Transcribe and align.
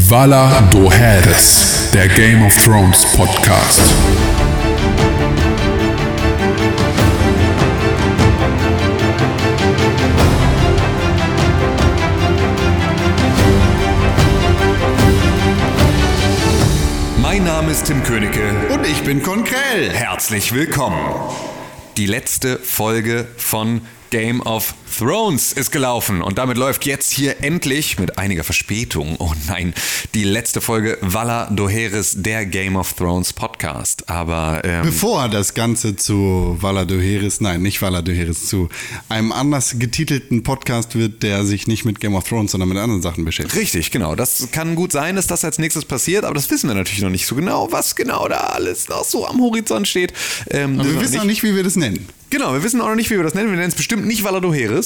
Vala 0.00 0.60
Doheres, 0.70 1.90
der 1.92 2.06
Game 2.06 2.46
of 2.46 2.54
Thrones 2.64 3.04
Podcast. 3.16 3.80
Mein 17.20 17.42
Name 17.42 17.72
ist 17.72 17.86
Tim 17.86 18.00
Königke. 18.04 18.40
Und 18.72 18.86
ich 18.86 19.02
bin 19.02 19.20
Konkrell. 19.20 19.90
Herzlich 19.92 20.54
willkommen. 20.54 20.96
Die 21.96 22.06
letzte 22.06 22.60
Folge 22.60 23.26
von 23.36 23.80
Game 24.10 24.40
of 24.42 24.74
Thrones 24.96 25.52
ist 25.52 25.70
gelaufen 25.72 26.22
und 26.22 26.38
damit 26.38 26.56
läuft 26.56 26.86
jetzt 26.86 27.12
hier 27.12 27.42
endlich 27.42 27.98
mit 27.98 28.18
einiger 28.18 28.44
Verspätung, 28.44 29.16
oh 29.18 29.32
nein, 29.46 29.74
die 30.14 30.24
letzte 30.24 30.60
Folge 30.60 30.98
Valla 31.00 31.46
Doheres, 31.50 32.14
der 32.16 32.46
Game 32.46 32.76
of 32.76 32.94
Thrones 32.94 33.32
Podcast. 33.32 34.08
Aber 34.08 34.62
ähm, 34.64 34.82
Bevor 34.82 35.28
das 35.28 35.54
Ganze 35.54 35.96
zu 35.96 36.56
Vala 36.60 36.84
Doheris, 36.84 37.40
nein, 37.40 37.62
nicht 37.62 37.80
Vala 37.82 38.02
Doheris, 38.02 38.46
zu 38.46 38.68
einem 39.08 39.32
anders 39.32 39.78
getitelten 39.78 40.42
Podcast 40.42 40.94
wird, 40.94 41.22
der 41.22 41.44
sich 41.44 41.66
nicht 41.66 41.84
mit 41.84 42.00
Game 42.00 42.14
of 42.14 42.28
Thrones, 42.28 42.52
sondern 42.52 42.68
mit 42.68 42.78
anderen 42.78 43.02
Sachen 43.02 43.24
beschäftigt. 43.24 43.60
Richtig, 43.60 43.90
genau. 43.90 44.14
Das 44.14 44.48
kann 44.52 44.74
gut 44.74 44.92
sein, 44.92 45.16
dass 45.16 45.26
das 45.26 45.44
als 45.44 45.58
nächstes 45.58 45.84
passiert, 45.84 46.24
aber 46.24 46.34
das 46.34 46.50
wissen 46.50 46.68
wir 46.68 46.74
natürlich 46.74 47.02
noch 47.02 47.10
nicht 47.10 47.26
so 47.26 47.34
genau, 47.34 47.68
was 47.70 47.96
genau 47.96 48.28
da 48.28 48.38
alles 48.38 48.88
noch 48.88 49.04
so 49.04 49.26
am 49.26 49.40
Horizont 49.40 49.86
steht. 49.88 50.12
Ähm, 50.50 50.78
wir 50.82 51.00
wissen 51.00 51.20
auch 51.20 51.24
nicht, 51.24 51.42
wie 51.42 51.54
wir 51.54 51.62
das 51.62 51.76
nennen. 51.76 52.06
Genau, 52.30 52.52
wir 52.52 52.62
wissen 52.62 52.80
auch 52.82 52.88
noch 52.88 52.94
nicht, 52.94 53.10
wie 53.10 53.16
wir 53.16 53.22
das 53.22 53.34
nennen. 53.34 53.48
Wir 53.48 53.56
nennen 53.56 53.70
es 53.70 53.74
bestimmt 53.74 54.06
nicht 54.06 54.22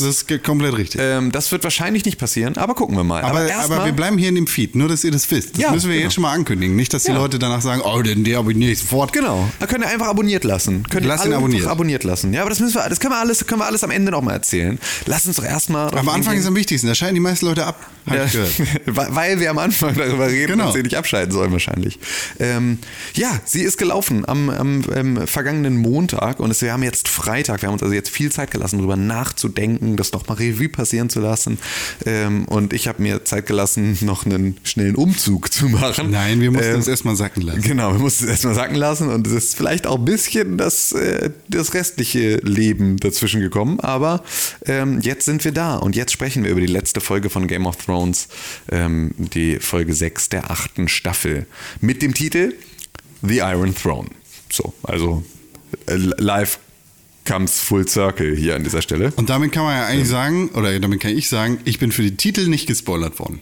Valadoheris. 0.01 0.25
Das 0.27 0.39
ist 0.39 0.45
komplett 0.45 0.77
richtig. 0.77 1.01
Ähm, 1.03 1.33
das 1.33 1.51
wird 1.53 1.65
wahrscheinlich 1.65 2.05
nicht 2.05 2.19
passieren, 2.19 2.57
aber 2.57 2.75
gucken 2.75 2.97
wir 2.97 3.05
mal. 3.05 3.23
aber, 3.23 3.47
erst 3.49 3.65
aber 3.67 3.77
mal- 3.77 3.87
wir 3.87 3.93
bleiben 3.93 4.19
hier 4.19 4.29
in 4.29 4.35
dem 4.35 4.47
Feed, 4.47 4.75
nur 4.77 4.89
dass 4.89 5.05
ihr 5.05 5.11
das 5.11 5.31
wisst. 5.31 5.55
Das 5.55 5.63
Ja, 5.63 5.71
müssen 5.73 5.89
wir 5.89 5.95
genau. 5.95 6.05
jetzt 6.05 6.15
schon 6.15 6.23
mal 6.23 6.33
ankündigen. 6.33 6.77
Nicht, 6.77 6.93
dass 6.95 7.05
die 7.05 7.11
Ja. 7.13 7.17
Leute 7.19 7.39
danach 7.39 7.61
sagen, 7.61 7.83
oh, 7.85 8.01
den 8.03 8.25
der 8.25 8.39
abonniere 8.39 8.71
ich 8.73 8.79
sofort. 8.81 9.13
Genau, 9.13 9.49
da 9.61 9.67
könnt 9.67 9.85
ihr 9.85 9.89
einfach 9.91 10.09
abonniert 10.09 10.45
lassen. 10.45 10.85
Könnt 10.89 11.07
Lass 11.07 11.25
ihn 11.27 11.33
abonniert. 11.33 11.67
abonniert 11.67 12.05
lassen. 12.05 12.33
Ja, 12.33 12.41
aber 12.43 12.51
das 12.51 12.61
müssen 12.61 12.75
wir, 12.75 12.89
das 12.89 13.01
können 13.01 13.13
wir 13.13 13.19
alles, 13.19 13.47
können 13.47 13.61
wir 13.61 13.67
alles 13.67 13.85
am 13.85 13.91
Ende 13.91 14.11
noch 14.13 14.23
mal 14.23 14.33
erzählen. 14.33 14.79
Lass 15.07 15.27
uns 15.27 15.37
doch 15.37 15.45
erstmal. 15.45 15.93
Am 15.97 16.09
Anfang 16.09 16.37
ist 16.37 16.47
am 16.47 16.55
wichtigsten, 16.57 16.87
da 16.89 16.95
scheiden 16.95 17.15
die 17.15 17.21
meisten 17.21 17.47
Leute 17.47 17.67
ab. 17.67 17.87
Ja, 18.07 18.25
weil 18.87 19.39
wir 19.39 19.51
am 19.51 19.59
Anfang 19.59 19.95
darüber 19.95 20.27
reden 20.29 20.53
Genau. 20.53 20.67
und 20.69 20.73
sie 20.75 20.83
nicht 20.83 20.97
abschalten 20.97 21.33
sollen 21.33 21.53
wahrscheinlich. 21.53 21.99
Ähm, 22.41 22.79
ja, 23.15 23.31
sie 23.45 23.63
ist 23.63 23.79
gelaufen 23.79 24.29
am, 24.29 24.51
am 24.51 24.83
ähm, 24.95 25.27
vergangenen 25.27 25.77
Montag 25.77 26.41
und 26.41 26.51
es, 26.51 26.63
wir 26.63 26.73
haben 26.73 26.83
jetzt 26.83 27.07
Freitag. 27.09 27.63
Wir 27.63 27.69
haben 27.69 27.75
uns 27.75 27.83
also 27.83 27.95
jetzt 27.95 28.11
viel 28.11 28.33
Zeit 28.33 28.51
gelassen, 28.51 28.79
darüber 28.79 28.97
nachzudenken, 28.97 29.82
das 29.97 30.13
nochmal 30.13 30.39
Revue 30.39 30.69
passieren 30.69 31.09
zu 31.11 31.21
lassen. 31.21 31.59
Ähm, 32.07 32.45
und 32.47 32.73
ich 32.73 32.89
habe 32.89 33.03
mir 33.03 33.25
Zeit 33.25 33.47
gelassen, 33.47 33.99
noch 34.03 34.25
einen 34.27 34.57
schnellen 34.65 34.97
Umzug 34.97 35.53
zu 35.53 35.69
machen. 35.69 36.11
Nein, 36.11 36.41
wir 36.41 36.51
mussten 36.51 36.71
Ähm, 36.71 36.77
das 36.77 36.89
erstmal 36.89 37.17
sacken 37.17 37.43
lassen. 37.43 37.63
Genau, 37.63 37.93
wir 37.93 38.01
mussten 38.01 38.25
es 38.25 38.31
erstmal 38.31 38.55
sacken 38.55 38.77
lassen 38.77 39.09
und 39.09 39.27
es 39.27 39.33
ist 39.33 39.57
vielleicht 39.57 39.87
auch 39.87 39.99
ein 39.99 40.05
bisschen 40.05 40.59
das, 40.59 40.93
äh, 40.93 41.31
das 41.49 41.75
restliche 41.75 42.37
Leben 42.37 42.97
dazwischen 42.99 43.41
gekommen, 43.41 43.81
aber 43.81 44.23
ähm, 44.67 45.01
jetzt 45.01 45.25
sind 45.25 45.45
wir 45.45 45.53
da 45.53 45.77
und 45.77 45.97
jetzt 45.97 46.13
sprechen 46.13 46.45
wir 46.45 46.51
über 46.51 46.61
die 46.61 46.67
letzte 46.67 47.01
Folge 47.01 47.31
von 47.31 47.47
Game 47.47 47.67
of 47.67 47.77
Thrones, 47.77 48.29
ähm, 48.71 49.13
die 49.17 49.59
Folge 49.59 49.95
6 49.95 50.29
der 50.29 50.51
achten 50.51 50.89
Staffel 50.89 51.47
mit 51.81 52.03
dem 52.03 52.15
Titel 52.15 52.55
The 53.23 53.39
Iron 53.39 53.75
Throne. 53.75 54.09
So, 54.51 54.75
also 54.83 55.23
äh, 55.87 55.95
live 55.97 56.59
comes 57.25 57.61
full 57.61 57.87
circle 57.89 58.35
hier 58.37 58.57
an 58.57 58.65
dieser 58.65 58.83
Stelle. 58.83 59.13
Und 59.17 59.31
damit 59.31 59.53
kann 59.53 59.65
man 59.65 59.77
ja 59.77 59.87
eigentlich 59.87 60.09
sagen, 60.09 60.49
oder 60.51 60.79
damit 60.79 61.01
kann 61.01 61.17
ich 61.17 61.29
sagen, 61.29 61.59
ich 61.65 61.79
bin 61.79 61.93
für 61.93 62.03
die 62.03 62.17
Titel 62.17 62.49
nicht 62.49 62.67
gespoilert 62.67 63.19
worden. 63.19 63.41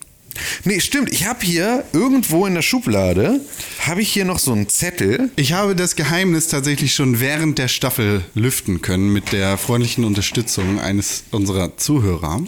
Nee, 0.65 0.81
stimmt, 0.81 1.13
ich 1.13 1.27
habe 1.27 1.45
hier 1.45 1.85
irgendwo 1.93 2.47
in 2.47 2.55
der 2.55 2.63
Schublade, 2.63 3.41
habe 3.81 4.01
ich 4.01 4.13
hier 4.13 4.25
noch 4.25 4.39
so 4.39 4.53
einen 4.53 4.69
Zettel, 4.69 5.31
Ich 5.37 5.53
habe 5.53 5.75
das 5.75 5.97
Geheimnis 5.97 6.49
tatsächlich 6.49 6.95
schon 6.95 7.21
während 7.21 7.59
der 7.59 7.69
Staffel 7.69 8.23
lüften 8.35 8.81
können 8.81 9.13
mit 9.13 9.33
der 9.33 9.59
freundlichen 9.59 10.05
Unterstützung 10.05 10.81
eines 10.81 11.25
unserer 11.31 11.77
Zuhörer. 11.77 12.43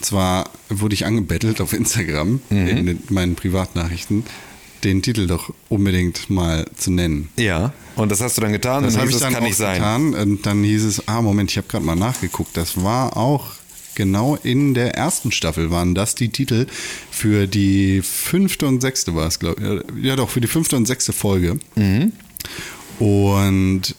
Zwar 0.00 0.50
wurde 0.68 0.94
ich 0.94 1.04
angebettelt 1.06 1.60
auf 1.60 1.72
Instagram 1.72 2.40
in 2.50 2.86
den, 2.86 3.02
meinen 3.10 3.34
Privatnachrichten, 3.34 4.24
den 4.84 5.02
Titel 5.02 5.26
doch 5.26 5.52
unbedingt 5.68 6.30
mal 6.30 6.66
zu 6.76 6.90
nennen. 6.90 7.28
Ja, 7.36 7.72
und 7.96 8.10
das 8.10 8.20
hast 8.20 8.36
du 8.36 8.40
dann 8.40 8.52
getan 8.52 8.82
Das 8.84 8.96
habe 8.96 9.10
ich 9.10 9.18
dann 9.18 9.32
kann 9.32 9.42
auch 9.42 9.46
nicht 9.46 9.56
sein. 9.56 9.74
getan. 9.74 10.14
Und 10.14 10.46
dann 10.46 10.64
hieß 10.64 10.84
es, 10.84 11.08
ah 11.08 11.20
Moment, 11.20 11.50
ich 11.50 11.56
habe 11.56 11.66
gerade 11.68 11.84
mal 11.84 11.96
nachgeguckt. 11.96 12.56
Das 12.56 12.82
war 12.82 13.16
auch 13.16 13.46
genau 13.94 14.36
in 14.42 14.72
der 14.74 14.94
ersten 14.94 15.32
Staffel 15.32 15.70
waren 15.70 15.94
das 15.94 16.14
die 16.14 16.30
Titel 16.30 16.66
für 17.10 17.46
die 17.46 18.00
fünfte 18.02 18.66
und 18.66 18.80
sechste 18.80 19.14
war 19.14 19.26
es, 19.26 19.38
glaube 19.38 19.84
ich. 19.98 20.04
Ja 20.04 20.16
doch, 20.16 20.30
für 20.30 20.40
die 20.40 20.48
fünfte 20.48 20.76
und 20.76 20.86
sechste 20.86 21.12
Folge. 21.12 21.58
Mhm. 21.74 22.12
Und 22.98 23.94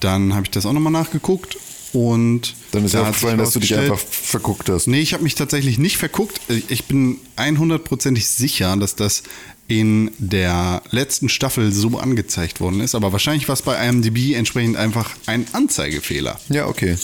dann 0.00 0.34
habe 0.34 0.44
ich 0.44 0.50
das 0.50 0.66
auch 0.66 0.72
nochmal 0.72 0.92
nachgeguckt 0.92 1.56
und 1.92 2.54
Dann 2.72 2.84
ist 2.84 2.94
da 2.94 3.02
ja 3.02 3.08
aufgefallen, 3.08 3.38
dass 3.38 3.52
du 3.52 3.60
dich 3.60 3.76
einfach 3.76 3.98
verguckt 3.98 4.68
hast. 4.68 4.86
Nee, 4.86 5.00
ich 5.00 5.14
habe 5.14 5.22
mich 5.22 5.34
tatsächlich 5.34 5.78
nicht 5.78 5.96
verguckt. 5.96 6.40
Ich 6.68 6.84
bin 6.84 7.18
100%ig 7.36 8.26
sicher, 8.26 8.76
dass 8.76 8.96
das 8.96 9.22
in 9.68 10.10
der 10.18 10.82
letzten 10.90 11.28
Staffel 11.28 11.72
so 11.72 11.98
angezeigt 11.98 12.60
worden 12.60 12.80
ist. 12.80 12.94
Aber 12.94 13.12
wahrscheinlich 13.12 13.48
war 13.48 13.54
es 13.54 13.62
bei 13.62 13.86
IMDb 13.88 14.34
entsprechend 14.34 14.76
einfach 14.76 15.10
ein 15.26 15.46
Anzeigefehler. 15.52 16.38
Ja, 16.48 16.66
okay. 16.66 16.96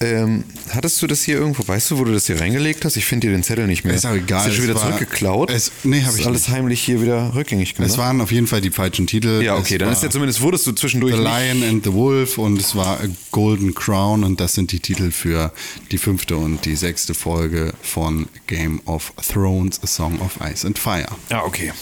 Ähm, 0.00 0.44
hattest 0.70 1.02
du 1.02 1.08
das 1.08 1.24
hier 1.24 1.38
irgendwo, 1.38 1.66
weißt 1.66 1.90
du, 1.90 1.98
wo 1.98 2.04
du 2.04 2.12
das 2.12 2.28
hier 2.28 2.40
reingelegt 2.40 2.84
hast? 2.84 2.96
Ich 2.96 3.04
finde 3.04 3.26
hier 3.26 3.36
den 3.36 3.42
Zettel 3.42 3.66
nicht 3.66 3.84
mehr. 3.84 3.94
Ist 3.94 4.06
auch 4.06 4.12
egal, 4.14 4.48
du 4.48 4.54
schon 4.54 4.62
wieder 4.64 4.76
war- 4.76 4.82
zurückgeklaut? 4.86 5.50
es- 5.50 5.72
nee, 5.82 6.00
hab 6.02 6.10
Ist 6.12 6.20
ich 6.20 6.26
alles 6.26 6.42
nicht. 6.46 6.50
heimlich 6.56 6.80
hier 6.80 7.02
wieder 7.02 7.34
rückgängig 7.34 7.74
gemacht. 7.74 7.90
Es 7.90 7.98
waren 7.98 8.20
auf 8.20 8.30
jeden 8.30 8.46
Fall 8.46 8.60
die 8.60 8.70
falschen 8.70 9.08
Titel. 9.08 9.42
ja, 9.42 9.56
okay, 9.56 9.74
Es 9.74 9.78
dann 9.80 9.90
ist 9.92 10.02
ja 10.04 10.08
zumindest, 10.10 10.40
wurdest 10.40 10.68
du 10.68 10.72
zwischendurch 10.72 11.16
The 11.16 11.20
Lion 11.20 11.64
and 11.68 11.82
the 11.84 11.92
Wolf 11.94 12.38
und 12.38 12.60
es 12.60 12.76
war 12.76 13.00
A 13.00 13.06
Golden 13.32 13.74
Crown 13.74 14.22
und 14.22 14.38
das 14.38 14.54
sind 14.54 14.70
die 14.70 14.78
Titel 14.78 15.10
für 15.10 15.52
die 15.90 15.98
fünfte 15.98 16.36
und 16.36 16.64
die 16.64 16.76
sechste 16.76 17.12
Folge 17.12 17.72
von 17.82 18.28
Game 18.46 18.80
of 18.84 19.12
Thrones, 19.32 19.80
A 19.82 19.88
Song 19.88 20.20
of 20.20 20.38
Ice 20.48 20.64
and 20.64 20.78
Fire. 20.78 21.08
Ja, 21.28 21.42
okay. 21.42 21.72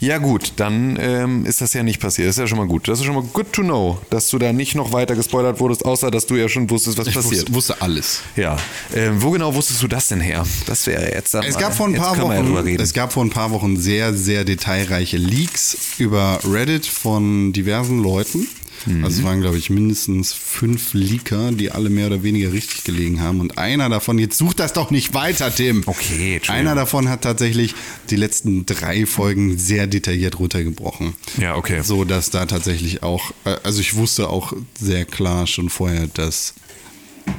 Ja 0.00 0.18
gut, 0.18 0.52
dann 0.56 0.98
ähm, 1.00 1.46
ist 1.46 1.60
das 1.60 1.72
ja 1.74 1.82
nicht 1.82 2.00
passiert. 2.00 2.28
Das 2.28 2.36
ist 2.36 2.40
ja 2.40 2.46
schon 2.46 2.58
mal 2.58 2.66
gut. 2.66 2.88
Das 2.88 2.98
ist 3.00 3.04
schon 3.06 3.14
mal 3.14 3.24
good 3.32 3.52
to 3.52 3.62
know, 3.62 3.98
dass 4.10 4.28
du 4.28 4.38
da 4.38 4.52
nicht 4.52 4.74
noch 4.74 4.92
weiter 4.92 5.14
gespoilert 5.14 5.60
wurdest, 5.60 5.84
außer 5.84 6.10
dass 6.10 6.26
du 6.26 6.34
ja 6.36 6.48
schon 6.48 6.68
wusstest, 6.70 6.98
was 6.98 7.06
Ich 7.06 7.14
passiert. 7.14 7.42
wusste, 7.42 7.54
wusste 7.54 7.82
alles. 7.82 8.20
Ja. 8.36 8.56
Ähm, 8.94 9.22
wo 9.22 9.30
genau 9.30 9.54
wusstest 9.54 9.82
du 9.82 9.88
das 9.88 10.08
denn 10.08 10.20
her? 10.20 10.44
Das 10.66 10.86
wäre 10.86 11.12
jetzt 11.12 11.34
dann 11.34 11.44
Es 11.44 11.54
mal- 11.54 11.60
gab 11.60 11.74
vor 11.74 11.86
ein 11.86 11.92
jetzt 11.92 12.00
paar 12.02 12.14
können 12.16 12.28
wir 12.28 12.34
ja 12.36 12.42
drüber 12.42 12.58
Wochen, 12.58 12.66
reden. 12.66 12.82
es 12.82 12.92
gab 12.92 13.12
vor 13.12 13.24
ein 13.24 13.30
paar 13.30 13.50
Wochen 13.50 13.76
sehr, 13.76 14.14
sehr 14.14 14.44
detailreiche 14.44 15.16
Leaks 15.16 15.76
über 15.98 16.38
Reddit 16.44 16.86
von 16.86 17.52
diversen 17.52 18.02
Leuten. 18.02 18.46
Mhm. 18.86 19.04
Also 19.04 19.18
es 19.18 19.24
waren, 19.24 19.40
glaube 19.40 19.58
ich, 19.58 19.70
mindestens 19.70 20.32
fünf 20.32 20.94
Leaker, 20.94 21.52
die 21.52 21.70
alle 21.70 21.90
mehr 21.90 22.06
oder 22.08 22.22
weniger 22.22 22.52
richtig 22.52 22.84
gelegen 22.84 23.20
haben. 23.20 23.40
Und 23.40 23.58
einer 23.58 23.88
davon, 23.88 24.18
jetzt 24.18 24.38
such 24.38 24.54
das 24.54 24.72
doch 24.72 24.90
nicht 24.90 25.14
weiter, 25.14 25.54
Tim. 25.54 25.82
Okay, 25.86 26.36
Entschuldigung. 26.36 26.54
Einer 26.68 26.74
davon 26.74 27.08
hat 27.08 27.22
tatsächlich 27.22 27.74
die 28.10 28.16
letzten 28.16 28.66
drei 28.66 29.06
Folgen 29.06 29.58
sehr 29.58 29.86
detailliert 29.86 30.38
runtergebrochen. 30.38 31.14
Ja, 31.38 31.56
okay. 31.56 31.82
So 31.82 32.04
dass 32.04 32.30
da 32.30 32.46
tatsächlich 32.46 33.02
auch, 33.02 33.32
äh, 33.44 33.56
also 33.62 33.80
ich 33.80 33.96
wusste 33.96 34.28
auch 34.28 34.52
sehr 34.78 35.04
klar 35.04 35.46
schon 35.46 35.68
vorher, 35.70 36.06
dass 36.06 36.54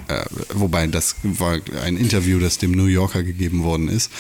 äh, 0.08 0.24
wobei 0.54 0.88
das 0.88 1.16
war 1.24 1.60
ein 1.84 1.98
Interview, 1.98 2.40
das 2.40 2.58
dem 2.58 2.72
New 2.72 2.86
Yorker 2.86 3.24
gegeben 3.24 3.64
worden 3.64 3.90
ist. 3.90 4.12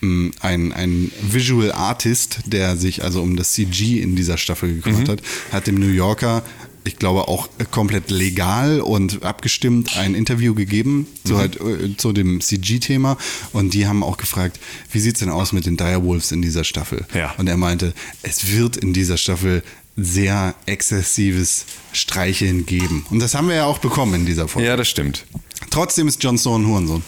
Mm, 0.00 0.30
Ein, 0.40 0.72
ein 0.72 1.12
Visual 1.20 1.72
Artist, 1.72 2.40
der 2.46 2.76
sich 2.76 3.04
also 3.04 3.22
um 3.22 3.36
das 3.36 3.52
CG 3.52 4.00
in 4.00 4.16
dieser 4.16 4.36
Staffel 4.36 4.74
gekümmert 4.74 5.08
hat, 5.08 5.22
hat 5.52 5.66
dem 5.66 5.76
New 5.76 5.92
Yorker, 5.92 6.42
ich 6.84 6.96
glaube 6.96 7.28
auch 7.28 7.48
komplett 7.70 8.10
legal 8.10 8.80
und 8.80 9.22
abgestimmt, 9.22 9.96
ein 9.96 10.14
Interview 10.14 10.54
gegeben 10.54 11.06
zu, 11.24 11.38
halt, 11.38 11.60
äh, 11.60 11.96
zu 11.96 12.12
dem 12.12 12.40
CG-Thema. 12.40 13.16
Und 13.52 13.74
die 13.74 13.86
haben 13.86 14.02
auch 14.02 14.16
gefragt, 14.16 14.58
wie 14.90 15.00
sieht's 15.00 15.20
denn 15.20 15.30
aus 15.30 15.52
mit 15.52 15.66
den 15.66 15.76
Direwolves 15.76 16.32
in 16.32 16.42
dieser 16.42 16.64
Staffel? 16.64 17.06
Ja. 17.14 17.34
Und 17.38 17.48
er 17.48 17.56
meinte, 17.56 17.94
es 18.22 18.48
wird 18.52 18.76
in 18.76 18.92
dieser 18.92 19.16
Staffel 19.16 19.62
sehr 19.96 20.54
exzessives 20.66 21.66
Streicheln 21.92 22.66
geben. 22.66 23.06
Und 23.10 23.20
das 23.20 23.34
haben 23.34 23.48
wir 23.48 23.56
ja 23.56 23.64
auch 23.66 23.78
bekommen 23.78 24.14
in 24.14 24.26
dieser 24.26 24.48
Folge. 24.48 24.68
ja, 24.68 24.76
das 24.76 24.88
stimmt. 24.88 25.26
Trotzdem 25.70 26.08
ist 26.08 26.22
Jon 26.22 26.38
Snow 26.38 26.58
ein 26.58 26.66
Hurensohn. 26.66 27.02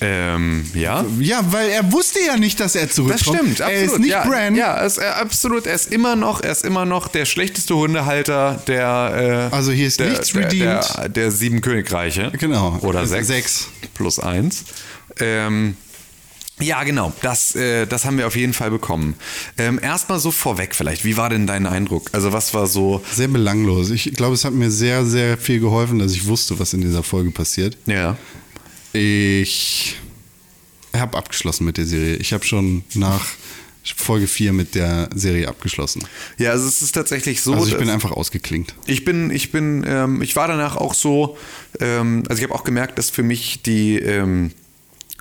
Ähm, 0.00 0.64
ja. 0.74 1.04
Ja, 1.20 1.40
weil 1.52 1.70
er 1.70 1.90
wusste 1.92 2.18
ja 2.26 2.36
nicht, 2.36 2.60
dass 2.60 2.74
er 2.74 2.90
zurückkommt. 2.90 3.26
Das 3.26 3.34
stimmt, 3.34 3.60
absolut. 3.62 3.72
Er 3.72 3.82
ist 3.84 3.98
nicht 3.98 4.10
ja, 4.10 4.24
Bran. 4.26 4.54
Ja, 4.54 4.74
er 4.74 4.86
ist, 4.86 4.98
äh, 4.98 5.04
absolut. 5.06 5.66
Er 5.66 5.74
ist 5.74 5.90
immer 5.92 6.16
noch, 6.16 6.42
er 6.42 6.52
ist 6.52 6.64
immer 6.64 6.84
noch 6.84 7.08
der 7.08 7.24
schlechteste 7.24 7.74
Hundehalter 7.76 8.60
der. 8.66 9.48
Äh, 9.52 9.54
Also 9.54 9.72
hier 9.72 9.86
ist 9.86 9.98
der, 10.00 10.10
nichts 10.10 10.32
der, 10.32 10.44
redeemed. 10.44 10.96
Der, 10.98 11.08
der 11.08 11.30
sieben 11.30 11.60
Königreiche. 11.62 12.30
Genau. 12.38 12.78
Oder 12.82 13.00
Also 13.00 13.12
sechs. 13.14 13.28
sechs. 13.28 13.68
Plus 13.94 14.18
eins. 14.18 14.64
Ähm, 15.18 15.76
ja, 16.58 16.84
genau. 16.84 17.12
Das, 17.22 17.54
äh, 17.54 17.86
das 17.86 18.04
haben 18.04 18.16
wir 18.18 18.26
auf 18.26 18.36
jeden 18.36 18.52
Fall 18.54 18.70
bekommen. 18.70 19.14
Ähm, 19.58 19.78
Erstmal 19.82 20.18
so 20.18 20.30
vorweg 20.30 20.74
vielleicht. 20.74 21.04
Wie 21.04 21.16
war 21.16 21.28
denn 21.28 21.46
dein 21.46 21.66
Eindruck? 21.66 22.08
Also 22.12 22.32
was 22.32 22.54
war 22.54 22.66
so? 22.66 23.02
Sehr 23.12 23.28
belanglos. 23.28 23.90
Ich 23.90 24.12
glaube, 24.14 24.34
es 24.34 24.44
hat 24.44 24.52
mir 24.52 24.70
sehr, 24.70 25.04
sehr 25.04 25.36
viel 25.38 25.60
geholfen, 25.60 25.98
dass 25.98 26.12
ich 26.12 26.26
wusste, 26.26 26.58
was 26.58 26.72
in 26.72 26.80
dieser 26.80 27.02
Folge 27.02 27.30
passiert. 27.30 27.76
Ja. 27.86 28.16
Ich 28.96 29.96
habe 30.94 31.16
abgeschlossen 31.18 31.64
mit 31.64 31.76
der 31.76 31.84
Serie. 31.86 32.16
Ich 32.16 32.32
habe 32.32 32.44
schon 32.44 32.84
nach 32.94 33.26
Folge 33.84 34.26
4 34.26 34.52
mit 34.52 34.74
der 34.74 35.10
Serie 35.14 35.48
abgeschlossen. 35.48 36.02
Ja, 36.38 36.50
also 36.50 36.66
es 36.66 36.82
ist 36.82 36.92
tatsächlich 36.92 37.42
so. 37.42 37.54
Also 37.54 37.68
ich 37.68 37.76
bin 37.76 37.90
einfach 37.90 38.10
ausgeklinkt. 38.10 38.74
Ich 38.86 39.04
bin, 39.04 39.30
ich 39.30 39.52
bin, 39.52 39.84
ähm, 39.86 40.22
ich 40.22 40.34
war 40.34 40.48
danach 40.48 40.76
auch 40.76 40.94
so, 40.94 41.36
ähm, 41.80 42.24
also 42.28 42.40
ich 42.40 42.48
habe 42.48 42.58
auch 42.58 42.64
gemerkt, 42.64 42.98
dass 42.98 43.10
für 43.10 43.22
mich 43.22 43.62
die, 43.62 43.98
ähm, 43.98 44.52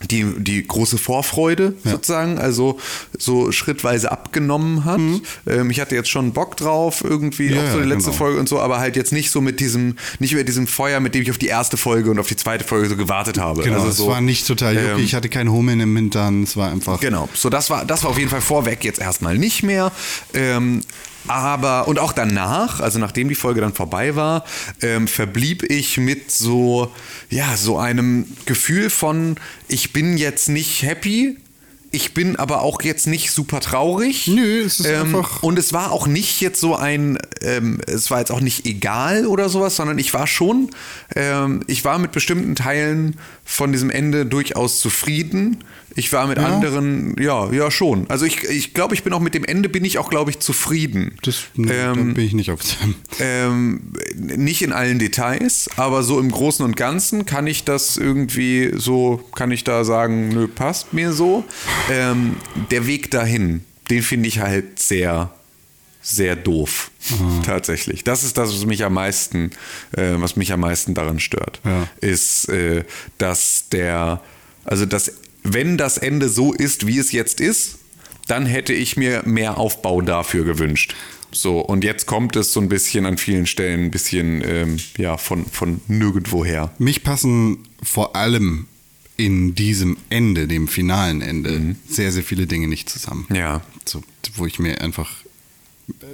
die, 0.03 0.25
die 0.37 0.67
große 0.67 0.97
Vorfreude 0.97 1.73
sozusagen, 1.83 2.37
also 2.37 2.79
so 3.17 3.51
schrittweise 3.51 4.11
abgenommen 4.11 4.83
hat. 4.83 4.99
Ähm, 5.47 5.69
ich 5.69 5.79
hatte 5.79 5.95
jetzt 5.95 6.09
schon 6.09 6.33
Bock 6.33 6.57
drauf, 6.57 7.03
irgendwie 7.03 7.53
Ja, 7.53 7.63
auf 7.63 7.71
so 7.71 7.77
die 7.77 7.83
ja, 7.83 7.89
letzte 7.89 8.09
genau. 8.11 8.17
Folge 8.17 8.39
und 8.39 8.49
so, 8.49 8.59
aber 8.59 8.79
halt 8.79 8.95
jetzt 8.95 9.13
nicht 9.13 9.31
so 9.31 9.39
mit 9.41 9.59
diesem, 9.59 9.95
nicht 10.19 10.33
mit 10.35 10.47
diesem 10.47 10.67
Feuer, 10.67 10.99
mit 10.99 11.15
dem 11.15 11.21
ich 11.21 11.31
auf 11.31 11.37
die 11.37 11.47
erste 11.47 11.77
Folge 11.77 12.11
und 12.11 12.19
auf 12.19 12.27
die 12.27 12.35
zweite 12.35 12.65
Folge 12.65 12.89
so 12.89 12.97
gewartet 12.97 13.37
habe. 13.37 13.63
Genau, 13.63 13.77
also 13.77 13.87
es 13.87 13.97
so, 13.97 14.07
war 14.07 14.21
nicht 14.21 14.45
total 14.47 14.75
ähm, 14.75 14.99
ich 14.99 15.15
hatte 15.15 15.29
keinen 15.29 15.51
Hummeln 15.51 15.79
im 15.79 15.95
Hintern. 15.95 16.43
Es 16.43 16.57
war 16.57 16.71
einfach. 16.71 16.99
Genau, 16.99 17.29
so 17.33 17.49
das 17.49 17.69
war, 17.69 17.85
das 17.85 18.03
war 18.03 18.11
auf 18.11 18.17
jeden 18.17 18.29
Fall 18.29 18.41
vorweg 18.41 18.83
jetzt 18.83 18.99
erstmal 18.99 19.37
nicht 19.37 19.63
mehr. 19.63 19.91
Ähm, 20.33 20.81
aber, 21.27 21.87
und 21.87 21.99
auch 21.99 22.13
danach, 22.13 22.79
also 22.79 22.99
nachdem 22.99 23.29
die 23.29 23.35
Folge 23.35 23.61
dann 23.61 23.73
vorbei 23.73 24.15
war, 24.15 24.43
ähm, 24.81 25.07
verblieb 25.07 25.63
ich 25.63 25.97
mit 25.97 26.31
so, 26.31 26.91
ja, 27.29 27.57
so 27.57 27.77
einem 27.77 28.25
Gefühl 28.45 28.89
von, 28.89 29.35
ich 29.67 29.93
bin 29.93 30.17
jetzt 30.17 30.49
nicht 30.49 30.83
happy. 30.83 31.37
Ich 31.91 32.13
bin 32.13 32.35
aber 32.35 32.61
auch 32.61 32.81
jetzt 32.81 33.07
nicht 33.07 33.31
super 33.31 33.61
traurig. 33.61 34.27
Nö, 34.27 34.63
es 34.65 34.81
ist 34.81 34.85
ähm, 34.87 35.15
einfach- 35.15 35.43
Und 35.43 35.57
es 35.57 35.71
war 35.71 35.93
auch 35.93 36.07
nicht 36.07 36.41
jetzt 36.41 36.59
so 36.59 36.75
ein, 36.75 37.17
ähm, 37.41 37.79
es 37.87 38.11
war 38.11 38.19
jetzt 38.19 38.31
auch 38.33 38.41
nicht 38.41 38.65
egal 38.65 39.25
oder 39.25 39.47
sowas, 39.47 39.77
sondern 39.77 39.97
ich 39.97 40.13
war 40.13 40.27
schon, 40.27 40.71
ähm, 41.15 41.61
ich 41.67 41.85
war 41.85 41.97
mit 41.97 42.11
bestimmten 42.11 42.53
Teilen 42.55 43.17
von 43.47 43.71
diesem 43.71 43.91
Ende 43.91 44.25
durchaus 44.25 44.79
zufrieden. 44.79 45.63
Ich 45.95 46.11
war 46.11 46.27
mit 46.27 46.37
Ja? 46.39 46.45
anderen, 46.47 47.15
ja, 47.17 47.49
ja 47.53 47.71
schon. 47.71 48.09
Also 48.09 48.25
ich, 48.25 48.43
ich 48.43 48.73
glaube, 48.73 48.95
ich 48.95 49.03
bin 49.03 49.13
auch 49.13 49.21
mit 49.21 49.33
dem 49.35 49.45
Ende 49.45 49.69
bin 49.69 49.85
ich 49.85 49.97
auch, 49.97 50.09
glaube 50.09 50.31
ich, 50.31 50.39
zufrieden. 50.39 51.15
Das, 51.21 51.43
da 51.55 51.93
ähm, 51.93 52.15
bin 52.15 52.25
ich 52.25 52.33
nicht 52.33 52.51
auf 52.51 52.59
dem. 52.61 52.95
ähm, 53.19 53.93
nicht 54.15 54.61
in 54.63 54.73
allen 54.73 54.99
Details, 54.99 55.69
aber 55.77 56.03
so 56.03 56.19
im 56.19 56.31
Großen 56.31 56.65
und 56.65 56.75
Ganzen 56.75 57.25
kann 57.25 57.47
ich 57.47 57.63
das 57.63 57.95
irgendwie 57.95 58.71
so, 58.75 59.23
kann 59.35 59.51
ich 59.51 59.63
da 59.63 59.85
sagen, 59.85 60.29
nö, 60.29 60.47
passt 60.47 60.91
mir 60.93 61.13
so. 61.13 61.45
Ähm, 61.89 62.35
der 62.71 62.87
Weg 62.87 63.11
dahin, 63.11 63.63
den 63.89 64.01
finde 64.01 64.27
ich 64.27 64.39
halt 64.39 64.79
sehr, 64.79 65.31
sehr 66.05 66.35
doof. 66.35 66.91
Tatsächlich. 67.43 68.03
Das 68.03 68.23
ist 68.23 68.37
das, 68.37 68.53
was 68.53 68.65
mich 68.65 68.83
am 68.83 68.93
meisten, 68.93 69.49
äh, 69.97 70.13
was 70.17 70.35
mich 70.35 70.53
am 70.53 70.59
meisten 70.59 70.93
daran 70.93 71.19
stört. 71.19 71.59
Ja. 71.65 71.87
Ist, 71.99 72.47
äh, 72.49 72.83
dass 73.17 73.69
der, 73.69 74.21
also 74.63 74.85
dass, 74.85 75.11
wenn 75.43 75.77
das 75.77 75.97
Ende 75.97 76.29
so 76.29 76.53
ist, 76.53 76.85
wie 76.85 76.99
es 76.99 77.11
jetzt 77.11 77.41
ist, 77.41 77.79
dann 78.27 78.45
hätte 78.45 78.73
ich 78.73 78.97
mir 78.97 79.23
mehr 79.25 79.57
Aufbau 79.57 80.01
dafür 80.01 80.45
gewünscht. 80.45 80.95
So, 81.31 81.59
und 81.59 81.83
jetzt 81.83 82.05
kommt 82.05 82.35
es 82.35 82.53
so 82.53 82.61
ein 82.61 82.69
bisschen 82.69 83.05
an 83.05 83.17
vielen 83.17 83.47
Stellen 83.47 83.85
ein 83.85 83.91
bisschen 83.91 84.43
ähm, 84.45 84.77
ja, 84.97 85.17
von, 85.17 85.45
von 85.47 85.81
nirgendwoher. 85.87 86.71
Mich 86.77 87.03
passen 87.03 87.67
vor 87.81 88.15
allem 88.15 88.67
in 89.17 89.55
diesem 89.55 89.97
Ende, 90.09 90.47
dem 90.47 90.67
finalen 90.67 91.21
Ende, 91.21 91.75
sehr, 91.89 92.11
sehr 92.11 92.23
viele 92.23 92.45
Dinge 92.45 92.67
nicht 92.67 92.89
zusammen. 92.89 93.25
Mhm. 93.29 93.35
Ja. 93.35 93.61
So, 93.85 94.01
wo 94.35 94.45
ich 94.45 94.59
mir 94.59 94.81
einfach 94.81 95.24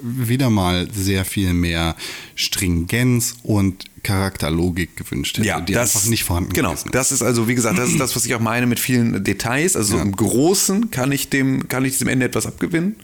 wieder 0.01 0.49
mal 0.49 0.87
sehr 0.91 1.23
viel 1.25 1.53
mehr 1.53 1.95
Stringenz 2.35 3.35
und 3.43 3.85
Charakterlogik 4.03 4.97
gewünscht 4.97 5.37
hätte, 5.37 5.63
die 5.67 5.77
einfach 5.77 6.05
nicht 6.05 6.23
vorhanden 6.23 6.53
Genau, 6.53 6.73
ist. 6.73 6.87
das 6.91 7.11
ist 7.11 7.21
also, 7.21 7.47
wie 7.47 7.55
gesagt, 7.55 7.77
das 7.77 7.89
ist 7.89 7.99
das, 7.99 8.15
was 8.15 8.25
ich 8.25 8.33
auch 8.35 8.39
meine 8.39 8.65
mit 8.65 8.79
vielen 8.79 9.23
Details. 9.23 9.75
Also 9.75 9.97
Ja. 9.97 10.01
im 10.01 10.11
Großen 10.15 10.91
kann 10.91 11.11
ich 11.11 11.29
dem, 11.29 11.67
kann 11.67 11.85
ich 11.85 11.93
diesem 11.93 12.07
Ende 12.07 12.25
etwas 12.25 12.45
abgewinnen. 12.47 12.95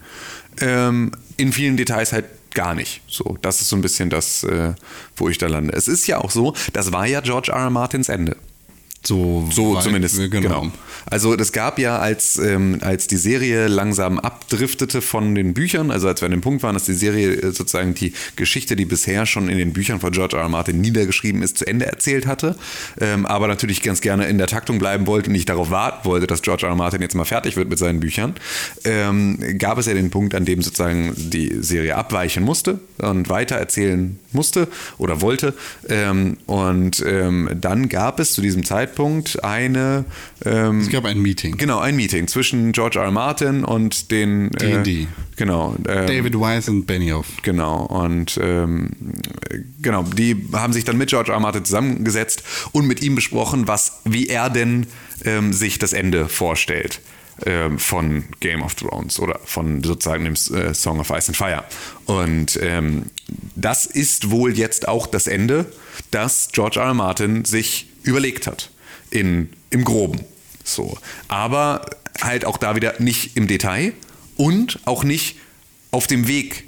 Ähm, 0.59 1.11
in 1.37 1.53
vielen 1.53 1.77
Details 1.77 2.13
halt 2.13 2.25
gar 2.53 2.73
nicht. 2.73 3.01
So, 3.07 3.37
das 3.43 3.61
ist 3.61 3.69
so 3.69 3.75
ein 3.75 3.81
bisschen 3.81 4.09
das, 4.09 4.43
äh, 4.43 4.73
wo 5.15 5.29
ich 5.29 5.37
da 5.37 5.45
lande. 5.47 5.73
Es 5.73 5.87
ist 5.87 6.07
ja 6.07 6.17
auch 6.17 6.31
so, 6.31 6.55
das 6.73 6.91
war 6.91 7.05
ja 7.05 7.21
George 7.21 7.51
R. 7.51 7.59
R. 7.59 7.69
Martins 7.69 8.09
Ende. 8.09 8.35
So, 9.07 9.47
So 9.49 9.79
zumindest. 9.79 10.17
Genau. 10.17 10.41
Genau. 10.41 10.71
Also 11.09 11.37
das 11.37 11.53
gab 11.53 11.79
ja, 11.79 11.99
als, 11.99 12.37
ähm, 12.37 12.79
als 12.81 13.07
die 13.07 13.15
Serie 13.15 13.67
langsam 13.67 14.19
abdriftete 14.19 15.01
von 15.01 15.33
den 15.33 15.53
Büchern, 15.53 15.91
also 15.91 16.09
als 16.09 16.21
wir 16.21 16.25
an 16.25 16.31
dem 16.31 16.41
Punkt 16.41 16.61
waren, 16.61 16.73
dass 16.73 16.83
die 16.83 16.93
Serie 16.93 17.31
äh, 17.35 17.51
sozusagen 17.51 17.93
die 17.93 18.11
Geschichte, 18.35 18.75
die 18.75 18.83
bisher 18.83 19.25
schon 19.25 19.47
in 19.47 19.57
den 19.57 19.71
Büchern 19.71 20.01
von 20.01 20.11
George 20.11 20.35
R. 20.35 20.43
R. 20.43 20.49
Martin 20.49 20.81
niedergeschrieben 20.81 21.41
ist, 21.41 21.57
zu 21.57 21.65
Ende 21.65 21.85
erzählt 21.85 22.27
hatte, 22.27 22.57
ähm, 22.99 23.25
aber 23.25 23.47
natürlich 23.47 23.81
ganz 23.81 24.01
gerne 24.01 24.27
in 24.27 24.37
der 24.37 24.47
Taktung 24.47 24.79
bleiben 24.79 25.07
wollte 25.07 25.29
und 25.29 25.33
nicht 25.33 25.47
darauf 25.47 25.71
warten 25.71 26.05
wollte, 26.05 26.27
dass 26.27 26.41
George 26.41 26.65
R. 26.65 26.71
R. 26.71 26.75
Martin 26.75 27.01
jetzt 27.01 27.15
mal 27.15 27.23
fertig 27.23 27.55
wird 27.55 27.69
mit 27.69 27.79
seinen 27.79 28.01
Büchern, 28.01 28.33
ähm, 28.83 29.39
gab 29.57 29.77
es 29.77 29.85
ja 29.85 29.93
den 29.93 30.09
Punkt, 30.09 30.35
an 30.35 30.43
dem 30.43 30.61
sozusagen 30.61 31.13
die 31.15 31.55
Serie 31.61 31.95
abweichen 31.95 32.43
musste 32.43 32.81
und 32.97 33.29
weiter 33.29 33.55
erzählen 33.55 34.19
musste 34.33 34.67
oder 34.97 35.21
wollte. 35.21 35.53
Ähm, 35.87 36.35
und 36.45 37.01
ähm, 37.07 37.49
dann 37.55 37.87
gab 37.87 38.19
es 38.19 38.33
zu 38.33 38.41
diesem 38.41 38.65
Zeitpunkt 38.65 38.96
eine 39.43 40.05
ähm, 40.45 40.81
Es 40.81 40.89
gab 40.89 41.05
ein 41.05 41.19
Meeting. 41.19 41.57
Genau, 41.57 41.79
ein 41.79 41.95
Meeting 41.95 42.27
zwischen 42.27 42.71
George 42.71 42.99
R. 42.99 43.05
R. 43.05 43.11
Martin 43.11 43.63
und 43.63 44.11
den 44.11 44.51
D&D. 44.51 45.01
Äh, 45.01 45.07
genau. 45.35 45.75
ähm, 45.87 46.07
David 46.07 46.39
Weiss 46.39 46.69
und 46.69 46.85
Benioff. 46.85 47.27
Genau, 47.43 47.85
und 47.85 48.39
ähm, 48.41 48.89
genau, 49.81 50.03
die 50.03 50.47
haben 50.53 50.73
sich 50.73 50.83
dann 50.83 50.97
mit 50.97 51.09
George 51.09 51.29
R. 51.29 51.35
R. 51.35 51.39
Martin 51.39 51.65
zusammengesetzt 51.65 52.43
und 52.71 52.87
mit 52.87 53.01
ihm 53.01 53.15
besprochen, 53.15 53.67
was, 53.67 54.01
wie 54.05 54.27
er 54.27 54.49
denn 54.49 54.87
ähm, 55.25 55.53
sich 55.53 55.79
das 55.79 55.93
Ende 55.93 56.27
vorstellt 56.29 57.01
ähm, 57.45 57.77
von 57.79 58.25
Game 58.39 58.63
of 58.63 58.75
Thrones 58.75 59.19
oder 59.19 59.39
von 59.45 59.83
sozusagen 59.83 60.25
dem 60.25 60.33
äh, 60.33 60.73
Song 60.73 60.99
of 60.99 61.09
Ice 61.11 61.29
and 61.29 61.37
Fire. 61.37 61.63
Und 62.05 62.59
ähm, 62.61 63.11
das 63.55 63.85
ist 63.85 64.31
wohl 64.31 64.57
jetzt 64.57 64.87
auch 64.87 65.07
das 65.07 65.27
Ende, 65.27 65.65
das 66.11 66.49
George 66.51 66.79
R. 66.79 66.87
R. 66.87 66.93
Martin 66.93 67.45
sich 67.45 67.87
überlegt 68.03 68.47
hat. 68.47 68.71
In, 69.09 69.49
Im 69.69 69.83
Groben. 69.83 70.21
So. 70.63 70.97
Aber 71.27 71.85
halt 72.21 72.45
auch 72.45 72.57
da 72.57 72.75
wieder 72.75 72.95
nicht 72.99 73.37
im 73.37 73.47
Detail 73.47 73.93
und 74.35 74.79
auch 74.85 75.03
nicht 75.03 75.37
auf 75.91 76.07
dem 76.07 76.27
Weg, 76.27 76.66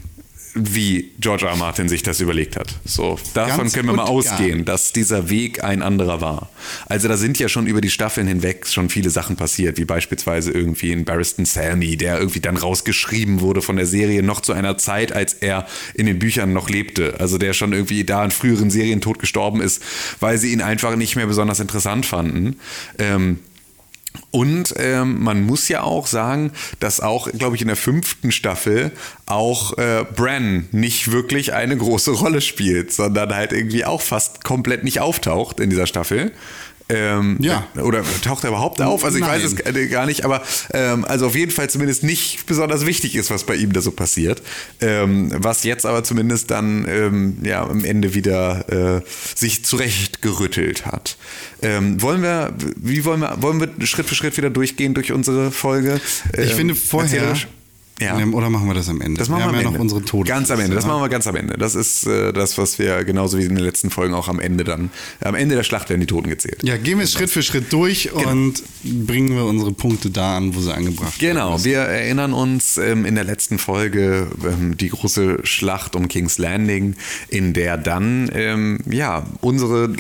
wie 0.62 1.12
George 1.20 1.46
R. 1.46 1.52
R. 1.52 1.58
Martin 1.58 1.90
sich 1.90 2.04
das 2.04 2.20
überlegt 2.20 2.56
hat. 2.56 2.76
So, 2.86 3.20
davon 3.34 3.58
Ganz 3.58 3.74
können 3.74 3.88
wir 3.88 3.96
mal 3.96 4.04
ausgehen, 4.04 4.66
dass 4.66 4.94
dieser 4.94 5.30
Weg 5.30 5.64
ein 5.64 5.82
anderer 5.82 6.22
war. 6.22 6.50
Also 6.88 7.08
da 7.08 7.18
sind 7.18 7.40
ja 7.40 7.50
schon 7.50 7.68
über 7.68 7.82
die 7.82 7.90
Staffeln 7.90 8.28
hinweg 8.28 8.68
schon 8.68 8.90
viele 8.90 9.10
Sachen 9.10 9.36
passiert, 9.36 9.78
wie 9.78 9.86
beispielsweise 9.86 10.52
irgendwie 10.52 10.92
in 10.92 11.06
Barristan 11.06 11.46
Selmy, 11.46 11.98
der 11.98 12.20
irgendwie 12.20 12.40
dann 12.40 12.58
rausgeschrieben 12.58 13.42
wurde 13.42 13.62
von 13.62 13.76
der 13.76 13.86
Serie 13.86 14.24
noch 14.24 14.42
zu 14.42 14.54
einer 14.54 14.78
Zeit, 14.78 15.12
als 15.12 15.34
er 15.34 15.68
in 15.94 16.06
den 16.06 16.20
Büchern 16.20 16.54
noch 16.54 16.70
lebte. 16.70 17.16
Also 17.20 17.38
der 17.38 17.54
schon 17.54 17.74
irgendwie 17.74 18.04
da 18.04 18.24
in 18.24 18.32
früheren 18.32 18.70
Serien 18.72 19.02
tot 19.02 19.20
gestorben 19.20 19.62
ist, 19.62 19.82
weil 20.20 20.38
sie 20.38 20.52
ihn 20.52 20.62
einfach 20.62 20.96
nicht 20.96 21.16
mehr 21.16 21.28
besonders 21.28 21.60
interessant 21.60 22.06
fanden. 22.06 22.58
Ähm, 22.98 23.40
und 24.32 24.76
ähm, 24.78 25.24
man 25.24 25.44
muss 25.44 25.68
ja 25.70 25.82
auch 25.82 26.08
sagen, 26.08 26.52
dass 26.80 27.00
auch, 27.00 27.32
glaube 27.32 27.56
ich, 27.56 27.62
in 27.62 27.68
der 27.68 27.76
fünften 27.76 28.32
Staffel 28.32 28.92
auch 29.26 29.78
äh, 29.78 30.06
Bran 30.16 30.68
nicht 30.72 31.12
wirklich 31.12 31.54
eine 31.54 31.78
große 31.78 32.12
Rolle 32.12 32.42
spielt, 32.42 32.92
sondern 32.92 33.36
halt 33.36 33.54
irgendwie 33.54 33.86
auch 33.86 34.02
fast 34.02 34.44
komplett 34.44 34.84
nicht 34.84 35.00
auftaucht 35.00 35.60
in 35.60 35.70
dieser 35.70 35.88
Staffel. 35.88 36.32
Ähm, 36.90 37.38
Ja. 37.40 37.68
Oder 37.82 38.04
taucht 38.24 38.44
er 38.44 38.50
überhaupt 38.50 38.82
auf? 38.82 39.04
Also 39.06 39.18
ich 39.18 39.22
Nein. 39.24 39.42
weiß 39.42 39.44
es 39.54 39.60
äh, 39.60 39.88
gar 39.88 40.06
nicht, 40.08 40.26
aber 40.26 40.42
ähm, 40.74 41.06
also 41.06 41.28
auf 41.28 41.36
jeden 41.36 41.52
Fall 41.52 41.70
zumindest 41.70 42.04
nicht 42.04 42.46
besonders 42.48 42.86
wichtig 42.86 43.16
ist, 43.16 43.30
was 43.30 43.44
bei 43.44 43.56
ihm 43.56 43.74
da 43.74 43.82
so 43.82 43.92
passiert. 43.92 44.42
Ähm, 44.82 45.32
was 45.38 45.64
jetzt 45.64 45.86
aber 45.86 46.04
zumindest 46.04 46.50
dann 46.52 46.86
ähm, 46.90 47.38
ja 47.44 47.64
am 47.64 47.86
Ende 47.86 48.14
wieder 48.16 48.98
äh, 48.98 49.02
sich 49.36 49.64
zurechtgerüttelt 49.66 50.86
hat. 50.86 51.18
Ähm, 51.62 52.02
wollen 52.02 52.22
wir, 52.24 52.54
wie 52.78 53.06
wollen 53.06 53.20
wir, 53.22 53.42
wollen 53.42 53.60
wir 53.60 53.86
Schritt 53.86 54.08
für 54.08 54.16
Schritt 54.16 54.38
wieder 54.38 54.50
durchgehen 54.50 54.94
durch 54.94 55.12
unsere 55.12 55.52
Folge? 55.52 56.02
Ich 56.34 56.52
Ähm, 56.52 56.56
finde 56.58 56.76
vorher. 56.76 57.36
Ja. 58.02 58.18
Oder 58.26 58.50
machen 58.50 58.68
wir 58.68 58.74
das 58.74 58.88
am 58.90 59.02
Ende? 59.02 59.20
Das 59.20 59.30
machen 59.30 59.40
wir, 59.42 59.46
haben 59.48 59.56
am 59.56 59.64
ja 59.64 59.72
noch 59.72 59.80
unsere 59.80 60.02
Todes 60.04 60.30
Ganz 60.30 60.50
am 60.52 60.60
Ende. 60.60 60.76
Das 60.76 60.86
ne? 60.86 60.92
machen 60.92 61.02
wir 61.04 61.10
ganz 61.10 61.28
am 61.28 61.36
Ende. 61.36 61.58
Das 61.58 61.76
ist 61.76 62.06
äh, 62.08 62.32
das, 62.34 62.58
was 62.58 62.80
wir 62.80 63.04
genauso 63.04 63.38
wie 63.38 63.44
in 63.44 63.56
den 63.56 63.64
letzten 63.64 63.90
Folgen 63.90 64.14
auch 64.14 64.28
am 64.28 64.40
Ende 64.40 64.64
dann. 64.64 64.90
Am 65.22 65.36
Ende 65.36 65.56
der 65.56 65.64
Schlacht 65.64 65.90
werden 65.90 66.02
die 66.02 66.08
Toten 66.08 66.30
gezählt. 66.30 66.64
Ja, 66.64 66.78
gehen 66.78 67.00
wir 67.00 67.08
Schritt 67.08 67.30
für 67.30 67.44
Schritt 67.44 67.72
durch 67.74 68.10
Genau. 68.14 68.30
und 68.32 68.64
bringen 68.84 69.36
wir 69.36 69.46
unsere 69.46 69.72
Punkte 69.74 70.10
da 70.10 70.38
an, 70.38 70.56
wo 70.56 70.60
sie 70.62 70.74
angebracht 70.74 71.22
werden. 71.22 71.36
Genau, 71.36 71.64
wir 71.64 71.80
erinnern 71.80 72.34
uns 72.34 72.78
ähm, 72.78 73.06
in 73.06 73.16
der 73.16 73.24
letzten 73.26 73.58
Folge 73.58 74.28
ähm, 74.46 74.78
die 74.78 74.90
große 74.90 75.40
Schlacht 75.44 75.96
um 75.96 76.08
King's 76.08 76.38
Landing, 76.38 76.96
in 77.28 77.54
der 77.54 77.78
dann 77.78 78.30
ähm, 78.34 78.80
ja 78.90 79.26
unsere 79.42 79.94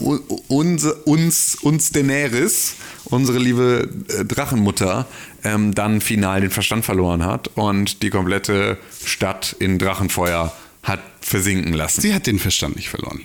u- 0.00 0.20
unse, 0.48 0.94
uns 1.04 1.56
uns 1.62 1.90
Daenerys, 1.90 2.74
unsere 3.10 3.38
liebe 3.38 3.88
äh, 4.08 4.24
Drachenmutter, 4.24 5.06
ähm, 5.44 5.74
dann 5.74 6.00
final 6.00 6.40
den 6.40 6.50
Verstand 6.50 6.84
verloren 6.84 7.24
hat 7.24 7.48
und 7.54 8.02
die 8.02 8.10
komplette 8.10 8.78
Stadt 9.04 9.56
in 9.58 9.78
Drachenfeuer 9.78 10.52
hat 10.82 11.00
versinken 11.20 11.72
lassen. 11.72 12.00
Sie 12.00 12.14
hat 12.14 12.26
den 12.26 12.38
Verstand 12.38 12.76
nicht 12.76 12.88
verloren. 12.88 13.20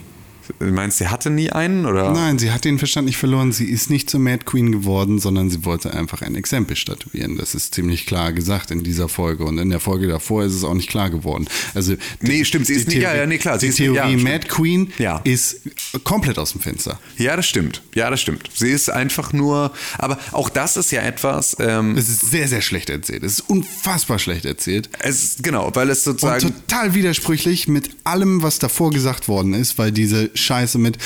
Du 0.60 0.65
meinst, 0.67 0.98
sie 1.00 1.07
hatte 1.07 1.29
nie 1.29 1.51
einen? 1.51 1.86
Oder? 1.86 2.12
Nein, 2.12 2.39
sie 2.39 2.51
hat 2.51 2.63
den 2.65 2.77
Verstand 2.79 3.05
nicht 3.07 3.17
verloren. 3.17 3.51
Sie 3.51 3.65
ist 3.65 3.89
nicht 3.89 4.10
zur 4.10 4.19
Mad 4.19 4.45
Queen 4.45 4.72
geworden, 4.72 5.19
sondern 5.19 5.50
sie 5.50 5.65
wollte 5.65 5.93
einfach 5.93 6.22
ein 6.22 6.36
Exempel 6.36 6.75
statuieren. 6.75 7.38
Das 7.38 7.53
ist 7.55 7.75
ziemlich 7.75 8.05
klar 8.05 8.31
gesagt 8.31 8.72
in 8.72 8.83
dieser 8.83 9.10
Folge. 9.10 9.43
Und 9.45 9.57
in 9.57 9.69
der 9.69 9.79
Folge 9.79 10.07
davor 10.07 10.43
ist 10.43 10.53
es 10.53 10.63
auch 10.63 10.74
nicht 10.74 10.89
klar 10.89 11.10
geworden. 11.10 11.48
Also, 11.74 11.95
Nee, 12.22 12.45
stimmt, 12.45 12.67
sie 12.67 12.74
die 12.74 12.79
ist 12.79 12.88
nicht- 12.88 12.98
ja, 13.01 13.13
ja, 13.15 13.25
nee, 13.25 13.38
klar, 13.38 13.57
Die 13.57 13.67
ist 13.67 13.79
ja, 13.79 13.86
Theorie 13.93 14.13
stimmt. 14.19 14.24
Mad 14.24 14.48
Queen 14.48 14.93
Ja. 14.98 15.22
ist 15.24 15.62
komplett 16.03 16.38
aus 16.39 16.53
dem 16.53 16.62
Fenster. 16.62 17.00
Ja, 17.17 17.36
das 17.36 17.45
stimmt. 17.48 17.81
Ja, 17.95 18.10
das 18.10 18.22
stimmt. 18.22 18.50
Sie 18.53 18.69
ist 18.69 18.89
einfach 18.89 19.33
nur, 19.33 19.72
aber 19.98 20.17
auch 20.31 20.50
das 20.50 20.77
ist 20.77 20.91
ja 20.91 21.01
etwas, 21.01 21.57
ähm, 21.60 21.98
Es 21.98 22.07
ist 22.10 22.22
sehr, 22.31 22.48
sehr 22.48 22.62
schlecht 22.62 22.89
erzählt. 22.89 23.24
Es 23.24 23.33
ist 23.33 23.50
unfassbar 23.50 24.19
schlecht 24.19 24.45
erzählt. 24.45 24.89
es, 25.00 25.38
genau, 25.41 25.72
weil 25.74 25.89
es 25.89 26.05
Und 26.07 26.19
sozusagen, 26.19 26.53
total 26.67 26.93
widersprüchlich 26.93 27.67
mit 27.67 27.89
allem, 28.05 28.41
was 28.41 28.60
davor 28.60 28.91
gesagt 28.91 29.27
worden 29.27 29.53
ist, 29.53 29.77
weil 29.77 29.91
diese 29.91 30.29
Scheiße 30.53 30.77
mit 30.77 30.98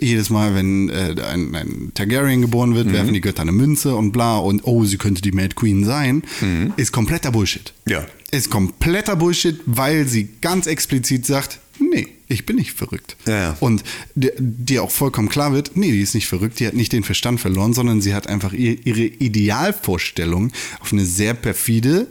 jedes 0.00 0.30
Mal, 0.30 0.54
wenn 0.54 0.88
äh, 0.88 1.14
ein, 1.30 1.54
ein 1.54 1.92
Targaryen 1.94 2.40
geboren 2.40 2.74
wird, 2.74 2.90
werfen 2.90 3.12
die 3.12 3.20
Götter 3.20 3.42
eine 3.42 3.52
Münze 3.52 3.94
und 3.94 4.12
bla 4.12 4.38
und 4.38 4.62
oh, 4.64 4.84
sie 4.84 4.96
könnte 4.96 5.20
die 5.20 5.32
Mad 5.32 5.54
Queen 5.54 5.84
sein, 5.84 6.22
ist 6.76 6.92
kompletter 6.92 7.30
Bullshit. 7.30 7.74
Ja. 7.86 8.06
Ist 8.30 8.50
kompletter 8.50 9.16
Bullshit, 9.16 9.60
weil 9.66 10.08
sie 10.08 10.28
ganz 10.40 10.66
explizit 10.66 11.26
sagt, 11.26 11.58
nee, 11.78 12.08
ich 12.28 12.46
bin 12.46 12.56
nicht 12.56 12.72
verrückt. 12.72 13.16
Ja. 13.26 13.56
Und 13.60 13.84
dir, 14.14 14.82
auch 14.82 14.90
vollkommen 14.90 15.28
klar 15.28 15.52
wird, 15.52 15.76
nee, 15.76 15.90
die 15.90 16.00
ist 16.00 16.14
nicht 16.14 16.26
verrückt, 16.26 16.58
die 16.60 16.66
hat 16.66 16.74
nicht 16.74 16.92
den 16.92 17.04
Verstand 17.04 17.40
verloren, 17.40 17.74
sondern 17.74 18.00
sie 18.00 18.14
hat 18.14 18.26
einfach 18.26 18.54
ihr, 18.54 18.86
ihre 18.86 19.02
Idealvorstellung 19.04 20.50
auf 20.80 20.92
eine 20.92 21.04
sehr 21.04 21.34
perfide 21.34 22.06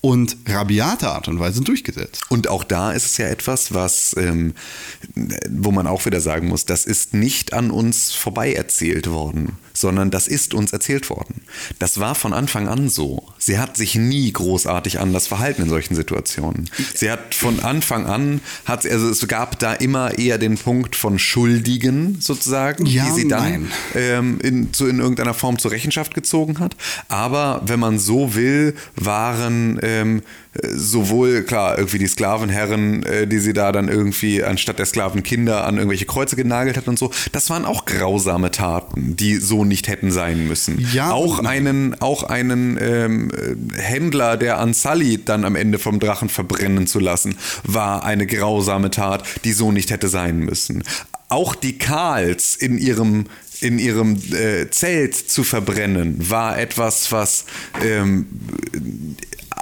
und 0.00 0.36
rabiate 0.46 1.08
Art 1.08 1.28
und 1.28 1.38
Weise 1.40 1.60
durchgesetzt. 1.60 2.22
Und 2.30 2.48
auch 2.48 2.64
da 2.64 2.92
ist 2.92 3.06
es 3.06 3.16
ja 3.18 3.26
etwas, 3.26 3.74
was, 3.74 4.16
ähm, 4.16 4.54
wo 5.50 5.72
man 5.72 5.86
auch 5.86 6.06
wieder 6.06 6.20
sagen 6.20 6.48
muss, 6.48 6.64
das 6.64 6.86
ist 6.86 7.12
nicht 7.12 7.52
an 7.52 7.70
uns 7.70 8.12
vorbei 8.12 8.52
erzählt 8.52 9.10
worden, 9.10 9.58
sondern 9.80 10.10
das 10.10 10.28
ist 10.28 10.54
uns 10.54 10.72
erzählt 10.72 11.10
worden. 11.10 11.42
Das 11.78 11.98
war 11.98 12.14
von 12.14 12.32
Anfang 12.32 12.68
an 12.68 12.88
so. 12.88 13.24
Sie 13.38 13.58
hat 13.58 13.76
sich 13.76 13.94
nie 13.94 14.32
großartig 14.32 15.00
anders 15.00 15.26
verhalten 15.26 15.62
in 15.62 15.68
solchen 15.68 15.94
Situationen. 15.94 16.70
Sie 16.94 17.10
hat 17.10 17.34
von 17.34 17.60
Anfang 17.60 18.06
an, 18.06 18.40
hat, 18.64 18.86
also 18.86 19.08
es 19.08 19.26
gab 19.28 19.58
da 19.58 19.72
immer 19.72 20.18
eher 20.18 20.38
den 20.38 20.58
Punkt 20.58 20.96
von 20.96 21.18
Schuldigen 21.18 22.20
sozusagen, 22.20 22.86
Ja 22.86 23.04
die 23.04 23.22
sie 23.22 23.28
dann 23.28 23.70
ähm, 23.94 24.38
in, 24.42 24.72
zu, 24.72 24.86
in 24.86 24.98
irgendeiner 24.98 25.34
Form 25.34 25.58
zur 25.58 25.70
Rechenschaft 25.70 26.14
gezogen 26.14 26.58
hat. 26.58 26.76
Aber 27.08 27.62
wenn 27.64 27.80
man 27.80 27.98
so 27.98 28.34
will, 28.34 28.74
waren 28.96 29.78
ähm, 29.82 30.22
äh, 30.49 30.49
sowohl, 30.52 31.42
klar, 31.42 31.78
irgendwie 31.78 31.98
die 31.98 32.08
Sklavenherren, 32.08 33.04
äh, 33.04 33.26
die 33.26 33.38
sie 33.38 33.52
da 33.52 33.70
dann 33.70 33.88
irgendwie 33.88 34.42
anstatt 34.42 34.78
der 34.78 34.86
Sklavenkinder 34.86 35.64
an 35.64 35.76
irgendwelche 35.76 36.06
Kreuze 36.06 36.34
genagelt 36.34 36.76
hat 36.76 36.88
und 36.88 36.98
so, 36.98 37.12
das 37.32 37.50
waren 37.50 37.64
auch 37.64 37.84
grausame 37.84 38.50
Taten, 38.50 39.14
die 39.16 39.36
so 39.36 39.64
nicht 39.64 39.86
hätten 39.86 40.10
sein 40.10 40.48
müssen. 40.48 40.86
Ja 40.92 41.12
auch 41.12 41.44
einen, 41.44 42.00
auch 42.00 42.24
einen 42.24 42.78
ähm, 42.80 43.30
äh, 43.30 43.80
Händler, 43.80 44.36
der 44.36 44.58
an 44.58 44.74
Sully 44.74 45.24
dann 45.24 45.44
am 45.44 45.54
Ende 45.54 45.78
vom 45.78 46.00
Drachen 46.00 46.28
verbrennen 46.28 46.86
zu 46.86 46.98
lassen, 46.98 47.36
war 47.62 48.04
eine 48.04 48.26
grausame 48.26 48.90
Tat, 48.90 49.24
die 49.44 49.52
so 49.52 49.70
nicht 49.70 49.90
hätte 49.90 50.08
sein 50.08 50.40
müssen. 50.40 50.82
Auch 51.28 51.54
die 51.54 51.78
Karls 51.78 52.56
in 52.56 52.76
ihrem 52.78 53.26
in 53.60 53.78
ihrem 53.78 54.16
äh, 54.32 54.70
Zelt 54.70 55.14
zu 55.14 55.44
verbrennen, 55.44 56.30
war 56.30 56.58
etwas, 56.58 57.12
was 57.12 57.44
ähm, 57.84 58.24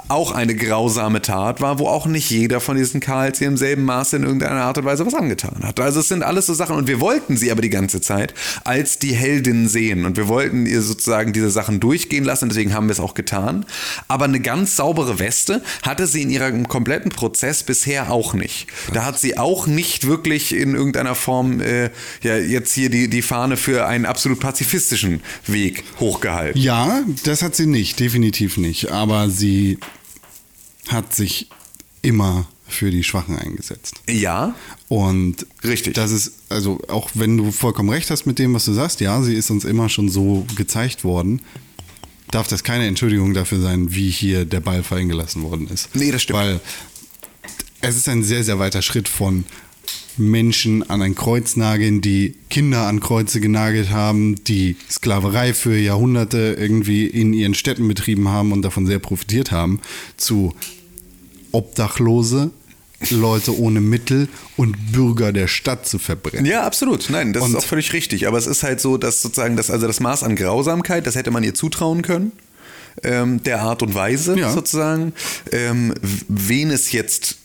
auch 0.09 0.31
eine 0.31 0.55
grausame 0.55 1.21
Tat 1.21 1.61
war, 1.61 1.79
wo 1.79 1.87
auch 1.87 2.07
nicht 2.07 2.29
jeder 2.29 2.59
von 2.59 2.75
diesen 2.77 2.99
Karls 2.99 3.39
ihr 3.41 3.47
im 3.47 3.57
selben 3.57 3.85
Maße 3.85 4.17
in 4.17 4.23
irgendeiner 4.23 4.63
Art 4.63 4.77
und 4.77 4.85
Weise 4.85 5.05
was 5.05 5.13
angetan 5.13 5.61
hat. 5.63 5.79
Also 5.79 5.99
es 5.99 6.07
sind 6.07 6.23
alles 6.23 6.47
so 6.47 6.53
Sachen 6.53 6.75
und 6.75 6.87
wir 6.87 6.99
wollten 6.99 7.37
sie 7.37 7.51
aber 7.51 7.61
die 7.61 7.69
ganze 7.69 8.01
Zeit 8.01 8.33
als 8.63 8.99
die 8.99 9.13
Heldin 9.13 9.67
sehen 9.67 10.05
und 10.05 10.17
wir 10.17 10.27
wollten 10.27 10.65
ihr 10.65 10.81
sozusagen 10.81 11.31
diese 11.31 11.51
Sachen 11.51 11.79
durchgehen 11.79 12.23
lassen, 12.23 12.49
deswegen 12.49 12.73
haben 12.73 12.87
wir 12.87 12.93
es 12.93 12.99
auch 12.99 13.13
getan. 13.13 13.65
Aber 14.07 14.25
eine 14.25 14.39
ganz 14.39 14.75
saubere 14.75 15.19
Weste 15.19 15.61
hatte 15.83 16.07
sie 16.07 16.23
in 16.23 16.29
ihrem 16.29 16.67
kompletten 16.67 17.11
Prozess 17.11 17.63
bisher 17.63 18.11
auch 18.11 18.33
nicht. 18.33 18.67
Da 18.93 19.05
hat 19.05 19.19
sie 19.19 19.37
auch 19.37 19.67
nicht 19.67 20.07
wirklich 20.07 20.55
in 20.55 20.73
irgendeiner 20.73 21.15
Form 21.15 21.61
äh, 21.61 21.91
ja 22.23 22.35
jetzt 22.37 22.73
hier 22.73 22.89
die, 22.89 23.09
die 23.09 23.21
Fahne 23.21 23.57
für 23.57 23.85
einen 23.85 24.05
absolut 24.05 24.39
pazifistischen 24.39 25.21
Weg 25.45 25.83
hochgehalten. 25.99 26.59
Ja, 26.59 27.03
das 27.23 27.43
hat 27.43 27.55
sie 27.55 27.67
nicht, 27.67 27.99
definitiv 27.99 28.57
nicht. 28.57 28.91
Aber 28.91 29.29
sie 29.29 29.77
hat 30.87 31.13
sich 31.13 31.49
immer 32.01 32.47
für 32.67 32.91
die 32.91 33.03
Schwachen 33.03 33.37
eingesetzt. 33.37 34.01
Ja, 34.07 34.55
Und 34.87 35.45
Richtig. 35.63 35.95
Das 35.95 36.11
ist, 36.11 36.33
also 36.49 36.79
auch 36.87 37.09
wenn 37.15 37.35
du 37.35 37.51
vollkommen 37.51 37.89
recht 37.89 38.09
hast 38.11 38.25
mit 38.25 38.39
dem, 38.39 38.53
was 38.53 38.65
du 38.65 38.73
sagst, 38.73 39.01
ja, 39.01 39.21
sie 39.21 39.33
ist 39.33 39.49
uns 39.49 39.65
immer 39.65 39.89
schon 39.89 40.09
so 40.09 40.45
gezeigt 40.55 41.03
worden, 41.03 41.41
darf 42.31 42.47
das 42.47 42.63
keine 42.63 42.85
Entschuldigung 42.85 43.33
dafür 43.33 43.59
sein, 43.59 43.93
wie 43.93 44.09
hier 44.09 44.45
der 44.45 44.59
Ball 44.59 44.83
fallen 44.83 45.09
gelassen 45.09 45.43
worden 45.43 45.67
ist. 45.67 45.95
Nee, 45.95 46.11
das 46.11 46.21
stimmt. 46.21 46.39
Weil 46.39 46.59
es 47.81 47.95
ist 47.95 48.07
ein 48.07 48.23
sehr, 48.23 48.43
sehr 48.43 48.59
weiter 48.59 48.81
Schritt 48.81 49.07
von 49.07 49.45
Menschen 50.19 50.87
an 50.89 51.01
ein 51.01 51.15
Kreuz 51.15 51.55
nageln, 51.55 52.01
die 52.01 52.35
Kinder 52.49 52.87
an 52.87 52.99
Kreuze 52.99 53.39
genagelt 53.39 53.89
haben, 53.89 54.35
die 54.43 54.75
Sklaverei 54.89 55.53
für 55.53 55.77
Jahrhunderte 55.77 56.55
irgendwie 56.59 57.05
in 57.07 57.33
ihren 57.33 57.53
Städten 57.55 57.87
betrieben 57.87 58.27
haben 58.29 58.51
und 58.51 58.61
davon 58.61 58.85
sehr 58.85 58.99
profitiert 58.99 59.51
haben, 59.51 59.79
zu 60.17 60.53
Obdachlose, 61.51 62.51
Leute 63.11 63.57
ohne 63.57 63.79
Mittel 63.79 64.27
und 64.57 64.91
Bürger 64.91 65.31
der 65.31 65.47
Stadt 65.47 65.87
zu 65.87 65.99
verbrennen. 65.99 66.45
Ja, 66.45 66.63
absolut. 66.63 67.09
Nein, 67.09 67.31
das 67.33 67.43
Und- 67.43 67.51
ist 67.51 67.55
auch 67.57 67.63
völlig 67.65 67.93
richtig. 67.93 68.27
Aber 68.27 68.37
es 68.37 68.45
ist 68.45 68.61
halt 68.63 68.81
so, 68.81 68.97
dass 68.97 69.21
sozusagen 69.21 69.55
das, 69.55 69.71
also 69.71 69.87
das 69.87 69.99
Maß 70.01 70.23
an 70.23 70.35
Grausamkeit, 70.35 71.07
das 71.07 71.15
hätte 71.15 71.31
man 71.31 71.43
ihr 71.43 71.53
zutrauen 71.53 72.01
können. 72.01 72.33
Ähm, 73.03 73.41
der 73.43 73.61
Art 73.61 73.81
und 73.81 73.95
Weise 73.95 74.37
Ja. 74.37 74.51
sozusagen. 74.51 75.13
Ähm, 75.53 75.93
wen 76.27 76.69
es 76.71 76.91
jetzt 76.91 77.37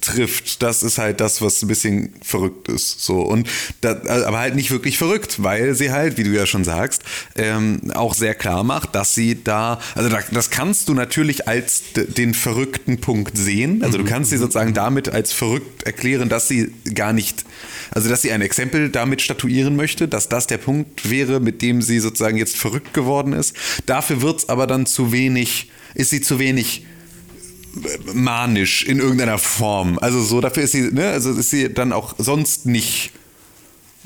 trifft, 0.00 0.62
das 0.62 0.82
ist 0.82 0.98
halt 0.98 1.20
das, 1.20 1.42
was 1.42 1.62
ein 1.62 1.68
bisschen 1.68 2.14
verrückt 2.22 2.68
ist. 2.68 3.00
So. 3.00 3.20
Und 3.20 3.48
da, 3.80 4.00
aber 4.26 4.38
halt 4.38 4.54
nicht 4.54 4.70
wirklich 4.70 4.98
verrückt, 4.98 5.42
weil 5.42 5.74
sie 5.74 5.92
halt, 5.92 6.16
wie 6.18 6.24
du 6.24 6.30
ja 6.30 6.46
schon 6.46 6.64
sagst, 6.64 7.02
ähm, 7.36 7.80
auch 7.94 8.14
sehr 8.14 8.34
klar 8.34 8.64
macht, 8.64 8.94
dass 8.94 9.14
sie 9.14 9.42
da, 9.42 9.80
also 9.94 10.08
da, 10.08 10.20
das 10.30 10.50
kannst 10.50 10.88
du 10.88 10.94
natürlich 10.94 11.48
als 11.48 11.82
den 11.94 12.34
verrückten 12.34 13.00
Punkt 13.00 13.36
sehen. 13.36 13.82
Also 13.84 13.98
du 13.98 14.04
kannst 14.04 14.30
sie 14.30 14.38
sozusagen 14.38 14.74
damit 14.74 15.08
als 15.08 15.32
verrückt 15.32 15.82
erklären, 15.84 16.28
dass 16.28 16.48
sie 16.48 16.72
gar 16.94 17.12
nicht, 17.12 17.44
also 17.90 18.08
dass 18.08 18.22
sie 18.22 18.32
ein 18.32 18.42
Exempel 18.42 18.90
damit 18.90 19.22
statuieren 19.22 19.76
möchte, 19.76 20.08
dass 20.08 20.28
das 20.28 20.46
der 20.46 20.58
Punkt 20.58 21.10
wäre, 21.10 21.40
mit 21.40 21.62
dem 21.62 21.82
sie 21.82 22.00
sozusagen 22.00 22.36
jetzt 22.36 22.56
verrückt 22.56 22.94
geworden 22.94 23.32
ist. 23.32 23.54
Dafür 23.86 24.22
wird 24.22 24.40
es 24.40 24.48
aber 24.48 24.66
dann 24.66 24.86
zu 24.86 25.12
wenig, 25.12 25.70
ist 25.94 26.10
sie 26.10 26.20
zu 26.20 26.38
wenig 26.38 26.84
manisch 28.14 28.84
in 28.84 28.98
irgendeiner 28.98 29.38
Form. 29.38 29.98
Also 30.00 30.22
so, 30.22 30.40
dafür 30.40 30.64
ist 30.64 30.72
sie, 30.72 30.90
ne, 30.92 31.10
also 31.10 31.32
ist 31.32 31.50
sie 31.50 31.72
dann 31.72 31.92
auch 31.92 32.14
sonst 32.18 32.66
nicht, 32.66 33.12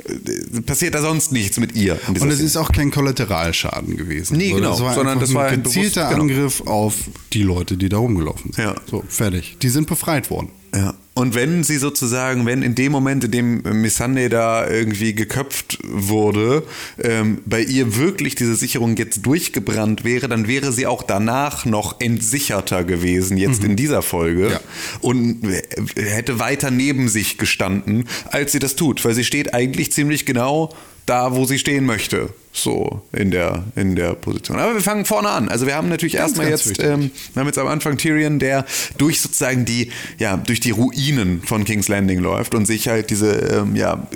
äh, 0.06 0.60
passiert 0.62 0.94
da 0.94 1.02
sonst 1.02 1.32
nichts 1.32 1.58
mit 1.58 1.74
ihr. 1.74 1.98
Und 2.08 2.16
es 2.30 2.40
ist 2.40 2.56
auch 2.56 2.70
kein 2.72 2.90
Kollateralschaden 2.90 3.96
gewesen. 3.96 4.36
Nee, 4.36 4.50
genau, 4.52 4.70
das 4.70 4.80
war 4.82 4.94
sondern 4.94 5.20
das 5.20 5.32
war 5.34 5.46
ein 5.46 5.54
ein 5.54 5.62
gezielter 5.62 6.08
bewusst- 6.10 6.10
genau. 6.10 6.22
Angriff 6.22 6.60
auf 6.66 6.94
die 7.32 7.42
Leute, 7.42 7.76
die 7.76 7.88
da 7.88 7.98
rumgelaufen 7.98 8.52
sind. 8.52 8.64
Ja. 8.64 8.74
So, 8.90 9.02
fertig. 9.08 9.56
Die 9.62 9.68
sind 9.68 9.86
befreit 9.88 10.30
worden. 10.30 10.50
Ja. 10.74 10.94
Und 11.14 11.36
wenn 11.36 11.62
sie 11.62 11.78
sozusagen, 11.78 12.44
wenn 12.44 12.62
in 12.62 12.74
dem 12.74 12.90
Moment, 12.90 13.22
in 13.24 13.30
dem 13.30 13.62
Missandei 13.80 14.28
da 14.28 14.68
irgendwie 14.68 15.14
geköpft 15.14 15.78
wurde, 15.84 16.64
ähm, 17.00 17.38
bei 17.46 17.62
ihr 17.62 17.96
wirklich 17.96 18.34
diese 18.34 18.56
Sicherung 18.56 18.96
jetzt 18.96 19.24
durchgebrannt 19.24 20.02
wäre, 20.02 20.28
dann 20.28 20.48
wäre 20.48 20.72
sie 20.72 20.88
auch 20.88 21.04
danach 21.04 21.64
noch 21.66 22.00
entsicherter 22.00 22.82
gewesen, 22.82 23.36
jetzt 23.36 23.62
in 23.62 23.76
dieser 23.76 24.02
Folge. 24.02 24.50
Ja. 24.50 24.60
Und 25.02 25.46
hätte 25.94 26.40
weiter 26.40 26.72
neben 26.72 27.08
sich 27.08 27.38
gestanden, 27.38 28.08
als 28.26 28.50
sie 28.50 28.58
das 28.58 28.74
tut. 28.74 29.04
Weil 29.04 29.14
sie 29.14 29.24
steht 29.24 29.54
eigentlich 29.54 29.92
ziemlich 29.92 30.26
genau 30.26 30.74
da, 31.06 31.36
wo 31.36 31.44
sie 31.44 31.60
stehen 31.60 31.86
möchte. 31.86 32.30
So 32.56 33.02
in 33.12 33.32
der, 33.32 33.64
in 33.74 33.96
der 33.96 34.14
Position. 34.14 34.60
Aber 34.60 34.74
wir 34.74 34.80
fangen 34.80 35.04
vorne 35.04 35.28
an. 35.28 35.48
Also 35.48 35.66
wir 35.66 35.74
haben 35.74 35.88
natürlich 35.88 36.14
erstmal 36.14 36.48
ganz 36.48 36.66
jetzt, 36.66 36.80
ähm, 36.80 37.10
wir 37.32 37.40
haben 37.40 37.48
jetzt 37.48 37.58
am 37.58 37.66
Anfang 37.66 37.98
Tyrion, 37.98 38.38
der 38.38 38.64
durch 38.96 39.20
sozusagen 39.20 39.64
die, 39.64 39.90
ja, 40.18 40.36
durch 40.36 40.60
die 40.60 40.70
Ruinen 40.70 41.42
von 41.42 41.64
King's 41.64 41.88
Landing 41.88 42.20
läuft 42.20 42.54
und 42.54 42.66
sich 42.66 42.86
halt 42.86 43.10
diese, 43.10 43.32
ähm, 43.32 43.74
ja, 43.74 44.06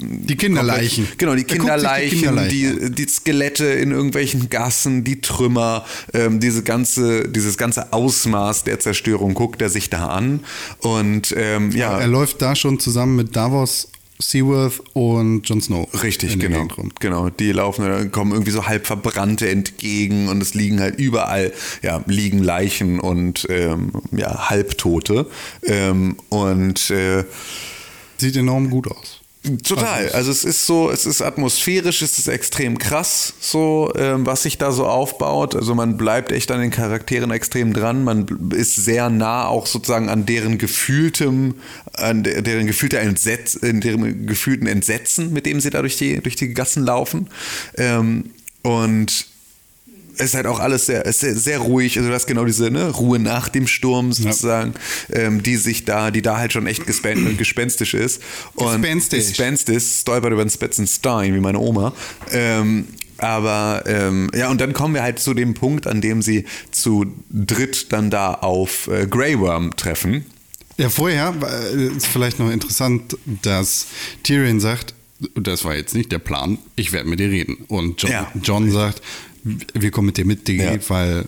Die 0.00 0.36
Kinderleichen. 0.36 1.06
Genau, 1.18 1.36
die 1.36 1.42
Er 1.42 1.46
Kinderleichen, 1.46 2.18
Kinderleichen 2.18 2.94
die, 2.96 3.04
die 3.04 3.08
Skelette 3.08 3.66
in 3.66 3.92
irgendwelchen 3.92 4.50
Gassen, 4.50 5.04
die 5.04 5.20
Trümmer, 5.20 5.84
ähm, 6.14 6.40
diese 6.40 6.64
ganze, 6.64 7.28
dieses 7.28 7.56
ganze 7.58 7.92
Ausmaß 7.92 8.64
der 8.64 8.80
Zerstörung 8.80 9.34
guckt 9.34 9.62
er 9.62 9.68
sich 9.68 9.88
da 9.88 10.08
an. 10.08 10.40
Und 10.80 11.32
ähm, 11.36 11.70
ja, 11.70 12.00
Er 12.00 12.08
läuft 12.08 12.42
da 12.42 12.56
schon 12.56 12.80
zusammen 12.80 13.14
mit 13.14 13.36
Davos, 13.36 13.88
Seaworth 14.20 14.82
und 14.94 15.48
Jon 15.48 15.60
Snow. 15.60 15.88
Richtig, 16.02 16.38
genau. 16.38 16.66
Genau, 17.00 17.30
die 17.30 17.52
laufen, 17.52 18.10
kommen 18.10 18.32
irgendwie 18.32 18.50
so 18.50 18.66
halb 18.66 18.86
verbrannte 18.86 19.48
entgegen 19.48 20.28
und 20.28 20.42
es 20.42 20.54
liegen 20.54 20.80
halt 20.80 20.98
überall, 20.98 21.52
ja, 21.82 22.02
liegen 22.06 22.42
Leichen 22.42 22.98
und 23.00 23.46
ähm, 23.48 23.92
ja, 24.12 24.50
Halbtote. 24.50 25.26
Ähm, 25.62 26.16
und 26.30 26.90
äh, 26.90 27.24
Sieht 28.18 28.36
enorm 28.36 28.68
gut 28.68 28.90
aus. 28.90 29.20
Total. 29.62 30.10
Also 30.10 30.32
es 30.32 30.44
ist 30.44 30.66
so, 30.66 30.90
es 30.90 31.06
ist 31.06 31.22
atmosphärisch, 31.22 32.02
es 32.02 32.18
ist 32.18 32.26
extrem 32.26 32.76
krass, 32.76 33.32
so 33.40 33.90
ähm, 33.96 34.26
was 34.26 34.42
sich 34.42 34.58
da 34.58 34.72
so 34.72 34.84
aufbaut. 34.84 35.54
Also 35.54 35.74
man 35.76 35.96
bleibt 35.96 36.32
echt 36.32 36.50
an 36.50 36.60
den 36.60 36.72
Charakteren 36.72 37.30
extrem 37.30 37.72
dran. 37.72 38.02
Man 38.02 38.50
ist 38.50 38.74
sehr 38.74 39.08
nah 39.08 39.46
auch 39.46 39.66
sozusagen 39.66 40.08
an 40.08 40.26
deren 40.26 40.58
gefühltem, 40.58 41.54
an 41.98 42.22
deren 42.22 42.66
gefühlter 42.66 43.00
Entsetz, 43.00 43.54
in 43.54 43.80
deren 43.80 44.26
gefühlten 44.26 44.66
Entsetzen, 44.66 45.32
mit 45.32 45.46
dem 45.46 45.60
sie 45.60 45.70
da 45.70 45.80
durch 45.80 45.96
die 45.96 46.20
durch 46.20 46.36
die 46.36 46.54
Gassen 46.54 46.84
laufen. 46.84 47.28
Ähm, 47.76 48.30
und 48.62 49.26
ist 50.18 50.34
halt 50.34 50.46
auch 50.46 50.58
alles 50.60 50.86
sehr, 50.86 51.04
ist 51.04 51.20
sehr, 51.20 51.34
sehr 51.34 51.58
ruhig. 51.58 51.96
Also, 51.96 52.08
du 52.08 52.14
hast 52.14 52.26
genau 52.26 52.44
diese 52.44 52.70
ne, 52.70 52.90
Ruhe 52.90 53.18
nach 53.18 53.48
dem 53.48 53.66
Sturm 53.66 54.12
sozusagen, 54.12 54.74
ja. 55.08 55.20
ähm, 55.20 55.42
die 55.42 55.56
sich 55.56 55.84
da, 55.84 56.10
die 56.10 56.22
da 56.22 56.38
halt 56.38 56.52
schon 56.52 56.66
echt 56.66 56.86
gespen 56.86 57.36
gespenstisch 57.36 57.94
ist. 57.94 58.20
Und 58.54 58.72
gespenstisch. 58.72 59.28
Gespenstisch, 59.28 59.84
stolpert 60.00 60.32
über 60.32 60.44
den 60.44 60.50
Spetzenstein, 60.50 61.34
wie 61.34 61.40
meine 61.40 61.58
Oma. 61.58 61.92
Ähm, 62.32 62.88
aber 63.18 63.82
ähm, 63.86 64.30
ja, 64.34 64.48
und 64.48 64.60
dann 64.60 64.72
kommen 64.72 64.94
wir 64.94 65.02
halt 65.02 65.18
zu 65.18 65.34
dem 65.34 65.54
Punkt, 65.54 65.86
an 65.86 66.00
dem 66.00 66.22
sie 66.22 66.44
zu 66.70 67.06
dritt 67.30 67.92
dann 67.92 68.10
da 68.10 68.34
auf 68.34 68.88
äh, 68.88 69.06
Grey 69.06 69.38
Worm 69.38 69.74
treffen. 69.76 70.24
Ja, 70.78 70.88
vorher 70.88 71.34
äh, 71.42 71.88
ist 71.88 72.06
vielleicht 72.06 72.38
noch 72.38 72.50
interessant, 72.50 73.16
dass 73.42 73.88
Tyrion 74.22 74.60
sagt, 74.60 74.94
das 75.34 75.64
war 75.64 75.74
jetzt 75.74 75.94
nicht 75.94 76.12
der 76.12 76.20
Plan, 76.20 76.58
ich 76.76 76.92
werde 76.92 77.08
mit 77.08 77.18
dir 77.18 77.30
reden. 77.30 77.64
Und 77.66 78.00
John, 78.00 78.10
ja. 78.12 78.32
John 78.42 78.70
sagt, 78.70 79.02
wir 79.42 79.90
kommen 79.90 80.06
mit 80.06 80.16
dir 80.16 80.24
mit, 80.24 80.46
Digi, 80.46 80.62
ja. 80.62 80.78
weil 80.88 81.24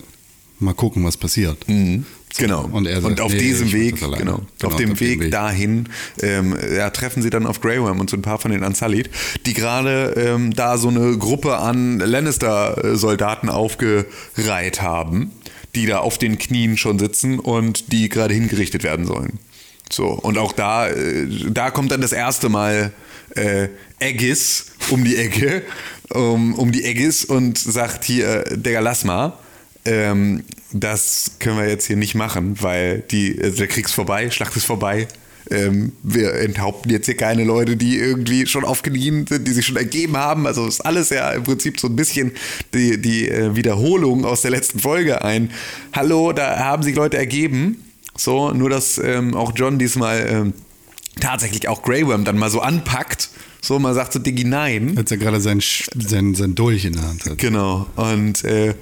mal 0.59 0.73
gucken, 0.73 1.03
was 1.03 1.17
passiert. 1.17 1.67
Mhm. 1.67 2.05
Genau. 2.37 2.69
Und, 2.71 2.85
sagt, 2.85 3.03
und 3.03 3.19
auf 3.19 3.33
nee, 3.33 3.39
diesem 3.39 3.73
Weg, 3.73 3.99
genau, 3.99 4.17
genau, 4.17 4.41
auf 4.63 4.77
dem 4.77 4.93
auf 4.93 5.01
Weg, 5.01 5.19
Weg, 5.19 5.31
dahin, 5.31 5.89
ähm, 6.21 6.55
ja, 6.75 6.89
treffen 6.89 7.21
sie 7.21 7.29
dann 7.29 7.45
auf 7.45 7.61
Worm 7.61 7.99
und 7.99 8.09
so 8.09 8.15
ein 8.15 8.21
paar 8.21 8.39
von 8.39 8.51
den 8.51 8.63
Unsullied, 8.63 9.09
die 9.45 9.53
gerade 9.53 10.13
ähm, 10.15 10.53
da 10.53 10.77
so 10.77 10.87
eine 10.87 11.17
Gruppe 11.17 11.57
an 11.57 11.99
Lannister-Soldaten 11.99 13.49
aufgereiht 13.49 14.81
haben, 14.81 15.31
die 15.75 15.85
da 15.85 15.99
auf 15.99 16.17
den 16.17 16.37
Knien 16.37 16.77
schon 16.77 16.99
sitzen 16.99 17.39
und 17.39 17.91
die 17.91 18.09
gerade 18.09 18.33
hingerichtet 18.33 18.83
werden 18.83 19.05
sollen. 19.05 19.39
So, 19.91 20.07
und 20.07 20.37
auch 20.37 20.53
da, 20.53 20.89
äh, 20.89 21.27
da 21.49 21.71
kommt 21.71 21.91
dann 21.91 22.01
das 22.01 22.13
erste 22.13 22.49
Mal 22.49 22.91
äh, 23.35 23.67
Eggis 23.99 24.67
um 24.89 25.03
die 25.03 25.17
Ecke 25.17 25.63
um, 26.13 26.55
um 26.55 26.71
die 26.71 26.83
Eggis 26.83 27.25
und 27.25 27.57
sagt 27.57 28.03
hier, 28.03 28.43
Digga, 28.51 28.79
lass 28.79 29.03
mal. 29.03 29.33
Ähm, 29.83 30.43
das 30.71 31.31
können 31.39 31.57
wir 31.57 31.67
jetzt 31.67 31.87
hier 31.87 31.95
nicht 31.95 32.15
machen, 32.15 32.61
weil 32.61 32.99
die, 32.99 33.37
also 33.41 33.57
der 33.57 33.67
Krieg 33.67 33.85
ist 33.85 33.93
vorbei, 33.93 34.29
Schlacht 34.29 34.55
ist 34.55 34.65
vorbei. 34.65 35.07
Ähm, 35.51 35.91
wir 36.03 36.33
enthaupten 36.35 36.91
jetzt 36.91 37.05
hier 37.05 37.17
keine 37.17 37.43
Leute, 37.43 37.77
die 37.77 37.97
irgendwie 37.97 38.45
schon 38.47 38.63
auf 38.63 38.83
Knien 38.83 39.27
sind, 39.27 39.47
die 39.47 39.51
sich 39.51 39.65
schon 39.65 39.77
ergeben 39.77 40.17
haben. 40.17 40.47
Also 40.47 40.67
ist 40.67 40.81
alles 40.81 41.09
ja 41.09 41.31
im 41.31 41.43
Prinzip 41.43 41.79
so 41.79 41.87
ein 41.87 41.95
bisschen 41.95 42.31
die, 42.73 43.01
die 43.01 43.27
äh, 43.27 43.55
Wiederholung 43.55 44.25
aus 44.25 44.41
der 44.41 44.51
letzten 44.51 44.79
Folge 44.79 45.23
ein. 45.23 45.51
Hallo, 45.93 46.33
da 46.33 46.59
haben 46.59 46.83
sich 46.83 46.95
Leute 46.95 47.17
ergeben. 47.17 47.83
So, 48.17 48.51
nur 48.51 48.69
dass 48.69 48.97
ähm, 48.97 49.35
auch 49.35 49.53
John 49.55 49.79
diesmal 49.79 50.27
ähm, 50.29 50.53
tatsächlich 51.19 51.67
auch 51.67 51.81
Grey 51.81 52.05
Worm 52.05 52.25
dann 52.25 52.37
mal 52.37 52.49
so 52.49 52.59
anpackt 52.59 53.29
so, 53.63 53.77
man 53.77 53.93
sagt 53.93 54.13
so 54.13 54.19
Digi 54.19 54.43
nein. 54.43 54.97
Als 54.97 55.11
er 55.11 55.17
gerade 55.17 55.39
sein, 55.39 55.61
sein, 55.61 56.33
sein 56.33 56.55
Dolch 56.55 56.85
in 56.85 56.93
der 56.93 57.03
Hand 57.03 57.25
hat. 57.25 57.37
Genau. 57.37 57.85
Und 57.95 58.43
äh, 58.43 58.73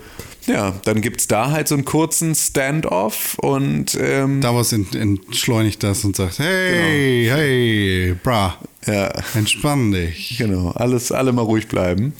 ja, 0.50 0.74
dann 0.84 1.01
gibt 1.01 1.22
es 1.22 1.27
da 1.27 1.51
halt 1.51 1.68
so 1.68 1.75
einen 1.75 1.86
kurzen 1.86 2.34
Standoff 2.36 3.38
und 3.39 3.98
ähm, 4.01 4.41
Davos 4.41 4.74
entschleunigt 4.74 5.84
das 5.84 6.03
und 6.03 6.15
sagt, 6.15 6.39
hey, 6.39 7.25
genau. 7.25 7.36
hey, 7.36 8.15
bra, 8.24 8.58
ja. 8.86 9.12
entspann 9.36 9.91
dich. 9.91 10.38
Genau, 10.38 10.72
alles, 10.72 11.12
alle 11.12 11.32
mal 11.32 11.44
ruhig 11.44 11.68
bleiben. 11.68 12.13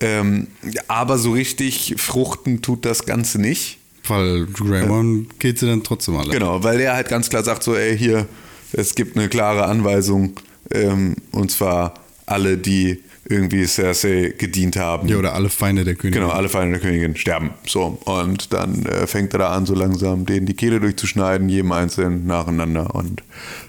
Ähm, 0.00 0.46
aber 0.88 1.18
so 1.18 1.32
richtig 1.32 1.96
fruchten 1.98 2.62
tut 2.62 2.84
das 2.84 3.04
Ganze 3.04 3.40
nicht. 3.40 3.78
Weil 4.06 4.46
Raymond 4.60 5.32
äh, 5.32 5.34
geht 5.38 5.58
sie 5.58 5.66
dann 5.66 5.82
trotzdem 5.82 6.16
alle. 6.16 6.30
Genau, 6.30 6.62
weil 6.62 6.80
er 6.80 6.94
halt 6.94 7.08
ganz 7.08 7.28
klar 7.28 7.44
sagt 7.44 7.62
so, 7.62 7.74
ey, 7.74 7.96
hier, 7.96 8.26
es 8.72 8.94
gibt 8.94 9.16
eine 9.16 9.28
klare 9.28 9.66
Anweisung, 9.66 10.34
ähm, 10.70 11.16
und 11.32 11.50
zwar 11.50 11.94
alle, 12.26 12.58
die 12.58 13.00
irgendwie 13.24 13.66
Cersei 13.66 14.34
gedient 14.36 14.76
haben. 14.76 15.08
Ja, 15.08 15.16
oder 15.16 15.34
alle 15.34 15.48
Feinde 15.48 15.84
der 15.84 15.94
Königin. 15.94 16.22
Genau, 16.22 16.32
alle 16.32 16.48
Feinde 16.48 16.78
der 16.78 16.80
Königin 16.80 17.16
sterben. 17.16 17.50
So, 17.66 17.98
und 18.04 18.52
dann 18.52 18.84
äh, 18.86 19.06
fängt 19.06 19.32
er 19.32 19.38
da 19.38 19.50
an, 19.50 19.66
so 19.66 19.74
langsam 19.74 20.26
denen 20.26 20.46
die 20.46 20.54
Kehle 20.54 20.80
durchzuschneiden, 20.80 21.48
jedem 21.48 21.72
einzeln 21.72 22.26
nacheinander. 22.26 22.94
Und 22.94 23.22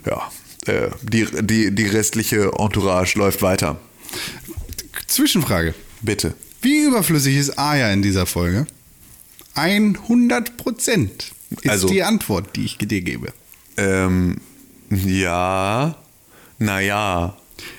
ja, 0.05 0.31
äh, 0.65 0.89
die, 1.03 1.27
die, 1.41 1.71
die 1.73 1.85
restliche 1.85 2.51
Entourage 2.57 3.17
läuft 3.17 3.41
weiter. 3.41 3.79
Zwischenfrage. 5.07 5.75
Bitte. 6.01 6.33
Wie 6.61 6.85
überflüssig 6.85 7.37
ist 7.37 7.59
Aya 7.59 7.91
in 7.91 8.01
dieser 8.01 8.25
Folge? 8.25 8.65
100 9.55 10.57
Prozent 10.57 11.31
ist 11.61 11.69
also, 11.69 11.87
die 11.87 12.03
Antwort, 12.03 12.55
die 12.55 12.65
ich 12.65 12.77
dir 12.77 13.01
gebe. 13.01 13.33
Ähm, 13.77 14.37
ja, 14.89 15.95
naja, 16.57 17.35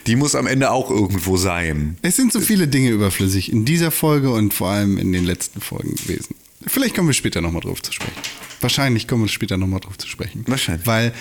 die 0.07 0.17
muss 0.17 0.35
am 0.35 0.47
Ende 0.47 0.71
auch 0.71 0.91
irgendwo 0.91 1.37
sein. 1.37 1.97
Es 2.03 2.17
sind 2.17 2.33
so 2.33 2.41
viele 2.41 2.69
Dinge 2.69 2.91
überflüssig 2.91 3.53
in 3.53 3.65
dieser 3.65 3.91
Folge 3.91 4.31
und 4.31 4.55
vor 4.55 4.69
allem 4.69 4.99
in 4.99 5.13
den 5.13 5.25
letzten 5.25 5.61
Folgen 5.61 5.95
gewesen. 5.95 6.35
Vielleicht 6.67 6.95
kommen 6.95 7.09
wir 7.09 7.15
später 7.15 7.41
nochmal 7.41 7.63
drauf 7.63 7.83
zu 7.83 7.93
sprechen. 7.93 8.15
Wahrscheinlich 8.61 9.07
kommen 9.07 9.25
wir 9.25 9.29
später 9.29 9.57
nochmal 9.57 9.81
drauf 9.81 9.99
zu 9.99 10.09
sprechen. 10.09 10.45
Wahrscheinlich. 10.47 10.87
Weil 10.87 11.13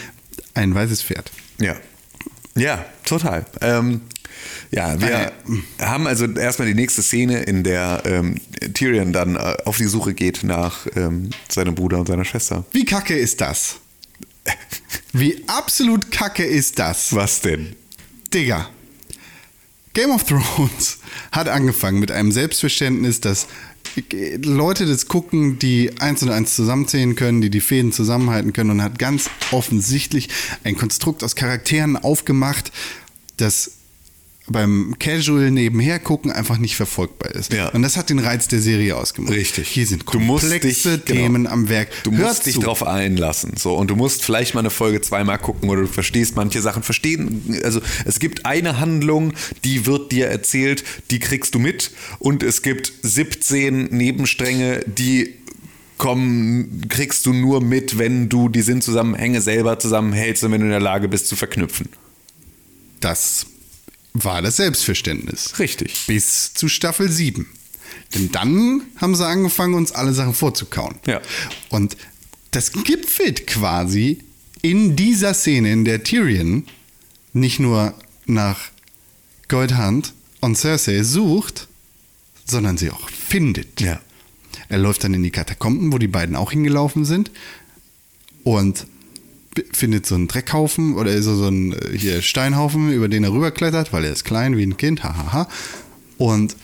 ein 0.53 0.73
weißes 0.73 1.01
Pferd. 1.01 1.31
Ja. 1.59 1.75
Ja, 2.55 2.85
total. 3.03 3.45
Ähm, 3.61 4.01
ja, 4.71 4.99
wir 4.99 5.09
äh, 5.09 5.31
haben 5.79 6.07
also 6.07 6.25
erstmal 6.25 6.67
die 6.67 6.75
nächste 6.75 7.01
Szene, 7.01 7.43
in 7.43 7.63
der 7.63 8.03
ähm, 8.05 8.35
Tyrion 8.73 9.13
dann 9.13 9.35
äh, 9.35 9.57
auf 9.65 9.77
die 9.77 9.85
Suche 9.85 10.13
geht 10.13 10.43
nach 10.43 10.87
ähm, 10.95 11.29
seinem 11.49 11.75
Bruder 11.75 11.99
und 11.99 12.07
seiner 12.07 12.25
Schwester. 12.25 12.65
Wie 12.71 12.85
kacke 12.85 13.17
ist 13.17 13.41
das? 13.41 13.77
Wie 15.13 15.43
absolut 15.47 16.11
kacke 16.11 16.43
ist 16.43 16.79
das? 16.79 17.15
Was 17.15 17.41
denn? 17.41 17.75
Digga. 18.33 18.69
Game 19.93 20.09
of 20.09 20.23
Thrones 20.23 20.99
hat 21.31 21.47
angefangen 21.47 21.99
mit 21.99 22.11
einem 22.11 22.31
Selbstverständnis, 22.31 23.21
dass 23.21 23.47
Leute 24.11 24.87
das 24.87 25.07
gucken, 25.07 25.59
die 25.59 25.91
eins 25.99 26.23
und 26.23 26.29
eins 26.29 26.55
zusammenzählen 26.55 27.15
können, 27.15 27.41
die 27.41 27.51
die 27.51 27.61
Fäden 27.61 27.91
zusammenhalten 27.91 28.51
können 28.51 28.71
und 28.71 28.81
hat 28.81 28.97
ganz 28.97 29.29
offensichtlich 29.51 30.29
ein 30.63 30.75
Konstrukt 30.75 31.23
aus 31.23 31.35
Charakteren 31.35 31.95
aufgemacht, 31.95 32.71
das 33.37 33.71
beim 34.47 34.95
Casual 34.99 35.51
nebenher 35.51 35.99
gucken 35.99 36.31
einfach 36.31 36.57
nicht 36.57 36.75
verfolgbar 36.75 37.31
ist. 37.31 37.53
Ja. 37.53 37.69
Und 37.69 37.81
das 37.81 37.95
hat 37.95 38.09
den 38.09 38.19
Reiz 38.19 38.47
der 38.49 38.59
Serie 38.59 38.97
ausgemacht. 38.97 39.33
Richtig. 39.33 39.69
Hier 39.69 39.87
sind 39.87 40.05
komplexe 40.05 40.59
dich, 40.59 40.83
genau. 40.83 41.21
Themen 41.21 41.43
genau. 41.43 41.49
am 41.51 41.69
Werk. 41.69 41.89
Du 42.03 42.11
musst 42.11 42.43
zu. 42.43 42.51
dich 42.51 42.59
drauf 42.59 42.85
einlassen. 42.85 43.53
So. 43.55 43.75
Und 43.75 43.89
du 43.89 43.95
musst 43.95 44.23
vielleicht 44.23 44.53
mal 44.53 44.59
eine 44.59 44.69
Folge 44.69 44.99
zweimal 44.99 45.37
gucken 45.37 45.69
oder 45.69 45.81
du 45.81 45.87
verstehst 45.87 46.35
manche 46.35 46.61
Sachen 46.61 46.83
verstehen. 46.83 47.61
Also 47.63 47.81
es 48.05 48.19
gibt 48.19 48.45
eine 48.45 48.79
Handlung, 48.79 49.33
die 49.63 49.85
wird 49.85 50.11
dir 50.11 50.27
erzählt, 50.27 50.83
die 51.09 51.19
kriegst 51.19 51.55
du 51.55 51.59
mit. 51.59 51.91
Und 52.19 52.43
es 52.43 52.61
gibt 52.61 52.91
17 53.01 53.85
Nebenstränge, 53.85 54.83
die 54.85 55.35
kommen, 55.97 56.87
kriegst 56.89 57.25
du 57.25 57.31
nur 57.31 57.61
mit, 57.61 57.97
wenn 57.97 58.27
du 58.27 58.49
die 58.49 58.61
Sinnzusammenhänge 58.61 59.39
selber 59.39 59.79
zusammenhältst 59.79 60.43
und 60.43 60.51
wenn 60.51 60.59
du 60.59 60.65
in 60.65 60.71
der 60.71 60.81
Lage 60.81 61.07
bist 61.07 61.27
zu 61.27 61.37
verknüpfen. 61.37 61.87
Das 62.99 63.45
war 64.13 64.41
das 64.41 64.57
Selbstverständnis. 64.57 65.59
Richtig. 65.59 66.05
Bis 66.07 66.53
zu 66.53 66.67
Staffel 66.69 67.09
7. 67.09 67.47
Denn 68.13 68.31
dann 68.31 68.83
haben 68.97 69.15
sie 69.15 69.25
angefangen, 69.25 69.73
uns 69.73 69.91
alle 69.91 70.13
Sachen 70.13 70.33
vorzukauen. 70.33 70.95
Ja. 71.05 71.21
Und 71.69 71.97
das 72.51 72.71
gipfelt 72.71 73.47
quasi 73.47 74.19
in 74.61 74.95
dieser 74.95 75.33
Szene, 75.33 75.71
in 75.71 75.85
der 75.85 76.03
Tyrion 76.03 76.65
nicht 77.33 77.59
nur 77.59 77.95
nach 78.25 78.59
Goldhand 79.47 80.13
und 80.39 80.55
Cersei 80.55 81.03
sucht, 81.03 81.67
sondern 82.45 82.77
sie 82.77 82.91
auch 82.91 83.09
findet. 83.09 83.81
Ja. 83.81 83.99
Er 84.69 84.77
läuft 84.77 85.03
dann 85.03 85.13
in 85.13 85.23
die 85.23 85.31
Katakomben, 85.31 85.91
wo 85.91 85.97
die 85.97 86.07
beiden 86.07 86.35
auch 86.35 86.51
hingelaufen 86.51 87.05
sind. 87.05 87.31
Und 88.43 88.87
findet 89.71 90.05
so 90.05 90.15
einen 90.15 90.27
Dreckhaufen 90.27 90.95
oder 90.95 91.21
so, 91.21 91.35
so 91.35 91.47
einen 91.47 91.73
äh, 91.73 91.97
hier 91.97 92.21
Steinhaufen, 92.21 92.91
über 92.91 93.07
den 93.07 93.23
er 93.23 93.33
rüberklettert, 93.33 93.93
weil 93.93 94.05
er 94.05 94.11
ist 94.11 94.23
klein 94.23 94.57
wie 94.57 94.63
ein 94.63 94.77
Kind, 94.77 95.03
hahaha. 95.03 95.47
Und 96.17 96.55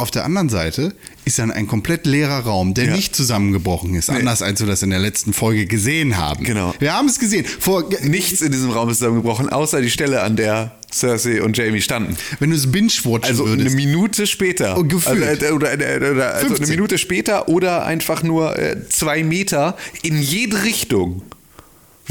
auf 0.00 0.10
der 0.10 0.24
anderen 0.24 0.48
Seite 0.48 0.94
ist 1.26 1.38
dann 1.38 1.50
ein 1.50 1.66
komplett 1.66 2.06
leerer 2.06 2.40
Raum, 2.40 2.72
der 2.72 2.86
ja. 2.86 2.96
nicht 2.96 3.14
zusammengebrochen 3.14 3.94
ist, 3.94 4.10
nee. 4.10 4.18
anders 4.18 4.40
als 4.40 4.60
wir 4.60 4.66
das 4.66 4.82
in 4.82 4.88
der 4.90 4.98
letzten 4.98 5.34
Folge 5.34 5.66
gesehen 5.66 6.16
haben. 6.16 6.44
Genau. 6.44 6.74
Wir 6.78 6.94
haben 6.94 7.06
es 7.06 7.18
gesehen. 7.18 7.44
Vor 7.44 7.84
Nichts 8.02 8.40
in 8.40 8.50
diesem 8.50 8.70
Raum 8.70 8.88
ist 8.88 8.98
zusammengebrochen, 8.98 9.50
außer 9.50 9.82
die 9.82 9.90
Stelle, 9.90 10.22
an 10.22 10.36
der 10.36 10.72
Cersei 10.90 11.42
und 11.42 11.56
Jamie 11.56 11.82
standen. 11.82 12.16
Wenn 12.38 12.50
du 12.50 12.56
es 12.56 12.72
binge-watchen 12.72 13.24
also 13.24 13.46
würdest. 13.46 13.68
eine 13.68 13.76
Minute 13.76 14.26
später. 14.26 14.78
Oh, 14.78 14.84
gefühlt. 14.84 15.22
Also, 15.22 15.44
äh, 15.46 15.52
oder, 15.52 15.74
oder, 15.74 16.10
oder 16.10 16.34
also 16.34 16.54
eine 16.54 16.66
Minute 16.66 16.96
später 16.96 17.48
oder 17.48 17.84
einfach 17.84 18.22
nur 18.22 18.58
äh, 18.58 18.88
zwei 18.88 19.22
Meter 19.22 19.76
in 20.02 20.20
jede 20.20 20.64
Richtung 20.64 21.22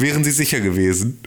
wären 0.02 0.24
sie 0.24 0.32
sicher 0.32 0.60
gewesen. 0.62 1.20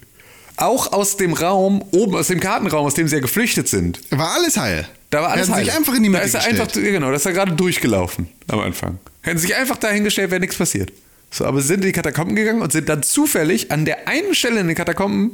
Auch 0.56 0.92
aus 0.92 1.16
dem 1.16 1.32
Raum, 1.32 1.82
oben 1.92 2.14
aus 2.14 2.28
dem 2.28 2.38
Kartenraum, 2.40 2.87
aus 2.87 2.94
dem 2.94 3.08
sie 3.08 3.16
ja 3.16 3.20
geflüchtet 3.22 3.68
sind. 3.68 4.00
War 4.11 4.32
alles 4.35 4.56
heil. 4.56 4.87
Da 5.11 5.22
war 5.22 5.30
alles 5.30 5.48
hat 5.50 5.58
sich 5.58 5.72
einfach 5.72 5.94
in 5.94 6.02
die 6.02 6.08
Mitte 6.08 6.20
da 6.22 6.26
ist 6.26 6.35
er 6.35 6.40
gestellt. 6.40 6.61
einfach, 6.61 6.74
Genau, 6.74 7.08
da 7.11 7.16
ist 7.16 7.26
er 7.26 7.32
gerade 7.32 7.52
durchgelaufen 7.52 8.28
am 8.48 8.61
Anfang. 8.61 8.98
Hätten 9.22 9.38
sich 9.38 9.54
einfach 9.56 9.76
dahingestellt, 9.78 10.30
wäre 10.30 10.40
nichts 10.40 10.56
passiert. 10.56 10.92
So, 11.30 11.46
aber 11.46 11.61
sie 11.62 11.68
sind 11.68 11.80
in 11.80 11.87
die 11.87 11.92
Katakomben 11.92 12.37
gegangen 12.37 12.61
und 12.61 12.72
sind 12.72 12.88
dann 12.88 13.02
zufällig 13.02 13.72
an 13.72 13.85
der 13.87 14.08
einen 14.08 14.35
Stelle 14.35 14.61
in 14.61 14.66
den 14.68 14.76
Katakomben 14.76 15.32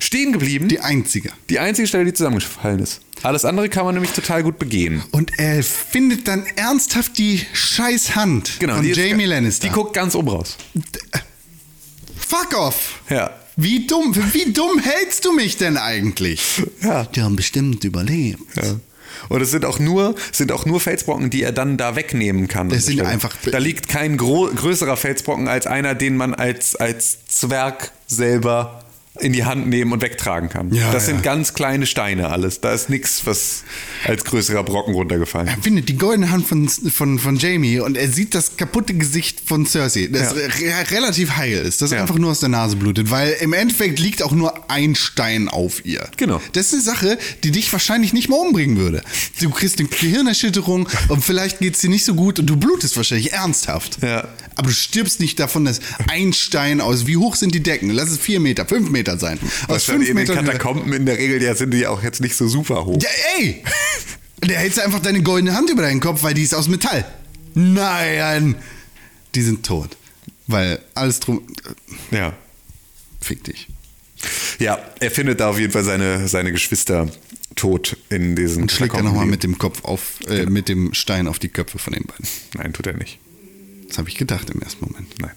stehen 0.00 0.32
geblieben. 0.32 0.68
Die 0.68 0.80
einzige. 0.80 1.30
Die 1.50 1.58
einzige 1.60 1.86
Stelle, 1.88 2.04
die 2.04 2.12
zusammengefallen 2.12 2.80
ist. 2.80 3.00
Alles 3.22 3.44
andere 3.44 3.68
kann 3.68 3.84
man 3.84 3.94
nämlich 3.94 4.12
total 4.12 4.42
gut 4.42 4.58
begehen. 4.58 5.02
Und 5.12 5.32
er 5.38 5.62
findet 5.62 6.26
dann 6.28 6.44
ernsthaft 6.56 7.18
die 7.18 7.44
scheiß 7.52 8.14
Hand 8.16 8.48
von 8.48 8.58
Genau, 8.60 8.80
die 8.80 8.90
ist- 8.90 8.96
Jamie 8.96 9.24
Lannister. 9.26 9.66
Die 9.68 9.72
guckt 9.72 9.94
ganz 9.94 10.14
oben 10.16 10.28
raus. 10.28 10.56
Fuck 12.28 12.56
off! 12.58 13.00
Ja. 13.08 13.30
Wie 13.56 13.86
dumm, 13.86 14.14
wie 14.32 14.52
dumm 14.52 14.78
hältst 14.78 15.24
du 15.24 15.32
mich 15.32 15.56
denn 15.56 15.76
eigentlich? 15.78 16.62
Ja. 16.82 17.04
Die 17.06 17.22
haben 17.22 17.34
bestimmt 17.36 17.82
überlebt. 17.84 18.40
Ja. 18.54 18.76
Und 19.28 19.40
es 19.40 19.50
sind 19.50 19.64
auch 19.64 19.78
nur, 19.80 20.14
sind 20.30 20.52
auch 20.52 20.64
nur 20.64 20.78
Felsbrocken, 20.78 21.30
die 21.30 21.42
er 21.42 21.50
dann 21.52 21.76
da 21.76 21.96
wegnehmen 21.96 22.46
kann. 22.46 22.68
Das 22.68 22.86
sind 22.86 23.00
einfach- 23.00 23.34
Da 23.50 23.58
liegt 23.58 23.88
kein 23.88 24.16
größerer 24.16 24.96
Felsbrocken 24.96 25.48
als 25.48 25.66
einer, 25.66 25.94
den 25.94 26.16
man 26.16 26.34
als, 26.34 26.76
als 26.76 27.24
Zwerg 27.26 27.90
selber 28.06 28.84
in 29.20 29.32
die 29.32 29.44
Hand 29.44 29.66
nehmen 29.68 29.92
und 29.92 30.02
wegtragen 30.02 30.48
kann. 30.48 30.72
Ja, 30.72 30.92
das 30.92 31.06
ja. 31.06 31.14
sind 31.14 31.22
ganz 31.22 31.54
kleine 31.54 31.86
Steine 31.86 32.28
alles. 32.28 32.60
Da 32.60 32.72
ist 32.72 32.88
nichts, 32.90 33.26
was 33.26 33.64
als 34.06 34.24
größerer 34.24 34.62
Brocken 34.64 34.94
runtergefallen 34.94 35.48
Er 35.48 35.54
ist. 35.56 35.64
findet 35.64 35.88
die 35.88 35.96
goldene 35.96 36.30
Hand 36.30 36.46
von, 36.46 36.68
von, 36.68 37.18
von 37.18 37.36
Jamie 37.36 37.80
und 37.80 37.96
er 37.96 38.08
sieht 38.08 38.34
das 38.34 38.56
kaputte 38.56 38.94
Gesicht 38.94 39.40
von 39.44 39.66
Cersei, 39.66 40.08
das 40.12 40.34
Ja. 40.34 40.46
re 40.46 40.90
relativ 40.90 41.36
heil 41.36 41.58
ist, 41.58 41.82
das 41.82 41.92
einfach 41.92 42.16
nur 42.18 42.30
aus 42.30 42.40
der 42.40 42.48
Nase 42.48 42.76
blutet, 42.76 43.10
weil 43.10 43.32
im 43.40 43.52
Endeffekt 43.52 43.98
liegt 43.98 44.22
auch 44.22 44.32
nur 44.32 44.70
ein 44.70 44.94
Stein 44.94 45.48
auf 45.48 45.84
ihr. 45.84 46.08
Genau. 46.16 46.40
Das 46.52 46.66
ist 46.66 46.72
eine 46.74 46.82
Sache, 46.82 47.18
die 47.44 47.50
dich 47.50 47.72
wahrscheinlich 47.72 48.12
nicht 48.12 48.28
mal 48.28 48.36
umbringen 48.36 48.76
würde. 48.76 49.02
Du 49.40 49.50
kriegst 49.50 49.78
eine 49.78 49.88
Gehirnerschütterung 49.88 50.88
und 51.08 51.24
vielleicht 51.24 51.58
geht 51.60 51.74
es 51.74 51.80
dir 51.80 51.90
nicht 51.90 52.04
so 52.04 52.14
gut 52.14 52.38
und 52.38 52.46
du 52.46 52.56
blutest 52.56 52.96
wahrscheinlich 52.96 53.32
ernsthaft. 53.32 53.98
Ja. 54.02 54.28
Aber 54.56 54.68
du 54.68 54.74
stirbst 54.74 55.20
nicht 55.20 55.38
davon, 55.38 55.64
dass 55.64 55.80
ein 56.10 56.32
Stein 56.32 56.80
aus, 56.80 57.06
wie 57.06 57.16
hoch 57.16 57.36
sind 57.36 57.54
die 57.54 57.62
Decken? 57.62 57.90
Lass 57.90 58.10
es 58.10 58.18
vier 58.18 58.40
Meter, 58.40 58.66
fünf 58.66 58.90
Meter 58.90 59.07
sein. 59.16 59.38
Aus 59.68 59.84
fünf 59.84 60.08
in 60.08 60.16
den 60.16 60.26
Metern. 60.26 60.44
Katakomben 60.44 60.92
in 60.92 61.06
der 61.06 61.16
Regel, 61.16 61.42
ja, 61.42 61.54
sind 61.54 61.72
die 61.72 61.86
auch 61.86 62.02
jetzt 62.02 62.20
nicht 62.20 62.36
so 62.36 62.48
super 62.48 62.84
hoch. 62.84 63.00
Ja, 63.00 63.08
ey! 63.38 63.62
Der 64.44 64.58
hältst 64.58 64.78
einfach 64.80 65.00
deine 65.00 65.22
goldene 65.22 65.54
Hand 65.54 65.70
über 65.70 65.82
deinen 65.82 66.00
Kopf, 66.00 66.22
weil 66.22 66.34
die 66.34 66.42
ist 66.42 66.54
aus 66.54 66.68
Metall. 66.68 67.04
Nein! 67.54 68.56
Die 69.34 69.42
sind 69.42 69.64
tot. 69.64 69.96
Weil 70.46 70.80
alles 70.94 71.20
drum. 71.20 71.42
Ja. 72.10 72.34
Fick 73.20 73.44
dich. 73.44 73.68
Ja, 74.58 74.78
er 75.00 75.10
findet 75.10 75.40
da 75.40 75.50
auf 75.50 75.58
jeden 75.58 75.72
Fall 75.72 75.84
seine, 75.84 76.26
seine 76.28 76.52
Geschwister 76.52 77.08
tot 77.54 77.96
in 78.08 78.36
diesen 78.36 78.62
Und 78.62 78.72
schlägt 78.72 78.94
er 78.94 79.02
nochmal 79.02 79.26
mit 79.26 79.42
dem 79.42 79.58
Kopf 79.58 79.84
auf, 79.84 80.20
äh, 80.26 80.46
mit 80.46 80.68
dem 80.68 80.94
Stein 80.94 81.26
auf 81.26 81.38
die 81.38 81.48
Köpfe 81.48 81.78
von 81.78 81.92
den 81.92 82.04
beiden. 82.04 82.26
Nein, 82.54 82.72
tut 82.72 82.86
er 82.86 82.96
nicht. 82.96 83.18
Das 83.88 83.98
habe 83.98 84.08
ich 84.08 84.16
gedacht 84.16 84.50
im 84.50 84.60
ersten 84.60 84.84
Moment. 84.84 85.20
Nein. 85.20 85.32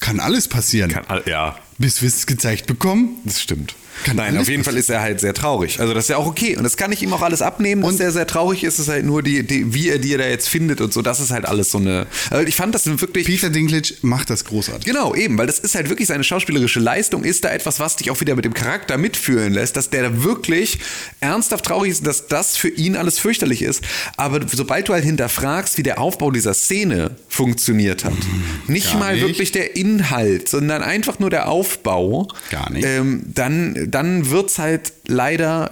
Kann 0.00 0.18
alles 0.20 0.48
passieren. 0.48 0.90
Kann, 0.90 1.04
all- 1.08 1.24
ja, 1.26 1.58
Bis 1.78 2.02
wir 2.02 2.08
es 2.08 2.26
gezeigt 2.26 2.66
bekommen. 2.66 3.18
Das 3.24 3.40
stimmt. 3.40 3.74
Kann 4.04 4.16
Nein, 4.16 4.36
auf 4.38 4.48
jeden 4.48 4.64
Fall 4.64 4.76
ist 4.76 4.88
er 4.90 5.00
halt 5.00 5.20
sehr 5.20 5.34
traurig. 5.34 5.80
Also 5.80 5.94
das 5.94 6.04
ist 6.04 6.08
ja 6.08 6.16
auch 6.16 6.26
okay. 6.26 6.56
Und 6.56 6.64
das 6.64 6.76
kann 6.76 6.90
ich 6.92 7.02
ihm 7.02 7.12
auch 7.12 7.22
alles 7.22 7.42
abnehmen, 7.42 7.82
dass 7.82 7.92
Und- 7.92 8.00
er 8.00 8.12
sehr 8.12 8.26
traurig 8.26 8.64
ist. 8.64 8.74
Es 8.74 8.80
ist 8.80 8.88
halt 8.88 9.04
nur 9.04 9.22
die, 9.22 9.42
die, 9.46 9.74
wie 9.74 9.88
er 9.90 9.98
die 9.98 10.16
da 10.16 10.26
jetzt 10.26 10.48
findet 10.48 10.80
und 10.80 10.92
so. 10.92 11.02
Das 11.02 11.20
ist 11.20 11.30
halt 11.30 11.44
alles 11.46 11.70
so 11.70 11.78
eine. 11.78 12.06
Also 12.30 12.46
ich 12.46 12.54
fand 12.56 12.74
das 12.74 12.86
wirklich. 13.00 13.26
Peter 13.26 13.50
Dinklage 13.50 13.94
macht 14.02 14.30
das 14.30 14.44
großartig. 14.44 14.84
Genau, 14.86 15.14
eben, 15.14 15.36
weil 15.38 15.46
das 15.46 15.58
ist 15.58 15.74
halt 15.74 15.88
wirklich 15.88 16.08
seine 16.08 16.24
schauspielerische 16.24 16.80
Leistung, 16.80 17.24
ist 17.24 17.44
da 17.44 17.50
etwas, 17.50 17.80
was 17.80 17.96
dich 17.96 18.10
auch 18.10 18.20
wieder 18.20 18.34
mit 18.36 18.44
dem 18.44 18.54
Charakter 18.54 18.96
mitfühlen 18.98 19.52
lässt, 19.52 19.76
dass 19.76 19.90
der 19.90 20.02
da 20.10 20.22
wirklich 20.24 20.78
ernsthaft 21.20 21.64
traurig 21.66 21.90
ist, 21.92 22.06
dass 22.06 22.26
das 22.28 22.56
für 22.56 22.68
ihn 22.68 22.96
alles 22.96 23.18
fürchterlich 23.18 23.62
ist. 23.62 23.82
Aber 24.16 24.40
sobald 24.52 24.88
du 24.88 24.92
halt 24.94 25.04
hinterfragst, 25.04 25.76
wie 25.78 25.82
der 25.82 25.98
Aufbau 26.00 26.30
dieser 26.30 26.54
Szene 26.54 27.16
funktioniert 27.28 28.04
hat, 28.04 28.12
nicht 28.66 28.86
Hm, 28.92 28.92
gar 28.92 29.08
mal 29.08 29.14
nicht. 29.14 29.26
wirklich 29.26 29.52
der 29.52 29.76
Inhalt, 29.76 30.48
sondern 30.48 30.82
einfach 30.82 31.18
nur 31.18 31.30
der 31.30 31.48
Aufbau, 31.48 32.28
Gar 32.50 32.70
nicht. 32.72 32.84
Ähm, 32.86 33.22
dann, 33.26 33.89
dann 33.90 34.30
wird's 34.30 34.58
halt 34.58 34.92
leider 35.06 35.70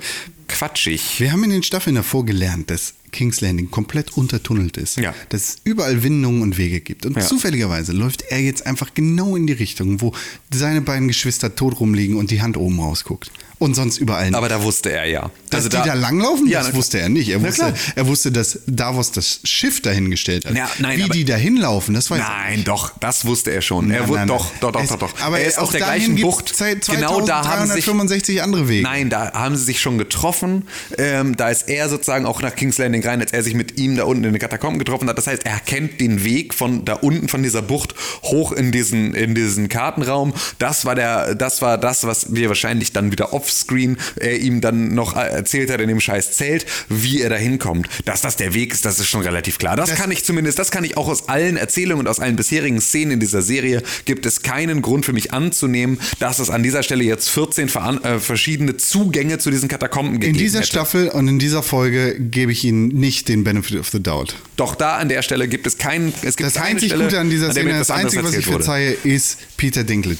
quatschig. 0.49 1.21
Wir 1.21 1.33
haben 1.33 1.45
in 1.45 1.51
den 1.51 1.63
Staffeln 1.63 1.97
davor 1.97 2.25
gelernt, 2.25 2.71
dass 2.71 2.95
King's 3.13 3.41
Landing 3.41 3.71
komplett 3.71 4.17
untertunnelt 4.17 4.77
ist. 4.77 4.97
Ja. 4.99 5.15
Dass 5.31 5.43
es 5.49 5.57
überall 5.65 6.03
Windungen 6.03 6.43
und 6.43 6.59
Wege 6.59 6.81
gibt. 6.81 7.07
Und 7.07 7.17
Ja. 7.17 7.23
zufälligerweise 7.23 7.93
läuft 7.93 8.23
er 8.23 8.41
jetzt 8.41 8.67
einfach 8.67 8.93
genau 8.95 9.37
in 9.37 9.47
die 9.47 9.53
Richtung, 9.55 10.01
wo 10.01 10.13
seine 10.53 10.81
beiden 10.81 11.09
Geschwister 11.09 11.55
tot 11.55 11.81
rumliegen 11.81 12.17
und 12.17 12.31
die 12.31 12.43
Hand 12.43 12.57
oben 12.57 12.81
rausguckt. 12.81 13.31
Und 13.59 13.75
sonst 13.75 13.99
überall 13.99 14.27
nicht. 14.27 14.35
Aber 14.37 14.49
da 14.49 14.63
wusste 14.63 14.93
er 14.93 15.07
ja. 15.07 15.31
Dass 15.51 15.65
Also 15.65 15.69
die 15.71 15.77
da, 15.89 15.95
langlaufen, 15.95 16.47
Ja, 16.47 16.61
das 16.61 16.69
na 16.71 16.75
wusste 16.77 17.01
er 17.01 17.09
nicht. 17.09 17.29
Er 17.29 17.39
Na 17.41 17.49
wusste, 17.49 17.75
er 17.97 18.07
wusste, 18.07 18.31
dass 18.31 18.61
Davos 18.67 19.11
das 19.11 19.41
Schiff 19.45 19.83
dahingestellt 19.83 20.45
hat. 20.47 20.55
Ja, 20.55 20.69
nein, 20.79 20.99
Wie 20.99 21.03
aber- 21.05 21.15
die 21.15 21.25
da 21.25 21.35
hinlaufen, 21.35 21.95
das 21.95 22.11
weiß 22.11 22.21
Nein, 22.21 22.63
doch, 22.65 22.93
das 23.01 23.25
wusste 23.25 23.51
er 23.51 23.61
schon. 23.63 23.91
er 23.91 24.01
Nein, 24.03 24.09
wu- 24.09 24.15
nein, 24.15 24.29
doch, 24.29 24.47
doch, 24.61 24.71
doch, 24.73 24.83
Es- 24.83 24.91
doch, 24.91 24.99
doch. 24.99 25.21
aber 25.21 25.41
er 25.41 25.47
ist 25.49 25.59
auch 25.59 25.65
aus 25.65 25.71
der 25.71 25.81
gleichen 25.81 26.17
Bucht. 26.21 26.49
zwei- 26.55 26.75
Genau 26.77 27.21
da 27.23 27.39
haben 27.47 27.67
sie 27.67 27.73
sich 27.75 27.85
2365 27.87 28.43
andere 28.43 28.69
Wege. 28.69 28.83
Nein, 28.85 29.11
da 29.11 29.33
haben 29.33 29.57
sie 29.57 29.65
sich 29.65 29.81
schon 29.81 29.99
getroffen. 29.99 30.69
Ähm, 30.97 31.37
da 31.37 31.49
ist 31.49 31.69
er 31.69 31.89
sozusagen 31.89 32.27
auch 32.27 32.41
nach 32.43 32.55
King's 32.55 32.79
Landing 32.79 33.05
rein, 33.05 33.21
als 33.21 33.33
er 33.33 33.43
sich 33.43 33.55
mit 33.55 33.79
ihm 33.79 33.97
da 33.97 34.05
unten 34.05 34.23
in 34.25 34.33
den 34.33 34.39
Katakomben 34.41 34.79
getroffen 34.79 35.09
hat. 35.09 35.19
Das 35.19 35.27
heißt, 35.27 35.45
er 35.45 35.59
kennt 35.61 36.01
den 36.01 36.23
Weg 36.25 36.55
von 36.55 36.85
da 36.85 36.95
unten 36.95 37.29
von 37.29 37.43
dieser 37.43 37.63
Bucht 37.63 37.95
hoch 38.23 38.53
in 38.53 38.71
diesen 38.71 39.15
in 39.15 39.35
diesen 39.35 39.69
Kartenraum. 39.69 40.33
Das 40.59 40.85
war 40.85 40.95
der, 40.95 41.35
das 41.35 41.61
war 41.63 41.77
das, 41.79 42.05
was 42.05 42.35
wir 42.35 42.49
wahrscheinlich 42.49 42.93
dann 42.93 43.11
wieder 43.11 43.33
offscreen 43.49 43.97
er 44.17 44.39
ihm 44.39 44.61
dann 44.61 44.95
noch 44.95 45.17
erzählt 45.17 45.71
hat 45.71 45.81
in 45.81 45.89
dem 45.89 46.01
scheiß 46.01 46.33
Zelt, 46.33 46.67
wie 46.89 47.21
er 47.23 47.31
da 47.31 47.37
hinkommt. 47.37 47.89
Dass 48.05 48.21
das 48.21 48.37
der 48.37 48.55
Weg 48.55 48.73
ist, 48.73 48.85
das 48.85 49.01
ist 49.01 49.09
schon 49.09 49.23
relativ 49.23 49.59
klar. 49.59 49.77
Das, 49.77 49.91
Das- 49.91 49.99
kann 49.99 50.11
ich 50.11 50.25
zumindest, 50.25 50.59
das 50.59 50.71
kann 50.71 50.85
ich 50.85 50.97
auch 50.97 51.09
aus 51.09 51.29
allen 51.29 51.57
Erzählungen 51.57 52.07
und 52.07 52.11
aus 52.11 52.21
allen 52.21 52.37
bisherigen 52.37 52.81
Szenen 52.81 53.13
in 53.13 53.21
dieser 53.21 53.43
Serie 53.43 53.83
gibt 54.05 54.27
es 54.27 54.43
keinen 54.43 54.83
Grund 54.83 55.05
für 55.07 55.13
mich 55.13 55.33
anzunehmen, 55.33 55.99
dass 56.19 56.39
es 56.39 56.51
an 56.51 56.63
dieser 56.63 56.83
Stelle 56.83 57.05
jetzt 57.05 57.29
14 57.31 57.69
veran- 57.69 58.03
äh, 58.05 58.19
verschiedene 58.19 58.77
Zugänge 58.77 59.39
zu 59.39 59.51
diesen 59.51 59.69
Katakomben 59.69 60.15
In 60.15 60.21
gegeben 60.21 60.39
dieser 60.39 60.59
hätte. 60.61 60.69
Staffel 60.69 61.09
und 61.09 61.27
in 61.29 61.39
dieser 61.39 61.63
Folge 61.63 62.19
gebe 62.21 62.53
ich 62.53 62.65
Ihnen 62.65 62.89
nicht 62.89 63.29
den 63.29 63.45
Benefit 63.45 63.79
of 63.81 63.89
the 63.89 64.03
Doubt. 64.03 64.35
Doch 64.57 64.75
da 64.75 64.97
an 64.97 65.09
der 65.09 65.23
Stelle 65.23 65.49
gibt 65.49 65.67
es 65.67 65.79
keinen. 65.79 66.13
Es 66.23 66.37
gibt 66.37 66.55
Das 66.55 66.63
einzig 66.63 66.89
Stelle, 66.91 67.05
Gute 67.05 67.19
an 67.21 67.31
dieser 67.31 67.47
der 67.47 67.53
Szene, 67.55 67.71
das 67.79 67.89
etwas 67.89 67.97
Einzige, 68.05 68.25
was 68.25 68.35
ich 68.35 68.47
verzeihe, 68.47 68.93
ist 69.05 69.39
Peter 69.57 69.85
Dinklage. 69.85 70.19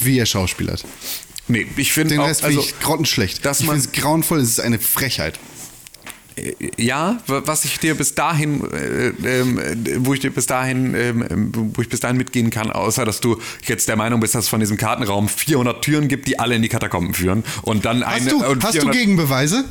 Wie 0.00 0.18
er 0.18 0.26
schauspielert. 0.26 0.84
Nee, 1.48 1.66
ich 1.76 1.92
finde 1.92 2.14
Den 2.14 2.20
Rest 2.22 2.44
also, 2.44 2.60
finde 2.60 2.74
ich 2.74 2.80
grottenschlecht. 2.80 3.44
dass 3.44 3.60
ich 3.60 3.66
finde 3.66 3.80
es 3.80 3.92
grauenvoll, 3.92 4.40
es 4.40 4.50
ist 4.50 4.60
eine 4.60 4.78
Frechheit. 4.78 5.38
ja, 6.76 7.18
wa- 7.26 7.42
was 7.46 7.64
ich 7.64 7.78
dir 7.80 7.94
bis 7.96 8.14
dahin, 8.14 8.62
äh, 8.70 9.08
ähm, 9.40 9.58
äh, 9.58 9.74
wo 9.98 10.14
ich 10.14 10.20
dir 10.20 10.30
bis 10.30 10.46
dahin, 10.46 10.94
ähm, 10.94 11.52
wo 11.74 11.82
ich 11.82 11.88
bis 11.88 12.00
dahin 12.00 12.16
mitgehen 12.16 12.50
kann, 12.50 12.70
außer 12.70 13.04
dass 13.04 13.20
du 13.20 13.40
jetzt 13.66 13.88
der 13.88 13.96
Meinung 13.96 14.20
bist, 14.20 14.34
dass 14.34 14.44
es 14.44 14.48
von 14.48 14.60
diesem 14.60 14.76
Kartenraum 14.76 15.28
400 15.28 15.82
Türen 15.82 16.06
gibt, 16.08 16.28
die 16.28 16.38
alle 16.38 16.54
in 16.54 16.62
die 16.62 16.68
Katakomben 16.68 17.14
führen 17.14 17.44
und 17.62 17.84
dann 17.84 18.02
eine. 18.02 18.26
Hast 18.26 18.30
du, 18.30 18.44
hast 18.44 18.62
du 18.74 18.80
400 18.80 18.94
Gegenbeweise? 18.94 19.64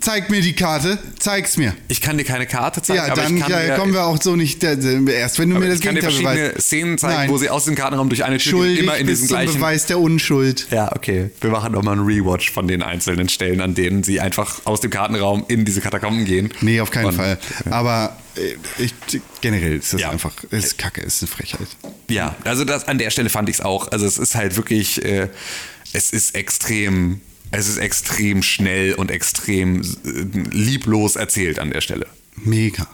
Zeig 0.00 0.30
mir 0.30 0.40
die 0.40 0.52
Karte, 0.52 0.98
zeig's 1.18 1.56
mir. 1.56 1.74
Ich 1.88 2.00
kann 2.00 2.16
dir 2.16 2.22
keine 2.22 2.46
Karte 2.46 2.80
zeigen, 2.80 2.98
Ja, 2.98 3.12
aber 3.12 3.22
dann 3.22 3.36
ich 3.36 3.42
kann 3.42 3.50
ja, 3.50 3.60
dir, 3.66 3.74
kommen 3.74 3.92
wir 3.92 4.04
auch 4.06 4.22
so 4.22 4.36
nicht 4.36 4.62
äh, 4.62 4.76
erst, 5.12 5.40
wenn 5.40 5.50
du 5.50 5.58
mir 5.58 5.66
das 5.66 5.78
ich 5.78 5.80
kann 5.84 5.96
dir 5.96 6.00
Gegenteil 6.02 6.22
verschiedene 6.22 6.48
beweist. 6.50 6.66
Szenen 6.66 6.96
zeigen, 6.98 7.14
Nein. 7.14 7.30
wo 7.30 7.38
sie 7.38 7.48
aus 7.50 7.64
dem 7.64 7.74
Kartenraum 7.74 8.08
durch 8.08 8.22
eine 8.24 8.38
Tür 8.38 8.52
gehen, 8.52 8.60
Schuldig 8.60 8.78
immer 8.84 8.96
in 8.98 9.08
diesem 9.08 9.26
gleichen. 9.26 9.54
Beweis 9.54 9.86
der 9.86 9.98
Unschuld. 9.98 10.68
Ja, 10.70 10.94
okay. 10.94 11.30
Wir 11.40 11.50
machen 11.50 11.72
nochmal 11.72 11.94
einen 11.98 12.06
Rewatch 12.06 12.52
von 12.52 12.68
den 12.68 12.82
einzelnen 12.82 13.28
Stellen, 13.28 13.60
an 13.60 13.74
denen 13.74 14.04
sie 14.04 14.20
einfach 14.20 14.60
aus 14.64 14.80
dem 14.80 14.92
Kartenraum 14.92 15.44
in 15.48 15.64
diese 15.64 15.80
Katakomben 15.80 16.24
gehen. 16.24 16.50
Nee, 16.60 16.80
auf 16.80 16.92
keinen 16.92 17.06
Und- 17.06 17.14
Fall. 17.16 17.36
Aber 17.70 18.16
äh, 18.36 18.54
ich, 18.82 18.94
generell 19.40 19.78
ist 19.78 19.92
das 19.92 20.00
Ja. 20.02 20.10
einfach, 20.10 20.34
es 20.52 20.66
ist 20.66 20.78
kacke, 20.78 21.00
es 21.02 21.16
ist 21.16 21.22
eine 21.24 21.30
Frechheit. 21.32 21.66
Ja, 22.08 22.36
also 22.44 22.64
das, 22.64 22.86
an 22.86 22.98
der 22.98 23.10
Stelle 23.10 23.28
fand 23.28 23.48
ich 23.48 23.56
es 23.56 23.60
auch. 23.60 23.90
Also 23.90 24.06
es 24.06 24.18
ist 24.18 24.36
halt 24.36 24.56
wirklich, 24.56 25.04
äh, 25.04 25.28
es 25.92 26.12
ist 26.12 26.36
extrem, 26.36 27.20
es 27.50 27.68
ist 27.68 27.78
extrem 27.78 28.42
schnell 28.42 28.94
und 28.94 29.10
extrem 29.10 29.80
äh, 29.80 30.48
lieblos 30.50 31.16
erzählt 31.16 31.58
an 31.58 31.70
der 31.70 31.80
Stelle. 31.80 32.06
Mega. 32.36 32.88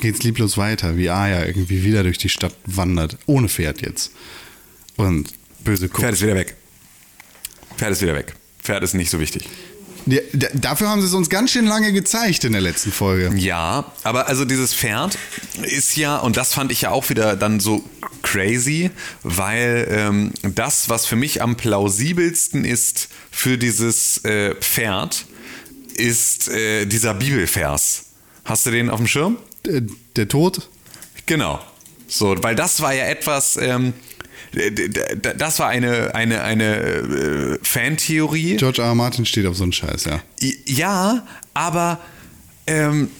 Geht's 0.00 0.22
lieblos 0.22 0.58
weiter, 0.58 0.96
wie 0.96 1.10
Aya 1.10 1.44
irgendwie 1.46 1.82
wieder 1.82 2.02
durch 2.02 2.18
die 2.18 2.28
Stadt 2.28 2.54
wandert, 2.66 3.18
ohne 3.26 3.48
Pferd 3.48 3.80
jetzt. 3.82 4.12
Und 4.96 5.32
böse 5.64 5.88
guckt. 5.88 6.00
Pferd 6.00 6.14
ist 6.14 6.22
wieder 6.22 6.34
weg. 6.34 6.54
Pferd 7.76 7.92
ist 7.92 8.02
wieder 8.02 8.14
weg. 8.14 8.34
Pferd 8.62 8.82
ist 8.82 8.94
nicht 8.94 9.10
so 9.10 9.20
wichtig. 9.20 9.48
Ja, 10.06 10.20
dafür 10.54 10.88
haben 10.88 11.00
sie 11.00 11.08
es 11.08 11.14
uns 11.14 11.28
ganz 11.28 11.50
schön 11.50 11.66
lange 11.66 11.92
gezeigt 11.92 12.44
in 12.44 12.52
der 12.52 12.60
letzten 12.60 12.92
Folge. 12.92 13.36
Ja, 13.36 13.92
aber 14.04 14.28
also 14.28 14.44
dieses 14.44 14.72
Pferd 14.72 15.18
ist 15.62 15.96
ja, 15.96 16.18
und 16.18 16.36
das 16.36 16.54
fand 16.54 16.70
ich 16.70 16.82
ja 16.82 16.90
auch 16.90 17.08
wieder 17.10 17.34
dann 17.34 17.58
so 17.58 17.84
crazy, 18.22 18.90
weil 19.24 19.88
ähm, 19.90 20.32
das, 20.42 20.88
was 20.88 21.06
für 21.06 21.16
mich 21.16 21.42
am 21.42 21.56
plausibelsten 21.56 22.64
ist 22.64 23.08
für 23.32 23.58
dieses 23.58 24.24
äh, 24.24 24.54
Pferd, 24.54 25.26
ist 25.94 26.48
äh, 26.48 26.86
dieser 26.86 27.14
Bibelvers. 27.14 28.04
Hast 28.44 28.66
du 28.66 28.70
den 28.70 28.90
auf 28.90 28.98
dem 28.98 29.08
Schirm? 29.08 29.38
Der, 29.64 29.82
der 30.14 30.28
Tod? 30.28 30.68
Genau. 31.26 31.60
So, 32.06 32.36
weil 32.42 32.54
das 32.54 32.80
war 32.80 32.94
ja 32.94 33.06
etwas, 33.06 33.56
ähm, 33.56 33.92
das 35.36 35.58
war 35.58 35.68
eine, 35.68 36.14
eine, 36.14 36.42
eine 36.42 36.76
äh, 36.76 37.58
Fantheorie. 37.62 38.56
George 38.56 38.80
R. 38.82 38.88
R. 38.88 38.94
Martin 38.94 39.26
steht 39.26 39.46
auf 39.46 39.56
so 39.56 39.62
einen 39.64 39.72
Scheiß, 39.72 40.04
ja. 40.04 40.22
Ja, 40.66 41.26
aber 41.54 42.00
ähm, 42.66 43.10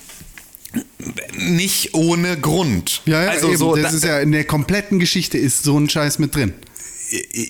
nicht 1.38 1.94
ohne 1.94 2.38
Grund. 2.38 3.02
Ja, 3.06 3.24
ja, 3.24 3.30
also 3.30 3.48
eben, 3.48 3.56
so, 3.56 3.74
das 3.76 3.90
da- 3.92 3.96
ist 3.96 4.04
ja 4.04 4.20
in 4.20 4.32
der 4.32 4.44
kompletten 4.44 4.98
Geschichte 4.98 5.38
ist 5.38 5.62
so 5.62 5.78
ein 5.78 5.88
Scheiß 5.88 6.18
mit 6.18 6.34
drin. 6.34 6.54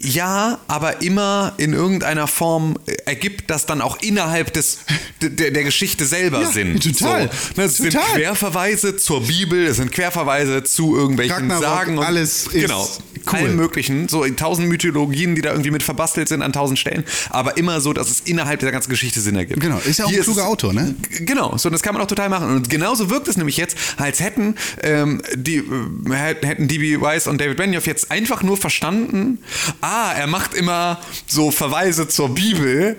Ja, 0.03 0.59
aber 0.69 1.01
immer 1.03 1.55
in 1.57 1.73
irgendeiner 1.73 2.27
Form 2.27 2.79
ergibt 3.07 3.51
das 3.51 3.65
dann 3.67 3.81
auch 3.81 3.97
innerhalb 4.03 4.53
des, 4.53 4.79
der, 5.23 5.51
der 5.51 5.65
Geschichte 5.65 6.05
selber 6.05 6.43
Ja, 6.43 6.51
Sinn. 6.53 6.79
total. 6.79 7.31
So, 7.31 7.61
ne, 7.61 7.67
es 7.67 7.77
sind 7.79 7.93
Total. 7.93 8.15
Querverweise 8.15 8.97
zur 8.97 9.23
Bibel, 9.27 9.67
es 9.67 9.79
sind 9.79 9.93
Querverweise 9.93 10.63
zu 10.65 10.95
irgendwelchen 10.97 11.37
Ragnarok, 11.51 11.63
Sagen 11.65 11.99
und 11.99 12.05
alles 12.05 12.47
ist 12.49 12.53
genau, 12.53 12.87
cool. 13.33 13.39
allen 13.39 13.57
möglichen, 13.57 14.09
so 14.09 14.25
in 14.25 14.37
tausend 14.37 14.69
Mythologien, 14.69 15.35
die 15.35 15.41
da 15.43 15.51
irgendwie 15.53 15.71
mit 15.71 15.83
verbastelt 15.83 16.29
sind 16.29 16.43
an 16.43 16.53
tausend 16.53 16.79
Stellen, 16.79 17.05
aber 17.31 17.57
immer 17.57 17.81
so, 17.81 17.93
dass 17.95 18.11
es 18.11 18.21
innerhalb 18.21 18.61
dieser 18.61 18.73
ganzen 18.73 18.91
Geschichte 18.91 19.21
Sinn 19.21 19.37
ergibt. 19.37 19.61
Genau, 19.61 19.79
ist 19.79 19.99
ja 19.99 20.05
auch 20.05 20.11
Hier 20.11 20.21
ein 20.21 20.25
kluger 20.25 20.47
Autor, 20.49 20.73
ne? 20.75 20.95
Genau, 21.21 21.57
so 21.57 21.71
das 21.71 21.83
kann 21.83 21.95
man 21.95 22.03
auch 22.03 22.07
total 22.09 22.29
machen. 22.29 22.55
Und 22.55 22.69
genauso 22.69 23.09
wirkt 23.09 23.29
es 23.29 23.37
nämlich 23.39 23.57
jetzt, 23.57 23.77
als 23.97 24.21
hätten 24.21 24.57
ähm, 24.83 25.23
die 25.35 25.57
äh, 25.57 26.47
hätten 26.47 26.69
DB 26.69 27.01
Weiss 27.01 27.27
und 27.27 27.41
David 27.41 27.57
Benioff 27.57 27.87
jetzt 27.87 28.11
einfach 28.11 28.43
nur 28.43 28.57
verstanden, 28.57 29.39
ah, 29.81 30.13
er 30.17 30.27
macht 30.27 30.55
immer 30.55 31.01
so 31.27 31.51
Verweise 31.51 32.09
zur 32.09 32.35
Bibel, 32.35 32.97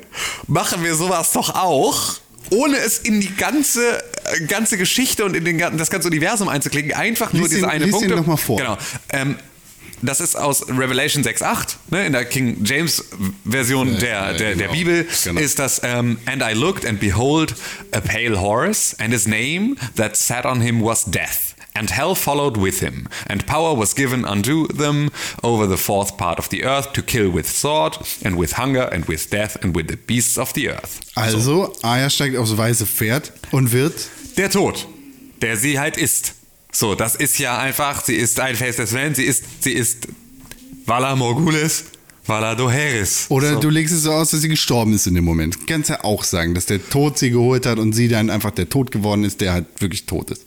machen 0.47 0.83
wir 0.83 0.95
sowas 0.95 1.31
doch 1.31 1.55
auch. 1.55 2.15
Ohne 2.49 2.77
es 2.77 2.99
in 2.99 3.19
die 3.19 3.35
ganze, 3.35 3.97
äh, 4.23 4.45
ganze 4.47 4.77
Geschichte 4.77 5.25
und 5.25 5.35
in 5.35 5.43
den, 5.43 5.57
das 5.77 5.89
ganze 5.89 6.07
Universum 6.07 6.47
einzuklicken, 6.47 6.93
einfach 6.93 7.33
nur 7.33 7.41
Lies 7.43 7.49
diese 7.51 7.65
ihn- 7.65 7.69
eine 7.69 7.85
lies 7.85 7.93
ihn 7.95 7.99
Punkte. 7.99 8.15
noch 8.15 8.25
mal 8.25 8.37
vor. 8.37 8.55
Genau. 8.57 8.77
Ähm, 9.09 9.35
das 10.01 10.21
ist 10.21 10.35
aus 10.37 10.69
Revelation 10.69 11.23
6.8, 11.23 11.75
ne, 11.89 12.05
in 12.05 12.13
der 12.13 12.23
King 12.23 12.63
James 12.63 13.03
Version 13.43 13.97
der, 13.99 14.33
der, 14.33 14.55
der 14.55 14.55
genau. 14.55 14.71
Bibel, 14.71 15.07
Genau. 15.25 15.41
ist 15.41 15.59
das 15.59 15.81
ähm, 15.83 16.19
And 16.25 16.41
I 16.41 16.53
looked 16.53 16.85
and 16.85 16.99
behold 17.01 17.53
a 17.91 17.99
pale 17.99 18.39
horse 18.39 18.95
and 18.99 19.11
his 19.11 19.27
name 19.27 19.75
that 19.95 20.15
sat 20.15 20.45
on 20.45 20.61
him 20.61 20.81
was 20.83 21.03
death. 21.05 21.55
And 21.77 21.91
hell 21.91 22.15
followed 22.15 22.57
with 22.57 22.79
him, 22.79 23.07
and 23.29 23.45
power 23.45 23.77
was 23.77 23.93
given 23.93 24.25
unto 24.25 24.67
them 24.67 25.09
over 25.43 25.67
the 25.67 25.77
fourth 25.77 26.17
part 26.17 26.39
of 26.39 26.49
the 26.49 26.63
earth 26.63 26.91
to 26.93 27.03
kill 27.03 27.29
with 27.31 27.47
sword, 27.47 27.99
and 28.23 28.35
with 28.35 28.53
hunger, 28.57 28.89
and 28.91 29.05
with 29.07 29.29
death, 29.29 29.63
and 29.63 29.75
with 29.75 29.87
the 29.87 29.97
beasts 29.97 30.37
of 30.39 30.53
the 30.53 30.69
earth. 30.69 31.01
Also, 31.15 31.71
Aya 31.83 32.09
steigt 32.09 32.35
aufs 32.35 32.57
weiße 32.57 32.87
Pferd 32.87 33.31
und 33.51 33.71
wird 33.71 33.93
Der 34.37 34.49
Tod, 34.49 34.87
der 35.41 35.55
sie 35.55 35.77
halt 35.79 35.97
ist. 35.97 36.33
So, 36.71 36.95
das 36.95 37.15
ist 37.15 37.37
ja 37.37 37.59
einfach, 37.59 38.03
sie 38.03 38.15
ist 38.15 38.39
ein 38.39 38.55
Face 38.55 38.77
des 38.77 38.93
Van, 38.93 39.13
sie 39.13 39.25
ist, 39.25 39.43
sie 39.63 39.73
ist 39.73 40.07
Vala 40.87 41.15
Morgulis, 41.15 41.85
Vala 42.25 42.55
Doheris. 42.55 43.27
Oder 43.29 43.53
so. 43.53 43.59
du 43.59 43.69
legst 43.69 43.93
es 43.93 44.03
so 44.03 44.11
aus, 44.13 44.31
dass 44.31 44.41
sie 44.41 44.49
gestorben 44.49 44.93
ist 44.93 45.05
in 45.05 45.13
dem 45.13 45.25
Moment. 45.25 45.67
Kannst 45.67 45.89
ja 45.91 46.03
auch 46.03 46.23
sagen, 46.23 46.55
dass 46.55 46.65
der 46.65 46.89
Tod 46.89 47.17
sie 47.19 47.29
geholt 47.29 47.65
hat 47.67 47.77
und 47.77 47.93
sie 47.93 48.07
dann 48.07 48.29
einfach 48.29 48.51
der 48.51 48.67
Tod 48.67 48.91
geworden 48.91 49.23
ist, 49.23 49.41
der 49.41 49.53
halt 49.53 49.65
wirklich 49.79 50.05
tot 50.07 50.31
ist. 50.31 50.46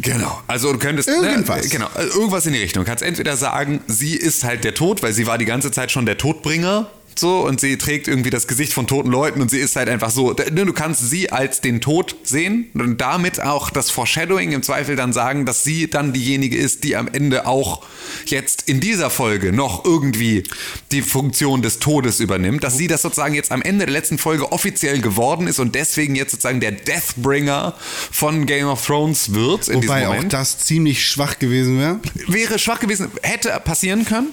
Genau. 0.00 0.40
Also 0.46 0.72
du 0.72 0.78
könntest 0.78 1.08
Irgendwas. 1.08 1.64
Ne, 1.64 1.68
genau, 1.70 1.88
also 1.94 2.18
irgendwas 2.18 2.46
in 2.46 2.52
die 2.52 2.60
Richtung. 2.60 2.84
Du 2.84 2.88
kannst 2.88 3.02
entweder 3.02 3.36
sagen, 3.36 3.80
sie 3.86 4.14
ist 4.14 4.44
halt 4.44 4.64
der 4.64 4.74
Tod, 4.74 5.02
weil 5.02 5.12
sie 5.12 5.26
war 5.26 5.38
die 5.38 5.44
ganze 5.44 5.70
Zeit 5.70 5.90
schon 5.90 6.06
der 6.06 6.18
Todbringer. 6.18 6.90
So, 7.18 7.40
und 7.40 7.60
sie 7.60 7.76
trägt 7.78 8.06
irgendwie 8.06 8.30
das 8.30 8.46
Gesicht 8.46 8.72
von 8.72 8.86
toten 8.86 9.10
Leuten 9.10 9.40
und 9.40 9.50
sie 9.50 9.58
ist 9.58 9.74
halt 9.76 9.88
einfach 9.88 10.10
so. 10.10 10.32
Ne, 10.32 10.64
Du 10.68 10.72
kannst 10.72 11.08
sie 11.08 11.30
als 11.32 11.60
den 11.60 11.80
Tod 11.80 12.14
sehen 12.22 12.66
und 12.74 13.00
damit 13.00 13.40
auch 13.40 13.70
das 13.70 13.90
Foreshadowing 13.90 14.52
im 14.52 14.62
Zweifel 14.62 14.96
dann 14.96 15.12
sagen, 15.12 15.44
dass 15.46 15.64
sie 15.64 15.88
dann 15.88 16.12
diejenige 16.12 16.56
ist, 16.56 16.84
die 16.84 16.94
am 16.94 17.08
Ende 17.08 17.46
auch 17.46 17.84
jetzt 18.26 18.68
in 18.68 18.80
dieser 18.80 19.10
Folge 19.10 19.52
noch 19.52 19.84
irgendwie 19.84 20.44
die 20.92 21.02
Funktion 21.02 21.62
des 21.62 21.78
Todes 21.78 22.20
übernimmt. 22.20 22.62
Dass 22.62 22.76
sie 22.76 22.86
das 22.86 23.02
sozusagen 23.02 23.34
jetzt 23.34 23.50
am 23.50 23.62
Ende 23.62 23.86
der 23.86 23.92
letzten 23.92 24.18
Folge 24.18 24.52
offiziell 24.52 25.00
geworden 25.00 25.46
ist 25.46 25.58
und 25.58 25.74
deswegen 25.74 26.14
jetzt 26.14 26.30
sozusagen 26.32 26.60
der 26.60 26.72
Deathbringer 26.72 27.74
von 28.12 28.46
Game 28.46 28.66
of 28.68 28.84
Thrones 28.86 29.34
wird. 29.34 29.72
Wobei 29.72 30.08
auch 30.08 30.24
das 30.24 30.58
ziemlich 30.58 31.04
schwach 31.04 31.38
gewesen 31.38 31.78
wäre. 31.78 32.00
wäre 32.26 32.58
schwach 32.58 32.80
gewesen, 32.80 33.10
hätte 33.22 33.50
passieren 33.64 34.04
können. 34.04 34.28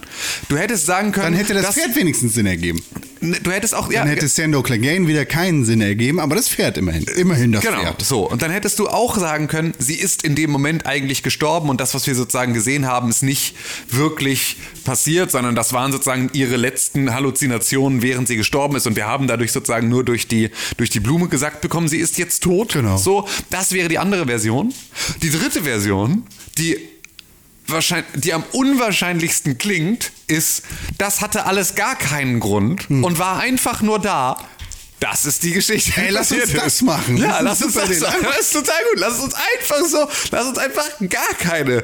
Du 0.49 0.57
hättest 0.57 0.85
sagen 0.85 1.11
können, 1.11 1.33
Dann 1.33 1.33
hätte 1.33 1.53
das 1.53 1.75
Pferd 1.75 1.95
wenigstens 1.95 2.33
Sinn 2.33 2.45
ergeben. 2.45 2.74
Du 3.21 3.51
hättest 3.51 3.75
auch 3.75 3.91
ja, 3.91 3.99
Dann 3.99 4.09
hätte 4.09 4.27
Sando 4.27 4.61
Clegane 4.61 5.07
wieder 5.07 5.25
keinen 5.25 5.65
Sinn 5.65 5.81
ergeben, 5.81 6.19
aber 6.19 6.35
das 6.35 6.49
Pferd 6.49 6.77
immerhin. 6.77 7.03
Immerhin 7.15 7.51
das 7.51 7.63
Genau, 7.63 7.81
Pferd. 7.81 8.01
so. 8.01 8.29
Und 8.29 8.41
dann 8.41 8.51
hättest 8.51 8.79
du 8.79 8.87
auch 8.87 9.17
sagen 9.17 9.47
können, 9.47 9.73
sie 9.79 9.95
ist 9.95 10.23
in 10.23 10.35
dem 10.35 10.51
Moment 10.51 10.85
eigentlich 10.85 11.23
gestorben 11.23 11.69
und 11.69 11.81
das, 11.81 11.93
was 11.93 12.07
wir 12.07 12.15
sozusagen 12.15 12.53
gesehen 12.53 12.85
haben, 12.85 13.09
ist 13.09 13.23
nicht 13.23 13.55
wirklich 13.89 14.57
passiert, 14.83 15.31
sondern 15.31 15.55
das 15.55 15.73
waren 15.73 15.91
sozusagen 15.91 16.29
ihre 16.33 16.57
letzten 16.57 17.13
Halluzinationen, 17.13 18.01
während 18.01 18.27
sie 18.27 18.35
gestorben 18.35 18.75
ist 18.75 18.87
und 18.87 18.95
wir 18.95 19.07
haben 19.07 19.27
dadurch 19.27 19.51
sozusagen 19.51 19.89
nur 19.89 20.03
durch 20.03 20.27
die, 20.27 20.49
durch 20.77 20.89
die 20.89 20.99
Blume 20.99 21.27
gesagt 21.27 21.61
bekommen, 21.61 21.87
sie 21.87 21.97
ist 21.97 22.17
jetzt 22.17 22.43
tot. 22.43 22.73
Genau. 22.73 22.97
So, 22.97 23.27
das 23.49 23.71
wäre 23.71 23.87
die 23.87 23.97
andere 23.97 24.25
Version. 24.25 24.73
Die 25.21 25.29
dritte 25.29 25.63
Version, 25.63 26.23
die 26.57 26.77
wahrscheinlich, 27.67 28.07
die 28.15 28.33
am 28.33 28.43
unwahrscheinlichsten 28.51 29.57
klingt, 29.57 30.11
ist, 30.27 30.63
das 30.97 31.21
hatte 31.21 31.45
alles 31.45 31.75
gar 31.75 31.95
keinen 31.95 32.39
Grund 32.39 32.87
Hm. 32.89 33.03
und 33.03 33.19
war 33.19 33.39
einfach 33.39 33.81
nur 33.81 33.99
da. 33.99 34.37
Das 34.99 35.25
ist 35.25 35.43
die 35.43 35.51
Geschichte. 35.51 35.91
die 35.91 35.99
Ey, 35.99 36.09
lass 36.09 36.31
uns 36.31 36.53
das 36.53 36.81
machen. 36.81 37.17
Ja, 37.17 37.39
lass 37.41 37.61
uns 37.61 37.73
das 37.73 37.99
machen. 37.99 38.23
Das 38.23 38.39
ist 38.39 38.53
total 38.53 38.81
gut. 38.91 38.99
Lass 38.99 39.19
uns 39.19 39.33
einfach 39.33 39.85
so, 39.85 40.09
lass 40.31 40.45
uns 40.47 40.57
einfach 40.57 40.85
gar 41.09 41.33
keine. 41.37 41.83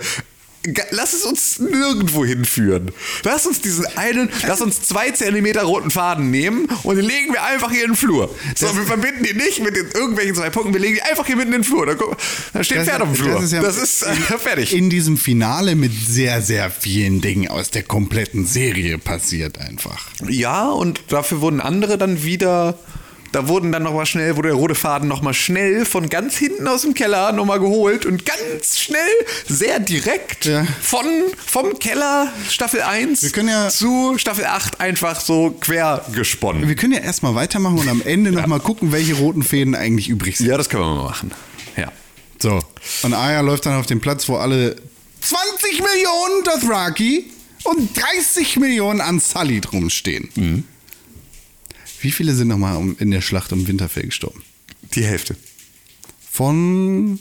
Lass 0.91 1.13
es 1.13 1.23
uns 1.23 1.57
nirgendwo 1.59 2.23
hinführen. 2.23 2.91
Lass 3.23 3.47
uns 3.47 3.61
diesen 3.61 3.85
einen, 3.97 4.29
lass 4.45 4.61
uns 4.61 4.81
zwei 4.83 5.09
Zentimeter 5.09 5.63
roten 5.63 5.89
Faden 5.89 6.29
nehmen 6.29 6.67
und 6.83 6.97
den 6.97 7.05
legen 7.05 7.33
wir 7.33 7.43
einfach 7.43 7.71
hier 7.71 7.83
in 7.83 7.91
den 7.91 7.95
Flur. 7.95 8.33
So, 8.55 8.75
wir 8.75 8.83
verbinden 8.83 9.23
die 9.23 9.33
nicht 9.33 9.63
mit 9.63 9.75
den 9.75 9.89
irgendwelchen 9.91 10.35
zwei 10.35 10.49
Punkten, 10.51 10.73
wir 10.73 10.79
legen 10.81 10.95
die 10.95 11.01
einfach 11.01 11.25
hier 11.25 11.35
mitten 11.35 11.53
in 11.53 11.61
den 11.61 11.63
Flur. 11.63 11.85
Da, 11.87 11.95
guck- 11.95 12.15
da 12.53 12.63
steht 12.63 12.79
ein 12.79 12.85
Pferd 12.85 13.01
auf 13.01 13.07
dem 13.09 13.15
Flur. 13.15 13.43
ja 13.43 13.61
Das 13.61 13.77
ist, 13.77 14.03
äh, 14.03 14.13
fertig. 14.37 14.73
In 14.75 14.89
diesem 14.91 15.17
Finale 15.17 15.75
mit 15.75 15.91
sehr, 15.93 16.41
sehr 16.41 16.69
vielen 16.69 17.21
Dingen 17.21 17.47
aus 17.47 17.71
der 17.71 17.83
kompletten 17.83 18.45
Serie 18.45 18.97
passiert 18.99 19.57
einfach. 19.57 20.07
Ja, 20.27 20.69
und 20.69 21.01
dafür 21.07 21.41
wurden 21.41 21.59
andere 21.61 21.97
dann 21.97 22.23
wieder. 22.23 22.77
Da 23.31 23.47
wurden 23.47 23.71
dann 23.71 23.83
nochmal 23.83 24.05
schnell, 24.05 24.35
wurde 24.35 24.49
der 24.49 24.57
rote 24.57 24.75
Faden 24.75 25.07
nochmal 25.07 25.33
schnell 25.33 25.85
von 25.85 26.09
ganz 26.09 26.35
hinten 26.35 26.67
aus 26.67 26.81
dem 26.81 26.93
Keller 26.93 27.31
nochmal 27.31 27.59
geholt 27.61 28.05
und 28.05 28.25
ganz 28.25 28.77
schnell, 28.77 28.99
sehr 29.47 29.79
direkt 29.79 30.45
Ja. 30.45 30.65
von, 30.81 31.05
vom 31.45 31.79
Keller 31.79 32.31
Staffel 32.49 32.81
1 32.81 33.23
Wir 33.23 33.29
können 33.31 33.47
ja- 33.49 33.69
zu 33.69 34.17
Staffel 34.17 34.45
8 34.45 34.81
einfach 34.81 35.21
so 35.21 35.55
quer 35.61 36.03
gesponnen. 36.13 36.67
Wir 36.67 36.75
können 36.75 36.91
ja 36.93 36.99
erstmal 36.99 37.33
weitermachen 37.35 37.77
und 37.79 37.87
am 37.87 38.01
Ende 38.01 38.33
nochmal 38.33 38.59
gucken, 38.59 38.91
welche 38.91 39.13
roten 39.13 39.43
Fäden 39.43 39.75
eigentlich 39.75 40.09
übrig 40.09 40.37
sind. 40.37 40.47
Ja, 40.47 40.57
das 40.57 40.67
können 40.67 40.83
wir 40.83 40.95
mal 40.95 41.03
machen. 41.03 41.31
Ja. 41.77 41.89
So. 42.41 42.59
Und 43.03 43.13
Aya 43.13 43.39
läuft 43.41 43.65
dann 43.65 43.79
auf 43.79 43.85
den 43.85 44.01
Platz, 44.01 44.27
wo 44.27 44.35
alle 44.35 44.75
20 45.21 45.79
Millionen 45.79 46.43
Dothraki 46.43 47.31
und 47.63 47.89
30 47.97 48.57
Millionen 48.57 48.99
Unsullied 48.99 49.71
rumstehen. 49.71 50.29
Mhm. 50.35 50.63
Wie 52.01 52.11
viele 52.11 52.33
sind 52.35 52.47
nochmal 52.47 52.95
in 52.99 53.11
der 53.11 53.21
Schlacht 53.21 53.53
um 53.53 53.67
Winterfell 53.67 54.03
gestorben? 54.05 54.41
Die 54.95 55.03
Hälfte. 55.05 55.35
Von, 56.31 57.19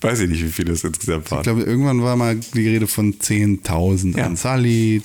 Weiß 0.00 0.20
ich 0.20 0.28
nicht, 0.30 0.42
wie 0.44 0.50
viele 0.50 0.72
es 0.72 0.84
insgesamt 0.84 1.26
ich 1.26 1.30
waren. 1.30 1.42
glaube, 1.42 1.62
irgendwann 1.62 2.02
war 2.02 2.16
mal 2.16 2.36
die 2.36 2.68
Rede 2.68 2.86
von 2.86 3.14
10.000 3.18 4.16
Ja. 4.18 4.26
Unsullied 4.26 5.04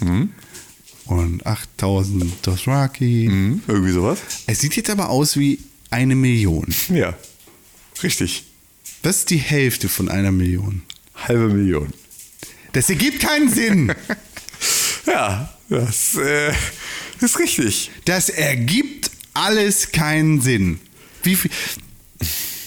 und 1.06 1.46
8.000 1.46 2.26
Dothraki. 2.42 3.28
Mhm, 3.30 3.62
irgendwie 3.68 3.92
sowas. 3.92 4.20
Es 4.48 4.60
sieht 4.60 4.76
jetzt 4.76 4.90
aber 4.90 5.10
aus 5.10 5.38
wie 5.38 5.60
eine 5.90 6.16
Million. 6.16 6.68
Ja. 6.90 7.14
Richtig. 8.04 8.44
Das 9.04 9.18
ist 9.20 9.30
die 9.30 9.38
Hälfte 9.38 9.88
von 9.88 10.10
einer 10.10 10.32
Million. 10.32 10.82
Halbe 11.16 11.50
Million. 11.54 11.94
Das 12.74 12.90
ergibt 12.90 13.20
keinen 13.22 13.50
Sinn. 13.50 13.94
Ja, 15.08 15.54
das 15.70 16.16
äh, 16.16 16.52
ist 17.22 17.40
richtig. 17.40 17.92
Das 18.06 18.30
ergibt 18.30 19.12
alles 19.34 19.92
keinen 19.92 20.42
Sinn. 20.42 20.80
Wie, 21.24 21.36
viel, 21.36 21.52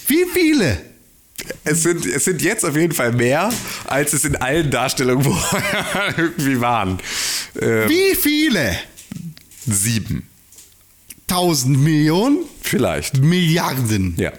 wie 0.06 0.24
viele? 0.32 0.78
Es 1.64 1.82
sind, 1.82 2.04
es 2.04 2.24
sind 2.24 2.42
jetzt 2.42 2.64
auf 2.64 2.76
jeden 2.76 2.92
Fall 2.94 3.12
mehr, 3.12 3.50
als 3.86 4.12
es 4.12 4.24
in 4.24 4.36
allen 4.36 4.70
Darstellungen 4.70 5.24
vorher 5.24 6.14
irgendwie 6.18 6.60
waren. 6.60 6.98
Ähm, 7.60 7.88
Wie 7.88 8.14
viele? 8.16 8.76
sieben. 9.66 10.26
Tausend 11.26 11.78
Millionen? 11.78 12.38
Vielleicht. 12.62 13.18
Milliarden. 13.18 14.14
Ja. 14.16 14.32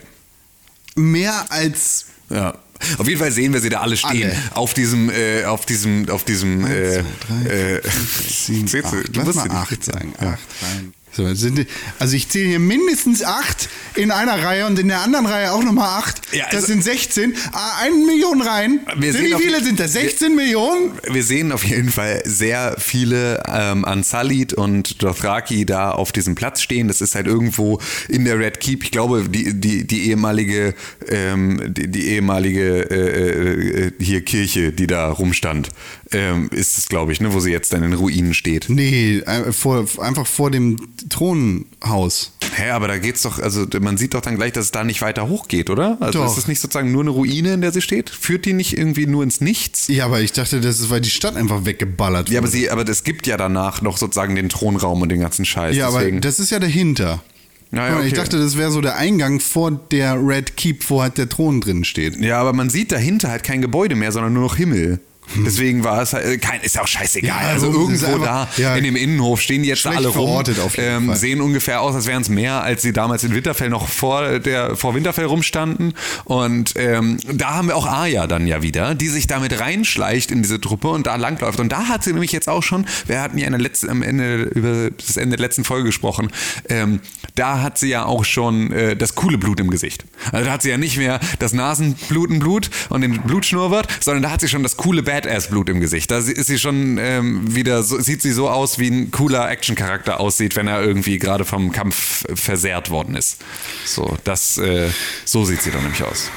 Mehr 0.95 1.45
als. 1.51 2.07
Ja. 2.29 2.57
Auf 2.97 3.07
jeden 3.07 3.19
Fall 3.19 3.31
sehen 3.31 3.53
wir 3.53 3.59
sie 3.61 3.69
da 3.69 3.81
alle 3.81 3.97
stehen. 3.97 4.31
Alle. 4.31 4.37
Auf 4.55 4.73
diesem, 4.73 5.09
äh, 5.09 5.43
auf 5.45 5.65
diesem, 5.65 6.09
auf 6.09 6.23
diesem, 6.23 6.65
äh, 6.65 6.93
zwei, 6.93 7.03
drei, 7.27 7.49
äh, 7.49 7.81
Sieben, 8.27 8.67
Seht 8.67 8.83
ihr, 8.85 8.87
acht. 8.87 9.07
du 9.15 9.19
Lass 9.19 9.25
musst 9.25 9.35
mal 9.37 9.43
sie 9.43 9.49
nicht 9.49 9.71
acht 9.71 9.83
sagen. 9.83 10.13
Ja. 10.21 10.27
Acht 10.29 10.39
rein. 10.63 10.93
So, 11.11 11.33
sind 11.33 11.65
also 11.97 12.15
ich 12.15 12.29
zähle 12.29 12.49
hier 12.49 12.59
mindestens 12.59 13.23
acht 13.23 13.67
in 13.95 14.11
einer 14.11 14.43
Reihe 14.43 14.65
und 14.67 14.77
in 14.79 14.87
der 14.89 15.01
anderen 15.01 15.25
Reihe 15.25 15.51
auch 15.51 15.63
nochmal 15.63 15.99
acht. 15.99 16.21
Ja, 16.31 16.45
das 16.45 16.55
also- 16.55 16.67
sind 16.67 16.83
16. 16.83 17.33
Ah, 17.51 17.79
eine 17.81 17.95
Million 17.95 18.41
Reihen. 18.41 18.81
Wir 18.97 19.11
sind 19.11 19.21
sehen 19.23 19.29
wie 19.31 19.35
auf- 19.35 19.41
viele 19.41 19.63
sind 19.63 19.79
das? 19.79 19.93
16 19.93 20.35
Millionen? 20.35 20.91
Wir 21.11 21.23
sehen 21.23 21.51
auf 21.51 21.63
jeden 21.63 21.89
Fall 21.89 22.21
sehr 22.25 22.75
viele 22.77 23.43
ähm, 23.51 23.83
Unsullied 23.83 24.53
und 24.53 25.01
Dothraki 25.01 25.65
da 25.65 25.91
auf 25.91 26.11
diesem 26.11 26.35
Platz 26.35 26.61
stehen. 26.61 26.87
Das 26.87 27.01
ist 27.01 27.15
halt 27.15 27.25
irgendwo 27.27 27.81
in 28.07 28.23
der 28.25 28.37
Red 28.37 28.59
Keep. 28.59 28.83
Ich 28.83 28.91
glaube, 28.91 29.27
die, 29.27 29.59
die, 29.59 29.87
die 29.87 30.09
ehemalige, 30.09 30.75
ähm, 31.09 31.73
die, 31.73 31.87
die 31.89 32.09
ehemalige 32.09 32.89
äh, 32.91 33.87
äh, 33.87 33.91
hier 33.99 34.21
Kirche, 34.23 34.71
die 34.71 34.85
da 34.87 35.09
rumstand, 35.09 35.69
ähm, 36.11 36.49
ist 36.51 36.77
es, 36.77 36.89
glaube 36.89 37.11
ich, 37.11 37.21
ne, 37.21 37.33
wo 37.33 37.39
sie 37.39 37.51
jetzt 37.51 37.71
dann 37.73 37.83
in 37.83 37.93
Ruinen 37.93 38.33
steht. 38.33 38.65
Nee, 38.69 39.19
äh, 39.19 39.51
vor, 39.51 39.85
einfach 39.99 40.25
vor 40.25 40.51
dem 40.51 40.77
Thronhaus. 41.09 42.31
Hä, 42.55 42.71
aber 42.71 42.87
da 42.87 42.97
geht's 42.97 43.21
doch, 43.21 43.39
also 43.39 43.65
man 43.79 43.97
sieht 43.97 44.13
doch 44.13 44.21
dann 44.21 44.35
gleich, 44.35 44.53
dass 44.53 44.65
es 44.65 44.71
da 44.71 44.83
nicht 44.83 45.01
weiter 45.01 45.29
hochgeht, 45.29 45.69
oder? 45.69 45.97
Also 45.99 46.19
Doch. 46.19 46.31
ist 46.31 46.37
es 46.37 46.47
nicht 46.47 46.59
sozusagen 46.59 46.91
nur 46.91 47.01
eine 47.01 47.11
Ruine, 47.11 47.53
in 47.53 47.61
der 47.61 47.71
sie 47.71 47.81
steht? 47.81 48.09
Führt 48.09 48.45
die 48.45 48.53
nicht 48.53 48.77
irgendwie 48.77 49.05
nur 49.05 49.23
ins 49.23 49.39
Nichts? 49.39 49.87
Ja, 49.87 50.05
aber 50.05 50.21
ich 50.21 50.31
dachte, 50.31 50.59
das 50.59 50.79
ist, 50.79 50.89
weil 50.89 51.01
die 51.01 51.09
Stadt 51.09 51.35
einfach 51.35 51.65
weggeballert 51.65 52.27
wurde. 52.27 52.33
Ja, 52.33 52.39
aber 52.39 52.47
sie, 52.47 52.69
aber 52.69 52.87
es 52.87 53.03
gibt 53.03 53.27
ja 53.27 53.37
danach 53.37 53.81
noch 53.81 53.97
sozusagen 53.97 54.35
den 54.35 54.49
Thronraum 54.49 55.01
und 55.01 55.09
den 55.09 55.19
ganzen 55.21 55.45
Scheiß. 55.45 55.75
Ja, 55.75 55.87
aber 55.87 55.99
deswegen. 55.99 56.21
das 56.21 56.39
ist 56.39 56.49
ja 56.49 56.59
dahinter. 56.59 57.23
Ja, 57.71 57.87
ja, 57.87 57.99
Ich 58.01 58.07
okay. 58.07 58.15
dachte, 58.15 58.39
das 58.39 58.57
wäre 58.57 58.71
so 58.71 58.81
der 58.81 58.95
Eingang 58.95 59.39
vor 59.39 59.71
der 59.71 60.15
Red 60.15 60.57
Keep, 60.57 60.89
wo 60.89 61.03
halt 61.03 61.19
der 61.19 61.29
Thron 61.29 61.61
drin 61.61 61.83
steht. 61.83 62.19
Ja, 62.19 62.41
aber 62.41 62.53
man 62.53 62.69
sieht 62.69 62.91
dahinter 62.91 63.29
halt 63.29 63.43
kein 63.43 63.61
Gebäude 63.61 63.95
mehr, 63.95 64.11
sondern 64.11 64.33
nur 64.33 64.41
noch 64.43 64.55
Himmel. 64.55 64.99
Deswegen 65.45 65.83
war 65.83 66.01
es 66.01 66.13
halt, 66.13 66.41
kein, 66.41 66.61
ist 66.61 66.79
auch 66.79 66.87
scheißegal. 66.87 67.39
Hm. 67.39 67.45
Ja, 67.47 67.53
also 67.53 67.71
irgendwo 67.71 68.05
einfach- 68.07 68.47
da 68.57 68.61
ja. 68.61 68.75
in 68.75 68.83
dem 68.83 68.95
Innenhof 68.95 69.41
stehen 69.41 69.63
die 69.63 69.69
jetzt 69.69 69.85
alle 69.97 70.07
rum. 70.09 70.29
ähm. 70.77 71.15
Sehen 71.15 71.41
ungefähr 71.41 71.81
aus, 71.81 71.95
als 71.95 72.07
wären 72.07 72.21
es 72.21 72.29
mehr, 72.29 72.61
als 72.63 72.81
sie 72.81 72.93
damals 72.93 73.23
in 73.23 73.33
Winterfell 73.33 73.69
noch 73.69 73.87
vor, 73.87 74.39
der, 74.39 74.75
vor 74.75 74.95
Winterfell 74.95 75.25
rumstanden. 75.25 75.93
Und 76.25 76.73
ähm, 76.77 77.17
da 77.31 77.55
haben 77.55 77.67
wir 77.67 77.75
auch 77.75 77.85
Arya 77.85 78.27
dann 78.27 78.47
ja 78.47 78.61
wieder, 78.61 78.95
die 78.95 79.07
sich 79.07 79.27
damit 79.27 79.59
reinschleicht 79.59 80.31
in 80.31 80.41
diese 80.41 80.59
Truppe 80.59 80.89
und 80.89 81.07
da 81.07 81.15
langläuft. 81.15 81.59
Und 81.59 81.71
da 81.71 81.87
hat 81.87 82.03
sie 82.03 82.11
nämlich 82.13 82.31
jetzt 82.31 82.49
auch 82.49 82.63
schon, 82.63 82.85
wir 83.07 83.21
hatten 83.21 83.37
ja 83.37 83.45
in 83.45 83.51
der 83.51 83.61
letzten, 83.61 83.89
am 83.89 84.01
Ende 84.03 84.43
über 84.43 84.89
das 84.91 85.17
Ende 85.17 85.37
der 85.37 85.45
letzten 85.45 85.63
Folge 85.63 85.85
gesprochen, 85.85 86.29
ähm, 86.69 86.99
da 87.35 87.61
hat 87.61 87.77
sie 87.77 87.89
ja 87.89 88.05
auch 88.05 88.25
schon 88.25 88.71
äh, 88.71 88.95
das 88.95 89.15
coole 89.15 89.37
Blut 89.37 89.59
im 89.59 89.69
Gesicht. 89.69 90.05
Also 90.31 90.45
da 90.45 90.51
hat 90.53 90.61
sie 90.61 90.69
ja 90.69 90.77
nicht 90.77 90.97
mehr 90.97 91.19
das 91.39 91.53
Nasenblutenblut 91.53 92.69
und 92.89 93.01
den 93.01 93.21
Blutschnurrbart, 93.21 93.87
sondern 94.01 94.23
da 94.23 94.31
hat 94.31 94.41
sie 94.41 94.47
schon 94.47 94.63
das 94.63 94.77
coole 94.77 95.05
Badass-Blut 95.21 95.69
im 95.69 95.79
Gesicht. 95.79 96.11
Da 96.11 96.17
ist 96.19 96.45
sie 96.47 96.59
schon 96.59 96.97
ähm, 96.99 97.55
wieder, 97.55 97.83
so, 97.83 97.99
sieht 97.99 98.21
sie 98.21 98.31
so 98.31 98.49
aus, 98.49 98.79
wie 98.79 98.87
ein 98.89 99.11
cooler 99.11 99.49
Action-Charakter 99.49 100.19
aussieht, 100.19 100.55
wenn 100.55 100.67
er 100.67 100.81
irgendwie 100.83 101.17
gerade 101.19 101.45
vom 101.45 101.71
Kampf 101.71 102.25
versehrt 102.33 102.89
worden 102.89 103.15
ist. 103.15 103.41
So, 103.85 104.17
das, 104.23 104.57
äh, 104.57 104.89
so 105.25 105.45
sieht 105.45 105.61
sie 105.61 105.71
dann 105.71 105.83
nämlich 105.83 106.03
aus. 106.03 106.29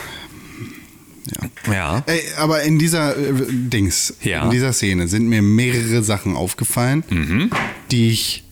Ja. 1.66 1.72
Ja. 1.72 2.02
Ey, 2.06 2.20
aber 2.36 2.62
in 2.62 2.78
dieser 2.78 3.16
äh, 3.16 3.32
Dings, 3.48 4.14
Ja. 4.22 4.44
in 4.44 4.50
dieser 4.50 4.72
Szene 4.72 5.06
sind 5.08 5.28
mir 5.28 5.42
mehrere 5.42 6.02
Sachen 6.02 6.36
aufgefallen, 6.36 7.04
Mhm. 7.08 7.50
die 7.90 8.10
ich, 8.10 8.44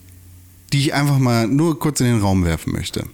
die 0.72 0.78
ich 0.80 0.94
einfach 0.94 1.18
mal 1.18 1.48
nur 1.48 1.78
kurz 1.80 2.00
in 2.00 2.06
den 2.06 2.20
Raum 2.20 2.44
werfen 2.44 2.72
möchte. 2.72 3.04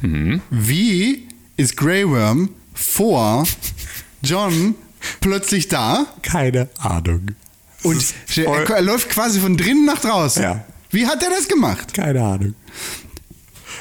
Mhm. 0.00 0.40
Wie 0.50 1.26
ist 1.58 1.76
Grey 1.76 2.08
Worm 2.08 2.48
vor 2.72 3.46
John 4.22 4.74
plötzlich 5.20 5.68
da 5.68 6.06
Keine 6.22 6.68
Ahnung. 6.78 7.28
und 7.82 8.14
er, 8.36 8.82
läuft 8.82 9.10
quasi 9.10 9.40
von 9.40 9.56
drinnen 9.56 9.84
nach 9.84 10.00
draußen? 10.00 10.42
Ja. 10.42 10.64
Wie 10.90 11.06
hat 11.06 11.22
er 11.22 11.30
das 11.30 11.48
gemacht? 11.48 11.94
Keine 11.94 12.22
Ahnung. 12.22 12.54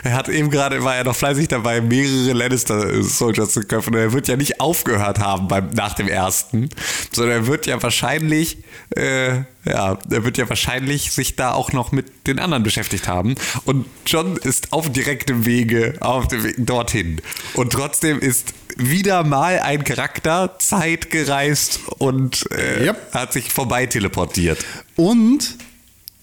Er 0.03 0.13
hat 0.13 0.29
eben 0.29 0.49
gerade, 0.49 0.83
war 0.83 0.95
ja 0.95 1.03
noch 1.03 1.15
fleißig 1.15 1.49
dabei, 1.49 1.81
mehrere 1.81 2.33
Lannister-Soldiers 2.33 3.51
zu 3.51 3.61
köpfen. 3.61 3.95
Und 3.95 3.99
er 3.99 4.13
wird 4.13 4.27
ja 4.27 4.37
nicht 4.37 4.61
aufgehört 4.61 5.19
haben 5.19 5.47
beim, 5.47 5.69
nach 5.71 5.93
dem 5.93 6.07
ersten, 6.07 6.69
sondern 7.11 7.35
er 7.35 7.47
wird 7.47 7.65
ja 7.65 7.81
wahrscheinlich, 7.81 8.57
äh, 8.95 9.39
ja, 9.65 9.99
er 10.09 10.23
wird 10.23 10.37
ja 10.37 10.47
wahrscheinlich 10.47 11.11
sich 11.11 11.35
da 11.35 11.51
auch 11.51 11.73
noch 11.73 11.91
mit 11.91 12.27
den 12.27 12.39
anderen 12.39 12.63
beschäftigt 12.63 13.07
haben. 13.07 13.35
Und 13.65 13.87
John 14.05 14.37
ist 14.37 14.71
auf 14.71 14.89
direktem 14.89 15.45
Wege, 15.45 15.95
auf 15.99 16.27
dem 16.27 16.43
Weg 16.43 16.55
dorthin. 16.59 17.21
Und 17.55 17.73
trotzdem 17.73 18.19
ist 18.19 18.53
wieder 18.79 19.23
mal 19.23 19.59
ein 19.59 19.83
Charakter 19.83 20.55
zeitgereist 20.59 21.79
und 21.99 22.45
äh, 22.51 22.85
Yep. 22.85 23.13
hat 23.13 23.33
sich 23.33 23.51
vorbei 23.51 23.85
teleportiert. 23.85 24.57
Und 24.95 25.55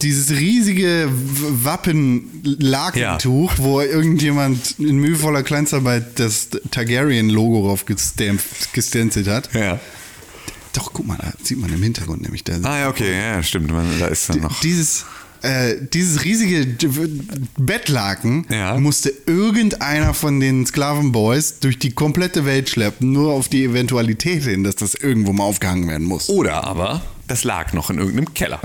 dieses 0.03 0.31
riesige 0.39 1.09
Wappen-Lakentuch, 1.11 3.53
wo 3.59 3.81
irgendjemand 3.81 4.79
in 4.79 4.97
mühevoller 4.99 5.43
Kleinstarbeit 5.43 6.19
das 6.19 6.49
Targaryen-Logo 6.71 7.67
drauf 7.67 7.85
gestenzelt 7.87 9.29
hat. 9.29 9.51
Ja. 9.55 9.79
Doch, 10.73 10.93
guck 10.93 11.07
mal, 11.07 11.17
da 11.19 11.33
sieht 11.43 11.59
man 11.59 11.73
im 11.73 11.83
Hintergrund 11.83 12.23
nämlich. 12.23 12.45
Da, 12.45 12.55
Ah 12.63 12.79
ja, 12.81 12.89
okay, 12.89 13.13
ja, 13.13 13.43
stimmt. 13.43 13.71
Man, 13.71 13.87
da 13.99 14.09
ist 14.09 14.29
dann 14.29 14.41
noch. 14.41 14.61
Dieses, 14.61 15.05
äh, 15.47 15.77
dieses 15.93 16.25
riesige 16.25 16.67
Bettlaken 17.59 18.47
Ja. 18.51 18.79
musste 18.79 19.13
irgendeiner 19.27 20.15
von 20.15 20.41
den 20.41 20.67
Sklavenboys 20.67 21.61
durch 21.61 21.79
die 21.79 21.91
komplette 21.93 22.45
Welt 22.45 22.69
schleppen, 22.69 23.13
nur 23.13 23.33
auf 23.33 23.49
die 23.49 23.65
Eventualität 23.65 24.43
hin, 24.45 24.65
dass 24.65 24.77
das 24.77 24.95
irgendwo 24.95 25.33
mal 25.33 25.45
aufgehangen 25.45 25.89
werden 25.89 26.07
muss. 26.07 26.29
Oder 26.29 26.65
aber, 26.65 27.03
das 27.29 27.45
lag 27.45 27.73
noch 27.73 27.91
in 27.91 27.99
irgendeinem 27.99 28.33
Keller. 28.35 28.61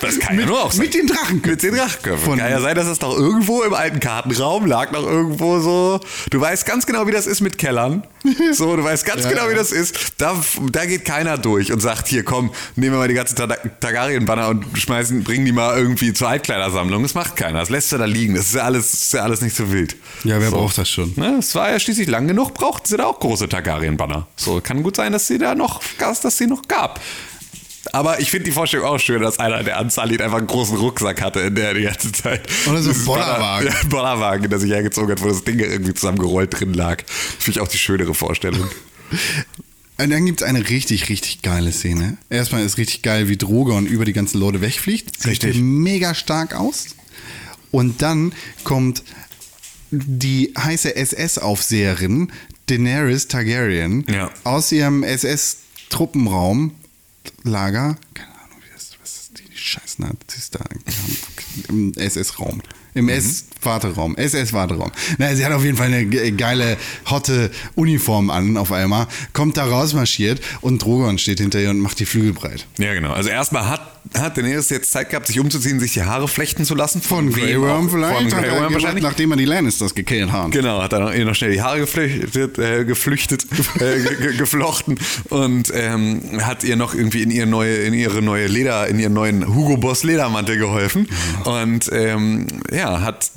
Das 0.00 0.18
kann 0.18 0.34
ja 0.34 0.40
Mit- 0.40 0.48
nur 0.48 0.62
auch 0.64 0.72
sein. 0.72 0.80
mit 0.86 0.94
den 0.94 1.06
Drachenköpfen. 1.06 1.50
Mit 1.50 1.62
den 1.62 1.74
Drachenköpfen. 1.76 2.24
Von- 2.24 2.38
kann 2.38 2.50
ja 2.50 2.60
sein, 2.60 2.74
dass 2.74 2.86
es 2.86 2.98
doch 2.98 3.16
irgendwo 3.16 3.62
im 3.62 3.72
alten 3.72 4.00
Kartenraum 4.00 4.66
lag, 4.66 4.90
noch 4.90 5.02
irgendwo 5.06 5.60
so. 5.60 6.00
Du 6.30 6.40
weißt 6.40 6.66
ganz 6.66 6.86
genau, 6.86 7.06
wie 7.06 7.12
das 7.12 7.26
ist 7.28 7.40
mit 7.40 7.56
Kellern. 7.58 8.04
So, 8.52 8.74
du 8.76 8.82
weißt 8.82 9.04
ganz 9.06 9.22
Ja, 9.24 9.28
genau, 9.30 9.44
wie 9.46 9.50
ja. 9.50 9.56
das 9.56 9.70
ist. 9.70 10.14
Da, 10.18 10.34
da 10.72 10.86
geht 10.86 11.04
keiner 11.04 11.38
durch 11.38 11.72
und 11.72 11.80
sagt, 11.80 12.08
hier 12.08 12.24
komm, 12.24 12.50
nehmen 12.74 12.94
wir 12.94 12.98
mal 12.98 13.06
die 13.08 13.14
ganzen 13.14 13.36
Tar- 13.36 13.56
Targaryen-Banner 13.80 14.48
und 14.48 14.64
schmeißen, 14.76 15.22
bringen 15.22 15.44
die 15.44 15.52
mal 15.52 15.76
irgendwie 15.78 16.12
zur 16.12 16.28
Altkleidersammlung. 16.28 17.02
Das 17.02 17.14
macht 17.14 17.36
keiner. 17.36 17.60
Das 17.60 17.70
lässt 17.70 17.92
er 17.92 17.98
da 17.98 18.04
liegen. 18.06 18.34
Das 18.34 18.46
ist 18.46 18.54
ja 18.54 18.62
alles, 18.62 18.92
ist 18.92 19.12
ja 19.12 19.22
alles 19.22 19.40
nicht 19.40 19.54
so 19.54 19.70
wild. 19.70 19.94
Ja, 20.24 20.40
wer 20.40 20.50
so. 20.50 20.56
braucht 20.56 20.78
das 20.78 20.88
schon? 20.90 21.12
Ne, 21.16 21.36
es 21.38 21.54
war 21.54 21.70
ja 21.70 21.78
schließlich 21.78 22.08
lang 22.08 22.26
genug, 22.26 22.54
brauchten 22.54 22.86
sie 22.88 22.96
da 22.96 23.04
auch 23.06 23.20
große 23.20 23.48
Targaryen-Banner. 23.48 24.26
So, 24.36 24.60
kann 24.60 24.82
gut 24.82 24.96
sein, 24.96 25.12
dass 25.12 25.28
sie 25.28 25.38
da 25.38 25.54
noch, 25.54 25.80
dass 25.98 26.36
sie 26.38 26.46
noch 26.48 26.62
gab. 26.66 26.98
Aber 27.92 28.20
ich 28.20 28.30
finde 28.30 28.44
die 28.44 28.52
Vorstellung 28.52 28.86
auch 28.86 28.98
schön, 28.98 29.20
dass 29.22 29.38
einer 29.40 29.62
der 29.64 29.80
Unsullied 29.80 30.22
einfach 30.22 30.38
einen 30.38 30.46
großen 30.46 30.76
Rucksack 30.76 31.20
hatte, 31.20 31.40
in 31.40 31.56
der 31.56 31.68
er 31.68 31.74
die 31.74 31.82
ganze 31.82 32.12
Zeit. 32.12 32.42
Oder 32.68 32.80
so 32.80 32.90
ein 32.90 33.04
Bollerwagen. 33.04 33.68
Ja, 33.68 33.74
ein 33.82 33.88
Bollerwagen, 33.88 34.48
der 34.48 34.58
sich 34.60 34.70
hergezogen 34.70 35.10
hat, 35.10 35.20
wo 35.22 35.28
das 35.28 35.42
Ding 35.42 35.58
irgendwie 35.58 35.92
zusammengerollt 35.92 36.58
drin 36.60 36.74
lag. 36.74 37.02
Finde 37.08 37.50
ich 37.58 37.60
auch 37.60 37.68
die 37.68 37.78
schönere 37.78 38.14
Vorstellung. 38.14 38.68
Und 39.98 40.10
dann 40.10 40.24
gibt 40.26 40.40
es 40.42 40.46
eine 40.46 40.68
richtig, 40.68 41.08
richtig 41.08 41.42
geile 41.42 41.72
Szene. 41.72 42.18
Erstmal 42.30 42.64
ist 42.64 42.78
richtig 42.78 43.02
geil, 43.02 43.28
wie 43.28 43.36
Drogon 43.36 43.86
über 43.86 44.04
die 44.04 44.12
ganzen 44.12 44.38
Leute 44.38 44.60
wegfliegt. 44.60 45.16
Sieht 45.20 45.44
Richtig. 45.44 45.56
mega 45.60 46.14
stark 46.14 46.54
aus. 46.54 46.86
Und 47.72 48.00
dann 48.02 48.32
kommt 48.64 49.02
die 49.90 50.54
heiße 50.56 50.94
SS-Aufseherin 50.96 52.30
Daenerys 52.68 53.28
Targaryen 53.28 54.04
Ja. 54.08 54.30
aus 54.44 54.72
ihrem 54.72 55.02
SS-Truppenraum, 55.02 56.72
Lager, 57.44 57.96
keine 58.14 58.34
Ahnung, 58.40 58.58
wie 58.64 58.72
das, 58.72 58.96
was 59.00 59.16
ist 59.16 59.38
die, 59.38 59.44
die 59.48 59.56
scheiß 59.56 59.98
Nazis 59.98 60.50
da 60.50 60.64
im 61.68 61.92
SS-Raum. 61.94 62.62
Im 62.94 63.08
S-Warteraum, 63.08 64.16
SS-Warteraum. 64.16 64.90
Naja, 65.18 65.34
sie 65.36 65.44
hat 65.46 65.52
auf 65.52 65.64
jeden 65.64 65.76
Fall 65.76 65.86
eine 65.86 66.04
ge- 66.04 66.30
geile, 66.32 66.76
hotte 67.10 67.50
Uniform 67.74 68.28
an 68.30 68.56
auf 68.56 68.70
einmal, 68.72 69.06
kommt 69.32 69.56
da 69.56 69.64
rausmarschiert 69.64 70.40
und 70.60 70.82
Drogon 70.82 71.18
steht 71.18 71.40
hinter 71.40 71.60
ihr 71.60 71.70
und 71.70 71.78
macht 71.80 71.98
die 72.00 72.06
Flügel 72.06 72.32
breit. 72.34 72.66
Ja, 72.78 72.92
genau. 72.94 73.12
Also 73.12 73.30
erstmal 73.30 73.68
hat, 73.68 73.80
hat 74.14 74.36
Daenerys 74.36 74.68
jetzt 74.68 74.92
Zeit 74.92 75.08
gehabt, 75.10 75.26
sich 75.26 75.40
umzuziehen, 75.40 75.80
sich 75.80 75.94
die 75.94 76.02
Haare 76.02 76.28
flechten 76.28 76.64
zu 76.66 76.74
lassen. 76.74 77.00
Von 77.00 77.30
Grey 77.32 77.54
wem 77.54 77.62
Worm 77.62 77.88
vielleicht, 77.88 78.18
Von 78.18 78.28
Grey 78.28 78.50
Worm 78.50 78.74
wahrscheinlich. 78.74 79.02
nachdem 79.04 79.30
er 79.30 79.36
die 79.38 79.44
Lannisters 79.46 79.94
gekillt 79.94 80.30
hat. 80.30 80.50
Genau, 80.50 80.82
hat 80.82 80.92
er 80.92 81.00
noch, 81.00 81.14
ihr 81.14 81.24
noch 81.24 81.34
schnell 81.34 81.52
die 81.52 81.62
Haare 81.62 81.78
geflüchtet, 81.80 82.58
äh, 82.58 82.84
geflüchtet, 82.84 83.46
äh, 83.76 83.78
ge- 84.02 84.16
ge- 84.20 84.36
geflochten 84.36 84.98
und 85.30 85.72
ähm, 85.74 86.20
hat 86.42 86.62
ihr 86.64 86.76
noch 86.76 86.94
irgendwie 86.94 87.22
in 87.22 87.30
ihre 87.30 87.46
neue, 87.46 87.74
in 87.76 87.94
ihre 87.94 88.20
neue 88.20 88.48
Leder, 88.48 88.86
in 88.88 88.98
ihren 88.98 89.14
neuen 89.14 89.54
Hugo 89.54 89.76
Boss 89.78 90.02
Ledermantel 90.02 90.58
geholfen 90.58 91.08
und 91.44 91.88
ähm, 91.92 92.46
ja, 92.72 92.81
hat 92.84 93.30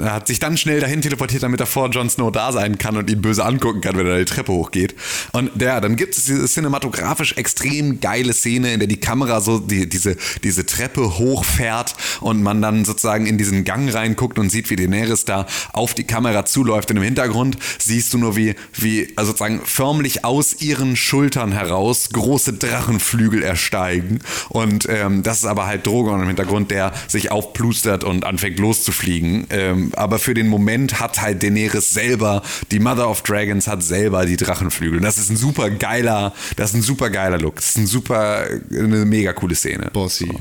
er 0.00 0.12
hat 0.14 0.26
sich 0.26 0.38
dann 0.38 0.56
schnell 0.56 0.80
dahin 0.80 1.02
teleportiert, 1.02 1.42
damit 1.42 1.60
er 1.60 1.66
vor 1.66 1.90
Jon 1.90 2.08
Snow 2.08 2.30
da 2.30 2.52
sein 2.52 2.78
kann 2.78 2.96
und 2.96 3.10
ihn 3.10 3.22
böse 3.22 3.44
angucken 3.44 3.80
kann, 3.80 3.96
wenn 3.96 4.06
er 4.06 4.18
die 4.18 4.24
Treppe 4.24 4.52
hochgeht. 4.52 4.94
Und 5.32 5.50
ja, 5.60 5.80
dann 5.80 5.96
gibt 5.96 6.16
es 6.16 6.24
diese 6.24 6.46
cinematografisch 6.46 7.34
extrem 7.34 8.00
geile 8.00 8.32
Szene, 8.32 8.72
in 8.72 8.80
der 8.80 8.88
die 8.88 9.00
Kamera 9.00 9.40
so 9.40 9.58
die, 9.58 9.88
diese, 9.88 10.16
diese 10.42 10.66
Treppe 10.66 11.18
hochfährt 11.18 11.94
und 12.20 12.42
man 12.42 12.62
dann 12.62 12.84
sozusagen 12.84 13.26
in 13.26 13.38
diesen 13.38 13.64
Gang 13.64 13.92
reinguckt 13.92 14.38
und 14.38 14.50
sieht, 14.50 14.70
wie 14.70 14.76
Daenerys 14.76 15.24
da 15.24 15.46
auf 15.72 15.94
die 15.94 16.04
Kamera 16.04 16.44
zuläuft. 16.44 16.90
Und 16.90 16.98
im 16.98 17.02
Hintergrund 17.02 17.56
siehst 17.78 18.12
du 18.14 18.18
nur, 18.18 18.36
wie, 18.36 18.54
wie 18.74 19.12
also 19.16 19.32
sozusagen 19.32 19.60
förmlich 19.64 20.24
aus 20.24 20.60
ihren 20.60 20.96
Schultern 20.96 21.52
heraus 21.52 22.10
große 22.12 22.54
Drachenflügel 22.54 23.42
ersteigen. 23.42 24.20
Und 24.48 24.86
ähm, 24.88 25.22
das 25.22 25.38
ist 25.38 25.44
aber 25.46 25.66
halt 25.66 25.86
Drogon 25.86 26.20
im 26.20 26.26
Hintergrund, 26.26 26.70
der 26.70 26.92
sich 27.08 27.30
aufplustert 27.30 28.04
und 28.04 28.24
anfängt 28.24 28.58
loszufliegen. 28.92 29.46
Ähm, 29.50 29.92
aber 29.96 30.18
für 30.18 30.34
den 30.34 30.48
Moment 30.48 31.00
hat 31.00 31.20
halt 31.20 31.42
Daenerys 31.42 31.90
selber, 31.90 32.42
die 32.70 32.78
Mother 32.78 33.08
of 33.08 33.22
Dragons 33.22 33.66
hat 33.66 33.82
selber 33.82 34.26
die 34.26 34.36
Drachenflügel. 34.36 34.98
Und 34.98 35.04
das 35.04 35.18
ist 35.18 35.30
ein 35.30 35.36
super 35.36 35.70
geiler, 35.70 36.34
das 36.56 36.70
ist 36.70 36.76
ein 36.76 36.82
super 36.82 37.10
geiler 37.10 37.38
Look. 37.38 37.56
Das 37.56 37.70
ist 37.70 37.78
ein 37.78 37.86
super, 37.86 38.46
eine 38.70 39.04
mega 39.04 39.32
coole 39.32 39.54
Szene. 39.54 39.90
Bossy. 39.92 40.32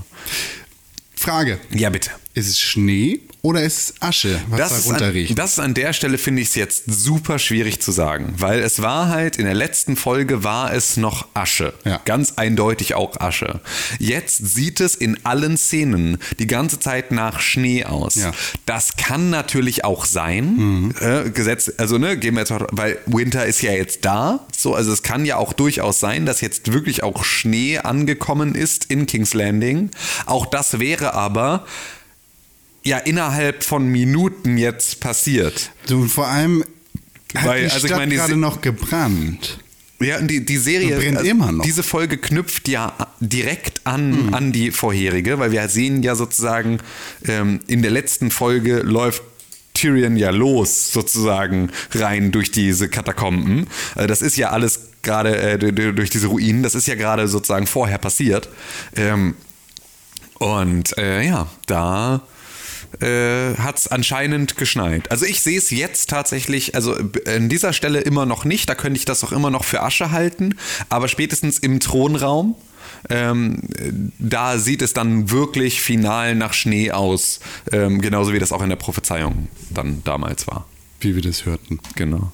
Frage. 1.16 1.60
Ja, 1.72 1.90
bitte. 1.90 2.12
Ist 2.34 2.50
es 2.50 2.60
Schnee 2.60 3.22
oder 3.44 3.64
ist 3.64 3.78
es 3.78 3.94
Asche, 4.02 4.40
was 4.50 4.60
Das 4.60 4.70
da 4.70 4.78
ist, 4.78 4.86
an, 4.86 4.92
runterriecht? 4.92 5.38
das 5.40 5.54
ist 5.54 5.60
an 5.60 5.74
der 5.74 5.94
Stelle, 5.94 6.18
finde 6.18 6.42
ich 6.44 6.50
es 6.50 6.56
jetzt 6.56 6.84
super 6.88 7.40
schwierig 7.40 7.82
zu 7.82 7.92
sagen, 7.92 8.36
weil 8.38 8.60
es 8.60 8.82
war 8.82 9.10
halt, 9.10 9.38
in 9.38 9.46
der 9.46 9.56
letzten 9.56 9.96
Folge 9.96 10.44
war 10.44 10.74
es 10.74 10.98
noch 10.98 11.28
Asche. 11.34 11.74
Ja. 11.84 12.00
Ganz 12.06 12.34
eindeutig 12.36 12.94
auch 12.94 13.20
Asche. 13.20 13.60
Jetzt 13.98 14.54
sieht 14.54 14.80
es 14.80 14.94
in 14.96 15.26
allen 15.26 15.58
Szenen 15.58 16.20
die 16.38 16.46
ganze 16.48 16.80
Zeit 16.80 17.12
nach 17.12 17.40
Schnee 17.40 17.86
aus. 17.86 18.16
Ja. 18.16 18.32
Das 18.68 18.96
kann 18.96 19.32
natürlich 19.32 19.86
auch 19.86 20.06
sein. 20.06 20.94
Äh, 21.00 21.32
Gesetz, 21.32 21.72
also 21.78 21.98
ne, 21.98 22.18
gehen 22.18 22.36
wir 22.36 22.42
jetzt 22.42 22.52
mal, 22.52 22.68
weil 22.72 23.00
Winter 23.08 23.46
ist 23.46 23.62
ja 23.64 23.72
jetzt 23.72 24.06
da. 24.06 24.46
So, 24.56 24.76
also 24.76 24.92
es 24.94 25.02
kann 25.02 25.26
ja 25.26 25.38
auch 25.38 25.54
durchaus 25.54 26.00
sein, 26.00 26.28
dass 26.28 26.42
jetzt 26.42 26.74
wirklich 26.74 27.02
auch 27.02 27.24
Schnee 27.24 27.80
angekommen 27.80 28.54
ist 28.54 28.86
in 28.86 29.08
King's 29.08 29.34
Landing. 29.34 29.90
Auch 30.28 30.46
das 30.46 30.80
wäre 30.80 31.16
aber 31.16 31.66
ja 32.84 32.98
innerhalb 32.98 33.64
von 33.64 33.88
Minuten 33.88 34.58
jetzt 34.58 35.00
passiert. 35.00 35.72
Du, 35.88 36.08
vor 36.08 36.28
allem 36.28 36.64
hat 37.36 37.46
Weil, 37.46 37.66
die 37.66 37.72
also 37.72 37.88
ich 37.88 37.94
meine, 37.94 38.16
gerade 38.16 38.36
noch 38.36 38.62
gebrannt. 38.62 39.60
Ja, 40.00 40.18
und 40.18 40.30
die, 40.30 40.44
die 40.44 40.58
Serie 40.58 40.96
also. 40.96 41.62
Diese 41.64 41.84
Folge 41.84 42.18
knüpft 42.18 42.68
ja 42.68 42.94
direkt 43.20 43.82
an, 43.86 44.34
an 44.34 44.52
die 44.52 44.72
vorherige, 44.72 45.38
weil 45.38 45.52
wir 45.52 45.68
sehen 45.70 46.02
ja 46.02 46.16
sozusagen, 46.16 46.80
ähm, 47.28 47.60
in 47.68 47.84
der 47.84 47.92
letzten 47.92 48.32
Folge 48.32 48.80
läuft 48.80 49.22
Tyrion 49.76 50.18
ja 50.18 50.32
los, 50.32 50.92
sozusagen 50.92 51.70
rein 51.94 52.32
durch 52.32 52.52
diese 52.52 52.90
Katakomben. 52.90 53.68
Äh, 53.96 54.08
das 54.08 54.24
ist 54.24 54.38
ja 54.38 54.50
alles 54.50 54.90
gerade 55.04 55.38
äh, 55.38 55.94
durch 55.94 56.10
diese 56.10 56.28
Ruinen, 56.28 56.64
das 56.64 56.76
ist 56.76 56.88
ja 56.88 56.96
gerade 56.96 57.28
sozusagen 57.28 57.68
vorher 57.68 58.00
passiert. 58.00 58.50
Ähm, 58.96 59.36
und 60.40 60.98
äh, 60.98 61.24
ja, 61.24 61.48
da 61.68 62.22
äh, 63.00 63.56
hat 63.56 63.80
es 63.80 63.88
anscheinend 63.88 64.58
geschneit. 64.58 65.10
Also 65.12 65.26
ich 65.26 65.42
sehe 65.42 65.58
es 65.58 65.70
jetzt 65.70 66.10
tatsächlich, 66.10 66.76
also 66.76 66.96
an 67.26 67.50
dieser 67.50 67.74
Stelle 67.74 68.02
immer 68.02 68.26
noch 68.26 68.46
nicht, 68.46 68.70
da 68.70 68.76
könnte 68.76 68.98
ich 68.98 69.06
das 69.06 69.24
auch 69.24 69.32
immer 69.32 69.50
noch 69.50 69.64
für 69.64 69.82
Asche 69.82 70.12
halten, 70.12 70.56
aber 70.90 71.08
spätestens 71.08 71.60
im 71.60 71.80
Thronraum, 71.80 72.56
ähm, 73.10 73.62
äh, 73.76 73.92
da 74.20 74.58
sieht 74.58 74.82
es 74.82 74.94
dann 74.94 75.32
wirklich 75.32 75.82
final 75.82 76.36
nach 76.36 76.54
Schnee 76.54 76.92
aus, 76.92 77.40
ähm, 77.72 78.02
genauso 78.02 78.34
wie 78.34 78.40
das 78.40 78.52
auch 78.52 78.62
in 78.62 78.70
der 78.70 78.76
Prophezeiung 78.76 79.48
dann 79.70 80.02
damals 80.04 80.48
war. 80.48 80.68
Wie 81.00 81.16
wir 81.16 81.22
das 81.24 81.46
hörten. 81.46 81.80
Genau. 81.96 82.32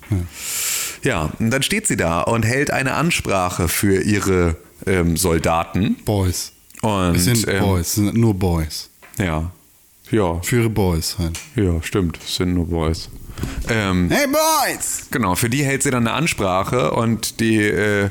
Ja, 1.01 1.31
und 1.39 1.51
dann 1.51 1.63
steht 1.63 1.87
sie 1.87 1.95
da 1.95 2.21
und 2.21 2.43
hält 2.43 2.69
eine 2.71 2.95
Ansprache 2.95 3.69
für 3.69 4.01
ihre 4.01 4.57
ähm, 4.85 5.15
Soldaten. 5.15 5.95
Boys. 6.03 6.51
Und 6.81 7.15
Es 7.15 7.23
sind 7.23 7.47
ähm, 7.47 7.61
Boys, 7.61 7.87
es 7.87 7.93
sind 7.95 8.15
nur 8.15 8.33
Boys. 8.33 8.89
Ja. 9.17 9.51
Ja, 10.11 10.39
Für 10.41 10.57
ihre 10.57 10.69
Boys 10.69 11.17
halt. 11.19 11.39
ja, 11.55 11.81
stimmt. 11.83 12.17
Es 12.23 12.35
sind 12.37 12.53
nur 12.53 12.67
Boys. 12.67 13.09
Ähm, 13.69 14.09
Hey 14.09 14.25
Boys! 14.27 15.07
genau, 15.11 15.35
für 15.35 15.49
die 15.49 15.63
hält 15.63 15.83
sie 15.83 15.91
dann 15.91 16.07
eine 16.07 16.15
Ansprache 16.15 16.91
und 16.91 17.39
die, 17.39 17.57
äh, 17.61 18.09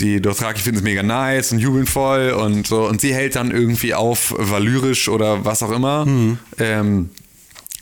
die 0.00 0.20
Dothraki 0.20 0.60
finden 0.60 0.78
es 0.78 0.84
mega 0.84 1.02
nice 1.02 1.52
und 1.52 1.58
jubeln 1.58 1.86
voll 1.86 2.30
und 2.30 2.66
so. 2.66 2.86
Und 2.86 3.00
sie 3.00 3.14
hält 3.14 3.34
dann 3.36 3.50
irgendwie 3.50 3.94
auf 3.94 4.34
valyrisch 4.36 5.08
oder 5.08 5.44
was 5.44 5.62
auch 5.62 5.70
immer. 5.70 6.06
Ähm, 6.58 7.10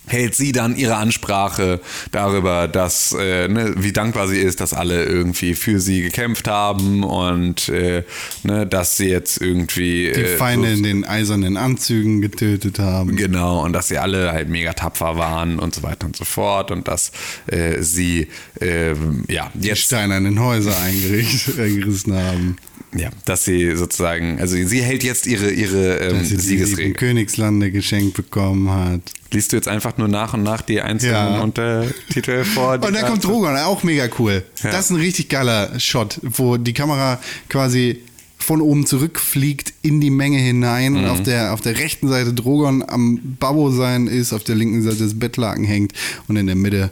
hält 0.06 0.34
sie 0.34 0.52
dann 0.52 0.76
ihre 0.76 0.96
Ansprache 0.96 1.80
darüber, 2.12 2.68
dass 2.68 3.12
äh, 3.18 3.48
ne, 3.48 3.74
wie 3.76 3.92
dankbar 3.92 4.28
sie 4.28 4.38
ist, 4.38 4.60
dass 4.60 4.72
alle 4.72 5.04
irgendwie 5.04 5.54
für 5.54 5.80
sie 5.80 6.02
gekämpft 6.02 6.48
haben 6.48 7.02
und 7.04 7.68
äh, 7.68 8.02
ne, 8.42 8.66
dass 8.66 8.96
sie 8.96 9.08
jetzt 9.08 9.40
irgendwie 9.40 10.12
Die 10.14 10.20
äh, 10.20 10.36
Feinde 10.36 10.68
so- 10.70 10.76
in 10.76 10.82
den 10.82 11.04
eisernen 11.04 11.56
Anzügen 11.56 12.20
getötet 12.20 12.78
haben. 12.78 13.16
Genau, 13.16 13.64
und 13.64 13.72
dass 13.72 13.88
sie 13.88 13.98
alle 13.98 14.32
halt 14.32 14.48
mega 14.48 14.72
tapfer 14.72 15.16
waren 15.16 15.58
und 15.58 15.74
so 15.74 15.82
weiter 15.82 16.06
und 16.06 16.16
so 16.16 16.24
fort 16.24 16.70
und 16.70 16.88
dass 16.88 17.12
äh, 17.46 17.82
sie 17.82 18.28
ähm, 18.60 19.24
ja 19.28 19.50
Die 19.54 19.68
jetzt 19.68 19.82
steinernen 19.82 20.40
Häuser 20.40 20.74
eingerissen 20.82 22.14
haben. 22.14 22.56
Ja, 22.98 23.10
dass 23.24 23.44
sie 23.44 23.76
sozusagen, 23.76 24.38
also 24.40 24.56
sie 24.56 24.82
hält 24.82 25.02
jetzt 25.04 25.26
ihre 25.26 25.50
ihre 25.50 25.98
ähm, 25.98 26.18
Dass 26.18 26.28
sie 26.28 26.36
die 26.36 26.42
sieben 26.42 26.64
Siegesrede. 26.66 26.92
Königslande 26.94 27.70
geschenkt 27.70 28.14
bekommen 28.14 28.70
hat. 28.70 29.00
Liest 29.32 29.52
du 29.52 29.56
jetzt 29.56 29.68
einfach 29.68 29.98
nur 29.98 30.08
nach 30.08 30.34
und 30.34 30.42
nach 30.42 30.62
die 30.62 30.80
einzelnen 30.80 31.14
Ja. 31.34 31.40
Untertitel 31.40 32.44
vor? 32.44 32.78
die 32.78 32.86
Und 32.86 32.94
dann 32.94 33.02
da- 33.02 33.08
kommt 33.10 33.24
Drogon, 33.24 33.56
auch 33.56 33.82
mega 33.82 34.08
cool. 34.18 34.44
Ja. 34.62 34.70
Das 34.70 34.86
ist 34.86 34.90
ein 34.90 34.96
richtig 34.96 35.28
geiler 35.28 35.78
Shot, 35.80 36.20
wo 36.22 36.56
die 36.56 36.72
Kamera 36.74 37.20
quasi 37.48 38.00
von 38.38 38.60
oben 38.60 38.86
zurückfliegt 38.86 39.72
in 39.82 40.00
die 40.00 40.10
Menge 40.10 40.38
hinein 40.38 40.92
Mhm. 40.92 40.98
und 40.98 41.06
auf 41.06 41.22
der, 41.22 41.52
auf 41.54 41.60
der 41.60 41.78
rechten 41.78 42.08
Seite 42.08 42.32
Drogon 42.32 42.84
am 42.86 43.18
Babbo 43.40 43.70
sein 43.72 44.06
ist, 44.06 44.32
auf 44.32 44.44
der 44.44 44.54
linken 44.54 44.82
Seite 44.82 44.98
das 44.98 45.18
Bettlaken 45.18 45.64
hängt 45.64 45.92
und 46.28 46.36
in 46.36 46.46
der 46.46 46.54
Mitte 46.54 46.90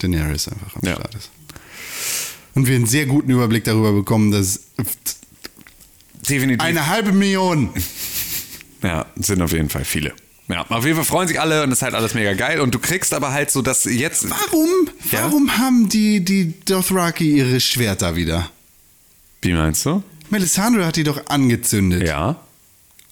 Daenerys 0.00 0.48
einfach 0.48 0.74
am 0.76 0.82
Ja. 0.88 0.94
Start 0.96 1.14
ist. 1.14 1.30
Und 2.54 2.66
wir 2.66 2.74
einen 2.74 2.86
sehr 2.86 3.06
guten 3.06 3.30
Überblick 3.30 3.62
darüber 3.64 3.92
bekommen, 3.92 4.32
dass 4.32 4.60
Definitiv. 6.28 6.62
eine 6.66 6.86
halbe 6.86 7.12
Million 7.12 7.70
Ja, 8.82 9.06
sind 9.16 9.42
auf 9.42 9.52
jeden 9.52 9.68
Fall 9.70 9.84
viele. 9.84 10.12
Ja, 10.48 10.64
auf 10.68 10.84
jeden 10.84 10.96
Fall 10.96 11.04
freuen 11.04 11.28
sich 11.28 11.40
alle 11.40 11.62
und 11.64 11.72
ist 11.72 11.82
halt 11.82 11.94
alles 11.94 12.14
mega 12.14 12.32
geil. 12.32 12.60
Und 12.60 12.74
du 12.74 12.78
kriegst 12.78 13.12
aber 13.12 13.32
halt 13.32 13.50
so, 13.50 13.60
dass 13.60 13.84
jetzt. 13.84 14.30
Warum, 14.30 14.68
Ja? 15.10 15.24
warum 15.24 15.58
haben 15.58 15.88
die, 15.88 16.24
die 16.24 16.54
Dothraki 16.64 17.36
ihre 17.36 17.60
Schwerter 17.60 18.16
wieder? 18.16 18.48
Wie 19.42 19.52
meinst 19.52 19.84
du? 19.84 20.02
Melisandre 20.30 20.86
hat 20.86 20.96
die 20.96 21.04
doch 21.04 21.26
angezündet. 21.26 22.06
Ja. 22.06 22.36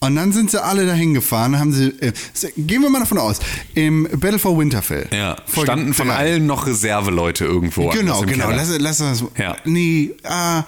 Und 0.00 0.14
dann 0.16 0.32
sind 0.32 0.50
sie 0.50 0.62
alle 0.62 0.86
dahin 0.86 1.14
gefahren, 1.14 1.58
haben 1.58 1.72
sie, 1.72 1.88
äh, 2.00 2.12
gehen 2.56 2.82
wir 2.82 2.90
mal 2.90 3.00
davon 3.00 3.18
aus, 3.18 3.38
im 3.74 4.04
Battle 4.12 4.38
for 4.38 4.56
Winterfell. 4.58 5.08
Ja. 5.12 5.36
Folge 5.46 5.72
Standen 5.72 5.94
von 5.94 6.08
drei. 6.08 6.14
allen 6.16 6.46
noch 6.46 6.66
Reserveleute 6.66 7.44
irgendwo. 7.44 7.88
Genau, 7.88 8.20
genau. 8.22 8.48
Keller. 8.48 8.56
Lass, 8.56 8.78
lass 8.78 8.98
das. 8.98 9.24
Ja. 9.38 9.56
Nee, 9.64 10.12
ah, 10.24 10.64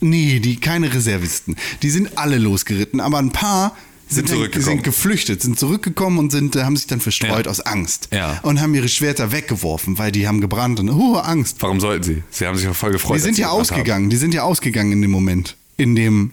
nee, 0.00 0.40
die 0.40 0.56
keine 0.60 0.92
Reservisten. 0.92 1.56
Die 1.82 1.90
sind 1.90 2.16
alle 2.18 2.38
losgeritten, 2.38 3.00
aber 3.00 3.18
ein 3.18 3.30
paar 3.30 3.76
Sind 4.08 4.28
sind, 4.28 4.36
zurückgekommen. 4.36 4.64
sind 4.76 4.84
geflüchtet, 4.84 5.42
sind 5.42 5.58
zurückgekommen 5.58 6.18
und 6.18 6.32
sind, 6.32 6.56
äh, 6.56 6.64
haben 6.64 6.76
sich 6.76 6.86
dann 6.86 7.00
verstreut 7.00 7.44
Ja. 7.46 7.50
aus 7.50 7.60
Angst. 7.60 8.08
Ja. 8.12 8.38
Und 8.42 8.60
haben 8.60 8.74
ihre 8.74 8.88
Schwerter 8.88 9.32
weggeworfen, 9.32 9.98
weil 9.98 10.12
die 10.12 10.26
haben 10.26 10.40
gebrannt 10.40 10.80
und 10.80 10.94
hohe 10.94 11.24
Angst. 11.24 11.56
Warum 11.60 11.78
sollten 11.80 12.04
sie? 12.04 12.22
Sie 12.30 12.46
haben 12.46 12.56
sich 12.56 12.66
voll 12.68 12.92
gefreut. 12.92 13.16
Die 13.18 13.22
sind 13.22 13.36
ja 13.38 13.50
ausgegangen, 13.50 14.08
die 14.10 14.16
sind 14.16 14.32
ja 14.34 14.42
ausgegangen 14.44 14.92
in 14.92 15.02
dem 15.02 15.10
Moment. 15.10 15.56
In 15.76 15.94
dem, 15.94 16.32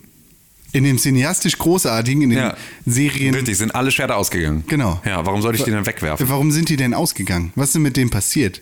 in 0.72 0.84
dem 0.86 0.98
cineastisch 0.98 1.58
großartigen, 1.58 2.22
in 2.24 2.30
den 2.30 2.40
Ja. 2.40 2.58
Serien. 2.86 3.30
Haben. 3.30 3.36
Richtig, 3.36 3.58
sind 3.58 3.76
alle 3.76 3.92
Schwerter 3.92 4.16
ausgegangen. 4.18 4.64
Genau. 4.68 5.02
Ja, 5.06 5.26
warum 5.26 5.42
sollte 5.42 5.58
ich 5.60 5.64
die 5.66 5.72
dann 5.72 5.86
wegwerfen? 5.86 6.28
Warum 6.30 6.52
sind 6.52 6.70
die 6.70 6.78
denn 6.78 6.94
ausgegangen? 6.94 7.52
Was 7.56 7.70
ist 7.70 7.76
denn 7.76 7.82
mit 7.82 7.98
denen 7.98 8.10
passiert? 8.10 8.62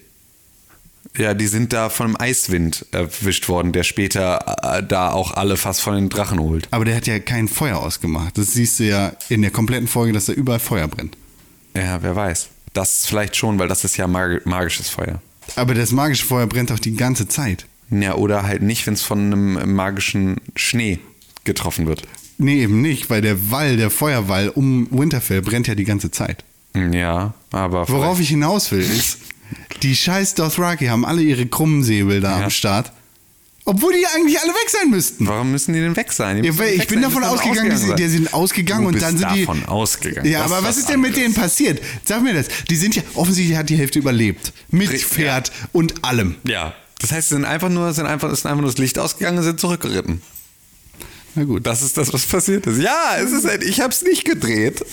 Ja, 1.18 1.34
die 1.34 1.48
sind 1.48 1.74
da 1.74 1.90
von 1.90 2.08
einem 2.08 2.16
Eiswind 2.18 2.88
erwischt 2.92 3.48
worden, 3.48 3.72
der 3.72 3.84
später 3.84 4.58
äh, 4.64 4.84
da 4.84 5.12
auch 5.12 5.32
alle 5.32 5.58
fast 5.58 5.82
von 5.82 5.94
den 5.94 6.10
Drachen 6.10 6.40
holt. 6.40 6.68
Aber 6.72 6.86
der 6.86 6.96
hat 6.96 7.06
ja 7.06 7.20
kein 7.20 7.48
Feuer 7.48 7.78
ausgemacht. 7.78 8.38
Das 8.38 8.54
siehst 8.54 8.80
du 8.80 8.86
ja 8.86 9.14
in 9.30 9.44
der 9.44 9.52
kompletten 9.52 9.88
Folge, 9.88 10.14
dass 10.14 10.26
da 10.26 10.34
überall 10.34 10.60
Feuer 10.60 10.88
brennt. 10.88 11.16
Ja, 11.76 12.02
wer 12.02 12.16
weiß. 12.16 12.50
Das 12.74 13.06
vielleicht 13.06 13.36
schon, 13.36 13.60
weil 13.60 13.68
das 13.68 13.84
ist 13.84 13.98
ja 13.98 14.08
mag 14.08 14.46
magisches 14.46 14.90
Feuer. 14.90 15.22
Aber 15.56 15.76
das 15.76 15.92
magische 15.92 16.26
Feuer 16.26 16.48
brennt 16.48 16.72
auch 16.72 16.80
die 16.80 16.96
ganze 16.96 17.28
Zeit. 17.28 17.68
Ja, 17.92 18.16
oder 18.16 18.44
halt 18.44 18.64
nicht, 18.64 18.88
wenn 18.88 18.96
es 18.96 19.04
von 19.04 19.20
einem 19.20 19.76
magischen 19.76 20.38
Schnee 20.56 21.00
getroffen 21.44 21.86
wird. 21.86 22.04
Nee, 22.40 22.64
eben 22.64 22.82
nicht, 22.82 23.12
weil 23.12 23.22
der 23.22 23.52
Wall, 23.52 23.78
der 23.78 23.92
Feuerwall 23.92 24.50
um 24.50 24.88
Winterfell 24.90 25.44
brennt 25.44 25.68
ja 25.68 25.76
die 25.76 25.84
ganze 25.84 26.10
Zeit. 26.10 26.44
Ja, 26.76 27.34
aber. 27.52 27.88
Worauf 27.88 28.20
ich 28.20 28.30
hinaus 28.30 28.72
will, 28.72 28.80
ist, 28.80 29.20
die 29.82 29.96
scheiß 29.96 30.36
Dothraki 30.36 30.86
haben 30.88 31.06
alle 31.06 31.22
ihre 31.22 31.46
krummen 31.46 31.84
Säbel 31.84 32.22
da 32.22 32.40
Ja. 32.40 32.46
am 32.46 32.50
Start. 32.52 32.92
Obwohl 33.66 33.94
die 33.94 34.06
eigentlich 34.14 34.38
alle 34.42 34.52
weg 34.52 34.70
sein 34.70 34.90
müssten. 34.90 35.26
Warum 35.26 35.52
müssen 35.52 35.74
die 35.74 35.80
denn 35.80 35.96
weg 35.96 36.12
sein? 36.12 36.42
Die 36.42 36.50
Ja, 36.50 36.58
weil 36.58 36.74
weg 36.74 36.82
ich 36.82 36.88
bin 36.88 37.02
sein, 37.02 37.10
die 37.10 37.16
davon 37.16 37.24
ausgegangen, 37.24 37.70
die 37.70 37.78
sind, 37.78 37.92
ausgegangen 37.92 37.98
die 37.98 38.10
sind 38.18 38.34
ausgegangen 38.34 38.82
Du 38.84 38.88
und 38.90 39.02
dann 39.02 39.18
sind 39.18 39.32
die. 39.34 39.46
davon 39.46 39.66
ausgegangen. 39.66 40.30
Ja, 40.30 40.44
Das 40.44 40.52
aber 40.52 40.68
was 40.68 40.76
ist 40.78 40.90
denn 40.90 41.00
mit 41.00 41.16
denen 41.16 41.34
passiert? 41.34 41.82
Sag 42.04 42.22
mir 42.24 42.34
das. 42.34 42.48
Die 42.70 42.76
sind 42.76 42.96
ja 42.98 43.04
offensichtlich 43.14 43.56
hat 43.58 43.70
die 43.70 43.78
Hälfte 43.78 44.00
überlebt. 44.00 44.52
Mit 44.70 44.90
Ri- 44.90 45.00
Pferd 45.00 45.54
und 45.72 46.04
allem. 46.04 46.36
Ja. 46.46 46.74
Das 47.00 47.14
heißt, 47.14 47.30
sie 47.30 47.36
sind 47.36 47.46
einfach 47.46 47.70
nur, 47.70 47.94
sind 47.94 48.06
einfach, 48.06 48.30
ist 48.34 48.46
einfach 48.46 48.62
nur 48.62 48.70
das 48.70 48.80
Licht 48.80 49.00
ausgegangen 49.00 49.38
und 49.38 49.44
sind 49.46 49.60
zurückgeritten. 49.62 50.22
Na 51.36 51.44
gut. 51.46 51.66
Das 51.66 51.82
ist 51.82 51.98
das, 51.98 52.14
was 52.14 52.26
passiert 52.26 52.68
ist. 52.68 52.80
Ja, 52.80 53.18
es 53.18 53.32
ist 53.32 53.46
halt, 53.46 53.64
ich 53.64 53.80
habe 53.82 53.92
es 53.92 54.04
nicht 54.04 54.26
gedreht. 54.26 54.84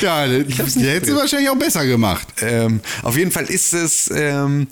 Ja, 0.00 0.26
der 0.26 0.40
hab's 0.40 0.76
nicht 0.76 0.86
hätte 0.86 0.96
es 0.96 1.00
gedreht. 1.02 1.16
wahrscheinlich 1.16 1.50
auch 1.50 1.56
besser 1.56 1.86
gemacht. 1.86 2.26
Ähm, 2.40 2.80
auf 3.02 3.16
jeden 3.16 3.30
Fall 3.30 3.44
ist 3.44 3.72
es, 3.74 4.10
ähm, 4.14 4.66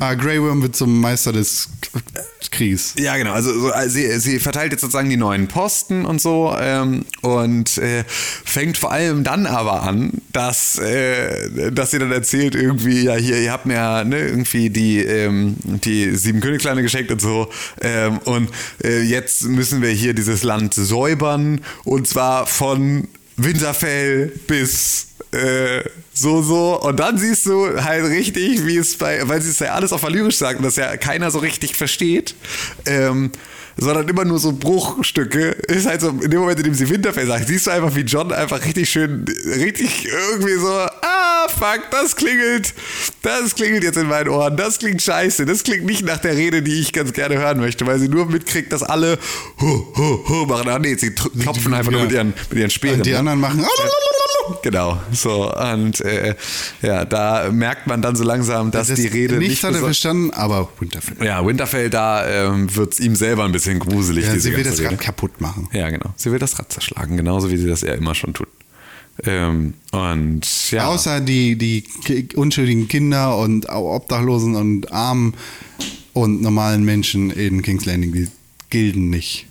Ah, 0.00 0.14
Grey 0.14 0.40
Worm 0.40 0.62
wird 0.62 0.76
zum 0.76 1.00
Meister 1.00 1.32
des 1.32 1.68
K- 1.80 2.00
Krieges. 2.50 2.94
ja 2.98 3.16
genau, 3.16 3.32
also 3.32 3.58
so, 3.58 3.70
also 3.70 3.90
sie, 3.90 4.18
sie 4.20 4.38
verteilt 4.38 4.72
jetzt 4.72 4.82
sozusagen 4.82 5.08
die 5.10 5.16
neuen 5.16 5.48
Posten 5.48 6.04
und 6.04 6.20
so 6.20 6.54
ähm, 6.58 7.04
und 7.22 7.78
äh, 7.78 8.04
fängt 8.06 8.76
vor 8.78 8.92
allem 8.92 9.24
dann 9.24 9.46
aber 9.46 9.82
an, 9.82 10.12
dass, 10.32 10.78
äh, 10.78 11.72
dass 11.72 11.90
sie 11.90 11.98
dann 11.98 12.12
erzählt 12.12 12.54
irgendwie, 12.54 13.04
ja 13.04 13.14
hier, 13.16 13.38
ihr 13.40 13.50
habt 13.52 13.66
mir 13.66 14.04
ne, 14.04 14.20
irgendwie 14.20 14.70
die, 14.70 15.00
ähm, 15.00 15.56
die 15.64 16.14
sieben 16.14 16.40
Königskleine 16.40 16.82
geschenkt 16.82 17.10
und 17.10 17.20
so 17.20 17.48
ähm, 17.80 18.18
und 18.24 18.50
äh, 18.84 19.00
jetzt 19.02 19.44
müssen 19.44 19.82
wir 19.82 19.90
hier 19.90 20.14
dieses 20.14 20.42
Land 20.42 20.74
säubern 20.74 21.60
und 21.84 22.06
zwar 22.06 22.46
von 22.46 23.08
Winterfell 23.36 24.32
bis 24.46 25.07
äh, 25.32 25.82
so, 26.12 26.42
so. 26.42 26.80
Und 26.80 26.98
dann 26.98 27.18
siehst 27.18 27.46
du 27.46 27.82
halt 27.82 28.04
richtig, 28.06 28.66
wie 28.66 28.76
es 28.76 28.96
bei, 28.96 29.26
weil 29.28 29.42
sie 29.42 29.50
es 29.50 29.58
ja 29.58 29.74
alles 29.74 29.92
auf 29.92 30.02
Valyrisch 30.02 30.36
sagt 30.36 30.58
und 30.58 30.64
das 30.64 30.76
ja 30.76 30.96
keiner 30.96 31.30
so 31.30 31.38
richtig 31.38 31.76
versteht, 31.76 32.34
ähm, 32.86 33.30
sondern 33.78 34.08
immer 34.08 34.24
nur 34.24 34.38
so 34.38 34.52
Bruchstücke, 34.52 35.50
ist 35.68 35.86
halt 35.86 36.00
so, 36.00 36.08
in 36.08 36.30
dem 36.30 36.40
Moment, 36.40 36.58
in 36.58 36.64
dem 36.64 36.74
sie 36.74 36.88
Winterfell 36.90 37.26
sagt, 37.26 37.48
siehst 37.48 37.66
du 37.66 37.70
einfach, 37.70 37.94
wie 37.94 38.00
John 38.00 38.32
einfach 38.32 38.64
richtig 38.64 38.90
schön, 38.90 39.24
richtig 39.56 40.08
irgendwie 40.30 40.54
so, 40.54 40.68
ah, 40.68 41.48
fuck, 41.48 41.82
das 41.90 42.16
klingelt, 42.16 42.74
das 43.22 43.54
klingelt 43.54 43.84
jetzt 43.84 43.96
in 43.96 44.08
meinen 44.08 44.28
Ohren, 44.28 44.56
das 44.56 44.78
klingt 44.78 45.00
scheiße, 45.00 45.46
das 45.46 45.62
klingt 45.62 45.86
nicht 45.86 46.04
nach 46.04 46.18
der 46.18 46.36
Rede, 46.36 46.62
die 46.62 46.80
ich 46.80 46.92
ganz 46.92 47.12
gerne 47.12 47.38
hören 47.38 47.60
möchte, 47.60 47.86
weil 47.86 47.98
sie 47.98 48.08
nur 48.08 48.26
mitkriegt, 48.26 48.72
dass 48.72 48.82
alle 48.82 49.18
hu, 49.60 49.86
hu, 49.96 50.28
hu 50.28 50.46
machen. 50.46 50.68
Ah, 50.68 50.78
nee, 50.78 50.96
sie 50.96 51.12
klopfen 51.12 51.72
einfach 51.72 51.92
nur 51.92 52.02
mit 52.02 52.12
ihren, 52.12 52.34
mit 52.50 52.58
ihren 52.58 52.70
Speeren. 52.70 52.98
Und 52.98 53.06
die 53.06 53.14
anderen 53.14 53.40
machen. 53.40 53.64
Genau, 54.62 54.98
so 55.12 55.54
und 55.54 56.00
äh, 56.00 56.34
ja, 56.82 57.04
da 57.04 57.50
merkt 57.52 57.86
man 57.86 58.00
dann 58.00 58.16
so 58.16 58.24
langsam, 58.24 58.70
dass 58.70 58.88
die 58.88 59.06
Rede 59.06 59.36
Nichts 59.36 59.50
nicht 59.50 59.64
hat 59.64 59.74
er 59.74 59.80
verstanden, 59.80 60.30
aber 60.30 60.68
Winterfell. 60.80 61.16
Ja, 61.24 61.44
Winterfell, 61.44 61.90
da 61.90 62.26
ähm, 62.26 62.74
wird 62.74 62.94
es 62.94 63.00
ihm 63.00 63.14
selber 63.14 63.44
ein 63.44 63.52
bisschen 63.52 63.67
gruselig. 63.74 64.24
Ja, 64.26 64.34
diese 64.34 64.50
sie 64.50 64.56
will 64.56 64.64
das 64.64 64.78
Rede. 64.78 64.90
Rad 64.92 65.00
kaputt 65.00 65.40
machen. 65.40 65.68
Ja, 65.72 65.90
genau. 65.90 66.12
Sie 66.16 66.30
will 66.32 66.38
das 66.38 66.58
Rad 66.58 66.72
zerschlagen, 66.72 67.16
genauso 67.16 67.50
wie 67.50 67.56
sie 67.56 67.66
das 67.68 67.82
ja 67.82 67.94
immer 67.94 68.14
schon 68.14 68.34
tut. 68.34 68.48
Ähm, 69.24 69.74
und 69.90 70.70
ja. 70.70 70.86
Außer 70.86 71.20
die, 71.20 71.56
die 71.56 71.84
unschuldigen 72.36 72.88
Kinder 72.88 73.36
und 73.36 73.68
Obdachlosen 73.68 74.54
und 74.54 74.92
Armen 74.92 75.34
und 76.12 76.40
normalen 76.40 76.84
Menschen 76.84 77.30
in 77.30 77.62
King's 77.62 77.84
Landing, 77.84 78.12
die 78.12 78.28
gelten 78.70 79.10
nicht. 79.10 79.46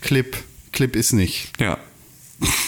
Clip, 0.00 0.36
Clip 0.72 0.96
ist 0.96 1.12
nicht. 1.12 1.52
ja. 1.60 1.78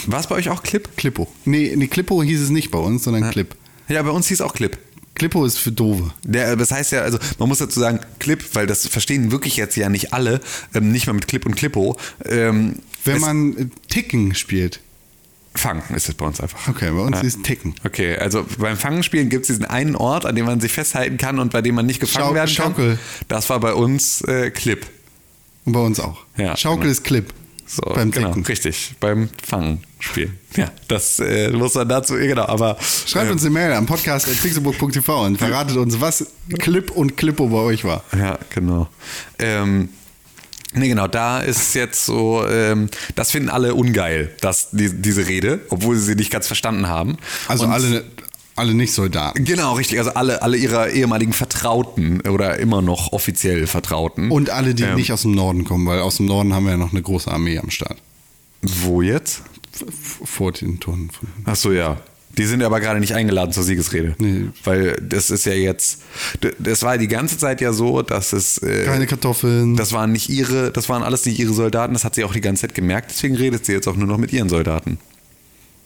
War 0.06 0.20
es 0.20 0.28
bei 0.28 0.36
euch 0.36 0.48
auch 0.48 0.62
Clip? 0.62 0.88
Clippo. 0.96 1.26
Nee, 1.44 1.74
nee, 1.76 1.88
Clippo 1.88 2.22
hieß 2.22 2.40
es 2.40 2.50
nicht 2.50 2.70
bei 2.70 2.78
uns, 2.78 3.04
sondern 3.04 3.30
Clip. 3.30 3.54
Ja, 3.88 4.02
bei 4.02 4.10
uns 4.10 4.28
hieß 4.28 4.40
auch 4.40 4.54
Clip. 4.54 4.78
Clippo 5.16 5.44
ist 5.44 5.58
für 5.58 5.72
Dove. 5.72 6.12
Der, 6.22 6.54
das 6.56 6.70
heißt 6.70 6.92
ja, 6.92 7.00
also 7.02 7.18
man 7.38 7.48
muss 7.48 7.58
dazu 7.58 7.80
sagen, 7.80 8.00
Clip, 8.20 8.42
weil 8.54 8.66
das 8.66 8.86
verstehen 8.86 9.32
wirklich 9.32 9.56
jetzt 9.56 9.74
ja 9.76 9.88
nicht 9.88 10.12
alle, 10.12 10.40
ähm, 10.74 10.92
nicht 10.92 11.06
mal 11.08 11.14
mit 11.14 11.26
Clip 11.26 11.44
und 11.44 11.56
Clippo. 11.56 11.96
Ähm, 12.24 12.76
Wenn 13.04 13.20
man 13.20 13.56
äh, 13.56 13.66
Ticken 13.88 14.34
spielt. 14.34 14.80
Fangen 15.54 15.82
ist 15.94 16.06
es 16.10 16.14
bei 16.14 16.26
uns 16.26 16.38
einfach. 16.38 16.68
Okay, 16.68 16.90
bei 16.90 17.00
uns 17.00 17.16
Ja. 17.16 17.22
ist 17.22 17.42
Ticken. 17.42 17.74
Okay, 17.82 18.14
also 18.18 18.44
beim 18.58 18.76
Fangenspielen 18.76 19.30
gibt 19.30 19.44
es 19.44 19.46
diesen 19.48 19.64
einen 19.64 19.96
Ort, 19.96 20.26
an 20.26 20.36
dem 20.36 20.44
man 20.44 20.60
sich 20.60 20.70
festhalten 20.72 21.16
kann 21.16 21.38
und 21.38 21.50
bei 21.50 21.62
dem 21.62 21.74
man 21.74 21.86
nicht 21.86 21.98
gefangen 21.98 22.26
Schau- 22.26 22.34
werden 22.34 22.54
kann. 22.54 22.66
Schaukel. 22.74 22.98
Das 23.28 23.48
war 23.48 23.58
bei 23.58 23.72
uns 23.72 24.20
äh, 24.22 24.50
Clip. 24.50 24.86
Und 25.64 25.72
bei 25.72 25.80
uns 25.80 25.98
auch. 25.98 26.18
Ja, 26.36 26.56
Schaukel 26.58 26.80
genau. 26.82 26.92
ist 26.92 27.04
Clip. 27.04 27.32
So, 27.66 27.82
beim 27.82 28.12
genau, 28.12 28.30
richtig, 28.30 28.94
beim 29.00 29.28
Fangenspielen. 29.44 30.38
Ja, 30.56 30.70
das 30.86 31.18
äh, 31.18 31.50
muss 31.50 31.74
man 31.74 31.88
dazu, 31.88 32.14
genau, 32.14 32.46
aber 32.46 32.76
Schreibt 33.06 33.28
äh, 33.28 33.32
uns 33.32 33.42
eine 33.42 33.50
Mail 33.50 33.72
am 33.72 33.86
podcast 33.86 34.26
pixelburg.tv 34.40 35.24
und 35.26 35.36
verratet 35.38 35.76
uns, 35.76 36.00
was 36.00 36.26
Clip 36.58 36.90
und 36.92 37.16
Clippo 37.16 37.48
bei 37.48 37.58
euch 37.58 37.84
war. 37.84 38.04
Ja, 38.16 38.38
genau. 38.54 38.88
Ähm, 39.40 39.88
nee, 40.74 40.88
genau, 40.88 41.08
da 41.08 41.40
ist 41.40 41.74
jetzt 41.74 42.04
so, 42.06 42.46
ähm, 42.48 42.88
das 43.16 43.32
finden 43.32 43.48
alle 43.48 43.74
ungeil, 43.74 44.32
dass 44.40 44.70
die, 44.70 44.90
diese 44.94 45.26
Rede, 45.26 45.60
obwohl 45.70 45.96
sie 45.96 46.04
sie 46.04 46.14
nicht 46.14 46.30
ganz 46.30 46.46
verstanden 46.46 46.86
haben. 46.86 47.16
Also 47.48 47.64
Und- 47.64 47.72
alle, 47.72 48.04
alle 48.56 48.74
nicht 48.74 48.92
Soldaten. 48.92 49.44
Genau, 49.44 49.74
richtig. 49.74 49.98
Also 49.98 50.12
alle, 50.12 50.42
alle 50.42 50.56
ihrer 50.56 50.90
ehemaligen 50.90 51.32
Vertrauten 51.32 52.20
oder 52.22 52.58
immer 52.58 52.82
noch 52.82 53.12
offiziell 53.12 53.66
Vertrauten. 53.66 54.30
Und 54.30 54.50
alle, 54.50 54.74
die 54.74 54.82
Ähm, 54.82 54.94
nicht 54.96 55.12
aus 55.12 55.22
dem 55.22 55.32
Norden 55.32 55.64
kommen, 55.64 55.86
weil 55.86 56.00
aus 56.00 56.16
dem 56.16 56.26
Norden 56.26 56.54
haben 56.54 56.64
wir 56.64 56.72
ja 56.72 56.78
noch 56.78 56.92
eine 56.92 57.02
große 57.02 57.30
Armee 57.30 57.58
am 57.58 57.70
Start. 57.70 57.98
Wo 58.62 59.02
jetzt? 59.02 59.42
Vor 60.24 60.52
den 60.52 60.80
Toren. 60.80 61.10
Ach 61.44 61.56
so, 61.56 61.72
ja. 61.72 61.98
Die 62.38 62.44
sind 62.44 62.62
aber 62.62 62.80
gerade 62.80 63.00
nicht 63.00 63.14
eingeladen 63.14 63.52
zur 63.52 63.62
Siegesrede. 63.62 64.14
Nee. 64.18 64.48
Weil 64.64 64.96
das 65.00 65.30
ist 65.30 65.46
ja 65.46 65.54
jetzt, 65.54 66.02
das 66.58 66.82
war 66.82 66.98
die 66.98 67.08
ganze 67.08 67.38
Zeit 67.38 67.62
ja 67.62 67.72
so, 67.72 68.02
dass 68.02 68.34
es. 68.34 68.58
Äh, 68.58 68.84
Keine 68.84 69.06
Kartoffeln. 69.06 69.76
Das 69.76 69.92
waren 69.92 70.12
nicht 70.12 70.28
ihre, 70.28 70.70
das 70.70 70.88
waren 70.90 71.02
alles 71.02 71.24
nicht 71.24 71.38
ihre 71.38 71.54
Soldaten, 71.54 71.94
das 71.94 72.04
hat 72.04 72.14
sie 72.14 72.24
auch 72.24 72.34
die 72.34 72.42
ganze 72.42 72.62
Zeit 72.62 72.74
gemerkt, 72.74 73.10
deswegen 73.10 73.36
redet 73.36 73.64
sie 73.64 73.72
jetzt 73.72 73.88
auch 73.88 73.96
nur 73.96 74.06
noch 74.06 74.18
mit 74.18 74.32
ihren 74.34 74.50
Soldaten. 74.50 74.98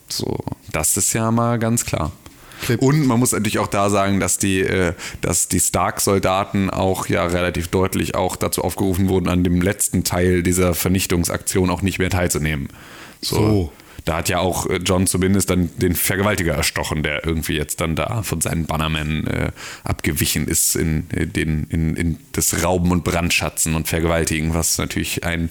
So, 0.09 0.39
das 0.73 0.97
ist 0.97 1.13
ja 1.13 1.31
mal 1.31 1.59
ganz 1.61 1.85
klar. 1.85 2.11
Clip. 2.61 2.81
Und 2.81 3.07
man 3.07 3.19
muss 3.19 3.33
natürlich 3.33 3.59
auch 3.59 3.69
da 3.69 3.91
sagen, 3.91 4.21
dass 4.21 4.39
die, 4.39 4.61
äh, 4.61 4.95
dass 5.21 5.49
die 5.49 5.61
Stark-Soldaten 5.61 6.71
auch 6.71 7.07
ja 7.07 7.25
relativ 7.27 7.69
deutlich 7.69 8.15
auch 8.15 8.37
dazu 8.37 8.63
aufgerufen 8.63 9.09
wurden, 9.09 9.29
an 9.29 9.45
dem 9.45 9.61
letzten 9.61 10.05
Teil 10.05 10.43
dieser 10.43 10.75
Vernichtungsaktion 10.75 11.71
auch 11.71 11.83
nicht 11.83 11.99
mehr 11.99 12.11
teilzunehmen. 12.11 12.69
So. 13.21 13.37
So. 13.37 13.73
Da 14.05 14.17
hat 14.17 14.29
ja 14.29 14.39
auch 14.39 14.67
äh, 14.67 14.77
John 14.77 15.07
zumindest 15.07 15.51
dann 15.51 15.71
den 15.79 15.95
Vergewaltiger 15.95 16.55
erstochen, 16.55 17.03
der 17.03 17.25
irgendwie 17.25 17.57
jetzt 17.57 17.81
dann 17.81 17.97
da 17.97 18.23
von 18.23 18.41
seinen 18.41 18.67
Bannermen 18.67 19.27
äh, 19.27 19.53
abgewichen 19.85 20.49
ist 20.49 20.75
in, 20.77 21.09
äh, 21.11 21.27
den, 21.27 21.67
in, 21.71 21.97
in 21.97 22.19
das 22.33 22.63
Rauben 22.65 22.93
und 22.93 23.05
Brandschatzen 23.05 23.75
und 23.75 23.89
Vergewaltigen, 23.89 24.55
was 24.55 24.79
natürlich 24.79 25.25
ein 25.25 25.51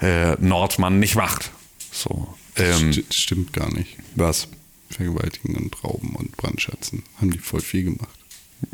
äh, 0.00 0.34
Nordmann 0.40 0.98
nicht 0.98 1.14
macht. 1.14 1.50
So. 1.92 2.34
Ähm, 2.56 2.92
St 2.92 3.14
stimmt 3.14 3.52
gar 3.52 3.72
nicht. 3.72 3.96
was? 4.14 4.48
Vergewaltigen 4.94 5.56
und 5.56 5.82
Rauben 5.84 6.14
und 6.16 6.36
Brandschatzen. 6.36 7.02
Haben 7.20 7.30
die 7.30 7.38
voll 7.38 7.60
viel 7.60 7.84
gemacht. 7.84 8.18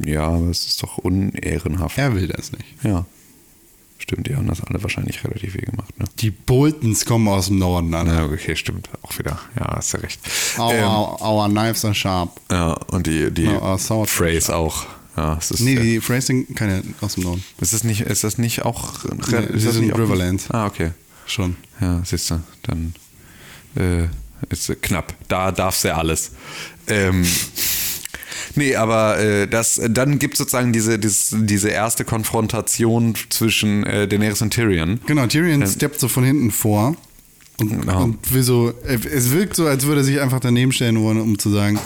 Ja, 0.05 0.29
aber 0.29 0.49
es 0.51 0.67
ist 0.67 0.83
doch 0.83 0.99
unehrenhaft. 0.99 1.99
Er 1.99 2.15
will 2.15 2.29
das 2.29 2.53
nicht. 2.53 2.65
Ja. 2.85 3.05
Stimmt, 3.99 4.29
die 4.29 4.35
haben 4.37 4.47
das 4.47 4.63
alle 4.63 4.83
wahrscheinlich 4.83 5.23
relativ 5.25 5.53
viel 5.53 5.63
gemacht, 5.63 5.99
ne? 5.99 6.07
Die 6.21 6.31
Boltons 6.31 7.05
kommen 7.05 7.29
aus 7.29 7.47
dem 7.49 7.59
Norden 7.59 7.93
an. 7.93 8.07
Ja, 8.07 8.25
okay, 8.25 8.57
stimmt. 8.57 8.89
Auch 9.03 9.19
wieder. 9.19 9.39
Ja, 9.59 9.77
hast 9.77 9.93
ja 9.93 9.99
recht. 10.01 10.21
Our, 10.59 10.73
Ähm, 10.73 10.85
our 11.27 11.49
knives 11.51 11.85
are 11.85 11.95
sharp. 11.95 12.41
ja, 12.51 12.73
und 12.73 13.07
die, 13.07 13.31
die 13.31 13.47
No, 13.49 13.77
Phrase 14.07 14.57
auch. 14.57 14.87
Ja, 15.17 15.37
es 15.39 15.51
ist, 15.51 15.61
Nee, 15.61 15.75
äh, 15.75 15.83
die 15.83 16.01
Phrasing 16.01 16.55
keine 16.55 16.83
aus 17.03 17.15
dem 17.17 17.25
Norden. 17.25 17.45
ist, 17.61 17.75
das 17.75 17.85
nicht, 17.85 18.01
ist 18.03 18.25
das 18.25 18.39
nicht 18.39 18.65
auch. 18.65 19.05
Nee, 19.05 19.11
ist 19.55 19.61
sie 19.61 19.67
das 19.67 19.75
sind 19.75 19.85
nicht 19.87 19.93
auch- 19.95 19.99
Riverlands. 19.99 20.51
Ah, 20.51 20.67
okay. 20.67 20.93
Schon. 21.27 21.57
Ja, 21.81 22.01
siehst 22.05 22.31
du, 22.31 22.41
dann 22.63 22.95
äh, 23.77 24.05
ist 24.49 24.69
äh, 24.71 24.75
knapp. 24.77 25.15
Da 25.29 25.53
darf's 25.53 25.83
ja 25.83 25.97
alles. 25.97 26.33
Ähm, 26.89 27.25
nee, 28.55 28.75
aber 28.77 29.19
äh, 29.19 29.47
das, 29.49 29.81
dann 29.89 30.19
gibt 30.19 30.35
es 30.35 30.39
sozusagen 30.39 30.73
diese, 30.73 30.99
dieses, 30.99 31.35
diese 31.39 31.69
erste 31.69 32.05
Konfrontation 32.05 33.15
zwischen 33.29 33.85
äh, 33.85 34.09
Daenerys 34.09 34.43
und 34.43 34.51
Tyrion. 34.53 35.01
Genau, 35.07 35.27
Tyrion 35.27 35.67
steppt 35.67 36.01
so 36.01 36.09
von 36.09 36.25
hinten 36.25 36.51
vor 36.51 36.97
und, 37.59 37.81
Genau. 37.83 38.05
und 38.05 38.33
will 38.33 38.43
so, 38.43 38.73
es 38.87 39.31
wirkt 39.31 39.57
so, 39.57 39.67
als 39.67 39.85
würde 39.87 40.01
er 40.01 40.05
sich 40.05 40.21
einfach 40.21 40.41
daneben 40.41 40.73
stellen 40.73 41.01
wollen, 41.01 41.21
um 41.21 41.39
zu 41.39 41.51
sagen, 41.51 41.79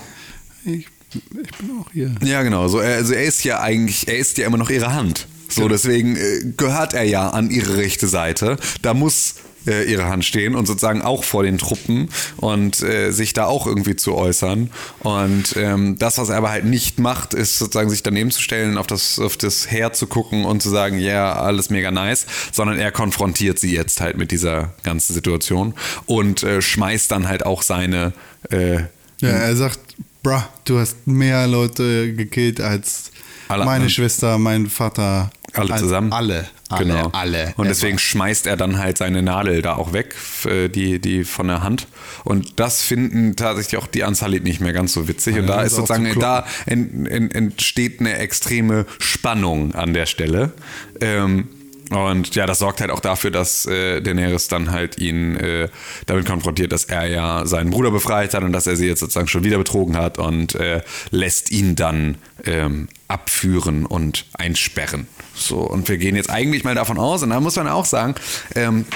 ich, 0.65 0.87
ich 1.13 1.59
bin 1.59 1.71
auch 1.81 1.91
hier. 1.93 2.15
Ja, 2.23 2.43
genau. 2.43 2.69
So, 2.69 2.79
also 2.79 3.13
er 3.13 3.25
ist 3.25 3.45
ja 3.45 3.61
eigentlich, 3.61 4.09
er 4.09 4.17
ist 4.19 4.39
ja 4.39 4.47
immer 4.47 4.57
noch 4.57 4.71
ihre 4.71 4.93
Hand. 4.95 5.27
So, 5.49 5.69
deswegen 5.69 6.17
äh, 6.17 6.41
gehört 6.57 6.95
er 6.95 7.05
ja 7.05 7.29
an 7.29 7.51
ihre 7.51 7.77
rechte 7.77 8.09
Seite. 8.09 8.57
Da 8.83 8.95
muss 8.95 9.37
äh, 9.67 9.85
ihre 9.91 10.05
Hand 10.07 10.25
stehen 10.25 10.55
und 10.55 10.67
sozusagen 10.67 11.03
auch 11.03 11.25
vor 11.25 11.43
den 11.43 11.59
Truppen 11.59 12.09
und 12.37 12.83
äh, 12.83 13.11
sich 13.13 13.33
da 13.33 13.47
auch 13.47 13.67
irgendwie 13.67 13.97
zu 13.97 14.15
äußern. 14.15 14.71
Und 15.01 15.55
ähm, 15.57 15.99
das, 15.99 16.19
was 16.19 16.29
er 16.29 16.37
aber 16.37 16.51
halt 16.51 16.65
nicht 16.65 16.99
macht, 16.99 17.35
ist 17.35 17.59
sozusagen 17.59 17.91
sich 17.91 18.03
daneben 18.03 18.31
zu 18.31 18.41
stellen, 18.41 18.79
auf 18.79 18.87
das, 18.87 19.19
auf 19.19 19.37
das 19.37 19.71
Heer 19.71 19.93
zu 19.93 20.07
gucken 20.07 20.45
und 20.45 20.63
zu 20.63 20.71
sagen, 20.71 20.99
ja, 20.99 21.35
alles 21.35 21.71
mega 21.71 21.91
nice, 21.91 22.27
sondern 22.53 22.79
er 22.79 22.93
konfrontiert 22.93 23.59
sie 23.59 23.75
jetzt 23.75 24.01
halt 24.01 24.17
mit 24.17 24.31
dieser 24.31 24.73
ganzen 24.83 25.15
Situation 25.15 25.75
und 26.07 26.43
äh, 26.43 26.61
schmeißt 26.63 27.11
dann 27.11 27.29
halt 27.29 27.47
auch 27.47 27.63
seine 27.63 28.13
äh, 28.51 28.77
Ja, 29.21 29.29
er 29.29 29.57
sagt, 29.57 29.79
bruh, 30.23 30.43
du 30.65 30.79
hast 30.79 31.07
mehr 31.07 31.47
Leute 31.47 32.13
gekillt 32.15 32.61
als 32.61 33.11
Alle- 33.49 33.65
meine 33.65 33.91
Schwester, 33.91 34.39
mein 34.39 34.69
Vater. 34.69 35.31
Alle 35.53 35.77
zusammen? 35.77 36.13
Alle, 36.13 36.49
Alle, 36.75 36.85
genau. 36.85 37.09
alle. 37.13 37.55
Und 37.57 37.67
Er 37.67 37.71
deswegen 37.71 37.99
schmeißt 37.99 38.47
er 38.47 38.57
dann 38.57 38.79
halt 38.79 38.99
seine 38.99 39.23
Nadel 39.23 39.63
da 39.63 39.75
auch 39.75 39.93
weg, 39.93 40.15
äh, 40.45 40.69
die, 40.69 40.99
die 40.99 41.25
von 41.25 41.49
der 41.49 41.63
Hand. 41.63 41.87
Und 42.25 42.59
das 42.61 42.83
finden 42.83 43.37
tatsächlich 43.37 43.81
auch 43.81 43.87
die 43.87 44.03
Unsullied 44.03 44.45
nicht 44.45 44.61
mehr 44.61 44.73
ganz 44.73 44.93
so 44.93 45.09
witzig. 45.09 45.37
Und 45.37 45.47
da 45.47 45.63
ist 45.63 45.75
sozusagen, 45.75 46.13
zu 46.13 46.19
da 46.19 46.47
en, 46.67 47.07
en, 47.07 47.31
entsteht 47.31 48.01
eine 48.01 48.17
extreme 48.19 48.87
Spannung 48.99 49.75
an 49.75 49.95
der 49.95 50.07
Stelle. 50.07 50.53
Ähm, 51.01 51.49
und 51.91 52.35
ja, 52.35 52.47
das 52.47 52.59
sorgt 52.59 52.81
halt 52.81 52.91
auch 52.91 53.01
dafür, 53.01 53.31
dass 53.31 53.67
äh, 53.67 54.01
Daenerys 54.01 54.49
dann 54.49 54.71
halt 54.71 54.99
ihn 54.99 55.37
äh, 55.37 55.69
damit 56.07 56.27
konfrontiert, 56.27 56.73
dass 56.73 56.85
er 56.85 57.07
ja 57.07 57.47
seinen 57.47 57.71
Bruder 57.71 57.91
befreit 57.91 58.35
hat 58.35 58.43
und 58.43 58.53
dass 58.53 58.67
er 58.67 58.77
sie 58.77 58.87
jetzt 58.87 59.01
sozusagen 59.01 59.29
schon 59.29 59.45
wieder 59.45 59.59
betrogen 59.59 59.97
hat 59.97 60.19
und 60.19 60.55
äh, 60.55 60.83
lässt 61.11 61.51
ihn 61.51 61.77
dann 61.77 62.17
ähm, 62.45 62.89
abführen 63.09 63.85
und 63.87 64.25
einsperren. 64.33 65.07
So, 65.35 65.59
und 65.59 65.89
wir 65.89 65.99
gehen 65.99 66.17
jetzt 66.17 66.31
eigentlich 66.31 66.65
mal 66.65 66.75
davon 66.75 66.99
aus, 66.99 67.23
und 67.23 67.31
da 67.31 67.41
muss 67.41 67.57
man 67.57 67.69
auch 67.69 67.85
sagen, 67.85 68.15
ähm, 68.55 68.87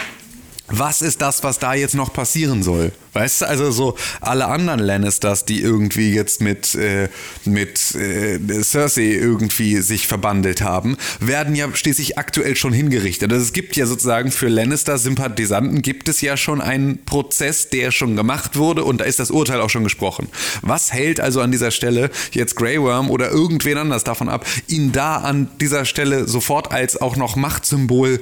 was 0.69 1.03
ist 1.03 1.21
das, 1.23 1.43
was 1.43 1.59
da 1.59 1.75
jetzt 1.75 1.95
noch 1.95 2.13
passieren 2.13 2.63
soll? 2.63 2.93
Weißt 3.15 3.41
du, 3.41 3.49
also 3.49 3.71
so 3.71 3.97
alle 4.21 4.47
anderen 4.47 4.81
Lannisters, 4.81 5.45
die 5.45 5.61
irgendwie 5.61 6.13
jetzt 6.13 6.41
mit, 6.41 6.75
äh, 6.75 7.09
mit 7.45 7.95
äh, 7.95 8.39
Cersei 8.63 9.15
irgendwie 9.15 9.79
sich 9.79 10.07
verbandelt 10.07 10.63
haben, 10.63 10.97
werden 11.19 11.55
ja 11.57 11.75
schließlich 11.75 12.19
aktuell 12.19 12.55
schon 12.55 12.73
hingerichtet. 12.73 13.33
Also 13.33 13.45
es 13.45 13.53
gibt 13.53 13.77
ja 13.77 13.87
sozusagen 13.87 14.31
für 14.31 14.49
Lannister-Sympathisanten 14.49 15.83
gibt 15.83 16.09
es 16.09 16.21
ja 16.21 16.37
schon 16.37 16.61
einen 16.61 17.05
Prozess, 17.07 17.71
der 17.71 17.91
schon 17.91 18.15
gemacht 18.15 18.57
wurde 18.57 18.85
und 18.85 19.01
da 19.01 19.05
ist 19.05 19.19
das 19.19 19.31
Urteil 19.31 19.61
auch 19.61 19.71
schon 19.71 19.85
gesprochen. 19.85 20.29
Was 20.63 20.93
hält 20.93 21.19
also 21.19 21.41
an 21.41 21.51
dieser 21.51 21.71
Stelle 21.71 22.11
jetzt 22.33 22.57
Grey 22.57 22.81
Worm 22.81 23.11
oder 23.11 23.31
irgendwen 23.31 23.79
anders 23.79 24.05
davon 24.05 24.29
ab, 24.29 24.47
ihn 24.69 24.93
da 24.93 25.17
an 25.17 25.49
dieser 25.61 25.87
Stelle 25.87 26.29
sofort 26.29 26.71
als 26.71 27.01
auch 27.01 27.17
noch 27.17 27.37
Machtsymbol 27.37 28.21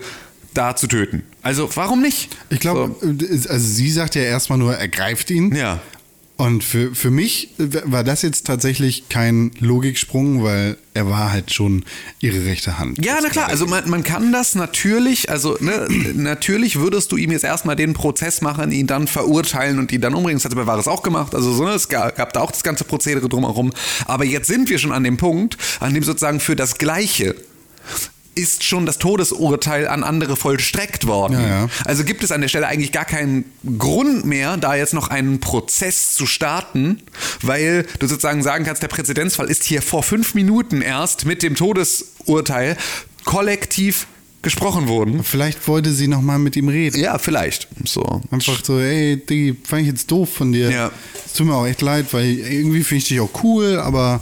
da 0.57 0.77
zu 0.77 0.87
töten. 0.87 1.23
Also 1.43 1.69
warum 1.75 2.03
nicht? 2.03 2.37
Ich 2.51 2.61
glaube, 2.61 2.95
also 3.03 3.59
sie 3.59 3.91
sagt 3.91 4.15
ja 4.15 4.23
erstmal 4.23 4.59
nur, 4.59 4.75
er 4.75 4.89
greift 4.89 5.31
ihn. 5.31 5.55
Ja. 5.55 5.81
Und 6.39 6.65
für, 6.65 6.95
für 6.95 7.11
mich 7.11 7.55
war 7.57 8.05
das 8.05 8.21
jetzt 8.21 8.47
tatsächlich 8.47 9.09
kein 9.09 9.53
Logiksprung, 9.59 10.45
weil 10.45 10.77
er 10.93 11.09
war 11.09 11.33
halt 11.33 11.55
schon 11.55 11.87
ihre 12.21 12.45
rechte 12.45 12.79
Hand. 12.79 13.03
Ja, 13.03 13.19
na 13.23 13.31
klar, 13.31 13.49
also 13.49 13.67
man, 13.67 13.89
man 13.89 14.03
kann 14.03 14.33
das 14.33 14.55
natürlich, 14.55 15.31
also 15.31 15.57
ne, 15.61 15.89
natürlich 16.15 16.79
würdest 16.79 17.11
du 17.11 17.17
ihm 17.17 17.31
jetzt 17.31 17.45
erstmal 17.45 17.75
den 17.75 17.95
Prozess 17.95 18.43
machen, 18.43 18.71
ihn 18.71 18.87
dann 18.87 19.07
verurteilen 19.07 19.79
und 19.79 19.93
ihn 19.93 20.03
dann 20.03 20.15
umbringen. 20.15 20.37
Das 20.37 20.45
hat 20.45 20.55
bei 20.55 20.67
Varys 20.67 20.89
auch 20.89 21.03
gemacht, 21.03 21.35
also 21.35 21.55
so, 21.55 21.65
ne, 21.65 21.71
es 21.71 21.89
gab, 21.89 22.15
gab 22.17 22.35
da 22.35 22.43
auch 22.43 22.51
das 22.51 22.63
ganze 22.63 22.85
Prozedere 22.85 23.31
drumherum. 23.31 23.73
Aber 24.05 24.27
jetzt 24.27 24.49
sind 24.49 24.69
wir 24.69 24.79
schon 24.79 24.93
an 24.93 25.05
dem 25.05 25.17
Punkt, 25.17 25.57
an 25.81 25.95
dem 25.95 26.03
sozusagen 26.03 26.41
für 26.41 26.55
das 26.55 26.77
Gleiche 26.77 27.35
ist 28.37 28.65
schon 28.65 28.87
das 28.87 28.99
Todesurteil 28.99 29.89
an 29.89 30.05
andere 30.05 30.37
vollstreckt 30.37 31.07
worden. 31.07 31.41
Ja, 31.41 31.49
ja. 31.49 31.69
Also 31.85 32.05
gibt 32.05 32.23
es 32.23 32.31
an 32.31 32.43
der 32.43 32.49
Stelle 32.49 32.69
eigentlich 32.69 32.93
gar 32.93 33.07
keinen 33.07 33.45
Grund 33.79 34.25
mehr, 34.25 34.57
da 34.57 34.77
jetzt 34.77 34.95
noch 34.95 35.09
einen 35.09 35.41
Prozess 35.41 36.15
zu 36.15 36.27
starten, 36.27 37.03
weil 37.43 37.87
du 37.99 38.07
sozusagen 38.07 38.43
sagen 38.43 38.65
kannst, 38.65 38.83
der 38.83 38.89
Präzedenzfall 38.89 39.51
ist 39.51 39.65
hier 39.65 39.83
vor 39.83 40.03
fünf 40.03 40.35
Minuten 40.35 40.83
erst 40.83 41.25
mit 41.25 41.43
dem 41.43 41.55
Todesurteil 41.55 42.77
kollektiv 43.25 44.07
gesprochen 44.43 44.87
worden. 44.87 45.25
Vielleicht 45.25 45.67
wollte 45.67 45.93
sie 45.93 46.07
nochmal 46.07 46.39
mit 46.39 46.55
ihm 46.55 46.69
reden. 46.69 47.01
Ja, 47.01 47.19
vielleicht. 47.19 47.67
So. 47.85 48.23
Einfach 48.31 48.65
so, 48.65 48.79
ey, 48.79 49.17
Diggi, 49.17 49.57
fand 49.65 49.83
ich 49.83 49.89
jetzt 49.89 50.11
doof 50.11 50.33
von 50.33 50.53
dir. 50.53 50.71
Ja. 50.71 50.91
Es 51.25 51.33
tut 51.33 51.47
mir 51.47 51.55
auch 51.55 51.67
echt 51.67 51.83
leid, 51.83 52.07
weil 52.13 52.27
irgendwie 52.27 52.85
finde 52.85 52.99
ich 52.99 53.09
dich 53.09 53.19
auch 53.19 53.43
cool, 53.43 53.79
aber 53.79 54.21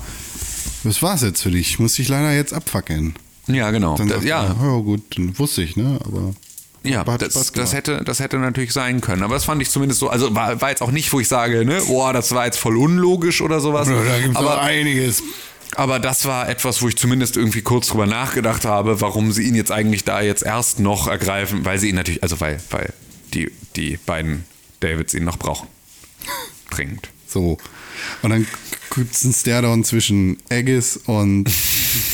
das 0.85 1.03
war's 1.03 1.23
jetzt 1.23 1.43
für 1.43 1.51
dich. 1.51 1.71
Ich 1.71 1.79
muss 1.79 1.95
dich 1.95 2.09
leider 2.09 2.33
jetzt 2.33 2.55
abfackeln. 2.55 3.15
Ja, 3.47 3.71
genau. 3.71 3.97
Dann 3.97 4.09
Da- 4.09 4.15
sagt 4.15 4.27
ja, 4.27 4.43
er, 4.45 4.57
ja 4.63 4.77
gut, 4.79 5.03
dann 5.17 5.39
wusste 5.39 5.63
ich, 5.63 5.77
ne? 5.77 5.99
Aber 6.05 6.35
Ja, 6.83 7.05
das, 7.05 7.53
das, 7.53 7.73
hätte, 7.73 8.03
das 8.05 8.21
hätte 8.21 8.39
natürlich 8.39 8.73
sein 8.73 9.01
können. 9.01 9.23
Aber 9.23 9.35
das 9.35 9.45
fand 9.45 9.61
ich 9.63 9.71
zumindest 9.71 10.01
so. 10.01 10.09
Also 10.09 10.35
war, 10.35 10.61
war 10.61 10.71
jetzt 10.71 10.83
auch 10.83 10.91
nicht, 10.91 11.13
wo 11.13 11.21
ich 11.21 11.29
sage, 11.29 11.65
ne, 11.65 11.81
boah, 11.87 12.13
das 12.13 12.33
war 12.35 12.45
jetzt 12.47 12.59
voll 12.59 12.77
unlogisch 12.77 13.41
oder 13.41 13.61
sowas. 13.61 13.89
da 13.89 14.21
gibt's 14.21 14.37
aber, 14.37 14.61
einiges. 14.63 15.23
aber 15.77 15.99
das 15.99 16.25
war 16.27 16.49
etwas, 16.49 16.81
wo 16.83 16.89
ich 16.89 16.97
zumindest 16.97 17.37
irgendwie 17.37 17.63
kurz 17.63 17.89
drüber 17.89 18.07
nachgedacht 18.07 18.65
habe, 18.65 19.01
warum 19.01 19.33
sie 19.33 19.43
ihn 19.45 19.55
jetzt 19.55 19.73
eigentlich 19.73 20.05
da 20.05 20.21
jetzt 20.21 20.43
erst 20.43 20.79
noch 20.81 21.07
ergreifen, 21.07 21.65
weil 21.65 21.79
sie 21.79 21.89
ihn 21.91 21.97
natürlich, 21.97 22.23
also 22.23 22.41
weil, 22.41 22.61
weil 22.71 22.93
die, 23.35 23.51
die 23.77 23.99
beiden 24.05 24.45
Davids 24.81 25.15
ihn 25.15 25.25
noch 25.25 25.39
brauchen. 25.39 25.69
Dringend. 26.71 27.09
So. 27.27 27.59
Und 28.23 28.31
dann 28.31 28.47
gibt 28.95 29.15
es 29.15 29.25
einen 29.25 29.35
Stairdown 29.35 29.83
zwischen 29.85 30.37
Aegis 30.51 30.97
und 31.07 31.51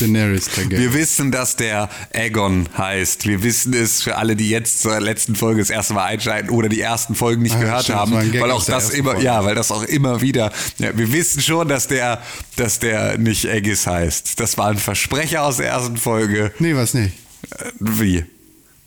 Daenerys 0.00 0.46
Targaryen. 0.46 0.80
Wir 0.80 0.94
wissen, 0.94 1.30
dass 1.30 1.56
der 1.56 1.90
Aegon 2.14 2.68
heißt. 2.76 3.26
Wir 3.26 3.42
wissen 3.42 3.74
es 3.74 4.00
für 4.02 4.16
alle, 4.16 4.34
die 4.36 4.48
jetzt 4.48 4.80
zur 4.80 4.98
letzten 5.00 5.36
Folge 5.36 5.60
das 5.60 5.68
erste 5.70 5.92
Mal 5.94 6.04
einschalten 6.06 6.48
oder 6.50 6.68
die 6.70 6.80
ersten 6.80 7.14
Folgen 7.14 7.42
nicht 7.42 7.56
Ah, 7.56 7.60
gehört 7.60 7.82
stimmt, 7.84 7.98
haben, 7.98 8.12
weil 8.40 8.50
auch 8.50 8.64
das 8.64 8.90
immer, 8.90 9.12
Folge. 9.12 9.24
ja, 9.26 9.44
weil 9.44 9.54
das 9.54 9.70
auch 9.70 9.82
immer 9.82 10.20
wieder. 10.22 10.52
Ja, 10.78 10.96
wir 10.96 11.12
wissen 11.12 11.42
schon, 11.42 11.68
dass 11.68 11.86
der, 11.88 12.22
dass 12.56 12.78
der 12.78 13.18
nicht 13.18 13.46
Aegis 13.46 13.86
heißt. 13.86 14.40
Das 14.40 14.56
war 14.56 14.68
ein 14.68 14.78
Versprecher 14.78 15.42
aus 15.44 15.58
der 15.58 15.66
ersten 15.68 15.96
Folge. 15.98 16.52
nee, 16.60 16.74
was 16.74 16.94
nicht. 16.94 17.12
Äh, 17.58 17.70
Wie? 17.78 18.24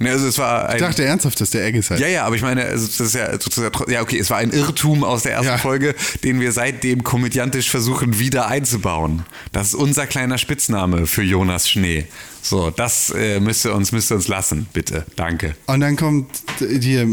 Ne, 0.03 0.11
also 0.11 0.27
es 0.27 0.37
war 0.37 0.69
ein, 0.69 0.75
Ich 0.75 0.81
dachte 0.81 1.03
ernsthaft, 1.03 1.39
dass 1.41 1.49
der 1.51 1.63
Aegis 1.65 1.89
heißt. 1.89 2.01
ja, 2.01 2.07
ja, 2.07 2.25
aber 2.25 2.35
ich 2.35 2.41
meine, 2.41 2.63
also 2.65 2.85
das 2.87 2.99
ist 2.99 3.15
ja 3.15 3.31
sozusagen, 3.31 3.91
ja, 3.91 4.01
okay, 4.01 4.19
es 4.19 4.29
war 4.29 4.37
ein 4.37 4.51
Irrtum 4.51 5.03
aus 5.03 5.23
der 5.23 5.33
ersten 5.33 5.47
Ja. 5.47 5.57
Folge, 5.57 5.95
den 6.23 6.39
wir 6.39 6.51
seitdem 6.51 7.03
komödiantisch 7.03 7.69
versuchen 7.69 8.19
wieder 8.19 8.47
einzubauen. 8.47 9.23
Das 9.51 9.67
ist 9.67 9.75
unser 9.75 10.05
kleiner 10.07 10.37
Spitzname 10.37 11.07
für 11.07 11.23
Jonas 11.23 11.69
Schnee. 11.69 12.05
So, 12.41 12.69
das 12.71 13.09
äh, 13.11 13.39
müsst 13.39 13.65
ihr 13.65 13.73
uns, 13.73 13.91
müsst 13.93 14.11
ihr 14.11 14.15
uns 14.15 14.27
lassen, 14.27 14.67
bitte. 14.73 15.05
Danke. 15.15 15.55
Und 15.67 15.79
dann 15.79 15.95
kommt 15.95 16.27
hier 16.59 17.05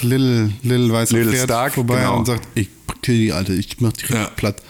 Lil, 0.00 0.52
Lil 0.62 0.92
weißer 0.92 1.14
Lil 1.16 1.30
Pferd 1.30 1.44
Stark, 1.44 1.74
vorbei 1.74 1.96
genau. 1.98 2.18
und 2.18 2.26
sagt, 2.26 2.48
ich 2.54 2.68
kill 3.02 3.16
die 3.18 3.32
Alte, 3.32 3.52
ich 3.52 3.80
mach 3.80 3.92
die 3.92 4.02
richtig 4.06 4.16
Ja. 4.16 4.30
platt. 4.34 4.62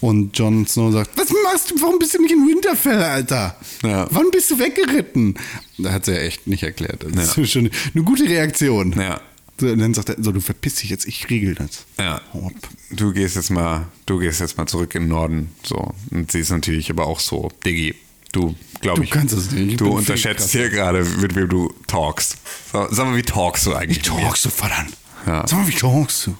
Und 0.00 0.36
Jon 0.38 0.66
Snow 0.66 0.92
sagt, 0.92 1.10
was 1.18 1.28
machst 1.44 1.70
du, 1.70 1.80
warum 1.82 1.98
bist 1.98 2.14
du 2.14 2.22
nicht 2.22 2.32
in 2.32 2.46
Winterfell, 2.48 3.02
Alter? 3.02 3.54
Ja. 3.82 4.06
Wann 4.10 4.30
bist 4.30 4.50
du 4.50 4.58
weggeritten? 4.58 5.34
Da 5.78 5.92
hat 5.92 6.06
sie 6.06 6.12
ja 6.12 6.18
echt 6.18 6.46
nicht 6.46 6.62
erklärt. 6.62 7.04
Das 7.12 7.36
Ja. 7.36 7.42
ist 7.42 7.50
schon 7.52 7.70
eine 7.94 8.04
gute 8.04 8.24
Reaktion. 8.24 8.94
Ja. 8.98 9.20
Und 9.60 9.78
dann 9.78 9.92
sagt 9.92 10.08
er, 10.08 10.16
so, 10.18 10.32
du 10.32 10.40
verpiss 10.40 10.76
dich 10.76 10.88
jetzt, 10.88 11.06
ich 11.06 11.28
regel 11.28 11.54
das. 11.54 11.84
Ja. 11.98 12.14
Ab. 12.32 12.52
Du 12.90 13.12
gehst 13.12 13.36
jetzt 13.36 13.50
mal, 13.50 13.88
du 14.06 14.18
gehst 14.18 14.40
jetzt 14.40 14.56
mal 14.56 14.66
zurück 14.66 14.94
in 14.94 15.02
den 15.02 15.08
Norden. 15.10 15.50
So. 15.62 15.92
Und 16.10 16.32
sie 16.32 16.40
ist 16.40 16.50
natürlich 16.50 16.88
aber 16.90 17.06
auch 17.06 17.20
so, 17.20 17.50
Diggi, 17.66 17.94
du, 18.32 18.54
glaube 18.80 19.00
Du 19.00 19.02
ich. 19.04 19.10
kannst 19.10 19.34
es 19.34 19.50
nicht, 19.50 19.72
ich 19.72 19.76
Du 19.76 19.90
unterschätzt 19.90 20.50
hier 20.52 20.70
gerade, 20.70 21.04
mit 21.04 21.34
wem 21.34 21.46
du 21.50 21.70
talkst. 21.86 22.36
So, 22.72 22.86
sag 22.90 23.06
mal, 23.06 23.16
wie 23.18 23.22
talkst 23.22 23.66
du 23.66 23.74
eigentlich? 23.74 23.98
Wie 23.98 24.02
talkst 24.02 24.46
du, 24.46 24.48
verdammt? 24.48 24.96
Ja. 25.26 25.46
Sag 25.46 25.58
mal, 25.58 25.68
wie 25.68 25.74
talkst 25.76 26.28
du? 26.28 26.34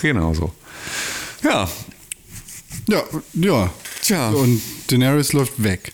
Genau 0.00 0.32
so. 0.32 0.52
Ja, 1.42 1.68
Ja, 2.90 3.04
ja. 3.34 3.72
Tja. 4.02 4.30
Und 4.30 4.60
Daenerys 4.88 5.32
läuft 5.32 5.62
weg. 5.62 5.92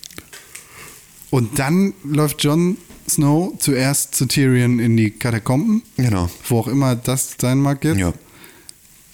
Und 1.30 1.58
dann 1.58 1.92
läuft 2.04 2.42
Jon 2.42 2.78
Snow 3.08 3.52
zuerst 3.58 4.14
zu 4.14 4.26
Tyrion 4.26 4.78
in 4.78 4.96
die 4.96 5.10
Katakomben. 5.10 5.82
Genau. 5.96 6.30
Wo 6.48 6.60
auch 6.60 6.68
immer 6.68 6.96
das 6.96 7.36
sein 7.38 7.58
mag 7.58 7.84
jetzt. 7.84 7.98
Ja. 7.98 8.14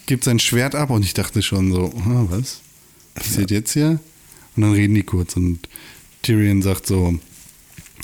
Gibt 0.07 0.25
sein 0.25 0.39
Schwert 0.39 0.75
ab 0.75 0.91
und 0.91 1.05
ich 1.05 1.15
dachte 1.15 1.43
schon 1.43 1.73
so, 1.73 1.93
ah, 2.07 2.27
was? 2.29 2.61
Passiert 3.15 3.51
jetzt 3.51 3.73
hier? 3.73 3.99
Und 4.57 4.63
dann 4.63 4.73
reden 4.73 4.95
die 4.95 5.03
kurz 5.03 5.37
und 5.37 5.69
Tyrion 6.23 6.63
sagt 6.63 6.87
so, 6.87 7.19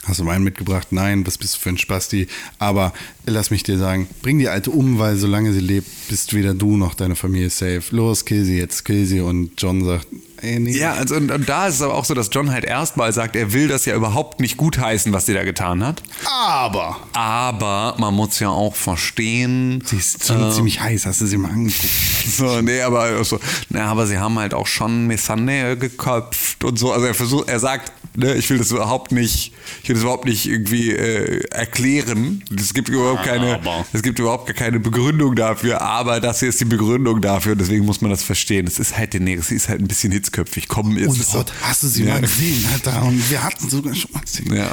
hast 0.05 0.20
du 0.20 0.26
Wein 0.26 0.42
mitgebracht? 0.42 0.88
Nein, 0.90 1.26
was 1.26 1.38
bist 1.38 1.57
du 1.57 1.59
für 1.61 1.70
ein 1.70 1.78
Spasti? 1.78 2.26
Aber 2.59 2.92
lass 3.26 3.51
mich 3.51 3.62
dir 3.62 3.78
sagen, 3.78 4.09
bring 4.22 4.38
die 4.38 4.49
Alte 4.49 4.70
um, 4.70 4.99
weil 4.99 5.16
solange 5.16 5.53
sie 5.53 5.61
lebt, 5.61 5.88
bist 6.09 6.34
weder 6.34 6.55
du 6.55 6.76
noch 6.76 6.94
deine 6.94 7.16
Familie 7.16 7.51
safe. 7.51 7.82
Los, 7.90 8.24
kill 8.24 8.44
sie 8.44 8.59
jetzt, 8.59 8.84
kill 8.84 9.07
sie. 9.07 9.20
Und 9.20 9.61
John 9.61 9.84
sagt, 9.84 10.07
ey, 10.43 10.59
nee. 10.61 10.76
Ja, 10.76 10.95
also, 10.95 11.16
und, 11.16 11.30
und 11.30 11.49
da 11.49 11.66
ist 11.68 11.74
es 11.76 11.82
aber 11.82 11.95
auch 11.95 12.05
so, 12.05 12.14
dass 12.14 12.28
John 12.32 12.51
halt 12.51 12.64
erstmal 12.64 13.12
sagt, 13.12 13.36
er 13.36 13.53
will 13.53 13.68
das 13.68 13.84
ja 13.84 13.95
überhaupt 13.95 14.41
nicht 14.41 14.57
gutheißen, 14.57 15.12
was 15.12 15.26
sie 15.26 15.34
da 15.34 15.45
getan 15.45 15.84
hat. 15.84 16.03
Aber 16.26 16.97
Aber 17.12 17.95
man 17.99 18.14
muss 18.14 18.39
ja 18.41 18.49
auch 18.51 18.74
verstehen. 18.74 19.82
sie 19.84 19.97
ist 19.97 20.26
schon 20.26 20.53
ziemlich 20.53 20.80
heiß, 20.80 21.07
hast 21.07 21.20
du 21.20 21.26
sie 21.26 21.36
mal 21.39 21.51
angeguckt? 21.51 21.89
So, 22.28 22.61
nee, 22.61 22.82
aber 22.82 23.24
so, 23.24 23.41
na, 23.70 23.86
aber 23.86 24.07
sie 24.07 24.18
haben 24.18 24.39
halt 24.39 24.53
auch 24.53 24.66
schon 24.66 25.07
Missandei 25.07 25.76
geköpft 25.76 26.62
und 26.62 26.78
so. 26.78 26.93
Also 26.93 27.07
er 27.07 27.14
versucht, 27.14 27.49
er 27.49 27.59
sagt, 27.59 27.91
ne, 28.16 28.34
ich 28.34 28.51
will 28.51 28.59
das 28.59 28.70
überhaupt 28.70 29.12
nicht, 29.12 29.55
ich 29.82 29.89
will 29.89 29.95
das 29.95 30.03
überhaupt 30.03 30.26
nicht 30.26 30.47
irgendwie 30.47 30.91
äh, 30.91 31.41
erklären. 31.51 32.45
Es 32.55 32.74
gibt 32.74 32.91
überhaupt 32.91 33.22
keine, 33.24 33.55
Aber. 33.55 33.86
es 33.95 34.03
gibt 34.03 34.18
überhaupt 34.18 34.47
gar 34.47 34.55
keine 34.55 34.78
Begründung 34.78 35.36
dafür, 35.36 35.80
aber 35.80 36.20
das 36.20 36.41
hier 36.41 36.51
ist 36.51 36.61
die 36.61 36.66
Begründung 36.66 37.22
dafür 37.22 37.53
und 37.53 37.61
deswegen 37.62 37.86
muss 37.86 38.03
man 38.03 38.11
das 38.11 38.22
verstehen. 38.22 38.66
Es 38.66 38.78
ist 38.78 38.97
halt 38.97 39.14
Daenerys, 39.14 39.49
sie 39.49 39.55
ist 39.57 39.70
halt 39.70 39.80
ein 39.80 39.89
bisschen 39.89 40.12
hitzköpfig. 40.29 40.68
Komm, 40.68 40.97
jetzt 40.97 41.09
Und 41.09 41.20
ist 41.20 41.29
doch- 41.31 41.39
Gott, 41.47 41.53
hast 41.62 41.83
du 41.83 41.89
sie 41.89 42.05
Ja. 42.05 42.14
mal 42.14 42.20
gesehen, 42.20 42.64
Alter? 42.72 43.03
Und 43.05 43.31
wir 43.31 43.43
hatten 43.43 43.68
sogar 43.68 43.95
schon 43.95 44.12
mal 44.12 44.20
gesehen. 44.20 44.55
Ja, 44.55 44.70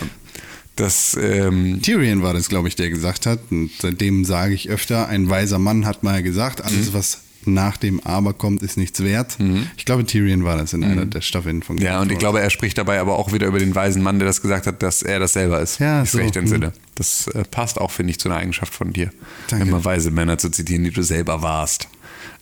das, 0.75 1.17
ähm, 1.21 1.81
Tyrion 1.81 2.21
war 2.21 2.33
das, 2.33 2.49
glaube 2.49 2.67
ich, 2.67 2.75
der 2.75 2.89
gesagt 2.89 3.25
hat. 3.25 3.39
Und 3.51 3.71
seitdem 3.81 4.25
sage 4.25 4.53
ich 4.53 4.69
öfter, 4.69 5.07
ein 5.07 5.29
weiser 5.29 5.59
Mann 5.59 5.85
hat 5.85 6.03
mal 6.03 6.21
gesagt, 6.23 6.63
alles, 6.63 6.93
was 6.93 7.19
nach 7.47 7.77
dem 7.77 7.99
Aber 8.03 8.33
kommt, 8.33 8.63
ist 8.63 8.75
nichts 8.75 9.03
wert. 9.03 9.37
Ich 9.77 9.85
glaube, 9.85 10.03
Tyrion 10.03 10.43
war 10.45 10.57
das 10.57 10.73
in 10.73 10.83
einer 10.83 11.05
der 11.05 11.21
Staffeln 11.21 11.61
von 11.61 11.75
Game 11.77 11.85
Mhm. 11.85 11.91
Ja, 11.93 12.01
und 12.01 12.11
ich 12.11 12.17
glaube, 12.17 12.41
er 12.41 12.49
spricht 12.49 12.75
dabei 12.77 12.99
aber 12.99 13.19
auch 13.19 13.33
wieder 13.33 13.45
über 13.45 13.59
den 13.59 13.75
weisen 13.75 14.01
Mann, 14.01 14.17
der 14.17 14.27
das 14.27 14.41
gesagt 14.41 14.65
hat, 14.65 14.81
dass 14.81 15.03
er 15.03 15.19
das 15.19 15.33
selber 15.33 15.61
ist. 15.61 15.79
Ja, 15.79 16.01
ich 16.03 16.09
so. 16.09 16.17
recht 16.17 16.35
Hm. 16.35 16.41
entsinne. 16.43 16.73
Das 16.95 17.27
äh, 17.27 17.43
passt 17.43 17.79
auch, 17.79 17.91
finde 17.91 18.11
ich, 18.11 18.19
zu 18.19 18.29
einer 18.29 18.37
Eigenschaft 18.39 18.73
von 18.73 18.93
dir. 18.93 19.11
Danke. 19.49 19.67
Immer 19.67 19.85
weise 19.85 20.09
Männer 20.09 20.39
zu 20.39 20.49
zitieren, 20.49 20.83
die 20.85 20.91
du 20.91 21.03
selber 21.03 21.43
warst. 21.43 21.87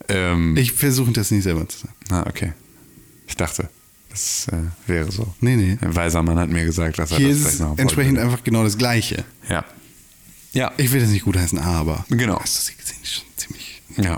Ähm, 0.07 0.55
Ich 0.55 0.71
versuche 0.71 1.11
das 1.11 1.31
nicht 1.31 1.43
selber 1.43 1.67
zu 1.67 1.79
sagen. 1.79 1.93
na, 2.09 2.25
okay. 2.25 2.53
Ich 3.27 3.35
dachte, 3.35 3.69
das 4.09 4.47
äh, 4.51 4.57
wäre 4.87 5.11
so. 5.11 5.33
Nee, 5.41 5.55
nee. 5.55 5.77
Ein 5.81 5.95
weiser 5.95 6.21
Mann 6.21 6.37
hat 6.37 6.49
mir 6.49 6.65
gesagt, 6.65 6.99
dass 6.99 7.11
er 7.11 7.17
Hier 7.17 7.29
das 7.29 7.37
ist 7.37 7.43
vielleicht 7.43 7.59
noch 7.61 7.77
entsprechend 7.77 8.17
wollte. 8.17 8.29
einfach 8.29 8.43
genau 8.43 8.63
das 8.63 8.77
Gleiche. 8.77 9.25
Ja. 9.49 9.65
Ja. 10.53 10.71
Ich 10.77 10.91
will 10.91 11.01
das 11.01 11.09
nicht 11.09 11.25
gut 11.25 11.35
heißen, 11.35 11.57
aber. 11.57 12.05
Genau. 12.09 12.39
Hast 12.39 12.57
du 12.57 12.61
sie 12.71 12.77
gesehen? 12.77 12.99
Schon 13.03 13.25
ziemlich. 13.35 13.81
Ja. 13.97 14.17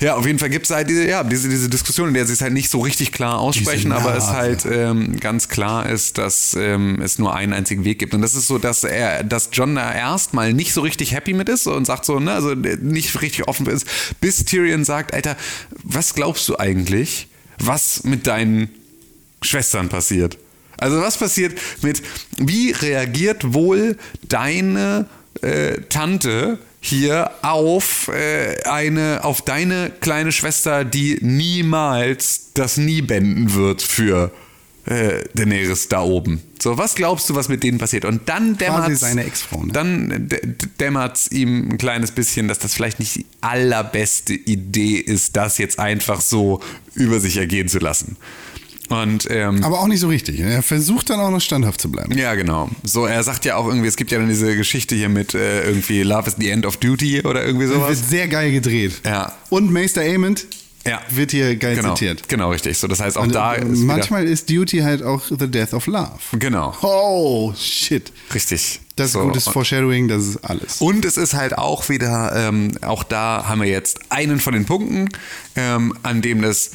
Ja, 0.00 0.16
auf 0.16 0.26
jeden 0.26 0.38
Fall 0.38 0.50
gibt 0.50 0.64
es 0.64 0.70
halt 0.70 0.88
diese, 0.88 1.06
ja, 1.08 1.22
diese, 1.22 1.48
diese 1.48 1.68
Diskussion, 1.68 2.08
in 2.08 2.14
der 2.14 2.26
sie 2.26 2.32
es 2.32 2.40
halt 2.40 2.52
nicht 2.52 2.70
so 2.70 2.80
richtig 2.80 3.12
klar 3.12 3.38
aussprechen, 3.38 3.92
aber 3.92 4.16
es 4.16 4.26
halt 4.26 4.66
ähm, 4.66 5.18
ganz 5.20 5.48
klar 5.48 5.88
ist, 5.88 6.18
dass 6.18 6.54
ähm, 6.54 7.00
es 7.00 7.18
nur 7.18 7.34
einen 7.34 7.52
einzigen 7.52 7.84
Weg 7.84 8.00
gibt. 8.00 8.14
Und 8.14 8.22
das 8.22 8.34
ist 8.34 8.48
so, 8.48 8.58
dass 8.58 8.82
er, 8.82 9.22
dass 9.22 9.50
John 9.52 9.76
da 9.76 9.94
erstmal 9.94 10.52
nicht 10.52 10.72
so 10.72 10.80
richtig 10.80 11.12
happy 11.12 11.34
mit 11.34 11.48
ist 11.48 11.68
und 11.68 11.84
sagt 11.84 12.04
so, 12.04 12.18
ne, 12.18 12.32
also 12.32 12.54
nicht 12.54 13.20
richtig 13.22 13.46
offen 13.46 13.66
ist, 13.66 13.86
bis 14.20 14.44
Tyrion 14.44 14.84
sagt, 14.84 15.14
Alter, 15.14 15.36
was 15.84 16.14
glaubst 16.14 16.48
du 16.48 16.58
eigentlich, 16.58 17.28
was 17.66 18.04
mit 18.04 18.26
deinen 18.26 18.70
Schwestern 19.42 19.88
passiert? 19.88 20.38
Also 20.78 21.00
was 21.00 21.18
passiert 21.18 21.58
mit, 21.82 22.02
wie 22.38 22.72
reagiert 22.72 23.52
wohl 23.52 23.96
deine 24.28 25.06
äh, 25.42 25.82
Tante 25.88 26.58
hier 26.80 27.30
auf 27.42 28.08
äh, 28.08 28.62
eine, 28.64 29.22
auf 29.22 29.42
deine 29.42 29.92
kleine 30.00 30.32
Schwester, 30.32 30.84
die 30.84 31.18
niemals 31.20 32.52
das 32.54 32.78
nie 32.78 33.02
benden 33.02 33.54
wird 33.54 33.82
für 33.82 34.32
äh, 34.86 35.24
Daenerys 35.34 35.88
da 35.88 36.02
oben. 36.02 36.40
So, 36.60 36.76
was 36.78 36.94
glaubst 36.94 37.28
du, 37.30 37.34
was 37.34 37.48
mit 37.48 37.62
denen 37.62 37.78
passiert? 37.78 38.04
Und 38.04 38.28
dann 38.28 38.56
dämmert 38.58 38.96
seine 38.96 39.24
Ex-Frau, 39.24 39.64
ne? 39.64 39.72
dann 39.72 40.28
dämmert 40.80 41.16
es 41.16 41.30
ihm 41.32 41.70
ein 41.70 41.78
kleines 41.78 42.12
bisschen, 42.12 42.48
dass 42.48 42.58
das 42.58 42.74
vielleicht 42.74 42.98
nicht 42.98 43.14
die 43.16 43.26
allerbeste 43.40 44.34
Idee 44.34 44.96
ist, 44.96 45.36
das 45.36 45.58
jetzt 45.58 45.78
einfach 45.78 46.20
so 46.20 46.60
über 46.94 47.20
sich 47.20 47.36
ergehen 47.36 47.68
zu 47.68 47.78
lassen. 47.78 48.16
Und 48.88 49.28
ähm, 49.30 49.62
Aber 49.62 49.78
auch 49.78 49.86
nicht 49.86 50.00
so 50.00 50.08
richtig. 50.08 50.40
Er 50.40 50.62
versucht 50.64 51.10
dann 51.10 51.20
auch 51.20 51.30
noch 51.30 51.40
standhaft 51.40 51.80
zu 51.80 51.92
bleiben. 51.92 52.18
ja, 52.18 52.34
genau. 52.34 52.68
So, 52.82 53.06
er 53.06 53.22
sagt 53.22 53.44
ja 53.44 53.54
auch 53.54 53.68
irgendwie, 53.68 53.86
es 53.86 53.94
gibt 53.96 54.10
ja 54.10 54.18
dann 54.18 54.28
diese 54.28 54.56
Geschichte 54.56 54.96
hier 54.96 55.08
mit 55.08 55.32
äh, 55.32 55.62
irgendwie 55.64 56.02
Love 56.02 56.28
is 56.28 56.34
the 56.38 56.48
end 56.50 56.66
of 56.66 56.76
duty 56.78 57.20
oder 57.22 57.44
irgendwie 57.46 57.68
Wird 57.68 57.78
sowas. 57.78 58.10
sehr 58.10 58.26
geil 58.26 58.50
gedreht. 58.50 59.00
Ja. 59.04 59.32
Und 59.48 59.70
Meister 59.72 60.02
Amond 60.02 60.44
Ja. 60.86 61.00
wird 61.10 61.30
hier 61.32 61.56
geil 61.56 61.76
Genau, 61.76 61.94
zitiert. 61.94 62.28
genau, 62.28 62.50
richtig. 62.50 62.78
So, 62.78 62.86
das 62.88 63.00
heißt 63.00 63.18
auch 63.18 63.22
Und, 63.24 63.34
da 63.34 63.54
äh, 63.54 63.64
ist 63.64 63.78
manchmal 63.80 64.26
ist 64.26 64.48
Duty 64.48 64.78
halt 64.78 65.02
auch 65.02 65.22
the 65.28 65.46
death 65.50 65.74
of 65.74 65.86
love. 65.86 66.10
Genau, 66.32 66.74
Oh, 66.82 67.52
shit. 67.54 68.10
richtig. 68.34 68.80
Das 68.96 69.08
ist 69.08 69.12
So. 69.14 69.20
gutes 69.20 69.44
Foreshadowing, 69.48 70.08
das 70.08 70.24
ist 70.26 70.36
alles. 70.38 70.80
Und 70.80 71.04
es 71.04 71.16
ist 71.16 71.34
halt 71.34 71.56
auch 71.58 71.88
wieder, 71.88 72.32
ähm, 72.34 72.72
auch 72.82 73.02
da 73.02 73.44
haben 73.46 73.60
wir 73.60 73.68
jetzt 73.68 74.00
einen 74.10 74.40
von 74.40 74.54
den 74.54 74.64
Punkten, 74.66 75.08
ähm, 75.56 75.94
an 76.02 76.22
dem 76.22 76.40
das 76.42 76.72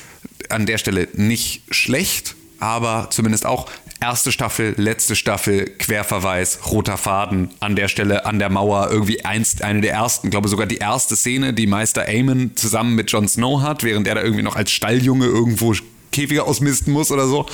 an 0.49 0.65
der 0.67 0.77
Stelle 0.77 1.07
nicht 1.13 1.63
schlecht, 1.71 2.35
aber 2.59 3.07
zumindest 3.11 3.45
auch 3.45 3.67
erste 3.99 4.31
Staffel, 4.31 4.75
letzte 4.77 5.15
Staffel, 5.15 5.65
Querverweis, 5.65 6.59
roter 6.71 6.97
Faden, 6.97 7.49
an 7.59 7.75
der 7.75 7.87
Stelle, 7.87 8.25
an 8.25 8.39
der 8.39 8.49
Mauer, 8.49 8.89
irgendwie 8.91 9.23
einst, 9.25 9.61
eine 9.61 9.81
der 9.81 9.93
ersten, 9.93 10.29
glaube 10.29 10.47
sogar 10.47 10.67
die 10.67 10.77
erste 10.77 11.15
Szene, 11.15 11.53
die 11.53 11.67
Meister 11.67 12.07
Aemon 12.07 12.51
zusammen 12.55 12.95
mit 12.95 13.11
Jon 13.11 13.27
Snow 13.27 13.61
hat, 13.61 13.83
während 13.83 14.07
er 14.07 14.15
da 14.15 14.21
irgendwie 14.23 14.43
noch 14.43 14.55
als 14.55 14.71
Stalljunge 14.71 15.25
irgendwo 15.25 15.73
Käfige 16.11 16.43
ausmisten 16.45 16.93
muss 16.93 17.11
oder 17.11 17.27
so. 17.27 17.45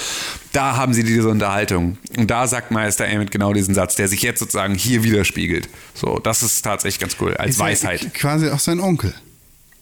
Da 0.51 0.75
haben 0.75 0.93
sie 0.93 1.03
diese 1.03 1.29
Unterhaltung. 1.29 1.97
Und 2.15 2.29
da 2.29 2.47
sagt 2.47 2.69
Meister 2.69 3.05
Aemon 3.05 3.27
genau 3.27 3.53
diesen 3.53 3.73
Satz, 3.73 3.95
der 3.95 4.07
sich 4.07 4.21
jetzt 4.21 4.39
sozusagen 4.39 4.75
hier 4.75 5.03
widerspiegelt. 5.03 5.67
So, 5.95 6.19
das 6.19 6.43
ist 6.43 6.61
tatsächlich 6.61 6.99
ganz 6.99 7.15
cool. 7.19 7.35
Als 7.37 7.51
Ist 7.51 7.59
Weisheit. 7.59 8.13
Quasi 8.13 8.49
auch 8.49 8.59
sein 8.59 8.79
Onkel. 8.79 9.13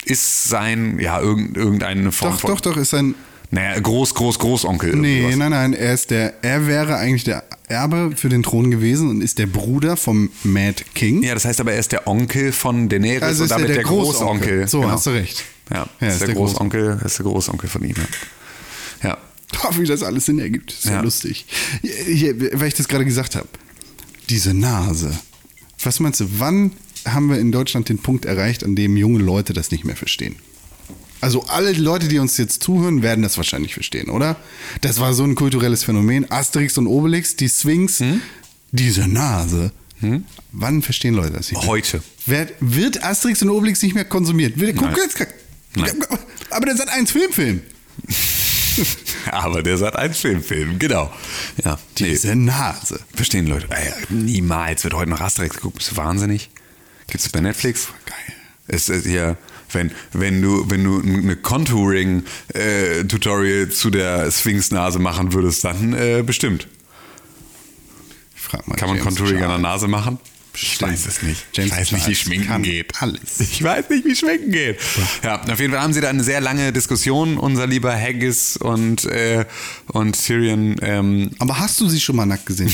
Ist 0.05 0.45
sein, 0.45 0.97
ja, 0.99 1.19
irgend, 1.19 1.57
irgendeine 1.57 2.11
Form 2.13 2.31
Doch, 2.31 2.39
von. 2.39 2.51
doch, 2.51 2.61
doch, 2.61 2.77
ist 2.77 2.91
sein. 2.91 3.15
Naja, 3.51 3.79
Groß, 3.79 4.13
Groß, 4.13 4.37
Großonkel. 4.37 4.95
Nee, 4.95 5.35
nein, 5.35 5.49
nein, 5.51 5.73
er 5.73 5.93
ist 5.93 6.11
der, 6.11 6.35
er 6.43 6.67
wäre 6.67 6.97
eigentlich 6.97 7.23
der 7.23 7.43
Erbe 7.67 8.11
für 8.15 8.29
den 8.29 8.43
Thron 8.43 8.69
gewesen 8.69 9.09
und 9.09 9.21
ist 9.21 9.39
der 9.39 9.47
Bruder 9.47 9.97
vom 9.97 10.29
Mad 10.43 10.83
King. 10.93 11.23
Ja, 11.23 11.33
das 11.33 11.45
heißt 11.45 11.59
aber, 11.59 11.71
er 11.73 11.79
ist 11.79 11.91
der 11.91 12.07
Onkel 12.07 12.51
von 12.51 12.89
Daenerys 12.89 13.23
Also 13.23 13.43
und 13.43 13.51
damit 13.51 13.69
der 13.69 13.75
der 13.77 13.83
Großonkel. 13.85 14.59
Großonkel. 14.61 14.67
So, 14.67 14.81
genau. 14.81 14.91
hast 14.93 15.05
du 15.07 15.09
recht. 15.11 15.43
Ja, 15.71 15.87
Ja, 15.99 16.07
ist, 16.07 16.13
ist 16.13 16.19
der, 16.21 16.27
der 16.27 16.35
Großonkel, 16.35 16.99
ist 17.03 17.17
der 17.17 17.23
Großonkel 17.25 17.69
von 17.69 17.83
ihm. 17.83 17.95
Ja. 19.03 19.09
ja. 19.09 19.17
Wie 19.77 19.85
das 19.85 20.03
alles 20.03 20.25
Sinn 20.27 20.39
ergibt. 20.39 20.71
Ist 20.71 20.85
ja, 20.85 20.93
Ja. 20.93 21.01
lustig. 21.01 21.45
Hier, 21.81 22.39
weil 22.59 22.67
ich 22.67 22.75
das 22.75 22.87
gerade 22.87 23.05
gesagt 23.05 23.35
habe. 23.35 23.47
Diese 24.29 24.53
Nase. 24.53 25.11
Was 25.83 25.99
meinst 25.99 26.19
du, 26.19 26.25
wann 26.37 26.71
haben 27.05 27.29
wir 27.29 27.39
in 27.39 27.51
Deutschland 27.51 27.89
den 27.89 27.97
Punkt 27.97 28.25
erreicht, 28.25 28.63
an 28.63 28.75
dem 28.75 28.95
junge 28.95 29.19
Leute 29.19 29.53
das 29.53 29.71
nicht 29.71 29.85
mehr 29.85 29.95
verstehen? 29.95 30.35
Also 31.21 31.43
alle 31.47 31.73
Leute, 31.73 32.07
die 32.07 32.19
uns 32.19 32.37
jetzt 32.37 32.63
zuhören, 32.63 33.01
werden 33.01 33.21
das 33.21 33.35
wahrscheinlich 33.37 33.73
verstehen, 33.73 34.09
oder? 34.09 34.37
Das 34.81 34.99
war 34.99 35.13
so 35.13 35.23
ein 35.23 35.35
kulturelles 35.35 35.83
Phänomen. 35.83 36.31
Asterix 36.31 36.77
und 36.77 36.87
Obelix, 36.87 37.35
die 37.35 37.49
Sphinx, 37.49 37.99
Hm? 37.99 38.21
diese 38.71 39.07
Nase. 39.07 39.71
Wann 40.53 40.81
verstehen 40.81 41.13
Leute 41.13 41.31
das 41.31 41.51
nicht 41.51 41.59
mehr? 41.59 41.67
Heute. 41.69 42.01
Wer, 42.25 42.47
wird 42.61 43.03
Asterix 43.03 43.41
und 43.41 43.49
Obelix 43.49 43.81
nicht 43.81 43.95
mehr 43.95 44.05
konsumiert? 44.05 44.57
Will, 44.59 44.73
guck 44.73 44.95
jetzt, 44.97 45.17
aber 46.51 46.65
der 46.65 46.75
hat 46.75 46.87
eins 46.89 47.11
Filmfilm. 47.11 47.61
Aber 49.31 49.61
der 49.61 49.77
sagt 49.77 49.97
ein 49.97 50.13
Filmfilm, 50.13 50.79
genau. 50.79 51.11
Ja, 51.65 51.77
nee. 51.99 52.09
Diese 52.11 52.35
Nase. 52.35 52.99
Verstehen 53.13 53.45
Leute. 53.47 53.67
Ey, 53.69 53.91
niemals 54.09 54.83
wird 54.85 54.93
heute 54.93 55.09
noch 55.09 55.19
Asterix 55.19 55.55
geguckt. 55.55 55.77
Bist 55.79 55.91
du 55.91 55.97
wahnsinnig? 55.97 56.49
Gibt's 57.07 57.23
das 57.23 57.31
bei 57.31 57.41
Netflix? 57.41 57.89
Geil. 58.05 58.15
Es 58.67 58.87
ist 58.87 59.05
ja, 59.05 59.35
wenn, 59.71 59.91
wenn 60.13 60.41
du, 60.41 60.69
wenn 60.69 60.83
du 60.83 61.01
eine 61.01 61.35
Contouring-Tutorial 61.35 63.69
zu 63.69 63.89
der 63.89 64.31
Sphinx-Nase 64.31 64.99
machen 64.99 65.33
würdest, 65.33 65.63
dann 65.63 65.93
äh, 65.93 66.23
bestimmt. 66.25 66.67
Ich 68.35 68.41
frag 68.41 68.67
mal 68.67 68.75
Kann 68.75 68.89
man 68.89 68.99
Contouring 68.99 69.43
an 69.43 69.49
der. 69.49 69.57
Nase 69.59 69.87
machen? 69.87 70.19
Ich 70.61 70.81
weiß 70.81 71.05
es 71.05 71.21
nicht. 71.21 71.45
James 71.53 71.71
ich 71.71 71.77
weiß 71.77 71.91
nicht, 71.93 72.07
wie 72.07 72.15
Schminken 72.15 72.63
geht. 72.63 73.01
alles. 73.01 73.19
Ich 73.39 73.63
weiß 73.63 73.89
nicht, 73.89 74.05
wie 74.05 74.15
Schminken 74.15 74.51
geht. 74.51 74.77
Ja, 75.23 75.41
auf 75.41 75.59
jeden 75.59 75.71
Fall 75.71 75.81
haben 75.81 75.93
sie 75.93 76.01
da 76.01 76.09
eine 76.09 76.23
sehr 76.23 76.41
lange 76.41 76.73
Diskussion, 76.73 77.37
unser 77.37 77.67
lieber 77.67 77.95
Haggis 77.95 78.57
und, 78.57 79.05
äh, 79.05 79.45
und 79.87 80.21
Tyrion. 80.21 80.75
Ähm, 80.81 81.31
Aber 81.39 81.59
hast 81.59 81.79
du 81.79 81.87
sie 81.87 81.99
schon 81.99 82.15
mal 82.15 82.25
nackt 82.25 82.45
gesehen, 82.45 82.73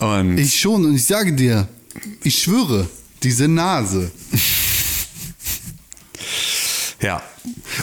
oder? 0.00 0.24
ich 0.38 0.60
schon 0.60 0.84
und 0.84 0.94
ich 0.94 1.04
sage 1.04 1.32
dir, 1.32 1.68
ich 2.22 2.42
schwöre, 2.42 2.88
diese 3.22 3.48
Nase. 3.48 4.10
Ja, 7.02 7.22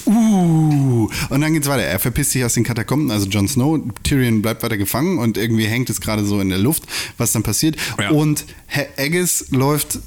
Uh, 0.06 1.10
und 1.30 1.42
dann 1.42 1.54
geht's 1.54 1.68
weiter. 1.68 1.84
Er 1.84 2.00
verpisst 2.00 2.32
sich 2.32 2.44
aus 2.44 2.54
den 2.54 2.64
Katakomben, 2.64 3.12
also 3.12 3.28
Jon 3.28 3.48
Snow. 3.48 3.80
Tyrion 4.04 4.42
bleibt 4.42 4.64
weiter 4.64 4.78
gefangen 4.78 5.18
und 5.18 5.38
irgendwie 5.38 5.66
hängt 5.66 5.90
es 5.90 6.02
gerade 6.02 6.26
so 6.26 6.40
in 6.40 6.50
der 6.50 6.58
Luft, 6.58 6.84
was 7.18 7.32
dann 7.32 7.44
passiert. 7.44 7.76
Ja. 8.00 8.10
Und 8.12 8.46
Herr 8.68 8.88
Aegis 8.98 9.48
läuft 9.52 10.00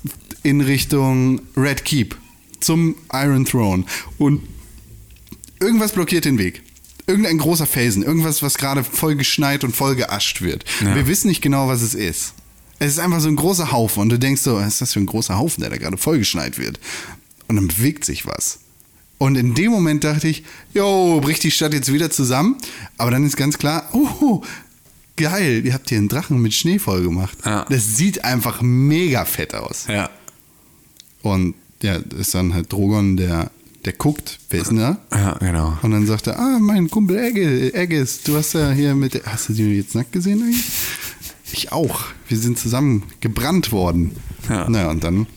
in 0.42 0.60
Richtung 0.60 1.42
Red 1.56 1.84
Keep 1.84 2.16
zum 2.60 2.96
Iron 3.12 3.44
Throne. 3.44 3.84
Und 4.18 4.42
irgendwas 5.60 5.92
blockiert 5.92 6.24
den 6.24 6.38
Weg. 6.38 6.62
Irgendein 7.06 7.38
großer 7.38 7.66
Felsen, 7.66 8.02
irgendwas, 8.02 8.42
was 8.42 8.56
gerade 8.56 8.84
voll 8.84 9.16
geschneit 9.16 9.64
und 9.64 9.76
voll 9.76 9.96
geascht 9.96 10.40
wird. 10.40 10.64
Ja. 10.80 10.94
Wir 10.94 11.06
wissen 11.06 11.28
nicht 11.28 11.42
genau, 11.42 11.68
was 11.68 11.82
es 11.82 11.94
ist. 11.94 12.34
Es 12.78 12.92
ist 12.92 12.98
einfach 12.98 13.20
so 13.20 13.28
ein 13.28 13.36
großer 13.36 13.70
Haufen 13.70 14.02
und 14.02 14.08
du 14.08 14.18
denkst 14.18 14.42
so, 14.42 14.54
was 14.54 14.66
ist 14.68 14.80
das 14.80 14.92
für 14.92 15.00
ein 15.00 15.06
großer 15.06 15.38
Haufen, 15.38 15.60
der 15.60 15.70
da 15.70 15.76
gerade 15.76 15.96
voll 15.96 16.18
geschneit 16.18 16.58
wird? 16.58 16.80
Und 17.48 17.56
dann 17.56 17.68
bewegt 17.68 18.04
sich 18.04 18.26
was. 18.26 18.60
Und 19.22 19.36
in 19.36 19.54
dem 19.54 19.70
Moment 19.70 20.02
dachte 20.02 20.26
ich, 20.26 20.42
jo, 20.74 21.20
bricht 21.20 21.44
die 21.44 21.52
Stadt 21.52 21.72
jetzt 21.72 21.92
wieder 21.92 22.10
zusammen. 22.10 22.56
Aber 22.98 23.12
dann 23.12 23.24
ist 23.24 23.36
ganz 23.36 23.56
klar, 23.56 23.88
oh, 23.92 24.42
geil, 25.16 25.64
ihr 25.64 25.74
habt 25.74 25.90
hier 25.90 25.98
einen 25.98 26.08
Drachen 26.08 26.42
mit 26.42 26.52
Schnee 26.54 26.80
voll 26.80 27.04
gemacht. 27.04 27.38
Ja. 27.44 27.64
Das 27.68 27.96
sieht 27.96 28.24
einfach 28.24 28.62
mega 28.62 29.24
fett 29.24 29.54
aus. 29.54 29.86
ja, 29.86 30.10
Und 31.22 31.54
ja, 31.82 32.00
ist 32.18 32.34
dann 32.34 32.52
halt 32.52 32.72
Drogon, 32.72 33.16
der, 33.16 33.52
der 33.84 33.92
guckt, 33.92 34.40
wer 34.50 34.60
ist 34.60 34.70
denn 34.72 34.78
da? 34.78 34.98
ja, 35.12 35.34
genau. 35.38 35.78
Und 35.82 35.92
dann 35.92 36.04
sagt 36.04 36.26
er, 36.26 36.40
ah, 36.40 36.58
mein 36.58 36.90
Kumpel 36.90 37.16
Egge, 37.16 37.72
Egges, 37.74 38.24
du 38.24 38.34
hast 38.34 38.54
ja 38.54 38.72
hier 38.72 38.96
mit, 38.96 39.14
der, 39.14 39.22
hast 39.26 39.48
du 39.48 39.52
die 39.52 39.76
jetzt 39.76 39.94
nackt 39.94 40.10
gesehen 40.10 40.42
eigentlich? 40.42 40.64
Ich 41.52 41.70
auch. 41.70 42.06
Wir 42.26 42.38
sind 42.38 42.58
zusammen 42.58 43.04
gebrannt 43.20 43.70
worden. 43.70 44.16
Ja. 44.48 44.68
Naja, 44.68 44.90
und 44.90 45.04
dann 45.04 45.28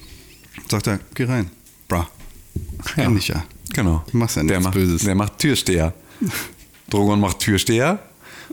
sagt 0.72 0.88
er, 0.88 1.00
geh 1.14 1.26
rein. 1.26 1.52
Bra. 1.88 2.10
Kenn 2.96 3.14
dich 3.14 3.28
ja. 3.28 3.44
Genau. 3.76 4.04
Du 4.10 4.18
machst 4.18 4.38
ja 4.38 4.44
der 4.44 4.60
nichts 4.60 4.64
macht, 4.64 4.74
Böses. 4.74 5.04
Der 5.04 5.16
macht 5.16 5.38
Türsteher. 5.38 5.94
Drogon 6.90 7.20
macht 7.20 7.40
Türsteher. 7.40 8.00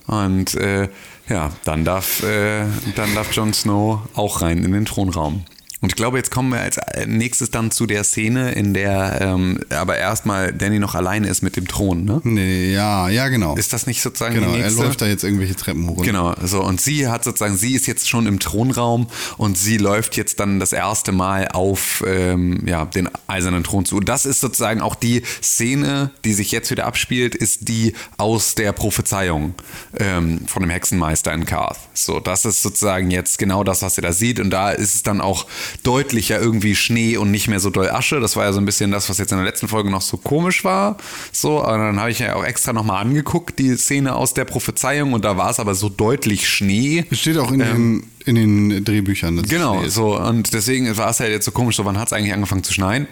Und 0.06 0.54
äh, 0.54 0.88
ja, 1.28 1.52
dann 1.64 1.84
darf, 1.84 2.24
äh, 2.24 2.64
dann 2.96 3.14
darf 3.14 3.32
Jon 3.32 3.52
Snow 3.52 4.00
auch 4.14 4.42
rein 4.42 4.64
in 4.64 4.72
den 4.72 4.84
Thronraum. 4.84 5.44
Und 5.82 5.88
ich 5.90 5.96
glaube, 5.96 6.16
jetzt 6.16 6.30
kommen 6.30 6.52
wir 6.52 6.60
als 6.60 6.78
nächstes 7.06 7.50
dann 7.50 7.72
zu 7.72 7.86
der 7.86 8.04
Szene, 8.04 8.52
in 8.52 8.72
der 8.72 9.18
ähm, 9.20 9.58
aber 9.70 9.98
erstmal 9.98 10.52
Danny 10.52 10.78
noch 10.78 10.94
alleine 10.94 11.28
ist 11.28 11.42
mit 11.42 11.56
dem 11.56 11.66
Thron, 11.66 12.04
ne? 12.04 12.20
Nee, 12.22 12.72
ja, 12.72 13.08
ja, 13.08 13.26
genau. 13.26 13.56
Ist 13.56 13.72
das 13.72 13.88
nicht 13.88 14.00
sozusagen 14.00 14.36
genau, 14.36 14.52
die 14.52 14.60
er 14.60 14.66
nächste? 14.66 14.84
läuft 14.84 15.00
da 15.00 15.06
jetzt 15.06 15.24
irgendwelche 15.24 15.56
Treppen 15.56 15.88
hoch. 15.88 16.04
Genau, 16.04 16.34
so 16.40 16.62
und 16.62 16.80
sie 16.80 17.08
hat 17.08 17.24
sozusagen, 17.24 17.56
sie 17.56 17.74
ist 17.74 17.88
jetzt 17.88 18.08
schon 18.08 18.26
im 18.26 18.38
Thronraum 18.38 19.08
und 19.38 19.58
sie 19.58 19.76
läuft 19.76 20.16
jetzt 20.16 20.38
dann 20.38 20.60
das 20.60 20.72
erste 20.72 21.10
Mal 21.10 21.48
auf 21.48 22.04
ähm, 22.06 22.62
ja, 22.64 22.84
den 22.84 23.08
eisernen 23.26 23.64
Thron 23.64 23.84
zu. 23.84 23.96
Und 23.96 24.08
das 24.08 24.24
ist 24.24 24.40
sozusagen 24.40 24.80
auch 24.82 24.94
die 24.94 25.22
Szene, 25.42 26.12
die 26.24 26.32
sich 26.32 26.52
jetzt 26.52 26.70
wieder 26.70 26.86
abspielt, 26.86 27.34
ist 27.34 27.66
die 27.68 27.94
aus 28.18 28.54
der 28.54 28.70
Prophezeiung 28.70 29.54
ähm, 29.98 30.46
von 30.46 30.62
dem 30.62 30.70
Hexenmeister 30.70 31.32
in 31.32 31.44
Karth. 31.44 31.78
So, 31.92 32.20
das 32.20 32.44
ist 32.44 32.62
sozusagen 32.62 33.10
jetzt 33.10 33.38
genau 33.38 33.64
das, 33.64 33.82
was 33.82 33.98
ihr 33.98 34.02
da 34.02 34.12
sieht. 34.12 34.38
Und 34.38 34.50
da 34.50 34.70
ist 34.70 34.94
es 34.94 35.02
dann 35.02 35.20
auch 35.20 35.46
deutlicher 35.82 36.40
irgendwie 36.40 36.74
Schnee 36.74 37.16
und 37.16 37.30
nicht 37.30 37.48
mehr 37.48 37.60
so 37.60 37.70
doll 37.70 37.88
Asche. 37.90 38.20
Das 38.20 38.36
war 38.36 38.44
ja 38.44 38.52
so 38.52 38.60
ein 38.60 38.64
bisschen 38.64 38.90
das, 38.90 39.08
was 39.08 39.18
jetzt 39.18 39.32
in 39.32 39.38
der 39.38 39.46
letzten 39.46 39.68
Folge 39.68 39.90
noch 39.90 40.02
so 40.02 40.16
komisch 40.16 40.64
war. 40.64 40.96
So, 41.32 41.62
aber 41.62 41.78
dann 41.78 42.00
habe 42.00 42.10
ich 42.10 42.18
ja 42.20 42.34
auch 42.36 42.44
extra 42.44 42.72
nochmal 42.72 43.00
angeguckt, 43.02 43.58
die 43.58 43.76
Szene 43.76 44.14
aus 44.14 44.34
der 44.34 44.44
Prophezeiung 44.44 45.12
und 45.12 45.24
da 45.24 45.36
war 45.36 45.50
es 45.50 45.60
aber 45.60 45.74
so 45.74 45.88
deutlich 45.88 46.48
Schnee. 46.48 47.04
Es 47.10 47.20
steht 47.20 47.38
auch 47.38 47.50
in, 47.50 47.58
den, 47.60 48.04
in 48.24 48.34
den 48.34 48.84
Drehbüchern. 48.84 49.38
es 49.38 49.48
Genau, 49.48 49.80
Schnee 49.80 49.88
so 49.88 50.18
und 50.18 50.52
deswegen 50.52 50.96
war 50.96 51.10
es 51.10 51.20
halt 51.20 51.30
jetzt 51.30 51.44
so 51.44 51.50
komisch, 51.52 51.76
so 51.76 51.84
wann 51.84 51.98
hat 51.98 52.08
es 52.08 52.12
eigentlich 52.12 52.32
angefangen 52.32 52.62
zu 52.64 52.72
schneien? 52.72 53.06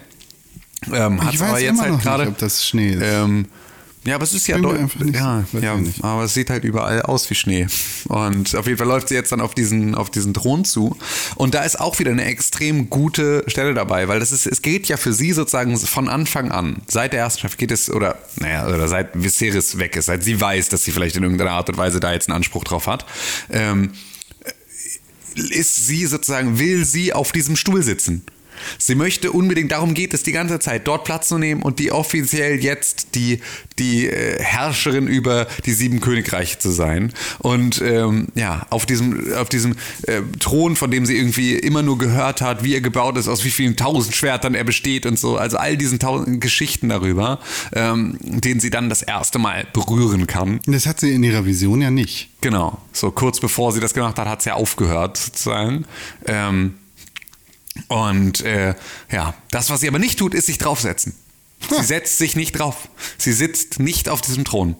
Ähm, 0.91 1.19
Ich 1.31 1.39
weiß 1.39 1.49
aber 1.49 1.59
jetzt 1.59 1.69
immer 1.79 1.91
halt 1.91 2.01
gerade. 2.01 2.23
nicht, 2.23 2.31
ob 2.33 2.37
das 2.39 2.65
Schnee 2.65 2.91
ist. 2.93 3.01
Ähm, 3.03 3.45
ja, 4.03 4.15
aber 4.15 4.23
es 4.23 4.33
ist 4.33 4.47
ja 4.47 4.55
Bin 4.57 4.65
mir 4.65 4.73
deu- 4.73 4.79
einfach 4.79 4.99
nicht 5.01 5.15
ja, 5.15 5.45
ja, 5.61 5.79
aber 6.01 6.23
es 6.23 6.33
sieht 6.33 6.49
halt 6.49 6.63
überall 6.63 7.01
aus 7.03 7.29
wie 7.29 7.35
Schnee. 7.35 7.67
Und 8.07 8.55
auf 8.55 8.65
jeden 8.65 8.77
Fall 8.77 8.87
läuft 8.87 9.09
sie 9.09 9.15
jetzt 9.15 9.31
dann 9.31 9.41
auf 9.41 9.53
diesen, 9.53 9.93
auf 9.93 10.09
diesen 10.09 10.33
Thron 10.33 10.65
zu. 10.65 10.97
Und 11.35 11.53
da 11.53 11.63
ist 11.63 11.79
auch 11.79 11.99
wieder 11.99 12.11
eine 12.11 12.25
extrem 12.25 12.89
gute 12.89 13.43
Stelle 13.47 13.73
dabei, 13.73 14.07
weil 14.07 14.19
das 14.19 14.31
ist, 14.31 14.47
es 14.47 14.61
geht 14.61 14.87
ja 14.87 14.97
für 14.97 15.13
sie 15.13 15.33
sozusagen 15.33 15.77
von 15.77 16.09
Anfang 16.09 16.51
an. 16.51 16.81
Seit 16.87 17.13
der 17.13 17.19
ersten 17.19 17.39
Staffel 17.39 17.57
geht 17.57 17.71
es, 17.71 17.91
oder, 17.91 18.17
naja, 18.37 18.67
oder 18.67 18.87
seit 18.87 19.09
Viserys 19.13 19.77
weg 19.77 19.95
ist, 19.95 20.05
seit 20.07 20.23
sie 20.23 20.41
weiß, 20.41 20.69
dass 20.69 20.83
sie 20.83 20.91
vielleicht 20.91 21.15
in 21.15 21.23
irgendeiner 21.23 21.51
Art 21.51 21.69
und 21.69 21.77
Weise 21.77 21.99
da 21.99 22.11
jetzt 22.11 22.27
einen 22.29 22.37
Anspruch 22.37 22.63
drauf 22.63 22.87
hat. 22.87 23.05
Ähm, 23.49 23.91
ist 25.35 25.87
sie 25.87 26.05
sozusagen, 26.07 26.59
will 26.59 26.85
sie 26.85 27.13
auf 27.13 27.31
diesem 27.31 27.55
Stuhl 27.55 27.83
sitzen. 27.83 28.25
Sie 28.77 28.95
möchte 28.95 29.31
unbedingt, 29.31 29.71
darum 29.71 29.93
geht 29.93 30.13
es 30.13 30.23
die 30.23 30.31
ganze 30.31 30.59
Zeit, 30.59 30.87
dort 30.87 31.03
Platz 31.03 31.27
zu 31.27 31.37
nehmen 31.37 31.61
und 31.61 31.79
die 31.79 31.91
offiziell 31.91 32.63
jetzt 32.63 33.15
die, 33.15 33.41
die 33.79 34.07
äh, 34.07 34.41
Herrscherin 34.41 35.07
über 35.07 35.47
die 35.65 35.73
sieben 35.73 35.99
Königreiche 35.99 36.59
zu 36.59 36.71
sein. 36.71 37.13
Und 37.39 37.81
ähm, 37.81 38.27
ja, 38.35 38.65
auf 38.69 38.85
diesem, 38.85 39.33
auf 39.33 39.49
diesem 39.49 39.75
äh, 40.03 40.21
Thron, 40.39 40.75
von 40.75 40.91
dem 40.91 41.05
sie 41.05 41.17
irgendwie 41.17 41.55
immer 41.55 41.83
nur 41.83 41.97
gehört 41.97 42.41
hat, 42.41 42.63
wie 42.63 42.73
er 42.73 42.81
gebaut 42.81 43.17
ist, 43.17 43.27
aus 43.27 43.43
wie 43.43 43.51
vielen 43.51 43.75
tausend 43.75 44.15
Schwertern 44.15 44.55
er 44.55 44.63
besteht 44.63 45.05
und 45.05 45.17
so. 45.17 45.37
Also 45.37 45.57
all 45.57 45.77
diesen 45.77 45.99
tausend 45.99 46.41
Geschichten 46.41 46.89
darüber, 46.89 47.39
ähm, 47.73 48.17
den 48.21 48.59
sie 48.59 48.69
dann 48.69 48.89
das 48.89 49.01
erste 49.01 49.39
Mal 49.39 49.67
berühren 49.73 50.27
kann. 50.27 50.59
Das 50.65 50.85
hat 50.85 50.99
sie 50.99 51.11
in 51.11 51.23
ihrer 51.23 51.45
Vision 51.45 51.81
ja 51.81 51.91
nicht. 51.91 52.29
Genau, 52.41 52.79
so 52.91 53.11
kurz 53.11 53.39
bevor 53.39 53.71
sie 53.71 53.79
das 53.79 53.93
gemacht 53.93 54.17
hat, 54.17 54.27
hat 54.27 54.41
sie 54.41 54.49
ja 54.49 54.55
aufgehört 54.55 55.17
sozusagen. 55.17 55.85
Ähm, 56.25 56.75
und 57.87 58.41
äh, 58.41 58.75
ja, 59.11 59.33
das, 59.49 59.69
was 59.69 59.79
sie 59.81 59.87
aber 59.87 59.99
nicht 59.99 60.19
tut, 60.19 60.33
ist 60.33 60.47
sich 60.47 60.57
draufsetzen. 60.57 61.15
Sie 61.69 61.83
setzt 61.83 62.17
sich 62.17 62.35
nicht 62.35 62.53
drauf. 62.53 62.89
Sie 63.17 63.33
sitzt 63.33 63.79
nicht 63.79 64.09
auf 64.09 64.21
diesem 64.21 64.45
Thron. 64.45 64.75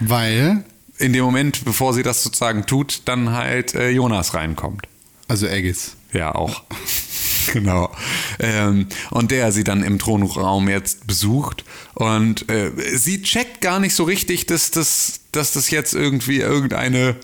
Weil, 0.00 0.64
In 0.98 1.12
dem 1.12 1.24
Moment, 1.24 1.64
bevor 1.64 1.94
sie 1.94 2.02
das 2.02 2.22
sozusagen 2.22 2.66
tut, 2.66 3.02
dann 3.06 3.30
halt 3.30 3.74
äh, 3.74 3.90
Jonas 3.90 4.34
reinkommt. 4.34 4.86
also 5.28 5.46
Aegis. 5.46 5.96
Ja, 6.12 6.34
auch. 6.34 6.62
genau. 7.52 7.90
Ähm, 8.38 8.86
und 9.10 9.30
der 9.30 9.50
sie 9.52 9.64
dann 9.64 9.82
im 9.82 9.98
Thronraum 9.98 10.68
jetzt 10.68 11.06
besucht. 11.06 11.64
Und 11.94 12.48
äh, 12.50 12.70
sie 12.96 13.22
checkt 13.22 13.60
gar 13.60 13.80
nicht 13.80 13.94
so 13.94 14.04
richtig, 14.04 14.46
dass 14.46 14.70
das, 14.70 15.20
dass 15.32 15.52
das 15.52 15.70
jetzt 15.70 15.94
irgendwie 15.94 16.40
irgendeine 16.40 17.16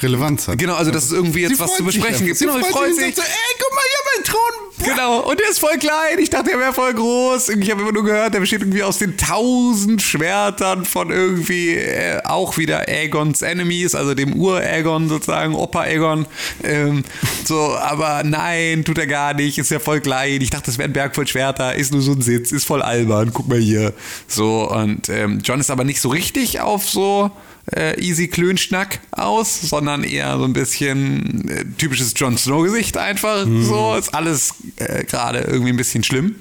Relevanz 0.00 0.48
hat. 0.48 0.58
Genau, 0.58 0.74
also 0.74 0.90
dass 0.90 1.04
es 1.04 1.12
irgendwie 1.12 1.40
jetzt 1.40 1.56
Sie 1.56 1.58
was 1.58 1.76
zu 1.76 1.84
besprechen 1.84 2.26
gibt. 2.26 2.38
Genau, 2.38 2.56
sich. 2.56 2.66
und 2.66 2.72
sagt 2.72 3.16
so, 3.16 3.22
ey, 3.22 3.56
guck 3.58 3.74
mal, 3.74 3.82
ich 3.88 3.96
habe 3.98 4.16
einen 4.16 4.24
Thron. 4.24 4.66
Genau, 4.84 5.20
und 5.20 5.40
der 5.40 5.48
ist 5.48 5.58
voll 5.58 5.78
klein. 5.78 6.18
Ich 6.18 6.28
dachte, 6.28 6.52
er 6.52 6.58
wäre 6.58 6.74
voll 6.74 6.92
groß. 6.92 7.48
Ich 7.48 7.70
habe 7.70 7.80
immer 7.80 7.92
nur 7.92 8.04
gehört, 8.04 8.34
der 8.34 8.40
besteht 8.40 8.60
irgendwie 8.60 8.82
aus 8.82 8.98
den 8.98 9.16
tausend 9.16 10.02
Schwertern 10.02 10.84
von 10.84 11.10
irgendwie 11.10 11.74
äh, 11.74 12.20
auch 12.24 12.58
wieder 12.58 12.88
Aegons 12.88 13.40
Enemies, 13.40 13.94
also 13.94 14.14
dem 14.14 14.34
Ur-Aegon 14.34 15.08
sozusagen, 15.08 15.54
Opa-Aegon. 15.54 16.26
Ähm, 16.62 17.04
so, 17.44 17.74
aber 17.74 18.22
nein, 18.22 18.84
tut 18.84 18.98
er 18.98 19.06
gar 19.06 19.32
nicht. 19.32 19.56
Ist 19.56 19.70
ja 19.70 19.78
voll 19.78 20.00
klein. 20.00 20.42
Ich 20.42 20.50
dachte, 20.50 20.66
das 20.66 20.76
wäre 20.76 20.88
ein 20.88 20.92
Berg 20.92 21.14
voll 21.14 21.26
Schwerter. 21.26 21.74
Ist 21.74 21.92
nur 21.92 22.02
so 22.02 22.12
ein 22.12 22.20
Sitz, 22.20 22.52
ist 22.52 22.66
voll 22.66 22.82
albern. 22.82 23.32
Guck 23.32 23.48
mal 23.48 23.58
hier. 23.58 23.94
So, 24.28 24.70
und 24.70 25.08
ähm, 25.08 25.40
John 25.42 25.58
ist 25.58 25.70
aber 25.70 25.84
nicht 25.84 26.02
so 26.02 26.10
richtig 26.10 26.60
auf 26.60 26.86
so 26.86 27.30
äh, 27.74 28.00
easy 28.00 28.28
Klönschnack 28.28 29.00
aus, 29.10 29.60
sondern 29.60 30.04
eher 30.04 30.36
so 30.38 30.44
ein 30.44 30.52
bisschen 30.52 31.48
äh, 31.48 31.64
typisches 31.78 32.12
Jon 32.16 32.38
Snow 32.38 32.62
Gesicht 32.64 32.96
einfach. 32.96 33.46
So 33.46 33.94
ist 33.96 34.14
alles 34.14 34.54
äh, 34.76 35.04
gerade 35.04 35.40
irgendwie 35.40 35.70
ein 35.72 35.76
bisschen 35.76 36.04
schlimm. 36.04 36.36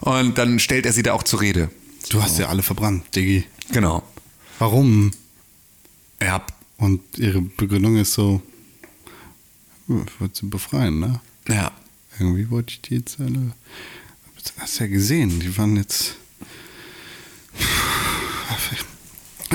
Und 0.00 0.38
dann 0.38 0.58
stellt 0.58 0.86
er 0.86 0.92
sie 0.92 1.02
da 1.02 1.12
auch 1.12 1.22
zur 1.22 1.40
Rede. 1.42 1.70
Du 2.08 2.22
hast 2.22 2.38
ja 2.38 2.48
alle 2.48 2.62
verbrannt, 2.62 3.04
Diggi. 3.14 3.44
Genau. 3.72 4.02
Warum? 4.58 5.10
Ja, 6.22 6.42
Und 6.78 7.00
ihre 7.18 7.40
Begründung 7.42 7.96
ist 7.96 8.14
so, 8.14 8.42
ich 9.88 10.20
wollte 10.20 10.40
sie 10.40 10.46
befreien, 10.46 11.00
ne? 11.00 11.20
ja. 11.48 11.72
Irgendwie 12.18 12.50
wollte 12.50 12.74
ich 12.74 12.82
die 12.82 12.96
jetzt 12.96 13.18
alle. 13.18 13.52
Hast 14.58 14.78
du 14.78 14.84
ja 14.84 14.90
gesehen, 14.90 15.40
die 15.40 15.56
waren 15.56 15.76
jetzt. 15.76 16.16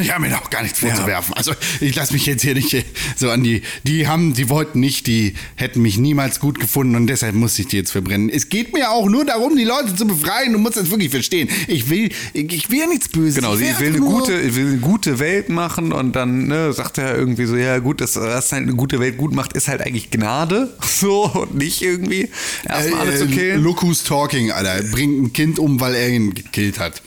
Ich 0.02 0.12
habe 0.12 0.22
mir 0.24 0.30
da 0.30 0.40
auch 0.40 0.50
gar 0.50 0.62
nichts 0.62 0.80
vorzuwerfen. 0.80 1.34
Also 1.36 1.54
ich 1.80 1.96
lasse 1.96 2.12
mich 2.14 2.26
jetzt 2.26 2.42
hier 2.42 2.54
nicht 2.54 2.86
so 3.16 3.30
an 3.30 3.44
die. 3.44 3.62
Die 3.84 4.08
haben, 4.08 4.34
die 4.34 4.50
wollten 4.50 4.80
nicht, 4.82 5.08
die 5.08 5.36
hätten 5.56 5.82
mich 5.82 5.98
niemals 5.98 6.40
gut 6.42 6.60
gefunden 6.60 6.96
und 6.96 7.08
deshalb 7.08 7.34
muss 7.36 7.58
ich 7.60 7.68
die 7.68 7.78
jetzt 7.78 7.92
verbrennen. 7.92 8.30
Es 8.30 8.50
geht 8.50 8.74
mir 8.74 8.92
auch 8.92 9.08
nur 9.10 9.24
darum, 9.26 9.56
die 9.56 9.64
Leute 9.64 9.96
zu 9.96 10.06
befreien. 10.06 10.52
Du 10.54 10.60
musst 10.60 10.76
das 10.78 10.90
wirklich 10.92 11.12
verstehen. 11.12 11.48
Ich 11.68 11.90
will, 11.90 12.10
ich 12.34 12.70
will 12.70 12.80
ja 12.80 12.88
nichts 12.88 13.08
Böses. 13.08 13.36
Genau, 13.36 13.54
ich 13.56 13.62
will 13.62 13.68
eine, 13.70 13.78
einfach 13.78 14.00
nur- 14.00 14.20
gute, 14.20 14.56
will 14.56 14.68
eine 14.68 14.78
gute 14.80 15.20
Welt 15.20 15.50
machen 15.50 15.94
und 15.94 16.14
dann 16.16 16.48
ne, 16.48 16.74
sagt 16.74 16.98
er 16.98 17.16
irgendwie 17.18 17.46
so, 17.46 17.56
ja 17.56 17.80
gut, 17.80 18.02
dass 18.02 18.14
das 18.14 18.52
halt 18.52 18.64
eine 18.64 18.74
gute 18.76 19.00
Welt 19.00 19.18
gut 19.18 19.34
macht, 19.34 19.54
ist 19.54 19.68
halt 19.68 19.82
eigentlich 19.82 20.12
Gnade. 20.12 20.74
So, 20.96 21.26
und 21.26 21.56
nicht 21.56 21.82
irgendwie 21.82 22.30
erstmal 22.68 23.02
alle 23.02 23.18
zu 23.18 23.26
Äh, 23.26 23.28
killen. 23.28 23.64
Look 23.64 23.84
who's 23.84 24.04
talking, 24.04 24.52
Alter. 24.52 24.82
Bringt 24.92 25.22
ein 25.22 25.34
Kind 25.34 25.60
um, 25.60 25.80
weil 25.82 25.94
er 25.94 26.10
ihn 26.10 26.34
gekillt 26.34 26.80
hat. 26.80 27.02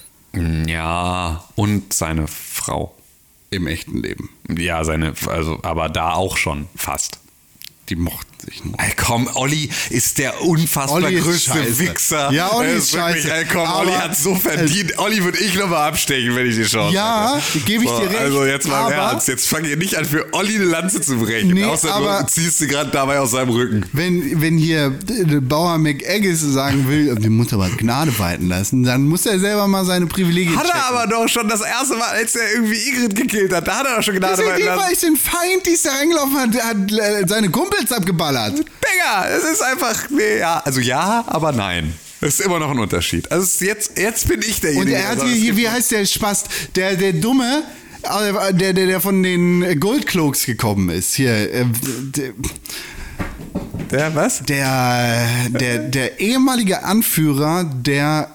Ja, 0.66 1.45
und 1.55 1.93
seine 1.93 2.26
Frau. 2.26 2.95
Im 3.51 3.66
echten 3.66 4.03
Leben. 4.03 4.28
Ja, 4.49 4.84
seine, 4.84 5.14
also, 5.26 5.61
aber 5.62 5.89
da 5.89 6.12
auch 6.12 6.36
schon 6.36 6.66
fast. 6.76 7.18
Die 7.89 7.97
mochten. 7.97 8.38
Ey, 8.78 8.93
komm, 8.97 9.28
Olli 9.34 9.68
ist 9.91 10.18
der 10.18 10.41
unfassbar 10.43 11.03
Olli 11.03 11.16
größte 11.20 11.51
scheiße. 11.53 11.78
Wichser. 11.80 12.30
Ja, 12.32 12.53
Olli 12.55 12.70
Er 12.70 12.76
ist 12.76 12.93
scheiße. 12.93 13.32
Ey, 13.32 13.45
komm, 13.53 13.62
Aber- 13.66 13.80
Olli 13.80 13.93
hat 13.93 14.16
so 14.16 14.34
verdient. 14.36 14.99
Olli 14.99 15.22
würde 15.24 15.39
ich 15.39 15.55
nochmal 15.57 15.89
abstechen, 15.89 16.34
wenn 16.36 16.47
ich 16.47 16.55
die 16.57 16.62
Chance 16.64 16.95
Ja, 16.95 17.36
hätte. 17.36 17.64
gebe 17.64 17.84
ich 17.84 17.91
dir 17.91 18.09
recht, 18.11 18.18
Also 18.20 18.45
jetzt 18.45 18.68
mal 18.68 18.86
im 18.86 18.93
Ernst. 18.99 19.28
Jetzt 19.28 19.49
fang 19.49 19.64
ihr 19.64 19.76
nicht 19.76 19.97
an, 19.97 20.05
für 20.05 20.32
Olli 20.32 20.55
eine 20.57 20.64
Lanze 20.64 21.01
zu 21.01 21.16
brechen. 21.18 21.51
Nee, 21.51 21.64
Außer 21.64 21.93
aber- 21.93 22.20
du 22.22 22.26
ziehst 22.32 22.59
sie 22.59 22.66
gerade 22.68 22.91
dabei 22.91 23.18
aus 23.20 23.32
seinem 23.32 23.51
Rücken. 23.51 23.84
Wenn, 23.93 24.41
wenn 24.41 24.57
hier 24.57 24.91
der 24.91 25.41
Bauer 25.41 25.76
McAggis 25.78 26.41
sagen 26.41 26.89
will, 26.89 27.14
die 27.16 27.28
muss 27.28 27.53
aber 27.53 27.68
Gnade 27.70 28.16
walten 28.18 28.49
lassen, 28.49 28.82
dann 28.84 29.03
muss 29.09 29.26
er 29.26 29.39
selber 29.41 29.66
mal 29.66 29.84
seine 29.84 30.07
Privilegien 30.07 30.57
Hat 30.57 30.64
er 30.66 30.70
checken. 30.72 30.84
aber 30.89 31.07
doch 31.09 31.28
schon 31.28 31.49
das 31.49 31.61
erste 31.61 31.97
Mal, 31.97 32.09
als 32.09 32.34
er 32.36 32.53
irgendwie 32.55 32.76
Ingrid 32.89 33.14
gekillt 33.14 33.53
hat, 33.53 33.66
da 33.68 33.78
hat 33.80 33.86
er 33.86 33.97
doch 33.97 34.03
schon 34.03 34.14
Gnade 34.14 34.34
Deswegen 34.36 34.51
walten 34.53 34.66
war 34.68 34.76
lassen. 34.76 34.93
ich 34.93 35.01
den 35.01 35.16
Feind, 35.16 35.66
die 35.66 35.70
ist 35.70 35.84
da 35.84 35.91
reingelaufen 35.93 36.36
hat, 36.39 36.55
hat 36.64 36.93
äh, 36.93 37.24
seine 37.26 37.51
Kumpels 37.51 37.91
abgeballert. 38.28 38.58
Digga, 38.58 39.28
es 39.36 39.44
ist 39.44 39.62
einfach, 39.62 40.10
nee, 40.10 40.38
ja, 40.38 40.60
also 40.64 40.80
ja, 40.80 41.24
aber 41.26 41.52
nein. 41.52 41.94
Es 42.20 42.40
ist 42.40 42.46
immer 42.46 42.58
noch 42.58 42.70
ein 42.70 42.78
Unterschied. 42.78 43.30
Also 43.30 43.64
jetzt, 43.64 43.96
jetzt 43.96 44.26
bin 44.28 44.40
ich 44.40 44.60
derjenige. 44.60 44.90
Und 44.90 44.96
er 44.96 45.08
hat 45.08 45.20
der 45.20 45.28
hier, 45.28 45.56
wie 45.56 45.68
heißt 45.68 45.92
der 45.92 46.04
Spast, 46.04 46.48
der, 46.74 46.96
der 46.96 47.12
Dumme, 47.12 47.62
äh, 48.02 48.54
der, 48.54 48.72
der, 48.72 48.86
der 48.86 49.00
von 49.00 49.22
den 49.22 49.78
Goldcloaks 49.78 50.44
gekommen 50.44 50.88
ist. 50.90 51.14
Hier, 51.14 51.32
äh, 51.32 51.64
der, 52.16 52.32
Der, 53.90 54.14
was? 54.16 54.42
der, 54.44 55.28
der, 55.50 55.78
der 55.78 56.18
ehemalige 56.18 56.82
Anführer 56.82 57.64
der 57.64 58.30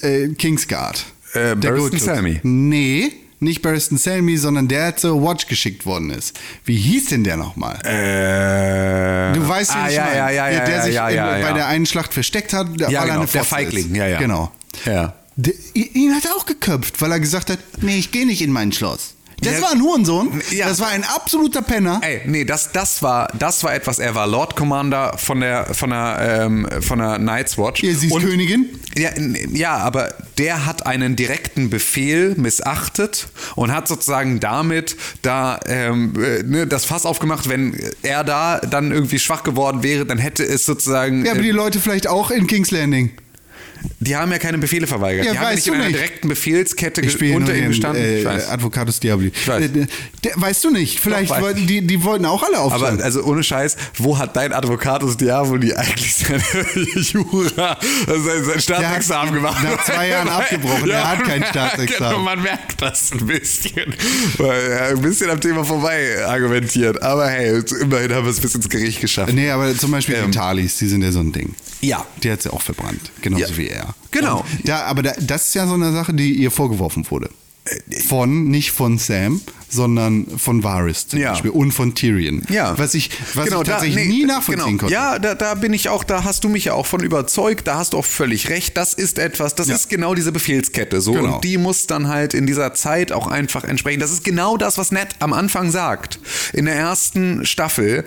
äh, 0.00 0.28
Kingsguard. 0.28 1.04
Äh, 1.34 1.54
der. 1.56 1.78
Selmy. 1.98 2.40
Nee, 2.42 3.12
nicht 3.40 3.62
Barristan 3.62 3.98
Selmy, 3.98 4.36
sondern 4.36 4.68
der 4.68 4.96
zur 4.96 5.22
Watch 5.22 5.46
geschickt 5.46 5.86
worden 5.86 6.10
ist. 6.10 6.38
Wie 6.64 6.76
hieß 6.76 7.06
denn 7.06 7.24
der 7.24 7.36
nochmal? 7.36 7.76
Äh, 7.84 9.32
Du 9.34 9.46
weißt, 9.46 9.70
ah, 9.74 9.88
ja, 9.88 10.08
ja, 10.14 10.30
ja, 10.30 10.48
ja, 10.50 10.64
der 10.64 10.76
ja, 10.76 10.82
sich 10.82 10.94
ja, 10.94 11.08
ja, 11.10 11.26
bei 11.32 11.40
ja. 11.40 11.52
der 11.52 11.66
einen 11.68 11.86
Schlacht 11.86 12.12
versteckt 12.14 12.52
hat, 12.52 12.68
Ja, 12.80 12.86
weil 12.86 12.94
er 12.94 13.04
genau, 13.06 13.24
der 13.24 13.44
Feigling, 13.44 13.90
ist. 13.90 13.96
ja, 13.96 14.06
ja. 14.06 14.18
Genau. 14.18 14.50
Ja. 14.84 15.14
Der, 15.36 15.54
ihn 15.74 16.14
hat 16.14 16.24
er 16.24 16.34
auch 16.36 16.46
geköpft, 16.46 17.00
weil 17.00 17.12
er 17.12 17.20
gesagt 17.20 17.50
hat, 17.50 17.58
nee, 17.80 17.96
ich 17.96 18.10
gehe 18.10 18.26
nicht 18.26 18.42
in 18.42 18.50
mein 18.50 18.72
Schloss. 18.72 19.14
Das 19.40 19.54
Ja. 19.54 19.62
war 19.62 19.70
ein 19.72 19.80
Hurensohn. 19.82 20.42
Ja. 20.50 20.68
Das 20.68 20.80
war 20.80 20.88
ein 20.88 21.04
absoluter 21.04 21.62
Penner. 21.62 22.00
Ey, 22.02 22.22
nee, 22.26 22.44
das, 22.44 22.72
das, 22.72 23.02
war, 23.02 23.28
das 23.38 23.62
war 23.62 23.72
etwas. 23.74 23.98
Er 24.00 24.14
war 24.14 24.26
Lord 24.26 24.56
Commander 24.56 25.16
von 25.16 25.40
der, 25.40 25.66
von 25.74 25.90
der, 25.90 26.40
ähm, 26.46 26.68
von 26.80 26.98
der 26.98 27.18
Night's 27.18 27.56
Watch. 27.56 27.82
Ja, 27.82 27.94
sie 27.94 28.08
ist 28.08 28.12
Und- 28.12 28.22
Königin. 28.24 28.66
Ja, 28.96 29.10
ja, 29.52 29.76
aber 29.76 30.12
der 30.38 30.66
hat 30.66 30.86
einen 30.86 31.14
direkten 31.14 31.70
Befehl 31.70 32.34
missachtet 32.36 33.28
und 33.54 33.72
hat 33.72 33.86
sozusagen 33.86 34.40
damit 34.40 34.96
da 35.22 35.60
ähm, 35.66 36.14
äh, 36.20 36.42
ne, 36.42 36.66
das 36.66 36.84
Fass 36.84 37.06
aufgemacht. 37.06 37.48
Wenn 37.48 37.78
er 38.02 38.24
da 38.24 38.58
dann 38.58 38.90
irgendwie 38.90 39.20
schwach 39.20 39.44
geworden 39.44 39.84
wäre, 39.84 40.04
dann 40.04 40.18
hätte 40.18 40.42
es 40.44 40.66
sozusagen. 40.66 41.24
Ja, 41.24 41.32
aber 41.32 41.40
äh, 41.40 41.44
die 41.44 41.50
Leute 41.52 41.78
vielleicht 41.78 42.08
auch 42.08 42.30
in 42.32 42.48
King's 42.48 42.72
Landing. 42.72 43.12
Die 44.00 44.16
haben 44.16 44.30
ja 44.32 44.38
keine 44.38 44.58
Befehle 44.58 44.86
verweigert. 44.86 45.26
Ja, 45.26 45.32
die 45.32 45.38
haben 45.38 45.48
ja 45.48 45.54
nicht 45.54 45.66
in 45.66 45.74
einer 45.74 45.84
nicht. 45.84 45.96
direkten 45.96 46.28
Befehlskette 46.28 47.00
Ich 47.02 47.20
unter 47.34 47.52
den 47.52 47.68
gestanden. 47.68 48.02
äh, 48.02 48.18
ich 48.20 48.24
weiß. 48.24 48.48
Advocatus 48.48 49.00
Diabli. 49.00 49.32
weiß. 49.46 49.58
Der, 49.58 49.68
der, 49.68 49.86
der, 50.24 50.32
weißt 50.36 50.64
du 50.64 50.70
nicht. 50.70 51.00
Vielleicht 51.00 51.30
Doch, 51.30 51.36
weiß 51.36 51.42
wollten 51.42 51.66
die, 51.66 51.86
die 51.86 52.02
wollten 52.04 52.24
auch 52.24 52.42
alle 52.42 52.58
aufstehen. 52.60 52.86
Aber 52.94 53.04
also 53.04 53.22
ohne 53.24 53.42
Scheiß, 53.42 53.76
wo 53.96 54.18
hat 54.18 54.36
dein 54.36 54.52
Advocatus 54.52 55.16
Diaboli 55.16 55.72
eigentlich 55.74 56.14
seine 56.14 56.42
Jura, 56.94 57.78
also 58.06 58.22
sein, 58.24 58.44
sein 58.44 58.60
Staatsexamen 58.60 59.34
gemacht? 59.34 59.62
nach 59.64 59.84
zwei 59.84 60.08
Jahren 60.08 60.28
abgebrochen. 60.28 60.88
Er 60.98 61.08
hat 61.10 61.24
kein 61.24 61.44
Staatsexamen. 61.50 62.10
Genau, 62.12 62.22
man 62.24 62.42
merkt 62.42 62.80
das 62.80 63.12
ein 63.12 63.26
bisschen. 63.26 63.94
Ein 64.38 65.00
bisschen 65.02 65.30
am 65.30 65.40
Thema 65.40 65.64
vorbei 65.64 66.24
argumentiert. 66.26 67.00
Aber 67.02 67.28
hey, 67.28 67.62
immerhin 67.80 68.12
haben 68.14 68.24
wir 68.24 68.30
es 68.30 68.40
bis 68.40 68.54
ins 68.54 68.68
Gericht 68.68 69.00
geschafft. 69.00 69.32
nee, 69.32 69.50
aber 69.50 69.76
zum 69.76 69.90
Beispiel 69.90 70.16
Ähm. 70.16 70.30
die 70.30 70.38
Talis, 70.38 70.78
die 70.78 70.86
sind 70.88 71.02
ja 71.02 71.12
so 71.12 71.20
ein 71.20 71.32
Ding. 71.32 71.54
Ja. 71.80 72.04
Die 72.22 72.30
hat 72.30 72.42
sie 72.42 72.52
auch 72.52 72.62
verbrannt. 72.62 73.10
Genauso 73.22 73.44
Ja. 73.44 73.56
wie 73.56 73.67
er. 73.70 73.94
Genau. 74.10 74.40
Und 74.40 74.68
Da, 74.68 74.84
aber 74.84 75.02
da, 75.02 75.12
das 75.20 75.48
ist 75.48 75.54
ja 75.54 75.66
so 75.66 75.74
eine 75.74 75.92
Sache, 75.92 76.14
die 76.14 76.32
ihr 76.32 76.50
vorgeworfen 76.50 77.08
wurde. 77.10 77.30
Von, 78.06 78.48
nicht 78.48 78.72
von 78.72 78.98
Sam, 78.98 79.40
sondern 79.70 80.26
von 80.38 80.62
Varys 80.64 81.08
zum 81.08 81.18
Ja. 81.20 81.32
Beispiel 81.32 81.50
und 81.50 81.72
von 81.72 81.94
Tyrion. 81.94 82.42
Ja. 82.48 82.76
Was 82.78 82.94
ich, 82.94 83.10
was 83.34 83.46
ich 83.46 83.52
da- 83.52 83.62
tatsächlich 83.62 84.06
nee, 84.06 84.12
nie 84.20 84.24
nachvollziehen 84.24 84.64
genau. 84.78 84.78
konnte. 84.78 84.94
Ja, 84.94 85.18
da, 85.18 85.34
da 85.34 85.54
bin 85.54 85.72
ich 85.72 85.88
auch, 85.88 86.04
da 86.04 86.24
hast 86.24 86.44
du 86.44 86.48
mich 86.48 86.66
ja 86.66 86.74
auch 86.74 86.86
von 86.86 87.02
überzeugt, 87.02 87.66
da 87.66 87.76
hast 87.76 87.92
du 87.92 87.98
auch 87.98 88.04
völlig 88.04 88.48
recht. 88.50 88.76
Das 88.76 88.94
ist 88.94 89.18
etwas, 89.18 89.54
das 89.54 89.68
Ja. 89.68 89.74
ist 89.74 89.88
genau 89.90 90.14
diese 90.14 90.32
Befehlskette 90.32 91.00
so. 91.00 91.12
Genau. 91.12 91.36
Und 91.36 91.44
die 91.44 91.58
muss 91.58 91.86
dann 91.86 92.08
halt 92.08 92.34
in 92.34 92.46
dieser 92.46 92.74
Zeit 92.74 93.12
auch 93.12 93.26
einfach 93.26 93.64
entsprechen. 93.64 94.00
Das 94.00 94.10
ist 94.12 94.24
genau 94.24 94.56
das, 94.56 94.78
was 94.78 94.92
Ned 94.92 95.08
am 95.18 95.32
Anfang 95.32 95.70
sagt. 95.70 96.18
In 96.52 96.64
der 96.64 96.74
ersten 96.74 97.44
Staffel, 97.44 98.04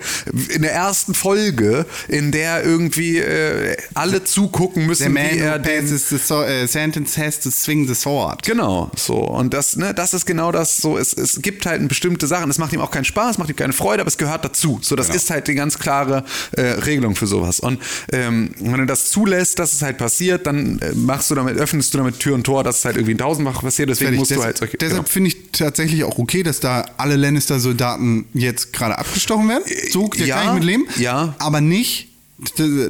in 0.54 0.62
der 0.62 0.72
ersten 0.72 1.14
Folge, 1.14 1.86
in 2.08 2.32
der 2.32 2.64
irgendwie 2.64 3.18
äh, 3.18 3.76
alle 3.94 4.24
zugucken 4.24 4.86
müssen, 4.86 5.04
The 5.04 5.08
man 5.10 5.30
wie 5.32 5.38
er 5.38 5.58
den 5.58 5.86
the 5.86 5.96
so, 6.18 6.40
uh, 6.42 6.66
sentence 6.66 7.16
has 7.18 7.38
to 7.40 7.50
swing 7.50 7.86
the 7.86 7.94
sword. 7.94 8.42
Genau, 8.42 8.90
so. 8.96 9.16
Und 9.18 9.52
das, 9.54 9.76
ne, 9.76 9.92
das 9.94 10.14
ist 10.14 10.26
genau 10.26 10.52
das 10.52 10.76
so. 10.78 10.96
Es, 10.98 11.12
es 11.12 11.40
gibt 11.42 11.51
halt 11.66 11.86
bestimmte 11.88 12.26
Sachen. 12.26 12.50
Es 12.50 12.58
macht 12.58 12.72
ihm 12.72 12.80
auch 12.80 12.90
keinen 12.90 13.04
Spaß, 13.04 13.38
macht 13.38 13.50
ihm 13.50 13.56
keine 13.56 13.72
Freude, 13.72 14.00
aber 14.02 14.08
es 14.08 14.18
gehört 14.18 14.44
dazu. 14.44 14.78
So, 14.82 14.96
das 14.96 15.06
Genau. 15.06 15.16
ist 15.16 15.30
halt 15.30 15.48
die 15.48 15.54
ganz 15.54 15.78
klare 15.78 16.24
äh, 16.52 16.62
Regelung 16.62 17.14
für 17.16 17.26
sowas. 17.26 17.60
Und 17.60 17.80
ähm, 18.12 18.50
wenn 18.60 18.78
du 18.78 18.86
das 18.86 19.10
zulässt, 19.10 19.58
dass 19.58 19.72
es 19.72 19.82
halt 19.82 19.98
passiert, 19.98 20.46
dann 20.46 20.78
äh, 20.80 20.92
machst 20.94 21.30
du 21.30 21.34
damit, 21.34 21.56
öffnest 21.56 21.92
du 21.94 21.98
damit 21.98 22.18
Tür 22.20 22.34
und 22.34 22.44
Tor, 22.44 22.64
dass 22.64 22.78
es 22.78 22.84
halt 22.84 22.96
irgendwie 22.96 23.14
ein 23.14 23.18
tausendfach 23.18 23.62
passiert. 23.62 23.88
Deswegen 23.90 24.06
Fertig. 24.16 24.18
musst 24.20 24.30
du 24.30 24.34
Des- 24.36 24.44
halt 24.44 24.58
solche. 24.58 24.76
deshalb 24.78 25.08
finde 25.08 25.28
ich 25.28 25.36
tatsächlich 25.52 26.04
auch 26.04 26.18
okay, 26.18 26.42
dass 26.42 26.60
da 26.60 26.84
alle 26.96 27.16
Lannister-Soldaten 27.16 28.26
jetzt 28.34 28.72
gerade 28.72 28.98
abgestochen 28.98 29.48
werden. 29.48 29.64
So, 29.90 30.08
der 30.08 30.26
ja, 30.26 30.36
kann 30.36 30.48
ich 30.48 30.54
mit 30.54 30.64
leben. 30.64 30.84
ja. 30.98 31.34
Aber 31.38 31.60
nicht, 31.60 32.08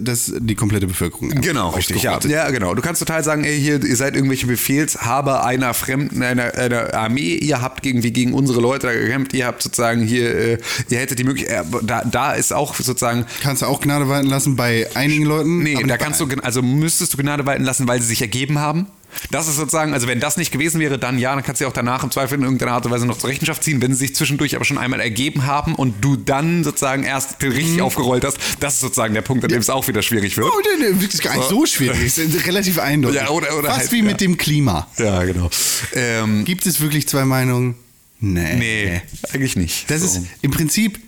dass 0.00 0.32
die 0.38 0.54
komplette 0.54 0.86
Bevölkerung 0.86 1.30
Genau, 1.40 1.70
richtig, 1.70 2.02
ja. 2.02 2.18
ja, 2.20 2.50
genau. 2.50 2.74
Du 2.74 2.82
kannst 2.82 3.00
total 3.00 3.22
sagen, 3.22 3.44
ey, 3.44 3.60
hier, 3.60 3.82
ihr 3.82 3.96
seid 3.96 4.14
irgendwelche 4.14 4.46
Befehlshaber 4.46 5.44
einer 5.44 5.74
fremden, 5.74 6.22
einer, 6.22 6.54
einer 6.54 6.94
Armee, 6.94 7.34
ihr 7.34 7.60
habt 7.60 7.82
gegen, 7.82 8.02
wie 8.02 8.12
gegen 8.12 8.32
unsere 8.32 8.60
Leute 8.60 8.86
da 8.86 8.92
gekämpft, 8.92 9.34
ihr 9.34 9.46
habt 9.46 9.62
sozusagen 9.62 10.02
hier, 10.02 10.34
äh, 10.34 10.58
ihr 10.88 10.98
hättet 10.98 11.18
die 11.18 11.24
Möglichkeit, 11.24 11.66
äh, 11.66 11.78
da, 11.82 12.02
da 12.04 12.32
ist 12.32 12.52
auch 12.52 12.74
sozusagen, 12.74 13.26
Kannst 13.42 13.62
du 13.62 13.66
auch 13.66 13.80
Gnade 13.80 14.08
walten 14.08 14.28
lassen 14.28 14.56
bei 14.56 14.88
einigen 14.94 15.24
Leuten? 15.24 15.62
nee, 15.62 15.82
da 15.84 15.96
kannst 15.96 16.20
du, 16.20 16.28
also 16.42 16.62
müsstest 16.62 17.12
du 17.12 17.18
Gnade 17.18 17.46
walten 17.46 17.64
lassen, 17.64 17.86
weil 17.88 18.00
sie 18.00 18.08
sich 18.08 18.22
ergeben 18.22 18.58
haben. 18.58 18.86
Das 19.30 19.48
ist 19.48 19.56
sozusagen, 19.56 19.94
also 19.94 20.06
wenn 20.06 20.20
das 20.20 20.36
nicht 20.36 20.50
gewesen 20.52 20.80
wäre, 20.80 20.98
dann 20.98 21.18
ja, 21.18 21.34
dann 21.34 21.42
kannst 21.44 21.60
du 21.60 21.64
sie 21.64 21.68
auch 21.68 21.72
danach 21.72 22.02
im 22.04 22.10
Zweifel 22.10 22.38
in 22.38 22.44
irgendeiner 22.44 22.72
Art 22.72 22.86
und 22.86 22.92
Weise 22.92 23.06
noch 23.06 23.18
zur 23.18 23.30
Rechenschaft 23.30 23.62
ziehen, 23.64 23.80
wenn 23.82 23.92
sie 23.92 24.06
sich 24.06 24.14
zwischendurch 24.14 24.56
aber 24.56 24.64
schon 24.64 24.78
einmal 24.78 25.00
ergeben 25.00 25.46
haben 25.46 25.74
und 25.74 26.02
du 26.04 26.16
dann 26.16 26.64
sozusagen 26.64 27.04
erst 27.04 27.42
richtig 27.42 27.80
aufgerollt 27.82 28.24
hast. 28.24 28.38
Das 28.60 28.74
ist 28.74 28.80
sozusagen 28.80 29.14
der 29.14 29.22
Punkt, 29.22 29.44
an 29.44 29.50
dem 29.50 29.60
es 29.60 29.70
auch 29.70 29.86
wieder 29.88 30.02
schwierig 30.02 30.36
wird. 30.36 30.46
Oh, 30.46 30.60
nee, 30.78 30.86
nee, 30.90 31.06
gar 31.22 31.36
nicht 31.36 31.48
so 31.48 31.66
schwierig. 31.66 31.98
Das 32.04 32.18
ist 32.18 32.46
relativ 32.46 32.78
eindeutig. 32.78 33.20
Ja, 33.20 33.28
oder- 33.30 33.56
oder 33.58 33.68
Fast 33.68 33.80
halt, 33.80 33.92
wie 33.92 33.98
ja. 33.98 34.04
mit 34.04 34.20
dem 34.20 34.36
Klima. 34.36 34.86
Ja, 34.98 35.22
genau. 35.24 35.50
Ähm, 35.94 36.44
Gibt 36.44 36.66
es 36.66 36.80
wirklich 36.80 37.08
zwei 37.08 37.24
Meinungen? 37.24 37.74
Nee. 38.20 38.54
nee, 38.56 39.02
eigentlich 39.32 39.56
nicht. 39.56 39.90
Das 39.90 40.00
So. 40.00 40.06
ist 40.06 40.26
im 40.42 40.50
Prinzip 40.52 41.00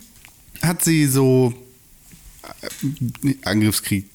hat 0.61 0.83
sie 0.83 1.05
so 1.05 1.53
äh, 1.53 1.64
Angriffskrieg 3.43 4.05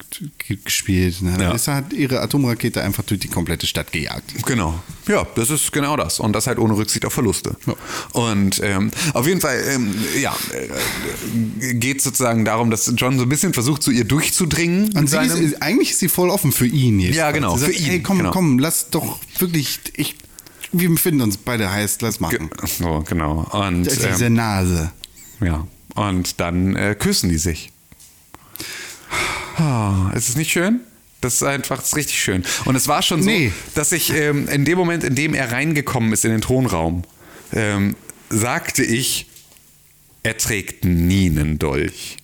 gespielt. 0.63 1.21
Ne? 1.21 1.37
Ja. 1.39 1.53
Es 1.53 1.67
hat 1.67 1.93
ihre 1.93 2.21
Atomrakete 2.21 2.81
einfach 2.81 3.03
durch 3.03 3.19
die 3.19 3.27
komplette 3.27 3.67
Stadt 3.67 3.91
gejagt. 3.91 4.33
Genau. 4.45 4.81
Ja, 5.07 5.25
das 5.35 5.49
ist 5.49 5.71
genau 5.71 5.95
das. 5.97 6.19
Und 6.19 6.33
das 6.33 6.47
halt 6.47 6.59
ohne 6.59 6.75
Rücksicht 6.75 7.05
auf 7.05 7.13
Verluste. 7.13 7.55
Ja. 7.65 7.73
Und 8.13 8.61
ähm, 8.63 8.91
auf 9.13 9.27
jeden 9.27 9.41
Fall, 9.41 9.61
ähm, 9.69 9.93
ja, 10.21 10.35
äh, 11.61 11.73
geht 11.75 12.01
sozusagen 12.01 12.45
darum, 12.45 12.69
dass 12.71 12.91
John 12.95 13.17
so 13.17 13.23
ein 13.23 13.29
bisschen 13.29 13.53
versucht, 13.53 13.83
zu 13.83 13.91
ihr 13.91 14.05
durchzudringen. 14.05 14.91
Und 14.97 15.05
ist, 15.05 15.13
ist, 15.13 15.61
eigentlich 15.61 15.91
ist 15.91 15.99
sie 15.99 16.09
voll 16.09 16.29
offen 16.29 16.51
für 16.51 16.65
ihn. 16.67 16.99
jedenfalls. 16.99 17.17
Ja, 17.17 17.31
genau, 17.31 17.55
Sie 17.57 17.61
sagt, 17.65 17.73
für 17.75 17.79
ihn, 17.79 17.85
Hey, 17.85 17.99
komm, 18.01 18.17
genau. 18.17 18.31
komm, 18.31 18.59
lass 18.59 18.89
doch 18.89 19.19
wirklich. 19.39 19.79
Ich, 19.95 20.15
wir 20.71 20.89
befinden 20.89 21.21
uns 21.21 21.37
beide 21.37 21.71
heiß, 21.71 21.99
lass 22.01 22.19
machen. 22.19 22.49
so, 22.65 23.03
genau. 23.07 23.47
Und, 23.51 23.85
Diese 23.85 24.25
ähm, 24.25 24.33
Nase. 24.33 24.91
ja. 25.41 25.67
Und 25.93 26.39
dann 26.39 26.75
äh, 26.77 26.95
küssen 26.97 27.29
die 27.29 27.37
sich. 27.37 27.70
Ah, 29.57 30.11
ist 30.15 30.29
es 30.29 30.35
nicht 30.35 30.51
schön? 30.51 30.79
Das 31.21 31.35
ist 31.35 31.43
einfach 31.43 31.77
das 31.77 31.89
ist 31.89 31.95
richtig 31.95 32.19
schön. 32.19 32.43
Und 32.65 32.75
es 32.75 32.87
war 32.87 33.01
schon 33.03 33.21
so, 33.21 33.29
Nee. 33.29 33.51
dass 33.75 33.91
ich 33.91 34.11
ähm, 34.13 34.47
in 34.49 34.65
dem 34.65 34.77
Moment, 34.77 35.03
in 35.03 35.13
dem 35.15 35.33
er 35.33 35.51
reingekommen 35.51 36.11
ist 36.13 36.25
in 36.25 36.31
den 36.31 36.41
Thronraum, 36.41 37.03
ähm, 37.53 37.95
sagte 38.29 38.83
ich, 38.83 39.27
er 40.23 40.37
trägt 40.37 40.83
nie 40.85 41.27
einen 41.29 41.59
Dolch. 41.59 42.17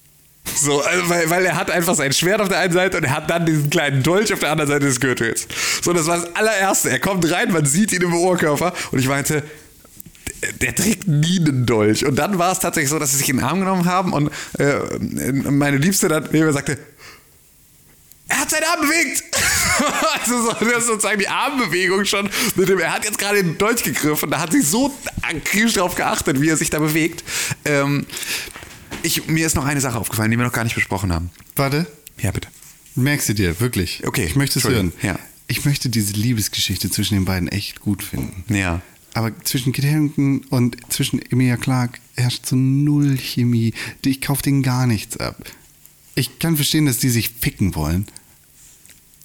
So, 0.55 0.81
also 0.81 1.09
weil, 1.09 1.29
weil 1.29 1.45
er 1.45 1.55
hat 1.57 1.69
einfach 1.69 1.93
sein 1.95 2.13
Schwert 2.13 2.39
auf 2.41 2.47
der 2.47 2.59
einen 2.59 2.73
Seite 2.73 2.97
und 2.97 3.03
er 3.03 3.11
hat 3.15 3.29
dann 3.29 3.45
diesen 3.45 3.69
kleinen 3.69 4.01
Dolch 4.01 4.31
auf 4.33 4.39
der 4.39 4.51
anderen 4.51 4.69
Seite 4.69 4.85
des 4.85 4.99
Gürtels. 4.99 5.47
So, 5.83 5.93
das 5.93 6.07
war 6.07 6.17
das 6.21 6.35
allererste. 6.35 6.89
Er 6.89 6.99
kommt 6.99 7.29
rein, 7.29 7.51
man 7.51 7.65
sieht 7.65 7.91
ihn 7.91 8.01
im 8.01 8.13
Ohrkörper 8.15 8.73
und 8.91 8.99
ich 8.99 9.07
meinte, 9.07 9.43
der- 10.61 10.73
trägt 10.73 11.07
nie 11.07 11.39
einen 11.39 11.65
Dolch. 11.65 12.05
Und 12.05 12.15
dann 12.15 12.37
war 12.39 12.51
es 12.53 12.59
tatsächlich 12.59 12.89
so, 12.89 12.97
dass 12.97 13.11
sie 13.11 13.17
sich 13.17 13.29
in 13.29 13.37
den 13.37 13.45
Arm 13.45 13.59
genommen 13.59 13.85
haben 13.85 14.13
und 14.13 14.31
äh, 14.57 14.77
meine 15.49 15.77
Liebste 15.77 16.07
dann 16.07 16.29
mir 16.31 16.51
sagte, 16.53 16.77
er 18.29 18.39
hat 18.39 18.49
seinen 18.49 18.63
Arm 18.63 18.81
bewegt. 18.81 19.23
also 20.21 20.41
so, 20.43 20.51
das 20.53 20.79
ist 20.79 20.87
sozusagen 20.87 21.19
die 21.19 21.27
Armbewegung 21.27 22.05
schon. 22.05 22.29
Mit 22.55 22.69
dem, 22.69 22.79
er 22.79 22.93
hat 22.93 23.05
jetzt 23.05 23.17
gerade 23.19 23.41
den 23.43 23.57
Dolch 23.57 23.83
gegriffen. 23.83 24.29
Da 24.29 24.39
hat 24.39 24.51
sie 24.51 24.61
so 24.61 24.93
akribisch 25.21 25.73
darauf 25.73 25.95
geachtet, 25.95 26.41
wie 26.41 26.49
er 26.49 26.57
sich 26.57 26.69
da 26.69 26.79
bewegt. 26.79 27.23
Ähm, 27.65 28.05
ich, 29.03 29.27
mir 29.27 29.45
ist 29.45 29.55
noch 29.55 29.65
eine 29.65 29.81
Sache 29.81 29.97
aufgefallen, 29.97 30.31
die 30.31 30.37
wir 30.37 30.45
noch 30.45 30.53
gar 30.53 30.63
nicht 30.63 30.75
besprochen 30.75 31.13
haben. 31.13 31.29
Warte, 31.55 31.87
Ja, 32.21 32.31
bitte. 32.31 32.47
merkst 32.95 33.29
du 33.29 33.33
dir, 33.33 33.59
wirklich. 33.59 34.05
Okay, 34.05 34.25
Ich 34.25 34.35
möchte 34.35 34.59
es 34.59 34.65
hören. 34.67 34.91
Ja. 35.01 35.17
Ich 35.47 35.63
möchte 35.65 35.87
diese 35.89 36.13
Liebesgeschichte 36.13 36.89
zwischen 36.89 37.13
den 37.13 37.25
beiden 37.25 37.47
echt 37.47 37.79
gut 37.79 38.03
finden. 38.03 38.43
Ja. 38.53 38.81
Aber 39.13 39.31
zwischen 39.43 39.71
Kit 39.71 39.85
Harington 39.85 40.39
und 40.49 40.75
zwischen 40.91 41.21
Emilia 41.31 41.55
Clarke 41.57 41.99
herrscht 42.15 42.45
so 42.45 42.55
null 42.57 43.17
Chemie. 43.17 43.73
Ich 44.03 44.21
kaufe 44.21 44.41
denen 44.43 44.61
gar 44.61 44.85
nichts 44.85 45.17
ab. 45.17 45.37
Ich 46.15 46.39
kann 46.39 46.55
verstehen, 46.55 46.85
dass 46.85 46.97
die 46.97 47.09
sich 47.09 47.29
ficken 47.29 47.75
wollen. 47.75 48.07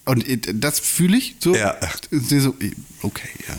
Und 0.05 0.27
it- 0.29 0.49
das 0.55 0.81
fühle 0.81 1.17
ich 1.17 1.37
so. 1.39 1.55
Ja. 1.55 1.77
So, 2.11 2.55
okay, 3.03 3.29
ja, 3.49 3.55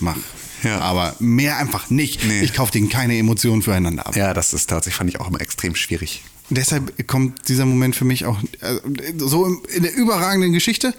mach. 0.00 0.16
Ja. 0.62 0.80
Aber 0.80 1.14
mehr 1.20 1.58
einfach 1.58 1.90
nicht. 1.90 2.24
Nee. 2.24 2.40
Ich 2.40 2.54
kaufe 2.54 2.72
denen 2.72 2.88
keine 2.88 3.16
Emotionen 3.18 3.62
füreinander 3.62 4.06
ab. 4.06 4.16
Ja, 4.16 4.34
das 4.34 4.52
ist 4.52 4.68
tatsächlich, 4.68 4.96
fand 4.96 5.10
ich 5.10 5.20
auch 5.20 5.28
immer 5.28 5.40
extrem 5.40 5.76
schwierig. 5.76 6.22
Und 6.48 6.58
deshalb 6.58 7.06
kommt 7.06 7.48
dieser 7.48 7.66
Moment 7.66 7.94
für 7.94 8.04
mich 8.04 8.24
auch 8.24 8.38
äh, 8.60 8.78
so 9.18 9.46
in 9.74 9.82
der 9.82 9.94
überragenden 9.94 10.52
Geschichte. 10.52 10.94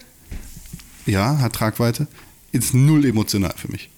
Ja, 1.06 1.40
hat 1.40 1.54
Tragweite. 1.54 2.08
Ist 2.52 2.74
null 2.74 3.06
emotional 3.06 3.54
für 3.58 3.70
mich. 3.70 3.90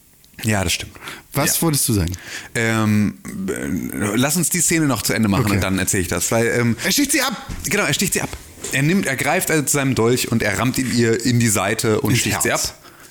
Ja, 0.43 0.63
das 0.63 0.73
stimmt. 0.73 0.93
Was 1.33 1.57
ja. 1.57 1.61
wolltest 1.63 1.87
du 1.89 1.93
sagen? 1.93 2.13
Ähm, 2.55 3.15
äh, 3.49 4.15
lass 4.15 4.37
uns 4.37 4.49
die 4.49 4.61
Szene 4.61 4.85
noch 4.85 5.01
zu 5.01 5.13
Ende 5.13 5.27
machen 5.27 5.45
Okay. 5.45 5.55
und 5.55 5.61
dann 5.61 5.77
erzähle 5.77 6.01
ich 6.03 6.07
das. 6.07 6.31
Weil, 6.31 6.47
ähm, 6.47 6.77
Er 6.83 6.91
sticht 6.91 7.11
sie 7.11 7.21
ab! 7.21 7.47
genau, 7.65 7.83
er 7.83 7.93
sticht 7.93 8.13
sie 8.13 8.21
ab. 8.21 8.29
Er 8.73 8.81
nimmt, 8.83 9.05
er 9.05 9.15
greift 9.15 9.51
also 9.51 9.63
zu 9.63 9.73
seinem 9.73 9.95
Dolch 9.95 10.31
und 10.31 10.43
er 10.43 10.57
rammt 10.59 10.77
ihn 10.77 10.91
ihr 10.95 11.23
in 11.25 11.39
die 11.39 11.47
Seite 11.49 12.01
und 12.01 12.11
Ins 12.11 12.19
sticht 12.21 12.41
sie 12.43 12.51
ab. 12.51 12.61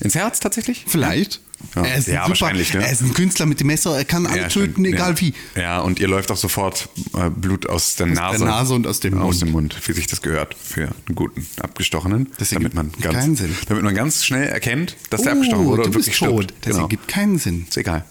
Ins 0.00 0.14
Herz 0.14 0.40
tatsächlich? 0.40 0.84
Vielleicht. 0.86 1.40
Ja. 1.74 1.82
Er 1.84 1.96
ist 1.96 2.06
ein 2.08 2.14
Ja, 2.14 2.20
super, 2.22 2.28
wahrscheinlich, 2.28 2.72
ne? 2.72 2.84
Er 2.86 2.92
ist 2.92 3.00
ein 3.02 3.12
Künstler 3.14 3.44
mit 3.46 3.58
dem 3.58 3.66
Messer, 3.66 3.96
er 3.98 4.04
kann 4.04 4.26
alle 4.26 4.42
Ja, 4.42 4.48
töten, 4.48 4.84
egal 4.84 5.10
ja. 5.14 5.20
wie. 5.20 5.34
Ja, 5.56 5.80
und 5.80 5.98
ihr 5.98 6.06
läuft 6.06 6.30
auch 6.30 6.36
sofort 6.36 6.88
äh, 7.16 7.30
Blut 7.30 7.68
aus 7.68 7.96
der 7.96 8.06
Nase. 8.06 8.44
Nase 8.44 8.74
und 8.74 8.86
aus 8.86 9.00
dem 9.00 9.18
Aus 9.18 9.36
Mund. 9.36 9.42
dem 9.42 9.50
Mund, 9.50 9.88
wie 9.88 9.92
sich 9.92 10.06
das 10.06 10.22
gehört 10.22 10.54
für 10.54 10.82
einen 10.82 11.16
guten 11.16 11.44
Abgestochenen. 11.60 12.28
Das 12.38 12.50
damit 12.50 12.74
man 12.74 12.92
ganz, 13.00 13.16
keinen 13.16 13.34
Sinn. 13.34 13.56
Damit 13.66 13.82
man 13.82 13.92
ganz 13.96 14.24
schnell 14.24 14.46
erkennt, 14.48 14.94
dass 15.10 15.22
der 15.22 15.32
abgestochen 15.32 15.64
wurde. 15.66 15.82
und 15.82 15.94
wirklich 15.94 16.16
tot. 16.16 16.44
stirbt. 16.44 16.54
Das 16.64 16.70
Genau. 16.74 16.84
ergibt 16.84 17.08
keinen 17.08 17.38
Sinn. 17.40 17.66
Ist 17.68 17.76
egal. 17.76 18.04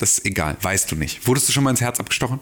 Das 0.00 0.12
ist 0.18 0.26
egal, 0.26 0.56
weißt 0.60 0.90
du 0.90 0.96
nicht. 0.96 1.24
Wurdest 1.28 1.48
du 1.48 1.52
schon 1.52 1.62
mal 1.62 1.70
ins 1.70 1.80
Herz 1.80 2.00
abgestochen? 2.00 2.40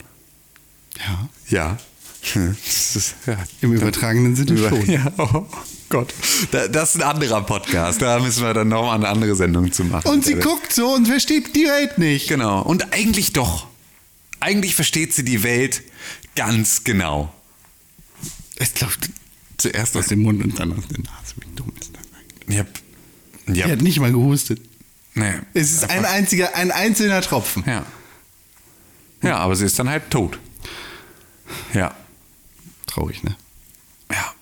Ja. 0.98 1.28
Ja. 1.48 1.78
Ist, 2.22 3.14
ja. 3.26 3.38
Im 3.60 3.72
übertragenen 3.72 4.34
Sinne 4.36 4.52
Über- 4.52 4.68
schon. 4.70 4.90
Ja, 4.90 5.12
oh 5.18 5.46
Gott. 5.88 6.12
Da, 6.50 6.66
das 6.68 6.94
ist 6.96 7.02
ein 7.02 7.08
anderer 7.08 7.42
Podcast. 7.42 8.02
Da 8.02 8.18
müssen 8.18 8.42
wir 8.42 8.52
dann 8.52 8.68
nochmal 8.68 8.96
eine 8.96 9.08
andere 9.08 9.36
Sendung 9.36 9.70
zu 9.72 9.84
machen. 9.84 10.08
Und 10.08 10.24
sie 10.24 10.34
guckt 10.34 10.72
so 10.72 10.94
und 10.94 11.06
versteht 11.06 11.54
die 11.54 11.64
Welt 11.66 11.98
nicht. 11.98 12.28
Genau. 12.28 12.62
Und 12.62 12.92
eigentlich 12.92 13.32
doch. 13.32 13.68
Eigentlich 14.40 14.74
versteht 14.74 15.14
sie 15.14 15.24
die 15.24 15.42
Welt 15.44 15.82
ganz 16.34 16.82
genau. 16.84 17.32
Es 18.56 18.78
läuft 18.80 19.08
zuerst 19.58 19.96
aus 19.96 20.06
dem 20.08 20.22
Mund 20.22 20.42
und 20.44 20.58
dann 20.58 20.72
aus 20.72 20.84
der 20.90 20.98
Nase. 20.98 21.34
Wie 21.36 21.54
dumm 21.54 21.72
ist 21.80 21.90
das 21.94 22.02
eigentlich? 22.18 22.58
Yep. 22.58 22.68
Er 23.46 23.54
Ja. 23.54 23.68
hat 23.68 23.80
nicht 23.82 24.00
mal 24.00 24.10
gehustet. 24.10 24.60
Nee. 25.14 25.32
Es 25.54 25.72
ist 25.72 25.88
ein 25.88 26.04
einziger, 26.04 26.54
ein 26.56 26.70
einzelner 26.72 27.22
Tropfen. 27.22 27.62
Ja. 27.66 27.86
Ja, 29.22 29.38
aber 29.38 29.56
sie 29.56 29.64
ist 29.64 29.78
dann 29.78 29.88
halt 29.88 30.10
tot. 30.10 30.38
Ja. 31.72 31.94
Traurig, 32.96 33.22
ne? 33.22 33.36
Ja. 34.10 34.32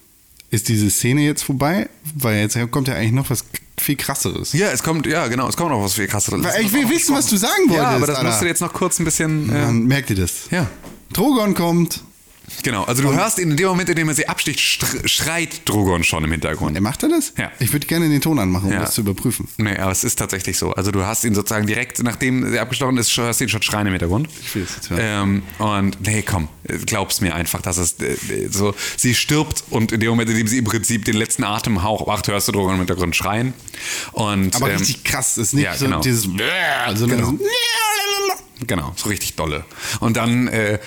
Ist 0.51 0.69
diese 0.69 0.89
Szene 0.89 1.23
jetzt 1.23 1.43
vorbei? 1.43 1.89
Weil 2.15 2.39
jetzt 2.39 2.57
kommt 2.71 2.87
ja 2.87 2.95
eigentlich 2.95 3.11
noch 3.11 3.29
was 3.31 3.45
viel 3.77 3.97
krasseres. 3.97 4.53
Ja, 4.53 4.69
es 4.69 4.85
kommt, 4.85 5.07
ja, 5.07 5.27
genau, 5.27 5.49
es 5.49 5.57
kommt 5.57 5.71
noch 5.73 5.83
was 5.83 5.95
viel 5.95 6.07
krasseres. 6.07 6.45
Weil 6.45 6.63
ich 6.65 6.73
will 6.73 6.89
wissen, 6.89 7.17
was 7.17 7.27
du 7.27 7.37
sagen 7.37 7.65
wolltest. 7.69 7.77
Ja, 7.83 7.89
aber 7.91 8.07
das 8.07 8.17
Alter. 8.19 8.29
musst 8.29 8.43
du 8.43 8.47
jetzt 8.47 8.61
noch 8.61 8.73
kurz 8.73 9.01
ein 9.01 9.05
bisschen. 9.05 9.49
Äh, 9.51 9.53
Dann 9.63 9.85
merkt 9.87 10.11
ihr 10.11 10.17
das. 10.17 10.49
ja. 10.53 10.71
Drogon 11.13 11.55
kommt. 11.55 12.03
Genau, 12.63 12.85
also 12.85 13.03
du 13.03 13.13
hörst 13.13 13.39
ihn 13.39 13.51
in 13.51 13.57
dem 13.57 13.67
Moment, 13.69 13.89
in 13.89 13.97
dem 13.97 14.09
er 14.09 14.15
sie 14.15 14.29
absticht, 14.29 14.61
schreit 15.09 15.63
Drogon 15.69 16.05
schon 16.05 16.25
im 16.25 16.31
Hintergrund. 16.31 16.77
Er 16.77 16.81
macht 16.83 17.03
er 17.03 17.09
das? 17.11 17.33
Ja. 17.37 17.51
Ich 17.59 17.73
würde 17.73 17.87
gerne 17.87 18.09
den 18.09 18.21
Ton 18.21 18.39
anmachen, 18.39 18.67
um 18.67 18.73
Ja. 18.73 18.81
das 18.81 18.95
zu 18.95 19.01
überprüfen. 19.03 19.49
Nee, 19.59 19.77
aber 19.77 19.93
es 19.93 20.05
ist 20.05 20.17
tatsächlich 20.19 20.57
so. 20.59 20.73
Also 20.73 20.91
du 20.91 21.05
hast 21.05 21.25
ihn 21.25 21.35
sozusagen 21.35 21.67
direkt, 21.67 22.03
nachdem 22.03 22.55
er 22.55 22.63
abgestochen 22.63 22.97
ist, 22.99 23.15
hörst 23.17 23.41
du 23.41 23.45
ihn 23.45 23.49
schon 23.51 23.63
schreien 23.63 23.87
im 23.87 23.93
Hintergrund. 23.93 24.29
Ich 24.43 24.55
will 24.55 24.63
das 24.65 24.77
jetzt 24.77 24.91
hören. 24.91 25.01
Ähm, 25.03 25.43
und 25.59 26.01
nee, 26.07 26.23
komm, 26.23 26.49
glaub's 26.87 27.21
mir 27.21 27.35
einfach, 27.35 27.61
dass 27.63 27.77
es 27.77 27.97
äh, 28.01 28.17
so, 28.51 28.75
sie 28.97 29.15
stirbt 29.15 29.65
und 29.71 29.93
in 29.93 30.01
dem 30.01 30.11
Moment, 30.11 30.31
in 30.31 30.37
dem 30.37 30.47
sie 30.47 30.59
im 30.59 30.65
Prinzip 30.65 31.05
den 31.05 31.17
letzten 31.17 31.45
Atemhauch 31.45 32.07
macht, 32.07 32.29
hörst 32.29 32.49
du 32.49 32.53
Drogon 32.53 32.75
im 32.75 32.79
Hintergrund 32.81 33.15
schreien. 33.17 33.55
Und, 34.13 34.55
Aber 34.57 34.71
ähm, 34.71 34.79
richtig 34.79 35.05
krass. 35.05 35.37
Ist 35.39 35.55
nicht 35.55 35.65
ja, 35.65 35.77
so 35.77 35.85
genau. 35.87 36.01
dieses. 36.01 36.25
Sondern 36.25 37.19
Genau. 37.19 37.27
so, 37.31 37.39
Genau, 38.67 38.93
so 38.97 39.09
richtig 39.09 39.35
dolle. 39.35 39.65
Und 40.01 40.17
dann 40.17 40.47
äh, 40.47 40.75
äh, 40.75 40.81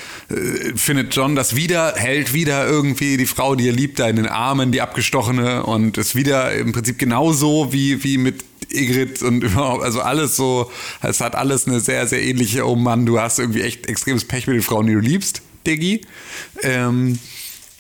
findet 0.76 1.14
John 1.14 1.36
das 1.36 1.56
wieder, 1.56 1.96
hält 1.96 2.34
wieder 2.34 2.66
irgendwie 2.66 3.18
die 3.18 3.26
Frau, 3.26 3.56
die 3.56 3.68
er 3.68 3.74
liebt, 3.74 4.00
da 4.00 4.08
in 4.08 4.16
den 4.16 4.28
Armen, 4.28 4.72
die 4.72 4.82
abgestochene 4.82 5.64
und 5.64 5.98
ist 5.98 6.16
wieder 6.16 6.54
im 6.54 6.72
Prinzip 6.72 6.98
genauso 6.98 7.74
wie, 7.74 8.04
wie 8.04 8.18
mit 8.18 8.46
Ygritte 8.72 9.26
und 9.26 9.44
überhaupt, 9.44 9.84
also 9.84 10.02
alles 10.02 10.38
so, 10.38 10.72
es 11.02 11.20
hat 11.20 11.36
alles 11.36 11.68
eine 11.68 11.82
sehr, 11.82 12.08
sehr 12.08 12.24
ähnliche, 12.24 12.66
oh 12.66 12.76
Mann, 12.76 13.06
du 13.06 13.20
hast 13.20 13.38
irgendwie 13.38 13.62
echt 13.62 13.88
extremes 13.88 14.26
Pech 14.26 14.48
mit 14.48 14.56
den 14.56 14.64
Frauen, 14.64 14.88
die 14.88 14.94
du 14.94 15.00
liebst, 15.00 15.42
Diggi. 15.66 16.02
Ähm, 16.64 17.20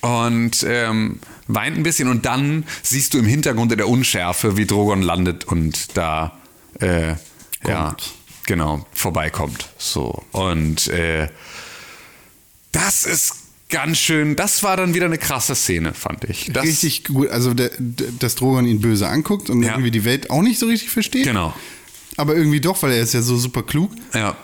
und 0.01 0.65
ähm, 0.67 1.19
weint 1.47 1.77
ein 1.77 1.83
bisschen 1.83 2.07
und 2.07 2.25
dann 2.25 2.65
siehst 2.83 3.13
du 3.13 3.19
im 3.19 3.25
Hintergrund 3.25 3.71
in 3.71 3.77
der 3.77 3.89
Unschärfe, 3.89 4.57
wie 4.57 4.65
Drogon 4.65 5.01
landet 5.01 5.45
und 5.45 5.97
da 5.97 6.37
äh, 6.79 7.15
ja. 7.65 7.95
Genau, 8.47 8.85
vorbeikommt. 8.93 9.69
So. 9.77 10.23
Und 10.31 10.87
äh, 10.87 11.27
das 12.71 13.05
ist 13.05 13.33
ganz 13.69 13.97
schön, 13.97 14.35
das 14.35 14.63
war 14.63 14.77
dann 14.77 14.93
wieder 14.93 15.05
eine 15.05 15.17
krasse 15.17 15.53
Szene, 15.55 15.93
fand 15.93 16.23
ich. 16.23 16.49
Das, 16.53 16.63
richtig 16.65 17.03
gut. 17.05 17.29
Also, 17.29 17.53
der, 17.53 17.71
der, 17.77 18.07
dass 18.19 18.35
Drogon 18.35 18.65
ihn 18.65 18.81
böse 18.81 19.07
anguckt 19.07 19.49
und 19.49 19.61
Ja. 19.63 19.71
irgendwie 19.71 19.91
die 19.91 20.05
Welt 20.05 20.29
auch 20.29 20.41
nicht 20.41 20.57
so 20.59 20.65
richtig 20.67 20.89
versteht. 20.89 21.25
Genau. 21.25 21.53
Aber 22.15 22.35
irgendwie 22.35 22.61
doch, 22.61 22.81
weil 22.81 22.93
er 22.93 23.01
ist 23.03 23.13
ja 23.13 23.21
so 23.21 23.37
super 23.37 23.61
klug. 23.63 23.91
Ja. 24.13 24.35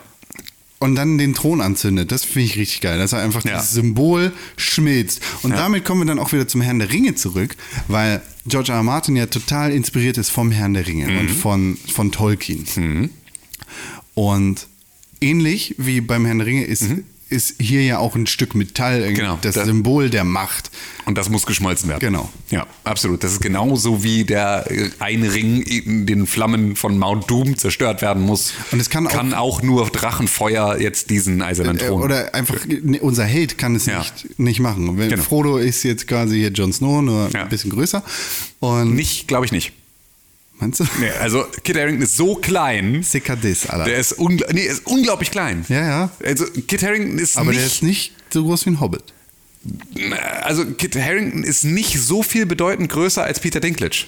Und 0.79 0.95
dann 0.95 1.17
den 1.17 1.33
Thron 1.33 1.61
anzündet. 1.61 2.11
Das 2.11 2.25
finde 2.25 2.41
ich 2.49 2.57
richtig 2.57 2.81
geil. 2.81 2.97
Dass 2.97 3.13
er 3.13 3.19
einfach 3.21 3.43
Ja. 3.45 3.55
dieses 3.55 3.71
Symbol 3.71 4.33
schmilzt. 4.57 5.21
Und 5.41 5.51
Ja. 5.51 5.57
damit 5.57 5.85
kommen 5.85 6.01
wir 6.01 6.05
dann 6.05 6.19
auch 6.19 6.33
wieder 6.33 6.45
zum 6.47 6.59
Herrn 6.59 6.79
der 6.79 6.91
Ringe 6.91 7.15
zurück, 7.15 7.55
weil 7.87 8.21
George 8.45 8.71
R. 8.73 8.79
R. 8.79 8.83
Martin 8.83 9.15
ja 9.15 9.25
total 9.27 9.71
inspiriert 9.71 10.17
ist 10.17 10.29
vom 10.29 10.51
Herrn 10.51 10.73
der 10.73 10.85
Ringe 10.85 11.07
Mhm. 11.07 11.17
und 11.19 11.29
von, 11.31 11.77
von 11.93 12.11
Tolkien. 12.11 13.09
Und 14.13 14.67
ähnlich 15.21 15.75
wie 15.77 16.01
beim 16.01 16.25
Herrn 16.25 16.41
Ringe 16.41 16.65
ist, 16.65 16.83
ist 17.29 17.55
hier 17.59 17.83
ja 17.83 17.97
auch 17.97 18.15
ein 18.15 18.27
Stück 18.27 18.53
Metall, 18.53 19.09
Mhm. 19.09 19.15
Genau. 19.15 19.39
das 19.41 19.55
Da- 19.55 19.65
Symbol 19.65 20.11
der 20.11 20.23
Macht. 20.23 20.69
Und 21.05 21.17
das 21.17 21.29
muss 21.29 21.47
geschmolzen 21.47 21.89
werden. 21.89 21.99
Genau. 22.01 22.29
Ja, 22.51 22.67
absolut. 22.83 23.23
Das 23.23 23.31
ist 23.31 23.41
genauso 23.41 24.03
wie 24.03 24.23
der 24.23 24.69
äh, 24.69 24.89
eine 24.99 25.33
Ring 25.33 25.61
in 25.63 26.05
den 26.05 26.27
Flammen 26.27 26.75
von 26.75 26.97
Mount 26.99 27.29
Doom 27.31 27.57
zerstört 27.57 28.03
werden 28.03 28.21
muss. 28.23 28.53
Und 28.71 28.79
es 28.79 28.89
kann 28.91 29.07
auch- 29.07 29.11
kann 29.11 29.33
auch 29.33 29.63
nur 29.63 29.89
Drachenfeuer 29.89 30.79
jetzt 30.79 31.09
diesen 31.09 31.41
eisernen 31.41 31.77
Äh, 31.79 31.87
Thron. 31.87 32.03
Oder 32.03 32.35
einfach, 32.35 32.57
ne, 32.67 32.99
unser 33.01 33.23
Held 33.25 33.57
kann 33.57 33.75
es 33.75 33.87
Ja. 33.87 33.99
nicht, 33.99 34.37
nicht 34.39 34.59
machen. 34.59 34.95
Genau. 34.95 35.21
Frodo 35.23 35.57
ist 35.57 35.81
jetzt 35.83 36.07
quasi 36.07 36.37
hier 36.37 36.51
Jon 36.51 36.71
Snow, 36.71 37.01
nur 37.01 37.29
Ja. 37.33 37.43
ein 37.43 37.49
bisschen 37.49 37.71
größer. 37.71 38.03
Und 38.59 38.93
nicht, 38.93 39.27
glaube 39.27 39.45
ich 39.47 39.51
nicht. 39.51 39.73
Meinst 40.63 40.79
du? 40.79 40.85
Nee, 40.99 41.09
also 41.21 41.45
Kit 41.63 41.77
Harington 41.77 42.03
ist 42.03 42.17
so 42.17 42.35
klein. 42.35 43.03
Sikadis, 43.03 43.67
Alter. 43.67 43.85
Der 43.85 43.97
ist, 43.97 44.13
ungl 44.13 44.45
nee, 44.51 44.65
ist 44.65 44.85
unglaublich 44.85 45.31
klein. 45.31 45.65
Ja, 45.69 45.85
ja. 45.85 46.11
Also 46.23 46.45
Kit 46.67 46.83
Harington 46.83 47.19
ist 47.19 47.37
Aber 47.37 47.49
nicht, 47.49 47.59
der 47.59 47.67
ist 47.67 47.83
nicht 47.83 48.13
so 48.31 48.43
groß 48.43 48.65
wie 48.65 48.71
ein 48.71 48.79
Hobbit. 48.79 49.03
also 50.41 50.65
Kit 50.65 50.95
Harington 50.95 51.43
ist 51.43 51.63
nicht 51.63 51.99
so 51.99 52.23
viel 52.23 52.45
bedeutend 52.45 52.89
größer 52.89 53.23
als 53.23 53.39
Peter 53.39 53.59
Dinklage. 53.59 54.05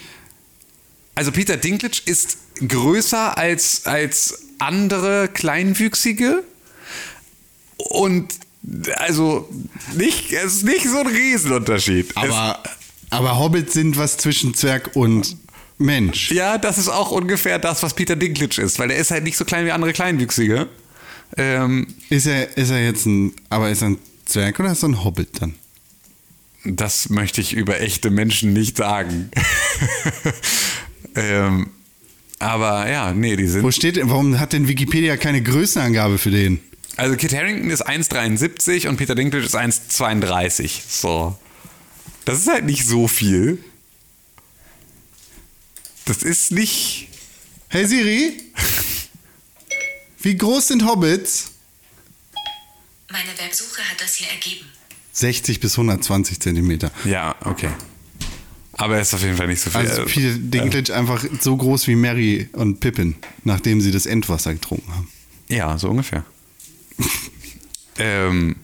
Also 1.15 1.31
Peter 1.31 1.57
Dinklage 1.57 2.01
ist 2.05 2.37
größer 2.67 3.37
als, 3.37 3.85
als 3.85 4.39
andere 4.59 5.29
Kleinwüchsige 5.33 6.43
und 7.77 8.33
also 8.97 9.47
nicht, 9.95 10.31
es 10.33 10.55
ist 10.55 10.63
nicht 10.63 10.87
so 10.87 10.99
ein 10.99 11.07
Riesenunterschied. 11.07 12.15
Aber, 12.17 12.63
aber 13.09 13.39
Hobbits 13.39 13.73
sind 13.73 13.97
was 13.97 14.17
zwischen 14.17 14.53
Zwerg 14.53 14.95
und 14.95 15.37
Mensch. 15.77 16.31
ja, 16.31 16.57
das 16.57 16.77
ist 16.77 16.87
auch 16.87 17.11
ungefähr 17.11 17.59
das, 17.59 17.83
was 17.83 17.93
Peter 17.93 18.15
Dinklage 18.15 18.61
ist, 18.61 18.79
weil 18.79 18.91
er 18.91 18.97
ist 18.97 19.11
halt 19.11 19.23
nicht 19.23 19.37
so 19.37 19.43
klein 19.45 19.65
wie 19.65 19.71
andere 19.71 19.91
Kleinwüchsige. 19.93 20.67
Ähm, 21.37 21.87
Ist 22.09 22.27
er, 22.27 22.55
ist 22.55 22.69
er 22.69 22.83
jetzt 22.83 23.05
ein, 23.05 23.33
aber 23.49 23.69
ist 23.69 23.81
er 23.81 23.89
ein 23.89 23.97
Zwerg 24.25 24.59
oder 24.59 24.71
ist 24.71 24.83
er 24.83 24.89
ein 24.89 25.03
Hobbit 25.03 25.41
dann? 25.41 25.55
Das 26.63 27.09
möchte 27.09 27.41
ich 27.41 27.53
über 27.53 27.79
echte 27.81 28.09
Menschen 28.09 28.53
nicht 28.53 28.77
sagen. 28.77 29.29
ähm, 31.15 31.69
aber 32.39 32.89
ja, 32.89 33.13
nee, 33.13 33.35
die 33.35 33.47
sind. 33.47 33.63
Wo 33.63 33.71
steht, 33.71 33.99
warum 34.03 34.39
hat 34.39 34.53
denn 34.53 34.67
Wikipedia 34.67 35.17
keine 35.17 35.41
Größenangabe 35.41 36.17
für 36.17 36.31
den? 36.31 36.59
Also 36.97 37.15
Kit 37.17 37.33
Harington 37.35 37.69
ist 37.69 37.87
1,73 37.87 38.87
und 38.87 38.97
Peter 38.97 39.15
Dinklage 39.15 39.45
ist 39.45 39.55
1,32. 39.55 40.81
So. 40.87 41.37
Das 42.23 42.39
ist 42.39 42.47
halt 42.47 42.65
nicht 42.65 42.85
so 42.87 43.07
viel. 43.07 43.59
Das 46.05 46.21
ist 46.21 46.51
nicht. 46.51 47.07
Hey 47.67 47.85
Siri, 47.87 48.39
wie 50.19 50.37
groß 50.37 50.67
sind 50.67 50.85
Hobbits? 50.85 51.51
Meine 53.11 53.37
Websuche 53.37 53.81
hat 53.81 53.99
das 53.99 54.15
hier 54.15 54.27
ergeben. 54.27 54.65
60 55.13 55.59
bis 55.59 55.73
120 55.73 56.39
Zentimeter. 56.39 56.91
Ja, 57.05 57.35
okay. 57.41 57.71
Aber 58.73 58.95
er 58.95 59.01
ist 59.01 59.13
auf 59.13 59.21
jeden 59.21 59.37
Fall 59.37 59.47
nicht 59.47 59.61
so 59.61 59.69
viel. 59.69 59.79
Also 59.79 60.03
Peter 60.05 60.37
Dinklage 60.37 60.93
einfach 60.93 61.25
so 61.39 61.55
groß 61.55 61.87
wie 61.87 61.95
Mary 61.95 62.49
und 62.51 62.81
Pippin, 62.81 63.15
nachdem 63.43 63.81
sie 63.81 63.91
das 63.91 64.05
Endwasser 64.05 64.53
getrunken 64.53 64.93
haben. 64.93 65.09
Ja, 65.47 65.77
so 65.77 65.89
ungefähr. 65.89 66.25
ähm, 67.97 68.57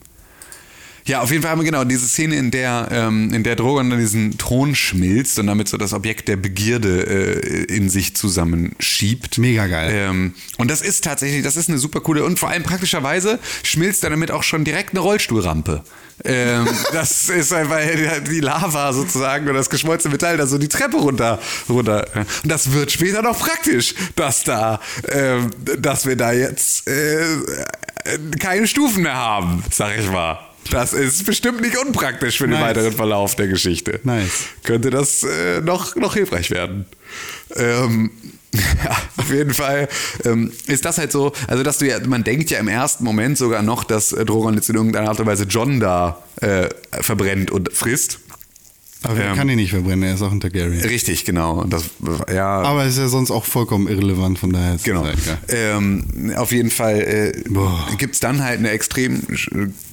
ja, 1.11 1.19
auf 1.19 1.29
jeden 1.29 1.41
Fall 1.41 1.51
haben 1.51 1.59
wir 1.59 1.65
genau 1.65 1.83
diese 1.83 2.07
Szene, 2.07 2.37
in 2.37 2.51
der, 2.51 2.87
ähm, 2.89 3.33
in 3.33 3.43
der 3.43 3.57
Drogon 3.57 3.89
dann 3.89 3.99
diesen 3.99 4.37
Thron 4.37 4.75
schmilzt 4.75 5.37
und 5.39 5.47
damit 5.47 5.67
so 5.67 5.75
das 5.75 5.91
Objekt 5.91 6.29
der 6.29 6.37
Begierde 6.37 7.01
äh, 7.01 7.63
in 7.65 7.89
sich 7.89 8.15
zusammenschiebt. 8.15 9.37
Mega 9.37 9.67
geil. 9.67 9.91
Ähm, 9.93 10.33
und 10.57 10.71
das 10.71 10.81
ist 10.81 11.03
tatsächlich, 11.03 11.43
das 11.43 11.57
ist 11.57 11.67
eine 11.67 11.79
super 11.79 11.99
coole 11.99 12.23
und 12.23 12.39
vor 12.39 12.47
allem 12.47 12.63
praktischerweise 12.63 13.39
schmilzt 13.61 14.05
er 14.05 14.09
damit 14.09 14.31
auch 14.31 14.43
schon 14.43 14.63
direkt 14.63 14.91
eine 14.91 15.01
Rollstuhlrampe. 15.01 15.83
Ähm, 16.23 16.65
das 16.93 17.27
ist 17.27 17.51
einfach 17.51 17.81
die 18.25 18.39
Lava 18.39 18.93
sozusagen 18.93 19.49
oder 19.49 19.55
das 19.55 19.69
geschmolzene 19.69 20.13
Metall 20.13 20.37
da 20.37 20.47
so 20.47 20.57
die 20.57 20.69
Treppe 20.69 20.95
runter. 20.95 21.39
runter. 21.67 22.07
Und 22.15 22.49
das 22.49 22.71
wird 22.71 22.89
später 22.89 23.21
noch 23.21 23.37
praktisch, 23.37 23.95
dass 24.15 24.45
da, 24.45 24.79
ähm, 25.09 25.49
dass 25.77 26.05
wir 26.05 26.15
da 26.15 26.31
jetzt 26.31 26.87
äh, 26.87 27.25
keine 28.39 28.65
Stufen 28.65 29.03
mehr 29.03 29.17
haben, 29.17 29.61
sag 29.69 29.99
ich 29.99 30.09
mal. 30.09 30.50
Das 30.69 30.93
ist 30.93 31.25
bestimmt 31.25 31.61
nicht 31.61 31.77
unpraktisch 31.77 32.37
für 32.37 32.45
den 32.47 32.51
Nice. 32.51 32.61
weiteren 32.69 32.93
Verlauf 32.93 33.35
der 33.35 33.47
Geschichte. 33.47 33.99
Nice. 34.03 34.45
Könnte 34.63 34.89
das 34.89 35.23
äh, 35.23 35.61
noch, 35.61 35.95
noch 35.95 36.13
hilfreich 36.13 36.51
werden. 36.51 36.85
Ähm, 37.55 38.11
ja, 38.53 38.97
auf 39.17 39.31
jeden 39.31 39.53
Fall 39.53 39.87
ähm, 40.25 40.51
ist 40.67 40.85
das 40.85 40.97
halt 40.97 41.11
so, 41.11 41.31
also 41.47 41.63
dass 41.63 41.77
du 41.77 41.87
ja, 41.87 41.99
man 42.05 42.23
denkt 42.23 42.49
ja 42.51 42.59
im 42.59 42.67
ersten 42.67 43.03
Moment 43.03 43.37
sogar 43.37 43.61
noch, 43.61 43.83
dass 43.83 44.11
äh, 44.11 44.25
Drogon 44.25 44.55
jetzt 44.55 44.69
in 44.69 44.75
irgendeiner 44.75 45.09
Art 45.09 45.19
und 45.19 45.25
Weise 45.25 45.45
John 45.45 45.79
da 45.79 46.21
äh, 46.41 46.69
verbrennt 46.91 47.51
und 47.51 47.73
frisst. 47.73 48.19
Aber 49.03 49.17
er 49.17 49.31
Ähm, 49.31 49.35
kann 49.35 49.49
ihn 49.49 49.55
nicht 49.55 49.71
verbrennen, 49.71 50.03
er 50.03 50.13
ist 50.13 50.21
auch 50.21 50.31
ein 50.31 50.39
Targaryen. 50.39 50.79
Richtig, 50.81 51.25
genau. 51.25 51.63
Das, 51.63 51.85
ja, 52.31 52.61
Aber 52.61 52.85
ist 52.85 52.97
ja 52.99 53.07
sonst 53.07 53.31
auch 53.31 53.45
vollkommen 53.45 53.87
irrelevant, 53.87 54.37
von 54.37 54.51
daher 54.53 54.75
ist 54.75 54.83
Genau. 54.83 55.01
egal. 55.05 55.37
Ähm, 55.49 56.33
auf 56.35 56.51
jeden 56.51 56.69
Fall 56.69 57.01
äh, 57.01 57.43
gibt 57.97 58.13
es 58.13 58.19
dann 58.19 58.43
halt 58.43 58.59
eine 58.59 58.69
extrem 58.69 59.21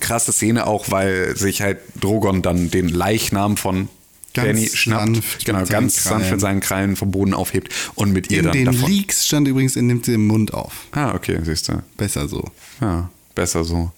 krasse 0.01 0.33
Szene, 0.33 0.67
auch 0.67 0.91
weil 0.91 1.37
sich 1.37 1.63
halt 1.63 1.79
Drogon 2.01 2.43
dann 2.43 2.71
den 2.71 2.89
Leichnam 2.91 3.57
von 3.57 3.89
Ganz 4.35 4.47
Danny 4.47 4.69
schnappt. 4.69 5.07
sanft 5.15 5.45
genau, 5.47 5.65
ganz 5.65 5.95
sanft 6.05 6.09
Krallen. 6.09 6.31
mit 6.33 6.41
seinen 6.41 6.61
Krallen 6.61 6.97
vom 6.97 7.11
Boden 7.11 7.33
aufhebt 7.33 7.73
und 7.95 8.13
mit 8.13 8.31
ihr 8.31 8.41
In 8.41 8.45
dann 8.45 8.53
den 8.53 8.65
davon. 8.67 8.91
Leaks 8.91 9.27
stand 9.27 9.49
übrigens, 9.49 9.75
er 9.75 9.83
nimmt 9.83 10.05
sie 10.05 10.13
im 10.15 10.27
Mund 10.27 10.53
auf. 10.53 10.73
Ah, 10.93 11.15
okay, 11.15 11.39
siehst 11.43 11.69
du. 11.69 11.83
Besser 11.97 12.29
so. 12.29 12.45
Ja, 12.83 13.09
besser 13.39 13.65
so. 13.65 13.93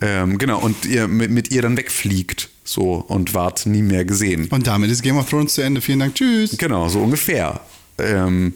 Ähm, 0.00 0.38
genau, 0.38 0.60
und 0.60 0.86
ihr 0.86 1.08
mit, 1.08 1.30
mit 1.30 1.50
ihr 1.50 1.60
dann 1.60 1.76
wegfliegt. 1.76 2.48
So 2.62 3.04
und 3.08 3.34
ward 3.34 3.66
nie 3.66 3.82
mehr 3.82 4.04
gesehen. 4.04 4.48
Und 4.48 4.66
damit 4.66 4.90
ist 4.90 5.02
Game 5.02 5.16
of 5.16 5.28
Thrones 5.28 5.54
zu 5.54 5.62
Ende. 5.62 5.80
Vielen 5.80 5.98
Dank. 5.98 6.14
Tschüss. 6.14 6.56
Genau, 6.56 6.88
so 6.88 7.00
ungefähr. 7.00 7.60
Ähm, 7.98 8.54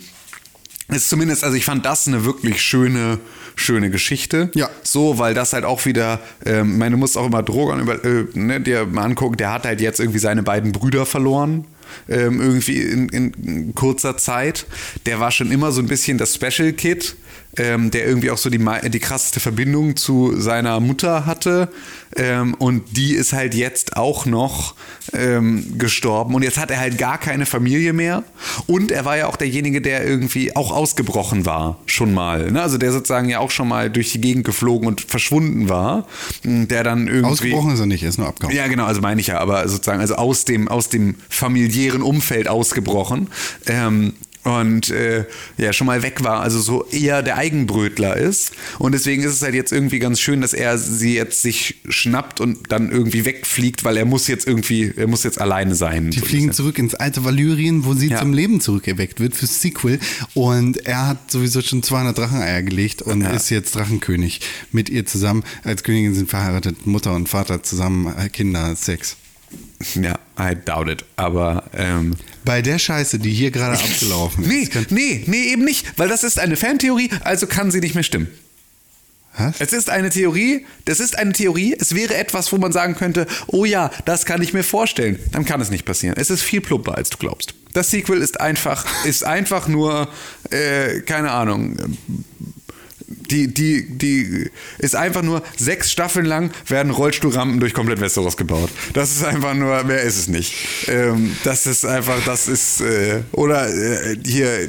ist 0.88 1.08
zumindest, 1.08 1.44
also 1.44 1.56
ich 1.56 1.64
fand 1.64 1.84
das 1.84 2.08
eine 2.08 2.24
wirklich 2.24 2.62
schöne, 2.62 3.18
schöne 3.54 3.90
Geschichte. 3.90 4.50
Ja. 4.54 4.68
So, 4.82 5.18
weil 5.18 5.34
das 5.34 5.52
halt 5.52 5.64
auch 5.64 5.84
wieder, 5.84 6.20
ähm, 6.44 6.72
ich 6.72 6.78
meine, 6.78 6.92
du 6.92 6.98
musst 6.98 7.16
auch 7.16 7.26
immer 7.26 7.42
Drogon 7.42 7.80
über, 7.80 8.04
äh, 8.04 8.26
ne, 8.34 8.60
dir 8.60 8.86
mal 8.86 9.04
angucken, 9.04 9.36
der 9.36 9.52
hat 9.52 9.64
halt 9.64 9.80
jetzt 9.80 10.00
irgendwie 10.00 10.18
seine 10.18 10.42
beiden 10.42 10.72
Brüder 10.72 11.06
verloren. 11.06 11.66
Ähm, 12.08 12.40
irgendwie 12.40 12.82
in, 12.82 13.08
in 13.08 13.74
kurzer 13.74 14.16
Zeit. 14.16 14.66
Der 15.06 15.18
war 15.18 15.32
schon 15.32 15.50
immer 15.50 15.72
so 15.72 15.80
ein 15.80 15.88
bisschen 15.88 16.18
das 16.18 16.36
Special 16.36 16.72
Kid, 16.72 17.16
ähm, 17.56 17.90
der 17.90 18.06
irgendwie 18.06 18.30
auch 18.30 18.38
so 18.38 18.50
die, 18.50 18.64
die 18.88 19.00
krasseste 19.00 19.40
Verbindung 19.40 19.96
zu 19.96 20.38
seiner 20.40 20.78
Mutter 20.80 21.26
hatte. 21.26 21.68
Ähm, 22.16 22.54
und 22.54 22.96
die 22.96 23.12
ist 23.12 23.32
halt 23.32 23.54
jetzt 23.54 23.96
auch 23.96 24.26
noch 24.26 24.74
ähm, 25.12 25.78
gestorben. 25.78 26.34
Und 26.34 26.42
jetzt 26.42 26.58
hat 26.58 26.70
er 26.70 26.78
halt 26.78 26.98
gar 26.98 27.18
keine 27.18 27.46
Familie 27.46 27.92
mehr. 27.92 28.24
Und 28.66 28.90
er 28.90 29.04
war 29.04 29.16
ja 29.16 29.26
auch 29.26 29.36
derjenige, 29.36 29.80
der 29.80 30.04
irgendwie 30.06 30.54
auch 30.56 30.70
ausgebrochen 30.72 31.46
war, 31.46 31.78
schon 31.86 32.12
mal. 32.14 32.50
Ne? 32.50 32.62
Also 32.62 32.78
der 32.78 32.92
sozusagen 32.92 33.28
ja 33.28 33.38
auch 33.38 33.50
schon 33.50 33.68
mal 33.68 33.90
durch 33.90 34.12
die 34.12 34.20
Gegend 34.20 34.44
geflogen 34.44 34.86
und 34.86 35.00
verschwunden 35.00 35.68
war. 35.68 36.06
Der 36.44 36.84
dann 36.84 37.06
irgendwie. 37.06 37.30
Ausgebrochen 37.30 37.74
ist 37.74 37.80
er 37.80 37.86
nicht, 37.86 38.02
er 38.02 38.08
ist 38.08 38.18
nur 38.18 38.28
abgehauen. 38.28 38.54
Ja, 38.54 38.66
genau, 38.68 38.84
also 38.84 39.00
meine 39.00 39.20
ich 39.20 39.28
ja, 39.28 39.38
aber 39.38 39.68
sozusagen, 39.68 40.00
also 40.00 40.14
aus 40.14 40.44
dem, 40.44 40.68
aus 40.68 40.88
dem 40.88 41.16
familiären 41.28 42.02
Umfeld 42.02 42.48
ausgebrochen. 42.48 43.28
Ähm, 43.66 44.14
und 44.44 44.90
äh, 44.90 45.24
ja, 45.58 45.72
schon 45.72 45.86
mal 45.86 46.02
weg 46.02 46.24
war, 46.24 46.40
also 46.40 46.60
so 46.60 46.86
eher 46.86 47.22
der 47.22 47.36
Eigenbrötler 47.36 48.16
ist. 48.16 48.52
Und 48.78 48.92
deswegen 48.92 49.22
ist 49.22 49.32
es 49.32 49.42
halt 49.42 49.54
jetzt 49.54 49.72
irgendwie 49.72 49.98
ganz 49.98 50.18
schön, 50.20 50.40
dass 50.40 50.54
er 50.54 50.78
sie 50.78 51.14
jetzt 51.14 51.42
sich 51.42 51.76
schnappt 51.88 52.40
und 52.40 52.72
dann 52.72 52.90
irgendwie 52.90 53.24
wegfliegt, 53.24 53.84
weil 53.84 53.96
er 53.96 54.04
muss 54.06 54.26
jetzt 54.28 54.46
irgendwie, 54.46 54.92
er 54.96 55.06
muss 55.08 55.24
jetzt 55.24 55.40
alleine 55.40 55.74
sein. 55.74 56.10
Die 56.10 56.20
So 56.20 56.24
fliegen 56.26 56.52
zurück 56.52 56.78
ins 56.78 56.94
alte 56.94 57.24
Valyrien, 57.24 57.84
wo 57.84 57.94
sie 57.94 58.08
Ja. 58.08 58.18
zum 58.18 58.32
Leben 58.32 58.60
zurückerweckt 58.60 59.20
wird 59.20 59.34
fürs 59.36 59.60
Sequel. 59.60 59.98
Und 60.34 60.86
er 60.86 61.06
hat 61.08 61.30
sowieso 61.30 61.60
schon 61.60 61.82
200 61.82 62.16
Dracheneier 62.16 62.62
gelegt 62.62 63.02
und 63.02 63.20
Ja. 63.22 63.30
ist 63.30 63.50
jetzt 63.50 63.74
Drachenkönig. 63.74 64.40
Mit 64.72 64.88
ihr 64.88 65.04
zusammen. 65.06 65.44
Als 65.64 65.82
Königin 65.82 66.14
sind 66.14 66.30
verheiratet, 66.30 66.86
Mutter 66.86 67.14
und 67.14 67.28
Vater 67.28 67.62
zusammen, 67.62 68.12
äh, 68.16 68.28
Kinder, 68.28 68.74
Sex. 68.76 69.16
Ja, 69.94 70.18
I 70.38 70.54
doubt 70.64 70.88
it. 70.88 71.04
Aber 71.16 71.64
ähm, 71.74 72.14
Bei 72.44 72.60
der 72.62 72.78
Scheiße, 72.78 73.18
die 73.18 73.30
hier 73.30 73.50
gerade 73.50 73.78
abgelaufen 73.82 74.46
nee, 74.46 74.60
ist. 74.62 74.72
kann- 74.72 74.86
nee, 74.90 75.24
nee, 75.26 75.44
eben 75.52 75.64
nicht, 75.64 75.98
weil 75.98 76.08
das 76.08 76.22
ist 76.22 76.38
eine 76.38 76.56
Fantheorie, 76.56 77.10
also 77.24 77.46
kann 77.46 77.70
sie 77.70 77.80
nicht 77.80 77.94
mehr 77.94 78.04
stimmen. 78.04 78.28
Was? 79.38 79.60
Es 79.60 79.72
ist 79.72 79.88
eine 79.90 80.10
Theorie, 80.10 80.66
das 80.86 80.98
ist 81.00 81.16
eine 81.16 81.32
Theorie, 81.32 81.74
es 81.78 81.94
wäre 81.94 82.16
etwas, 82.16 82.50
wo 82.52 82.58
man 82.58 82.72
sagen 82.72 82.96
könnte, 82.96 83.26
oh 83.46 83.64
ja, 83.64 83.90
das 84.04 84.26
kann 84.26 84.42
ich 84.42 84.52
mir 84.52 84.64
vorstellen. 84.64 85.18
Dann 85.32 85.44
kann 85.44 85.60
es 85.60 85.70
nicht 85.70 85.84
passieren. 85.84 86.16
Es 86.18 86.30
ist 86.30 86.42
viel 86.42 86.60
plumper, 86.60 86.96
als 86.96 87.10
du 87.10 87.16
glaubst. 87.16 87.54
Das 87.72 87.90
Sequel 87.90 88.20
ist 88.22 88.40
einfach, 88.40 88.84
ist 89.04 89.24
einfach 89.24 89.68
nur, 89.68 90.08
äh, 90.50 91.00
keine 91.02 91.30
Ahnung, 91.30 91.76
die, 93.10 93.52
die, 93.52 93.86
die 93.88 94.48
ist 94.78 94.94
einfach 94.94 95.22
nur 95.22 95.42
sechs 95.56 95.90
Staffeln 95.90 96.26
lang 96.26 96.50
werden 96.68 96.92
Rollstuhlrampen 96.92 97.58
durch 97.60 97.74
komplett 97.74 98.00
Westeros 98.00 98.36
gebaut. 98.36 98.70
Das 98.92 99.10
ist 99.10 99.24
einfach 99.24 99.54
nur, 99.54 99.82
mehr 99.84 100.02
ist 100.02 100.16
es 100.16 100.28
nicht. 100.28 100.54
Ähm, 100.86 101.34
das 101.44 101.66
ist 101.66 101.84
einfach, 101.84 102.24
das 102.24 102.46
ist, 102.48 102.80
äh, 102.80 103.22
oder 103.32 103.68
äh, 103.68 104.16
hier 104.24 104.68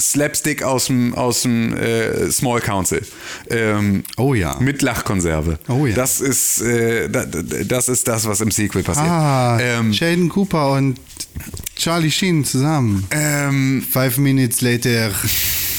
Slapstick 0.00 0.62
aus 0.62 0.86
dem, 0.86 1.14
aus 1.14 1.42
dem 1.42 1.76
äh, 1.76 2.30
Small 2.30 2.60
Council. 2.60 3.02
Ähm, 3.50 4.02
Oh 4.16 4.34
ja. 4.34 4.56
Mit 4.60 4.82
Lachkonserve. 4.82 5.58
Oh 5.68 5.86
ja. 5.86 5.94
Das 5.94 6.20
ist, 6.20 6.60
äh, 6.62 7.08
da- 7.08 7.26
da- 7.26 7.42
das 7.42 7.88
ist 7.88 8.08
das, 8.08 8.26
was 8.26 8.40
im 8.40 8.50
Sequel 8.50 8.82
passiert. 8.82 9.06
Ah, 9.06 9.58
ähm, 9.60 9.92
Sheldon 9.92 10.28
Cooper 10.28 10.72
und 10.72 10.98
Charlie 11.76 12.10
Sheen 12.10 12.44
zusammen. 12.44 13.06
ähm, 13.10 13.84
Five 13.90 14.16
minutes 14.18 14.60
later 14.62 15.10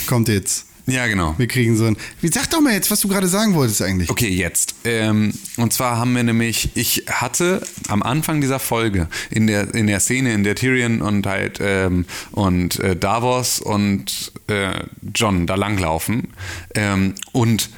kommt 0.07 0.27
jetzt. 0.29 0.65
Ja, 0.85 1.07
genau. 1.07 1.33
Wir 1.37 1.47
kriegen 1.47 1.77
so 1.77 1.85
ein. 1.85 1.97
Wie 2.19 2.27
sag 2.27 2.49
doch 2.49 2.59
mal 2.59 2.73
jetzt, 2.73 2.91
was 2.91 2.99
du 2.99 3.07
gerade 3.07 3.27
sagen 3.27 3.53
wolltest 3.53 3.81
eigentlich. 3.81 4.09
Okay, 4.09 4.29
jetzt. 4.29 4.75
Ähm, 4.83 5.33
und 5.57 5.71
zwar 5.71 5.97
haben 5.97 6.13
wir 6.15 6.23
nämlich, 6.23 6.71
ich 6.75 7.05
hatte 7.09 7.65
am 7.87 8.03
Anfang 8.03 8.41
dieser 8.41 8.59
Folge 8.59 9.07
in 9.29 9.47
der, 9.47 9.73
in 9.73 9.87
der 9.87 9.99
Szene, 10.01 10.33
in 10.33 10.43
der 10.43 10.55
Tyrion 10.55 11.01
und 11.01 11.25
halt 11.25 11.59
ähm, 11.61 12.05
und 12.31 12.79
äh, 12.79 12.95
Davos 12.95 13.59
und 13.59 14.33
äh, 14.47 14.73
John 15.15 15.47
da 15.47 15.55
langlaufen 15.55 16.29
ähm, 16.75 17.15
und 17.31 17.69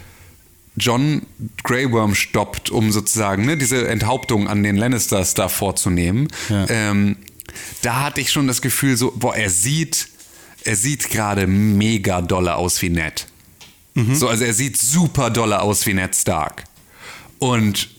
John 0.77 1.21
Grey 1.63 1.91
Worm 1.91 2.15
stoppt, 2.15 2.69
um 2.69 2.91
sozusagen 2.91 3.45
ne, 3.45 3.55
diese 3.55 3.87
Enthauptung 3.87 4.47
an 4.47 4.63
den 4.63 4.75
Lannisters 4.75 5.33
da 5.33 5.47
vorzunehmen. 5.47 6.27
Ja. 6.49 6.65
Ähm, 6.69 7.17
da 7.81 8.03
hatte 8.03 8.19
ich 8.19 8.31
schon 8.31 8.47
das 8.47 8.61
Gefühl, 8.61 8.97
so, 8.97 9.13
boah, 9.15 9.35
er 9.35 9.49
sieht, 9.49 10.07
er 10.65 10.75
sieht 10.75 11.09
gerade 11.09 11.47
mega 11.47 12.21
dolle 12.21 12.55
aus 12.55 12.81
wie 12.81 12.89
Ned. 12.89 13.27
So, 14.13 14.27
also 14.27 14.43
er 14.43 14.53
sieht 14.53 14.77
super 14.77 15.29
dolle 15.29 15.61
aus 15.61 15.85
wie 15.85 15.93
Ned 15.93 16.13
Stark. 16.15 16.65
Und 17.39 17.89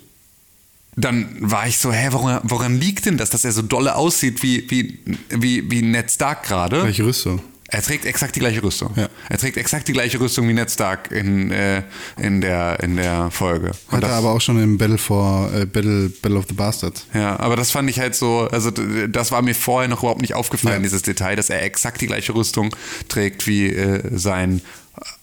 dann 0.95 1.37
war 1.41 1.67
ich 1.67 1.79
so, 1.79 1.93
hä, 1.93 2.09
woran, 2.11 2.41
woran 2.45 2.79
liegt 2.79 3.07
denn 3.07 3.17
das, 3.17 3.31
dass 3.31 3.45
er 3.45 3.53
so 3.53 3.63
dolle 3.63 3.95
aussieht 3.97 4.43
wie, 4.43 4.71
wie, 4.71 4.99
wie, 5.31 5.71
wie 5.71 5.83
Ned 5.83 6.11
Stark 6.11 6.43
gerade? 6.43 6.83
Welche 6.83 7.05
Rüstung? 7.05 7.41
Er 7.77 7.83
trägt 7.83 8.07
exakt 8.07 8.35
die 8.35 8.41
gleiche 8.41 8.63
Rüstung. 8.63 8.91
Ja. 8.97 9.09
Er 9.29 9.37
trägt 9.37 9.59
exakt 9.59 9.87
die 9.87 9.93
gleiche 9.93 10.19
Rüstung 10.19 10.49
wie 10.49 10.55
Ned 10.55 10.71
Stark 10.71 11.11
in, 11.11 11.51
äh, 11.53 11.83
in, 12.19 12.41
der, 12.41 12.81
in 12.83 12.97
der 12.97 13.31
Folge. 13.31 13.73
Und 13.91 13.97
Hat 13.99 14.03
er 14.05 14.15
aber 14.17 14.31
auch 14.31 14.41
schon 14.41 14.59
im 14.63 14.79
Battle 14.79 14.97
for 14.97 15.51
äh, 15.55 15.67
Battle, 15.67 16.09
Battle 16.23 16.39
of 16.39 16.47
the 16.49 16.55
Bastards. 16.55 17.05
ja, 17.13 17.39
aber 17.39 17.55
das 17.55 17.71
fand 17.71 17.91
ich 17.91 17.99
halt 18.01 18.15
so, 18.15 18.49
also 18.51 18.71
das 18.71 19.31
war 19.31 19.43
mir 19.43 19.55
vorher 19.55 19.91
noch 19.91 19.99
überhaupt 19.99 20.23
nicht 20.23 20.33
aufgefallen, 20.33 20.77
Ja. 20.77 20.83
dieses 20.85 21.03
Detail, 21.03 21.37
dass 21.37 21.51
er 21.51 21.63
exakt 21.65 22.01
die 22.01 22.07
gleiche 22.07 22.35
Rüstung 22.35 22.75
trägt 23.09 23.47
wie 23.47 23.67
äh, 23.69 24.01
sein 24.17 24.63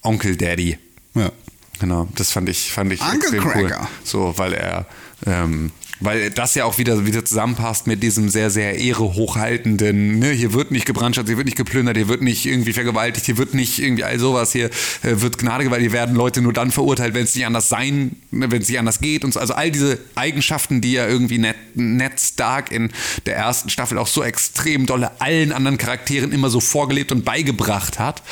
Onkel 0.04 0.38
Daddy. 0.38 0.78
Ja. 1.16 1.32
Genau, 1.80 2.08
das 2.16 2.30
fand 2.32 2.50
ich, 2.50 2.72
fand 2.72 2.94
ich 2.94 3.02
Uncle 3.02 3.16
extrem 3.20 3.44
cool. 3.46 3.68
Cracker. 3.68 3.90
So, 4.04 4.34
weil 4.38 4.54
er, 4.54 4.86
ähm, 5.26 5.72
weil 6.00 6.30
das 6.32 6.56
ja 6.56 6.66
auch 6.66 6.78
wieder, 6.78 7.06
wieder 7.06 7.24
zusammenpasst 7.24 7.88
mit 7.88 8.04
diesem 8.04 8.30
sehr, 8.30 8.50
sehr 8.50 8.76
ehrehochhaltenden, 8.76 10.20
ne, 10.20 10.32
hier 10.32 10.54
wird 10.54 10.72
nicht 10.72 10.86
gebrandschatzt, 10.86 11.28
hier 11.28 11.38
wird 11.38 11.46
nicht 11.46 11.58
geplündert, 11.58 11.98
hier 11.98 12.08
wird 12.08 12.22
nicht 12.22 12.46
irgendwie 12.46 12.74
vergewaltigt, 12.74 13.26
hier 13.26 13.38
wird 13.38 13.54
nicht 13.54 13.80
irgendwie 13.80 14.04
all 14.04 14.20
sowas, 14.20 14.52
hier 14.52 14.66
äh, 14.66 15.22
wird 15.22 15.38
Gnade 15.38 15.64
gewährt, 15.64 15.82
hier 15.82 15.92
werden 15.92 16.16
Leute 16.16 16.42
nur 16.42 16.54
dann 16.54 16.72
verurteilt, 16.72 17.14
wenn 17.14 17.24
es 17.24 17.36
nicht 17.36 17.46
anders 17.46 17.70
sein, 17.70 18.16
ne, 18.32 18.52
wenn 18.52 18.62
es 18.62 18.70
nicht 18.70 18.80
anders 18.80 19.00
geht 19.00 19.24
und 19.24 19.34
so. 19.34 19.40
Also 19.40 19.54
all 19.54 19.72
diese 19.72 20.00
Eigenschaften, 20.16 20.82
die 20.82 20.94
ja 20.94 21.08
irgendwie 21.08 21.38
Ned, 21.38 21.56
Ned 21.76 22.20
Stark 22.20 22.72
in 22.72 22.92
der 23.26 23.36
ersten 23.36 23.70
Staffel 23.70 23.98
auch 23.98 24.08
so 24.08 24.24
extrem 24.24 24.86
dolle 24.86 25.12
allen 25.22 25.52
anderen 25.52 25.78
Charakteren 25.78 26.32
immer 26.32 26.50
so 26.50 26.60
vorgelebt 26.60 27.12
und 27.12 27.24
beigebracht 27.24 28.00
hat, 28.00 28.24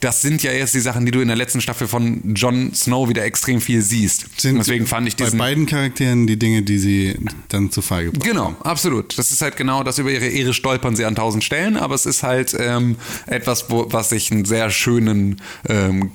das 0.00 0.22
sind 0.22 0.42
ja 0.42 0.52
jetzt 0.52 0.74
die 0.74 0.80
Sachen, 0.80 1.06
die 1.06 1.12
du 1.12 1.20
in 1.20 1.28
der 1.28 1.36
letzten 1.36 1.60
Staffel 1.60 1.86
von 1.86 2.34
Jon 2.34 2.74
Snow 2.74 3.08
wieder 3.08 3.24
extrem 3.24 3.60
viel 3.60 3.82
siehst. 3.82 4.26
Sind 4.40 4.58
Deswegen 4.58 4.86
fand 4.86 5.06
ich 5.06 5.16
bei 5.16 5.24
diesen 5.24 5.38
beiden 5.38 5.66
Charakteren 5.66 6.26
die 6.26 6.38
Dinge, 6.38 6.62
die 6.62 6.78
sie 6.78 7.09
dann 7.48 7.70
zu 7.70 7.82
Fall 7.82 8.04
gebracht 8.04 8.24
Genau, 8.24 8.54
absolut. 8.62 9.16
Das 9.18 9.30
ist 9.30 9.40
halt 9.42 9.56
genau 9.56 9.82
das 9.82 9.98
über 9.98 10.10
ihre 10.10 10.26
Ehre 10.26 10.52
stolpern 10.54 10.96
sie 10.96 11.04
an 11.04 11.14
tausend 11.14 11.44
Stellen, 11.44 11.76
aber 11.76 11.94
es 11.94 12.06
ist 12.06 12.22
halt 12.22 12.56
ähm, 12.58 12.96
etwas, 13.26 13.70
wo, 13.70 13.86
was 13.92 14.12
ich 14.12 14.30
einen 14.32 14.44
sehr 14.44 14.70
schönen 14.70 15.40
ähm, 15.68 16.10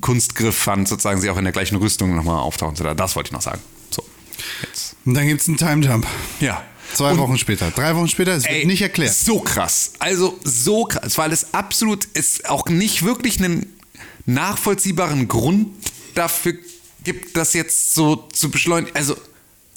Kunstgriff 0.00 0.56
fand, 0.56 0.88
sozusagen 0.88 1.20
sie 1.20 1.30
auch 1.30 1.36
in 1.36 1.44
der 1.44 1.52
gleichen 1.52 1.76
Rüstung 1.76 2.14
nochmal 2.14 2.38
auftauchen 2.38 2.76
zu 2.76 2.84
lassen. 2.84 2.96
Das 2.96 3.16
wollte 3.16 3.28
ich 3.28 3.32
noch 3.32 3.42
sagen. 3.42 3.60
So, 3.90 4.02
jetzt. 4.62 4.96
Und 5.04 5.14
dann 5.14 5.26
gibt 5.26 5.40
es 5.40 5.48
einen 5.48 5.56
Time 5.56 5.84
Jump. 5.84 6.06
Ja. 6.40 6.62
Zwei 6.94 7.12
Und- 7.12 7.18
Wochen 7.18 7.38
später. 7.38 7.70
Drei 7.70 7.96
Wochen 7.96 8.08
später, 8.08 8.32
es 8.32 8.44
wird 8.46 8.66
nicht 8.66 8.82
erklärt. 8.82 9.14
So 9.14 9.40
krass. 9.40 9.94
Also 9.98 10.38
so 10.44 10.84
krass, 10.84 11.16
weil 11.16 11.32
es 11.32 11.54
absolut 11.54 12.06
es 12.12 12.44
auch 12.44 12.66
nicht 12.66 13.02
wirklich 13.02 13.38
einen 13.42 13.66
nachvollziehbaren 14.26 15.26
Grund 15.28 15.68
dafür 16.14 16.54
gibt, 17.04 17.36
das 17.36 17.54
jetzt 17.54 17.94
so 17.94 18.16
zu 18.16 18.50
beschleunigen. 18.50 18.94
Also 18.94 19.16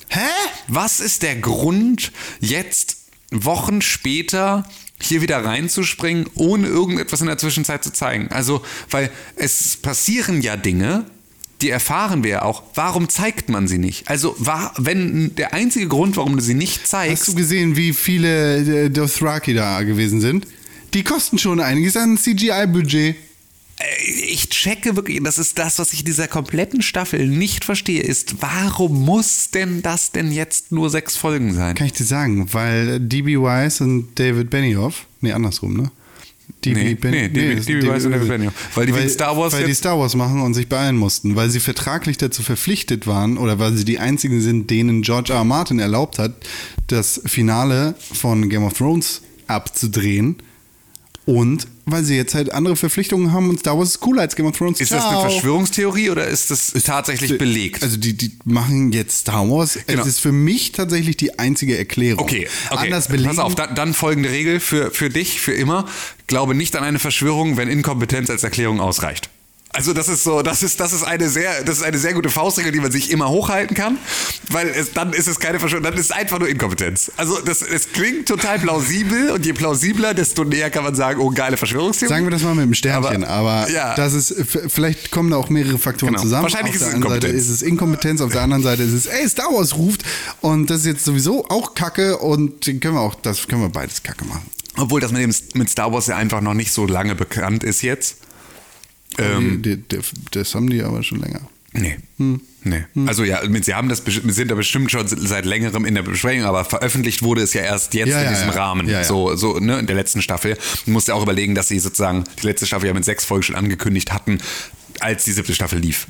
Hä? 0.10 0.20
was 0.68 1.00
ist 1.00 1.24
der 1.24 1.36
Grund, 1.36 2.12
jetzt 2.40 2.98
Wochen 3.32 3.82
später 3.82 4.66
hier 5.02 5.22
wieder 5.22 5.44
reinzuspringen, 5.44 6.28
ohne 6.36 6.68
irgendetwas 6.68 7.22
in 7.22 7.28
der 7.28 7.38
Zwischenzeit 7.38 7.84
zu 7.84 7.92
zeigen? 7.92 8.30
Also, 8.30 8.64
weil 8.90 9.12
es 9.36 9.78
passieren 9.78 10.42
ja 10.42 10.58
Dinge, 10.58 11.06
die 11.62 11.70
erfahren 11.70 12.24
wir 12.24 12.32
ja 12.32 12.42
auch. 12.42 12.64
Warum 12.76 13.10
zeigt 13.10 13.50
man 13.50 13.68
sie 13.68 13.78
nicht? 13.78 14.10
Also, 14.10 14.36
war, 14.40 14.74
wenn 14.78 15.36
der 15.36 15.54
einzige 15.54 15.88
Grund, 15.88 16.18
warum 16.18 16.36
du 16.36 16.42
sie 16.42 16.54
nicht 16.54 16.88
zeigst. 16.88 17.22
Hast 17.22 17.28
du 17.30 17.36
gesehen, 17.36 17.76
wie 17.76 17.94
viele 17.94 18.86
äh, 18.86 18.90
Dothraki 18.90 19.54
da 19.54 19.84
gewesen 19.84 20.22
sind? 20.22 20.48
Die 20.94 21.04
kosten 21.04 21.38
schon 21.38 21.60
einiges 21.60 21.98
an 21.98 22.18
CGI-Budget. 22.18 23.16
Äh, 23.80 24.04
ich 24.32 24.50
checke 24.50 24.96
wirklich, 24.96 25.22
das 25.24 25.38
ist 25.38 25.58
das, 25.58 25.80
was 25.80 25.94
ich 25.94 26.00
in 26.00 26.06
dieser 26.06 26.28
kompletten 26.28 26.82
Staffel 26.82 27.28
nicht 27.28 27.66
verstehe, 27.66 28.02
ist, 28.02 28.42
warum 28.42 29.04
muss 29.06 29.50
denn 29.52 29.82
das 29.82 30.12
denn 30.12 30.32
jetzt 30.32 30.72
nur 30.72 30.90
sechs 30.90 31.18
Folgen 31.18 31.54
sein? 31.54 31.76
Kann 31.76 31.88
ich 31.88 31.94
dir 31.94 32.06
sagen, 32.06 32.48
weil 32.54 33.00
D.B. 33.00 33.38
Wise 33.38 33.84
und 33.84 34.18
David 34.18 34.50
Benioff, 34.50 35.06
nee, 35.22 35.32
andersrum, 35.32 35.76
ne? 35.76 35.92
D.B. 36.64 36.84
Nee, 36.84 36.96
Ben- 36.96 37.12
nee, 37.12 37.28
D.B. 37.30 37.56
das- 37.56 37.66
D.B. 37.66 37.82
Wise 37.94 38.06
und 38.08 38.14
David 38.14 38.28
Benioff. 38.28 38.54
Weil 38.76 38.86
die 38.86 38.96
wegen 38.96 39.10
Star 39.10 39.36
Wars 39.36 39.54
Weil 39.54 39.66
die 39.66 39.74
Star 39.74 40.00
Wars 40.00 40.16
machen 40.16 40.42
und 40.42 40.54
sich 40.54 40.68
beeilen 40.70 40.96
mussten, 40.96 41.36
weil 41.36 41.50
sie 41.50 41.60
vertraglich 41.60 42.18
dazu 42.18 42.44
verpflichtet 42.44 43.08
waren 43.08 43.38
oder 43.38 43.60
weil 43.60 43.74
sie 43.74 43.84
die 43.86 44.00
einzigen 44.00 44.42
sind, 44.42 44.70
denen 44.70 45.02
George 45.02 45.34
R. 45.34 45.40
R. 45.40 45.44
Martin 45.44 45.80
erlaubt 45.80 46.18
hat, 46.20 46.34
das 46.88 47.20
Finale 47.26 47.96
von 48.00 48.48
Game 48.50 48.64
of 48.64 48.74
Thrones 48.74 49.22
abzudrehen. 49.48 50.38
Und 51.26 51.68
weil 51.86 52.04
sie 52.04 52.16
jetzt 52.16 52.34
halt 52.34 52.52
andere 52.52 52.76
Verpflichtungen 52.76 53.32
haben 53.32 53.50
und 53.50 53.60
Star 53.60 53.78
Wars 53.78 53.90
ist 53.90 54.00
cooler 54.00 54.22
als 54.22 54.36
Game 54.36 54.48
of 54.48 54.58
Thrones. 54.58 54.82
Ist 54.82 54.92
das 54.92 55.04
eine 55.04 55.20
Ciao. 55.20 55.30
Verschwörungstheorie 55.30 56.10
oder 56.10 56.28
ist 56.28 56.52
das 56.52 56.74
tatsächlich 56.84 57.38
belegt? 57.38 57.84
Also 57.84 57.98
die, 57.98 58.14
die 58.14 58.38
machen 58.44 58.92
jetzt 58.92 59.20
Star 59.20 59.50
Wars. 59.50 59.78
Genau. 59.86 60.02
Es 60.02 60.08
ist 60.08 60.20
für 60.20 60.32
mich 60.32 60.72
tatsächlich 60.72 61.18
die 61.18 61.38
einzige 61.38 61.78
Erklärung. 61.78 62.24
Okay, 62.24 62.48
okay. 62.70 62.86
Anders 62.86 63.08
belegen. 63.08 63.30
Pass 63.30 63.40
auf, 63.40 63.56
dann, 63.56 63.76
dann 63.76 63.94
folgende 63.94 64.30
Regel 64.30 64.60
für, 64.60 64.92
für 64.92 65.10
dich, 65.10 65.40
für 65.40 65.54
immer. 65.54 65.86
Glaube 66.28 66.56
nicht 66.56 66.76
an 66.76 66.84
eine 66.84 67.00
Verschwörung, 67.00 67.58
wenn 67.58 67.70
Inkompetenz 67.70 68.30
als 68.30 68.44
Erklärung 68.44 68.80
ausreicht. 68.80 69.30
Also 69.76 69.92
das 69.94 70.08
ist 70.08 70.24
so, 70.24 70.42
das 70.42 70.64
ist, 70.64 70.80
das 70.80 70.94
ist 70.94 71.04
eine 71.04 71.30
sehr, 71.30 71.64
das 71.64 71.78
ist 71.78 71.84
eine 71.84 71.98
sehr 71.98 72.14
gute 72.14 72.30
Faustregel, 72.30 72.72
die 72.72 72.80
man 72.80 72.92
sich 72.92 73.12
immer 73.12 73.28
hochhalten 73.30 73.76
kann, 73.76 73.98
weil 74.50 74.70
es, 74.70 74.94
dann 74.94 75.12
ist 75.12 75.28
es 75.28 75.40
keine 75.40 75.60
Verschwörung, 75.60 75.84
dann 75.84 75.94
ist 75.96 76.06
es 76.06 76.12
einfach 76.12 76.40
nur 76.40 76.48
Inkompetenz. 76.48 77.12
Also 77.18 77.40
das, 77.42 77.62
es 77.62 77.92
klingt 77.92 78.28
total 78.28 78.58
plausibel 78.60 79.32
und 79.32 79.46
je 79.46 79.52
plausibler, 79.54 80.14
desto 80.14 80.44
näher 80.46 80.70
kann 80.70 80.84
man 80.86 80.96
sagen, 80.96 81.20
oh 81.20 81.30
geile 81.30 81.58
Verschwörungstheorie. 81.58 82.10
Sagen 82.14 82.26
wir 82.26 82.32
das 82.32 82.44
mal 82.44 82.56
mit 82.56 82.66
dem 82.66 82.74
Sternchen, 82.74 83.24
aber, 83.26 83.50
Aber- 83.52 83.70
ja. 83.72 83.96
das 83.96 84.14
ist, 84.14 84.34
vielleicht 84.70 85.12
kommen 85.12 85.30
da 85.32 85.38
auch 85.38 85.50
mehrere 85.50 85.78
Faktoren 85.78 86.14
Genau. 86.14 86.22
zusammen. 86.24 86.44
Wahrscheinlich 86.44 86.70
auf 86.76 86.76
ist 86.76 86.82
der 86.82 86.88
es 86.90 86.94
einen 86.94 87.04
Seite 87.04 87.16
Inkompetenz. 87.28 87.44
ist 87.46 87.50
es 87.50 87.62
Inkompetenz, 87.62 88.22
auf 88.22 88.32
der 88.32 88.42
anderen 88.42 88.64
Seite 88.64 88.84
ist 88.84 88.94
es, 88.94 89.06
ey, 89.08 89.28
Star 89.28 89.52
Wars 89.54 89.76
ruft 89.76 90.04
und 90.42 90.70
das 90.70 90.80
ist 90.82 90.86
jetzt 90.86 91.04
sowieso 91.06 91.46
auch 91.50 91.76
Kacke 91.76 92.18
und 92.18 92.62
können 92.66 92.94
wir 92.96 93.02
auch, 93.02 93.16
das 93.16 93.48
können 93.48 93.62
wir 93.62 93.70
beides 93.70 94.04
Kacke 94.04 94.24
machen. 94.26 94.46
Obwohl 94.78 95.00
das 95.02 95.12
mit, 95.12 95.22
dem, 95.22 95.34
mit 95.54 95.70
Star 95.70 95.92
Wars 95.94 96.08
ja 96.08 96.16
einfach 96.18 96.42
noch 96.42 96.54
nicht 96.54 96.72
so 96.72 96.86
lange 96.86 97.16
bekannt 97.16 97.64
ist 97.64 97.82
jetzt. 97.82 98.18
Ähm, 99.18 99.62
die, 99.62 99.78
die, 99.78 100.00
das 100.32 100.56
haben 100.56 100.70
die 100.70 100.82
aber 100.84 101.04
schon 101.04 101.20
länger. 101.20 101.42
Nee. 101.74 101.98
Hm. 102.18 102.42
Nee. 102.64 102.84
Also 103.06 103.24
ja, 103.24 103.42
sie 103.62 103.74
haben 103.76 103.90
das 103.90 104.02
sind 104.06 104.50
da 104.50 104.56
bestimmt 104.56 104.90
schon 104.90 105.08
seit 105.08 105.46
längerem 105.46 105.86
in 105.86 105.94
der 105.94 106.02
Besprechung, 106.02 106.46
aber 106.46 106.66
veröffentlicht 106.66 107.22
wurde 107.22 107.42
es 107.42 107.54
ja 107.54 107.62
erst 107.62 107.94
jetzt 107.94 108.10
Ja, 108.10 108.20
in 108.20 108.26
ja, 108.26 108.30
diesem 108.32 108.48
ja. 108.48 108.56
Rahmen. 108.56 109.04
So, 109.04 109.36
so, 109.36 109.60
ne, 109.60 109.78
in 109.78 109.86
der 109.86 109.96
letzten 109.96 110.22
Staffel. 110.22 110.58
Du 110.86 110.92
musst 110.92 111.08
ja 111.08 111.14
auch 111.14 111.22
überlegen, 111.22 111.54
dass 111.54 111.68
sie 111.68 111.78
sozusagen 111.78 112.24
die 112.42 112.48
letzte 112.48 112.66
Staffel 112.66 112.88
ja 112.88 112.94
mit 112.94 113.06
sechs 113.06 113.24
Folgen 113.24 113.44
schon 113.44 113.56
angekündigt 113.56 114.12
hatten, 114.12 114.40
als 115.00 115.26
die 115.26 115.32
siebte 115.32 115.54
Staffel 115.54 115.80
lief. 115.80 116.08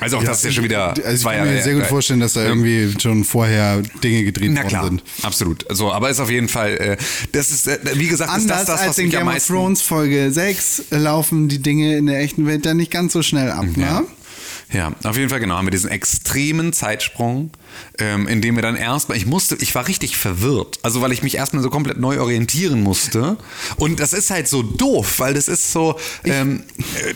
Also 0.00 0.18
auch 0.18 0.24
das 0.24 0.38
ist 0.38 0.44
ja 0.44 0.50
schon 0.52 0.64
wieder 0.64 0.88
Also 0.88 1.00
ich 1.14 1.22
kann 1.24 1.34
Jahre 1.36 1.48
mir 1.50 1.62
sehr 1.62 1.74
gut 1.74 1.86
vorstellen, 1.86 2.20
dass 2.20 2.32
da 2.34 2.42
Ja. 2.42 2.48
irgendwie 2.48 2.94
schon 3.00 3.24
vorher 3.24 3.82
Dinge 4.02 4.24
gedreht 4.24 4.50
Na 4.52 4.60
worden 4.62 4.68
klar, 4.68 4.84
sind. 4.86 5.02
absolut. 5.22 5.64
So, 5.70 5.92
aber 5.92 6.10
ist 6.10 6.20
auf 6.20 6.30
jeden 6.30 6.48
Fall, 6.48 6.72
äh, 6.76 6.96
das 7.32 7.50
ist, 7.50 7.68
äh, 7.68 7.78
wie 7.94 8.08
gesagt, 8.08 8.30
ist 8.30 8.34
Anders 8.42 8.58
das 8.58 8.66
das, 8.66 8.80
als 8.80 8.88
was 8.90 8.98
in 8.98 9.10
Game 9.10 9.28
of 9.28 9.46
Thrones 9.46 9.82
Folge 9.82 10.30
6 10.32 10.84
laufen 10.90 11.48
die 11.48 11.60
Dinge 11.60 11.96
in 11.96 12.06
der 12.06 12.20
echten 12.20 12.46
Welt 12.46 12.66
dann 12.66 12.76
nicht 12.76 12.90
ganz 12.90 13.12
so 13.12 13.22
schnell 13.22 13.50
ab. 13.50 13.66
Ja. 13.76 14.00
Ne? 14.00 14.06
Ja, 14.74 14.92
auf 15.04 15.16
jeden 15.16 15.30
Fall 15.30 15.40
genau. 15.40 15.56
Haben 15.56 15.66
wir 15.66 15.70
diesen 15.70 15.88
extremen 15.90 16.72
Zeitsprung, 16.72 17.50
ähm, 17.98 18.26
in 18.28 18.42
dem 18.42 18.56
wir 18.56 18.62
dann 18.62 18.76
erstmal, 18.76 19.16
ich 19.16 19.24
musste, 19.24 19.56
ich 19.60 19.74
war 19.74 19.86
richtig 19.88 20.16
verwirrt. 20.16 20.80
Also, 20.82 21.00
weil 21.00 21.12
ich 21.12 21.22
mich 21.22 21.36
erstmal 21.36 21.62
so 21.62 21.70
komplett 21.70 21.98
neu 21.98 22.20
orientieren 22.20 22.82
musste. 22.82 23.36
Und 23.76 24.00
das 24.00 24.12
ist 24.12 24.30
halt 24.30 24.48
so 24.48 24.62
doof, 24.62 25.20
weil 25.20 25.32
das 25.34 25.48
ist 25.48 25.70
so, 25.72 25.98
ähm, 26.24 26.64
äh, 26.78 27.14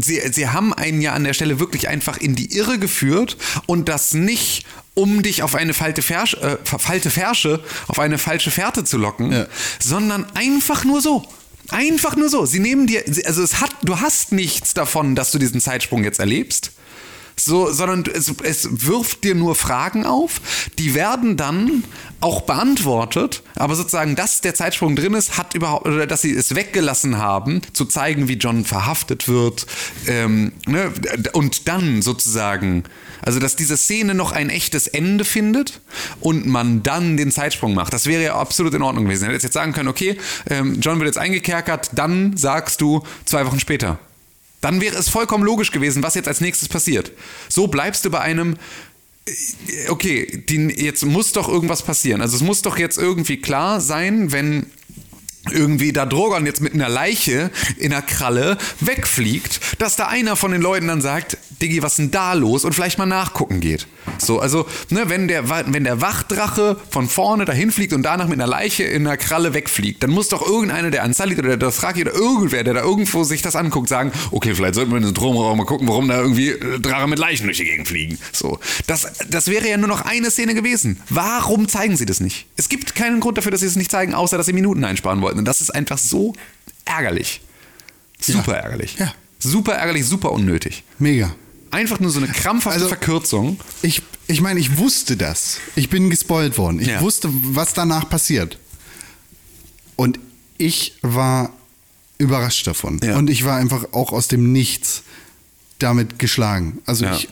sie, 0.00 0.20
sie 0.32 0.48
haben 0.48 0.72
einen 0.72 1.00
ja 1.02 1.12
an 1.12 1.24
der 1.24 1.34
Stelle 1.34 1.58
wirklich 1.58 1.88
einfach 1.88 2.16
in 2.16 2.36
die 2.36 2.56
Irre 2.56 2.78
geführt 2.78 3.36
und 3.66 3.88
das 3.88 4.14
nicht 4.14 4.64
um 4.94 5.22
dich 5.22 5.42
auf 5.42 5.54
eine 5.54 5.74
falte 5.74 6.02
Fersch, 6.02 6.34
äh, 6.34 6.58
falte 6.64 7.10
Fersche, 7.10 7.60
auf 7.88 7.98
eine 7.98 8.18
falsche 8.18 8.50
Fährte 8.50 8.84
zu 8.84 8.98
locken, 8.98 9.32
Ja. 9.32 9.46
sondern 9.80 10.26
einfach 10.34 10.84
nur 10.84 11.00
so. 11.00 11.24
Einfach 11.70 12.16
nur 12.16 12.28
so. 12.28 12.46
Sie 12.46 12.58
nehmen 12.60 12.86
dir, 12.86 13.04
also 13.26 13.42
es 13.42 13.60
hat, 13.60 13.70
du 13.82 14.00
hast 14.00 14.32
nichts 14.32 14.74
davon, 14.74 15.14
dass 15.14 15.30
du 15.30 15.38
diesen 15.38 15.60
Zeitsprung 15.60 16.02
jetzt 16.04 16.18
erlebst. 16.18 16.72
So, 17.44 17.72
sondern 17.72 18.04
es, 18.12 18.32
es 18.42 18.86
wirft 18.86 19.24
dir 19.24 19.34
nur 19.34 19.54
Fragen 19.54 20.04
auf, 20.04 20.40
die 20.78 20.94
werden 20.94 21.36
dann 21.36 21.84
auch 22.20 22.42
beantwortet, 22.42 23.42
aber 23.56 23.74
sozusagen, 23.74 24.14
dass 24.14 24.42
der 24.42 24.54
Zeitsprung 24.54 24.94
drin 24.94 25.14
ist, 25.14 25.38
hat 25.38 25.54
überhaupt, 25.54 25.86
oder 25.86 26.06
dass 26.06 26.22
sie 26.22 26.32
es 26.32 26.54
weggelassen 26.54 27.16
haben, 27.16 27.62
zu 27.72 27.86
zeigen, 27.86 28.28
wie 28.28 28.34
John 28.34 28.64
verhaftet 28.64 29.26
wird, 29.26 29.66
ähm, 30.06 30.52
ne, 30.66 30.92
und 31.32 31.66
dann 31.66 32.02
sozusagen, 32.02 32.84
also 33.22 33.40
dass 33.40 33.56
diese 33.56 33.76
Szene 33.76 34.14
noch 34.14 34.32
ein 34.32 34.50
echtes 34.50 34.86
Ende 34.86 35.24
findet 35.24 35.80
und 36.20 36.46
man 36.46 36.82
dann 36.82 37.16
den 37.16 37.30
Zeitsprung 37.30 37.74
macht. 37.74 37.94
Das 37.94 38.06
wäre 38.06 38.22
ja 38.22 38.34
absolut 38.34 38.74
in 38.74 38.82
Ordnung 38.82 39.04
gewesen. 39.04 39.24
Er 39.24 39.32
hätte 39.32 39.44
jetzt 39.44 39.54
sagen 39.54 39.72
können, 39.72 39.88
okay, 39.88 40.18
ähm, 40.48 40.80
John 40.80 40.98
wird 40.98 41.06
jetzt 41.06 41.18
eingekerkert, 41.18 41.90
dann 41.94 42.36
sagst 42.36 42.82
du 42.82 43.02
zwei 43.24 43.46
Wochen 43.46 43.60
später. 43.60 43.98
Dann 44.60 44.80
wäre 44.80 44.96
es 44.96 45.08
vollkommen 45.08 45.44
logisch 45.44 45.70
gewesen, 45.70 46.02
was 46.02 46.14
jetzt 46.14 46.28
als 46.28 46.40
nächstes 46.40 46.68
passiert. 46.68 47.12
So 47.48 47.66
bleibst 47.66 48.04
du 48.04 48.10
bei 48.10 48.20
einem, 48.20 48.56
äh, 49.26 49.88
okay, 49.88 50.44
die, 50.48 50.66
jetzt 50.82 51.04
muss 51.04 51.32
doch 51.32 51.48
irgendwas 51.48 51.82
passieren. 51.82 52.20
Also 52.20 52.36
es 52.36 52.42
muss 52.42 52.62
doch 52.62 52.78
jetzt 52.78 52.98
irgendwie 52.98 53.40
klar 53.40 53.80
sein, 53.80 54.32
wenn 54.32 54.66
irgendwie 55.50 55.92
da 55.92 56.04
Drogon 56.04 56.44
jetzt 56.44 56.60
mit 56.60 56.74
einer 56.74 56.88
Leiche 56.88 57.50
in 57.78 57.90
der 57.90 58.02
Kralle 58.02 58.58
wegfliegt, 58.80 59.80
dass 59.80 59.96
da 59.96 60.06
einer 60.06 60.36
von 60.36 60.52
den 60.52 60.60
Leuten 60.60 60.88
dann 60.88 61.00
sagt, 61.00 61.38
Diggi, 61.62 61.82
was 61.82 61.92
ist 61.92 61.98
denn 61.98 62.10
da 62.10 62.34
los? 62.34 62.64
Und 62.64 62.74
vielleicht 62.74 62.98
mal 62.98 63.06
nachgucken 63.06 63.60
geht. 63.60 63.86
So, 64.18 64.40
also, 64.40 64.66
ne, 64.90 65.04
wenn 65.08 65.28
der, 65.28 65.48
wenn 65.48 65.84
der 65.84 66.00
Wachdrache 66.00 66.76
von 66.90 67.08
vorne 67.08 67.44
dahin 67.44 67.70
fliegt 67.70 67.92
und 67.92 68.02
danach 68.02 68.28
mit 68.28 68.38
einer 68.38 68.46
Leiche 68.46 68.84
in 68.84 69.04
der 69.04 69.16
Kralle 69.16 69.54
wegfliegt, 69.54 70.02
dann 70.02 70.10
muss 70.10 70.28
doch 70.28 70.46
irgendeiner, 70.46 70.90
der 70.90 71.02
Ansalit 71.02 71.38
oder 71.38 71.48
der 71.48 71.56
Dothraki 71.56 72.02
oder 72.02 72.14
irgendwer, 72.14 72.64
der 72.64 72.74
da 72.74 72.82
irgendwo 72.82 73.24
sich 73.24 73.42
das 73.42 73.56
anguckt, 73.56 73.88
sagen, 73.88 74.12
okay, 74.30 74.54
vielleicht 74.54 74.74
sollten 74.74 74.90
wir 74.90 74.98
in 74.98 75.04
den 75.04 75.12
Stromraum 75.12 75.58
mal 75.58 75.64
gucken, 75.64 75.88
warum 75.88 76.08
da 76.08 76.20
irgendwie 76.20 76.50
äh, 76.50 76.80
Drache 76.80 77.08
mit 77.08 77.18
Leichen 77.18 77.44
durch 77.44 77.58
die 77.58 77.64
Gegend 77.64 77.88
fliegen. 77.88 78.18
So, 78.32 78.58
das, 78.86 79.06
das 79.28 79.48
wäre 79.48 79.68
ja 79.68 79.76
nur 79.76 79.88
noch 79.88 80.02
eine 80.02 80.30
Szene 80.30 80.54
gewesen. 80.54 81.00
Warum 81.08 81.68
zeigen 81.68 81.96
sie 81.96 82.06
das 82.06 82.20
nicht? 82.20 82.46
Es 82.56 82.68
gibt 82.68 82.94
keinen 82.94 83.20
Grund 83.20 83.38
dafür, 83.38 83.50
dass 83.50 83.60
sie 83.60 83.66
es 83.66 83.76
nicht 83.76 83.90
zeigen, 83.90 84.14
außer 84.14 84.36
dass 84.36 84.46
sie 84.46 84.52
Minuten 84.52 84.84
einsparen 84.84 85.22
wollten. 85.22 85.38
Und 85.38 85.44
das 85.44 85.60
ist 85.60 85.70
einfach 85.70 85.98
so 85.98 86.34
ärgerlich. 86.84 87.40
Super 88.20 88.56
ärgerlich. 88.56 88.96
Ja. 88.98 89.12
Super 89.38 89.72
ärgerlich, 89.72 90.06
super 90.06 90.32
unnötig. 90.32 90.84
Mega. 90.98 91.34
Einfach 91.70 92.00
nur 92.00 92.10
so 92.10 92.18
eine 92.18 92.28
krampfhafte 92.28 92.76
Also- 92.78 92.88
Verkürzung. 92.88 93.58
Ich, 93.82 94.02
ich 94.26 94.40
meine, 94.40 94.58
ich 94.60 94.78
wusste 94.78 95.16
das. 95.16 95.58
Ich 95.76 95.88
bin 95.88 96.10
gespoilt 96.10 96.58
worden. 96.58 96.80
Ich 96.80 96.88
Ja. 96.88 97.00
wusste, 97.00 97.28
was 97.32 97.74
danach 97.74 98.08
passiert. 98.08 98.58
Und 99.96 100.18
ich 100.58 100.94
war 101.02 101.52
überrascht 102.18 102.66
davon. 102.66 103.00
Ja. 103.02 103.16
Und 103.16 103.30
ich 103.30 103.44
war 103.44 103.56
einfach 103.56 103.92
auch 103.92 104.12
aus 104.12 104.28
dem 104.28 104.52
Nichts 104.52 105.02
damit 105.78 106.18
geschlagen. 106.18 106.78
Also 106.86 107.04
Ja. 107.06 107.14
ich 107.16 107.28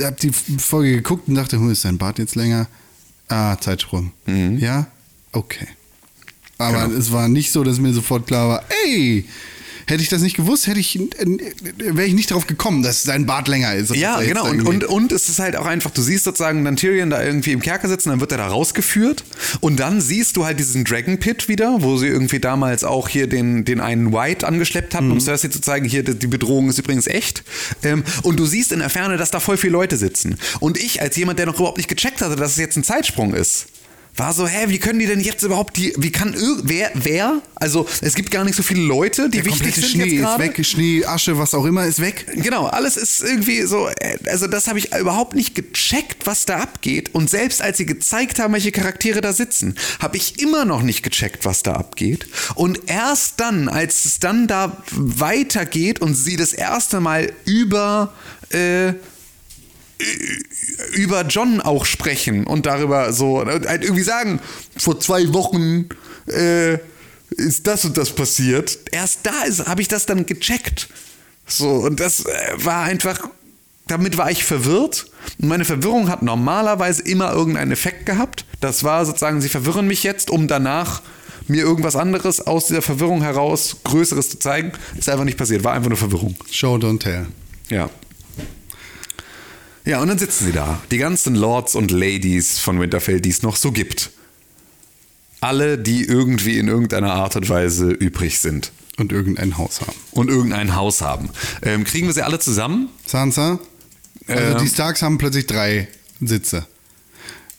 habe 0.00 0.16
die 0.20 0.30
Folge 0.58 0.92
geguckt 0.92 1.28
und 1.28 1.34
dachte, 1.34 1.56
hm, 1.58 1.70
ist 1.70 1.84
dein 1.84 1.98
Bart 1.98 2.18
jetzt 2.18 2.34
länger? 2.36 2.68
Ah, 3.28 3.56
Zeitsprung. 3.60 4.12
Ja? 4.26 4.86
Okay. 5.32 5.66
Aber 6.58 6.78
Mhm. 6.86 6.88
Genau. 6.90 7.00
es 7.00 7.12
war 7.12 7.28
nicht 7.28 7.50
so, 7.52 7.64
dass 7.64 7.78
mir 7.78 7.92
sofort 7.92 8.26
klar 8.26 8.48
war, 8.48 8.64
ey, 8.84 9.24
hätte 9.88 10.02
ich 10.02 10.08
das 10.08 10.22
nicht 10.22 10.36
gewusst, 10.36 10.66
hätte 10.66 10.80
ich, 10.80 10.98
wäre 11.76 12.04
ich 12.04 12.14
nicht 12.14 12.30
darauf 12.30 12.46
gekommen, 12.46 12.82
dass 12.82 13.02
sein 13.02 13.26
Bart 13.26 13.48
länger 13.48 13.74
ist. 13.74 13.94
Ja, 13.94 14.20
genau. 14.20 14.48
Und, 14.48 14.62
und, 14.66 14.84
und 14.84 15.12
es 15.12 15.28
ist 15.28 15.38
halt 15.38 15.56
auch 15.56 15.66
einfach, 15.66 15.90
du 15.90 16.02
siehst 16.02 16.24
sozusagen 16.24 16.64
dann 16.64 16.76
Tyrion 16.76 17.10
da 17.10 17.22
irgendwie 17.22 17.52
im 17.52 17.60
Kerker 17.60 17.88
sitzen, 17.88 18.10
dann 18.10 18.20
wird 18.20 18.32
er 18.32 18.38
da 18.38 18.48
rausgeführt 18.48 19.24
und 19.60 19.80
dann 19.80 20.00
siehst 20.00 20.36
du 20.36 20.44
halt 20.44 20.58
diesen 20.58 20.84
Dragon 20.84 21.18
Pit 21.18 21.48
wieder, 21.48 21.78
wo 21.80 21.96
sie 21.96 22.06
irgendwie 22.06 22.38
damals 22.38 22.84
auch 22.84 23.08
hier 23.08 23.26
den, 23.26 23.64
den 23.64 23.80
einen 23.80 24.12
White 24.12 24.46
angeschleppt 24.46 24.94
hatten, 24.94 25.10
um 25.10 25.20
Cersei 25.20 25.48
zu 25.48 25.60
zeigen, 25.60 25.86
hier, 25.86 26.02
die 26.02 26.26
Bedrohung 26.26 26.68
ist 26.68 26.78
übrigens 26.78 27.06
echt. 27.06 27.42
Ähm, 27.82 28.04
und 28.22 28.38
du 28.38 28.46
siehst 28.46 28.72
in 28.72 28.80
der 28.80 28.90
Ferne, 28.90 29.16
dass 29.16 29.30
da 29.30 29.40
voll 29.40 29.56
viele 29.56 29.72
Leute 29.72 29.96
sitzen. 29.96 30.38
Und 30.60 30.78
ich, 30.78 31.00
als 31.00 31.16
jemand, 31.16 31.38
der 31.38 31.46
noch 31.46 31.56
überhaupt 31.56 31.78
nicht 31.78 31.88
gecheckt 31.88 32.20
hatte, 32.20 32.36
dass 32.36 32.52
es 32.52 32.58
jetzt 32.58 32.76
ein 32.76 32.84
Zeitsprung 32.84 33.34
ist, 33.34 33.66
war 34.18 34.32
so, 34.32 34.46
hä, 34.46 34.66
wie 34.68 34.78
können 34.78 34.98
die 34.98 35.06
denn 35.06 35.20
jetzt 35.20 35.42
überhaupt 35.42 35.76
die, 35.76 35.94
wie 35.96 36.10
kann 36.10 36.34
wer, 36.62 36.90
wer, 36.94 37.40
also 37.54 37.86
es 38.00 38.14
gibt 38.14 38.30
gar 38.30 38.44
nicht 38.44 38.56
so 38.56 38.62
viele 38.62 38.82
Leute, 38.82 39.28
die 39.28 39.38
Der 39.38 39.46
wichtig 39.46 39.74
sind 39.74 39.86
Schnee 39.86 40.16
jetzt 40.16 40.30
ist 40.30 40.38
weg, 40.38 40.66
Schnee, 40.66 41.04
Asche, 41.04 41.38
was 41.38 41.54
auch 41.54 41.64
immer 41.64 41.84
ist 41.84 42.00
weg. 42.00 42.26
Genau, 42.34 42.66
alles 42.66 42.96
ist 42.96 43.22
irgendwie 43.22 43.62
so, 43.62 43.88
äh, 43.88 44.18
also 44.26 44.46
das 44.46 44.68
habe 44.68 44.78
ich 44.78 44.94
überhaupt 44.94 45.34
nicht 45.34 45.54
gecheckt, 45.54 46.26
was 46.26 46.46
da 46.46 46.58
abgeht. 46.58 47.14
Und 47.14 47.30
selbst 47.30 47.62
als 47.62 47.78
sie 47.78 47.86
gezeigt 47.86 48.38
haben, 48.38 48.52
welche 48.52 48.72
Charaktere 48.72 49.20
da 49.20 49.32
sitzen, 49.32 49.76
habe 50.00 50.16
ich 50.16 50.40
immer 50.40 50.64
noch 50.64 50.82
nicht 50.82 51.02
gecheckt, 51.02 51.44
was 51.44 51.62
da 51.62 51.74
abgeht. 51.74 52.26
Und 52.54 52.80
erst 52.86 53.40
dann, 53.40 53.68
als 53.68 54.04
es 54.04 54.18
dann 54.20 54.46
da 54.46 54.76
weitergeht 54.90 56.00
und 56.00 56.14
sie 56.14 56.36
das 56.36 56.52
erste 56.52 57.00
Mal 57.00 57.32
über, 57.44 58.12
äh, 58.50 58.94
über 60.94 61.22
John 61.26 61.60
auch 61.60 61.84
sprechen 61.84 62.46
und 62.46 62.66
darüber 62.66 63.12
so 63.12 63.44
halt 63.44 63.82
irgendwie 63.82 64.02
sagen, 64.02 64.40
vor 64.76 65.00
zwei 65.00 65.32
Wochen 65.32 65.88
äh, 66.26 66.78
ist 67.30 67.66
das 67.66 67.84
und 67.84 67.96
das 67.96 68.10
passiert. 68.10 68.78
Erst 68.92 69.20
da 69.24 69.42
ist, 69.42 69.66
habe 69.66 69.82
ich 69.82 69.88
das 69.88 70.06
dann 70.06 70.26
gecheckt. 70.26 70.88
So, 71.46 71.68
und 71.68 72.00
das 72.00 72.24
äh, 72.24 72.30
war 72.56 72.82
einfach, 72.84 73.28
damit 73.86 74.16
war 74.16 74.30
ich 74.30 74.44
verwirrt. 74.44 75.10
Und 75.40 75.48
meine 75.48 75.64
Verwirrung 75.64 76.08
hat 76.08 76.22
normalerweise 76.22 77.02
immer 77.02 77.32
irgendeinen 77.32 77.72
Effekt 77.72 78.06
gehabt. 78.06 78.44
Das 78.60 78.84
war 78.84 79.04
sozusagen, 79.04 79.40
sie 79.40 79.48
verwirren 79.48 79.86
mich 79.86 80.02
jetzt, 80.02 80.30
um 80.30 80.48
danach 80.48 81.02
mir 81.48 81.62
irgendwas 81.62 81.96
anderes 81.96 82.46
aus 82.46 82.66
dieser 82.66 82.82
Verwirrung 82.82 83.22
heraus, 83.22 83.76
Größeres 83.84 84.30
zu 84.30 84.38
zeigen. 84.38 84.72
Ist 84.96 85.08
einfach 85.08 85.24
nicht 85.24 85.38
passiert, 85.38 85.64
war 85.64 85.72
einfach 85.72 85.88
nur 85.88 85.98
Verwirrung. 85.98 86.36
Show, 86.50 86.76
don't 86.76 87.00
tell. 87.00 87.26
Ja. 87.70 87.88
Ja, 89.88 90.02
und 90.02 90.08
dann 90.08 90.18
sitzen 90.18 90.44
sie 90.44 90.52
da. 90.52 90.82
Die 90.90 90.98
ganzen 90.98 91.34
Lords 91.34 91.74
und 91.74 91.90
Ladies 91.90 92.58
von 92.58 92.78
Winterfell, 92.78 93.22
die 93.22 93.30
es 93.30 93.42
noch 93.42 93.56
so 93.56 93.72
gibt. 93.72 94.10
Alle, 95.40 95.78
die 95.78 96.04
irgendwie 96.04 96.58
in 96.58 96.68
irgendeiner 96.68 97.14
Art 97.14 97.36
und 97.36 97.48
Weise 97.48 97.88
übrig 97.88 98.38
sind. 98.38 98.70
Und 98.98 99.12
irgendein 99.12 99.56
Haus 99.56 99.80
haben. 99.80 99.94
Und 100.10 100.28
irgendein 100.28 100.76
Haus 100.76 101.00
haben. 101.00 101.30
Ähm, 101.62 101.84
kriegen 101.84 102.06
wir 102.06 102.12
sie 102.12 102.20
alle 102.20 102.38
zusammen? 102.38 102.90
Sansa? 103.06 103.60
Also 104.26 104.42
Ähm. 104.42 104.58
die 104.58 104.68
Starks 104.68 105.00
haben 105.00 105.16
plötzlich 105.16 105.46
drei 105.46 105.88
Sitze. 106.20 106.66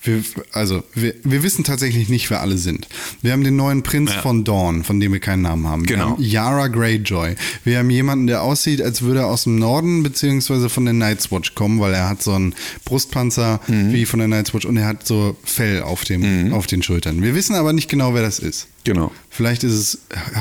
Wir, 0.01 0.23
also, 0.53 0.81
wir, 0.95 1.13
wir 1.23 1.43
wissen 1.43 1.65
tatsächlich 1.65 2.07
nicht, 2.07 2.29
wer 2.29 2.39
alle 2.39 2.57
sind. 2.57 2.87
Wir 3.21 3.33
haben 3.33 3.43
den 3.43 3.57
neuen 3.57 3.83
Prinz 3.83 4.11
Ja. 4.13 4.21
von 4.21 4.45
Dawn, 4.45 4.85
von 4.85 5.01
dem 5.01 5.11
wir 5.11 5.19
keinen 5.19 5.41
Namen 5.41 5.67
haben. 5.67 5.83
Genau. 5.85 6.05
Wir 6.05 6.11
haben 6.11 6.23
Yara 6.23 6.67
Greyjoy. 6.69 7.35
Wir 7.65 7.79
haben 7.79 7.89
jemanden, 7.89 8.27
der 8.27 8.41
aussieht, 8.41 8.81
als 8.81 9.01
würde 9.01 9.19
er 9.21 9.27
aus 9.27 9.43
dem 9.43 9.57
Norden 9.57 10.01
beziehungsweise 10.01 10.69
von 10.69 10.85
der 10.85 10.93
Night's 10.93 11.31
Watch 11.33 11.53
kommen, 11.53 11.81
weil 11.81 11.93
er 11.93 12.07
hat 12.07 12.23
so 12.23 12.31
einen 12.33 12.55
Brustpanzer 12.85 13.59
Mhm. 13.67 13.91
wie 13.91 14.05
von 14.05 14.19
der 14.19 14.29
Night's 14.29 14.53
Watch 14.53 14.65
und 14.65 14.77
er 14.77 14.85
hat 14.87 15.05
so 15.05 15.35
Fell 15.43 15.81
auf, 15.83 16.05
dem, 16.05 16.53
auf 16.53 16.65
den 16.65 16.81
Schultern. 16.81 17.21
Wir 17.21 17.35
wissen 17.35 17.55
aber 17.55 17.73
nicht 17.73 17.89
genau, 17.89 18.13
wer 18.13 18.21
das 18.21 18.39
ist. 18.39 18.67
Genau. 18.85 19.11
Vielleicht 19.29 19.65
ist 19.65 19.73
es 19.73 19.97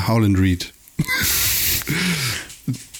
Howland 0.06 0.38
Reed. 0.38 0.72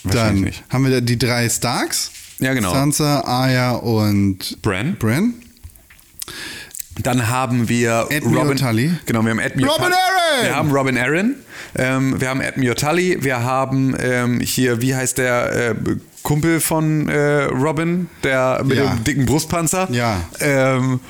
Dann 0.05 0.41
nicht. 0.41 0.63
haben 0.71 0.85
wir 0.89 1.01
die 1.01 1.19
drei 1.19 1.49
Starks. 1.49 2.11
Ja, 2.41 2.55
genau. 2.55 2.73
Sansa, 2.73 3.21
Arya 3.21 3.73
und 3.73 4.59
Bran. 4.63 4.97
Bran. 4.99 5.35
Dann 7.03 7.29
haben 7.29 7.69
wir 7.69 8.09
Admiral 8.11 8.45
Robin 8.45 8.57
Tully. 8.59 8.91
Genau, 9.07 9.23
wir 9.25 9.31
haben 9.31 9.41
Admiral 9.41 9.75
Robin. 9.77 9.93
Arryn! 9.93 10.43
Wir 10.45 10.57
haben 10.57 10.71
Robin 10.73 10.99
Arryn. 10.99 11.35
Ähm, 11.77 12.21
wir 12.21 12.29
haben 12.29 12.41
Admiral 12.41 12.75
Tully. 12.75 13.19
Wir 13.23 13.43
haben 13.43 13.95
ähm, 14.01 14.41
hier, 14.41 14.81
wie 14.83 14.95
heißt 14.95 15.19
der 15.19 15.71
äh, 15.71 15.75
Kumpel 16.23 16.61
von 16.61 17.09
äh, 17.09 17.45
Robin, 17.45 18.09
der 18.25 18.63
mit 18.65 18.77
Ja. 18.79 18.95
dem 18.95 19.05
dicken 19.05 19.27
Brustpanzer? 19.27 19.89
Ja. 19.91 20.21
Ähm, 20.41 21.01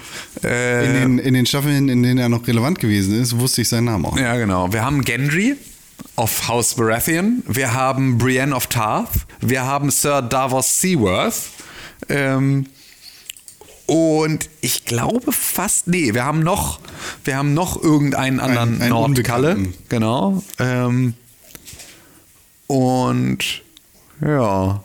äh, 0.44 0.85
In 0.86 0.93
den, 0.94 1.19
in 1.19 1.35
den 1.35 1.47
Staffeln, 1.47 1.89
in 1.89 2.02
denen 2.02 2.19
er 2.19 2.28
noch 2.28 2.47
relevant 2.47 2.78
gewesen 2.78 3.20
ist, 3.20 3.39
wusste 3.39 3.62
ich 3.62 3.69
seinen 3.69 3.85
Namen 3.86 4.05
auch. 4.05 4.16
Ja, 4.19 4.36
genau. 4.36 4.73
Wir 4.73 4.85
haben 4.85 5.02
Gendry 5.02 5.56
of 6.16 6.48
House 6.48 6.74
Baratheon. 6.74 7.43
Wir 7.47 7.73
haben 7.74 8.19
Brienne 8.19 8.55
of 8.55 8.66
Tarth. 8.69 9.10
Wir 9.40 9.65
haben 9.65 9.90
Sir 9.90 10.23
Davos 10.23 10.81
Seaworth. 10.81 11.48
Ähm, 12.09 12.66
und 13.89 14.48
ich 14.60 14.85
glaube 14.85 15.32
fast, 15.32 15.89
nee, 15.89 16.15
wir 16.15 16.24
haben 16.24 16.40
noch, 16.40 16.78
wir 17.24 17.36
haben 17.36 17.55
noch 17.55 17.82
irgendeinen 17.82 18.39
anderen 18.39 18.81
einen 18.81 18.90
Nordkalle. 18.90 19.55
Unbekannten. 19.56 19.74
Genau. 19.89 20.43
Ähm, 20.60 21.15
und 22.66 23.62
ja, 24.20 24.82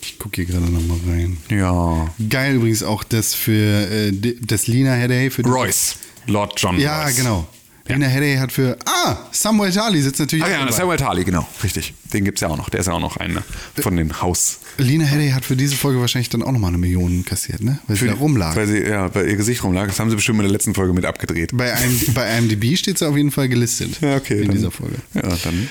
Ich 0.00 0.18
gucke 0.18 0.36
hier 0.36 0.44
gerade 0.46 0.70
nochmal 0.70 0.98
rein. 1.08 1.36
ja. 1.50 2.08
Geil 2.28 2.54
übrigens 2.56 2.82
auch 2.82 3.02
das 3.04 3.34
für 3.34 3.52
äh, 3.90 4.12
das 4.40 4.66
Lina 4.66 4.92
Headey 4.94 5.30
für 5.30 5.42
die- 5.42 5.50
Royce. 5.50 5.96
Lord 6.26 6.54
John 6.60 6.78
Ja, 6.78 7.02
Royce. 7.04 7.16
genau. 7.16 7.46
Ja. 7.88 7.94
Lina 7.94 8.06
Headey 8.06 8.36
hat 8.36 8.52
für 8.52 8.76
Ah, 8.86 9.16
Samuel 9.32 9.72
Tali 9.72 10.00
sitzt 10.02 10.20
natürlich 10.20 10.44
Ah 10.44 10.50
ja, 10.50 10.58
dabei. 10.60 10.72
Samuel 10.72 10.98
Tali, 10.98 11.24
genau. 11.24 11.48
Richtig. 11.64 11.94
Den 12.12 12.24
gibt 12.24 12.38
es 12.38 12.42
ja 12.42 12.48
auch 12.48 12.56
noch. 12.56 12.68
Der 12.70 12.80
ist 12.80 12.86
ja 12.86 12.92
auch 12.92 13.00
noch 13.00 13.16
einer 13.16 13.42
von 13.80 13.96
den 13.96 14.20
Haus. 14.20 14.58
Lina 14.76 15.04
Headey 15.04 15.30
hat 15.30 15.44
für 15.44 15.56
diese 15.56 15.74
Folge 15.76 16.00
wahrscheinlich 16.00 16.28
dann 16.28 16.42
auch 16.42 16.52
nochmal 16.52 16.68
eine 16.68 16.78
Million 16.78 17.24
kassiert, 17.24 17.62
ne? 17.62 17.78
Weil 17.86 17.96
sie 17.96 18.06
da 18.06 18.14
rumlag. 18.14 18.54
Weil 18.56 18.66
sie, 18.66 18.78
ja, 18.82 19.12
weil 19.14 19.28
ihr 19.28 19.36
Gesicht 19.36 19.64
rumlag. 19.64 19.86
Das 19.88 19.98
haben 19.98 20.10
sie 20.10 20.16
bestimmt 20.16 20.38
in 20.38 20.44
der 20.44 20.52
letzten 20.52 20.74
Folge 20.74 20.92
mit 20.92 21.04
abgedreht. 21.04 21.50
Bei, 21.54 21.70
IMD, 21.70 22.14
bei 22.14 22.38
IMDb 22.38 22.76
steht 22.76 22.98
sie 22.98 23.08
auf 23.08 23.16
jeden 23.16 23.30
Fall 23.30 23.48
gelistet. 23.48 24.00
Ja, 24.00 24.16
okay. 24.16 24.40
In 24.40 24.46
dann, 24.48 24.56
dieser 24.56 24.70
Folge. 24.70 24.96
Ja, 25.14 25.22
dann 25.42 25.68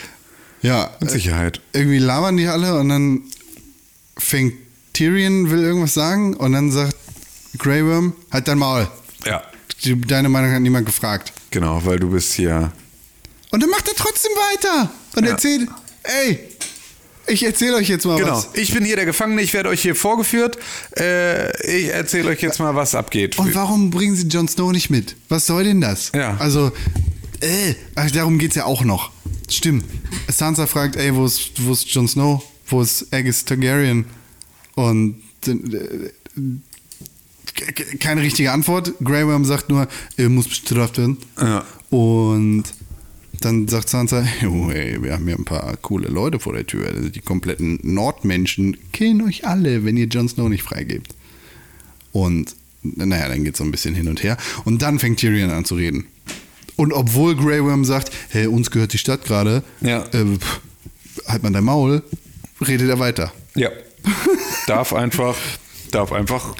Ja, 0.61 0.89
mit 0.99 1.11
Sicherheit. 1.11 1.61
irgendwie 1.73 1.99
labern 1.99 2.35
die 2.37 2.47
alle 2.47 2.79
und 2.79 2.89
dann 2.89 3.21
fängt 4.17 4.53
Tyrion, 4.93 5.49
will 5.51 5.59
irgendwas 5.61 5.93
sagen 5.93 6.33
und 6.35 6.53
dann 6.53 6.71
sagt 6.71 6.95
Grey 7.59 7.85
Worm, 7.85 8.13
halt 8.31 8.47
dein 8.47 8.57
Maul. 8.57 8.87
Ja, 9.25 9.43
Deine 10.07 10.29
Meinung 10.29 10.51
hat 10.51 10.61
niemand 10.61 10.85
gefragt. 10.85 11.33
genau, 11.51 11.83
weil 11.85 11.99
du 11.99 12.09
bist 12.11 12.33
hier. 12.33 12.71
Und 13.51 13.61
dann 13.63 13.69
macht 13.69 13.87
er 13.87 13.93
trotzdem 13.95 14.31
weiter 14.31 14.89
und 15.15 15.23
Ja. 15.25 15.31
erzählt, 15.31 15.69
ey, 16.03 16.39
ich 17.27 17.43
erzähle 17.43 17.75
euch 17.75 17.87
jetzt 17.89 18.05
mal 18.05 18.17
Genau. 18.19 18.37
was. 18.37 18.49
Ich 18.53 18.73
bin 18.73 18.83
hier 18.85 18.95
der 18.95 19.05
Gefangene, 19.05 19.41
ich 19.41 19.53
werde 19.53 19.69
euch 19.69 19.81
hier 19.81 19.95
vorgeführt. 19.95 20.57
Äh, 20.97 21.49
ich 21.79 21.87
erzähle 21.89 22.29
euch 22.29 22.41
jetzt 22.41 22.59
mal, 22.59 22.75
was 22.75 22.95
abgeht. 22.95 23.37
Und 23.37 23.53
warum 23.55 23.89
bringen 23.89 24.15
sie 24.15 24.27
Jon 24.27 24.47
Snow 24.47 24.71
nicht 24.71 24.89
mit? 24.89 25.15
Was 25.29 25.45
soll 25.45 25.63
denn 25.65 25.81
das? 25.81 26.11
Ja. 26.15 26.35
Also, 26.37 26.71
äh, 27.41 27.73
darum 28.13 28.37
geht's 28.39 28.55
ja 28.55 28.65
auch 28.65 28.83
noch. 28.83 29.11
Stimmt. 29.49 29.85
Sansa 30.29 30.67
fragt, 30.67 30.95
ey, 30.97 31.13
wo 31.15 31.25
ist, 31.25 31.51
wo 31.65 31.71
ist 31.73 31.87
Jon 31.93 32.07
Snow? 32.07 32.43
Wo 32.67 32.81
ist 32.81 33.13
Aegis 33.13 33.45
Targaryen? 33.45 34.05
Und 34.75 35.21
äh, 35.47 35.53
keine 37.99 38.21
richtige 38.21 38.51
Antwort. 38.51 38.93
Grey 39.03 39.25
Worm 39.27 39.45
sagt 39.45 39.69
nur, 39.69 39.87
er 40.15 40.29
muss 40.29 40.47
bestraft 40.47 40.97
werden. 40.97 41.17
Ja. 41.39 41.65
Und 41.89 42.63
dann 43.41 43.67
sagt 43.67 43.89
Sansa, 43.89 44.25
oh, 44.49 44.69
ey, 44.69 45.01
wir 45.01 45.13
haben 45.13 45.25
hier 45.25 45.35
ein 45.37 45.45
paar 45.45 45.75
coole 45.77 46.07
Leute 46.07 46.39
vor 46.39 46.53
der 46.53 46.65
Tür. 46.65 46.87
Also 46.87 47.09
die 47.09 47.21
kompletten 47.21 47.79
Nordmenschen 47.83 48.77
killen 48.91 49.21
euch 49.21 49.45
alle, 49.45 49.85
wenn 49.85 49.97
ihr 49.97 50.07
Jon 50.07 50.27
Snow 50.29 50.49
nicht 50.49 50.63
freigebt. 50.63 51.13
Und 52.11 52.55
naja, 52.83 53.27
dann 53.27 53.43
geht 53.43 53.57
so 53.57 53.63
ein 53.63 53.71
bisschen 53.71 53.95
hin 53.95 54.07
und 54.07 54.23
her. 54.23 54.37
Und 54.65 54.81
dann 54.81 54.99
fängt 54.99 55.19
Tyrion 55.19 55.49
an 55.51 55.65
zu 55.65 55.75
reden. 55.75 56.05
Und 56.75 56.93
obwohl 56.93 57.35
Grey 57.35 57.63
Worm 57.63 57.85
sagt, 57.85 58.11
hey, 58.29 58.47
uns 58.47 58.69
gehört 58.71 58.93
die 58.93 58.97
Stadt 58.99 59.25
gerade, 59.25 59.63
Ja. 59.81 60.03
äh, 60.13 60.25
halt 61.27 61.43
mal 61.43 61.51
dein 61.51 61.63
Maul, 61.63 62.03
redet 62.65 62.89
er 62.89 62.99
weiter. 62.99 63.33
Ja. 63.55 63.69
darf 64.67 64.93
einfach, 64.93 65.35
darf 65.91 66.11
einfach 66.11 66.55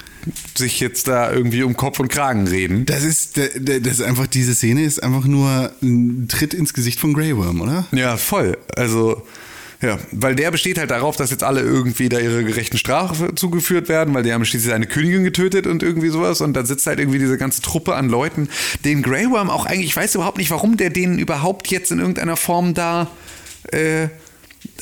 sich 0.56 0.80
jetzt 0.80 1.08
da 1.08 1.32
irgendwie 1.32 1.64
um 1.64 1.76
Kopf 1.76 2.00
und 2.00 2.10
Kragen 2.10 2.48
reden. 2.48 2.86
Das 2.86 3.04
ist, 3.04 3.38
das 3.38 3.94
ist 3.94 4.02
einfach, 4.02 4.28
diese 4.28 4.54
Szene 4.56 4.84
ist 4.84 5.02
einfach 5.02 5.26
nur 5.26 5.72
ein 5.82 6.28
Tritt 6.28 6.54
ins 6.54 6.74
Gesicht 6.74 7.00
von 7.00 7.14
Grey 7.14 7.36
Worm, 7.36 7.62
oder? 7.62 7.86
Ja, 7.92 8.18
voll. 8.18 8.58
Also, 8.76 9.24
ja, 9.82 10.00
weil 10.12 10.36
der 10.36 10.50
besteht 10.50 10.80
halt 10.80 10.90
darauf, 10.90 11.18
dass 11.18 11.30
jetzt 11.30 11.44
alle 11.44 11.62
irgendwie 11.62 12.10
da 12.10 12.20
ihre 12.20 12.44
gerechten 12.44 12.78
Strafe 12.78 13.36
zugeführt 13.36 13.90
werden, 13.90 14.14
weil 14.14 14.24
die 14.24 14.34
haben 14.34 14.44
schließlich 14.44 14.74
eine 14.74 14.88
Königin 14.88 15.24
getötet 15.24 15.68
und 15.68 15.84
irgendwie 15.84 16.10
sowas 16.10 16.42
und 16.42 16.54
dann 16.54 16.66
sitzt 16.66 16.88
halt 16.88 17.00
irgendwie 17.00 17.20
diese 17.20 17.38
ganze 17.38 17.62
Truppe 17.62 17.96
an 17.96 18.10
Leuten, 18.10 18.50
den 18.86 19.04
Grey 19.04 19.30
Worm 19.30 19.52
auch 19.52 19.68
eigentlich, 19.68 19.88
ich 19.88 19.96
weiß 19.96 20.16
überhaupt 20.16 20.40
nicht, 20.40 20.50
warum 20.50 20.78
der 20.78 20.90
denen 20.90 21.20
überhaupt 21.20 21.68
jetzt 21.68 21.92
in 21.92 22.00
irgendeiner 22.00 22.38
Form 22.38 22.74
da, 22.74 23.08
äh, 23.72 24.08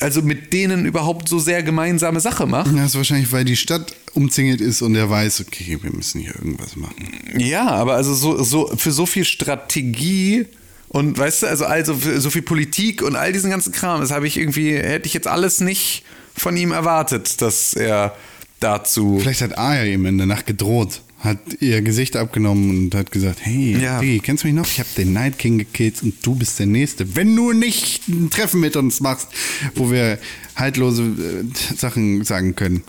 also 0.00 0.22
mit 0.22 0.54
denen 0.54 0.86
überhaupt 0.86 1.28
so 1.28 1.38
sehr 1.38 1.62
gemeinsame 1.62 2.20
Sache 2.20 2.46
macht. 2.46 2.74
Das 2.74 2.86
ist 2.86 2.96
wahrscheinlich, 2.96 3.30
weil 3.32 3.44
die 3.44 3.56
Stadt 3.56 3.94
umzingelt 4.16 4.60
ist 4.60 4.82
und 4.82 4.94
er 4.94 5.08
weiß, 5.10 5.42
okay, 5.42 5.78
wir 5.82 5.92
müssen 5.92 6.20
hier 6.20 6.34
irgendwas 6.34 6.74
machen. 6.76 7.06
Ja, 7.36 7.68
aber 7.68 7.94
also 7.94 8.14
so, 8.14 8.42
so 8.42 8.72
für 8.76 8.92
so 8.92 9.06
viel 9.06 9.24
Strategie 9.24 10.46
und 10.88 11.18
weißt 11.18 11.42
du, 11.42 11.46
also, 11.46 11.66
also 11.66 11.94
für 11.94 12.20
so 12.20 12.30
viel 12.30 12.42
Politik 12.42 13.02
und 13.02 13.16
all 13.16 13.32
diesen 13.32 13.50
ganzen 13.50 13.72
Kram, 13.72 14.00
das 14.00 14.10
habe 14.10 14.26
ich 14.26 14.36
irgendwie, 14.38 14.74
hätte 14.74 15.06
ich 15.06 15.14
jetzt 15.14 15.26
alles 15.26 15.60
nicht 15.60 16.04
von 16.34 16.56
ihm 16.56 16.72
erwartet, 16.72 17.40
dass 17.42 17.74
er 17.74 18.16
dazu. 18.60 19.18
Vielleicht 19.20 19.42
hat 19.42 19.58
Arya 19.58 19.84
ihm 19.84 20.06
in 20.06 20.16
der 20.18 20.26
Nacht 20.26 20.46
gedroht, 20.46 21.02
hat 21.20 21.38
ihr 21.60 21.82
Gesicht 21.82 22.16
abgenommen 22.16 22.70
und 22.70 22.94
hat 22.94 23.10
gesagt, 23.10 23.40
hey, 23.42 23.76
Ja. 23.78 24.00
Diggi, 24.00 24.20
kennst 24.20 24.44
du 24.44 24.48
mich 24.48 24.56
noch? 24.56 24.66
Ich 24.66 24.78
habe 24.78 24.88
den 24.96 25.12
Night 25.12 25.38
King 25.38 25.58
gekillt 25.58 26.02
und 26.02 26.14
du 26.24 26.34
bist 26.34 26.58
der 26.58 26.66
Nächste. 26.66 27.16
Wenn 27.16 27.34
du 27.34 27.52
nicht 27.52 28.08
ein 28.08 28.30
Treffen 28.30 28.60
mit 28.60 28.76
uns 28.76 29.00
machst, 29.00 29.28
wo 29.74 29.90
wir 29.90 30.18
haltlose 30.54 31.02
äh, 31.02 31.76
Sachen 31.76 32.24
sagen 32.24 32.54
können. 32.56 32.82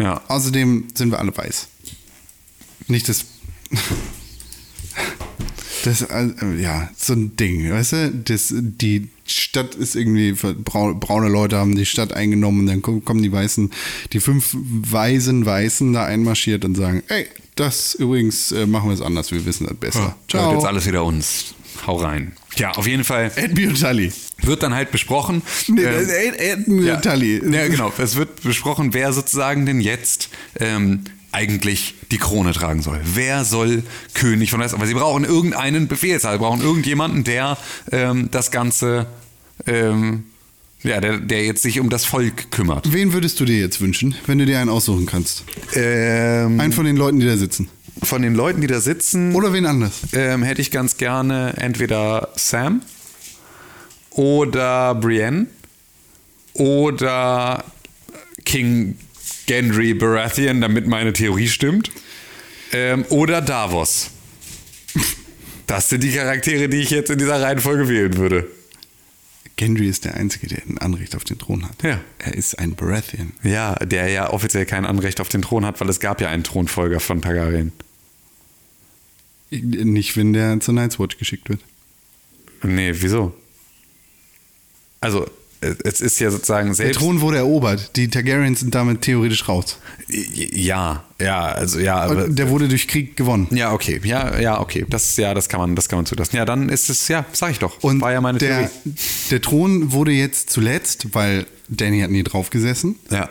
Ja. 0.00 0.22
Außerdem 0.28 0.88
sind 0.94 1.10
wir 1.10 1.18
alle 1.18 1.36
weiß. 1.36 1.68
Nicht 2.88 3.08
das... 3.08 3.24
Das, 5.82 6.02
äh, 6.02 6.28
ja, 6.60 6.90
so 6.94 7.14
ein 7.14 7.36
Ding, 7.36 7.70
weißt 7.70 7.92
du? 7.92 8.10
Das, 8.26 8.52
die 8.54 9.08
Stadt 9.24 9.74
ist 9.74 9.96
irgendwie, 9.96 10.32
braune, 10.32 11.28
Leute 11.28 11.56
haben 11.56 11.74
die 11.74 11.86
Stadt 11.86 12.12
eingenommen 12.12 12.60
und 12.60 12.66
dann 12.66 12.82
kommen 12.82 13.22
die 13.22 13.32
Weißen, 13.32 13.70
die 14.12 14.20
fünf 14.20 14.54
weisen 14.54 15.46
Weißen 15.46 15.92
da 15.94 16.04
einmarschiert 16.04 16.66
und 16.66 16.74
sagen, 16.74 17.02
ey, 17.08 17.28
das 17.54 17.94
übrigens 17.94 18.52
äh, 18.52 18.66
machen 18.66 18.90
wir 18.90 18.94
es 18.94 19.00
anders, 19.00 19.32
wir 19.32 19.46
wissen 19.46 19.66
das 19.68 19.76
besser. 19.76 20.16
Gehört 20.28 20.54
jetzt 20.56 20.66
alles 20.66 20.86
wieder 20.86 21.02
uns. 21.02 21.54
Hau 21.86 21.96
rein. 21.96 22.32
Ja, 22.56 22.72
auf 22.72 22.86
jeden 22.86 23.04
Fall 23.04 23.32
Admiral 23.36 23.74
Tully. 23.74 24.12
Wird 24.42 24.62
dann 24.62 24.74
halt 24.74 24.90
besprochen. 24.90 25.42
Nee, 25.68 25.82
ähm, 25.82 26.00
ist 26.00 26.10
Ad- 26.10 26.52
Admiral 26.52 26.84
ja, 26.86 26.96
Tully. 26.96 27.42
Ja, 27.54 27.68
genau. 27.68 27.92
Es 27.98 28.16
wird 28.16 28.42
besprochen, 28.42 28.92
wer 28.94 29.12
sozusagen 29.12 29.66
denn 29.66 29.80
jetzt 29.80 30.28
ähm, 30.58 31.04
eigentlich 31.32 31.94
die 32.10 32.18
Krone 32.18 32.52
tragen 32.52 32.82
soll. 32.82 33.00
Wer 33.04 33.44
soll 33.44 33.82
König 34.14 34.50
von 34.50 34.60
Westeros? 34.60 34.80
Aber 34.80 34.86
sie 34.88 34.94
brauchen 34.94 35.24
irgendeinen 35.24 35.86
Befehlshaber, 35.88 36.34
sie 36.34 36.38
brauchen 36.40 36.60
irgendjemanden, 36.60 37.22
der 37.24 37.56
ähm, 37.92 38.28
das 38.32 38.50
Ganze, 38.50 39.06
ähm, 39.66 40.24
ja, 40.82 41.00
der, 41.00 41.18
der 41.18 41.44
jetzt 41.44 41.62
sich 41.62 41.78
um 41.78 41.90
das 41.90 42.04
Volk 42.04 42.50
kümmert. 42.50 42.92
Wen 42.92 43.12
würdest 43.12 43.38
du 43.38 43.44
dir 43.44 43.58
jetzt 43.60 43.80
wünschen, 43.80 44.14
wenn 44.26 44.38
du 44.38 44.46
dir 44.46 44.58
einen 44.58 44.70
aussuchen 44.70 45.06
kannst? 45.06 45.44
Ähm, 45.74 46.58
Einen 46.58 46.72
von 46.72 46.84
den 46.86 46.96
Leuten, 46.96 47.20
die 47.20 47.26
da 47.26 47.36
sitzen. 47.36 47.68
von 48.02 48.22
den 48.22 48.34
Leuten, 48.34 48.60
die 48.62 48.66
da 48.66 48.80
sitzen, 48.80 49.34
Oder 49.34 49.52
wen 49.52 49.66
anders? 49.66 49.92
ähm, 50.14 50.42
hätte 50.42 50.62
ich 50.62 50.70
ganz 50.70 50.96
gerne 50.96 51.52
entweder 51.58 52.30
Sam 52.34 52.80
oder 54.10 54.94
Brienne 54.94 55.46
oder 56.54 57.64
King 58.44 58.96
Gendry 59.46 59.94
Baratheon, 59.94 60.60
damit 60.60 60.86
meine 60.86 61.12
Theorie 61.12 61.48
stimmt. 61.48 61.90
Ähm, 62.72 63.04
oder 63.08 63.42
Davos. 63.42 64.10
Das 65.66 65.88
sind 65.88 66.02
die 66.02 66.10
Charaktere, 66.10 66.68
die 66.68 66.78
ich 66.78 66.90
jetzt 66.90 67.10
in 67.10 67.18
dieser 67.18 67.40
Reihenfolge 67.40 67.88
wählen 67.88 68.16
würde. 68.16 68.48
Gendry 69.54 69.88
ist 69.88 70.04
der 70.04 70.14
Einzige, 70.14 70.48
der 70.48 70.62
ein 70.66 70.78
Anrecht 70.78 71.14
auf 71.14 71.22
den 71.22 71.38
Thron 71.38 71.68
hat. 71.68 71.80
Ja. 71.84 72.00
Er 72.18 72.34
ist 72.34 72.58
ein 72.58 72.74
Baratheon. 72.74 73.34
Ja, 73.44 73.76
der 73.76 74.08
ja 74.08 74.30
offiziell 74.30 74.66
kein 74.66 74.84
Anrecht 74.84 75.20
auf 75.20 75.28
den 75.28 75.42
Thron 75.42 75.64
hat, 75.64 75.80
weil 75.80 75.88
es 75.88 76.00
gab 76.00 76.20
ja 76.20 76.28
einen 76.28 76.42
Thronfolger 76.42 76.98
von 76.98 77.22
Targaryen. 77.22 77.70
Nicht, 79.50 80.16
wenn 80.16 80.32
der 80.32 80.58
zur 80.58 80.74
Night's 80.74 80.98
Watch 80.98 81.18
geschickt 81.18 81.48
wird. 81.50 81.60
Nee, 82.64 82.92
wieso? 82.94 83.32
Also, 85.00 85.26
es 85.84 86.00
ist 86.00 86.18
ja 86.20 86.30
sozusagen 86.30 86.68
Der 86.68 86.74
selbst. 86.74 86.98
Thron 87.00 87.20
wurde 87.20 87.36
erobert. 87.38 87.94
Die 87.96 88.08
Targaryens 88.08 88.60
sind 88.60 88.74
damit 88.74 89.02
theoretisch 89.02 89.46
raus. 89.46 89.78
Ja, 90.08 91.04
ja, 91.20 91.42
also 91.44 91.78
ja, 91.78 91.96
aber. 91.96 92.28
Der 92.28 92.48
wurde 92.48 92.66
durch 92.68 92.88
Krieg 92.88 93.14
gewonnen. 93.16 93.46
Ja, 93.50 93.72
okay, 93.72 94.00
ja, 94.02 94.38
ja, 94.40 94.58
okay. 94.60 94.86
Das, 94.88 95.16
ja, 95.18 95.34
das 95.34 95.48
kann 95.50 95.60
man, 95.60 95.76
das 95.76 95.88
kann 95.88 95.98
man 95.98 96.06
zulassen. 96.06 96.36
Ja, 96.36 96.44
dann 96.46 96.70
ist 96.70 96.88
es, 96.88 97.08
ja, 97.08 97.26
sag 97.32 97.50
ich 97.52 97.58
doch. 97.58 97.82
Und 97.82 98.00
war 98.00 98.10
ja 98.12 98.20
meine 98.22 98.38
der, 98.38 98.70
Theorie. 98.70 98.94
der 99.30 99.40
Thron 99.42 99.92
wurde 99.92 100.12
jetzt 100.12 100.48
zuletzt, 100.50 101.14
weil 101.14 101.46
Danny 101.68 102.00
hat 102.00 102.10
nie 102.10 102.22
drauf 102.22 102.48
gesessen, 102.50 102.96
Ja, 103.10 103.28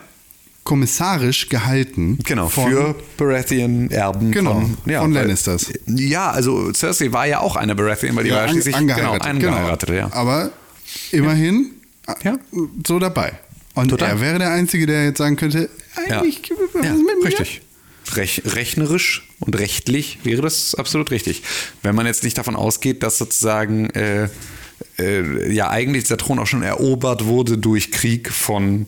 kommissarisch 0.63 1.49
gehalten. 1.49 2.19
genau. 2.23 2.47
von, 2.47 2.71
für 2.71 2.95
Baratheon-Erben 3.17 4.31
Genau, 4.31 4.51
von, 4.53 4.77
ja, 4.85 5.01
von 5.01 5.13
weil- 5.15 5.23
Lannisters. 5.23 5.71
Ja, 5.87 6.29
also 6.29 6.71
Cersei 6.73 7.11
war 7.11 7.25
ja 7.25 7.39
auch 7.39 7.55
eine 7.55 7.73
Baratheon, 7.75 8.15
weil 8.15 8.23
die 8.25 8.29
war 8.31 8.37
ja 8.39 8.43
an- 8.45 8.49
schließlich 8.51 8.75
angeheiratet. 8.75 9.23
genau, 9.23 9.29
angeheiratet, 9.55 9.89
ja. 9.89 10.09
Aber 10.13 10.51
immerhin 11.11 11.71
Ja. 12.23 12.37
so 12.85 12.99
dabei. 12.99 13.33
Und 13.75 13.89
Total. 13.89 14.09
er 14.09 14.21
wäre 14.21 14.39
der 14.39 14.51
Einzige, 14.51 14.85
der 14.85 15.05
jetzt 15.05 15.19
sagen 15.19 15.35
könnte, 15.35 15.69
Ja, 16.09 16.21
eigentlich, 16.21 16.51
was 16.73 16.85
ja 16.85 16.93
mit 16.93 17.03
mir? 17.19 17.25
richtig. 17.27 17.61
Rech, 18.15 18.41
rechnerisch 18.45 19.27
und 19.39 19.57
rechtlich 19.59 20.19
wäre 20.23 20.41
das 20.41 20.73
absolut 20.73 21.11
richtig. 21.11 21.43
Wenn 21.83 21.93
man 21.95 22.07
jetzt 22.07 22.23
nicht 22.23 22.37
davon 22.37 22.55
ausgeht, 22.55 23.03
dass 23.03 23.19
sozusagen 23.19 23.89
äh, 23.91 24.29
äh, 24.97 25.53
ja 25.53 25.69
eigentlich 25.69 26.05
dieser 26.05 26.17
Thron 26.17 26.39
auch 26.39 26.47
schon 26.47 26.63
erobert 26.63 27.25
wurde 27.25 27.57
durch 27.59 27.91
Krieg 27.91 28.31
von 28.31 28.87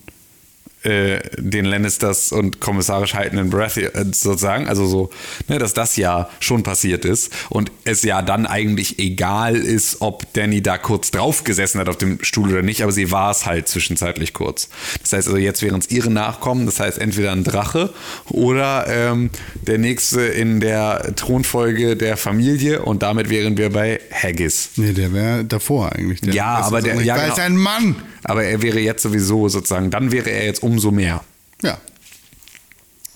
äh, 0.84 1.20
den 1.38 1.66
Lannisters 1.66 2.32
und 2.32 2.60
kommissarisch 2.60 3.14
haltenden 3.14 3.50
Baratheon 3.52 3.94
äh, 3.94 4.06
sozusagen, 4.14 4.68
also 4.68 4.86
so, 4.88 5.10
ne, 5.48 5.60
dass 5.60 5.74
das 5.74 5.96
ja 5.98 6.30
schon 6.40 6.64
passiert 6.64 7.06
ist 7.06 7.32
und 7.50 7.72
es 7.86 8.04
ja 8.04 8.22
dann 8.22 8.46
eigentlich 8.48 8.98
egal 9.00 9.56
ist, 9.56 9.98
ob 10.02 10.32
Danny 10.34 10.62
da 10.62 10.78
kurz 10.78 11.12
drauf 11.12 11.44
gesessen 11.44 11.80
hat 11.80 11.90
auf 11.90 11.98
dem 11.98 12.18
Stuhl 12.24 12.50
oder 12.52 12.62
nicht, 12.62 12.82
aber 12.84 12.92
sie 12.92 13.12
war 13.12 13.32
es 13.32 13.46
halt 13.46 13.68
zwischenzeitlich 13.68 14.34
kurz. 14.34 14.70
Das 15.02 15.14
heißt 15.14 15.28
also, 15.28 15.38
jetzt 15.38 15.62
wären 15.62 15.80
es 15.80 15.90
ihre 15.92 16.10
Nachkommen, 16.12 16.66
das 16.66 16.80
heißt 16.80 16.98
entweder 16.98 17.32
ein 17.32 17.44
Drache 17.44 17.92
oder 18.30 18.86
ähm, 18.88 19.30
der 19.68 19.78
nächste 19.78 20.22
in 20.22 20.60
der 20.60 21.14
Thronfolge 21.16 21.96
der 21.96 22.18
Familie 22.18 22.82
und 22.82 23.04
damit 23.04 23.30
wären 23.30 23.58
wir 23.58 23.70
bei 23.70 24.00
Haggis. 24.12 24.70
Nee, 24.76 24.94
der 24.94 25.14
wäre 25.14 25.46
davor 25.46 25.92
eigentlich. 25.94 26.22
Der 26.22 26.34
Ja, 26.34 26.56
aber 26.58 26.82
das 26.82 26.96
der- 26.96 27.02
ja, 27.04 27.18
genau. 27.18 27.34
es 27.34 27.40
ein 27.40 27.56
Mann. 27.58 27.96
Aber 28.24 28.44
er 28.44 28.62
wäre 28.62 28.80
jetzt 28.80 29.02
sowieso 29.02 29.50
sozusagen, 29.50 29.90
dann 29.90 30.12
wäre 30.12 30.30
er 30.30 30.46
jetzt 30.46 30.62
umso 30.72 30.92
mehr. 30.92 31.24
Ja. 31.62 31.78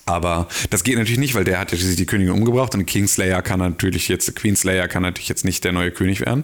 Aber 0.07 0.48
das 0.69 0.84
geht 0.84 0.98
natürlich 0.98 1.18
nicht, 1.18 1.34
weil 1.34 1.45
der 1.45 1.57
hat 1.57 1.72
ja 1.72 1.77
schließlich 1.77 1.98
die 1.98 2.06
Königin 2.06 2.32
umgebracht 2.32 2.76
und 2.76 2.86
Kingslayer 2.86 3.41
kann 3.41 3.60
natürlich 3.60 4.07
jetzt, 4.07 4.36
Queenslayer 4.36 4.88
kann 4.88 5.02
natürlich 5.02 5.30
jetzt 5.30 5.45
nicht 5.45 5.64
der 5.64 5.72
neue 5.72 5.90
König 5.90 6.19
werden. 6.22 6.44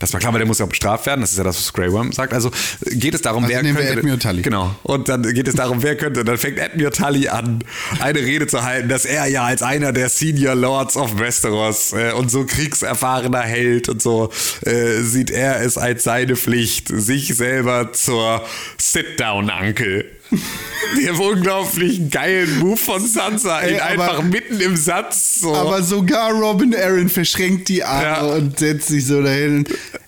Das 0.00 0.12
war 0.12 0.18
klar, 0.18 0.32
weil 0.32 0.40
der 0.40 0.48
muss 0.48 0.58
ja 0.58 0.64
auch 0.64 0.70
bestraft 0.70 1.06
werden. 1.06 1.20
Das 1.20 1.30
ist 1.30 1.38
ja 1.38 1.44
das, 1.44 1.56
was 1.56 1.72
Grey 1.72 1.92
Worm 1.92 2.10
sagt. 2.10 2.34
Also 2.34 2.50
geht 2.84 3.14
es 3.14 3.22
darum, 3.22 3.44
Also 3.44 3.54
wer 3.54 3.62
nehmen 3.62 3.78
wir 3.78 3.84
könnte. 3.84 3.98
Admiral 4.00 4.18
Tully. 4.18 4.42
Genau. 4.42 4.74
Und 4.82 5.08
dann 5.08 5.22
geht 5.22 5.46
es 5.46 5.54
darum, 5.54 5.84
wer 5.84 5.96
könnte. 5.96 6.20
Und 6.20 6.26
dann 6.26 6.36
fängt 6.36 6.58
Admiral 6.58 6.90
Tully 6.90 7.28
an, 7.28 7.62
eine 8.00 8.18
Rede 8.18 8.48
zu 8.48 8.64
halten, 8.64 8.88
dass 8.88 9.04
er 9.04 9.26
ja 9.26 9.44
als 9.44 9.62
einer 9.62 9.92
der 9.92 10.08
Senior 10.08 10.56
Lords 10.56 10.96
of 10.96 11.20
Westeros 11.20 11.92
äh, 11.92 12.10
und 12.10 12.28
so 12.28 12.44
kriegserfahrener 12.44 13.42
Held 13.42 13.88
und 13.88 14.02
so 14.02 14.32
äh, 14.62 15.00
sieht 15.02 15.30
er 15.30 15.60
es 15.60 15.78
als 15.78 16.02
seine 16.02 16.34
Pflicht, 16.34 16.88
sich 16.88 17.36
selber 17.36 17.92
zur 17.92 18.44
Sit-Down-Uncle 18.78 20.15
den 20.96 21.14
unglaublich 21.14 22.10
geilen 22.10 22.58
Move 22.58 22.76
von 22.76 23.06
Sansa, 23.06 23.60
Ey, 23.60 23.74
ihn 23.74 23.80
aber- 23.80 23.90
einfach 24.12 24.22
mitten 24.24 24.60
im 24.60 24.76
Satz 24.76 25.40
so. 25.40 25.54
Aber 25.54 25.82
sogar 25.82 26.32
Robin 26.32 26.74
Aaron 26.74 27.08
verschränkt 27.08 27.68
die 27.68 27.84
Arme 27.84 28.02
Ja. 28.04 28.20
und 28.36 28.58
setzt 28.58 28.88
sich 28.88 29.04
so 29.06 29.22
dahin. 29.22 29.64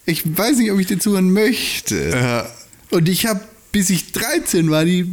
Ich 0.07 0.23
weiß 0.24 0.59
nicht, 0.59 0.70
ob 0.73 0.78
ich 0.81 0.86
dir 0.86 0.99
zuhören 0.99 1.31
möchte. 1.32 2.11
Ja. 2.11 2.47
Und 2.90 3.09
ich 3.09 3.27
habe, 3.27 3.40
bis 3.73 3.90
ich 3.90 4.12
13 4.12 4.70
war, 4.70 4.85
die 4.85 5.07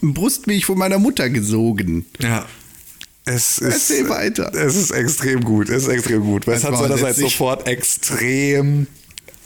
Brustmilch 0.00 0.64
von 0.66 0.78
meiner 0.78 0.98
Mutter 0.98 1.28
gesogen. 1.30 2.06
ja. 2.20 2.46
Es 3.24 3.58
ist, 3.58 3.90
Erzähl 3.90 4.08
weiter. 4.08 4.52
Es 4.52 4.74
ist 4.74 4.90
extrem 4.90 5.44
gut, 5.44 5.68
es 5.68 5.84
ist 5.84 5.88
extrem 5.90 6.22
gut. 6.24 6.44
Weil 6.48 6.56
Es 6.56 6.62
Sansa 6.62 6.80
war 6.80 6.88
das 6.88 7.02
halt 7.02 7.10
letztlich- 7.10 7.30
sofort 7.32 7.68
extrem 7.68 8.88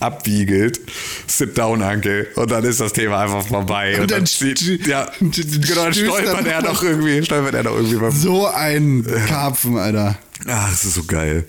abwiegelt. 0.00 0.80
Sit 1.26 1.56
down, 1.58 1.82
Uncle. 1.82 2.26
Und 2.36 2.50
dann 2.50 2.64
ist 2.64 2.80
das 2.80 2.92
Thema 2.92 3.20
einfach 3.22 3.46
vorbei. 3.46 4.00
Und, 4.00 4.10
dann, 4.10 4.24
st- 4.24 4.56
zieht, 4.56 4.86
ja, 4.86 5.10
und 5.20 5.34
genau, 5.34 5.84
dann 5.84 5.94
stolpert 5.94 6.34
dann 6.38 6.46
er 6.46 6.62
noch- 6.62 6.82
irgendwie, 6.82 7.24
stolpert 7.24 7.54
er 7.54 7.62
noch 7.62 7.74
irgendwie 7.76 8.10
So 8.18 8.46
ein 8.46 9.06
Karpfen, 9.28 9.76
Alter. 9.78 10.18
Ach, 10.48 10.70
das 10.70 10.84
ist 10.84 10.94
so 10.94 11.04
geil. 11.04 11.44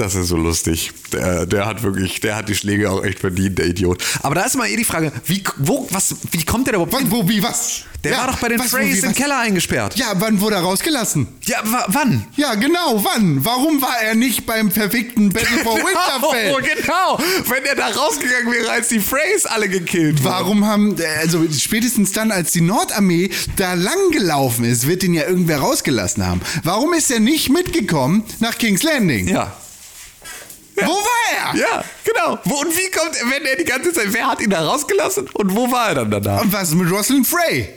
Das 0.00 0.14
ist 0.14 0.28
so 0.28 0.36
lustig. 0.38 0.92
Der, 1.12 1.44
der 1.44 1.66
hat 1.66 1.82
wirklich, 1.82 2.20
der 2.20 2.34
hat 2.36 2.48
die 2.48 2.54
Schläge 2.54 2.90
auch 2.90 3.04
echt 3.04 3.18
verdient, 3.18 3.58
der 3.58 3.66
Idiot. 3.66 4.02
Aber 4.22 4.34
da 4.34 4.42
ist 4.44 4.56
mal 4.56 4.66
eh 4.66 4.74
die 4.76 4.84
Frage, 4.84 5.12
wie, 5.26 5.44
wo, 5.58 5.86
was, 5.90 6.14
wie 6.30 6.42
kommt 6.44 6.66
der 6.66 6.72
da 6.72 6.76
überhaupt? 6.80 6.94
Wann, 6.94 7.10
wo, 7.10 7.28
wie, 7.28 7.42
was? 7.42 7.82
Der 8.02 8.12
Ja, 8.12 8.18
war 8.20 8.28
doch 8.28 8.38
bei 8.38 8.48
den 8.48 8.58
was, 8.58 8.72
wo, 8.72 8.78
Freys 8.78 9.02
wie, 9.02 9.06
im? 9.06 9.14
Keller 9.14 9.38
eingesperrt. 9.40 9.96
Ja, 9.98 10.12
wann 10.14 10.40
wurde 10.40 10.56
er 10.56 10.62
rausgelassen? 10.62 11.28
Ja, 11.44 11.58
wa- 11.64 11.84
wann? 11.88 12.24
Ja, 12.36 12.54
genau, 12.54 13.04
wann? 13.04 13.44
Warum 13.44 13.82
war 13.82 14.00
er 14.02 14.14
nicht 14.14 14.46
beim 14.46 14.70
verfickten 14.70 15.28
Battle 15.28 15.58
for 15.62 15.74
Oh, 15.74 15.76
Winterfell? 15.84 16.76
genau. 16.82 17.18
Wenn 17.50 17.64
er 17.66 17.74
da 17.74 17.88
rausgegangen 17.88 18.50
wäre, 18.52 18.70
als 18.70 18.88
die 18.88 19.00
Freys 19.00 19.44
alle 19.44 19.68
gekillt 19.68 20.24
wurden. 20.24 20.32
Warum 20.32 20.64
haben, 20.66 20.96
also 21.20 21.44
spätestens 21.52 22.12
dann, 22.12 22.30
als 22.32 22.52
die 22.52 22.62
Nordarmee 22.62 23.28
da 23.56 23.74
lang 23.74 24.10
gelaufen 24.12 24.64
ist, 24.64 24.86
wird 24.88 25.02
ihn 25.04 25.12
ja 25.12 25.26
irgendwer 25.28 25.58
rausgelassen 25.58 26.26
haben. 26.26 26.40
Warum 26.64 26.94
ist 26.94 27.10
er 27.10 27.20
nicht 27.20 27.50
mitgekommen 27.50 28.24
nach 28.38 28.56
King's 28.56 28.82
Landing? 28.82 29.28
Ja. 29.28 29.52
Wo 30.86 30.92
war 30.92 31.54
er? 31.54 31.58
Ja, 31.58 31.84
genau. 32.04 32.38
Wo, 32.44 32.60
und 32.60 32.76
wie 32.76 32.90
kommt, 32.90 33.14
wenn 33.30 33.44
er 33.44 33.56
die 33.56 33.64
ganze 33.64 33.92
Zeit, 33.92 34.12
wer 34.12 34.26
hat 34.26 34.40
ihn 34.40 34.50
da 34.50 34.64
rausgelassen 34.66 35.28
und 35.32 35.54
wo 35.54 35.70
war 35.70 35.88
er 35.88 35.94
dann 35.96 36.10
danach? 36.10 36.42
Und 36.42 36.52
was 36.52 36.68
ist 36.70 36.74
mit 36.74 36.90
Rosalind 36.90 37.26
Frey? 37.26 37.68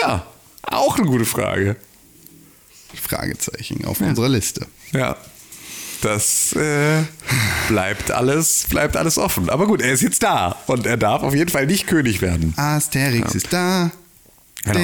Ja, 0.00 0.26
auch 0.62 0.96
eine 0.96 1.06
gute 1.06 1.24
Frage. 1.24 1.76
Fragezeichen 3.00 3.84
auf 3.84 4.00
unserer 4.00 4.28
Liste. 4.28 4.66
Ja. 4.92 5.16
Das 6.02 6.52
äh, 6.54 7.04
bleibt 7.68 8.10
alles, 8.10 8.66
bleibt 8.68 8.96
alles 8.96 9.18
offen. 9.18 9.48
Aber 9.48 9.68
gut, 9.68 9.80
er 9.80 9.92
ist 9.92 10.02
jetzt 10.02 10.22
da 10.24 10.56
und 10.66 10.84
er 10.84 10.96
darf 10.96 11.22
auf 11.22 11.32
jeden 11.32 11.48
Fall 11.48 11.66
nicht 11.66 11.86
König 11.86 12.20
werden. 12.20 12.54
Asterix 12.56 13.36
ist 13.36 13.52
da. 13.52 13.92
Genau. 14.64 14.78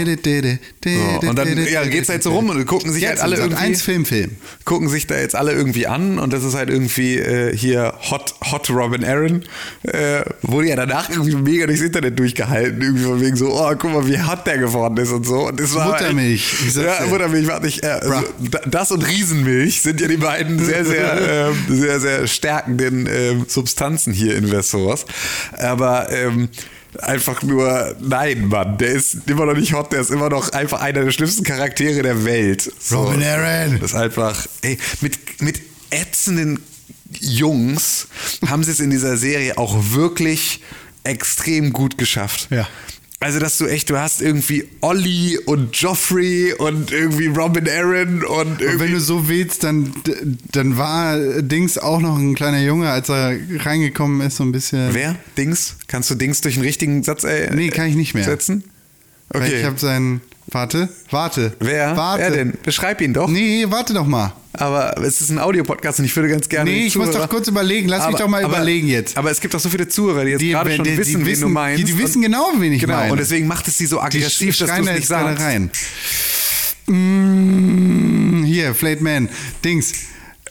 So, 1.22 1.28
und 1.28 1.36
dann 1.38 1.66
ja, 1.66 1.84
geht's 1.84 2.08
de, 2.08 2.14
halt 2.14 2.22
so 2.24 2.30
rum 2.32 2.50
und 2.50 2.66
gucken 2.66 2.92
sich 2.92 3.04
halt 3.04 3.14
Jetzt 3.14 3.22
alle 3.22 3.36
Sat. 3.36 3.44
irgendwie 3.46 3.62
eins 3.62 3.82
Filmfilm. 3.82 4.32
gucken 4.64 4.88
sich 4.88 5.06
da 5.06 5.16
jetzt 5.16 5.36
alle 5.36 5.52
irgendwie 5.52 5.86
an 5.86 6.18
und 6.18 6.32
das 6.32 6.42
ist 6.42 6.54
halt 6.54 6.68
irgendwie 6.68 7.16
äh, 7.18 7.56
hier 7.56 7.94
Hot, 8.10 8.34
Hot 8.50 8.70
Robin 8.70 9.04
Aaron. 9.04 9.44
Äh, 9.82 10.22
wurde 10.42 10.68
ja 10.68 10.76
danach 10.76 11.08
irgendwie 11.10 11.36
mega 11.36 11.66
durchs 11.66 11.82
Internet 11.82 12.18
durchgehalten, 12.18 12.82
irgendwie 12.82 13.04
von 13.04 13.20
wegen 13.20 13.36
so, 13.36 13.52
oh, 13.52 13.72
guck 13.78 13.92
mal, 13.92 14.06
wie 14.08 14.20
hot 14.20 14.46
der 14.46 14.58
geworden 14.58 14.96
ist 14.96 15.12
und 15.12 15.24
so. 15.24 15.46
Und 15.48 15.60
das 15.60 15.74
war 15.74 15.92
Muttermilch, 15.92 16.56
sag's 16.70 16.86
ja, 16.86 17.04
dir. 17.04 17.10
Muttermilch, 17.10 17.46
warte 17.46 17.68
ich. 17.68 17.82
Äh, 17.82 17.86
also, 17.86 18.24
da- 18.50 18.60
das 18.66 18.90
und 18.90 19.06
Riesenmilch 19.06 19.82
sind 19.82 20.00
ja 20.00 20.08
die 20.08 20.16
beiden 20.16 20.58
sehr, 20.58 20.84
sehr, 20.84 21.50
ähm, 21.68 21.76
sehr, 21.76 22.00
sehr 22.00 22.26
stärkenden 22.26 23.06
ähm, 23.06 23.44
Substanzen 23.46 24.12
hier 24.12 24.36
in 24.36 24.50
Westeros. 24.50 25.06
Aber 25.56 26.10
ähm, 26.10 26.48
einfach 26.98 27.42
nur, 27.42 27.96
nein, 28.00 28.48
Mann, 28.48 28.78
der 28.78 28.90
ist 28.90 29.28
immer 29.28 29.46
noch 29.46 29.54
nicht 29.54 29.72
hot, 29.72 29.92
der 29.92 30.00
ist 30.00 30.10
immer 30.10 30.28
noch 30.28 30.50
einfach 30.52 30.80
einer 30.80 31.04
der 31.04 31.12
schlimmsten 31.12 31.44
Charaktere 31.44 32.02
der 32.02 32.24
Welt. 32.24 32.72
So. 32.78 33.04
Robin 33.04 33.22
Aaron. 33.22 33.78
Das 33.80 33.92
ist 33.92 33.96
einfach, 33.96 34.46
ey, 34.62 34.78
mit, 35.00 35.42
mit 35.42 35.60
ätzenden 35.90 36.60
Jungs 37.20 38.08
haben 38.46 38.64
sie 38.64 38.72
es 38.72 38.80
in 38.80 38.90
dieser 38.90 39.16
Serie 39.16 39.56
auch 39.56 39.92
wirklich 39.92 40.62
extrem 41.04 41.72
gut 41.72 41.96
geschafft. 41.96 42.48
Ja. 42.50 42.68
Also, 43.20 43.40
dass 43.40 43.58
du 43.58 43.66
echt, 43.66 43.90
du 43.90 43.98
hast 43.98 44.22
irgendwie 44.22 44.68
Olli 44.80 45.38
und 45.44 45.74
Joffrey 45.76 46.52
und 46.52 46.92
irgendwie 46.92 47.26
Robin 47.26 47.68
Aaron 47.68 48.22
und 48.24 48.28
Und 48.38 48.60
wenn 48.60 48.68
irgendwie. 48.68 48.92
du 48.92 49.00
so 49.00 49.28
willst, 49.28 49.64
dann, 49.64 49.92
dann 50.52 50.76
war 50.78 51.18
Dings 51.42 51.78
auch 51.78 51.98
noch 52.00 52.16
ein 52.16 52.36
kleiner 52.36 52.60
Junge, 52.60 52.88
als 52.90 53.08
er 53.08 53.36
reingekommen 53.58 54.20
ist, 54.24 54.36
so 54.36 54.44
ein 54.44 54.52
bisschen. 54.52 54.94
Wer? 54.94 55.16
Dings? 55.36 55.74
Kannst 55.88 56.10
du 56.10 56.14
Dings 56.14 56.42
durch 56.42 56.54
einen 56.56 56.64
richtigen 56.64 57.02
Satz 57.02 57.24
äh, 57.24 57.50
Nee, 57.52 57.70
kann 57.70 57.88
ich 57.88 57.96
nicht 57.96 58.14
mehr. 58.14 58.22
setzen? 58.24 58.62
Weil 59.30 59.42
Okay. 59.42 59.58
Ich 59.60 59.64
habe 59.64 59.78
seinen. 59.78 60.20
Warte, 60.50 60.88
warte. 61.10 61.52
Wer? 61.58 61.96
Warte. 61.96 62.22
Wer 62.22 62.30
denn? 62.30 62.52
Beschreib 62.62 63.00
ihn 63.02 63.12
doch. 63.14 63.28
Nee, 63.28 63.66
warte 63.68 63.94
doch 63.94 64.06
mal. 64.06 64.32
Aber 64.58 64.96
es 65.02 65.20
ist 65.20 65.30
ein 65.30 65.38
Audiopodcast 65.38 66.00
und 66.00 66.04
ich 66.04 66.14
würde 66.16 66.28
ganz 66.28 66.48
gerne. 66.48 66.70
Nee, 66.70 66.86
ich 66.86 66.96
muss 66.96 67.10
Zuhörer- 67.10 67.22
doch 67.22 67.28
kurz 67.28 67.48
überlegen. 67.48 67.88
Lass 67.88 68.00
mich 68.06 68.16
Aber- 68.16 68.18
doch 68.24 68.28
mal 68.28 68.44
aber, 68.44 68.56
überlegen 68.56 68.88
jetzt. 68.88 69.16
Aber 69.16 69.30
es 69.30 69.40
gibt 69.40 69.54
doch 69.54 69.60
so 69.60 69.68
viele 69.68 69.88
Zuhörer, 69.88 70.24
die 70.24 70.32
jetzt 70.32 70.40
Die- 70.40 70.50
gerade 70.50 70.74
schon 70.74 70.84
die- 70.84 70.90
die 70.92 70.98
wissen, 70.98 71.14
wen 71.14 71.20
du 71.24 71.26
wissen- 71.30 71.52
meinst. 71.52 71.80
die- 71.80 71.84
die 71.84 71.98
wissen 71.98 72.22
genau, 72.22 72.52
wen 72.58 72.72
ich 72.72 72.80
genau, 72.80 72.94
meine. 72.96 73.12
Und 73.12 73.18
deswegen 73.18 73.46
macht 73.46 73.68
es 73.68 73.78
sie 73.78 73.86
so 73.86 74.00
aggressiv, 74.00 74.56
dass 74.58 74.68
du 74.68 74.74
es 74.82 74.90
nicht 74.96 75.06
sagst. 75.08 75.40
rein. 75.42 75.70
Mm, 76.86 78.44
hier, 78.44 78.74
Flayed 78.74 79.00
Man. 79.00 79.28
Dings. 79.64 79.92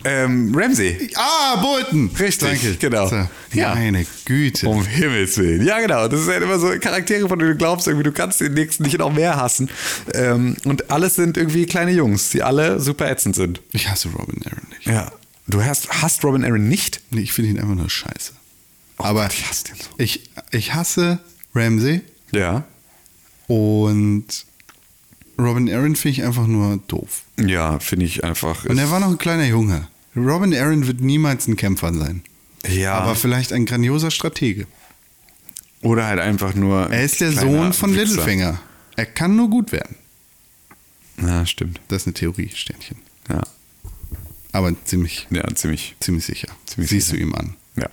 Ähm, 0.08 0.54
Ramsey. 0.56 1.10
Ah, 1.16 1.58
Bolton. 1.62 2.10
Richtig, 2.20 2.50
Danke. 2.62 2.76
genau. 2.80 3.08
So, 3.08 3.28
Ja. 3.54 3.76
Meine 3.76 4.06
Güte. 4.26 4.68
Um 4.68 4.86
Himmels 4.86 5.38
Willen. 5.38 5.66
Ja, 5.66 5.80
genau. 5.80 6.08
Das 6.08 6.22
sind 6.22 6.30
halt 6.34 6.44
immer 6.44 6.60
so 6.60 6.68
Charaktere, 6.80 7.28
von 7.28 7.40
denen 7.40 7.52
du 7.52 7.58
glaubst, 7.58 7.88
irgendwie, 7.88 8.04
du 8.04 8.12
kannst 8.12 8.40
den 8.42 8.54
nächsten 8.54 8.84
nicht 8.84 8.98
noch 8.98 9.12
mehr 9.12 9.36
hassen. 9.38 9.70
Ähm, 10.14 10.56
und 10.66 10.90
alles 10.92 11.16
sind 11.16 11.38
irgendwie 11.38 11.66
kleine 11.66 11.92
Jungs, 11.92 12.30
die 12.30 12.44
alle 12.44 12.80
super 12.80 13.10
ätzend 13.10 13.36
sind. 13.36 13.62
Ich 13.72 13.90
hasse 13.90 14.10
Robin 14.10 14.42
Aaron 14.46 14.68
nicht. 14.70 14.86
Ja. 14.88 15.12
Du 15.48 15.64
hast, 15.64 15.90
hasst 16.02 16.24
Robin 16.24 16.44
Aaron 16.44 16.68
nicht? 16.68 17.02
Nee, 17.12 17.22
ich 17.22 17.34
finde 17.34 17.52
ihn 17.52 17.60
einfach 17.60 17.76
nur 17.76 17.90
scheiße. 17.90 18.34
Aber 18.98 19.24
Gott, 19.24 19.34
ich 19.34 19.48
hasse 19.50 19.64
den 19.66 19.76
so. 19.78 19.84
ich, 19.98 20.30
ich 20.52 20.74
hasse 20.74 21.20
Ramsey 21.56 22.02
Ja. 22.32 22.64
und 23.48 24.26
Robin 25.40 25.70
Aaron 25.72 25.96
finde 25.96 26.20
ich 26.20 26.24
einfach 26.24 26.48
nur 26.48 26.80
doof. 26.88 27.22
Ja, 27.40 27.80
finde 27.80 28.06
ich 28.06 28.24
einfach. 28.24 28.66
Und 28.66 28.78
er 28.78 28.90
war 28.90 29.00
noch 29.00 29.10
ein 29.10 29.18
kleiner 29.18 29.46
Junge. 29.46 29.88
Robin 30.18 30.53
Aaron 30.53 30.88
wird 30.88 31.02
niemals 31.02 31.48
ein 31.48 31.56
Kämpfer 31.56 31.94
sein. 31.94 32.23
ja. 32.68 32.94
Aber 32.95 33.15
vielleicht 33.15 33.53
ein 33.53 33.65
grandioser 33.65 34.11
Stratege. 34.11 34.65
oder 35.81 36.07
halt 36.07 36.19
einfach 36.19 36.56
nur. 36.56 36.89
Er 36.91 37.03
ist 37.03 37.22
der 37.22 37.31
Sohn 37.31 37.72
von 37.73 37.91
Wichser. 37.94 38.06
Littlefinger. 38.06 38.60
Er 38.95 39.06
kann 39.06 39.35
nur 39.35 39.49
gut 39.49 39.72
werden. 39.72 39.95
Ja, 41.22 41.45
stimmt. 41.45 41.80
Das 41.88 42.02
ist 42.03 42.07
eine 42.07 42.14
Theorie, 42.15 42.49
Sternchen. 42.53 42.98
Ja. 43.30 43.41
Aber 44.52 44.73
ziemlich, 44.85 45.27
Ja, 45.30 45.44
ziemlich. 45.56 45.95
ziemlich 45.99 46.26
sicher. 46.26 46.48
Ziemlich 46.65 46.89
Siehst 46.89 47.07
sicher. 47.07 47.18
du 47.19 47.23
ihm 47.23 47.35
an. 47.35 47.56
Ja. 47.76 47.89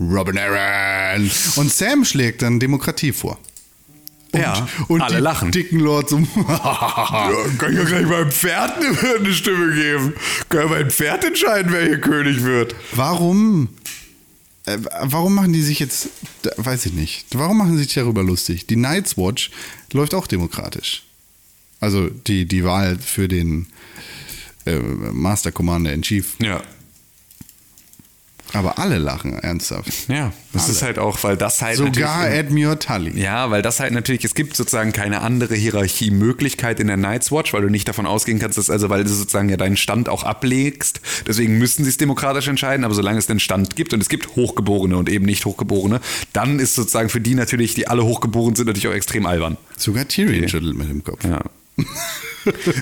Robin 0.00 0.38
Aaron. 0.38 1.30
Und 1.56 1.70
Sam 1.72 2.04
schlägt 2.04 2.42
dann 2.42 2.58
Demokratie 2.60 3.12
vor. 3.12 3.38
Und, 4.32 4.40
Ja, 4.40 4.66
und 4.88 5.00
alle 5.02 5.16
die 5.16 5.22
lachen. 5.22 5.50
dicken 5.52 5.78
Lords 5.80 6.12
um. 6.12 6.26
Ja, 6.48 7.30
kann 7.58 7.72
ich 7.72 7.78
ja 7.78 7.84
gleich 7.84 8.06
meinem 8.06 8.30
Pferd 8.32 8.78
eine, 8.78 9.32
Stimme 9.32 9.74
geben. 9.74 10.14
Kann 10.48 10.60
ja 10.62 10.66
mein 10.68 10.90
Pferd 10.90 11.24
entscheiden, 11.24 11.70
wer 11.72 11.84
hier 11.84 12.00
König 12.00 12.42
wird. 12.42 12.74
Warum? 12.94 13.68
Äh, 14.64 14.78
warum 15.02 15.34
machen 15.34 15.52
die 15.52 15.62
sich 15.62 15.78
jetzt, 15.80 16.08
weiß 16.56 16.86
ich 16.86 16.92
nicht, 16.94 17.26
warum 17.32 17.58
machen 17.58 17.76
sie 17.76 17.82
sich 17.84 17.94
darüber 17.94 18.22
lustig? 18.22 18.66
Die 18.66 18.76
Night's 18.76 19.18
Watch 19.18 19.50
läuft 19.92 20.14
auch 20.14 20.26
demokratisch. 20.26 21.02
Also 21.80 22.08
die, 22.08 22.46
die 22.46 22.64
Wahl 22.64 22.96
für 22.98 23.26
den 23.28 23.66
äh, 24.64 24.78
Master 24.78 25.50
Commander 25.52 25.92
in 25.92 26.02
Chief. 26.02 26.36
Ja. 26.40 26.62
Aber 28.52 28.78
alle 28.78 28.98
lachen 28.98 29.38
ernsthaft. 29.38 30.08
Ja. 30.08 30.32
Das 30.52 30.64
Alle. 30.64 30.72
ist 30.72 30.82
halt 30.82 30.98
auch, 30.98 31.22
weil 31.22 31.36
das 31.36 31.62
halt 31.62 31.78
Sogar. 31.78 32.26
Admiral 32.26 32.76
Tully. 32.76 33.18
Ja, 33.18 33.50
weil 33.50 33.62
das 33.62 33.80
halt 33.80 33.92
natürlich, 33.92 34.24
es 34.24 34.34
gibt 34.34 34.54
sozusagen 34.54 34.92
keine 34.92 35.22
andere 35.22 35.54
Hierarchiemöglichkeit 35.54 36.78
in 36.78 36.88
der 36.88 36.98
Night's 36.98 37.32
Watch, 37.32 37.54
weil 37.54 37.62
du 37.62 37.70
nicht 37.70 37.88
davon 37.88 38.06
ausgehen 38.06 38.38
kannst, 38.38 38.58
dass, 38.58 38.68
also 38.68 38.90
weil 38.90 39.04
du 39.04 39.10
sozusagen 39.10 39.48
ja 39.48 39.56
deinen 39.56 39.76
Stand 39.78 40.08
auch 40.08 40.24
ablegst. 40.24 41.00
Deswegen 41.26 41.58
müssen 41.58 41.84
sie 41.84 41.90
es 41.90 41.96
demokratisch 41.96 42.48
entscheiden, 42.48 42.84
aber 42.84 42.94
solange 42.94 43.18
es 43.18 43.26
den 43.26 43.40
Stand 43.40 43.76
gibt 43.76 43.94
und 43.94 44.00
es 44.02 44.08
gibt 44.08 44.36
Hochgeborene 44.36 44.96
und 44.96 45.08
eben 45.08 45.24
nicht 45.24 45.44
Hochgeborene, 45.46 46.00
dann 46.32 46.58
ist 46.58 46.74
sozusagen 46.74 47.08
für 47.08 47.20
die 47.20 47.34
natürlich, 47.34 47.74
die 47.74 47.88
alle 47.88 48.04
hochgeboren 48.04 48.54
sind, 48.54 48.66
natürlich 48.66 48.88
auch 48.88 48.92
extrem 48.92 49.24
albern. 49.24 49.56
Sogar 49.78 50.06
Tyrion 50.06 50.48
schüttelt 50.48 50.76
mit 50.76 50.90
dem 50.90 51.02
Kopf. 51.02 51.24
Ja. 51.24 51.40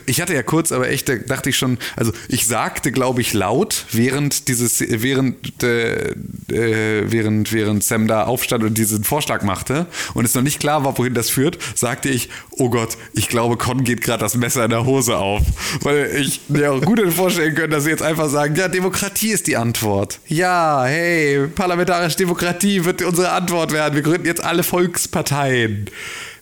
Ich 0.06 0.20
hatte 0.20 0.34
ja 0.34 0.42
kurz, 0.42 0.72
aber 0.72 0.88
echt, 0.88 1.08
da 1.08 1.16
dachte 1.16 1.50
ich 1.50 1.56
schon, 1.56 1.78
also 1.96 2.12
ich 2.28 2.46
sagte, 2.46 2.92
glaube 2.92 3.20
ich, 3.20 3.34
laut, 3.34 3.84
während 3.92 4.48
dieses, 4.48 4.80
während, 4.80 5.62
äh, 5.62 6.12
äh, 6.48 7.04
während, 7.10 7.52
während 7.52 7.84
Sam 7.84 8.06
da 8.06 8.24
aufstand 8.24 8.64
und 8.64 8.78
diesen 8.78 9.04
Vorschlag 9.04 9.42
machte 9.42 9.86
und 10.14 10.24
es 10.24 10.34
noch 10.34 10.42
nicht 10.42 10.60
klar 10.60 10.84
war, 10.84 10.96
wohin 10.96 11.14
das 11.14 11.28
führt, 11.30 11.58
sagte 11.74 12.08
ich, 12.08 12.30
oh 12.52 12.70
Gott, 12.70 12.96
ich 13.12 13.28
glaube, 13.28 13.56
Con 13.56 13.84
geht 13.84 14.00
gerade 14.00 14.20
das 14.20 14.34
Messer 14.34 14.64
in 14.64 14.70
der 14.70 14.86
Hose 14.86 15.16
auf. 15.18 15.42
Weil 15.82 16.10
ich 16.16 16.40
mir 16.48 16.72
auch 16.72 16.80
gut 16.80 17.00
vorstellen 17.12 17.54
können, 17.54 17.70
dass 17.70 17.84
sie 17.84 17.90
jetzt 17.90 18.02
einfach 18.02 18.28
sagen, 18.28 18.56
ja, 18.56 18.68
Demokratie 18.68 19.30
ist 19.30 19.46
die 19.46 19.56
Antwort. 19.56 20.20
Ja, 20.26 20.84
hey, 20.86 21.48
parlamentarische 21.48 22.16
Demokratie 22.16 22.84
wird 22.84 23.02
unsere 23.02 23.32
Antwort 23.32 23.72
werden. 23.72 23.94
Wir 23.94 24.02
gründen 24.02 24.26
jetzt 24.26 24.42
alle 24.42 24.62
Volksparteien. 24.62 25.90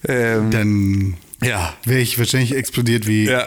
Ähm, 0.07 0.51
Dann 0.51 1.17
ja. 1.43 1.75
wäre 1.85 2.01
ich 2.01 2.19
wahrscheinlich 2.19 2.55
explodiert 2.55 3.07
wie. 3.07 3.25
Ja. 3.25 3.47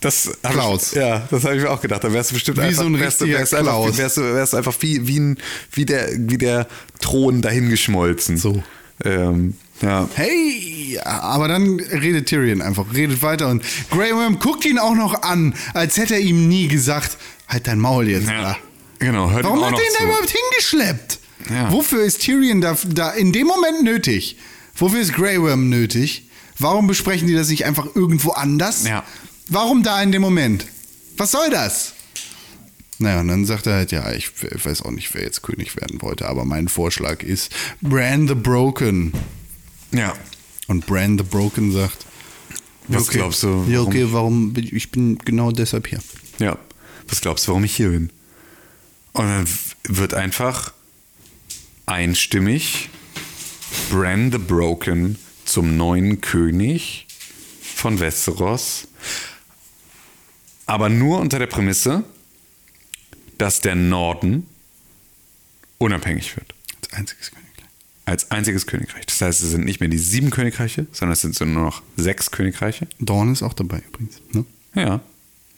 Das 0.00 0.30
Klaus. 0.42 0.92
Ich, 0.92 0.98
ja, 0.98 1.28
das 1.30 1.44
habe 1.44 1.56
ich 1.56 1.62
mir 1.62 1.70
auch 1.70 1.82
gedacht. 1.82 2.02
Da 2.02 2.10
wärst 2.10 2.30
du 2.30 2.34
bestimmt 2.34 2.56
Wie 2.56 2.62
einfach, 2.62 2.84
so 2.84 2.88
ein 2.88 2.98
wärst 2.98 3.20
du, 3.20 3.24
richtiger 3.24 3.40
wärst 3.40 3.52
du 3.52 3.56
einfach, 3.58 3.72
Klaus. 3.72 3.98
wärst 3.98 4.16
wärst 4.16 4.52
du 4.54 4.56
einfach 4.56 4.74
wie, 4.80 5.06
wie, 5.06 5.20
ein, 5.20 5.38
wie, 5.72 5.84
der, 5.84 6.08
wie 6.16 6.38
der 6.38 6.66
Thron 7.02 7.42
dahingeschmolzen. 7.42 8.38
So. 8.38 8.62
Ähm, 9.04 9.54
ja. 9.82 10.08
Hey, 10.14 10.98
aber 11.04 11.48
dann 11.48 11.80
redet 11.80 12.30
Tyrion 12.30 12.62
einfach, 12.62 12.86
redet 12.94 13.22
weiter 13.22 13.48
und 13.48 13.62
Grey 13.90 14.14
Worm 14.14 14.38
guckt 14.38 14.64
ihn 14.64 14.78
auch 14.78 14.94
noch 14.94 15.22
an, 15.22 15.54
als 15.74 15.98
hätte 15.98 16.14
er 16.14 16.20
ihm 16.20 16.48
nie 16.48 16.68
gesagt, 16.68 17.18
halt 17.46 17.66
dein 17.66 17.78
Maul 17.78 18.08
jetzt. 18.08 18.28
ja. 18.28 18.56
Genau, 19.00 19.30
hört 19.30 19.44
Warum 19.44 19.64
hat 19.64 19.72
er 19.72 19.78
ihn 19.78 19.94
da 19.98 20.04
überhaupt 20.04 20.30
hingeschleppt? 20.30 21.18
Ja. 21.48 21.72
Wofür 21.72 22.04
ist 22.04 22.20
Tyrion 22.20 22.60
da, 22.60 22.76
da 22.86 23.10
in 23.10 23.32
dem 23.32 23.46
Moment 23.46 23.82
nötig? 23.82 24.36
Wofür 24.74 25.00
ist 25.00 25.14
Grey 25.14 25.40
Worm 25.40 25.70
nötig? 25.70 26.29
Warum 26.60 26.86
besprechen 26.86 27.26
die 27.26 27.34
das 27.34 27.48
nicht 27.48 27.64
einfach 27.64 27.86
irgendwo 27.94 28.30
anders? 28.30 28.86
Ja. 28.86 29.04
Warum 29.48 29.82
da 29.82 30.00
in 30.02 30.12
dem 30.12 30.22
Moment? 30.22 30.66
Was 31.16 31.32
soll 31.32 31.50
das? 31.50 31.94
Naja, 32.98 33.20
und 33.20 33.28
dann 33.28 33.46
sagt 33.46 33.66
er 33.66 33.74
halt, 33.74 33.92
ja, 33.92 34.12
ich 34.12 34.30
weiß 34.64 34.82
auch 34.82 34.90
nicht, 34.90 35.12
wer 35.14 35.22
jetzt 35.22 35.42
König 35.42 35.74
werden 35.76 36.02
wollte, 36.02 36.28
aber 36.28 36.44
mein 36.44 36.68
Vorschlag 36.68 37.22
ist 37.22 37.50
Bran 37.80 38.28
the 38.28 38.34
Broken. 38.34 39.12
Ja. 39.92 40.14
Und 40.68 40.86
Bran 40.86 41.16
the 41.18 41.24
Broken 41.24 41.72
sagt, 41.72 42.04
Was 42.88 43.08
glaubst 43.08 43.42
du, 43.42 43.64
Ja, 43.68 43.78
warum- 43.78 43.86
okay, 43.88 44.06
warum? 44.10 44.54
Ich 44.56 44.90
bin 44.90 45.16
genau 45.18 45.50
deshalb 45.50 45.86
hier. 45.86 46.00
Ja. 46.38 46.58
Was 47.08 47.20
glaubst 47.22 47.46
du, 47.46 47.52
warum 47.52 47.64
ich 47.64 47.74
hier 47.74 47.88
bin? 47.88 48.10
Und 49.12 49.24
dann 49.26 49.48
wird 49.88 50.12
einfach 50.14 50.72
einstimmig 51.86 52.88
Bran 53.90 54.30
the 54.30 54.38
Broken 54.38 55.16
zum 55.50 55.76
neuen 55.76 56.20
König 56.20 57.06
von 57.60 57.98
Westeros. 57.98 58.86
Aber 60.66 60.88
nur 60.88 61.18
unter 61.18 61.40
der 61.40 61.48
Prämisse, 61.48 62.04
dass 63.36 63.60
der 63.60 63.74
Norden 63.74 64.46
unabhängig 65.78 66.36
wird. 66.36 66.54
Als 66.82 66.92
einziges 66.92 67.30
Königreich. 67.32 67.64
Als 68.04 68.30
einziges 68.30 68.66
Königreich. 68.66 69.06
Das 69.06 69.20
heißt, 69.20 69.42
es 69.42 69.50
sind 69.50 69.64
nicht 69.64 69.80
mehr 69.80 69.88
die 69.88 69.98
sieben 69.98 70.30
Königreiche, 70.30 70.86
sondern 70.92 71.14
es 71.14 71.20
sind 71.22 71.34
so 71.34 71.44
nur 71.44 71.64
noch 71.64 71.82
sechs 71.96 72.30
Königreiche. 72.30 72.86
Dawn 73.00 73.32
ist 73.32 73.42
auch 73.42 73.54
dabei 73.54 73.82
übrigens. 73.88 74.20
Ne? 74.32 74.44
Ja. 74.74 75.00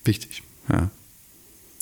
Wichtig. 0.04 0.42
Ja. 0.70 0.90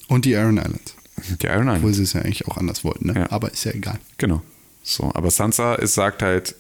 Und 0.09 0.25
die 0.25 0.33
Iron 0.33 0.57
Islands. 0.57 0.95
Die 1.41 1.47
Iron 1.47 1.63
Islands. 1.63 1.79
Obwohl 1.79 1.95
sie 1.95 2.03
es 2.03 2.13
ja 2.15 2.23
eigentlich 2.23 2.49
auch 2.49 2.57
anders 2.57 2.83
wollten, 2.83 3.07
ne? 3.07 3.15
Ja. 3.15 3.31
Aber 3.31 3.53
ist 3.53 3.63
ja 3.65 3.73
egal. 3.73 4.01
Genau. 4.19 4.43
So, 4.83 5.13
aber 5.15 5.31
Sansa 5.31 5.77
ist, 5.77 5.95
sagt 5.95 6.23
halt 6.23 6.57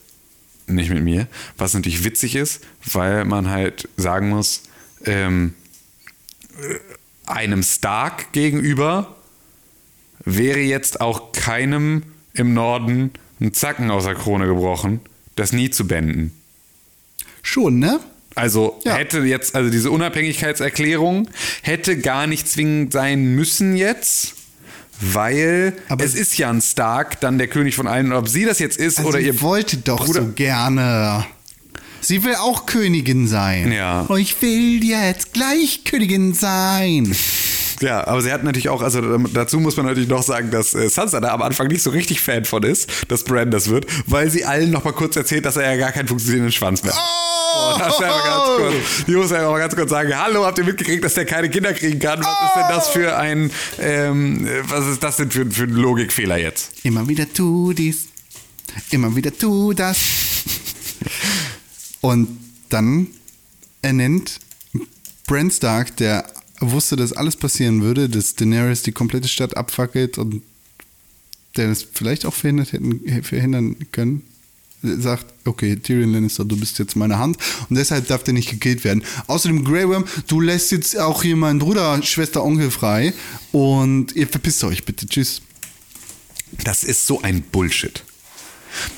nicht 0.74 0.90
mit 0.90 1.02
mir, 1.02 1.26
was 1.56 1.74
natürlich 1.74 2.04
witzig 2.04 2.36
ist, 2.36 2.60
weil 2.92 3.24
man 3.24 3.48
halt 3.48 3.88
sagen 3.96 4.28
muss, 4.30 4.62
ähm, 5.04 5.54
äh, 6.58 7.30
einem 7.30 7.62
Stark 7.62 8.32
gegenüber 8.32 9.16
wäre 10.24 10.60
jetzt 10.60 11.00
auch 11.00 11.32
keinem 11.32 12.02
im 12.34 12.54
Norden 12.54 13.12
ein 13.40 13.54
Zacken 13.54 13.90
aus 13.90 14.04
der 14.04 14.14
Krone 14.14 14.46
gebrochen, 14.46 15.00
das 15.36 15.52
nie 15.52 15.70
zu 15.70 15.86
beenden. 15.86 16.32
Schon, 17.42 17.78
ne? 17.78 18.00
Also 18.34 18.78
Ja. 18.84 18.94
hätte 18.94 19.20
jetzt, 19.20 19.54
also 19.54 19.70
diese 19.70 19.90
Unabhängigkeitserklärung 19.90 21.28
hätte 21.62 21.98
gar 21.98 22.26
nicht 22.26 22.48
zwingend 22.48 22.92
sein 22.92 23.34
müssen 23.34 23.76
jetzt, 23.76 24.34
weil 25.00 25.74
Aber- 25.88 26.04
es 26.04 26.14
ist 26.14 26.36
ja 26.38 26.50
ein 26.50 26.60
Stark, 26.60 27.20
dann 27.20 27.38
der 27.38 27.48
König 27.48 27.74
von 27.74 27.86
allen, 27.86 28.12
ob 28.12 28.28
sie 28.28 28.44
das 28.44 28.58
jetzt 28.58 28.78
ist 28.78 28.98
Also 28.98 29.10
oder 29.10 29.20
ihr 29.20 29.28
ihr 29.34 29.40
wolltet 29.40 29.88
doch 29.88 30.04
Bruder- 30.04 30.22
so 30.22 30.28
gerne. 30.34 31.24
Sie 32.02 32.24
will 32.24 32.34
auch 32.36 32.64
Königin 32.66 33.28
sein. 33.28 33.72
Ja. 33.72 34.00
Und 34.02 34.18
ich 34.20 34.40
will 34.40 34.82
jetzt 34.82 35.32
gleich 35.34 35.84
Königin 35.84 36.32
sein. 36.32 37.14
Ja, 37.80 38.06
aber 38.06 38.20
sie 38.20 38.30
hat 38.30 38.44
natürlich 38.44 38.68
auch, 38.68 38.82
also 38.82 38.98
ähm, 39.00 39.28
dazu 39.32 39.58
muss 39.58 39.76
man 39.76 39.86
natürlich 39.86 40.08
noch 40.08 40.22
sagen, 40.22 40.50
dass 40.50 40.74
äh, 40.74 40.88
Sansa 40.88 41.20
da 41.20 41.32
am 41.32 41.42
Anfang 41.42 41.68
nicht 41.68 41.82
so 41.82 41.90
richtig 41.90 42.20
Fan 42.20 42.44
von 42.44 42.62
ist, 42.62 42.90
dass 43.08 43.24
Bran 43.24 43.50
das 43.50 43.68
wird, 43.68 43.86
weil 44.06 44.30
sie 44.30 44.44
allen 44.44 44.70
noch 44.70 44.84
mal 44.84 44.92
kurz 44.92 45.16
erzählt, 45.16 45.46
dass 45.46 45.56
er 45.56 45.72
ja 45.72 45.76
gar 45.78 45.92
keinen 45.92 46.08
funktionierenden 46.08 46.52
Schwanz 46.52 46.82
mehr 46.82 46.92
hat. 46.92 47.00
Oh! 47.00 47.30
Das 47.78 48.00
einfach 48.00 48.24
ganz 48.24 48.56
kurz. 48.56 49.04
Die 49.06 49.12
muss 49.12 49.30
ja 49.30 49.50
mal 49.50 49.58
ganz 49.58 49.74
kurz 49.74 49.90
sagen, 49.90 50.16
hallo, 50.16 50.44
habt 50.44 50.58
ihr 50.58 50.64
mitgekriegt, 50.64 51.04
dass 51.04 51.14
der 51.14 51.24
keine 51.24 51.50
Kinder 51.50 51.72
kriegen 51.72 51.98
kann? 51.98 52.20
Was 52.20 52.28
ist 52.28 52.56
denn 52.56 52.68
das 52.68 52.88
für 52.88 53.16
ein, 53.16 53.50
ähm, 53.78 54.48
was 54.64 54.86
ist 54.86 55.02
das 55.02 55.16
denn 55.16 55.30
für, 55.30 55.50
für 55.50 55.64
ein 55.64 55.70
Logikfehler 55.70 56.36
jetzt? 56.36 56.72
Immer 56.84 57.08
wieder 57.08 57.32
tu 57.32 57.72
dies, 57.72 58.06
immer 58.90 59.14
wieder 59.16 59.36
tu 59.36 59.72
das. 59.72 59.98
Und 62.00 62.38
dann 62.68 63.08
ernennt 63.82 64.38
Bran 65.26 65.50
Stark, 65.50 65.96
der 65.96 66.24
wusste, 66.60 66.96
dass 66.96 67.12
alles 67.12 67.36
passieren 67.36 67.82
würde, 67.82 68.08
dass 68.08 68.34
Daenerys 68.34 68.82
die 68.82 68.92
komplette 68.92 69.28
Stadt 69.28 69.56
abfackelt 69.56 70.18
und 70.18 70.42
der 71.56 71.68
das 71.68 71.82
vielleicht 71.82 72.26
auch 72.26 72.34
verhindert 72.34 72.72
hätten, 72.72 73.22
verhindern 73.22 73.76
können, 73.92 74.22
sagt, 74.82 75.26
okay, 75.44 75.76
Tyrion 75.76 76.12
Lannister, 76.12 76.44
du 76.44 76.56
bist 76.56 76.78
jetzt 76.78 76.96
meine 76.96 77.18
Hand 77.18 77.36
und 77.68 77.76
deshalb 77.76 78.06
darf 78.06 78.22
der 78.24 78.34
nicht 78.34 78.50
gekillt 78.50 78.84
werden. 78.84 79.02
Außerdem, 79.26 79.64
Grey 79.64 79.88
Worm, 79.88 80.04
du 80.26 80.40
lässt 80.40 80.72
jetzt 80.72 80.98
auch 80.98 81.22
hier 81.22 81.36
meinen 81.36 81.58
Bruder, 81.58 82.02
Schwester, 82.02 82.42
Onkel 82.42 82.70
frei 82.70 83.12
und 83.52 84.14
ihr 84.16 84.28
verpisst 84.28 84.64
euch 84.64 84.84
bitte. 84.84 85.06
Tschüss. 85.06 85.42
Das 86.64 86.82
ist 86.84 87.06
so 87.06 87.20
ein 87.22 87.42
Bullshit. 87.42 88.04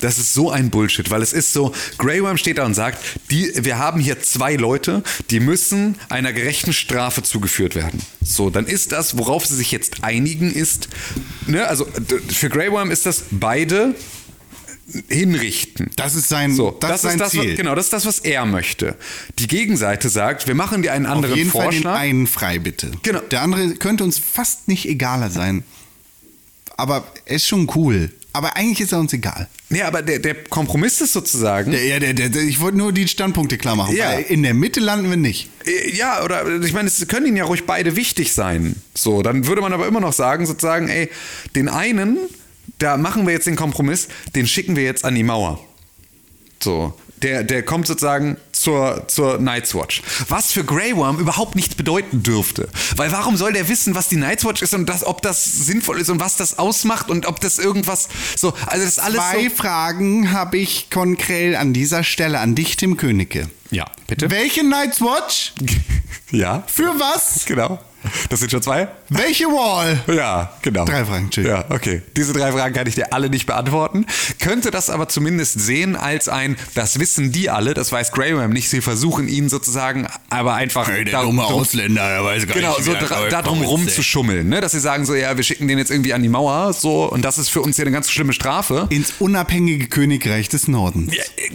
Das 0.01 0.17
ist 0.17 0.33
so 0.33 0.51
ein 0.51 0.69
Bullshit, 0.69 1.09
weil 1.09 1.21
es 1.21 1.33
ist 1.33 1.53
so, 1.53 1.73
Grey 1.97 2.21
Worm 2.23 2.37
steht 2.37 2.57
da 2.57 2.65
und 2.65 2.73
sagt, 2.73 2.99
die, 3.31 3.51
wir 3.55 3.77
haben 3.77 3.99
hier 3.99 4.21
zwei 4.21 4.55
Leute, 4.55 5.03
die 5.29 5.39
müssen 5.39 5.95
einer 6.09 6.33
gerechten 6.33 6.73
Strafe 6.73 7.23
zugeführt 7.23 7.75
werden. 7.75 7.99
So, 8.23 8.49
dann 8.49 8.65
ist 8.65 8.91
das, 8.91 9.17
worauf 9.17 9.45
sie 9.45 9.55
sich 9.55 9.71
jetzt 9.71 10.03
einigen, 10.03 10.51
ist, 10.51 10.89
ne, 11.47 11.67
also 11.67 11.87
für 12.29 12.49
Grey 12.49 12.71
Worm 12.71 12.91
ist 12.91 13.05
das 13.05 13.23
beide 13.31 13.95
hinrichten. 15.07 15.89
Das 15.95 16.15
ist 16.15 16.29
sein, 16.29 16.53
So, 16.53 16.71
das, 16.71 16.95
ist 16.95 17.01
sein 17.03 17.17
das, 17.17 17.31
Ziel. 17.31 17.51
Was, 17.51 17.57
genau, 17.57 17.75
das 17.75 17.85
ist 17.85 17.93
das, 17.93 18.05
was 18.05 18.19
er 18.19 18.45
möchte. 18.45 18.95
Die 19.39 19.47
Gegenseite 19.47 20.09
sagt, 20.09 20.47
wir 20.47 20.55
machen 20.55 20.81
dir 20.81 20.91
einen 20.93 21.05
Auf 21.05 21.13
anderen 21.13 21.35
jeden 21.35 21.49
Fall 21.51 21.69
den 21.69 21.71
Vorschlag. 21.71 21.95
einen 21.99 22.27
frei, 22.27 22.59
bitte. 22.59 22.91
Genau. 23.01 23.19
Der 23.31 23.41
andere 23.41 23.75
könnte 23.75 24.03
uns 24.03 24.19
fast 24.19 24.67
nicht 24.67 24.87
egaler 24.87 25.29
sein. 25.29 25.63
Aber 26.75 27.05
er 27.25 27.35
ist 27.37 27.47
schon 27.47 27.69
cool. 27.75 28.11
Aber 28.35 28.55
eigentlich 28.55 28.81
ist 28.81 28.91
er 28.91 28.99
uns 28.99 29.13
egal. 29.13 29.47
ja, 29.69 29.87
aber 29.87 30.01
der, 30.01 30.17
der 30.17 30.33
Kompromiss 30.45 30.99
ist 31.01 31.13
sozusagen, 31.13 31.71
Der, 31.71 31.85
ja, 31.85 31.99
der, 31.99 32.13
der, 32.13 32.41
ich 32.41 32.59
wollte 32.59 32.77
nur 32.79 32.91
die 32.91 33.07
Standpunkte 33.07 33.59
klar 33.59 33.75
machen. 33.75 33.95
Ja. 33.95 34.13
In 34.13 34.41
der 34.41 34.55
Mitte 34.55 34.79
landen 34.79 35.09
wir 35.09 35.17
nicht. 35.17 35.49
Äh, 35.65 35.95
Ja, 35.95 36.23
oder 36.23 36.61
ich 36.61 36.73
meine, 36.73 36.87
es 36.87 37.07
können 37.07 37.27
ihnen 37.27 37.37
ja 37.37 37.45
ruhig 37.45 37.65
beide 37.67 37.95
wichtig 37.95 38.33
sein. 38.33 38.75
So, 38.95 39.21
dann 39.21 39.45
würde 39.45 39.61
man 39.61 39.71
aber 39.71 39.85
immer 39.87 39.99
noch 39.99 40.13
sagen, 40.13 40.47
sozusagen, 40.47 40.89
ey, 40.89 41.09
den 41.55 41.69
einen, 41.69 42.17
da 42.79 42.97
machen 42.97 43.27
wir 43.27 43.33
jetzt 43.33 43.45
den 43.45 43.55
Kompromiss, 43.55 44.07
den 44.35 44.47
schicken 44.47 44.75
wir 44.75 44.83
jetzt 44.83 45.05
an 45.05 45.13
die 45.13 45.23
Mauer. 45.23 45.59
So. 46.59 46.93
Der, 47.21 47.43
der 47.43 47.63
kommt 47.63 47.87
sozusagen 47.87 48.37
zur, 48.63 49.03
zur 49.07 49.37
Night's 49.39 49.75
Watch. 49.75 50.01
Was 50.29 50.51
für 50.53 50.63
Grey 50.63 50.95
Worm 50.95 51.19
überhaupt 51.19 51.55
nichts 51.55 51.75
bedeuten 51.75 52.23
dürfte. 52.23 52.69
Weil 52.95 53.11
warum 53.11 53.35
soll 53.37 53.53
der 53.53 53.67
wissen, 53.67 53.93
was 53.93 54.07
die 54.07 54.15
Night's 54.15 54.45
Watch 54.45 54.61
ist 54.61 54.73
und 54.73 54.87
das, 54.87 55.05
ob 55.05 55.21
das 55.21 55.43
sinnvoll 55.43 55.99
ist 55.99 56.09
und 56.09 56.19
was 56.19 56.37
das 56.37 56.57
ausmacht 56.57 57.09
und 57.09 57.25
ob 57.25 57.41
das 57.41 57.59
irgendwas 57.59 58.07
so. 58.37 58.53
Also 58.65 58.85
das 58.85 58.99
alles 58.99 59.19
Zwei 59.19 59.49
so. 59.49 59.55
Fragen 59.55 60.31
habe 60.31 60.57
ich 60.57 60.89
konkret 60.89 61.55
an 61.55 61.73
dieser 61.73 62.03
Stelle 62.03 62.39
an 62.39 62.55
dich, 62.55 62.77
Tim 62.77 62.95
Königke. 62.97 63.49
Ja, 63.69 63.85
bitte? 64.07 64.31
Welche 64.31 64.63
Night's 64.63 65.01
Watch? 65.01 65.53
Ja, 66.31 66.63
Für 66.65 66.99
was? 66.99 67.45
genau. 67.45 67.79
Das 68.29 68.39
sind 68.39 68.51
schon 68.51 68.61
zwei? 68.61 68.87
Welche 69.09 69.45
Wall? 69.45 69.99
Ja, 70.13 70.53
genau. 70.61 70.85
Drei 70.85 71.05
Fragen, 71.05 71.29
tschüss. 71.29 71.45
Ja, 71.47 71.65
okay. 71.69 72.01
Diese 72.17 72.33
drei 72.33 72.51
Fragen 72.51 72.73
kann 72.73 72.87
ich 72.87 72.95
dir 72.95 73.13
alle 73.13 73.29
nicht 73.29 73.45
beantworten. 73.45 74.05
Könnte 74.39 74.71
das 74.71 74.89
aber 74.89 75.07
zumindest 75.09 75.59
sehen 75.59 75.95
als 75.95 76.27
ein, 76.29 76.57
das 76.75 76.99
wissen 76.99 77.31
die 77.31 77.49
alle, 77.49 77.73
das 77.73 77.91
weiß 77.91 78.11
Graham 78.11 78.51
nicht. 78.51 78.69
Sie 78.69 78.81
versuchen 78.81 79.27
ihn 79.27 79.49
sozusagen 79.49 80.07
aber 80.29 80.55
einfach 80.55 80.89
darum- 81.11 81.39
Ausländer, 81.39 82.07
der 82.09 82.23
weiß 82.23 82.47
gar 82.47 82.55
Genau, 82.55 82.75
so 82.79 82.87
wie 82.87 82.97
der 82.97 83.07
dra- 83.07 83.29
darum 83.29 83.61
rumzuschummeln, 83.61 84.47
ne? 84.49 84.61
dass 84.61 84.71
sie 84.73 84.79
sagen 84.79 85.05
so, 85.05 85.13
ja, 85.15 85.35
wir 85.37 85.43
schicken 85.43 85.67
den 85.67 85.77
jetzt 85.77 85.91
irgendwie 85.91 86.13
an 86.13 86.21
die 86.23 86.29
Mauer, 86.29 86.73
so, 86.73 87.09
und 87.11 87.23
das 87.23 87.37
ist 87.37 87.49
für 87.49 87.61
uns 87.61 87.77
ja 87.77 87.83
eine 87.83 87.91
ganz 87.91 88.09
schlimme 88.09 88.33
Strafe. 88.33 88.87
Ins 88.89 89.13
unabhängige 89.19 89.87
Königreich 89.87 90.49
des 90.49 90.67
Nordens. 90.67 91.13
Ja, 91.15 91.23
äh, 91.37 91.49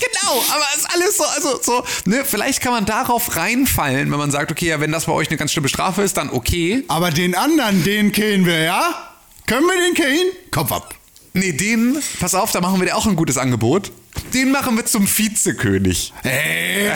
Genau, 0.00 0.42
aber 0.52 0.64
es 0.74 0.80
ist 0.80 0.94
alles 0.94 1.16
so, 1.16 1.24
also 1.24 1.60
so, 1.62 1.84
ne, 2.04 2.24
vielleicht 2.24 2.60
kann 2.60 2.72
man 2.72 2.84
darauf 2.86 3.36
reinfallen, 3.36 4.10
wenn 4.10 4.18
man 4.18 4.30
sagt, 4.30 4.50
okay, 4.50 4.68
ja, 4.68 4.80
wenn 4.80 4.92
das 4.92 5.06
bei 5.06 5.12
euch 5.12 5.28
eine 5.28 5.36
ganz 5.36 5.52
schlimme 5.52 5.68
Strafe 5.68 6.02
ist, 6.02 6.16
dann 6.16 6.30
okay. 6.30 6.84
Aber 6.88 7.10
den 7.10 7.34
anderen, 7.34 7.84
den 7.84 8.12
killen 8.12 8.46
wir, 8.46 8.60
ja? 8.60 9.12
Können 9.46 9.66
wir 9.66 9.76
den 9.80 9.94
killen? 9.94 10.32
Kopf 10.50 10.72
ab. 10.72 10.94
Nee, 11.34 11.52
den, 11.52 11.98
pass 12.20 12.34
auf, 12.34 12.52
da 12.52 12.60
machen 12.60 12.80
wir 12.80 12.86
dir 12.86 12.96
auch 12.96 13.06
ein 13.06 13.16
gutes 13.16 13.38
Angebot. 13.38 13.90
Den 14.32 14.50
machen 14.50 14.76
wir 14.76 14.84
zum 14.84 15.06
Vizekönig. 15.06 16.12
Hey. 16.22 16.90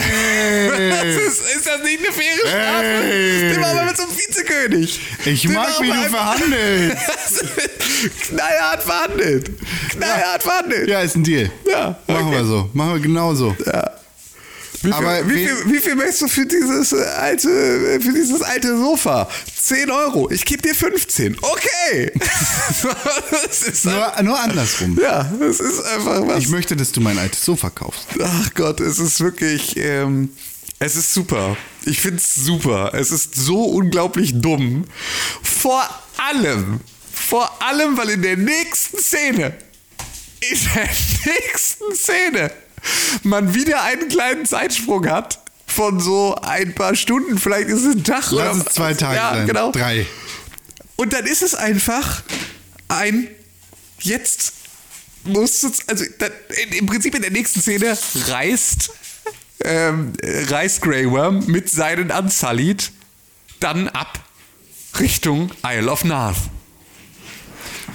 Das 0.89 1.05
ist, 1.05 1.55
ist 1.55 1.67
das 1.67 1.83
nicht 1.83 1.99
eine 1.99 2.11
faire 2.11 2.37
Strafe? 2.39 2.83
Hey. 2.83 3.49
Den 3.51 3.61
machen 3.61 3.85
wir 3.85 3.95
zum 3.95 4.07
Vizekönig. 4.09 4.99
Ich 5.25 5.41
Den 5.41 5.53
mag, 5.53 5.69
wie 5.81 5.87
du 5.87 6.09
verhandelst. 6.09 7.45
Knallhart 8.27 8.83
verhandelt. 8.83 9.51
Knallhart 9.91 10.43
verhandelt. 10.43 10.89
Ja, 10.89 11.01
ist 11.01 11.15
ein 11.15 11.23
Deal. 11.23 11.51
Ja, 11.69 11.97
Machen 12.07 12.27
okay. 12.27 12.31
wir 12.37 12.45
so. 12.45 12.69
Machen 12.73 12.93
wir 12.93 13.01
genauso. 13.01 13.55
Wie 14.81 14.87
viel, 14.87 14.93
Aber 14.93 15.27
wie, 15.29 15.45
viel, 15.45 15.55
wie 15.65 15.79
viel 15.79 15.95
möchtest 15.95 16.21
du 16.21 16.27
für 16.29 16.45
dieses 16.45 16.93
äh, 16.93 17.03
alte, 17.03 17.49
äh, 17.49 17.99
für 17.99 18.13
dieses 18.13 18.41
alte 18.41 18.77
Sofa? 18.77 19.29
10 19.61 19.91
Euro. 19.91 20.31
Ich 20.31 20.45
gebe 20.45 20.61
dir 20.61 20.73
15. 20.73 21.37
Okay. 21.41 22.11
Nur, 23.83 24.23
nur 24.23 24.39
andersrum. 24.39 24.97
ja, 25.01 25.31
das 25.39 25.59
ist 25.59 25.81
einfach 25.81 26.25
was. 26.27 26.39
Ich 26.39 26.49
möchte, 26.49 26.75
dass 26.75 26.91
du 26.91 27.01
mein 27.01 27.17
altes 27.17 27.43
Sofa 27.43 27.69
kaufst. 27.69 28.07
Ach 28.21 28.53
Gott, 28.53 28.79
es 28.79 28.99
ist 28.99 29.19
wirklich, 29.21 29.75
ähm, 29.77 30.29
es 30.79 30.95
ist 30.95 31.13
super. 31.13 31.57
Ich 31.85 31.99
finde 31.99 32.17
es 32.17 32.35
super. 32.35 32.93
Es 32.93 33.11
ist 33.11 33.35
so 33.35 33.63
unglaublich 33.65 34.39
dumm. 34.39 34.85
Vor 35.43 35.83
allem, 36.17 36.79
vor 37.13 37.61
allem, 37.61 37.97
weil 37.97 38.11
in 38.11 38.21
der 38.21 38.37
nächsten 38.37 38.97
Szene, 38.97 39.55
in 40.39 40.57
der 40.75 40.89
nächsten 41.33 41.95
Szene, 41.95 42.51
man 43.23 43.53
wieder 43.53 43.83
einen 43.83 44.09
kleinen 44.09 44.45
Zeitsprung 44.45 45.07
hat 45.07 45.39
von 45.67 45.99
so 45.99 46.35
ein 46.35 46.73
paar 46.73 46.95
Stunden, 46.95 47.37
vielleicht 47.37 47.69
ist 47.69 47.85
es 47.85 47.95
ein 47.95 48.03
Tag 48.03 48.31
Lass 48.31 48.57
oder 48.57 48.65
es 48.67 48.73
zwei 48.73 48.93
Tage 48.93 49.15
ja, 49.15 49.33
sein. 49.33 49.47
Genau. 49.47 49.71
Drei. 49.71 50.05
Und 50.95 51.13
dann 51.13 51.25
ist 51.25 51.41
es 51.41 51.55
einfach 51.55 52.23
ein 52.87 53.27
jetzt 54.01 54.53
muss 55.23 55.63
es, 55.63 55.87
also 55.87 56.05
dann, 56.17 56.31
im 56.71 56.85
Prinzip 56.85 57.13
in 57.15 57.21
der 57.21 57.31
nächsten 57.31 57.61
Szene 57.61 57.97
reißt 58.27 58.91
ähm, 59.61 60.13
reißt 60.23 60.81
Grey 60.81 61.09
Worm 61.09 61.45
mit 61.47 61.69
seinen 61.69 62.11
Unsullied 62.11 62.91
dann 63.59 63.89
ab 63.89 64.19
Richtung 64.99 65.51
Isle 65.65 65.91
of 65.91 66.03
Nath. 66.05 66.37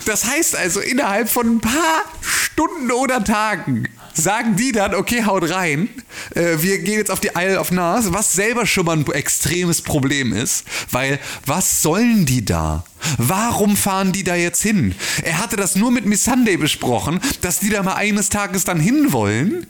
Das 0.05 0.27
heißt 0.27 0.57
also, 0.57 0.81
innerhalb 0.81 1.31
von 1.31 1.57
ein 1.57 1.61
paar 1.61 2.05
Stunden 2.21 2.93
oder 2.93 3.25
Tagen 3.25 3.89
sagen 4.15 4.57
die 4.57 4.73
dann, 4.73 4.95
okay, 4.95 5.25
haut 5.25 5.51
rein, 5.51 5.89
äh, 6.35 6.57
wir 6.59 6.79
gehen 6.79 6.99
jetzt 6.99 7.11
auf 7.11 7.21
die 7.21 7.31
Isle 7.37 7.61
of 7.61 7.71
Nath, 7.71 8.13
was 8.13 8.33
selber 8.33 8.67
schon 8.67 8.87
mal 8.87 8.97
ein 8.97 9.07
extremes 9.13 9.83
Problem 9.83 10.33
ist, 10.33 10.65
weil 10.91 11.19
was 11.47 11.83
sollen 11.83 12.25
die 12.27 12.45
da? 12.45 12.85
Warum 13.19 13.77
fahren 13.77 14.13
die 14.13 14.25
da 14.25 14.35
jetzt 14.35 14.63
hin? 14.63 14.95
Er 15.23 15.39
hatte 15.39 15.57
das 15.57 15.77
nur 15.77 15.91
mit 15.91 16.07
Miss 16.07 16.25
Sunday 16.25 16.57
besprochen, 16.57 17.21
dass 17.43 17.61
die 17.61 17.69
da 17.69 17.83
mal 17.83 17.95
eines 17.95 18.29
Tages 18.31 18.65
dann 18.65 18.81
hinwollen. 18.81 19.67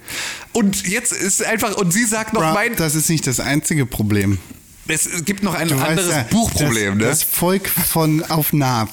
Und 0.52 0.86
jetzt 0.86 1.12
ist 1.12 1.44
einfach, 1.44 1.76
und 1.76 1.92
sie 1.92 2.04
sagt 2.04 2.32
noch, 2.32 2.42
Bra, 2.42 2.54
mein, 2.54 2.76
das 2.76 2.94
ist 2.94 3.08
nicht 3.08 3.26
das 3.26 3.40
einzige 3.40 3.86
Problem. 3.86 4.38
es 4.86 5.24
gibt 5.24 5.42
noch 5.42 5.54
ein 5.54 5.68
Du 5.68 5.76
weißt 5.76 5.88
anderes 5.88 6.14
ja, 6.14 6.22
Buchproblem, 6.30 6.98
das, 6.98 7.06
ne? 7.06 7.10
Das 7.10 7.22
Volk 7.24 7.68
von 7.68 8.22
auf 8.22 8.52
Naht. 8.52 8.90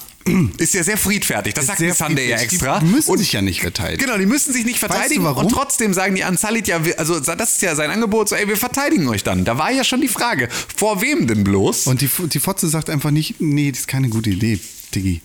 Ist 0.58 0.74
ja 0.74 0.84
sehr 0.84 0.98
friedfertig. 0.98 1.54
Das 1.54 1.68
sagt 1.68 1.80
Sehr 1.80 1.90
Miss 1.90 1.98
Sunday 1.98 2.30
ja 2.30 2.38
extra. 2.38 2.80
Die 2.80 2.86
müssen 2.86 3.12
und 3.12 3.18
sich 3.18 3.32
ja 3.34 3.42
nicht 3.42 3.62
verteidigen. 3.62 4.04
Genau, 4.04 4.18
die 4.18 4.26
müssen 4.26 4.54
sich 4.54 4.66
nicht 4.66 4.80
verteidigen 4.80 5.24
warum? 5.24 5.46
und 5.46 5.52
trotzdem 5.52 5.94
sagen 5.94 6.16
die 6.16 6.24
Ansalit 6.24 6.68
ja, 6.68 6.80
also 6.98 7.20
das 7.20 7.52
ist 7.52 7.62
ja 7.62 7.76
sein 7.76 7.90
Angebot, 7.90 8.30
so 8.30 8.36
ey, 8.36 8.48
wir 8.48 8.58
verteidigen 8.58 9.08
euch 9.08 9.24
dann. 9.24 9.46
Da 9.46 9.58
war 9.58 9.72
ja 9.72 9.84
schon 9.84 10.02
die 10.02 10.08
Frage, 10.08 10.50
vor 10.76 11.02
wem 11.02 11.28
denn 11.28 11.44
bloß? 11.44 11.88
Und 11.88 12.02
die, 12.02 12.10
die 12.28 12.40
Fotze 12.40 12.68
sagt 12.68 12.90
einfach 12.90 13.12
nicht, 13.12 13.40
nee, 13.40 13.72
das 13.72 13.82
ist 13.82 13.88
keine 13.88 14.10
gute 14.10 14.30
Idee, 14.30 14.60
Diggi. 14.94 15.22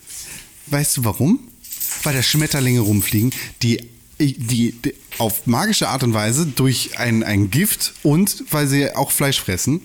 Weißt 0.66 0.97
du 0.97 1.05
warum? 1.05 1.40
Weil 2.02 2.14
da 2.14 2.23
Schmetterlinge 2.23 2.81
rumfliegen, 2.81 3.32
die, 3.62 3.89
die, 4.18 4.73
die 4.73 4.94
auf 5.18 5.47
magische 5.47 5.89
Art 5.89 6.02
und 6.02 6.14
Weise 6.14 6.47
durch 6.47 6.98
ein, 6.98 7.23
ein 7.23 7.51
Gift 7.51 7.94
und 8.02 8.44
weil 8.51 8.66
sie 8.66 8.94
auch 8.94 9.10
Fleisch 9.10 9.40
fressen, 9.40 9.81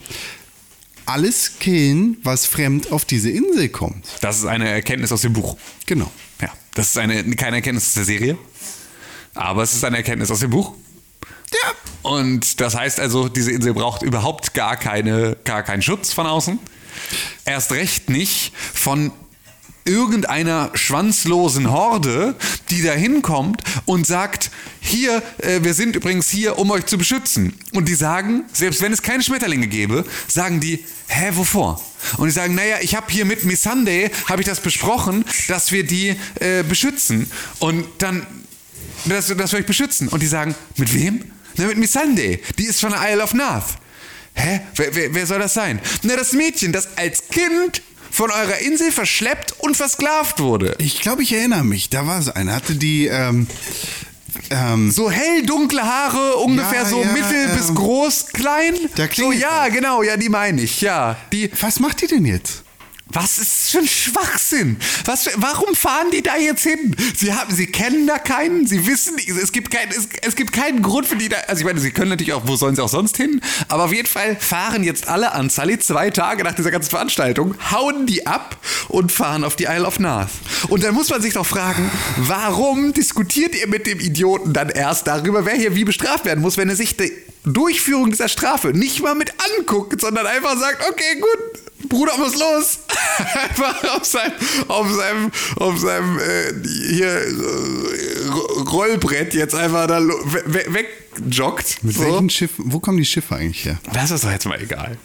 alles 1.12 1.60
killen, 1.60 2.18
was 2.24 2.46
fremd 2.46 2.92
auf 2.92 3.06
diese 3.06 3.30
Insel 3.30 3.70
kommt. 3.70 4.06
das 4.22 4.38
ist 4.40 4.46
eine 4.46 4.70
Erkenntnis 4.70 5.12
aus 5.12 5.22
dem 5.22 5.34
Buch. 5.34 5.58
Genau. 5.86 6.12
Ja, 6.42 6.50
das 6.74 6.88
ist 6.88 6.98
eine, 6.98 7.24
keine 7.36 7.58
Erkenntnis 7.58 7.88
aus 7.88 7.94
der 7.94 8.06
Serie, 8.06 8.38
aber 9.34 9.64
es 9.64 9.74
ist 9.74 9.84
eine 9.84 9.98
Erkenntnis 9.98 10.32
aus 10.32 10.40
dem 10.40 10.52
Buch. 10.52 10.74
Ja. 11.52 12.10
Und 12.10 12.62
das 12.62 12.76
heißt 12.76 13.00
also, 13.00 13.28
diese 13.28 13.52
Insel 13.52 13.74
braucht 13.74 14.02
überhaupt 14.02 14.54
gar, 14.54 14.78
keine, 14.78 15.38
gar 15.44 15.64
keinen 15.64 15.82
Schutz 15.82 16.14
von 16.14 16.26
außen. 16.26 16.60
Erst 17.46 17.72
recht 17.74 18.10
nicht 18.10 18.54
von 18.56 19.12
irgendeiner 19.86 20.72
schwanzlosen 20.74 21.72
Horde, 21.72 22.36
die 22.70 22.82
da 22.82 22.94
hinkommt 22.94 23.64
und 23.86 24.06
sagt, 24.06 24.52
hier, 24.80 25.22
äh, 25.40 25.64
wir 25.64 25.74
sind 25.74 25.96
übrigens 25.96 26.30
hier, 26.30 26.58
um 26.58 26.72
euch 26.72 26.86
zu 26.86 26.98
beschützen. 26.98 27.54
Und 27.74 27.88
die 27.88 27.96
sagen, 27.96 28.46
selbst 28.54 28.82
wenn 28.82 28.92
es 28.94 29.02
keine 29.02 29.24
Schmetterlinge 29.24 29.68
gäbe, 29.68 30.06
sagen 30.28 30.60
die, 30.60 30.84
hä, 31.08 31.32
wovor? 31.34 31.84
Und 32.18 32.28
die 32.28 32.34
sagen, 32.34 32.56
naja, 32.56 32.78
ich 32.82 32.96
habe 32.96 33.12
hier 33.12 33.26
mit 33.26 33.44
Missande, 33.44 34.12
habe 34.28 34.42
ich 34.42 34.48
das 34.48 34.60
besprochen, 34.60 35.26
dass 35.48 35.72
wir 35.72 35.86
die 35.86 36.16
äh, 36.40 36.64
beschützen. 36.64 37.30
Und 37.60 37.86
dann, 38.00 38.26
dass, 39.06 39.28
dass 39.28 39.52
wir 39.52 39.60
euch 39.60 39.66
beschützen. 39.66 40.08
Und 40.08 40.22
die 40.22 40.28
sagen, 40.28 40.56
mit 40.78 40.94
wem? 40.94 41.24
Na, 41.58 41.68
mit 41.68 41.78
Missande. 41.78 42.40
Die 42.58 42.66
ist 42.66 42.80
von 42.80 42.92
der 42.92 43.02
Isle 43.12 43.24
of 43.24 43.34
Nath. 43.34 43.78
Hä? 44.34 44.62
Wer, 44.76 44.96
wer, 44.96 45.14
wer 45.14 45.28
soll 45.28 45.40
das 45.40 45.54
sein? 45.54 45.80
Na, 46.04 46.16
das 46.16 46.34
Mädchen, 46.34 46.72
das 46.72 46.98
als 46.98 47.28
Kind 47.28 47.82
von 48.12 48.30
eurer 48.32 48.60
Insel 48.60 48.92
verschleppt 48.92 49.56
und 49.60 49.76
versklavt 49.78 50.40
wurde. 50.40 50.76
Ich 50.78 51.02
glaube, 51.02 51.24
ich 51.24 51.34
erinnere 51.34 51.64
mich. 51.64 51.90
Da 51.90 52.06
war 52.06 52.22
so 52.22 52.34
eine. 52.34 52.54
Hatte 52.54 52.76
die. 52.76 53.08
Ähm, 53.08 53.48
ähm, 54.50 54.92
So 54.92 55.10
hell 55.10 55.44
dunkle 55.46 55.82
Haare, 55.84 56.36
ungefähr 56.38 56.84
Ja, 56.84 56.86
so 56.86 57.02
ja, 57.02 57.12
mittel 57.12 57.50
ähm, 57.50 57.58
bis 57.58 57.74
groß, 57.74 58.28
klein. 58.28 58.74
so, 59.16 59.32
ja, 59.32 59.68
genau, 59.70 60.04
ja, 60.04 60.18
die 60.18 60.30
meine 60.30 60.62
ich, 60.62 60.82
ja. 60.82 61.18
Die, 61.32 61.50
was 61.60 61.80
macht 61.80 62.02
die 62.02 62.08
denn 62.08 62.26
jetzt? 62.26 62.64
Was 63.14 63.38
ist 63.38 63.76
ein 63.76 63.88
Schwachsinn? 63.88 64.78
Was 65.06 65.30
warum 65.36 65.76
fahren 65.76 66.12
die 66.12 66.22
da 66.22 66.38
jetzt 66.38 66.64
hin? 66.64 66.96
Sie 67.16 67.34
haben, 67.34 67.54
sie 67.54 67.68
kennen 67.68 68.08
da 68.08 68.18
keinen, 68.18 68.68
sie 68.68 68.86
wissen, 68.88 69.16
es 69.18 69.52
gibt 69.52 69.72
keinen, 69.72 69.92
es, 69.92 70.08
es 70.22 70.36
gibt 70.36 70.54
keinen 70.54 70.82
Grund 70.82 71.08
für 71.08 71.16
die 71.16 71.30
da. 71.30 71.38
Also 71.48 71.62
ich 71.62 71.66
meine, 71.66 71.80
sie 71.80 71.92
können 71.92 72.10
natürlich 72.10 72.34
auch, 72.34 72.48
wo 72.48 72.56
sollen 72.56 72.76
sie 72.76 72.84
auch 72.84 72.90
sonst 72.90 73.18
hin? 73.18 73.42
Aber 73.68 73.86
auf 73.86 73.94
jeden 73.94 74.08
Fall 74.08 74.36
fahren 74.40 74.84
jetzt 74.84 75.08
alle 75.08 75.34
an 75.34 75.50
Sully 75.50 75.80
zwei 75.80 76.10
Tage 76.10 76.44
nach 76.44 76.56
dieser 76.56 76.72
ganzen 76.72 76.90
Veranstaltung, 76.90 77.56
hauen 77.72 78.06
die 78.06 78.28
ab 78.28 78.58
und 78.88 79.12
fahren 79.12 79.44
auf 79.44 79.56
die 79.56 79.66
Isle 79.66 79.86
of 79.86 80.00
Nath. 80.00 80.30
Und 80.70 80.84
dann 80.84 80.94
muss 80.94 81.10
man 81.10 81.22
sich 81.22 81.34
doch 81.34 81.46
fragen, 81.46 81.90
warum 82.18 82.94
diskutiert 82.94 83.56
ihr 83.56 83.68
mit 83.68 83.88
dem 83.88 84.00
Idioten 84.00 84.54
dann 84.54 84.70
erst 84.70 85.08
darüber, 85.08 85.46
wer 85.46 85.56
hier 85.56 85.76
wie 85.76 85.84
bestraft 85.84 86.26
werden 86.26 86.42
muss, 86.42 86.58
wenn 86.58 86.70
er 86.70 86.76
sich 86.76 86.98
die 86.98 87.12
Durchführung 87.44 88.12
dieser 88.12 88.28
Strafe 88.28 88.70
nicht 88.70 89.02
mal 89.02 89.16
mit 89.16 89.34
anguckt, 89.58 90.00
sondern 90.00 90.28
einfach 90.28 90.58
sagt, 90.58 90.88
okay, 90.90 91.20
gut, 91.20 91.61
Bruder 91.92 92.18
muss 92.18 92.34
los. 92.40 92.80
Einfach 93.36 93.96
auf 93.96 94.06
seinem, 94.06 94.34
auf 94.68 94.90
seinem, 94.92 95.32
auf 95.58 95.78
seinem 95.80 96.18
äh, 96.18 96.54
hier 96.90 97.08
äh, 97.10 98.28
Rollbrett 98.70 99.34
jetzt 99.34 99.54
einfach 99.54 99.88
da 99.88 100.00
we- 100.02 100.44
we- 100.48 100.74
wegjoggt. 100.74 101.84
Mit 101.84 101.96
so. 101.96 102.04
welchen 102.04 102.30
Schiffen? 102.30 102.66
Wo 102.72 102.80
kommen 102.80 102.98
die 102.98 103.06
Schiffe 103.06 103.36
eigentlich 103.36 103.66
her? 103.66 103.80
Das 103.94 104.10
ist 104.12 104.24
doch 104.24 104.32
jetzt 104.32 104.46
mal 104.48 104.60
egal. 104.62 104.98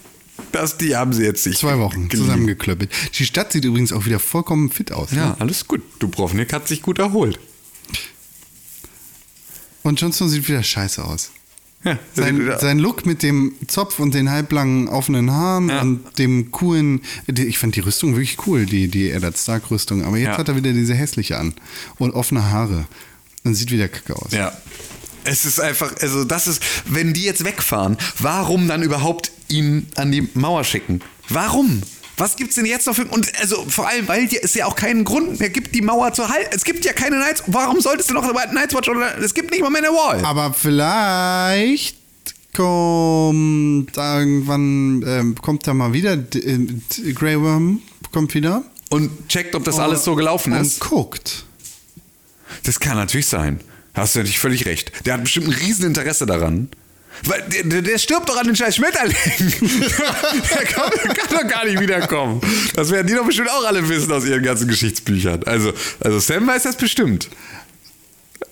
Das, 0.51 0.77
die 0.77 0.95
haben 0.95 1.13
sie 1.13 1.23
jetzt 1.23 1.45
nicht. 1.45 1.59
Zwei 1.59 1.77
Wochen 1.79 2.09
zusammengeklöppelt. 2.09 2.89
Die 3.19 3.25
Stadt 3.25 3.51
sieht 3.51 3.65
übrigens 3.65 3.91
auch 3.91 4.05
wieder 4.05 4.19
vollkommen 4.19 4.71
fit 4.71 4.91
aus. 4.91 5.11
Ja, 5.11 5.29
Ne? 5.29 5.35
alles 5.39 5.67
gut. 5.67 5.81
Dubrovnik 5.99 6.53
hat 6.53 6.67
sich 6.67 6.81
gut 6.81 6.99
erholt. 6.99 7.39
Und 9.83 9.99
Johnson 10.01 10.29
sieht 10.29 10.47
wieder 10.47 10.63
scheiße 10.63 11.03
aus. 11.03 11.31
Ja, 11.83 11.97
Sein, 12.15 12.51
sein 12.59 12.79
Look 12.79 13.05
mit 13.05 13.21
dem 13.23 13.53
Zopf 13.67 13.99
und 13.99 14.13
den 14.13 14.29
halblangen 14.31 14.87
offenen 14.89 15.31
Haaren 15.31 15.69
Ja. 15.69 15.81
und 15.81 16.17
dem 16.17 16.51
coolen, 16.51 17.01
ich 17.27 17.57
fand 17.59 17.75
die 17.75 17.81
Rüstung 17.81 18.13
wirklich 18.15 18.37
cool, 18.47 18.65
die, 18.65 18.87
die 18.87 19.11
Eddard 19.11 19.37
Stark 19.37 19.69
Rüstung, 19.71 20.03
aber 20.03 20.17
jetzt 20.17 20.27
Ja. 20.33 20.37
hat 20.37 20.49
er 20.49 20.55
wieder 20.55 20.73
diese 20.73 20.95
hässliche 20.95 21.37
an 21.37 21.53
und 21.99 22.11
offene 22.11 22.49
Haare 22.49 22.87
und 23.43 23.53
sieht 23.55 23.71
wieder 23.71 23.87
kacke 23.87 24.15
aus. 24.15 24.31
Ja. 24.31 24.51
Es 25.23 25.45
ist 25.45 25.59
einfach, 25.59 25.93
also 26.01 26.23
das 26.23 26.47
ist, 26.47 26.63
wenn 26.85 27.13
die 27.13 27.23
jetzt 27.23 27.43
wegfahren, 27.43 27.97
warum 28.19 28.67
dann 28.67 28.81
überhaupt 28.81 29.31
ihn 29.49 29.87
an 29.95 30.11
die 30.11 30.27
Mauer 30.33 30.63
schicken? 30.63 31.01
Warum? 31.29 31.81
Was 32.17 32.35
gibt's 32.35 32.55
denn 32.55 32.65
jetzt 32.65 32.87
noch 32.87 32.95
für. 32.95 33.05
Und 33.05 33.31
also 33.39 33.63
vor 33.69 33.87
allem, 33.87 34.07
weil 34.07 34.27
es 34.41 34.53
ja 34.55 34.65
auch 34.65 34.75
keinen 34.75 35.03
Grund 35.03 35.39
mehr 35.39 35.49
gibt, 35.49 35.75
die 35.75 35.81
Mauer 35.81 36.13
zu 36.13 36.27
halten. 36.27 36.49
Es 36.51 36.63
gibt 36.63 36.83
ja 36.83 36.93
keine 36.93 37.19
Nights. 37.19 37.43
Warum 37.45 37.79
solltest 37.79 38.09
du 38.09 38.15
noch 38.15 38.23
eine 38.23 38.53
Night's 38.53 38.73
Watch 38.73 38.89
oder. 38.89 39.17
Es 39.19 39.33
gibt 39.33 39.51
nicht 39.51 39.61
mal 39.61 39.69
mehr 39.69 39.83
eine 39.83 39.91
Wall. 39.91 40.25
Aber 40.25 40.53
vielleicht 40.53 41.95
kommt 42.55 43.95
irgendwann, 43.95 45.03
ähm, 45.05 45.35
kommt 45.35 45.67
da 45.67 45.75
mal 45.75 45.93
wieder, 45.93 46.13
äh, 46.13 47.13
Grey 47.13 47.39
Worm 47.39 47.81
kommt 48.11 48.33
wieder. 48.33 48.63
Und 48.89 49.29
checkt, 49.29 49.53
ob 49.53 49.63
das 49.63 49.77
alles 49.77 50.03
so 50.03 50.15
gelaufen 50.15 50.53
und 50.53 50.61
ist. 50.61 50.79
guckt. 50.79 51.45
Das 52.63 52.79
kann 52.79 52.97
natürlich 52.97 53.27
sein. 53.27 53.59
Hast 53.93 54.15
du 54.15 54.19
natürlich 54.19 54.39
völlig 54.39 54.65
recht. 54.65 54.91
Der 55.05 55.15
hat 55.15 55.23
bestimmt 55.23 55.47
ein 55.47 55.53
Rieseninteresse 55.53 56.25
daran. 56.25 56.69
Der, 57.25 57.81
der, 57.81 57.97
stirbt 57.97 58.29
doch 58.29 58.37
an 58.37 58.47
den 58.47 58.55
scheiß 58.55 58.75
Schmetterling. 58.75 59.15
der, 59.29 60.65
kann, 60.65 60.91
kann 60.91 61.29
doch 61.29 61.47
gar 61.47 61.65
nicht 61.65 61.79
wiederkommen. 61.79 62.41
Das 62.75 62.91
werden 62.91 63.07
die 63.07 63.13
doch 63.13 63.25
bestimmt 63.25 63.49
auch 63.49 63.65
alle 63.65 63.87
wissen 63.89 64.11
aus 64.11 64.25
ihren 64.25 64.43
ganzen 64.43 64.67
Geschichtsbüchern. 64.67 65.43
Also, 65.43 65.73
also 65.99 66.19
Sam 66.19 66.47
weiß 66.47 66.63
das 66.63 66.77
bestimmt. 66.77 67.29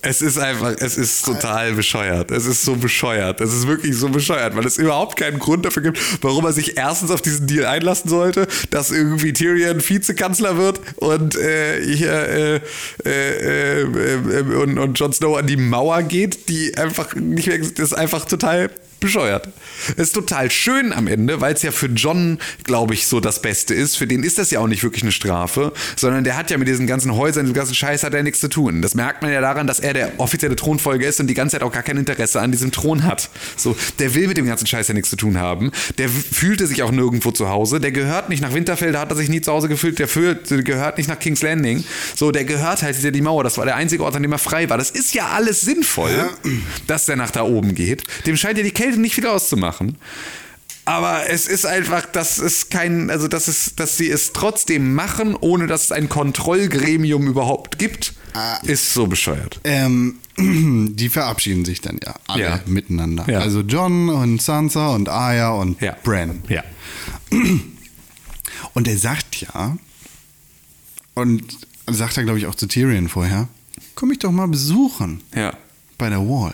Es 0.05 0.21
ist 0.21 0.37
einfach, 0.37 0.75
es 0.79 0.97
ist 0.97 1.25
total 1.25 1.73
bescheuert. 1.73 2.29
Es 2.29 2.45
ist 2.45 2.61
so 2.61 2.75
bescheuert. 2.75 3.41
Es 3.41 3.51
ist 3.51 3.67
wirklich 3.67 3.97
so 3.97 4.09
bescheuert, 4.09 4.55
weil 4.55 4.65
es 4.65 4.77
überhaupt 4.77 5.17
keinen 5.17 5.39
Grund 5.39 5.65
dafür 5.65 5.81
gibt, 5.81 5.99
warum 6.21 6.45
er 6.45 6.53
sich 6.53 6.77
erstens 6.77 7.09
auf 7.09 7.23
diesen 7.23 7.47
Deal 7.47 7.65
einlassen 7.65 8.09
sollte, 8.09 8.47
dass 8.69 8.91
irgendwie 8.91 9.33
Tyrion 9.33 9.81
Vizekanzler 9.81 10.57
wird 10.57 10.79
und 10.97 11.35
äh, 11.35 11.81
hier 11.81 12.11
äh, 12.11 12.55
äh, 13.03 13.81
äh, 13.81 13.81
äh, 13.81 14.41
und, 14.41 14.77
und 14.77 14.99
Jon 14.99 15.11
Snow 15.11 15.37
an 15.37 15.47
die 15.47 15.57
Mauer 15.57 16.03
geht, 16.03 16.49
die 16.49 16.77
einfach 16.77 17.15
nicht 17.15 17.47
mehr. 17.47 17.57
Das 17.57 17.79
ist 17.79 17.93
einfach 17.93 18.25
total 18.25 18.69
bescheuert. 18.99 19.49
Es 19.97 20.07
ist 20.07 20.13
total 20.13 20.49
schön 20.51 20.93
am 20.93 21.07
Ende, 21.07 21.41
weil 21.41 21.53
es 21.53 21.61
ja 21.61 21.71
für 21.71 21.87
John, 21.87 22.39
glaube 22.63 22.93
ich, 22.93 23.07
so 23.07 23.19
das 23.19 23.41
Beste 23.41 23.73
ist. 23.73 23.97
Für 23.97 24.07
den 24.07 24.23
ist 24.23 24.37
das 24.37 24.51
ja 24.51 24.59
auch 24.59 24.67
nicht 24.67 24.83
wirklich 24.83 25.03
eine 25.03 25.11
Strafe, 25.11 25.73
sondern 25.95 26.23
der 26.23 26.37
hat 26.37 26.51
ja 26.51 26.57
mit 26.57 26.67
diesen 26.67 26.87
ganzen 26.87 27.15
Häusern, 27.15 27.45
diesem 27.45 27.55
ganzen 27.55 27.75
Scheiß 27.75 28.03
hat 28.03 28.13
er 28.13 28.23
nichts 28.23 28.39
zu 28.39 28.47
tun. 28.47 28.81
Das 28.81 28.95
merkt 28.95 29.21
man 29.21 29.31
ja 29.31 29.41
daran, 29.41 29.67
dass 29.67 29.79
er 29.79 29.93
der 29.93 30.19
offizielle 30.19 30.55
Thronfolger 30.55 31.07
ist 31.07 31.19
und 31.19 31.27
die 31.27 31.33
ganze 31.33 31.53
Zeit 31.53 31.63
auch 31.63 31.71
gar 31.71 31.83
kein 31.83 31.97
Interesse 31.97 32.41
an 32.41 32.51
diesem 32.51 32.71
Thron 32.71 33.03
hat. 33.03 33.29
So, 33.55 33.75
der 33.99 34.15
will 34.15 34.27
mit 34.27 34.37
dem 34.37 34.45
ganzen 34.45 34.67
Scheiß 34.67 34.87
ja 34.87 34.93
nichts 34.93 35.09
zu 35.09 35.17
tun 35.17 35.39
haben. 35.39 35.71
Der 35.97 36.09
fühlte 36.09 36.67
sich 36.67 36.83
auch 36.83 36.91
nirgendwo 36.91 37.31
zu 37.31 37.49
Hause. 37.49 37.79
Der 37.79 37.91
gehört 37.91 38.29
nicht 38.29 38.41
nach 38.41 38.53
Winterfell, 38.53 38.91
da 38.91 39.01
hat 39.01 39.09
er 39.11 39.15
sich 39.15 39.29
nie 39.29 39.41
zu 39.41 39.51
Hause 39.51 39.67
gefühlt. 39.67 39.99
Der 39.99 40.07
fühlt, 40.07 40.65
gehört 40.65 40.97
nicht 40.97 41.07
nach 41.07 41.19
King's 41.19 41.41
Landing. 41.41 41.83
So, 42.15 42.31
der 42.31 42.45
gehört 42.45 42.81
halt 42.81 42.95
hinter 42.95 43.11
die 43.11 43.21
Mauer. 43.21 43.43
Das 43.43 43.57
war 43.57 43.65
der 43.65 43.75
einzige 43.75 44.03
Ort, 44.03 44.15
an 44.15 44.23
dem 44.23 44.31
er 44.31 44.37
frei 44.37 44.69
war. 44.69 44.77
Das 44.77 44.89
ist 44.89 45.13
ja 45.13 45.27
alles 45.27 45.61
sinnvoll, 45.61 46.29
dass 46.87 47.05
der 47.05 47.15
nach 47.15 47.31
da 47.31 47.43
oben 47.43 47.75
geht. 47.75 48.03
Dem 48.25 48.37
scheint 48.37 48.57
ja 48.57 48.63
die 48.63 48.71
Kälte 48.85 48.99
nicht 49.01 49.15
viel 49.15 49.27
auszumachen. 49.27 49.97
Aber 50.87 51.27
es 51.29 51.47
ist 51.47 51.65
einfach, 51.65 52.05
dass 52.05 52.37
es 52.37 52.69
kein, 52.69 53.09
also 53.09 53.27
dass 53.27 53.47
es, 53.47 53.73
dass 53.75 53.97
sie 53.97 54.07
es 54.07 54.33
trotzdem 54.33 54.93
machen, 54.93 55.35
ohne 55.35 55.65
dass 55.65 55.85
es 55.85 55.91
ein 55.91 56.09
Kontrollgremium 56.09 57.25
überhaupt 57.27 57.79
gibt, 57.79 58.13
ist 58.63 58.93
so 58.93 59.07
bescheuert. 59.07 59.59
Ähm, 59.63 60.17
die 60.37 61.09
verabschieden 61.09 61.65
sich 61.65 61.81
dann 61.81 61.99
ja 62.05 62.13
alle 62.27 62.43
Ja. 62.43 62.59
miteinander. 62.67 63.25
Ja. 63.27 63.39
Also 63.39 63.61
John 63.61 64.09
und 64.09 64.39
Sansa 64.43 64.89
und 64.89 65.09
Arya 65.09 65.49
und 65.53 65.81
Ja. 65.81 65.95
Bran. 66.03 66.43
Ja. 66.49 66.63
Und 68.73 68.87
er 68.87 68.97
sagt 68.97 69.41
ja, 69.41 69.77
und 71.13 71.43
sagt 71.89 72.17
er, 72.17 72.23
glaube 72.23 72.39
ich, 72.39 72.45
auch 72.47 72.55
zu 72.55 72.67
Tyrion 72.67 73.07
vorher, 73.09 73.47
komm 73.95 74.09
mich 74.09 74.19
doch 74.19 74.31
mal 74.31 74.47
besuchen 74.47 75.21
Ja. 75.33 75.55
bei 75.97 76.09
der 76.09 76.19
Wall. 76.19 76.53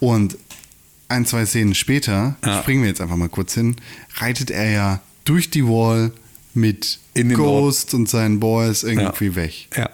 Und 0.00 0.36
ein, 1.10 1.26
zwei 1.26 1.44
Szenen 1.46 1.74
später, 1.74 2.36
Ja. 2.44 2.60
springen 2.62 2.82
wir 2.82 2.88
jetzt 2.88 3.00
einfach 3.00 3.16
mal 3.16 3.28
kurz 3.28 3.54
hin, 3.54 3.76
reitet 4.16 4.50
er 4.50 4.70
ja 4.70 5.00
durch 5.24 5.50
die 5.50 5.64
Wall 5.66 6.12
mit 6.54 6.98
Ghost 7.14 7.94
und 7.94 8.08
seinen 8.08 8.40
Boys 8.40 8.82
irgendwie 8.82 9.26
Ja. 9.26 9.34
weg. 9.36 9.68
Ja. 9.76 9.90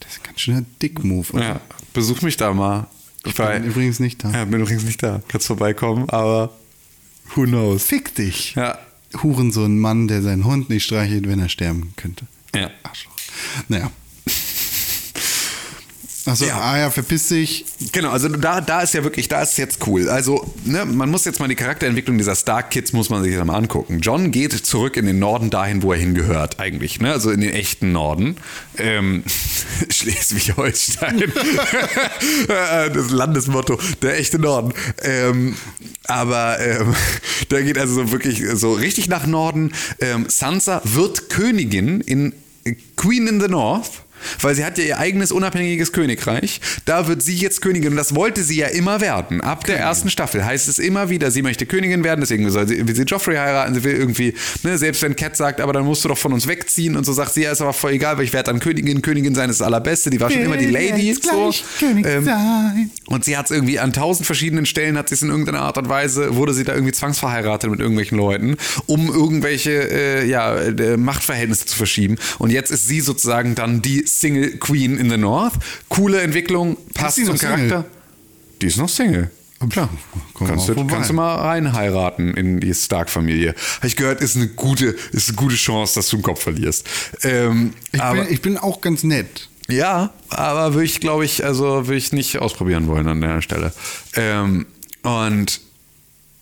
Das 0.00 0.12
ist 0.12 0.18
ein 0.20 0.24
ganz 0.24 0.40
schöner 0.40 0.64
Dick-Move. 0.80 1.32
oder? 1.32 1.42
ja. 1.44 1.60
Besuch 1.92 2.22
mich 2.22 2.36
da 2.36 2.52
mal. 2.52 2.86
Ich 3.24 3.34
bin 3.34 3.64
übrigens 3.64 4.00
nicht 4.00 4.24
da. 4.24 4.30
Ja, 4.30 4.44
bin 4.44 4.60
übrigens 4.60 4.84
nicht 4.84 5.02
da. 5.02 5.22
Kannst 5.28 5.46
vorbeikommen, 5.46 6.08
aber 6.08 6.52
who 7.34 7.44
knows? 7.44 7.84
Fick 7.84 8.14
dich. 8.14 8.54
Ja. 8.54 8.78
Hurensohn 9.22 9.78
Mann, 9.78 10.08
der 10.08 10.22
seinen 10.22 10.44
Hund 10.44 10.70
nicht 10.70 10.84
streichelt, 10.84 11.28
wenn 11.28 11.38
er 11.38 11.48
sterben 11.50 11.92
könnte. 11.96 12.26
Ja. 12.54 12.70
Arschloch. 12.82 13.12
Naja. 13.68 13.90
Achso, 16.24 16.44
Ja. 16.46 16.60
ah 16.60 16.78
ja, 16.78 16.90
verpiss 16.90 17.28
dich. 17.28 17.64
Genau, 17.90 18.10
also 18.10 18.28
da, 18.28 18.60
da 18.60 18.82
ist 18.82 18.94
ja 18.94 19.02
wirklich, 19.02 19.26
da 19.26 19.42
ist 19.42 19.58
jetzt 19.58 19.84
cool. 19.86 20.08
Also, 20.08 20.52
ne, 20.64 20.84
man 20.84 21.10
muss 21.10 21.24
jetzt 21.24 21.40
mal 21.40 21.48
die 21.48 21.56
Charakterentwicklung 21.56 22.16
dieser 22.16 22.36
Stark 22.36 22.70
Kids 22.70 22.92
muss 22.92 23.10
man 23.10 23.22
sich 23.24 23.32
jetzt 23.32 23.44
mal 23.44 23.56
angucken. 23.56 23.98
John 24.00 24.30
geht 24.30 24.52
zurück 24.52 24.96
in 24.96 25.06
den 25.06 25.18
Norden 25.18 25.50
dahin, 25.50 25.82
wo 25.82 25.92
er 25.92 25.98
hingehört, 25.98 26.60
eigentlich, 26.60 27.00
ne? 27.00 27.12
Also 27.12 27.30
in 27.32 27.40
den 27.40 27.52
echten 27.52 27.90
Norden. 27.90 28.36
Ähm, 28.78 29.24
Schleswig-Holstein. 29.88 31.24
das 32.46 33.10
Landesmotto, 33.10 33.78
der 34.00 34.18
echte 34.18 34.38
Norden. 34.38 34.72
Ähm, 35.02 35.56
aber 36.04 36.60
ähm, 36.60 36.94
der 37.50 37.62
geht 37.62 37.78
also 37.78 37.94
so 37.94 38.12
wirklich 38.12 38.42
so 38.54 38.74
richtig 38.74 39.08
nach 39.08 39.26
Norden. 39.26 39.72
Ähm, 40.00 40.26
Sansa 40.28 40.82
wird 40.84 41.30
Königin 41.30 42.00
in 42.00 42.32
Queen 42.96 43.26
in 43.26 43.40
the 43.40 43.48
North. 43.48 44.01
Weil 44.40 44.54
sie 44.54 44.64
hat 44.64 44.78
ja 44.78 44.84
ihr 44.84 44.98
eigenes 44.98 45.32
unabhängiges 45.32 45.92
Königreich. 45.92 46.60
Da 46.84 47.08
wird 47.08 47.22
sie 47.22 47.34
jetzt 47.34 47.62
Königin 47.62 47.92
und 47.92 47.96
das 47.96 48.14
wollte 48.14 48.42
sie 48.42 48.56
ja 48.56 48.68
immer 48.68 49.00
werden. 49.00 49.40
Ab 49.40 49.64
der 49.64 49.78
ersten 49.78 50.10
Staffel 50.10 50.44
heißt 50.44 50.68
es 50.68 50.78
immer 50.78 51.10
wieder, 51.10 51.30
sie 51.30 51.42
möchte 51.42 51.66
Königin 51.66 52.04
werden, 52.04 52.20
deswegen 52.20 52.48
soll 52.50 52.68
sie, 52.68 52.86
will 52.86 52.94
sie 52.94 53.02
Joffrey 53.02 53.36
heiraten, 53.36 53.74
sie 53.74 53.84
will 53.84 53.94
irgendwie, 53.94 54.34
ne, 54.62 54.78
selbst 54.78 55.02
wenn 55.02 55.16
Cat 55.16 55.36
sagt, 55.36 55.60
aber 55.60 55.72
dann 55.72 55.84
musst 55.84 56.04
du 56.04 56.08
doch 56.08 56.18
von 56.18 56.32
uns 56.32 56.46
wegziehen 56.46 56.96
und 56.96 57.04
so 57.04 57.12
sagt 57.12 57.34
sie, 57.34 57.42
ja, 57.42 57.52
ist 57.52 57.60
aber 57.60 57.72
voll 57.72 57.92
egal, 57.92 58.16
weil 58.18 58.24
ich 58.24 58.32
werde 58.32 58.50
dann 58.50 58.60
Königin, 58.60 59.02
Königin 59.02 59.34
sein 59.34 59.50
ist 59.50 59.60
das 59.60 59.66
Allerbeste, 59.66 60.10
die 60.10 60.20
war 60.20 60.30
schon 60.30 60.42
immer 60.42 60.56
die 60.56 60.66
Lady. 60.66 61.14
So. 61.14 61.52
Ähm, 61.80 62.90
und 63.06 63.24
sie 63.24 63.36
hat 63.36 63.46
es 63.46 63.50
irgendwie 63.50 63.78
an 63.78 63.92
tausend 63.92 64.26
verschiedenen 64.26 64.66
Stellen, 64.66 64.96
hat 64.96 65.08
sie 65.08 65.14
es 65.14 65.22
in 65.22 65.28
irgendeiner 65.28 65.60
Art 65.60 65.78
und 65.78 65.88
Weise, 65.88 66.34
wurde 66.36 66.54
sie 66.54 66.64
da 66.64 66.74
irgendwie 66.74 66.92
zwangsverheiratet 66.92 67.70
mit 67.70 67.80
irgendwelchen 67.80 68.18
Leuten, 68.18 68.56
um 68.86 69.08
irgendwelche 69.08 69.70
äh, 69.70 70.26
ja, 70.26 70.56
äh, 70.56 70.96
Machtverhältnisse 70.96 71.66
zu 71.66 71.76
verschieben. 71.76 72.16
Und 72.38 72.50
jetzt 72.50 72.70
ist 72.70 72.88
sie 72.88 73.00
sozusagen 73.00 73.54
dann 73.54 73.82
die 73.82 74.04
Single 74.20 74.58
Queen 74.58 74.98
in 74.98 75.10
the 75.10 75.16
North. 75.16 75.54
Coole 75.88 76.20
Entwicklung, 76.20 76.76
passt 76.94 77.16
zum 77.16 77.26
noch 77.26 77.36
Single? 77.36 77.68
Charakter. 77.68 77.84
Die 78.60 78.66
ist 78.66 78.76
noch 78.76 78.88
Single. 78.88 79.30
Klar, 79.70 79.88
komm 80.34 80.48
Kannst 80.48 80.68
mal 80.68 80.74
du, 80.74 80.86
kannst 80.86 81.10
du 81.10 81.14
mal 81.14 81.36
reinheiraten 81.36 82.34
in 82.34 82.58
die 82.58 82.74
Stark-Familie. 82.74 83.54
Habe 83.76 83.86
ich 83.86 83.96
gehört, 83.96 84.20
ist 84.20 84.36
eine 84.36 84.48
gute, 84.48 84.86
ist 85.12 85.28
eine 85.28 85.36
gute 85.36 85.54
Chance, 85.54 85.94
dass 85.94 86.08
du 86.08 86.16
den 86.16 86.22
Kopf 86.22 86.42
verlierst. 86.42 86.84
Ähm, 87.22 87.72
ich, 87.92 88.02
aber, 88.02 88.22
bin, 88.22 88.32
ich 88.32 88.42
bin 88.42 88.58
auch 88.58 88.80
ganz 88.80 89.04
nett. 89.04 89.48
ja, 89.68 90.10
aber 90.30 90.74
würde 90.74 90.84
ich, 90.84 90.98
glaube 90.98 91.24
ich, 91.24 91.44
also 91.44 91.86
würde 91.86 91.96
ich 91.96 92.12
nicht 92.12 92.38
ausprobieren 92.38 92.88
wollen 92.88 93.06
an 93.06 93.20
der 93.20 93.40
Stelle. 93.40 93.72
Ähm, 94.14 94.66
und 95.02 95.60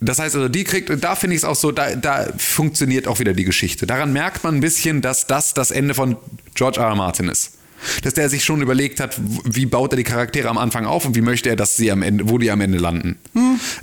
das 0.01 0.19
heißt 0.19 0.35
also, 0.35 0.49
die 0.49 0.65
kriegt, 0.65 0.89
und 0.89 1.05
da 1.05 1.15
finde 1.15 1.37
ich 1.37 1.43
es 1.43 1.45
auch 1.45 1.57
so, 1.57 1.73
da, 1.73 1.95
da 1.95 2.27
funktioniert 2.39 3.07
auch 3.07 3.19
wieder 3.19 3.35
die 3.35 3.45
Geschichte. 3.45 3.87
Daran 3.87 4.15
merkt 4.15 4.45
man 4.45 4.55
ein 4.55 4.61
bisschen, 4.61 5.03
dass 5.03 5.27
das 5.27 5.53
das 5.53 5.71
Ende 5.71 5.93
von 5.93 6.17
George 6.55 6.81
R. 6.81 6.87
R. 6.87 6.95
Martin 6.95 7.29
ist. 7.29 7.59
Dass 8.03 8.15
der 8.15 8.29
sich 8.29 8.45
schon 8.45 8.63
überlegt 8.63 9.01
hat, 9.01 9.17
wie 9.45 9.67
baut 9.67 9.93
er 9.93 9.97
die 9.97 10.05
Charaktere 10.05 10.49
am 10.49 10.59
Anfang 10.59 10.87
auf 10.87 11.05
und 11.05 11.15
wie 11.15 11.23
möchte 11.23 11.49
er, 11.49 11.57
dass 11.57 11.77
sie 11.77 11.91
am 11.91 12.03
Ende, 12.03 12.29
wo 12.29 12.39
die 12.39 12.51
am 12.51 12.61
Ende 12.61 12.79
landen. 12.79 13.19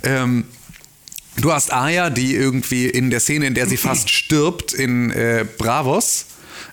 Ähm, 0.02 0.44
Du 1.40 1.52
hast 1.52 1.72
Aya, 1.72 2.10
die 2.10 2.34
irgendwie 2.34 2.86
in 2.86 3.10
der 3.10 3.20
Szene, 3.20 3.46
in 3.46 3.54
der 3.54 3.66
sie 3.66 3.76
fast 3.76 4.10
stirbt, 4.10 4.72
in 4.72 5.10
äh, 5.10 5.44
Bravos, 5.56 6.26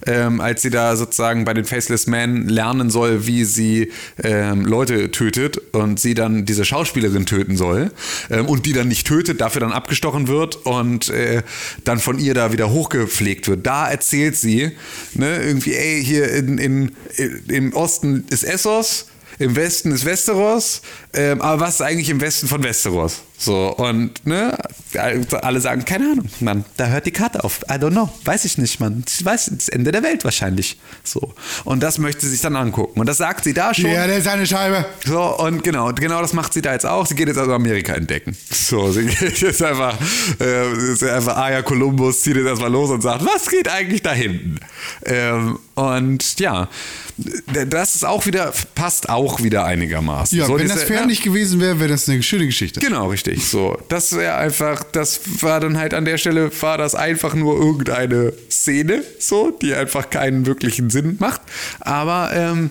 ähm, 0.05 0.41
als 0.41 0.61
sie 0.61 0.69
da 0.69 0.95
sozusagen 0.95 1.45
bei 1.45 1.53
den 1.53 1.65
Faceless 1.65 2.07
Men 2.07 2.47
lernen 2.47 2.89
soll, 2.89 3.27
wie 3.27 3.45
sie 3.45 3.91
ähm, 4.23 4.65
Leute 4.65 5.11
tötet 5.11 5.57
und 5.73 5.99
sie 5.99 6.13
dann 6.13 6.45
diese 6.45 6.65
Schauspielerin 6.65 7.25
töten 7.25 7.57
soll 7.57 7.91
ähm, 8.29 8.47
und 8.47 8.65
die 8.65 8.73
dann 8.73 8.87
nicht 8.87 9.07
tötet, 9.07 9.41
dafür 9.41 9.61
dann 9.61 9.71
abgestochen 9.71 10.27
wird 10.27 10.55
und 10.65 11.09
äh, 11.09 11.43
dann 11.83 11.99
von 11.99 12.19
ihr 12.19 12.33
da 12.33 12.51
wieder 12.51 12.69
hochgepflegt 12.71 13.47
wird. 13.47 13.65
Da 13.65 13.89
erzählt 13.89 14.35
sie, 14.35 14.71
ne, 15.13 15.43
irgendwie, 15.43 15.73
ey, 15.73 16.03
hier 16.03 16.31
in, 16.31 16.57
in, 16.57 16.91
im 17.47 17.73
Osten 17.73 18.25
ist 18.29 18.43
Essos, 18.43 19.07
im 19.39 19.55
Westen 19.55 19.91
ist 19.91 20.05
Westeros, 20.05 20.81
ähm, 21.13 21.41
aber 21.41 21.61
was 21.61 21.75
ist 21.75 21.81
eigentlich 21.81 22.09
im 22.09 22.21
Westen 22.21 22.47
von 22.47 22.63
Westeros? 22.63 23.21
So, 23.37 23.73
und 23.75 24.25
ne, 24.25 24.57
alle 25.41 25.59
sagen, 25.59 25.83
keine 25.83 26.05
Ahnung, 26.11 26.29
Mann, 26.39 26.63
da 26.77 26.87
hört 26.87 27.05
die 27.05 27.11
Karte 27.11 27.43
auf. 27.43 27.59
I 27.69 27.73
don't 27.73 27.91
know, 27.91 28.09
weiß 28.23 28.45
ich 28.45 28.57
nicht, 28.57 28.79
Mann. 28.79 29.03
Ich 29.07 29.23
weiß, 29.25 29.51
das 29.57 29.67
Ende 29.69 29.91
der 29.91 30.03
Welt 30.03 30.23
wahrscheinlich. 30.23 30.79
So. 31.03 31.33
Und 31.65 31.83
das 31.83 31.97
möchte 31.97 32.21
sie 32.21 32.29
sich 32.31 32.41
dann 32.41 32.55
angucken. 32.55 32.99
Und 32.99 33.07
das 33.07 33.17
sagt 33.17 33.43
sie 33.43 33.53
da 33.53 33.73
schon. 33.73 33.89
Ja, 33.91 34.07
der 34.07 34.17
ist 34.19 34.27
eine 34.27 34.45
Scheibe. 34.47 34.85
So, 35.05 35.21
und 35.37 35.63
genau, 35.63 35.91
genau 35.93 36.21
das 36.21 36.31
macht 36.33 36.53
sie 36.53 36.61
da 36.61 36.71
jetzt 36.73 36.85
auch. 36.85 37.05
Sie 37.05 37.15
geht 37.15 37.27
jetzt 37.27 37.37
also 37.37 37.53
Amerika 37.53 37.93
entdecken. 37.93 38.37
So, 38.51 38.91
sie 38.91 39.05
geht 39.05 39.41
jetzt 39.41 39.61
einfach, 39.61 39.97
äh, 40.39 40.91
ist 40.93 41.03
einfach 41.03 41.35
Aya 41.37 41.61
Columbus, 41.61 42.21
zieht 42.21 42.37
jetzt 42.37 42.47
erstmal 42.47 42.71
los 42.71 42.89
und 42.89 43.01
sagt, 43.01 43.25
was 43.25 43.49
geht 43.49 43.67
eigentlich 43.67 44.01
da 44.01 44.13
hinten? 44.13 44.59
Ähm, 45.05 45.59
und 45.75 46.39
ja, 46.39 46.69
das 47.67 47.95
ist 47.95 48.05
auch 48.05 48.25
wieder, 48.25 48.53
passt 48.75 49.09
auch 49.09 49.41
wieder 49.43 49.65
einigermaßen. 49.65 50.37
Ja, 50.37 50.45
so, 50.45 50.53
wenn 50.57 50.61
diese- 50.63 50.75
das 50.75 50.83
fair 50.83 51.05
nicht 51.05 51.21
gewesen 51.23 51.59
wäre, 51.59 51.79
wäre 51.79 51.89
das 51.89 52.07
eine 52.07 52.23
schöne 52.23 52.45
Geschichte. 52.45 52.79
Genau, 52.79 53.09
richtig. 53.09 53.24
So, 53.33 53.77
das 53.89 54.15
wäre 54.15 54.35
einfach, 54.35 54.83
das 54.83 55.41
war 55.41 55.59
dann 55.59 55.77
halt 55.77 55.93
an 55.93 56.05
der 56.05 56.17
Stelle, 56.17 56.51
war 56.61 56.77
das 56.77 56.93
einfach 56.95 57.33
nur 57.33 57.57
irgendeine 57.57 58.33
Szene, 58.49 59.03
so, 59.19 59.51
die 59.51 59.73
einfach 59.73 60.09
keinen 60.09 60.45
wirklichen 60.45 60.89
Sinn 60.89 61.17
macht. 61.19 61.41
Aber 61.79 62.31
ähm, 62.33 62.69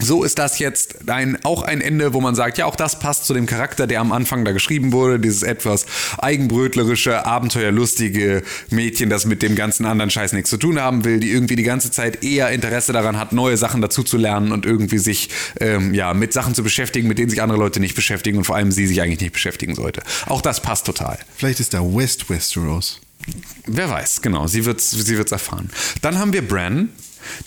so 0.00 0.24
ist 0.24 0.38
das 0.38 0.58
jetzt 0.58 1.08
ein, 1.08 1.38
auch 1.44 1.62
ein 1.62 1.80
Ende, 1.80 2.12
wo 2.14 2.20
man 2.20 2.34
sagt, 2.34 2.58
ja, 2.58 2.66
auch 2.66 2.76
das 2.76 2.98
passt 2.98 3.26
zu 3.26 3.34
dem 3.34 3.46
Charakter, 3.46 3.86
der 3.86 4.00
am 4.00 4.12
Anfang 4.12 4.44
da 4.44 4.52
geschrieben 4.52 4.92
wurde, 4.92 5.20
dieses 5.20 5.42
etwas 5.42 5.86
eigenbrötlerische, 6.18 7.24
abenteuerlustige 7.24 8.42
Mädchen, 8.70 9.08
das 9.10 9.24
mit 9.24 9.42
dem 9.42 9.54
ganzen 9.54 9.86
anderen 9.86 10.10
Scheiß 10.10 10.32
nichts 10.32 10.50
zu 10.50 10.56
tun 10.56 10.80
haben 10.80 11.04
will, 11.04 11.20
die 11.20 11.30
irgendwie 11.30 11.56
die 11.56 11.62
ganze 11.62 11.90
Zeit 11.90 12.24
eher 12.24 12.50
Interesse 12.50 12.92
daran 12.92 13.18
hat, 13.18 13.32
neue 13.32 13.56
Sachen 13.56 13.80
dazu 13.80 14.02
zu 14.02 14.16
lernen 14.16 14.52
und 14.52 14.66
irgendwie 14.66 14.98
sich 14.98 15.30
ähm, 15.60 15.94
ja, 15.94 16.12
mit 16.12 16.32
Sachen 16.32 16.54
zu 16.54 16.62
beschäftigen, 16.62 17.08
mit 17.08 17.18
denen 17.18 17.30
sich 17.30 17.42
andere 17.42 17.58
Leute 17.58 17.80
nicht 17.80 17.94
beschäftigen 17.94 18.38
und 18.38 18.44
vor 18.44 18.56
allem 18.56 18.72
sie 18.72 18.86
sich 18.86 19.00
eigentlich 19.00 19.20
nicht 19.20 19.32
beschäftigen 19.32 19.74
sollte. 19.74 20.02
Auch 20.26 20.42
das 20.42 20.60
passt 20.60 20.86
total. 20.86 21.18
Vielleicht 21.36 21.60
ist 21.60 21.74
da 21.74 21.80
West 21.80 22.28
Westeros. 22.28 23.00
Wer 23.66 23.88
weiß, 23.88 24.20
genau, 24.20 24.46
sie 24.46 24.66
wird's, 24.66 24.90
sie 24.90 25.16
wird's 25.16 25.32
erfahren. 25.32 25.70
Dann 26.02 26.18
haben 26.18 26.32
wir 26.32 26.46
Bran, 26.46 26.90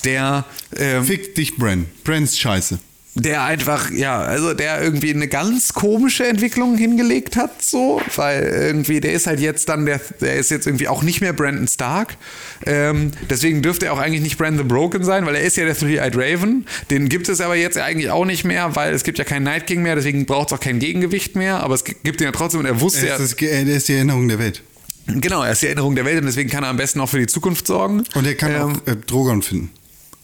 der 0.03 0.45
ähm, 0.77 1.03
Fick 1.03 1.35
dich. 1.35 1.55
Bran 1.57 1.85
ist 2.05 2.39
scheiße. 2.39 2.79
der 3.15 3.43
einfach, 3.43 3.89
ja, 3.91 4.19
also 4.19 4.53
der 4.53 4.81
irgendwie 4.81 5.11
eine 5.13 5.27
ganz 5.27 5.73
komische 5.73 6.27
Entwicklung 6.27 6.77
hingelegt 6.77 7.35
hat, 7.35 7.63
so, 7.63 7.99
weil 8.15 8.43
irgendwie, 8.43 8.99
der 8.99 9.13
ist 9.13 9.25
halt 9.27 9.39
jetzt 9.39 9.69
dann, 9.69 9.85
der, 9.85 9.99
der 10.21 10.35
ist 10.35 10.51
jetzt 10.51 10.67
irgendwie 10.67 10.87
auch 10.87 11.01
nicht 11.01 11.21
mehr 11.21 11.33
Brandon 11.33 11.67
Stark. 11.67 12.17
Ähm, 12.65 13.11
deswegen 13.29 13.61
dürfte 13.61 13.87
er 13.87 13.93
auch 13.93 13.99
eigentlich 13.99 14.21
nicht 14.21 14.37
Brandon 14.37 14.59
the 14.59 14.67
Broken 14.67 15.03
sein, 15.03 15.25
weil 15.25 15.35
er 15.35 15.41
ist 15.41 15.57
ja 15.57 15.65
der 15.65 15.75
Three-Eyed 15.75 16.15
Raven. 16.15 16.65
Den 16.91 17.09
gibt 17.09 17.27
es 17.27 17.41
aber 17.41 17.55
jetzt 17.55 17.77
eigentlich 17.77 18.11
auch 18.11 18.25
nicht 18.25 18.43
mehr, 18.43 18.75
weil 18.75 18.93
es 18.93 19.03
gibt 19.03 19.17
ja 19.17 19.23
keinen 19.23 19.43
Night 19.43 19.65
King 19.65 19.81
mehr, 19.81 19.95
deswegen 19.95 20.25
braucht 20.25 20.51
es 20.51 20.53
auch 20.53 20.61
kein 20.61 20.79
Gegengewicht 20.79 21.35
mehr, 21.35 21.61
aber 21.61 21.73
es 21.73 21.83
gibt 21.83 22.21
ihn 22.21 22.25
ja 22.25 22.31
trotzdem 22.31 22.59
und 22.59 22.65
er 22.67 22.81
wusste 22.81 23.07
ja. 23.07 23.15
Er 23.15 23.67
ist 23.67 23.87
die 23.87 23.93
Erinnerung 23.93 24.27
der 24.27 24.39
Welt. 24.39 24.61
Genau, 25.07 25.41
er 25.43 25.53
ist 25.53 25.61
die 25.61 25.67
Erinnerung 25.67 25.95
der 25.95 26.05
Welt 26.05 26.19
und 26.19 26.25
deswegen 26.25 26.49
kann 26.49 26.63
er 26.63 26.69
am 26.69 26.77
besten 26.77 26.99
auch 26.99 27.09
für 27.09 27.19
die 27.19 27.27
Zukunft 27.27 27.65
sorgen. 27.65 28.03
Und 28.13 28.25
er 28.27 28.35
kann 28.35 28.51
Ähm, 28.51 28.61
auch 28.61 28.88
äh, 28.88 28.95
Drogon 28.95 29.41
finden. 29.41 29.71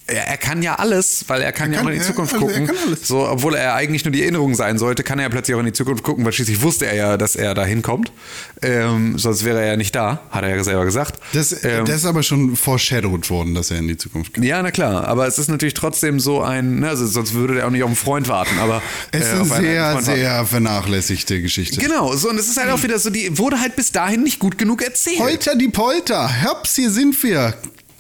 Er, 0.08 0.28
er 0.28 0.38
kann 0.38 0.62
ja 0.62 0.76
alles, 0.76 1.26
weil 1.28 1.42
er 1.42 1.52
kann 1.52 1.72
Er 1.72 1.74
ja 1.74 1.78
kann- 1.80 1.88
auch 1.88 1.92
in 1.94 2.00
die 2.00 2.06
Zukunft 2.06 2.34
also 2.34 2.46
gucken. 2.48 2.72
So, 3.02 3.28
obwohl 3.28 3.56
er 3.56 3.76
eigentlich 3.76 4.04
nur 4.06 4.12
die 4.12 4.22
Erinnerung 4.22 4.54
sein 4.56 4.78
sollte, 4.78 5.04
kann 5.04 5.20
er 5.20 5.24
ja 5.24 5.30
plötzlich 5.30 5.56
auch 5.56 5.60
in 5.60 5.66
die 5.66 5.74
Zukunft 5.74 6.04
gucken, 6.04 6.26
weil 6.26 6.34
schließlich 6.34 6.62
wusste 6.62 6.86
er 6.88 6.96
ja, 6.96 7.18
dass 7.18 7.36
er 7.36 7.54
da 7.54 7.64
hinkommt. 7.66 8.12
Ähm, 8.62 9.18
sonst 9.18 9.44
wäre 9.46 9.60
er 9.62 9.68
ja 9.68 9.78
nicht 9.78 9.96
da, 9.96 10.22
hat 10.30 10.44
er 10.44 10.56
ja 10.56 10.64
selber 10.64 10.86
gesagt. 10.86 11.20
Das, 11.34 11.64
ähm, 11.64 11.86
das 11.86 11.98
ist 11.98 12.06
aber 12.06 12.24
schon 12.24 12.56
foreshadowed 12.56 13.30
worden, 13.30 13.56
dass 13.56 13.72
er 13.72 13.78
in 13.80 13.88
die 13.88 13.98
Zukunft 13.98 14.34
geht. 14.34 14.44
ja, 14.44 14.62
na 14.62 14.72
klar, 14.72 15.08
aber 15.08 15.28
es 15.28 15.38
ist 15.38 15.50
natürlich 15.50 15.74
trotzdem 15.74 16.20
so 16.20 16.42
ein, 16.42 16.80
ne, 16.80 16.90
also 16.90 17.06
sonst 17.08 17.34
würde 17.34 17.60
er 17.60 17.68
auch 17.68 17.72
nicht 17.72 17.84
auf 17.84 17.88
einen 17.90 17.96
Freund 17.96 18.28
warten, 18.28 18.58
aber 18.60 18.82
Es 19.12 19.22
ist 19.22 19.28
äh, 19.30 19.34
eine 19.36 19.46
sehr, 19.46 20.02
sehr 20.02 20.46
vernachlässigte 20.46 21.42
Geschichte. 21.42 21.80
Genau, 21.80 22.16
so 22.16 22.30
und 22.30 22.38
es 22.40 22.48
ist 22.48 22.58
halt 22.58 22.70
auch 22.72 22.84
wieder 22.84 23.00
so, 23.00 23.10
die 23.10 23.38
wurde 23.38 23.60
halt 23.60 23.76
bis 23.76 23.92
dahin 23.92 24.24
nicht 24.24 24.40
gut 24.40 24.58
genug 24.58 24.82
erzählt. 24.82 25.18
Polter 25.18 25.56
die 25.56 25.70
Polter. 25.70 26.28
Herbst, 26.30 26.76
hier 26.76 26.90
sind 26.90 27.22
wir. 27.24 27.54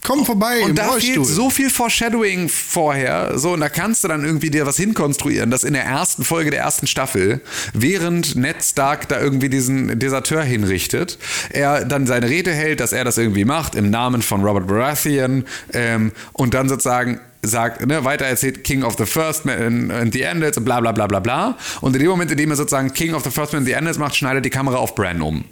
Komm 0.03 0.25
vorbei 0.25 0.61
Und 0.63 0.77
da 0.77 0.88
Rollstuhl. 0.88 1.13
fehlt 1.15 1.25
so 1.25 1.49
viel 1.49 1.69
Foreshadowing 1.69 2.49
vorher. 2.49 3.38
So, 3.38 3.53
und 3.53 3.61
da 3.61 3.69
kannst 3.69 4.03
du 4.03 4.07
dann 4.07 4.25
irgendwie 4.25 4.49
dir 4.49 4.65
was 4.65 4.77
hinkonstruieren, 4.77 5.49
dass 5.49 5.63
in 5.63 5.73
der 5.73 5.85
ersten 5.85 6.23
Folge 6.23 6.51
der 6.51 6.59
ersten 6.59 6.88
Staffel, 6.88 7.41
während 7.73 8.35
Ned 8.35 8.63
Stark 8.63 9.07
da 9.07 9.19
irgendwie 9.19 9.49
diesen 9.49 9.97
Deserteur 9.99 10.43
hinrichtet, 10.43 11.17
er 11.51 11.85
dann 11.85 12.05
seine 12.05 12.30
Rede 12.30 12.51
hält, 12.53 12.80
dass 12.80 12.91
er 12.91 13.05
das 13.05 13.17
irgendwie 13.17 13.45
macht 13.45 13.75
im 13.75 13.89
Namen 13.89 14.21
von 14.21 14.43
Robert 14.43 14.67
Baratheon 14.67 15.45
ähm, 15.73 16.11
und 16.34 16.53
dann 16.53 16.67
sozusagen 16.67 17.19
sagt, 17.41 17.85
ne, 17.85 18.05
weiter 18.05 18.25
erzählt 18.25 18.63
King 18.63 18.84
of 18.84 18.95
the 18.97 19.05
First 19.05 19.45
Man 19.45 19.91
and 19.91 20.13
the 20.13 20.25
Andals 20.25 20.57
und 20.57 20.63
bla 20.65 20.80
bla 20.80 20.91
bla 20.91 21.07
bla 21.07 21.19
bla. 21.19 21.57
Und 21.81 21.93
in 21.95 22.01
dem 22.01 22.09
Moment, 22.09 22.31
in 22.31 22.38
dem 22.38 22.49
er 22.49 22.55
sozusagen 22.55 22.93
King 22.93 23.13
of 23.13 23.23
the 23.23 23.30
First 23.31 23.53
Man 23.53 23.61
and 23.61 23.67
the 23.67 23.75
Andals 23.75 23.97
macht, 23.97 24.15
schneidet 24.15 24.45
die 24.45 24.49
Kamera 24.49 24.77
auf 24.77 24.95
Bran 24.95 25.21
um. 25.21 25.43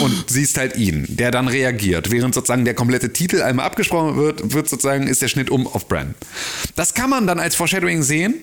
Und 0.00 0.24
siehst 0.28 0.56
halt 0.58 0.76
ihn, 0.76 1.06
der 1.08 1.30
dann 1.30 1.48
reagiert. 1.48 2.10
Während 2.10 2.34
sozusagen 2.34 2.64
der 2.64 2.74
komplette 2.74 3.12
Titel 3.12 3.42
einmal 3.42 3.66
abgesprochen 3.66 4.16
wird, 4.16 4.52
wird 4.52 4.68
sozusagen, 4.68 5.06
ist 5.06 5.22
der 5.22 5.28
Schnitt 5.28 5.50
um 5.50 5.66
auf 5.66 5.88
Bran. 5.88 6.14
Das 6.76 6.94
kann 6.94 7.10
man 7.10 7.26
dann 7.26 7.38
als 7.38 7.54
Foreshadowing 7.54 8.02
sehen. 8.02 8.34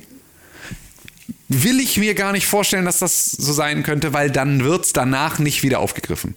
Will 1.48 1.80
ich 1.80 1.98
mir 1.98 2.16
gar 2.16 2.32
nicht 2.32 2.48
vorstellen, 2.48 2.86
dass 2.86 3.00
das 3.00 3.32
so 3.32 3.54
sein 3.54 3.84
könnte, 3.84 4.14
weil 4.14 4.32
dann 4.32 4.64
wird 4.64 4.86
es 4.86 4.94
danach 4.94 5.40
nicht 5.40 5.64
wieder 5.64 5.80
aufgegriffen. 5.80 6.36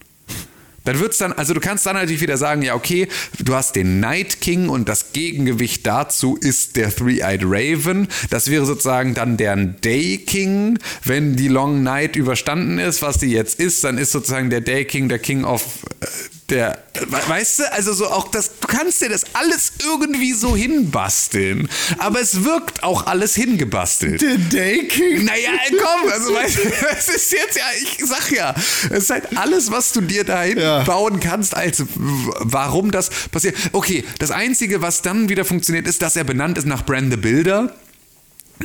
Dann 0.89 1.01
wird's 1.01 1.19
dann, 1.19 1.35
also 1.35 1.52
du 1.52 1.60
kannst 1.60 1.85
dann 1.85 1.97
natürlich 1.97 2.23
wieder 2.23 2.39
sagen, 2.39 2.62
ja, 2.62 2.74
okay, 2.74 3.09
du 3.40 3.55
hast 3.55 3.77
den 3.77 4.01
Night 4.01 4.40
King 4.40 4.70
und 4.70 4.89
das 4.89 5.12
Gegengewicht 5.12 5.86
dazu 5.86 6.39
ist 6.40 6.77
der 6.77 6.89
Three-Eyed 6.97 7.43
Raven. 7.44 8.09
Das 8.31 8.51
wäre 8.51 8.65
sozusagen 8.65 9.12
dann 9.12 9.36
der 9.36 9.55
Day 9.56 10.16
King. 10.16 10.78
Wenn 11.05 11.36
die 11.36 11.48
Long 11.48 11.82
Night 11.82 12.16
überstanden 12.16 12.78
ist, 12.78 13.02
was 13.02 13.20
sie 13.20 13.31
jetzt 13.31 13.60
ist, 13.60 13.85
dann 13.85 13.98
ist 13.98 14.12
sozusagen 14.12 14.48
der 14.48 14.62
Day 14.62 14.86
King 14.86 15.10
der 15.10 15.19
King 15.19 15.44
of 15.44 15.62
äh, 16.01 16.06
der, 16.50 16.82
we- 16.94 17.28
weißt 17.28 17.58
du, 17.60 17.72
also 17.72 17.92
so 17.92 18.06
auch 18.08 18.28
das, 18.30 18.50
du 18.60 18.66
kannst 18.68 19.00
dir 19.02 19.08
das 19.08 19.24
alles 19.34 19.72
irgendwie 19.84 20.32
so 20.32 20.56
hinbasteln, 20.56 21.68
aber 21.98 22.20
es 22.20 22.44
wirkt 22.44 22.82
auch 22.82 23.06
alles 23.06 23.34
hingebastelt. 23.34 24.20
Der 24.22 24.36
Day 24.38 24.88
King. 24.88 25.24
Naja, 25.24 25.50
komm, 25.70 26.10
also 26.10 26.34
weißt 26.34 26.56
du, 26.56 26.60
es 26.98 27.08
ist 27.08 27.32
jetzt 27.32 27.56
ja, 27.58 27.64
ich 27.82 27.98
sag 28.06 28.30
ja, 28.32 28.54
es 28.90 29.04
ist 29.04 29.10
halt 29.10 29.36
alles, 29.36 29.70
was 29.70 29.92
du 29.92 30.00
dir 30.00 30.24
dahin 30.24 30.58
Ja. 30.58 30.82
bauen 30.84 31.20
kannst, 31.20 31.54
als 31.56 31.82
warum 31.96 32.90
das 32.90 33.10
passiert. 33.30 33.54
Okay, 33.72 34.04
das 34.18 34.30
Einzige, 34.30 34.80
was 34.82 35.02
dann 35.02 35.28
wieder 35.28 35.44
funktioniert, 35.44 35.86
ist, 35.86 36.02
dass 36.02 36.16
er 36.16 36.24
benannt 36.24 36.56
ist 36.58 36.66
nach 36.66 36.84
Brand 36.84 37.10
the 37.12 37.16
Builder. 37.18 37.74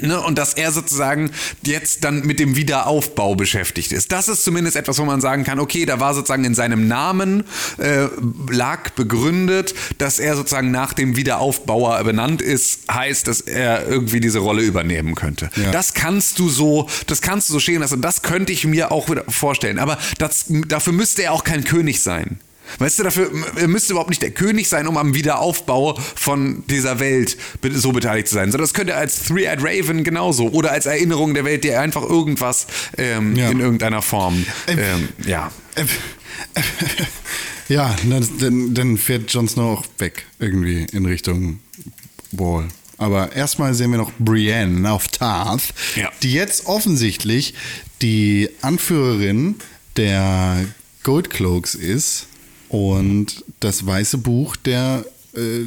Ne, 0.02 0.20
und 0.20 0.38
dass 0.38 0.54
er 0.56 0.72
sozusagen 0.72 1.32
jetzt 1.64 2.04
dann 2.04 2.26
mit 2.26 2.40
dem 2.40 2.56
Wiederaufbau 2.56 3.36
beschäftigt 3.36 3.92
ist. 3.92 4.12
Das 4.12 4.28
ist 4.28 4.44
zumindest 4.44 4.76
etwas, 4.76 4.98
wo 4.98 5.06
man 5.06 5.22
sagen 5.22 5.44
kann, 5.44 5.60
okay, 5.60 5.86
da 5.86 6.00
war 6.00 6.14
sozusagen 6.14 6.46
in 6.46 6.56
seinem 6.56 6.88
Namen 6.88 7.44
äh, 7.78 8.08
lag 8.50 8.90
begründet, 8.92 9.76
dass 10.00 10.20
er 10.20 10.36
sozusagen 10.36 10.72
nach 10.72 10.94
dem 10.94 11.16
Wiederaufbauer 11.16 12.04
benannt 12.04 12.42
ist, 12.42 12.92
heißt, 12.92 13.28
dass 13.28 13.42
er 13.42 13.88
irgendwie 13.88 14.20
diese 14.20 14.40
Rolle 14.40 14.64
übernehmen 14.64 15.16
könnte. 15.16 15.50
Ja. 15.56 15.72
Das 15.72 15.94
kannst 15.94 16.40
du 16.40 16.50
so, 16.50 16.90
das 17.08 17.22
kannst 17.22 17.50
du 17.50 17.54
so 17.54 17.60
stehen 17.60 17.82
lassen. 17.82 17.96
Und 17.96 18.02
das 18.02 18.24
könnte 18.24 18.52
ich 18.52 18.66
mir 18.66 18.92
auch 18.92 19.10
wieder 19.10 19.24
vorstellen. 19.28 19.80
Aber 19.80 19.98
das, 20.18 20.46
dafür 20.68 20.94
müsste 20.94 21.24
er 21.24 21.34
auch 21.34 21.44
kein 21.44 21.64
König 21.64 22.02
sein. 22.02 22.40
Weißt 22.80 23.00
du, 23.00 23.04
dafür 23.04 23.30
er 23.56 23.68
müsste 23.68 23.94
überhaupt 23.94 24.10
nicht 24.10 24.22
der 24.22 24.32
König 24.32 24.68
sein, 24.70 24.88
um 24.88 24.98
am 24.98 25.14
Wiederaufbau 25.14 25.98
von 26.16 26.64
dieser 26.68 27.00
Welt 27.00 27.38
so 27.74 27.92
beteiligt 27.92 28.28
zu 28.28 28.36
sein. 28.36 28.52
Sondern 28.52 28.66
das 28.66 28.74
könnte 28.74 28.96
als 28.96 29.24
Three-Eyed 29.26 29.60
Raven 29.62 30.04
genauso 30.04 30.50
oder 30.50 30.72
als 30.72 30.86
Erinnerung 30.86 31.34
der 31.34 31.46
Welt, 31.46 31.64
die 31.64 31.72
einfach 31.74 32.04
irgendwas 32.04 32.68
ähm, 32.98 33.36
Ja. 33.36 33.50
in 33.50 33.60
irgendeiner 33.60 34.02
Form. 34.02 34.46
Ähm, 34.68 35.10
ja. 35.26 35.52
Ja, 37.70 37.96
dann, 38.10 38.28
dann, 38.40 38.74
dann 38.74 38.98
fährt 38.98 39.32
Jon 39.32 39.48
Snow 39.48 39.80
auch 39.80 39.86
weg, 39.98 40.26
irgendwie 40.40 40.86
in 40.92 41.06
Richtung 41.06 41.60
Wall. 42.32 42.68
Aber 42.98 43.34
erstmal 43.36 43.74
sehen 43.74 43.92
wir 43.92 43.98
noch 43.98 44.12
Brienne 44.20 44.92
auf 44.92 45.08
Tarth, 45.08 45.74
Ja. 45.96 46.10
die 46.22 46.34
jetzt 46.34 46.66
offensichtlich 46.66 47.54
die 48.02 48.50
Anführerin 48.62 49.56
der 49.96 50.66
Goldcloaks 51.04 51.76
ist 51.76 52.28
und 52.74 53.46
das 53.60 53.86
weiße 53.86 54.18
Buch 54.18 54.56
der 54.56 55.06
äh, 55.36 55.66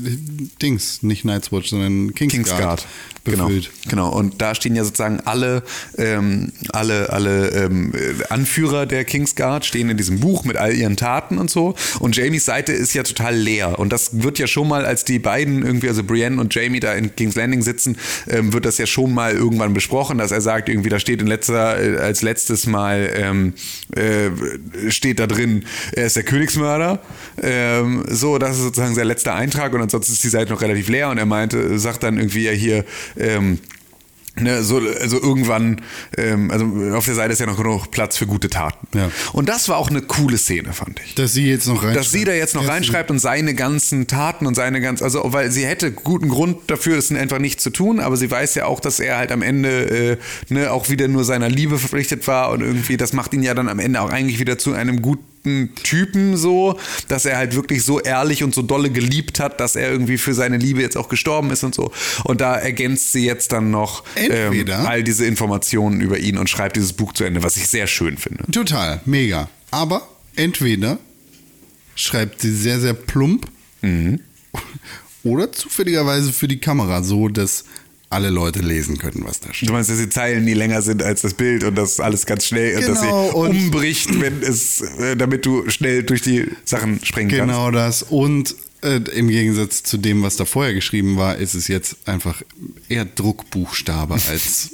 Dings, 0.63 1.03
nicht 1.03 1.25
Night's 1.25 1.51
Watch, 1.51 1.71
sondern 1.71 2.15
Kingsguard, 2.15 2.47
Kingsguard. 2.47 2.87
Genau, 3.25 3.47
befüllt. 3.47 3.71
genau. 3.89 4.09
Und 4.11 4.41
da 4.41 4.55
stehen 4.55 4.77
ja 4.77 4.85
sozusagen 4.85 5.21
alle, 5.25 5.65
ähm, 5.99 6.53
alle, 6.73 7.11
alle 7.11 7.49
ähm, 7.49 7.93
äh, 7.93 8.25
Anführer 8.29 8.87
der 8.87 9.05
Kingsguard 9.05 9.65
stehen 9.65 9.91
in 9.91 9.97
diesem 9.97 10.21
Buch 10.21 10.45
mit 10.45 10.57
all 10.57 10.73
ihren 10.73 10.97
Taten 10.97 11.39
und 11.39 11.51
so. 11.51 11.75
Und 11.99 12.17
Jamies 12.17 12.45
Seite 12.45 12.73
ist 12.73 12.95
ja 12.95 13.03
total 13.03 13.35
leer. 13.35 13.79
Und 13.79 13.93
das 13.93 14.23
wird 14.23 14.39
ja 14.39 14.47
schon 14.47 14.69
mal, 14.69 14.87
als 14.87 15.05
die 15.05 15.19
beiden 15.19 15.65
irgendwie, 15.65 15.89
also 15.89 16.05
Brienne 16.05 16.41
und 16.41 16.55
Jamie 16.55 16.79
da 16.79 16.95
in 16.95 17.17
King's 17.17 17.35
Landing 17.35 17.63
sitzen, 17.63 17.99
ähm, 18.29 18.53
wird 18.53 18.65
das 18.65 18.79
ja 18.79 18.87
schon 18.87 19.13
mal 19.13 19.33
irgendwann 19.33 19.75
besprochen, 19.75 20.19
dass 20.19 20.31
er 20.31 20.41
sagt, 20.41 20.69
irgendwie, 20.69 20.91
da 20.91 21.01
steht 21.01 21.21
in 21.21 21.27
letzter, 21.27 21.83
äh, 21.83 21.99
als 21.99 22.23
letztes 22.23 22.67
Mal 22.67 23.11
ähm, 23.15 23.55
äh, 23.97 24.31
steht 24.91 25.19
da 25.19 25.27
drin, 25.27 25.65
er 25.93 26.07
ist 26.07 26.15
der 26.15 26.23
Königsmörder. 26.23 27.01
Ähm, 27.43 28.05
so, 28.09 28.39
das 28.39 28.57
ist 28.57 28.63
sozusagen 28.63 28.95
sein 28.95 29.09
letzter 29.09 29.35
Eintrag 29.35 29.56
und 29.75 29.83
ansonsten 29.83 30.13
ist 30.13 30.25
die 30.25 30.29
Seite 30.29 30.53
noch 30.53 30.63
relativ 30.63 30.89
leer 30.89 31.11
und 31.11 31.19
er 31.19 31.27
meinte, 31.27 31.79
sagt 31.79 32.03
dann 32.03 32.17
irgendwie 32.19 32.45
ja 32.45 32.53
hier, 32.53 32.85
ähm, 33.17 33.59
Ne, 34.39 34.63
so, 34.63 34.83
also 35.01 35.19
irgendwann, 35.19 35.81
ähm, 36.19 36.51
also 36.51 36.67
auf 36.95 37.07
der 37.07 37.15
Seite 37.15 37.33
ist 37.33 37.39
ja 37.39 37.47
noch 37.47 37.57
genug 37.57 37.91
Platz 37.91 38.19
für 38.19 38.27
gute 38.27 38.51
Taten. 38.51 38.87
Ja. 38.95 39.11
Und 39.33 39.49
das 39.49 39.71
war 39.71 39.79
auch 39.79 39.89
eine 39.89 40.03
coole 40.03 40.37
Szene, 40.37 40.75
fand 40.75 41.01
ich. 41.03 41.15
Dass 41.15 41.33
sie 41.33 41.47
jetzt 41.49 41.67
noch 41.67 41.77
reinschreibt. 41.77 41.97
Dass 41.97 42.13
sie 42.13 42.25
da 42.25 42.33
jetzt 42.35 42.55
noch 42.55 42.61
Erst- 42.61 42.73
reinschreibt 42.75 43.11
und 43.11 43.19
seine 43.19 43.55
ganzen 43.55 44.07
Taten 44.09 44.45
und 44.47 44.55
seine 44.55 44.83
ganz, 44.83 45.01
also 45.01 45.23
weil 45.33 45.51
sie 45.51 45.65
hätte 45.65 45.91
guten 45.91 46.29
Grund 46.29 46.59
dafür, 46.67 46.99
es 46.99 47.11
einfach 47.11 47.39
nicht 47.39 47.63
zu 47.63 47.71
tun, 47.71 47.99
aber 47.99 48.19
sie 48.19 48.31
weiß 48.31 48.57
ja 48.57 48.67
auch, 48.67 48.81
dass 48.81 49.01
er 49.01 49.17
halt 49.17 49.33
am 49.33 49.41
Ende 49.41 50.19
äh, 50.51 50.53
ne, 50.53 50.71
auch 50.71 50.91
wieder 50.91 51.09
nur 51.09 51.25
seiner 51.25 51.49
Liebe 51.49 51.79
verpflichtet 51.79 52.29
war 52.29 52.51
und 52.51 52.61
irgendwie, 52.61 52.99
das 52.99 53.15
macht 53.15 53.33
ihn 53.33 53.43
ja 53.43 53.55
dann 53.55 53.71
am 53.71 53.79
Ende 53.79 54.03
auch 54.03 54.11
eigentlich 54.11 54.39
wieder 54.39 54.59
zu 54.59 54.75
einem 54.75 55.01
guten 55.47 55.75
Typen 55.77 56.37
so, 56.37 56.79
dass 57.09 57.25
er 57.25 57.37
halt 57.37 57.55
wirklich 57.55 57.85
so 57.85 58.01
ehrlich 58.01 58.43
und 58.43 58.55
so 58.55 58.63
dolle 58.63 58.91
geliebt 58.91 59.39
hat, 59.41 59.61
dass 59.61 59.77
er 59.77 59.91
irgendwie 59.91 60.19
für 60.19 60.35
seine 60.35 60.57
Liebe 60.59 60.81
jetzt 60.81 60.97
auch 60.97 61.09
gestorben 61.09 61.51
ist 61.51 61.63
und 61.63 61.75
so. 61.75 61.93
Und 62.25 62.41
da 62.41 62.57
ergänzt 62.57 63.13
sie 63.13 63.25
jetzt 63.25 63.53
dann 63.53 63.71
noch 63.71 64.05
ähm, 64.17 64.67
all 64.85 65.03
diese 65.03 65.25
Informationen 65.25 66.01
über 66.01 66.19
ihn 66.19 66.37
und 66.37 66.51
schreibt 66.51 66.77
dieses 66.77 66.93
Buch 66.93 67.13
zu 67.13 67.25
Ende, 67.25 67.43
was 67.43 67.57
ich 67.57 67.69
sehr 67.69 67.87
schön 67.87 68.19
finde. 68.19 68.45
Total, 68.51 69.01
mega. 69.05 69.49
Aber 69.71 70.09
entweder 70.35 70.99
schreibt 71.95 72.41
sie 72.41 72.55
sehr, 72.55 72.81
sehr 72.81 72.95
plump 72.95 73.47
Mhm. 73.83 74.21
oder 75.23 75.53
zufälligerweise 75.53 76.33
für 76.33 76.49
die 76.49 76.59
Kamera 76.59 77.03
so, 77.03 77.29
dass 77.29 77.65
alle 78.11 78.31
Leute 78.31 78.61
lesen 78.61 78.99
können, 78.99 79.23
was 79.25 79.41
da 79.41 79.53
steht. 79.53 79.69
Du 79.69 79.73
meinst, 79.73 79.91
dass 79.91 79.99
die 79.99 80.09
Zeilen 80.09 80.45
nie 80.45 80.55
länger 80.55 80.81
sind 80.83 81.03
als 81.03 81.23
das 81.23 81.35
Bild 81.35 81.65
und 81.65 81.75
das 81.75 81.99
alles 82.01 82.25
ganz 82.27 82.47
schnell 82.47 82.77
und 82.79 82.87
dass 82.89 83.01
sie 83.01 83.07
Genau, 83.07 83.29
und- 83.33 83.51
umbricht, 83.51 84.21
wenn 84.21 84.43
es, 84.43 84.81
äh, 84.81 85.17
damit 85.17 85.45
du 85.45 85.69
schnell 85.71 86.03
durch 86.05 86.23
die 86.23 86.47
Sachen 86.65 87.05
springen 87.05 87.31
kannst. 87.31 87.43
Genau 87.43 87.71
das. 87.71 88.03
Und 88.05 88.55
äh, 88.83 88.97
im 89.15 89.29
Gegensatz 89.29 89.83
zu 89.83 89.97
dem, 89.97 90.23
was 90.23 90.37
da 90.37 90.45
vorher 90.45 90.75
geschrieben 90.75 91.17
war, 91.17 91.37
ist 91.37 91.55
es 91.55 91.67
jetzt 91.67 91.97
einfach 92.07 92.43
eher 92.89 93.05
Druckbuchstabe 93.05 94.15
als 94.29 94.71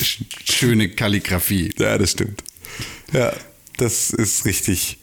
sch- 0.00 0.22
schöne 0.44 0.88
Kalligrafie. 0.90 1.72
Ja, 1.78 1.98
das 1.98 2.12
stimmt. 2.12 2.44
Ja, 3.12 3.32
das 3.78 4.10
ist 4.10 4.44
richtig. 4.44 4.98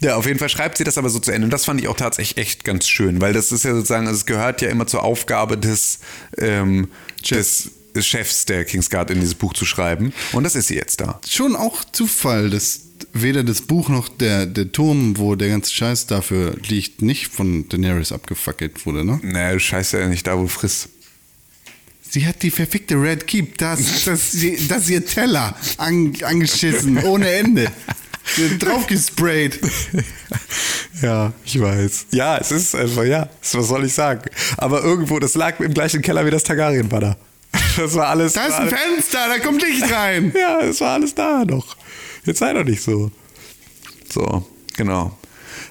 Ja, 0.00 0.16
auf 0.16 0.26
jeden 0.26 0.38
Fall 0.38 0.48
schreibt 0.48 0.78
sie 0.78 0.84
das 0.84 0.96
aber 0.98 1.10
so 1.10 1.18
zu 1.18 1.30
Ende. 1.30 1.44
Und 1.44 1.50
das 1.52 1.64
fand 1.66 1.80
ich 1.80 1.88
auch 1.88 1.96
tatsächlich 1.96 2.38
echt 2.38 2.64
ganz 2.64 2.88
schön, 2.88 3.20
weil 3.20 3.32
das 3.34 3.52
ist 3.52 3.64
ja 3.64 3.74
sozusagen, 3.74 4.06
also 4.06 4.18
es 4.18 4.24
gehört 4.26 4.62
ja 4.62 4.68
immer 4.70 4.86
zur 4.86 5.02
Aufgabe 5.02 5.58
des, 5.58 5.98
ähm, 6.38 6.88
des 7.22 7.70
Chefs 8.06 8.46
der 8.46 8.64
Kingsguard 8.64 9.10
in 9.10 9.20
dieses 9.20 9.34
Buch 9.34 9.52
zu 9.52 9.64
schreiben. 9.64 10.12
Und 10.32 10.44
das 10.44 10.54
ist 10.54 10.68
sie 10.68 10.76
jetzt 10.76 11.00
da. 11.00 11.20
Schon 11.28 11.56
auch 11.56 11.84
Zufall, 11.84 12.50
dass 12.50 12.82
weder 13.12 13.42
das 13.42 13.62
Buch 13.62 13.88
noch 13.88 14.08
der, 14.08 14.46
der 14.46 14.72
Turm, 14.72 15.18
wo 15.18 15.34
der 15.34 15.48
ganze 15.48 15.72
Scheiß 15.72 16.06
dafür 16.06 16.56
liegt, 16.68 17.02
nicht 17.02 17.28
von 17.28 17.68
Daenerys 17.68 18.12
abgefackelt 18.12 18.86
wurde, 18.86 19.04
ne? 19.04 19.20
Naja, 19.22 19.52
du 19.54 19.60
scheißt 19.60 19.94
ja 19.94 20.06
nicht 20.06 20.26
da, 20.26 20.38
wo 20.38 20.42
du 20.42 20.48
frisst. 20.48 20.88
Sie 22.10 22.26
hat 22.26 22.42
die 22.42 22.50
verfickte 22.50 22.96
Red 22.96 23.26
Keep, 23.26 23.58
das, 23.58 24.04
das, 24.04 24.36
das 24.68 24.90
ihr 24.90 25.06
Teller 25.06 25.56
an, 25.76 26.12
angeschissen, 26.22 26.98
ohne 27.04 27.30
Ende. 27.30 27.70
Draufgesprayt. 28.58 29.60
Ja, 31.02 31.32
ich 31.46 31.58
weiß. 31.58 32.08
Ja, 32.10 32.36
es 32.36 32.50
ist 32.50 32.74
einfach, 32.74 33.04
ja, 33.04 33.30
was 33.52 33.68
soll 33.68 33.86
ich 33.86 33.94
sagen? 33.94 34.20
Aber 34.58 34.82
irgendwo, 34.82 35.18
das 35.18 35.34
lag 35.34 35.58
im 35.60 35.72
gleichen 35.72 36.02
Keller 36.02 36.26
wie 36.26 36.30
das 36.30 36.44
Targaryen-Banner. 36.44 37.16
Das 37.76 37.94
war 37.94 38.08
alles. 38.08 38.34
Da 38.34 38.46
ist 38.46 38.54
ein 38.54 38.68
Fenster, 38.68 39.26
da 39.28 39.38
kommt 39.38 39.62
Licht 39.62 39.90
rein. 39.90 40.32
Ja, 40.38 40.60
es 40.60 40.80
war 40.80 40.94
alles 40.94 41.14
da 41.14 41.44
noch. 41.44 41.76
Jetzt 42.26 42.40
sei 42.40 42.52
doch 42.52 42.64
nicht 42.64 42.82
so. 42.82 43.10
So, 44.12 44.46
genau. 44.76 45.16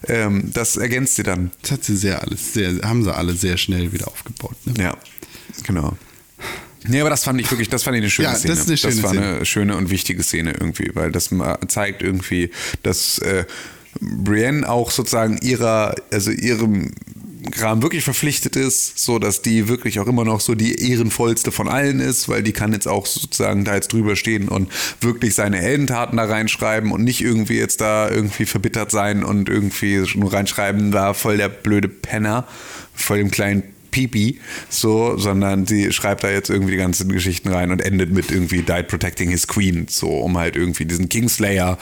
Ähm, 0.08 0.50
das 0.54 0.78
ergänzt 0.78 1.16
sie 1.16 1.24
dann. 1.24 1.52
Das 1.62 1.72
hat 1.72 1.84
sie 1.84 1.96
sehr 1.96 2.22
alles, 2.22 2.54
sehr, 2.54 2.82
haben 2.82 3.04
sie 3.04 3.14
alle 3.14 3.34
sehr 3.34 3.58
schnell 3.58 3.92
wieder 3.92 4.08
aufgebaut. 4.08 4.56
Ne? 4.66 4.74
Ja, 4.82 4.98
genau. 5.64 5.96
Nee, 6.88 7.02
aber 7.02 7.10
das 7.10 7.24
fand 7.24 7.40
ich 7.42 7.50
wirklich, 7.52 7.70
das 7.70 7.84
fand 7.84 7.98
ich 7.98 8.02
eine 8.04 8.10
schöne 8.10 8.28
Ja, 8.28 8.32
das 8.34 8.42
Szene. 8.42 8.54
ist 8.54 8.68
eine 8.68 8.78
schöne 8.78 9.04
war 9.04 9.10
Szene. 9.12 9.28
eine 9.36 9.46
schöne 9.46 9.76
und 9.78 9.90
wichtige 9.90 10.24
Szene 10.24 10.52
irgendwie, 10.52 10.92
weil 10.94 11.12
das 11.12 11.30
zeigt 11.68 12.02
irgendwie, 12.02 12.52
dass 12.84 13.20
äh, 13.20 13.46
Brienne 14.00 14.68
auch 14.70 14.92
sozusagen 14.92 15.38
ihrer, 15.42 15.96
also 16.12 16.32
ihrem 16.32 16.92
Kram 17.52 17.82
wirklich 17.82 18.04
verpflichtet 18.04 18.56
ist, 18.56 19.00
so 19.00 19.18
dass 19.18 19.42
die 19.42 19.68
wirklich 19.68 20.00
auch 20.00 20.08
immer 20.08 20.24
noch 20.26 20.40
so 20.42 20.56
die 20.56 20.76
ehrenvollste 20.90 21.52
von 21.52 21.68
allen 21.68 22.00
ist, 22.00 22.30
weil 22.30 22.44
die 22.44 22.52
kann 22.52 22.74
jetzt 22.74 22.88
auch 22.88 23.06
sozusagen 23.06 23.66
da 23.66 23.76
jetzt 23.76 23.92
drüber 23.94 24.16
stehen 24.16 24.50
und 24.50 24.70
wirklich 25.02 25.36
seine 25.36 25.58
Heldentaten 25.58 26.18
da 26.18 26.26
reinschreiben 26.26 26.92
und 26.92 27.04
nicht 27.04 27.22
irgendwie 27.22 27.58
jetzt 27.58 27.82
da 27.82 28.10
irgendwie 28.10 28.46
verbittert 28.46 28.92
sein 28.92 29.24
und 29.24 29.50
irgendwie 29.50 30.04
nur 30.16 30.32
reinschreiben, 30.34 30.92
da 30.92 31.14
voll 31.14 31.38
der 31.38 31.50
blöde 31.50 31.88
Penner, 31.88 32.46
voll 32.94 33.18
dem 33.20 33.32
kleinen 33.32 33.64
Pipi, 33.92 34.40
so, 34.70 35.18
sondern 35.18 35.66
sie 35.66 35.92
schreibt 35.92 36.24
da 36.24 36.30
jetzt 36.30 36.50
irgendwie 36.50 36.72
die 36.72 36.78
ganzen 36.78 37.12
Geschichten 37.12 37.50
rein 37.50 37.72
und 37.72 37.82
endet 37.82 38.12
mit 38.12 38.32
irgendwie 38.32 38.62
Died 38.62 38.88
Protecting 38.88 39.30
His 39.30 39.48
Queen, 39.48 39.88
so, 39.90 40.10
um 40.10 40.38
halt 40.38 40.56
irgendwie 40.56 40.86
diesen 40.86 41.10
Kingslayer 41.10 41.78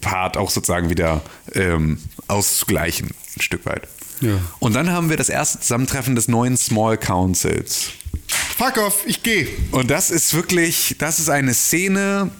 Part 0.00 0.36
auch 0.36 0.50
sozusagen 0.50 0.90
wieder 0.90 1.22
ähm, 1.54 1.98
auszugleichen, 2.28 3.08
ein 3.36 3.40
Stück 3.40 3.66
weit. 3.66 3.88
Ja. 4.20 4.38
Und 4.60 4.74
dann 4.74 4.90
haben 4.90 5.10
wir 5.10 5.16
das 5.16 5.28
erste 5.28 5.60
Zusammentreffen 5.60 6.14
des 6.14 6.28
neuen 6.28 6.56
Small 6.56 6.96
Councils. 6.96 7.90
Fuck 8.28 8.78
off, 8.78 9.02
ich 9.06 9.22
gehe. 9.22 9.48
Und 9.72 9.90
das 9.90 10.10
ist 10.10 10.32
wirklich, 10.34 10.96
das 10.98 11.18
ist 11.18 11.28
eine 11.28 11.54
Szene, 11.54 12.30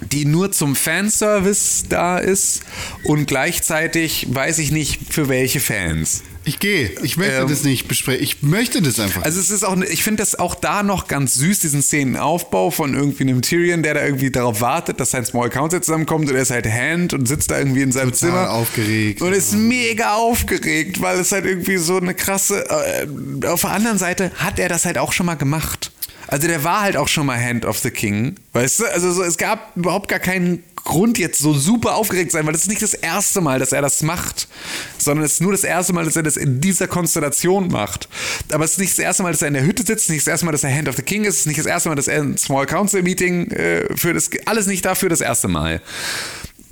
die 0.00 0.24
nur 0.24 0.52
zum 0.52 0.76
Fanservice 0.76 1.84
da 1.88 2.18
ist 2.18 2.62
und 3.04 3.26
gleichzeitig 3.26 4.26
weiß 4.30 4.58
ich 4.58 4.72
nicht 4.72 5.12
für 5.12 5.28
welche 5.28 5.60
Fans. 5.60 6.22
Ich 6.46 6.58
gehe. 6.58 6.90
Ich 7.02 7.16
möchte 7.16 7.36
Ähm, 7.36 7.48
das 7.48 7.64
nicht 7.64 7.88
besprechen. 7.88 8.22
Ich 8.22 8.42
möchte 8.42 8.82
das 8.82 9.00
einfach. 9.00 9.22
Also 9.22 9.40
es 9.40 9.50
ist 9.50 9.64
auch, 9.64 9.76
ne- 9.76 9.86
ich 9.86 10.02
finde 10.02 10.22
das 10.22 10.38
auch 10.38 10.54
da 10.54 10.82
noch 10.82 11.08
ganz 11.08 11.34
süß, 11.36 11.60
diesen 11.60 11.80
Szenenaufbau 11.82 12.70
von 12.70 12.94
irgendwie 12.94 13.22
einem 13.22 13.40
Tyrion, 13.40 13.82
der 13.82 13.94
da 13.94 14.04
irgendwie 14.04 14.30
darauf 14.30 14.60
wartet, 14.60 15.00
dass 15.00 15.10
sein 15.12 15.24
Small 15.24 15.48
Council 15.48 15.80
zusammenkommt 15.80 16.28
und 16.28 16.36
er 16.36 16.42
ist 16.42 16.50
halt 16.50 16.66
Hand 16.66 17.14
und 17.14 17.26
sitzt 17.26 17.50
da 17.50 17.58
irgendwie 17.58 17.80
in 17.82 17.92
seinem 17.92 18.12
Total 18.12 18.18
Zimmer. 18.18 18.50
aufgeregt. 18.50 19.22
Und 19.22 19.32
ist 19.32 19.54
mega 19.54 20.14
aufgeregt, 20.16 21.00
weil 21.00 21.18
es 21.18 21.32
halt 21.32 21.46
irgendwie 21.46 21.78
so 21.78 21.96
eine 21.96 22.14
krasse, 22.14 22.64
äh, 22.68 23.46
auf 23.46 23.62
der 23.62 23.70
anderen 23.70 23.98
Seite 23.98 24.30
hat 24.36 24.58
er 24.58 24.68
das 24.68 24.84
halt 24.84 24.98
auch 24.98 25.12
schon 25.12 25.26
mal 25.26 25.34
gemacht. 25.36 25.92
Also 26.34 26.48
der 26.48 26.64
war 26.64 26.80
halt 26.80 26.96
auch 26.96 27.06
schon 27.06 27.26
mal 27.26 27.40
Hand 27.40 27.64
of 27.64 27.78
the 27.78 27.92
King, 27.92 28.34
weißt 28.54 28.80
du? 28.80 28.84
Also 28.86 29.12
so, 29.12 29.22
es 29.22 29.38
gab 29.38 29.76
überhaupt 29.76 30.08
gar 30.08 30.18
keinen 30.18 30.64
Grund 30.74 31.16
jetzt 31.16 31.38
so 31.38 31.54
super 31.54 31.94
aufgeregt 31.94 32.32
zu 32.32 32.36
sein, 32.36 32.44
weil 32.44 32.52
das 32.52 32.62
ist 32.62 32.68
nicht 32.68 32.82
das 32.82 32.92
erste 32.92 33.40
Mal, 33.40 33.60
dass 33.60 33.70
er 33.70 33.82
das 33.82 34.02
macht, 34.02 34.48
sondern 34.98 35.24
es 35.24 35.34
ist 35.34 35.42
nur 35.42 35.52
das 35.52 35.62
erste 35.62 35.92
Mal, 35.92 36.04
dass 36.04 36.16
er 36.16 36.24
das 36.24 36.36
in 36.36 36.60
dieser 36.60 36.88
Konstellation 36.88 37.68
macht. 37.68 38.08
Aber 38.50 38.64
es 38.64 38.72
ist 38.72 38.78
nicht 38.80 38.90
das 38.90 38.98
erste 38.98 39.22
Mal, 39.22 39.30
dass 39.30 39.42
er 39.42 39.48
in 39.48 39.54
der 39.54 39.62
Hütte 39.62 39.86
sitzt, 39.86 40.10
nicht 40.10 40.22
das 40.22 40.26
erste 40.26 40.44
Mal, 40.46 40.50
dass 40.50 40.64
er 40.64 40.76
Hand 40.76 40.88
of 40.88 40.96
the 40.96 41.02
King 41.02 41.22
ist, 41.22 41.34
es 41.34 41.40
ist 41.42 41.46
nicht 41.46 41.60
das 41.60 41.66
erste 41.66 41.88
Mal, 41.88 41.94
dass 41.94 42.08
er 42.08 42.20
ein 42.20 42.36
Small 42.36 42.66
Council 42.66 43.04
Meeting 43.04 43.52
äh, 43.52 43.96
führt, 43.96 44.16
das 44.16 44.28
alles 44.44 44.66
nicht 44.66 44.84
dafür 44.84 45.08
das 45.10 45.20
erste 45.20 45.46
Mal. 45.46 45.82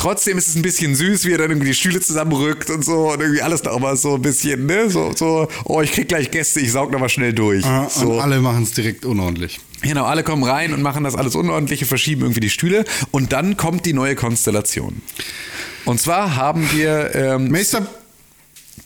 Trotzdem 0.02 0.36
ist 0.36 0.48
es 0.48 0.56
ein 0.56 0.62
bisschen 0.62 0.96
süß, 0.96 1.26
wie 1.26 1.30
er 1.30 1.38
dann 1.38 1.52
irgendwie 1.52 1.68
die 1.68 1.74
Stühle 1.74 2.00
zusammenrückt 2.00 2.70
und 2.70 2.84
so 2.84 3.12
und 3.12 3.20
irgendwie 3.20 3.40
alles 3.40 3.62
noch 3.62 3.78
mal 3.78 3.96
so 3.96 4.16
ein 4.16 4.22
bisschen, 4.22 4.66
ne? 4.66 4.90
So, 4.90 5.12
so 5.14 5.46
oh, 5.64 5.80
ich 5.80 5.92
krieg 5.92 6.08
gleich 6.08 6.32
Gäste, 6.32 6.58
ich 6.58 6.72
saug 6.72 6.90
noch 6.90 6.98
mal 6.98 7.08
schnell 7.08 7.32
durch. 7.32 7.64
Ah, 7.64 7.88
so. 7.88 8.14
Und 8.14 8.18
alle 8.20 8.40
machen 8.40 8.64
es 8.64 8.72
direkt 8.72 9.04
unordentlich. 9.04 9.60
Genau, 9.80 10.04
alle 10.04 10.24
kommen 10.24 10.42
rein 10.42 10.74
und 10.74 10.82
machen 10.82 11.04
das 11.04 11.14
alles 11.14 11.36
Unordentliche, 11.36 11.86
verschieben 11.86 12.22
irgendwie 12.22 12.40
die 12.40 12.50
Stühle 12.50 12.84
und 13.12 13.32
dann 13.32 13.56
kommt 13.56 13.86
die 13.86 13.92
neue 13.92 14.16
Konstellation. 14.16 15.02
Und 15.84 16.00
zwar 16.00 16.34
haben 16.34 16.68
wir 16.72 17.14
ähm, 17.14 17.48
Meister. 17.52 17.86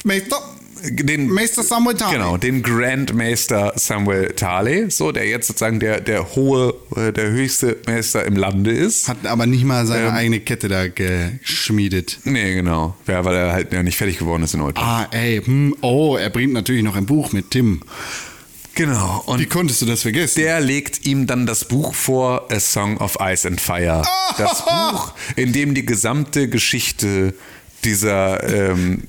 Meister. 0.05 0.37
Den 0.83 1.29
Meister 1.31 1.63
Samuel 1.63 1.97
Tarly. 1.97 2.15
Genau, 2.17 2.37
den 2.37 2.63
Grandmeister 2.63 3.73
Samuel 3.77 4.33
Tarley, 4.35 4.91
so 4.91 5.13
der 5.13 5.27
jetzt 5.27 5.47
sozusagen 5.49 5.81
der 5.81 6.01
der 6.01 6.35
hohe, 6.37 6.75
äh, 6.97 7.13
der 7.13 7.31
höchste 7.31 7.77
Meister 7.87 8.25
im 8.25 8.37
Lande 8.37 8.71
ist. 8.73 9.09
Hat 9.09 9.27
aber 9.27 9.47
nicht 9.47 9.65
mal 9.65 9.81
Ähm. 9.83 9.87
seine 9.87 10.13
eigene 10.13 10.41
Kette 10.41 10.69
da 10.69 10.89
geschmiedet. 10.89 12.19
Nee, 12.25 12.55
genau. 12.55 12.95
Ja, 13.07 13.25
weil 13.25 13.35
er 13.37 13.53
halt 13.53 13.73
ja 13.73 13.83
nicht 13.83 13.97
fertig 13.97 14.19
geworden 14.19 14.43
ist 14.43 14.55
in 14.55 14.61
Oldtown. 14.61 14.85
Ah, 14.85 15.09
ey. 15.11 15.43
Hm, 15.43 15.77
oh, 15.81 16.17
er 16.17 16.31
bringt 16.31 16.53
natürlich 16.53 16.83
noch 16.83 16.97
ein 16.97 17.07
Buch 17.07 17.33
mit 17.33 17.51
Tim. 17.51 17.81
Genau. 18.75 19.23
Und 19.25 19.41
Wie 19.41 19.47
konntest 19.47 19.81
du 19.81 19.87
das 19.87 20.03
vergessen? 20.03 20.41
Der 20.41 20.61
legt 20.61 21.07
ihm 21.07 21.27
dann 21.27 21.47
das 21.47 21.65
Buch 21.65 21.95
vor, 21.95 22.51
A 22.53 22.61
Song 22.61 22.99
of 22.99 23.17
Ice 23.21 23.49
and 23.49 23.59
Fire. 23.61 24.03
Das 24.37 24.65
Buch, 24.67 25.13
in 25.35 25.53
dem 25.55 25.75
die 25.75 25.87
gesamte 25.87 26.49
Geschichte 26.51 27.33
dieser 27.85 28.43
ähm, 28.73 29.05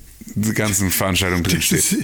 ganzen 0.54 0.92
Veranstaltung 0.92 1.44
drin 1.44 1.58
Das 1.58 1.66
steht. 1.66 1.80
ist, 1.80 1.96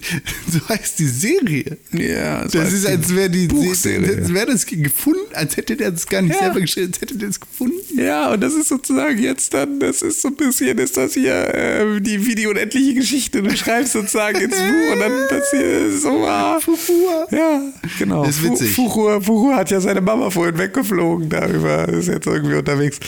so 0.51 0.69
heißt 0.69 0.99
die 0.99 1.07
Serie. 1.07 1.77
Ja, 1.91 2.47
so 2.49 2.57
Das 2.57 2.65
heißt 2.67 2.73
ist, 2.75 2.83
die 2.87 2.91
als 2.91 3.15
wäre 3.15 3.29
die 3.29 3.47
Buchserie. 3.47 4.17
als 4.17 4.33
wäre 4.33 4.45
das 4.47 4.65
gefunden, 4.65 5.19
als 5.33 5.57
hätte 5.57 5.75
der 5.75 5.91
das 5.91 6.07
gar 6.07 6.21
nicht 6.21 6.33
Ja. 6.35 6.39
selber 6.45 6.61
geschrieben, 6.61 6.87
als 6.87 7.01
hätte 7.01 7.17
der 7.17 7.27
das 7.29 7.39
gefunden. 7.39 7.73
Ja, 7.99 8.31
und 8.33 8.41
das 8.41 8.53
ist 8.53 8.69
sozusagen 8.69 9.17
jetzt 9.21 9.53
dann, 9.53 9.79
das 9.79 10.01
ist 10.01 10.21
so 10.21 10.29
ein 10.29 10.35
bisschen, 10.35 10.77
ist 10.77 10.97
das 10.97 11.13
hier 11.13 11.53
äh, 11.53 12.01
die 12.01 12.25
wie 12.25 12.35
die 12.35 12.47
unendliche 12.47 12.93
Geschichte. 12.95 13.41
Du 13.43 13.55
schreibst 13.55 13.93
sozusagen 13.93 14.39
ins 14.39 14.55
Buch 14.57 14.93
und 14.93 14.99
dann 14.99 15.27
passiert 15.29 16.01
so. 16.01 16.25
Ah, 16.25 16.59
Fuchur. 16.59 17.27
Ja, 17.31 17.61
genau. 17.99 18.25
Das 18.25 18.37
ist 18.37 18.43
witzig. 18.43 18.69
Fu- 18.71 18.83
Fuchur, 18.89 19.21
Fuchur 19.21 19.55
hat 19.55 19.71
ja 19.71 19.79
seine 19.79 20.01
Mama 20.01 20.29
vorhin 20.29 20.57
weggeflogen 20.57 21.29
darüber. 21.29 21.87
Ist 21.89 22.07
jetzt 22.07 22.25
irgendwie 22.27 22.55
unterwegs. 22.55 22.99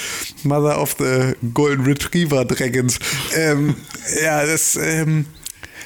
Mother 0.44 0.80
of 0.82 0.96
the 1.00 1.34
Golden 1.54 1.86
Retriever 1.86 2.46
Dragons. 2.46 3.00
Ähm, 3.36 3.76
ja, 4.24 4.46
das, 4.46 4.76
ähm, 5.06 5.26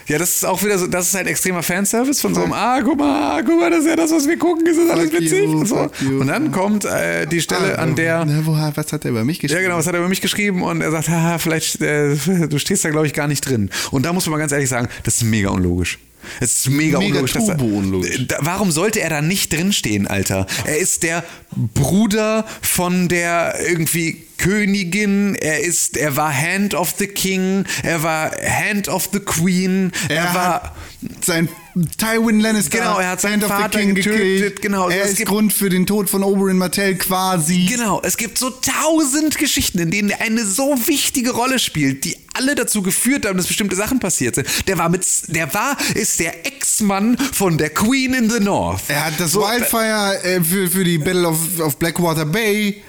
ja, 0.08 0.18
das 0.18 0.38
ist 0.38 0.46
auch 0.46 0.64
wieder 0.64 0.78
so, 0.80 0.88
das 0.88 1.10
ist 1.10 1.14
halt 1.16 1.28
extremer 1.28 1.62
Fanservice 1.62 2.20
von 2.20 2.34
so 2.34 2.42
einem, 2.42 2.54
ah, 2.54 2.82
guck 2.82 2.98
mal, 2.98 3.38
ah, 3.38 3.42
guck 3.46 3.60
mal, 3.60 3.70
das 3.70 3.82
ist 3.82 3.88
ja 3.88 3.96
das, 3.96 4.12
was 4.12 4.28
wir 4.28 4.38
gucken, 4.38 4.66
ist 4.66 4.80
das 4.80 4.90
alles 4.90 5.12
witzig? 5.12 5.44
you, 5.44 5.60
und, 5.60 5.68
so. 5.68 5.92
you. 6.02 6.20
und 6.22 6.28
dann 6.28 6.52
kommt 6.52 6.86
äh, 6.86 7.28
die 7.28 7.42
Stelle, 7.42 7.78
Ah, 7.78 7.84
an 7.84 7.96
der. 7.96 8.26
Na, 8.26 8.44
wo, 8.46 8.54
was 8.54 8.92
hat 8.92 9.06
er 9.06 9.12
über 9.12 9.24
mich 9.24 9.40
geschrieben? 9.40 9.62
Ja, 9.62 9.68
genau, 9.68 9.78
was 9.78 9.86
hat 9.86 9.94
er 9.94 10.00
über 10.00 10.10
mich 10.10 10.22
geschrieben 10.22 10.64
und 10.64 10.82
er 10.82 10.90
sagt, 10.92 11.10
haha, 11.10 11.38
vielleicht, 11.38 11.82
äh, 11.82 12.16
du 12.50 12.58
stehst 12.58 12.86
da, 12.86 12.90
glaube 12.90 13.06
ich, 13.06 13.14
gar 13.14 13.28
nicht 13.28 13.42
drin. 13.48 13.70
Und 13.92 14.04
da 14.06 14.12
muss 14.14 14.26
man 14.26 14.32
mal 14.32 14.38
ganz 14.40 14.52
ehrlich 14.52 14.70
sagen, 14.70 14.88
das 15.04 15.18
ist 15.18 15.24
mega 15.24 15.50
unlogisch. 15.50 16.00
Es 16.40 16.56
ist 16.56 16.70
mega, 16.70 17.00
Mega 17.00 17.20
unlogisch. 17.20 17.34
turbo 17.34 17.66
unlogisch. 17.66 18.26
Da, 18.28 18.38
warum 18.42 18.72
sollte 18.72 19.00
er 19.02 19.10
da 19.10 19.22
nicht 19.22 19.54
drinstehen, 19.54 20.06
Alter? 20.08 20.48
Er 20.66 20.78
ist 20.78 21.04
der 21.04 21.24
Bruder 21.56 22.46
von 22.62 23.08
der 23.08 23.56
irgendwie 23.70 24.24
Königin, 24.40 25.36
er 25.36 25.60
ist, 25.60 25.98
er 25.98 26.16
war 26.16 26.34
Hand 26.34 26.74
of 26.74 26.96
the 26.98 27.08
King, 27.08 27.66
er 27.84 28.02
war 28.04 28.32
Hand 28.32 28.88
of 28.88 29.10
the 29.14 29.20
Queen, 29.20 29.92
er, 30.08 30.16
Er 30.18 30.34
war. 30.34 30.76
sein 31.22 31.48
Tywin 31.98 32.40
Lannister 32.42 32.80
Genau, 32.80 32.98
er 33.00 33.10
hat 33.12 33.22
seinen 33.22 33.42
Hand 33.42 33.44
of 33.44 33.52
the 33.58 33.62
Vater 33.64 33.80
King 33.80 33.96
getötet, 33.96 34.62
genau. 34.62 34.90
Er 34.90 35.04
Es 35.04 35.12
ist 35.12 35.18
gibt- 35.18 35.30
Grund 35.30 35.54
für 35.54 35.70
den 35.70 35.86
Tod 35.86 36.10
von 36.10 36.24
Oberyn 36.24 36.58
Martell 36.58 36.96
quasi. 36.96 37.68
Genau, 37.70 38.02
es 38.04 38.18
gibt 38.18 38.38
so 38.38 38.50
tausend 38.50 39.38
Geschichten, 39.38 39.80
in 39.80 39.92
denen 39.92 40.10
er 40.10 40.22
eine 40.22 40.44
so 40.46 40.76
wichtige 40.88 41.32
Rolle 41.32 41.60
spielt, 41.60 42.04
die 42.06 42.18
alle 42.34 42.56
dazu 42.56 42.82
geführt 42.82 43.26
haben, 43.26 43.38
dass 43.38 43.48
bestimmte 43.48 43.76
Sachen 43.76 44.00
passiert 44.00 44.36
sind. 44.36 44.48
Der 44.68 44.78
war 44.78 44.90
mit, 44.90 45.06
der 45.28 45.54
war, 45.54 45.78
ist 45.94 46.20
der 46.20 46.46
Ex-Mann 46.46 47.18
von 47.34 47.58
der 47.58 47.70
Queen 47.70 48.14
in 48.14 48.30
the 48.30 48.40
North. 48.40 48.82
Er 48.88 49.06
hat 49.06 49.14
das 49.20 49.34
So, 49.34 49.42
Wildfire 49.42 50.22
äh, 50.24 50.42
für, 50.42 50.70
für 50.70 50.84
die 50.84 50.98
Battle 50.98 51.28
of, 51.28 51.38
of 51.60 51.78
Blackwater 51.78 52.26
Bay 52.26 52.82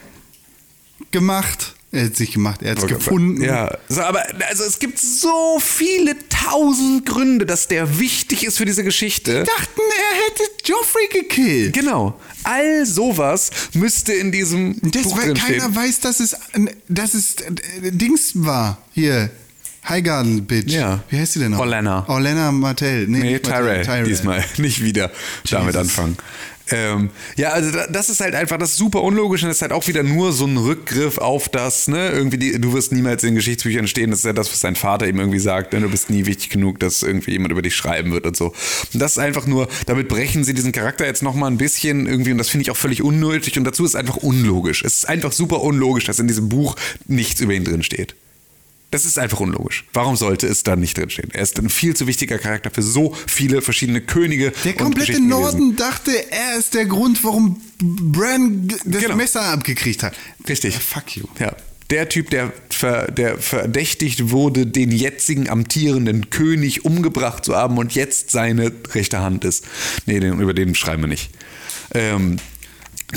gemacht. 1.11 1.75
Er 1.93 2.05
hat 2.05 2.13
es 2.13 2.21
nicht 2.21 2.35
gemacht, 2.35 2.63
er 2.63 2.71
hat 2.71 2.79
es 2.79 2.87
gefunden. 2.87 3.43
Ja, 3.43 3.77
so, 3.89 4.01
aber 4.03 4.23
also 4.49 4.63
es 4.63 4.79
gibt 4.79 5.01
so 5.01 5.59
viele 5.61 6.15
tausend 6.29 7.05
Gründe, 7.05 7.47
dass 7.47 7.67
der 7.67 7.99
wichtig 7.99 8.45
ist 8.45 8.59
für 8.59 8.65
diese 8.65 8.85
Geschichte. 8.85 9.43
dachten, 9.43 9.81
er 9.81 10.25
hätte 10.25 10.43
Joffrey 10.67 11.09
gekillt. 11.13 11.73
Genau. 11.75 12.21
All 12.45 12.87
sowas 12.87 13.51
müsste 13.75 14.13
in 14.13 14.31
diesem 14.31 14.77
Das, 14.93 15.03
Buch 15.03 15.17
weil 15.19 15.35
drinstehen. 15.35 15.59
keiner 15.63 15.75
weiß, 15.75 15.99
dass 15.99 16.21
es, 16.21 16.37
dass 16.89 17.15
es 17.15 17.35
äh, 17.41 17.91
Dings 17.91 18.33
war. 18.35 18.79
Hier. 18.93 19.31
Highgarden, 19.89 20.45
Bitch. 20.45 20.71
Ja. 20.71 21.03
Wie 21.09 21.19
heißt 21.19 21.33
sie 21.33 21.39
denn 21.41 21.53
noch? 21.53 21.59
Orlena. 21.61 22.05
Orlena 22.07 22.53
Martell. 22.53 23.09
Nee, 23.09 23.33
nicht 23.33 23.49
Martell, 23.49 23.83
Tyrell, 23.83 24.05
diesmal. 24.05 24.45
Nicht 24.59 24.85
wieder 24.85 25.11
damit 25.51 25.75
Jesus. 25.75 25.89
anfangen. 25.89 26.17
Ähm, 26.73 27.11
ja, 27.37 27.51
also 27.51 27.71
da- 27.73 27.87
das 27.89 28.11
ist 28.11 28.21
halt 28.21 28.35
einfach 28.35 28.57
das 28.57 28.71
ist 28.71 28.77
super 28.77 29.03
unlogisch 29.03 29.43
und 29.43 29.49
das 29.49 29.57
ist 29.59 29.63
halt 29.63 29.73
auch 29.73 29.89
wieder 29.89 30.03
nur 30.03 30.33
so 30.33 30.47
ein 30.47 30.57
Rückgriff 30.57 31.19
auf 31.19 31.49
das, 31.49 31.89
ne, 31.89 32.11
irgendwie 32.11 32.39
die, 32.39 32.61
du 32.61 32.73
wirst 32.73 32.93
niemals 32.93 33.25
in 33.25 33.35
Geschichtsbüchern 33.35 33.89
stehen, 33.89 34.11
das 34.11 34.21
ist 34.21 34.25
ja 34.25 34.33
das, 34.33 34.53
was 34.53 34.61
dein 34.61 34.77
Vater 34.77 35.09
ihm 35.09 35.19
irgendwie 35.19 35.41
sagt, 35.41 35.73
ne, 35.73 35.81
du 35.81 35.89
bist 35.89 36.11
nie 36.11 36.27
wichtig 36.27 36.51
genug, 36.51 36.79
dass 36.79 37.03
irgendwie 37.03 37.33
jemand 37.33 37.51
über 37.53 37.63
dich 37.63 37.75
schreiben 37.75 38.13
wird 38.13 38.25
und 38.27 38.37
so. 38.37 38.55
Und 38.93 39.01
das 39.01 39.13
ist 39.13 39.19
einfach 39.19 39.47
nur, 39.47 39.69
damit 39.87 40.09
brechen 40.09 40.45
sie 40.45 40.55
diesen 40.55 40.73
Charakter 40.73 41.07
jetzt 41.07 41.23
nochmal 41.23 41.51
ein 41.51 41.59
bisschen 41.59 42.07
irgendwie 42.07 42.33
und 42.33 42.39
das 42.39 42.49
finde 42.51 42.63
ich 42.63 42.71
auch 42.71 42.77
völlig 42.77 43.03
unnötig 43.03 43.59
und 43.59 43.65
dazu 43.65 43.85
ist 43.85 43.91
es 43.91 43.97
einfach 43.97 44.17
unlogisch. 44.19 44.83
Es 44.85 44.95
ist 44.95 45.09
einfach 45.09 45.33
super 45.33 45.63
unlogisch, 45.63 46.05
dass 46.05 46.19
in 46.21 46.29
diesem 46.29 46.49
Buch 46.49 46.77
nichts 47.07 47.41
über 47.41 47.53
ihn 47.53 47.65
drin 47.65 47.83
steht. 47.83 48.15
Das 48.91 49.05
ist 49.05 49.19
einfach 49.19 49.39
unlogisch. 49.41 49.85
Warum 49.93 50.17
sollte 50.17 50.49
es 50.49 50.65
da 50.65 50.75
nicht 50.75 50.99
drinstehen? 50.99 51.31
Er 51.33 51.43
ist 51.43 51.59
ein 51.59 51.71
viel 51.71 51.95
zu 51.95 52.07
wichtiger 52.09 52.39
Charakter 52.39 52.71
für 52.71 52.83
so 52.83 53.15
viele 53.27 53.63
verschiedene 53.63 54.01
Könige. 54.01 54.53
Der 54.65 54.73
komplette 54.73 55.21
Norden 55.21 55.59
gewesen. 55.59 55.77
dachte, 55.77 56.33
er 56.33 56.57
ist 56.59 56.75
der 56.75 56.87
Grund, 56.87 57.23
warum 57.23 57.61
Bran 57.81 58.67
das 58.85 59.03
Genau. 59.03 59.15
Messer 59.17 59.43
abgekriegt 59.43 60.03
hat. 60.03 60.15
Richtig. 60.49 60.75
Ja, 60.75 60.81
fuck 60.81 61.17
you. 61.17 61.25
Ja. 61.39 61.55
Der 61.91 62.09
Typ, 62.09 62.31
der, 62.31 62.53
ver, 62.71 63.11
der 63.11 63.39
verdächtigt 63.39 64.31
wurde, 64.31 64.67
den 64.67 64.93
jetzigen 64.93 65.49
amtierenden 65.49 66.31
König 66.31 66.85
umgebracht 66.85 67.45
zu 67.45 67.57
haben 67.57 67.79
und 67.79 67.95
jetzt 67.95 68.31
seine 68.31 68.73
rechte 68.93 69.21
Hand 69.21 69.45
ist. 69.45 69.65
Nee, 70.07 70.21
den, 70.21 70.39
über 70.41 70.55
den 70.55 70.75
schreiben 70.75 71.03
wir 71.03 71.09
nicht. 71.09 71.31
Ähm, 71.95 72.37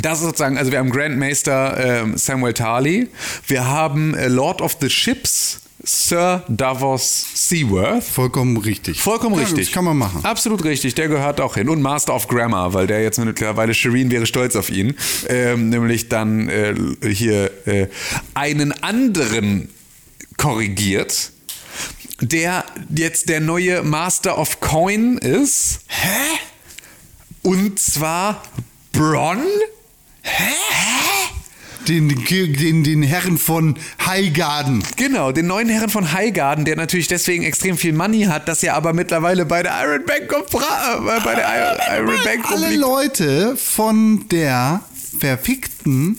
das 0.01 0.19
ist 0.19 0.25
sozusagen, 0.25 0.57
also 0.57 0.71
wir 0.71 0.79
haben 0.79 0.89
Grandmaster 0.89 2.01
ähm, 2.01 2.17
Samuel 2.17 2.53
Tarly, 2.53 3.09
wir 3.47 3.67
haben 3.67 4.15
äh, 4.15 4.27
Lord 4.27 4.59
of 4.61 4.77
the 4.81 4.89
Ships, 4.89 5.59
Sir 5.85 6.43
Davos 6.47 7.25
Seaworth. 7.33 8.05
Vollkommen 8.05 8.55
richtig. 8.55 9.01
Vollkommen 9.01 9.35
Ja, 9.35 9.41
richtig. 9.41 9.67
Das 9.67 9.73
kann 9.73 9.83
man 9.83 9.97
machen. 9.97 10.23
Absolut 10.23 10.63
richtig, 10.63 10.95
der 10.95 11.09
gehört 11.09 11.41
auch 11.41 11.55
hin. 11.55 11.67
Und 11.67 11.81
Master 11.81 12.15
of 12.15 12.29
Grammar, 12.29 12.73
weil 12.73 12.87
der 12.87 13.03
jetzt 13.03 13.19
mittlerweile, 13.19 13.73
Shireen 13.73 14.09
wäre 14.09 14.25
stolz 14.25 14.55
auf 14.55 14.69
ihn, 14.69 14.95
ähm, 15.27 15.69
nämlich 15.69 16.07
dann 16.07 16.47
äh, 16.47 16.73
hier 17.05 17.51
äh, 17.67 17.87
einen 18.33 18.71
anderen 18.81 19.69
korrigiert, 20.37 21.31
der 22.21 22.63
jetzt 22.95 23.27
der 23.27 23.41
neue 23.41 23.83
Master 23.83 24.37
of 24.37 24.61
Coin 24.61 25.17
ist. 25.17 25.81
Hä? 25.87 26.39
Und 27.41 27.77
zwar 27.77 28.41
Bronn? 28.93 29.43
Den, 31.87 32.07
den, 32.09 32.83
den 32.83 33.03
Herren 33.03 33.37
von 33.37 33.77
Highgarden. 34.05 34.83
Genau, 34.95 35.31
den 35.31 35.47
neuen 35.47 35.67
Herren 35.69 35.89
von 35.89 36.11
Highgarden, 36.13 36.63
der 36.65 36.75
natürlich 36.77 37.07
deswegen 37.07 37.43
extrem 37.43 37.77
viel 37.77 37.91
Money 37.93 38.23
hat, 38.23 38.47
das 38.47 38.61
ja 38.61 38.73
aber 38.75 38.93
mittlerweile 38.93 39.45
bei 39.45 39.63
der 39.63 39.73
Iron 39.83 40.05
Bank 40.05 40.31
äh, 40.31 41.19
bei 41.23 41.35
der 41.35 41.45
Iron, 41.97 42.07
Iron 42.09 42.23
Bank 42.23 42.45
Alle 42.51 42.61
rumliegt. 42.61 42.79
Leute 42.81 43.57
von 43.57 44.27
der 44.29 44.81
verfickten, 45.19 46.17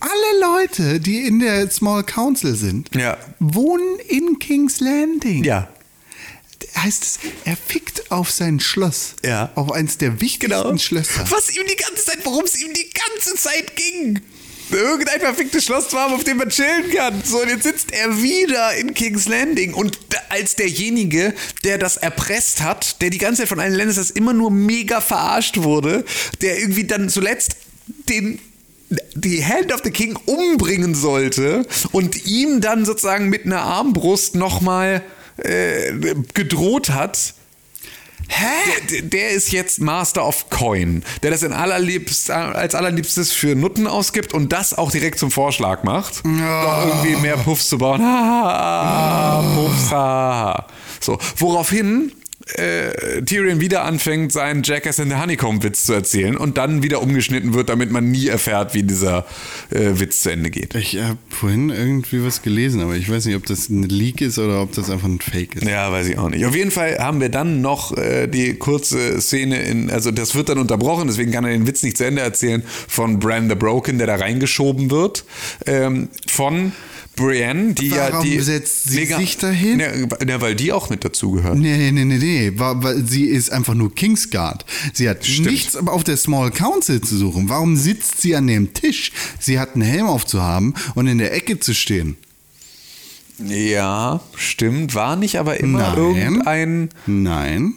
alle 0.00 0.40
Leute, 0.58 1.00
die 1.00 1.26
in 1.26 1.40
der 1.40 1.70
Small 1.70 2.02
Council 2.04 2.54
sind, 2.54 2.94
Ja. 2.94 3.16
wohnen 3.38 3.98
in 4.08 4.38
King's 4.38 4.80
Landing. 4.80 5.42
Ja. 5.44 5.68
heißt 6.76 7.02
es, 7.02 7.18
er 7.46 7.56
fickt 7.56 8.10
auf 8.12 8.30
sein 8.30 8.60
Schloss. 8.60 9.14
Ja. 9.24 9.50
Auf 9.54 9.72
eins 9.72 9.96
der 9.98 10.20
wichtigsten 10.20 10.78
Schlösser. 10.78 11.24
Was 11.30 11.56
ihm 11.56 11.62
die 11.68 11.76
ganze 11.76 12.04
Zeit, 12.04 12.18
worum 12.24 12.44
es 12.44 12.60
ihm 12.60 12.72
die 12.74 12.90
ganze 12.90 13.34
Zeit 13.36 13.74
ging. 13.76 14.20
Irgendein 14.70 15.20
verficktes 15.20 15.64
Schloss 15.64 15.88
zu 15.88 15.96
haben, 15.96 16.14
auf 16.14 16.24
dem 16.24 16.38
man 16.38 16.48
chillen 16.48 16.90
kann. 16.92 17.22
So, 17.24 17.40
und 17.40 17.48
jetzt 17.48 17.62
sitzt 17.62 17.92
er 17.92 18.20
wieder 18.20 18.74
in 18.74 18.94
King's 18.94 19.28
Landing. 19.28 19.74
Und 19.74 19.98
als 20.28 20.56
derjenige, 20.56 21.34
der 21.64 21.78
das 21.78 21.96
erpresst 21.96 22.62
hat, 22.62 23.00
der 23.00 23.10
die 23.10 23.18
ganze 23.18 23.42
Zeit 23.42 23.48
von 23.48 23.60
allen 23.60 23.74
Lannisters 23.74 24.10
immer 24.10 24.32
nur 24.32 24.50
mega 24.50 25.00
verarscht 25.00 25.58
wurde, 25.58 26.04
der 26.40 26.58
irgendwie 26.58 26.84
dann 26.84 27.08
zuletzt 27.08 27.56
den 28.08 28.40
die 29.14 29.44
Hand 29.44 29.72
of 29.72 29.80
the 29.82 29.90
King 29.90 30.16
umbringen 30.26 30.94
sollte 30.94 31.66
und 31.90 32.26
ihm 32.26 32.60
dann 32.60 32.84
sozusagen 32.84 33.28
mit 33.28 33.44
einer 33.44 33.62
Armbrust 33.62 34.36
nochmal 34.36 35.02
äh, 35.38 35.92
gedroht 36.34 36.90
hat. 36.90 37.34
Der, 38.28 38.86
der- 39.00 39.02
der 39.02 39.30
ist 39.30 39.52
jetzt 39.52 39.80
Master 39.80 40.26
of 40.26 40.50
Coin, 40.50 41.04
der 41.22 41.30
das 41.30 41.42
in 41.42 41.52
allerliebst, 41.52 42.30
als 42.30 42.74
allerliebstes 42.74 43.32
für 43.32 43.54
Nutten 43.54 43.86
ausgibt 43.86 44.34
und 44.34 44.52
das 44.52 44.74
auch 44.76 44.90
direkt 44.90 45.18
zum 45.18 45.30
Vorschlag 45.30 45.84
macht, 45.84 46.22
doch 46.24 46.86
irgendwie 46.86 47.16
mehr 47.22 47.36
Puffs 47.36 47.68
zu 47.68 47.78
bauen. 47.78 48.00
Ha, 48.02 48.04
ha, 48.04 49.42
ha, 49.42 49.54
Puffs, 49.54 49.90
ha, 49.90 49.96
ha. 49.96 50.66
So, 51.00 51.18
woraufhin 51.36 52.12
äh, 52.54 53.22
Tyrion 53.22 53.60
wieder 53.60 53.84
anfängt, 53.84 54.32
seinen 54.32 54.62
Jackass 54.62 54.98
in 54.98 55.08
the 55.08 55.16
Honeycomb-Witz 55.16 55.84
zu 55.84 55.92
erzählen 55.92 56.36
und 56.36 56.56
dann 56.56 56.82
wieder 56.82 57.02
umgeschnitten 57.02 57.54
wird, 57.54 57.68
damit 57.68 57.90
man 57.90 58.10
nie 58.10 58.28
erfährt, 58.28 58.72
wie 58.74 58.84
dieser 58.84 59.26
äh, 59.70 59.98
Witz 59.98 60.22
zu 60.22 60.30
Ende 60.30 60.50
geht. 60.50 60.74
Ich 60.76 60.96
habe 61.00 61.18
vorhin 61.28 61.70
irgendwie 61.70 62.24
was 62.24 62.42
gelesen, 62.42 62.80
aber 62.80 62.94
ich 62.94 63.10
weiß 63.10 63.26
nicht, 63.26 63.36
ob 63.36 63.46
das 63.46 63.68
ein 63.68 63.82
Leak 63.82 64.20
ist 64.20 64.38
oder 64.38 64.62
ob 64.62 64.72
das 64.72 64.90
einfach 64.90 65.08
ein 65.08 65.20
Fake 65.20 65.56
ist. 65.56 65.64
Ja, 65.64 65.90
weiß 65.90 66.06
ich 66.06 66.18
auch 66.18 66.28
nicht. 66.28 66.44
Auf 66.46 66.54
jeden 66.54 66.70
Fall 66.70 66.98
haben 66.98 67.20
wir 67.20 67.30
dann 67.30 67.62
noch 67.62 67.96
äh, 67.96 68.28
die 68.28 68.54
kurze 68.54 69.20
Szene 69.20 69.62
in, 69.62 69.90
also 69.90 70.12
das 70.12 70.34
wird 70.34 70.48
dann 70.48 70.58
unterbrochen, 70.58 71.08
deswegen 71.08 71.32
kann 71.32 71.44
er 71.44 71.50
den 71.50 71.66
Witz 71.66 71.82
nicht 71.82 71.96
zu 71.96 72.06
Ende 72.06 72.22
erzählen, 72.22 72.62
von 72.66 73.18
Bran 73.18 73.48
the 73.48 73.56
Broken, 73.56 73.98
der 73.98 74.06
da 74.06 74.16
reingeschoben 74.16 74.90
wird, 74.90 75.24
ähm, 75.66 76.08
von 76.28 76.72
Brienne, 77.16 77.72
die 77.74 77.88
ja 77.88 78.12
Warum 78.12 78.24
die. 78.24 78.38
setzt 78.40 78.84
sie 78.90 79.00
Mega- 79.00 79.18
sich 79.18 79.38
dahin? 79.38 79.78
Ne, 79.78 80.06
ne, 80.24 80.40
weil 80.40 80.54
die 80.54 80.72
auch 80.72 80.90
mit 80.90 81.04
dazugehört. 81.04 81.56
Nee, 81.58 81.76
nee, 81.76 81.90
nee, 81.90 82.04
nee, 82.04 82.18
nee. 82.18 82.52
War, 82.58 82.82
weil 82.82 83.04
sie 83.06 83.24
ist 83.24 83.50
einfach 83.50 83.74
nur 83.74 83.94
Kingsguard. 83.94 84.64
Sie 84.92 85.08
hat 85.08 85.26
nichts 85.40 85.74
auf 85.76 86.04
der 86.04 86.16
Small 86.18 86.50
Council 86.50 87.00
zu 87.00 87.16
suchen. 87.16 87.48
Warum 87.48 87.76
sitzt 87.76 88.20
sie 88.20 88.36
an 88.36 88.46
dem 88.46 88.72
Tisch? 88.74 89.12
Sie 89.40 89.58
hat 89.58 89.74
einen 89.74 89.82
Helm 89.82 90.06
aufzuhaben 90.06 90.74
und 90.94 91.06
in 91.06 91.18
der 91.18 91.34
Ecke 91.34 91.58
zu 91.58 91.74
stehen. 91.74 92.16
Ja, 93.38 94.20
stimmt. 94.34 94.94
War 94.94 95.16
nicht 95.16 95.38
aber 95.38 95.58
immer 95.60 95.94
Nein. 95.96 96.16
irgendein. 96.16 96.88
Nein. 97.06 97.74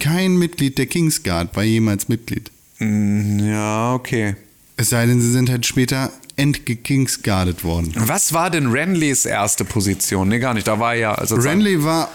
Kein 0.00 0.36
Mitglied 0.36 0.78
der 0.78 0.86
Kingsguard 0.86 1.54
war 1.54 1.62
jemals 1.62 2.08
Mitglied. 2.08 2.50
Ja, 2.80 3.94
okay. 3.94 4.34
Es 4.76 4.88
sei 4.90 5.06
denn, 5.06 5.20
sie 5.20 5.30
sind 5.30 5.48
halt 5.50 5.64
später 5.66 6.10
entgekingsguardet 6.36 7.64
worden. 7.64 7.92
Was 7.96 8.32
war 8.32 8.50
denn 8.50 8.70
Renleys 8.70 9.24
erste 9.24 9.64
Position? 9.64 10.28
Nee, 10.28 10.38
gar 10.38 10.54
nicht. 10.54 10.66
Da 10.66 10.78
war 10.78 10.94
er 10.94 11.00
ja. 11.00 11.14
Also 11.14 11.36
Renly 11.36 11.82
war, 11.84 12.08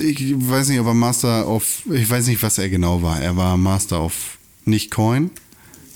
ich 0.00 0.34
weiß 0.36 0.68
nicht, 0.68 0.80
ob 0.80 0.86
er 0.86 0.94
Master 0.94 1.48
of, 1.48 1.82
ich 1.90 2.08
weiß 2.08 2.26
nicht, 2.26 2.42
was 2.42 2.58
er 2.58 2.68
genau 2.68 3.02
war. 3.02 3.20
Er 3.20 3.36
war 3.36 3.56
Master 3.56 4.02
of, 4.02 4.14
nicht 4.64 4.90
Coin. 4.90 5.30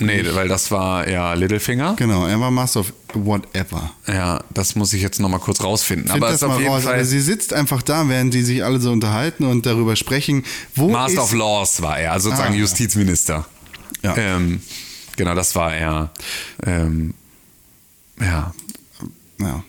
Nee, 0.02 0.24
weil 0.32 0.48
das 0.48 0.70
war 0.70 1.06
ja 1.10 1.34
Littlefinger. 1.34 1.94
Genau, 1.98 2.26
er 2.26 2.40
war 2.40 2.50
Master 2.50 2.80
of 2.80 2.92
whatever. 3.12 3.90
Ja, 4.06 4.42
das 4.48 4.74
muss 4.74 4.94
ich 4.94 5.02
jetzt 5.02 5.20
nochmal 5.20 5.40
kurz 5.40 5.62
rausfinden. 5.62 6.08
Find 6.10 6.22
aber 6.22 6.32
das 6.32 6.40
mal 6.40 6.58
jeden 6.58 6.70
raus. 6.72 6.84
Fall. 6.84 6.94
Aber 6.94 7.04
sie 7.04 7.20
sitzt 7.20 7.52
einfach 7.52 7.82
da, 7.82 8.08
während 8.08 8.32
die 8.32 8.42
sich 8.42 8.64
alle 8.64 8.80
so 8.80 8.92
unterhalten 8.92 9.44
und 9.44 9.66
darüber 9.66 9.96
sprechen. 9.96 10.42
Wo 10.74 10.88
Master 10.88 11.22
of 11.24 11.34
Laws 11.34 11.82
war 11.82 11.98
er, 11.98 12.12
also 12.12 12.30
sozusagen 12.30 12.54
Ah. 12.54 12.58
Justizminister. 12.58 13.46
Ja. 14.02 14.16
Ähm, 14.16 14.62
genau, 15.16 15.34
das 15.34 15.54
war 15.54 15.74
er. 15.74 16.10
Ähm, 16.64 17.12
ja. 18.20 18.55
Ja. 19.40 19.64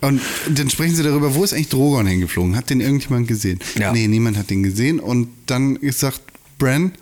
Und 0.00 0.20
dann 0.48 0.70
sprechen 0.70 0.94
sie 0.94 1.02
darüber, 1.02 1.34
wo 1.34 1.42
ist 1.42 1.52
eigentlich 1.52 1.70
Drogon 1.70 2.06
hingeflogen? 2.06 2.54
Hat 2.56 2.70
den 2.70 2.80
irgendjemand 2.80 3.26
gesehen? 3.26 3.58
Ja. 3.76 3.92
Nee, 3.92 4.06
niemand 4.06 4.36
hat 4.36 4.48
den 4.50 4.62
gesehen. 4.62 5.00
Und 5.00 5.28
dann 5.46 5.76
sagt 5.90 6.20
Bran, 6.58 6.92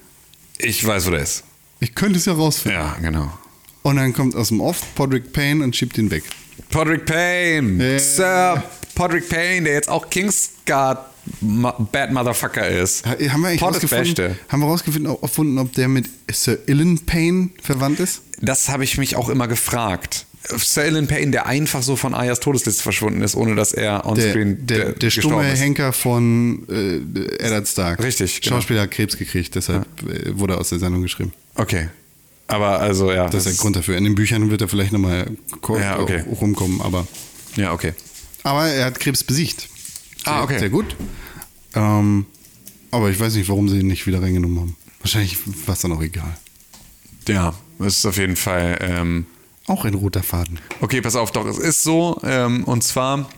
Ich 0.59 0.85
weiß, 0.87 1.07
wo 1.07 1.11
der 1.11 1.21
ist. 1.21 1.45
ich 1.81 1.95
könnte 1.95 2.19
es 2.19 2.25
ja 2.25 2.33
rausfinden. 2.33 2.81
Ja, 2.81 2.97
genau. 3.03 3.31
Und 3.83 3.97
dann 3.97 4.13
kommt 4.15 4.35
aus 4.35 4.49
dem 4.49 4.61
Off 4.61 4.83
Podrick 4.95 5.33
Payne 5.33 5.63
und 5.63 5.77
schiebt 5.77 5.99
ihn 5.99 6.11
weg. 6.11 6.25
Podrick 6.71 7.05
Payne. 7.05 7.93
Ja. 7.93 7.99
Sir 7.99 8.63
Podrick 8.95 9.29
Payne, 9.29 9.65
der 9.65 9.75
jetzt 9.75 9.91
auch 9.91 10.09
Kingsguard 10.09 10.99
Bad 11.93 12.13
Motherfucker 12.13 12.67
ist. 12.69 13.05
Ha- 13.05 13.17
Haben 13.29 13.43
wir 13.43 13.49
eigentlich 13.49 13.61
Pod 13.61 13.75
rausgefunden, 13.75 14.39
haben 14.49 14.61
wir 14.61 14.67
rausgefunden, 14.67 15.07
ob, 15.13 15.39
ob 15.39 15.73
der 15.75 15.89
mit 15.89 16.09
Sir 16.33 16.59
Ilyn 16.67 16.99
Payne 17.05 17.51
verwandt 17.61 18.01
ist? 18.01 18.23
Das 18.41 18.69
habe 18.69 18.85
ich 18.85 18.97
mich 18.99 19.17
auch 19.17 19.29
immer 19.29 19.49
gefragt. 19.49 20.26
Ilan 20.77 21.07
Payne, 21.07 21.31
der 21.33 21.47
einfach 21.47 21.83
so 21.83 21.97
von 21.97 22.15
Ayas 22.15 22.41
Todesliste 22.41 22.83
verschwunden 22.83 23.23
ist, 23.23 23.35
ohne 23.35 23.55
dass 23.55 23.73
er 23.73 23.99
Der, 23.99 24.07
onscreen 24.07 24.67
der, 24.67 24.89
äh, 24.89 24.95
der 24.95 25.11
stumme. 25.11 25.43
Henker 25.45 25.93
von 25.93 26.67
äh, 26.69 27.45
Eddard 27.45 27.67
Stark. 27.69 28.03
Richtig, 28.03 28.41
genau. 28.41 28.57
Schauspieler 28.57 28.83
hat 28.83 28.91
Krebs 28.91 29.17
gekriegt, 29.17 29.55
deshalb 29.55 29.87
äh, 30.09 30.39
wurde 30.39 30.55
er 30.55 30.61
aus 30.61 30.69
der 30.69 30.79
Sendung 30.79 31.03
geschrieben. 31.03 31.33
Okay. 31.55 31.89
Aber 32.49 32.81
also, 32.81 33.11
ja. 33.13 33.29
Das 33.29 33.47
ist 33.47 33.57
der 33.59 33.63
Grund 33.63 33.75
dafür. 33.77 33.97
In 33.97 34.05
den 34.05 34.15
Büchern 34.15 34.51
wird 34.51 34.61
er 34.61 34.69
vielleicht 34.69 34.93
nochmal 34.93 35.27
Ja, 35.81 35.99
okay. 35.99 36.23
rumkommen, 36.41 36.81
aber, 36.81 37.07
Ja, 37.57 37.73
okay. 37.73 37.93
aber 38.45 38.67
er 38.69 38.85
hat 38.87 39.01
Krebs 39.01 39.25
besiegt. 39.25 39.69
Ah, 40.25 40.35
Sehr- 40.35 40.43
okay. 40.45 40.59
Sehr 40.61 40.71
gut. 40.71 40.95
Ähm, 41.75 42.27
aber 42.93 43.11
ich 43.11 43.19
weiß 43.19 43.35
nicht, 43.35 43.49
warum 43.49 43.69
sie 43.69 43.81
ihn 43.81 43.89
nicht 43.89 44.07
wieder 44.07 44.23
reingenommen 44.23 44.61
haben. 44.61 44.77
Wahrscheinlich 45.01 45.37
war 45.67 45.75
es 45.75 45.81
dann 45.81 45.93
auch 45.93 46.03
egal. 46.03 46.37
Ja, 47.29 47.53
es 47.81 47.99
ist 47.99 48.07
auf 48.07 48.17
jeden 48.19 48.37
Fall. 48.37 48.79
Ähm, 48.81 49.27
Auch 49.67 49.85
ein 49.85 49.95
roter 49.95 50.23
Faden. 50.23 50.59
Okay, 50.81 51.01
pass 51.01 51.17
auf, 51.17 51.33
doch, 51.33 51.47
es 51.47 51.59
ist 51.59 51.83
so, 51.83 52.21
ähm, 52.25 52.65
und 52.65 52.85
zwar 52.85 53.29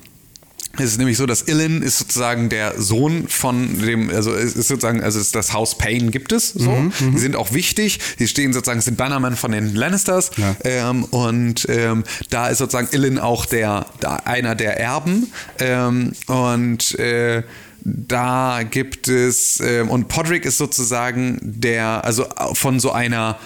ist 0.76 0.92
es 0.92 0.98
nämlich 0.98 1.16
so, 1.16 1.26
dass 1.26 1.42
Ilyn 1.42 1.82
ist 1.82 1.98
sozusagen 1.98 2.50
der 2.50 2.80
Sohn 2.80 3.26
von 3.26 3.80
dem, 3.80 4.10
also 4.10 4.32
es 4.32 4.55
ist 4.55 4.68
sozusagen, 4.68 5.02
also 5.02 5.18
ist 5.18 5.34
das 5.34 5.52
Haus 5.52 5.76
Payne 5.76 6.10
gibt 6.10 6.30
es 6.30 6.50
so. 6.50 6.92
Die 7.00 7.18
sind 7.18 7.34
auch 7.34 7.52
wichtig, 7.52 7.98
die 8.20 8.28
stehen 8.28 8.52
sozusagen, 8.52 8.80
sind 8.80 8.96
Bannerman 8.96 9.34
von 9.34 9.50
den 9.50 9.74
Lannisters 9.74 10.30
Ja. 10.36 10.55
ähm, 10.64 11.05
und 11.05 11.66
ähm, 11.68 12.05
da 12.30 12.48
ist 12.48 12.59
sozusagen 12.59 12.88
Ilyn 12.92 13.18
auch 13.18 13.44
der, 13.46 13.86
da 14.00 14.16
einer 14.24 14.55
der 14.55 14.78
Erben 14.78 15.32
ähm, 15.59 16.12
und 16.26 16.96
äh, 16.98 17.42
da 17.80 18.60
gibt 18.68 19.09
es, 19.09 19.60
ähm, 19.60 19.88
und 19.88 20.09
Podrick 20.09 20.44
ist 20.44 20.59
sozusagen 20.59 21.38
der, 21.42 22.05
also 22.05 22.26
von 22.52 22.78
so 22.80 22.92
einer 22.92 23.38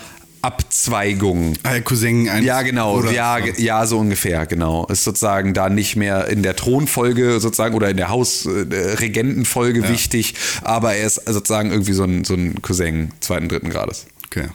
Abzweigung. 0.42 1.54
Ah, 1.62 1.80
Cousin 1.80 2.28
ein 2.28 2.42
Ja, 2.44 2.62
genau. 2.62 2.96
Bruder. 2.96 3.12
Ja, 3.12 3.38
ge- 3.38 3.54
ja, 3.62 3.86
so 3.86 3.98
ungefähr, 3.98 4.44
genau. 4.46 4.86
Ist 4.86 5.04
sozusagen 5.04 5.54
da 5.54 5.68
nicht 5.68 5.96
mehr 5.96 6.26
in 6.28 6.42
der 6.42 6.56
Thronfolge 6.56 7.38
sozusagen 7.40 7.74
oder 7.74 7.88
in 7.90 7.96
der 7.96 8.08
Hausregentenfolge 8.08 9.88
wichtig, 9.88 10.34
aber 10.62 10.94
er 10.94 11.06
ist 11.06 11.20
sozusagen 11.26 11.70
irgendwie 11.70 11.92
so 11.92 12.04
ein, 12.04 12.24
so 12.24 12.34
ein 12.34 12.60
Cousin 12.62 13.10
zweiten, 13.20 13.48
dritten 13.48 13.70
Grades. 13.70 14.06
Okay. 14.26 14.48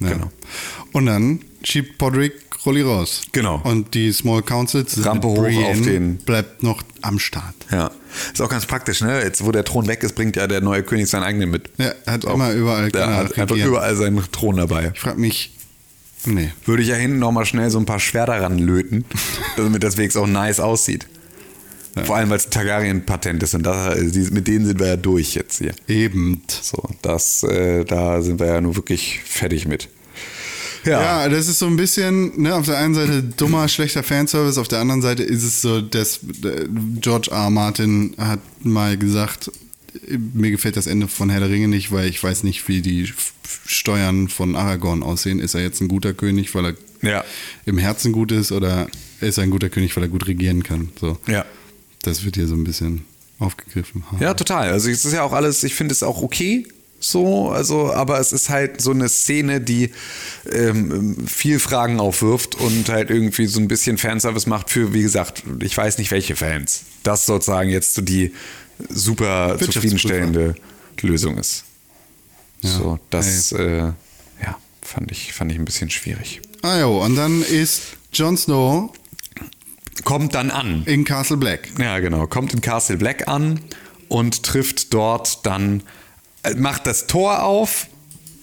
Ja. 0.00 0.08
Genau. 0.10 0.30
Und 0.92 1.06
dann 1.06 1.40
schiebt 1.62 1.98
Podrick 1.98 2.34
Rolli 2.66 2.82
raus. 2.82 3.22
Genau. 3.32 3.60
Und 3.64 3.94
die 3.94 4.12
Small 4.12 4.42
Council 4.42 4.84
zusammen 4.84 5.22
Rampe 5.22 5.28
hoch 5.28 5.64
auf 5.70 5.80
den- 5.80 6.16
bleibt 6.18 6.62
noch 6.62 6.82
am 7.02 7.18
Start. 7.18 7.54
Ja. 7.70 7.90
Ist 8.32 8.42
auch 8.42 8.48
ganz 8.48 8.66
praktisch, 8.66 9.00
ne? 9.00 9.22
Jetzt, 9.22 9.44
wo 9.44 9.52
der 9.52 9.64
Thron 9.64 9.86
weg 9.86 10.02
ist, 10.02 10.14
bringt 10.14 10.36
ja 10.36 10.46
der 10.46 10.60
neue 10.60 10.82
König 10.82 11.08
seinen 11.08 11.22
eigenen 11.22 11.50
mit. 11.50 11.70
Ja, 11.78 11.92
er 12.04 12.12
hat 12.14 12.24
Ist 12.24 12.30
auch- 12.30 12.34
immer 12.34 12.52
überall 12.52 12.90
Der 12.90 13.02
er 13.02 13.16
hat 13.18 13.38
einfach 13.38 13.56
überall 13.56 13.94
seinen 13.96 14.22
Thron 14.32 14.56
dabei. 14.56 14.90
Ich 14.94 15.00
frage 15.00 15.20
mich, 15.20 15.54
nee. 16.26 16.50
Würde 16.64 16.82
ich 16.82 16.88
ja 16.88 16.96
hinten 16.96 17.20
nochmal 17.20 17.46
schnell 17.46 17.70
so 17.70 17.78
ein 17.78 17.86
paar 17.86 18.00
Schwerter 18.00 18.40
ranlöten, 18.42 19.04
damit 19.56 19.82
das 19.84 19.96
wenigstens 19.96 20.22
auch 20.22 20.26
nice 20.26 20.58
aussieht. 20.60 21.06
Vor 22.04 22.14
allem, 22.16 22.30
weil 22.30 22.36
es 22.36 22.48
Targaryen-Patente 22.48 23.46
sind. 23.46 23.66
Das, 23.66 23.96
die- 24.12 24.30
mit 24.32 24.46
denen 24.46 24.66
sind 24.66 24.78
wir 24.78 24.86
ja 24.86 24.96
durch 24.96 25.34
jetzt 25.34 25.58
hier. 25.58 25.72
Eben. 25.88 26.42
So, 26.62 26.82
das, 27.02 27.42
äh, 27.42 27.84
da 27.84 28.20
sind 28.22 28.38
wir 28.38 28.46
ja 28.46 28.60
nur 28.60 28.76
wirklich 28.76 29.20
fertig 29.24 29.66
mit. 29.66 29.88
Ja. 30.84 31.00
Ja, 31.24 31.28
das 31.28 31.48
ist 31.48 31.58
so 31.58 31.66
ein 31.66 31.76
bisschen, 31.76 32.40
ne, 32.42 32.54
auf 32.54 32.66
der 32.66 32.78
einen 32.78 32.94
Seite 32.94 33.22
dummer, 33.22 33.68
schlechter 33.68 34.02
Fanservice, 34.02 34.58
auf 34.60 34.68
der 34.68 34.78
anderen 34.80 35.02
Seite 35.02 35.22
ist 35.22 35.42
es 35.44 35.60
so, 35.60 35.80
dass 35.80 36.20
äh, 36.44 36.66
George 37.00 37.30
R. 37.30 37.50
Martin 37.50 38.14
hat 38.18 38.40
mal 38.64 38.96
gesagt, 38.96 39.50
mir 40.34 40.50
gefällt 40.50 40.76
das 40.76 40.86
Ende 40.86 41.08
von 41.08 41.30
Herr 41.30 41.40
der 41.40 41.50
Ringe 41.50 41.68
nicht, 41.68 41.90
weil 41.92 42.08
ich 42.08 42.22
weiß 42.22 42.42
nicht, 42.44 42.68
wie 42.68 42.82
die 42.82 43.12
Steuern 43.66 44.28
von 44.28 44.54
Aragorn 44.56 45.02
aussehen. 45.02 45.40
Ist 45.40 45.54
er 45.54 45.62
jetzt 45.62 45.80
ein 45.80 45.88
guter 45.88 46.12
König, 46.14 46.54
weil 46.54 46.66
er 46.66 46.74
Ja. 47.08 47.24
im 47.64 47.78
Herzen 47.78 48.12
gut 48.12 48.30
ist 48.32 48.52
oder 48.52 48.88
ist 49.20 49.38
er 49.38 49.44
ein 49.44 49.50
guter 49.50 49.70
König, 49.70 49.96
weil 49.96 50.04
er 50.04 50.08
gut 50.08 50.26
regieren 50.26 50.62
kann? 50.62 50.90
So. 51.00 51.18
Ja. 51.26 51.44
Das 52.02 52.24
wird 52.24 52.36
hier 52.36 52.46
so 52.46 52.54
ein 52.54 52.64
bisschen 52.64 53.04
aufgegriffen. 53.38 54.04
Ja, 54.20 54.34
total. 54.34 54.70
Also 54.70 54.88
es 54.90 55.04
ist 55.04 55.12
ja 55.12 55.22
auch 55.22 55.32
alles, 55.32 55.64
ich 55.64 55.74
finde 55.74 55.92
es 55.92 56.02
auch 56.02 56.22
okay. 56.22 56.66
So, 57.00 57.50
also, 57.50 57.92
aber 57.92 58.18
es 58.18 58.32
ist 58.32 58.48
halt 58.48 58.80
so 58.80 58.90
eine 58.90 59.08
Szene, 59.08 59.60
die 59.60 59.92
ähm, 60.50 61.16
viel 61.28 61.60
Fragen 61.60 62.00
aufwirft 62.00 62.56
und 62.56 62.88
halt 62.88 63.10
irgendwie 63.10 63.46
so 63.46 63.60
ein 63.60 63.68
bisschen 63.68 63.98
Fanservice 63.98 64.48
macht 64.48 64.68
für, 64.70 64.92
wie 64.94 65.02
gesagt, 65.02 65.44
ich 65.60 65.76
weiß 65.76 65.98
nicht 65.98 66.10
welche 66.10 66.34
Fans. 66.34 66.82
Das 67.04 67.24
sozusagen 67.26 67.70
jetzt 67.70 67.94
so 67.94 68.02
die 68.02 68.32
super 68.88 69.56
zufriedenstellende 69.60 70.56
Lösung 71.00 71.38
ist. 71.38 71.64
Ja, 72.62 72.70
So, 72.70 72.98
das 73.10 73.52
äh, 73.52 73.92
ja, 74.42 74.58
fand 74.82 75.12
ich, 75.12 75.32
fand 75.32 75.52
ich 75.52 75.58
ein 75.58 75.64
bisschen 75.64 75.90
schwierig. 75.90 76.40
Ah 76.62 76.80
jo, 76.80 77.04
und 77.04 77.14
dann 77.14 77.42
ist 77.42 77.82
Jon 78.12 78.36
Snow 78.36 78.90
Kommt 80.04 80.34
dann 80.34 80.50
an. 80.50 80.82
in 80.86 81.04
Castle 81.04 81.36
Black. 81.36 81.68
Ja, 81.78 81.98
genau. 82.00 82.26
Kommt 82.26 82.52
in 82.54 82.60
Castle 82.60 82.96
Black 82.96 83.28
an 83.28 83.60
und 84.08 84.42
trifft 84.42 84.94
dort 84.94 85.44
dann, 85.46 85.82
macht 86.56 86.86
das 86.86 87.06
Tor 87.06 87.42
auf 87.42 87.86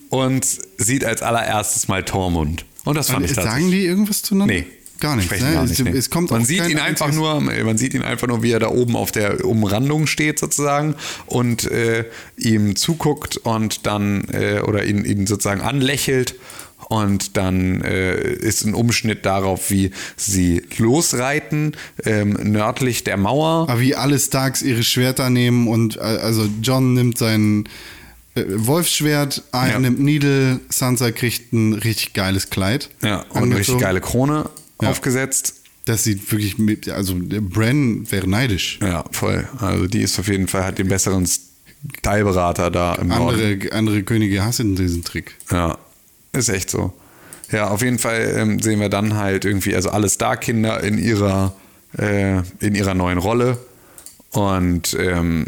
und 0.10 0.46
sieht 0.78 1.06
als 1.06 1.22
allererstes 1.22 1.88
mal 1.88 2.04
Tormund. 2.04 2.66
Und 2.84 2.96
das 2.96 3.08
fand 3.08 3.24
Und 3.24 3.26
ich 3.26 3.36
sagen 3.36 3.48
tatsächlich. 3.48 3.72
die 3.72 3.86
irgendwas 3.86 4.22
zueinander? 4.22 4.54
Nee. 4.54 4.68
Gar 5.00 5.18
nicht. 5.18 5.26
Sprechen 5.26 5.48
Ne? 5.48 5.54
gar 5.56 5.64
es, 5.66 5.70
nicht, 5.72 5.84
nee. 5.84 5.90
es 5.92 6.10
kommt 6.10 6.32
man 6.32 6.46
sieht 6.46 6.70
ihn 6.70 6.80
einfach 6.80 7.12
nur, 7.12 7.42
man 7.42 7.78
sieht 7.78 7.94
ihn 7.94 8.02
einfach 8.02 8.28
nur, 8.28 8.44
wie 8.44 8.52
er 8.52 8.60
da 8.60 8.70
oben 8.70 8.96
auf 8.96 9.12
der 9.12 9.44
Umrandung 9.44 10.08
steht 10.08 10.40
sozusagen 10.40 10.96
und 11.26 11.70
äh, 11.70 12.06
ihm 12.38 12.78
zuguckt 12.78 13.36
und 13.36 13.86
dann 13.86 14.26
äh, 14.32 14.62
oder 14.62 14.86
ihn, 14.86 15.04
ihn 15.04 15.28
sozusagen 15.28 15.60
anlächelt 15.60 16.36
und 16.88 17.36
dann 17.36 17.82
äh, 17.82 18.22
ist 18.22 18.64
ein 18.64 18.74
Umschnitt 18.74 19.26
darauf, 19.26 19.70
wie 19.70 19.92
sie 20.16 20.64
losreiten 20.78 21.76
ähm, 22.04 22.38
nördlich 22.44 23.04
der 23.04 23.18
Mauer. 23.18 23.68
Aber 23.70 23.80
wie 23.80 23.96
alle 23.96 24.20
Starks 24.20 24.62
ihre 24.62 24.84
Schwerter 24.84 25.30
nehmen 25.30 25.68
und 25.68 25.98
äh, 25.98 26.00
also 26.00 26.48
John 26.62 26.94
nimmt 26.94 27.18
sein 27.18 27.68
äh, 28.36 28.44
Wolfsschwert, 28.48 29.44
Arya 29.52 29.74
Ja. 29.74 29.80
nimmt 29.80 30.00
Needle, 30.00 30.60
Sansa 30.70 31.12
kriegt 31.12 31.54
ein 31.54 31.74
richtig 31.74 32.14
geiles 32.14 32.50
Kleid. 32.50 32.90
Ja, 33.04 33.22
und 33.30 33.44
eine 33.44 33.58
richtig 33.58 33.80
geile 33.80 34.02
Krone 34.02 34.50
Ja. 34.82 34.90
aufgesetzt. 34.90 35.56
Das 35.86 36.04
sieht 36.04 36.32
wirklich, 36.32 36.58
mit- 36.58 36.90
also 36.90 37.14
der 37.14 37.42
Bran 37.42 38.10
wäre 38.12 38.28
neidisch. 38.28 38.80
Ja, 38.82 39.06
voll. 39.12 39.48
Also 39.60 39.86
die 39.88 40.02
ist 40.02 40.18
auf 40.20 40.28
jeden 40.28 40.48
Fall, 40.48 40.64
hat 40.66 40.80
den 40.80 40.88
besseren 40.88 41.28
Styleberater 42.00 42.72
da 42.72 42.96
im 42.96 43.10
Norden. 43.10 43.40
Andere, 43.42 43.72
andere 43.74 44.04
Könige 44.04 44.44
hassen 44.44 44.76
diesen 44.76 45.04
Trick. 45.04 45.36
Ja, 45.52 45.78
ist 46.34 46.50
echt 46.50 46.70
so. 46.72 46.94
Ja, 47.52 47.68
auf 47.70 47.82
jeden 47.84 48.00
Fall 48.00 48.34
ähm, 48.36 48.60
sehen 48.60 48.80
wir 48.80 48.90
dann 48.90 49.14
halt 49.16 49.46
irgendwie, 49.46 49.76
also 49.76 49.90
alle 49.92 50.10
Star-Kinder 50.10 50.84
in 50.84 50.98
ihrer, 50.98 51.56
äh, 51.98 52.40
in 52.60 52.74
ihrer 52.74 52.96
neuen 52.96 53.20
Rolle. 53.20 53.60
Und 54.32 54.98
ähm, 55.00 55.46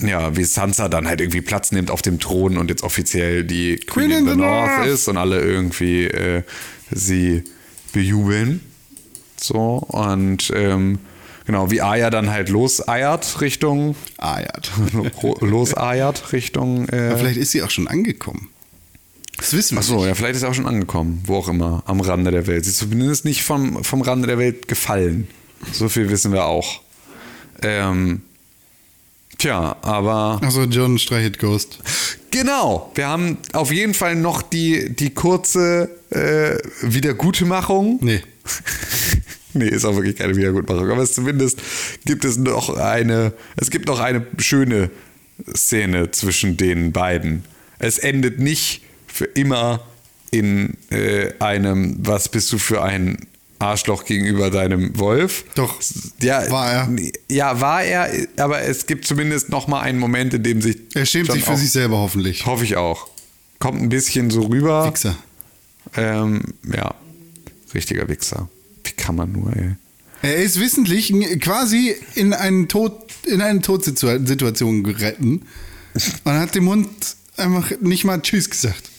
ja, 0.00 0.36
wie 0.36 0.44
Sansa 0.44 0.88
dann 0.88 1.06
halt 1.06 1.20
irgendwie 1.20 1.40
Platz 1.40 1.72
nimmt 1.72 1.90
auf 1.90 2.02
dem 2.02 2.18
Thron 2.18 2.56
und 2.58 2.68
jetzt 2.68 2.82
offiziell 2.82 3.44
die 3.44 3.76
Queen, 3.76 4.10
in 4.10 4.28
the, 4.28 4.36
North, 4.36 4.86
ist 4.86 5.08
und 5.08 5.16
alle 5.16 5.40
irgendwie 5.40 6.04
äh, 6.04 6.42
sie 6.90 7.44
bejubeln. 7.92 8.60
So, 9.40 9.78
und 9.88 10.52
ähm, 10.54 10.98
genau, 11.46 11.70
wie 11.70 11.80
Arya 11.80 12.10
dann 12.10 12.30
halt 12.30 12.48
loseiert 12.48 13.40
Richtung, 13.40 13.94
ja. 14.20 14.42
loseiert 15.40 16.32
Richtung. 16.32 16.88
Äh, 16.88 17.08
Aber 17.08 17.18
vielleicht 17.18 17.38
ist 17.38 17.52
sie 17.52 17.62
auch 17.62 17.70
schon 17.70 17.88
angekommen. 17.88 18.48
Das 19.36 19.52
wissen 19.52 19.76
wir 19.76 19.80
Ach 19.80 19.84
so, 19.84 19.96
nicht. 19.96 20.06
ja, 20.06 20.14
vielleicht 20.14 20.36
ist 20.36 20.42
er 20.42 20.50
auch 20.50 20.54
schon 20.54 20.66
angekommen, 20.66 21.22
wo 21.26 21.36
auch 21.36 21.48
immer, 21.48 21.82
am 21.86 22.00
Rande 22.00 22.30
der 22.30 22.46
Welt. 22.46 22.64
Sie 22.64 22.70
ist 22.70 22.78
zumindest 22.78 23.24
nicht 23.24 23.42
vom, 23.42 23.82
vom 23.82 24.00
Rande 24.00 24.28
der 24.28 24.38
Welt 24.38 24.68
gefallen. 24.68 25.28
So 25.72 25.88
viel 25.88 26.08
wissen 26.08 26.32
wir 26.32 26.44
auch. 26.44 26.80
Ähm, 27.62 28.22
tja, 29.38 29.76
aber 29.82 30.40
Achso, 30.42 30.64
John 30.64 30.98
streichelt 30.98 31.38
Ghost. 31.38 31.78
genau, 32.30 32.90
wir 32.94 33.08
haben 33.08 33.38
auf 33.52 33.72
jeden 33.72 33.94
Fall 33.94 34.16
noch 34.16 34.42
die, 34.42 34.94
die 34.94 35.10
kurze 35.10 35.90
äh, 36.10 36.56
Wiedergutmachung. 36.82 37.98
Nee. 38.02 38.22
nee, 39.54 39.68
ist 39.68 39.84
auch 39.84 39.94
wirklich 39.96 40.16
keine 40.16 40.36
Wiedergutmachung, 40.36 40.90
aber 40.90 41.02
es 41.02 41.14
zumindest 41.14 41.60
gibt 42.04 42.24
es 42.24 42.36
noch 42.36 42.76
eine, 42.76 43.32
es 43.56 43.70
gibt 43.70 43.88
noch 43.88 44.00
eine 44.00 44.26
schöne 44.38 44.90
Szene 45.54 46.10
zwischen 46.10 46.56
den 46.56 46.92
beiden. 46.92 47.44
Es 47.78 47.98
endet 47.98 48.38
nicht 48.38 48.82
für 49.06 49.24
immer 49.24 49.80
in 50.30 50.76
äh, 50.90 51.32
einem, 51.38 51.96
was 52.00 52.28
bist 52.28 52.52
du 52.52 52.58
für 52.58 52.82
ein 52.82 53.18
Arschloch 53.64 54.04
gegenüber 54.04 54.50
deinem 54.50 54.98
Wolf? 54.98 55.44
Doch, 55.54 55.80
ja, 56.20 56.50
war 56.50 56.72
er. 56.72 56.90
Ja, 57.30 57.60
war 57.60 57.82
er, 57.82 58.10
aber 58.36 58.62
es 58.62 58.86
gibt 58.86 59.06
zumindest 59.06 59.48
noch 59.48 59.66
mal 59.68 59.80
einen 59.80 59.98
Moment, 59.98 60.34
in 60.34 60.42
dem 60.42 60.62
sich 60.62 60.76
Er 60.94 61.06
schämt 61.06 61.30
sich 61.32 61.44
für 61.44 61.52
auch- 61.52 61.56
sich 61.56 61.70
selber 61.70 61.98
hoffentlich. 61.98 62.46
Hoffe 62.46 62.64
ich 62.64 62.76
auch. 62.76 63.08
Kommt 63.58 63.80
ein 63.82 63.88
bisschen 63.88 64.30
so 64.30 64.42
rüber. 64.42 64.86
Wichser. 64.86 65.16
Ähm, 65.96 66.42
ja, 66.74 66.94
richtiger 67.74 68.08
Wichser. 68.08 68.48
Wie 68.84 68.92
kann 68.92 69.16
man 69.16 69.32
nur, 69.32 69.54
ey. 69.56 69.76
Er 70.22 70.36
ist 70.36 70.58
wissentlich 70.58 71.12
quasi 71.40 71.94
in, 72.14 72.32
einen 72.32 72.68
Tod, 72.68 72.92
in 73.26 73.40
eine 73.42 73.60
Todsituation 73.60 74.82
geritten 74.82 75.42
und 76.24 76.32
hat 76.32 76.54
dem 76.54 76.68
Hund 76.68 76.88
einfach 77.36 77.70
nicht 77.80 78.04
mal 78.04 78.20
Tschüss 78.22 78.48
gesagt. 78.48 78.90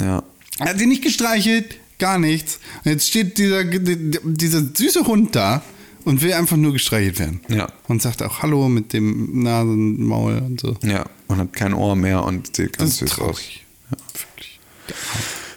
Ja. 0.00 0.22
Er 0.58 0.66
hat 0.70 0.80
ihn 0.80 0.88
nicht 0.88 1.02
gestreichelt, 1.02 1.78
gar 2.02 2.18
nichts. 2.18 2.58
Und 2.84 2.90
jetzt 2.90 3.08
steht 3.08 3.38
dieser, 3.38 3.62
dieser 3.62 4.62
süße 4.74 5.06
Hund 5.06 5.36
da 5.36 5.62
und 6.04 6.20
will 6.20 6.32
einfach 6.32 6.56
nur 6.56 6.72
gestreichelt 6.72 7.20
werden. 7.20 7.40
Ja. 7.48 7.68
Und 7.86 8.02
sagt 8.02 8.24
auch 8.24 8.42
Hallo 8.42 8.68
mit 8.68 8.92
dem 8.92 9.42
Nasenmaul 9.44 10.38
und 10.38 10.60
so. 10.60 10.76
Ja, 10.82 11.06
und 11.28 11.38
hat 11.38 11.52
kein 11.52 11.72
Ohr 11.72 11.94
mehr 11.94 12.24
und 12.24 12.56
sieht 12.56 12.76
ganz 12.76 12.98
süß 12.98 13.12
aus. 13.12 13.16
traurig. 13.16 13.64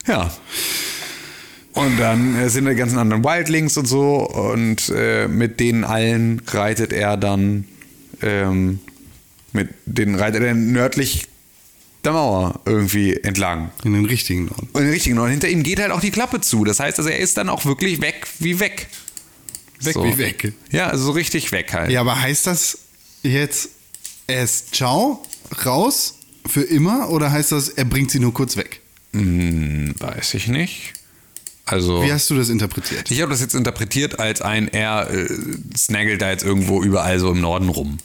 Ja. 0.05 0.31
Und 1.73 1.99
dann 1.99 2.35
äh, 2.35 2.49
sind 2.49 2.69
die 2.69 2.75
ganzen 2.75 2.99
anderen 2.99 3.23
Wildlings 3.23 3.75
und 3.77 3.87
so 3.87 4.29
und 4.29 4.93
äh, 4.95 5.27
mit 5.27 5.59
denen 5.59 5.83
allen 5.83 6.43
reitet 6.45 6.93
er 6.93 7.17
dann 7.17 7.65
ähm, 8.21 8.79
mit 9.51 9.69
denen 9.85 10.13
reitet 10.15 10.43
er 10.43 10.53
nördlich 10.53 11.27
der 12.05 12.13
Mauer 12.13 12.59
irgendwie 12.65 13.15
entlang. 13.15 13.71
In 13.83 13.93
den 13.93 14.05
richtigen 14.05 14.45
Norden. 14.45 14.69
Und 14.73 14.83
den 14.83 14.91
richtigen 14.91 15.17
und 15.17 15.29
hinter 15.29 15.49
ihm 15.49 15.63
geht 15.63 15.79
halt 15.79 15.91
auch 15.91 16.01
die 16.01 16.11
Klappe 16.11 16.41
zu. 16.41 16.63
Das 16.63 16.79
heißt, 16.79 16.97
also 16.97 17.09
er 17.09 17.19
ist 17.19 17.37
dann 17.37 17.49
auch 17.49 17.65
wirklich 17.65 18.01
weg 18.01 18.27
wie 18.39 18.59
weg. 18.59 18.87
Weg 19.79 19.95
wie 19.95 20.17
weg. 20.17 20.53
Ja, 20.71 20.87
also 20.87 21.05
so 21.05 21.11
richtig 21.11 21.51
weg 21.51 21.73
halt. 21.73 21.91
Ja, 21.91 22.01
aber 22.01 22.19
heißt 22.19 22.47
das 22.47 22.79
jetzt 23.23 23.69
erst 24.27 24.75
Ciao, 24.75 25.23
raus, 25.65 26.15
für 26.45 26.61
immer? 26.61 27.09
Oder 27.09 27.31
heißt 27.31 27.51
das, 27.51 27.69
er 27.69 27.85
bringt 27.85 28.11
sie 28.11 28.19
nur 28.19 28.33
kurz 28.33 28.55
weg? 28.57 28.81
Hm, 29.13 29.93
weiß 29.99 30.33
ich 30.35 30.47
nicht. 30.47 30.93
Also 31.65 32.03
Wie 32.03 32.11
hast 32.11 32.29
du 32.29 32.35
das 32.35 32.49
interpretiert? 32.49 33.09
ich 33.09 33.21
habe 33.21 33.31
das 33.31 33.41
jetzt 33.41 33.55
interpretiert 33.55 34.19
als 34.19 34.41
ein, 34.41 34.67
er 34.67 35.09
äh, 35.09 35.27
snaggelt 35.75 36.21
da 36.21 36.29
jetzt 36.29 36.43
irgendwo 36.43 36.83
überall 36.83 37.19
so 37.19 37.31
im 37.31 37.41
Norden 37.41 37.69
rum. 37.69 37.97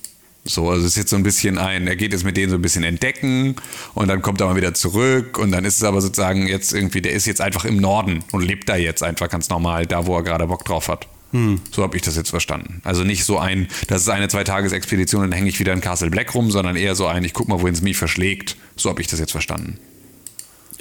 So, 0.45 0.71
also 0.71 0.87
es 0.87 0.93
ist 0.93 0.97
jetzt 0.97 1.11
so 1.11 1.17
ein 1.17 1.23
bisschen 1.23 1.59
ein, 1.59 1.87
er 1.87 1.97
geht 1.97 2.13
jetzt 2.13 2.25
mit 2.25 2.37
denen 2.37 2.51
so 2.51 2.57
ein 2.57 2.63
bisschen 2.63 2.83
entdecken 2.83 3.57
und 3.95 4.09
dann 4.09 4.23
kommt 4.23 4.41
er 4.41 4.47
mal 4.47 4.57
wieder 4.57 4.73
zurück 4.73 5.39
und 5.39 5.53
dann 5.53 5.67
ist 5.67 5.77
es 5.77 5.85
aber 5.85 6.01
sozusagen 6.01 6.47
jetzt 6.47 6.73
irgendwie, 6.73 7.03
der 7.03 7.13
ist 7.13 7.27
jetzt 7.27 7.43
einfach 7.43 7.67
im 7.67 7.77
Norden 7.77 8.25
und 8.33 8.43
lebt 8.43 8.69
da 8.69 8.77
jetzt 8.77 9.03
einfach 9.03 9.29
ganz 9.29 9.51
normal, 9.51 9.87
da 9.87 10.07
wo 10.07 10.17
er 10.17 10.23
gerade 10.23 10.47
Bock 10.47 10.65
drauf 10.65 10.89
hat. 10.89 11.09
So 11.71 11.83
habe 11.83 11.97
ich 11.97 12.03
das 12.03 12.17
jetzt 12.17 12.31
verstanden. 12.31 12.81
Also 12.85 13.05
nicht 13.05 13.25
so 13.25 13.39
ein, 13.39 13.69
das 13.87 14.03
ist 14.03 14.09
eine 14.09 14.29
Zwei-Tages-Expedition, 14.29 15.23
dann 15.23 15.33
hänge 15.33 15.49
ich 15.49 15.61
wieder 15.61 15.73
in 15.73 15.81
Castle 15.81 16.11
Black 16.11 16.35
rum, 16.35 16.51
sondern 16.51 16.75
eher 16.75 16.95
so 16.95 17.07
ein, 17.07 17.23
ich 17.23 17.35
guck 17.35 17.47
mal, 17.47 17.61
wohin 17.61 17.75
es 17.75 17.83
mich 17.83 17.99
verschlägt. 17.99 18.57
So 18.77 18.89
habe 18.89 19.01
ich 19.01 19.07
das 19.07 19.21
jetzt 19.21 19.33
verstanden. 19.33 19.79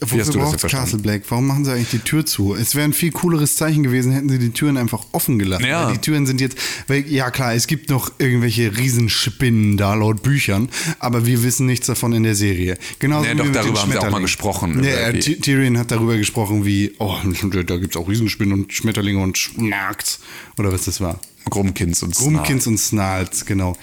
Wofür 0.01 0.19
hast 0.19 0.33
du 0.33 0.39
das 0.39 0.49
braucht 0.49 0.59
verstanden? 0.59 0.85
Castle 0.85 0.99
Black? 0.99 1.23
Warum 1.29 1.47
machen 1.47 1.65
sie 1.65 1.71
eigentlich 1.71 1.89
die 1.89 1.99
Tür 1.99 2.25
zu? 2.25 2.55
Es 2.55 2.75
wäre 2.75 2.85
ein 2.85 2.93
viel 2.93 3.11
cooleres 3.11 3.55
Zeichen 3.55 3.83
gewesen, 3.83 4.11
hätten 4.11 4.29
sie 4.29 4.39
die 4.39 4.51
Türen 4.51 4.77
einfach 4.77 5.05
offen 5.11 5.39
gelassen. 5.39 5.65
Ja. 5.65 5.91
Die 5.91 5.97
Türen 5.97 6.25
sind 6.25 6.41
jetzt, 6.41 6.57
weil, 6.87 7.07
ja 7.07 7.31
klar, 7.31 7.53
es 7.53 7.67
gibt 7.67 7.89
noch 7.89 8.11
irgendwelche 8.17 8.77
Riesenspinnen 8.77 9.77
da 9.77 9.93
laut 9.95 10.23
Büchern, 10.23 10.69
aber 10.99 11.25
wir 11.25 11.43
wissen 11.43 11.65
nichts 11.65 11.87
davon 11.87 12.13
in 12.13 12.23
der 12.23 12.35
Serie. 12.35 12.77
Genauso 12.99 13.25
Ja, 13.27 13.33
wie 13.33 13.37
doch, 13.37 13.51
darüber 13.51 13.81
haben 13.81 13.91
sie 13.91 13.97
auch 13.97 14.09
mal 14.09 14.21
gesprochen, 14.21 14.83
Ja, 14.83 15.09
über 15.09 15.17
äh, 15.17 15.19
Tyrion 15.19 15.77
hat 15.77 15.91
darüber 15.91 16.17
gesprochen, 16.17 16.65
wie, 16.65 16.93
oh, 16.99 17.15
da 17.51 17.77
gibt 17.77 17.95
es 17.95 18.01
auch 18.01 18.07
Riesenspinnen 18.07 18.53
und 18.53 18.73
Schmetterlinge 18.73 19.21
und 19.21 19.37
Schnarks. 19.37 20.19
Oder 20.57 20.71
was 20.71 20.85
das 20.85 21.01
war. 21.01 21.19
Grummkins 21.49 22.03
und 22.03 22.15
Grummkins 22.15 22.67
und 22.67 22.77
Snarls, 22.77 23.45
genau. 23.45 23.75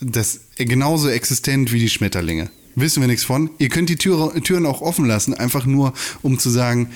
Das 0.00 0.40
ist 0.56 0.68
genauso 0.68 1.08
existent 1.08 1.72
wie 1.72 1.78
die 1.78 1.88
Schmetterlinge. 1.88 2.50
Wissen 2.74 3.00
wir 3.00 3.08
nichts 3.08 3.24
von. 3.24 3.50
Ihr 3.58 3.68
könnt 3.68 3.88
die 3.88 3.96
Tür, 3.96 4.32
Türen 4.42 4.64
auch 4.66 4.80
offen 4.80 5.04
lassen, 5.06 5.34
einfach 5.34 5.66
nur, 5.66 5.92
um 6.22 6.38
zu 6.38 6.50
sagen, 6.50 6.90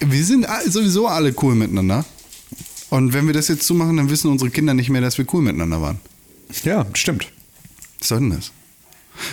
wir 0.00 0.24
sind 0.24 0.46
sowieso 0.66 1.06
alle 1.06 1.34
cool 1.42 1.54
miteinander. 1.54 2.04
Und 2.90 3.12
wenn 3.12 3.26
wir 3.26 3.34
das 3.34 3.48
jetzt 3.48 3.66
zumachen, 3.66 3.96
dann 3.96 4.10
wissen 4.10 4.30
unsere 4.30 4.50
Kinder 4.50 4.72
nicht 4.74 4.88
mehr, 4.90 5.00
dass 5.00 5.18
wir 5.18 5.26
cool 5.32 5.42
miteinander 5.42 5.80
waren. 5.82 6.00
Ja, 6.64 6.86
stimmt. 6.94 7.30
Was 7.98 8.08
soll 8.08 8.20
denn 8.20 8.30
das? 8.30 8.52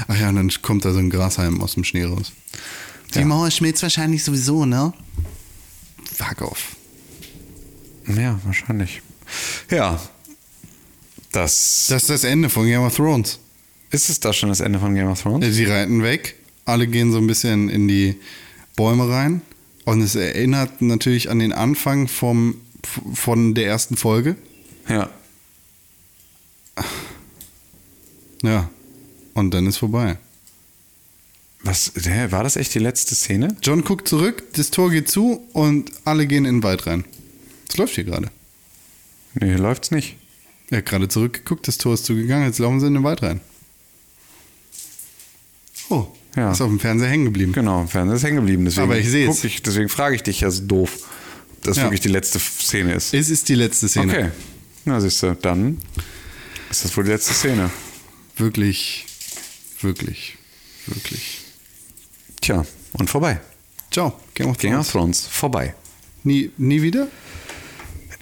Ach 0.07 0.19
ja, 0.19 0.29
und 0.29 0.35
dann 0.35 0.51
kommt 0.61 0.85
da 0.85 0.91
so 0.93 0.99
ein 0.99 1.09
Grashalm 1.09 1.61
aus 1.61 1.73
dem 1.75 1.83
Schnee 1.83 2.05
raus. 2.05 2.31
Die 3.13 3.19
Ja. 3.19 3.25
Mauer 3.25 3.51
schmilzt 3.51 3.83
wahrscheinlich 3.83 4.23
sowieso, 4.23 4.65
ne? 4.65 4.93
Fuck 6.15 6.41
off. 6.41 6.75
Ja, 8.07 8.39
wahrscheinlich. 8.43 9.01
Ja. 9.69 9.99
Das, 11.31 11.85
Das 11.89 12.03
ist 12.03 12.09
das 12.09 12.23
Ende 12.23 12.49
von 12.49 12.65
Game 12.65 12.81
of 12.81 12.95
Thrones. 12.95 13.39
Ist 13.93 14.09
es 14.09 14.19
da 14.19 14.33
schon 14.33 14.49
das 14.49 14.59
Ende 14.59 14.79
von 14.79 14.95
Game 14.95 15.07
of 15.07 15.21
Thrones? 15.21 15.55
Sie 15.55 15.65
reiten 15.65 16.01
weg, 16.01 16.35
alle 16.65 16.87
gehen 16.87 17.11
so 17.11 17.19
ein 17.19 17.27
bisschen 17.27 17.69
in 17.69 17.87
die 17.87 18.15
Bäume 18.75 19.07
rein 19.07 19.41
und 19.85 20.01
es 20.01 20.15
erinnert 20.15 20.81
natürlich 20.81 21.29
an 21.29 21.39
den 21.39 21.53
Anfang 21.53 22.07
vom, 22.07 22.55
von 23.13 23.53
der 23.53 23.67
ersten 23.67 23.95
Folge. 23.95 24.35
Ja. 24.89 25.09
Ja. 28.41 28.69
Und 29.35 29.53
dann 29.53 29.67
ist 29.67 29.77
vorbei. 29.77 30.17
Was, 31.61 31.93
hä, 31.95 32.27
war 32.31 32.43
das 32.43 32.55
echt 32.55 32.73
die 32.73 32.79
letzte 32.79 33.15
Szene? 33.15 33.55
John 33.61 33.83
guckt 33.83 34.07
zurück, 34.07 34.43
das 34.53 34.71
Tor 34.71 34.89
geht 34.89 35.07
zu 35.07 35.47
und 35.53 35.91
alle 36.03 36.25
gehen 36.27 36.45
in 36.45 36.57
den 36.57 36.63
Wald 36.63 36.87
rein. 36.87 37.05
Das 37.67 37.77
läuft 37.77 37.95
hier 37.95 38.03
gerade. 38.03 38.31
Nee, 39.35 39.47
hier 39.47 39.59
läuft's 39.59 39.91
nicht. 39.91 40.17
Er 40.71 40.79
hat 40.79 40.87
gerade 40.87 41.07
zurückgeguckt, 41.07 41.67
das 41.67 41.77
Tor 41.77 41.93
ist 41.93 42.05
zugegangen, 42.05 42.47
jetzt 42.47 42.59
laufen 42.59 42.79
sie 42.79 42.87
in 42.87 42.95
den 42.95 43.03
Wald 43.03 43.21
rein. 43.21 43.39
Oh, 45.93 46.07
Ja. 46.35 46.51
ist 46.51 46.61
auf 46.61 46.69
dem 46.69 46.79
Fernseher 46.79 47.09
hängen 47.09 47.25
geblieben. 47.25 47.51
Genau, 47.53 47.81
im 47.81 47.87
Fernsehen 47.87 48.15
ist 48.17 48.23
hängen 48.23 48.37
geblieben. 48.37 48.65
Deswegen 48.65 48.83
Aber 48.83 48.97
ich 48.97 49.05
guck 49.27 49.43
Ich, 49.43 49.61
deswegen 49.61 49.89
frage 49.89 50.15
ich 50.15 50.23
dich, 50.23 50.41
ja, 50.41 50.49
so 50.49 50.63
doof, 50.63 50.91
dass 51.61 51.77
Ja. 51.77 51.83
wirklich 51.83 52.01
die 52.01 52.07
letzte 52.09 52.39
Szene 52.39 52.93
ist. 52.93 53.13
Es 53.13 53.29
ist 53.29 53.47
die 53.49 53.55
letzte 53.55 53.87
Szene. 53.87 54.11
Okay. 54.11 54.29
Na, 54.85 54.99
siehst 54.99 55.21
du, 55.23 55.35
dann 55.35 55.77
ist 56.69 56.83
das 56.83 56.95
wohl 56.97 57.03
die 57.03 57.11
letzte 57.11 57.33
Szene. 57.33 57.69
Wirklich, 58.37 59.05
wirklich, 59.81 60.37
wirklich. 60.87 61.41
Tja, 62.41 62.65
und 62.93 63.09
vorbei. 63.09 63.39
Ciao, 63.91 64.19
Game 64.33 64.49
of 64.49 64.57
Game 64.57 64.71
Thrones. 64.73 64.87
of 64.87 64.91
Thrones, 64.91 65.27
vorbei. 65.27 65.75
Nie, 66.23 66.49
nie 66.57 66.81
wieder? 66.81 67.07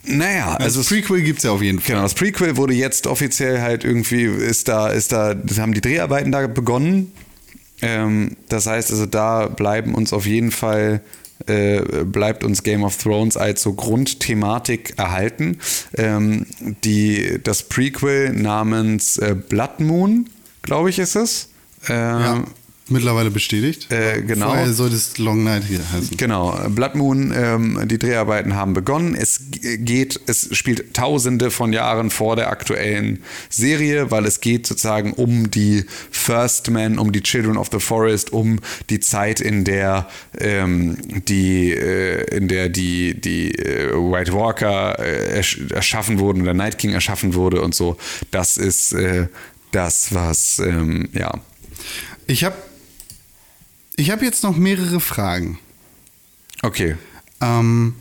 Naja, 0.03 0.53
Also 0.56 0.64
also 0.65 0.80
das 0.81 0.88
Prequel 0.89 1.22
gibt 1.22 1.38
es 1.39 1.43
ja 1.43 1.52
auf 1.52 1.61
jeden 1.61 1.80
Fall. 1.80 1.91
Genau, 1.91 2.02
das 2.03 2.15
Prequel 2.15 2.57
wurde 2.57 2.73
jetzt 2.73 3.06
offiziell 3.07 3.61
halt 3.61 3.84
irgendwie, 3.84 4.23
ist 4.23 4.68
da, 4.68 4.89
ist 4.89 5.11
da, 5.11 5.35
haben 5.57 5.73
die 5.73 5.81
Dreharbeiten 5.81 6.31
da 6.31 6.48
begonnen. 6.48 7.11
Ähm, 7.82 8.38
das 8.49 8.68
heißt 8.68 8.91
also, 8.91 9.06
da 9.06 9.48
bleiben 9.48 9.95
uns 9.95 10.14
auf 10.14 10.26
jeden 10.26 10.52
Fall, 10.52 11.02
äh, 11.48 11.82
bleibt 12.06 12.44
uns 12.44 12.64
Game 12.64 12.84
of 12.84 12.98
Thrones 12.98 13.38
als 13.38 13.64
so 13.64 13.74
Grundthematik 13.74 14.94
erhalten. 14.98 15.60
Ähm, 15.98 16.45
die, 16.84 17.40
das 17.44 17.64
Prequel 17.64 18.34
namens 18.34 19.18
äh, 19.18 19.36
Blood 19.36 19.80
Moon, 19.80 20.30
glaube 20.62 20.90
ich, 20.90 20.99
ist 20.99 21.16
es. 21.16 21.49
Ähm, 21.90 21.95
Ja, 22.22 22.44
mittlerweile 22.92 23.32
bestätigt. 23.32 23.92
Äh, 23.92 24.22
genau. 24.22 24.48
Vorher 24.48 24.74
sollte 24.74 24.96
es 24.96 25.18
Long 25.18 25.44
Night 25.44 25.64
hier 25.64 25.80
heißen. 25.92 26.18
Genau, 26.18 26.58
Blood 26.70 26.96
Moon, 26.96 27.34
ähm, 27.36 27.80
die 27.86 27.98
Dreharbeiten 27.98 28.56
haben 28.56 28.74
begonnen. 28.74 29.16
Es 29.16 29.42
geht, 29.52 30.20
es 30.28 30.50
spielt 30.56 30.94
tausende 30.94 31.52
von 31.52 31.74
Jahren 31.74 32.10
vor 32.10 32.36
der 32.36 32.50
aktuellen 32.50 33.24
Serie, 33.50 34.12
weil 34.12 34.26
es 34.26 34.42
geht 34.42 34.68
sozusagen 34.68 35.14
um 35.14 35.50
die 35.52 35.86
First 36.10 36.70
Men, 36.70 37.00
um 37.00 37.12
die 37.12 37.22
Children 37.22 37.58
of 37.58 37.70
the 37.72 37.80
Forest, 37.80 38.34
um 38.34 38.60
die 38.90 39.00
Zeit, 39.00 39.42
in 39.42 39.64
der 39.64 40.08
ähm, 40.40 40.98
die, 41.28 41.72
äh, 41.72 42.36
in 42.36 42.48
der 42.48 42.70
die, 42.70 43.20
die 43.20 43.52
äh, 43.52 43.94
White 43.94 44.34
Walker 44.34 45.00
äh, 45.00 45.36
ersch 45.36 45.60
erschaffen 45.72 46.20
wurden, 46.20 46.44
der 46.44 46.54
Night 46.54 46.78
King 46.78 46.92
erschaffen 46.92 47.34
wurde 47.34 47.62
und 47.62 47.76
so. 47.76 47.98
Das 48.32 48.58
ist 48.58 48.94
äh, 48.94 49.28
das, 49.72 50.14
was, 50.14 50.60
ähm, 50.60 51.10
ja. 51.14 51.32
Ich 52.28 52.44
habe 52.44 52.56
ich 54.02 54.11
hab 54.11 54.22
jetzt 54.22 54.44
noch 54.44 54.57
mehrere 54.57 54.99
Fragen. 54.99 55.60
Okay. 56.61 56.98
Ähm, 57.40 57.95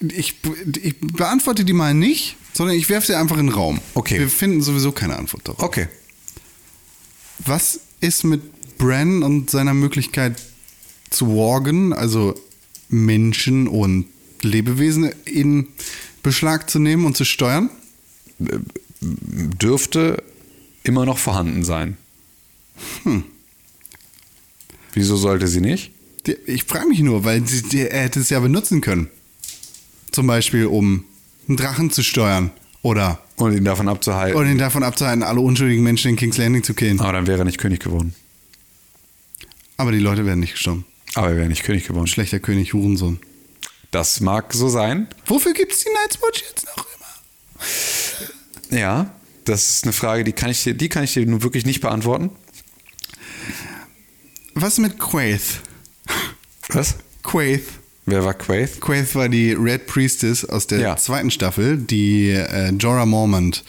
ich, 0.00 0.34
ich 0.82 0.98
beantworte 1.00 1.64
die 1.64 1.72
mal 1.72 1.94
nicht, 1.94 2.36
sondern 2.52 2.76
ich 2.76 2.88
werfe 2.88 3.06
sie 3.06 3.14
einfach 3.14 3.38
in 3.38 3.46
den 3.46 3.54
Raum. 3.54 3.80
Okay. 3.94 4.18
Wir 4.18 4.28
finden 4.28 4.62
sowieso 4.62 4.92
keine 4.92 5.16
Antwort 5.16 5.48
darauf. 5.48 5.62
Okay. 5.62 5.88
Was 7.38 7.80
ist 8.00 8.24
mit 8.24 8.78
Bran 8.78 9.22
und 9.22 9.50
seiner 9.50 9.74
Möglichkeit 9.74 10.40
zu 11.10 11.28
wargen, 11.28 11.92
also 11.92 12.34
Menschen 12.88 13.66
und 13.66 14.06
Lebewesen 14.42 15.10
in 15.24 15.68
Beschlag 16.22 16.70
zu 16.70 16.78
nehmen 16.78 17.04
und 17.06 17.16
zu 17.16 17.24
steuern? 17.24 17.70
dürfte 19.00 20.22
immer 20.82 21.04
noch 21.04 21.18
vorhanden 21.18 21.64
sein. 21.64 21.96
Hm. 23.02 23.24
Wieso 24.98 25.16
sollte 25.16 25.46
sie 25.46 25.60
nicht? 25.60 25.92
Ich 26.46 26.64
frage 26.64 26.88
mich 26.88 26.98
nur, 26.98 27.22
weil 27.24 27.46
sie, 27.46 27.62
die, 27.62 27.88
er 27.88 28.02
hätte 28.02 28.18
es 28.18 28.30
ja 28.30 28.40
benutzen 28.40 28.80
können. 28.80 29.08
Zum 30.10 30.26
Beispiel, 30.26 30.66
um 30.66 31.04
einen 31.46 31.56
Drachen 31.56 31.90
zu 31.92 32.02
steuern 32.02 32.50
oder, 32.82 33.22
Und 33.36 33.56
ihn 33.56 33.64
davon 33.64 33.88
abzuhalten. 33.88 34.36
oder 34.36 34.50
ihn 34.50 34.58
davon 34.58 34.82
abzuhalten, 34.82 35.22
alle 35.22 35.38
unschuldigen 35.40 35.84
Menschen 35.84 36.10
in 36.10 36.16
King's 36.16 36.36
Landing 36.36 36.64
zu 36.64 36.74
killen. 36.74 36.98
Aber 36.98 37.12
dann 37.12 37.28
wäre 37.28 37.38
er 37.38 37.44
nicht 37.44 37.58
König 37.58 37.78
geworden. 37.80 38.12
Aber 39.76 39.92
die 39.92 40.00
Leute 40.00 40.26
werden 40.26 40.40
nicht 40.40 40.54
gestorben. 40.54 40.84
Aber 41.14 41.28
er 41.30 41.36
wäre 41.36 41.48
nicht 41.48 41.62
König 41.62 41.86
geworden. 41.86 42.08
Schlechter 42.08 42.40
König, 42.40 42.72
Hurensohn. 42.72 43.20
Das 43.92 44.18
mag 44.20 44.52
so 44.52 44.68
sein. 44.68 45.06
Wofür 45.26 45.52
gibt 45.54 45.72
es 45.72 45.80
die 45.84 45.90
Night's 45.90 46.20
Watch 46.20 46.42
jetzt 46.50 46.66
noch 46.76 46.86
immer? 48.70 48.78
Ja, 48.78 49.14
das 49.44 49.70
ist 49.70 49.84
eine 49.84 49.92
Frage, 49.92 50.24
die 50.24 50.32
kann 50.32 50.50
ich 50.50 50.62
dir, 50.64 50.74
die 50.74 50.88
kann 50.88 51.04
ich 51.04 51.14
dir 51.14 51.24
nun 51.24 51.42
wirklich 51.42 51.64
nicht 51.64 51.80
beantworten. 51.80 52.30
Was 54.60 54.78
mit 54.78 54.98
Quaith? 54.98 55.60
Was? 56.70 56.96
Quaith. 57.22 57.62
Wer 58.06 58.24
war 58.24 58.34
Quaith? 58.34 58.80
Quaith 58.80 59.14
war 59.14 59.28
die 59.28 59.52
Red 59.52 59.86
Priestess 59.86 60.44
aus 60.44 60.66
der 60.66 60.80
Ja. 60.80 60.96
zweiten 60.96 61.30
Staffel, 61.30 61.76
die 61.76 62.30
äh, 62.30 62.70
Jorah 62.72 63.06
Mormont 63.06 63.64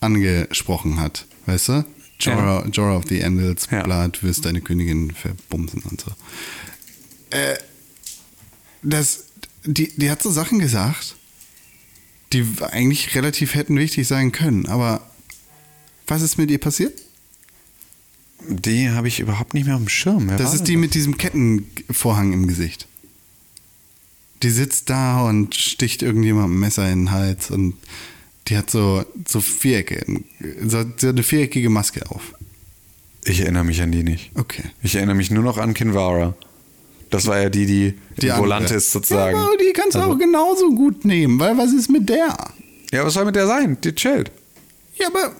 angesprochen 0.00 1.00
hat. 1.00 1.26
Weißt 1.46 1.68
du? 1.68 1.84
Jorah, 2.20 2.66
Jorah 2.70 2.96
of 2.96 3.04
the 3.08 3.22
Andals, 3.24 3.68
Ja. 3.70 3.82
Blood, 3.84 4.22
wirst 4.22 4.44
deine 4.44 4.60
Königin 4.60 5.12
verbumsen 5.12 5.82
und 5.88 6.00
so. 6.02 6.10
Äh, 7.30 7.56
das, 8.82 9.24
die, 9.64 9.92
die 9.96 10.10
hat 10.10 10.22
so 10.22 10.30
Sachen 10.30 10.58
gesagt, 10.58 11.16
die 12.34 12.46
eigentlich 12.70 13.14
relativ 13.14 13.54
hätten 13.54 13.78
wichtig 13.78 14.06
sein 14.06 14.30
können. 14.32 14.66
Aber 14.66 15.08
was 16.06 16.20
ist 16.20 16.36
mit 16.36 16.50
ihr 16.50 16.58
passiert? 16.58 17.00
Die 18.48 18.90
habe 18.90 19.08
ich 19.08 19.20
überhaupt 19.20 19.54
nicht 19.54 19.66
mehr 19.66 19.74
auf 19.76 19.80
dem 19.82 19.88
Schirm. 19.88 20.28
Wer 20.28 20.36
Das 20.36 20.52
ist 20.52 20.60
denn 20.60 20.66
die 20.66 20.76
mit 20.76 20.94
diesem 20.94 21.16
Kettenvorhang 21.18 22.32
im 22.32 22.46
Gesicht. 22.46 22.86
Die 24.42 24.50
sitzt 24.50 24.90
da 24.90 25.22
und 25.28 25.54
sticht 25.54 26.02
irgendjemandem 26.02 26.56
ein 26.56 26.60
Messer 26.60 26.90
in 26.90 27.00
den 27.06 27.10
Hals 27.12 27.50
und 27.50 27.74
die 28.48 28.56
hat 28.58 28.70
so, 28.70 29.04
so 29.26 29.40
Vierecke, 29.40 30.04
so, 30.66 30.84
so 30.96 31.08
eine 31.08 31.22
viereckige 31.22 31.70
Maske 31.70 32.10
auf. 32.10 32.34
Ich 33.24 33.40
erinnere 33.40 33.64
mich 33.64 33.80
an 33.80 33.90
die 33.90 34.02
nicht. 34.02 34.30
Okay. 34.34 34.64
Ich 34.82 34.96
erinnere 34.96 35.14
mich 35.16 35.30
nur 35.30 35.42
noch 35.42 35.56
an 35.56 35.72
Kinvara. 35.72 36.34
Das 37.08 37.26
war 37.26 37.40
ja 37.40 37.48
die, 37.48 37.64
die, 37.64 37.94
Die. 38.20 38.28
Volantis 38.30 38.90
sozusagen. 38.92 39.36
Ja, 39.36 39.44
aber 39.46 39.56
die 39.56 39.72
kannst 39.72 39.94
du 39.94 40.00
Also- 40.00 40.12
auch 40.12 40.18
genauso 40.18 40.74
gut 40.74 41.04
nehmen, 41.06 41.38
weil 41.38 41.56
was 41.56 41.72
ist 41.72 41.88
mit 41.88 42.08
der? 42.08 42.36
Ja, 42.92 43.04
was 43.06 43.14
soll 43.14 43.24
mit 43.24 43.36
der 43.36 43.46
sein? 43.46 43.78
Die 43.82 43.94
chillt. 43.94 44.30
Ja, 44.96 45.06
aber 45.06 45.34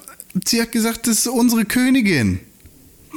sie 0.46 0.62
hat 0.62 0.72
gesagt, 0.72 1.06
das 1.06 1.18
ist 1.18 1.26
unsere 1.26 1.66
Königin. 1.66 2.40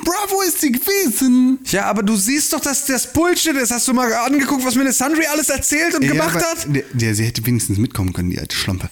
Bravo 0.04 0.42
ist 0.42 0.62
sie 0.62 0.72
gewesen. 0.72 1.60
Ja, 1.66 1.86
aber 1.86 2.04
du 2.04 2.16
siehst 2.16 2.54
doch, 2.54 2.60
dass 2.60 2.86
das 2.86 3.12
Bullshit 3.12 3.56
ist. 3.56 3.72
Hast 3.72 3.88
du 3.88 3.94
mal 3.94 4.12
angeguckt, 4.14 4.66
was 4.66 4.76
Melisandre 4.76 5.22
alles 5.30 5.50
erzählt 5.50 5.96
und 5.96 6.02
gemacht 6.08 6.36
ja, 6.36 6.42
aber 6.42 6.62
hat? 6.62 6.76
Der, 6.76 6.84
der, 6.94 7.16
sie 7.16 7.26
hätte 7.26 7.46
wenigstens 7.46 7.78
mitkommen 7.78 8.14
können, 8.14 8.30
die 8.30 8.40
alte 8.40 8.56
Schlampe. 8.56 8.90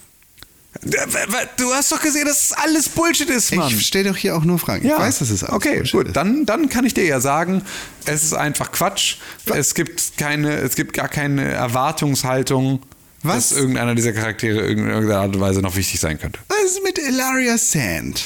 Du 1.57 1.73
hast 1.73 1.91
doch 1.91 2.02
gesehen, 2.02 2.26
dass 2.26 2.45
es 2.45 2.52
alles 2.52 2.90
Bullshit 2.90 3.30
ist, 3.30 3.56
Mann. 3.56 3.72
Ich 3.73 3.86
stelle 3.88 4.10
doch 4.10 4.18
hier 4.18 4.36
auch 4.36 4.44
nur 4.44 4.60
Fragen. 4.60 4.86
Ich 4.86 4.91
weiß, 4.91 5.19
dass 5.19 5.30
es 5.30 5.44
alles 5.44 5.56
Okay, 5.56 5.77
Bullshit 5.77 5.91
gut. 5.94 6.07
ist. 6.07 6.15
Dann, 6.15 6.45
dann 6.45 6.69
kann 6.69 6.86
ich 6.86 6.94
dir 6.94 7.06
ja 7.06 7.19
sagen, 7.19 7.61
es 8.06 8.23
ist 8.23 8.34
einfach 8.34 8.72
Quatsch. 8.72 9.15
Es 9.45 9.73
gibt 9.73 10.18
keine, 10.18 10.56
es 10.57 10.76
gibt 10.76 10.94
gar 10.94 11.07
keine 11.07 11.49
Erwartungshaltung, 11.52 12.82
Was? 13.23 13.49
dass 13.49 13.57
irgendeiner 13.57 13.95
dieser 13.95 14.11
Charaktere 14.14 14.68
in 14.68 14.80
irgendeiner 14.80 15.22
Art 15.22 15.36
und 15.36 15.41
Weise 15.41 15.61
noch 15.61 15.76
wichtig 15.76 15.99
sein 15.99 16.19
könnte. 16.19 16.40
Was 16.49 16.72
ist 16.72 16.84
mit 16.84 16.98
Ilaria 16.98 17.57
Sand? 17.57 18.23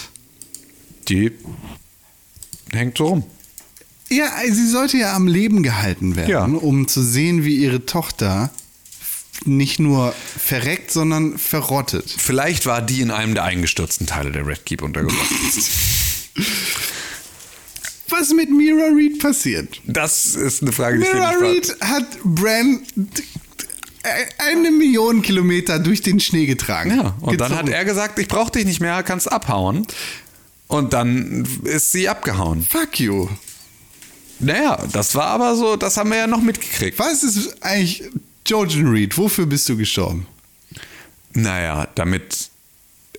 Die 1.08 1.32
hängt 2.74 2.98
so 2.98 3.08
rum. 3.08 3.24
Ja, 4.10 4.32
sie 4.52 4.68
sollte 4.68 4.98
ja 4.98 5.16
am 5.16 5.28
Leben 5.28 5.62
gehalten 5.64 6.16
werden, 6.16 6.30
Ja. 6.32 6.44
um 6.46 6.88
zu 6.88 7.02
sehen, 7.04 7.44
wie 7.46 7.56
ihre 7.56 7.86
Tochter 7.86 8.50
nicht 9.46 9.80
nur 9.80 10.14
verreckt, 10.38 10.92
sondern 10.92 11.38
verrottet. 11.38 12.14
Vielleicht 12.18 12.66
war 12.66 12.82
die 12.82 13.02
in 13.02 13.12
einem 13.12 13.36
der 13.36 13.44
eingestürzten 13.44 14.08
Teile 14.08 14.32
der 14.32 14.46
Red 14.48 14.66
Keep 14.66 14.82
untergebracht. 14.82 15.30
Was 18.10 18.22
ist 18.22 18.34
mit 18.36 18.50
Mira 18.50 18.88
Reed 18.96 19.20
passiert? 19.20 19.82
Das 19.86 20.36
ist 20.36 20.62
eine 20.64 20.72
Frage, 20.72 20.98
die 20.98 21.04
ich 21.06 21.14
Mira 21.14 21.32
nicht 21.32 21.42
Reed 21.42 21.76
hat 21.82 22.06
Bran 22.24 22.80
eine 24.40 24.72
Million 24.72 25.22
Kilometer 25.22 25.78
durch 25.78 26.02
den 26.02 26.20
Schnee 26.20 26.46
getragen. 26.48 26.96
Ja, 26.96 27.16
und 27.22 27.40
dann 27.40 27.50
Gezogen. 27.52 27.68
hat 27.70 27.70
er 27.70 27.86
gesagt, 27.86 28.18
ich 28.18 28.28
brauche 28.28 28.52
dich 28.52 28.66
nicht 28.66 28.80
mehr, 28.80 29.04
kannst 29.04 29.32
abhauen. 29.32 29.86
Und 30.70 30.94
dann 30.94 31.46
ist 31.66 31.92
sie 31.92 32.08
abgehauen. 32.08 32.62
Fuck 32.64 33.00
you. 33.02 33.28
Naja, 34.40 34.82
das 34.94 35.16
war 35.16 35.26
aber 35.26 35.56
so, 35.58 35.76
das 35.76 35.98
haben 35.98 36.12
wir 36.12 36.18
ja 36.20 36.28
noch 36.28 36.42
mitgekriegt. 36.42 36.98
Was 36.98 37.24
ist 37.24 37.62
eigentlich 37.62 38.04
Jojen 38.48 38.88
Reed? 38.88 39.18
Wofür 39.18 39.46
bist 39.48 39.68
du 39.68 39.76
gestorben? 39.76 40.26
Naja, 41.34 41.88
damit 41.96 42.50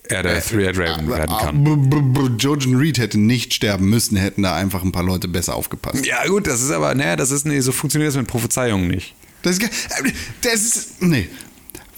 er 0.05 0.23
der 0.23 0.43
Three-Eyed 0.43 0.79
Raven 0.79 1.09
werden 1.11 1.31
Ah, 1.31 1.45
kann. 1.45 2.37
Jojen 2.39 2.77
Reed 2.77 2.99
hätte 2.99 3.19
nicht 3.19 3.53
sterben 3.53 3.91
müssen, 3.91 4.17
hätten 4.17 4.43
da 4.45 4.55
einfach 4.57 4.83
ein 4.83 4.93
paar 4.93 5.03
Leute 5.05 5.29
besser 5.29 5.55
aufgepasst. 5.57 6.07
Ja, 6.07 6.27
gut, 6.27 6.47
das 6.47 6.63
ist 6.63 6.71
aber, 6.71 6.95
naja, 6.95 7.17
das 7.17 7.31
ist, 7.33 7.45
nee, 7.47 7.61
so 7.61 7.73
funktioniert 7.73 8.09
das 8.11 8.17
mit 8.17 8.27
Prophezeiungen 8.29 8.89
nicht. 8.89 9.15
Das 9.43 9.59
ist, 9.59 9.63
äh, 9.65 10.13
das 10.43 10.55
ist. 10.63 11.03
Nee. 11.03 11.29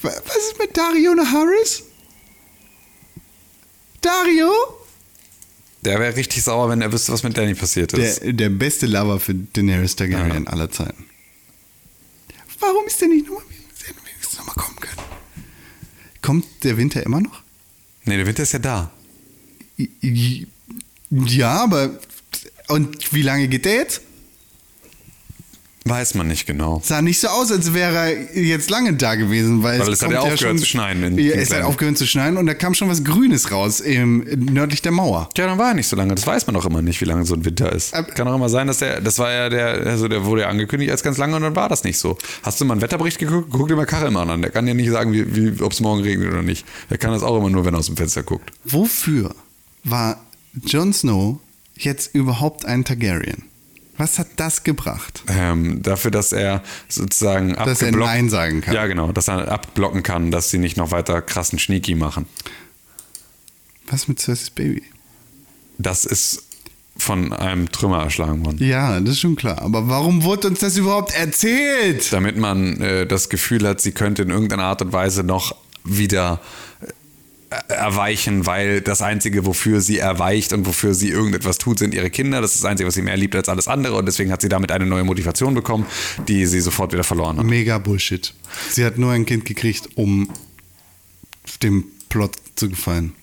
Wa- 0.00 0.10
Was 0.26 0.36
ist 0.36 0.58
mit 0.58 0.76
Dario 0.76 1.12
Harris? 1.30 1.84
Dario? 4.00 4.50
Der 5.82 5.98
wäre 5.98 6.16
richtig 6.16 6.42
sauer, 6.42 6.68
wenn 6.68 6.80
er 6.80 6.92
wüsste, 6.92 7.12
was 7.12 7.22
mit 7.24 7.36
Danny 7.36 7.54
passiert 7.54 7.92
ist. 7.92 8.22
Der, 8.22 8.32
der 8.32 8.50
beste 8.50 8.86
Lover 8.86 9.18
für 9.18 9.34
Daenerys 9.34 9.96
Targaryen 9.96 10.46
aller 10.46 10.70
Zeiten. 10.70 11.06
Warum 12.60 12.86
ist 12.86 13.00
der 13.00 13.09
nicht 13.09 13.26
nochmal 13.26 13.42
wenigstens 13.48 14.38
nochmal 14.38 14.54
kommen 14.54 14.76
können? 14.76 14.98
Kommt 16.22 16.46
der 16.62 16.76
Winter 16.76 17.04
immer 17.04 17.20
noch? 17.20 17.42
nee, 18.04 18.16
der 18.16 18.26
Winter 18.26 18.44
ist 18.44 18.52
ja 18.52 18.59
da. 18.60 18.92
Ja, 21.10 21.64
aber. 21.64 21.98
Und 22.68 23.12
wie 23.12 23.22
lange 23.22 23.48
geht 23.48 23.64
der 23.64 23.74
jetzt? 23.74 24.02
Weiß 25.84 26.14
man 26.14 26.28
nicht 26.28 26.46
genau. 26.46 26.80
Sah 26.84 27.02
nicht 27.02 27.18
so 27.18 27.26
aus, 27.26 27.50
als 27.50 27.74
wäre 27.74 27.96
er 27.96 28.40
jetzt 28.40 28.70
lange 28.70 28.94
da 28.94 29.16
gewesen, 29.16 29.64
weil, 29.64 29.80
Weil 29.80 29.88
es 29.92 30.00
hat 30.00 30.10
kommt 30.10 30.12
ja 30.14 30.20
aufgehört 30.32 30.60
zu 30.60 30.66
schneien 30.66 31.02
in 31.02 31.18
Ja, 31.18 31.34
es 31.34 31.52
hat 31.52 31.62
aufgehört 31.64 31.98
zu 31.98 32.06
schneien 32.06 32.36
und 32.36 32.46
da 32.46 32.54
kam 32.54 32.72
schon 32.74 32.88
was 32.88 33.02
Grünes 33.02 33.50
raus 33.50 33.80
im, 33.80 34.24
nördlich 34.52 34.80
der 34.82 34.92
Mauer. 34.92 35.28
Tja, 35.34 35.46
dann 35.46 35.59
war 35.59 35.68
er 35.70 35.74
nicht 35.74 35.88
so 35.88 35.96
lange. 35.96 36.14
Das 36.14 36.24
weiß 36.24 36.46
man 36.46 36.54
doch 36.54 36.66
immer 36.66 36.82
nicht, 36.82 37.00
wie 37.00 37.04
lange 37.04 37.24
so 37.24 37.34
ein 37.34 37.44
Winter 37.44 37.72
ist. 37.72 37.94
Aber- 37.94 38.12
Kann 38.12 38.28
auch 38.28 38.34
immer 38.36 38.48
sein, 38.48 38.68
dass 38.68 38.78
der, 38.78 39.00
das 39.00 39.18
war 39.18 39.32
ja 39.32 39.48
der, 39.48 39.86
also 39.86 40.06
der 40.06 40.24
wurde 40.24 40.42
ja 40.42 40.48
angekündigt 40.48 40.92
als 40.92 41.02
ganz 41.02 41.18
lange 41.18 41.34
und 41.34 41.42
dann 41.42 41.56
war 41.56 41.68
das 41.68 41.82
nicht 41.82 41.98
so. 41.98 42.16
Hast 42.44 42.60
du 42.60 42.64
mal 42.64 42.74
einen 42.74 42.80
Wetterbericht 42.82 43.18
geguckt? 43.18 43.48
Guck 43.50 43.66
dir 43.66 43.74
mal 43.76 43.86
Kachelmann 43.86 44.30
an. 44.30 44.40
Der 44.42 44.52
kann 44.52 44.68
ja 44.68 44.74
nicht 44.74 44.90
sagen, 44.90 45.12
wie, 45.12 45.34
wie, 45.34 45.62
ob 45.62 45.72
es 45.72 45.80
morgen 45.80 46.02
regnet 46.02 46.28
oder 46.32 46.42
nicht. 46.42 46.64
Der 46.90 46.98
kann 46.98 47.10
das 47.10 47.24
auch 47.24 47.36
immer 47.36 47.50
nur, 47.50 47.64
wenn 47.64 47.74
er 47.74 47.78
aus 47.80 47.86
dem 47.86 47.96
Fenster 47.96 48.22
guckt. 48.22 48.52
Wofür 48.64 49.34
war 49.82 50.24
Jon 50.64 50.92
Snow 50.92 51.38
jetzt 51.76 52.14
überhaupt 52.14 52.66
ein 52.66 52.84
Targaryen? 52.84 53.42
Was 54.02 54.18
hat 54.18 54.26
das 54.34 54.64
gebracht? 54.64 55.22
Ähm, 55.28 55.80
dafür, 55.80 56.10
dass 56.10 56.32
er 56.32 56.64
sozusagen 56.88 57.52
Dass 57.52 57.82
er 57.82 57.92
Nein 57.92 58.28
sagen 58.30 58.60
kann. 58.60 58.74
Ja, 58.74 58.88
genau, 58.88 59.12
dass 59.12 59.28
er 59.28 59.46
abblocken 59.46 60.02
kann, 60.02 60.32
dass 60.32 60.50
sie 60.50 60.58
nicht 60.58 60.76
noch 60.76 60.90
weiter 60.90 61.22
krassen 61.22 61.56
Sneaky 61.56 61.94
machen. 61.94 62.26
Was 63.86 64.08
mit 64.08 64.18
Cerseis 64.18 64.50
Baby? 64.50 64.82
Das 65.78 66.04
ist 66.04 66.42
von 66.96 67.32
einem 67.32 67.70
Trümmer 67.70 68.02
erschlagen 68.02 68.44
worden. 68.44 68.58
Ja, 68.58 68.98
das 68.98 69.10
ist 69.10 69.20
schon 69.20 69.36
klar. 69.36 69.62
Aber 69.62 69.86
warum 69.86 70.24
wurde 70.24 70.48
uns 70.48 70.58
das 70.58 70.76
überhaupt 70.76 71.14
erzählt? 71.14 72.12
Damit 72.12 72.36
man 72.36 72.80
äh, 72.80 73.06
das 73.06 73.28
Gefühl 73.28 73.68
hat, 73.68 73.80
sie 73.80 73.92
könnte 73.92 74.22
in 74.22 74.30
irgendeiner 74.30 74.64
Art 74.64 74.82
und 74.82 74.92
Weise 74.92 75.22
noch 75.22 75.54
wieder 75.84 76.40
erweichen, 77.68 78.46
weil 78.46 78.80
das 78.80 79.02
Einzige, 79.02 79.46
wofür 79.46 79.80
sie 79.80 79.98
erweicht 79.98 80.52
und 80.52 80.66
wofür 80.66 80.94
sie 80.94 81.10
irgendetwas 81.10 81.58
tut, 81.58 81.78
sind 81.78 81.94
ihre 81.94 82.10
Kinder. 82.10 82.40
Das 82.40 82.54
ist 82.54 82.62
das 82.64 82.70
Einzige, 82.70 82.86
was 82.86 82.94
sie 82.94 83.02
mehr 83.02 83.16
liebt 83.16 83.34
als 83.34 83.48
alles 83.48 83.68
andere 83.68 83.96
und 83.96 84.06
deswegen 84.06 84.32
hat 84.32 84.42
sie 84.42 84.48
damit 84.48 84.72
eine 84.72 84.86
neue 84.86 85.04
Motivation 85.04 85.54
bekommen, 85.54 85.86
die 86.28 86.46
sie 86.46 86.60
sofort 86.60 86.92
wieder 86.92 87.04
verloren 87.04 87.38
hat. 87.38 87.46
Mega 87.46 87.78
Bullshit. 87.78 88.34
Sie 88.70 88.84
hat 88.84 88.98
nur 88.98 89.12
ein 89.12 89.26
Kind 89.26 89.44
gekriegt, 89.44 89.88
um 89.94 90.28
dem 91.62 91.84
Plot 92.08 92.36
zu 92.56 92.68
gefallen. 92.68 93.14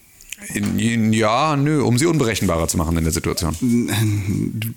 Ja, 1.12 1.56
nö, 1.56 1.82
um 1.84 1.98
sie 1.98 2.06
unberechenbarer 2.06 2.68
zu 2.68 2.78
machen 2.78 2.98
in 2.98 3.04
der 3.04 3.14
Situation. 3.14 3.56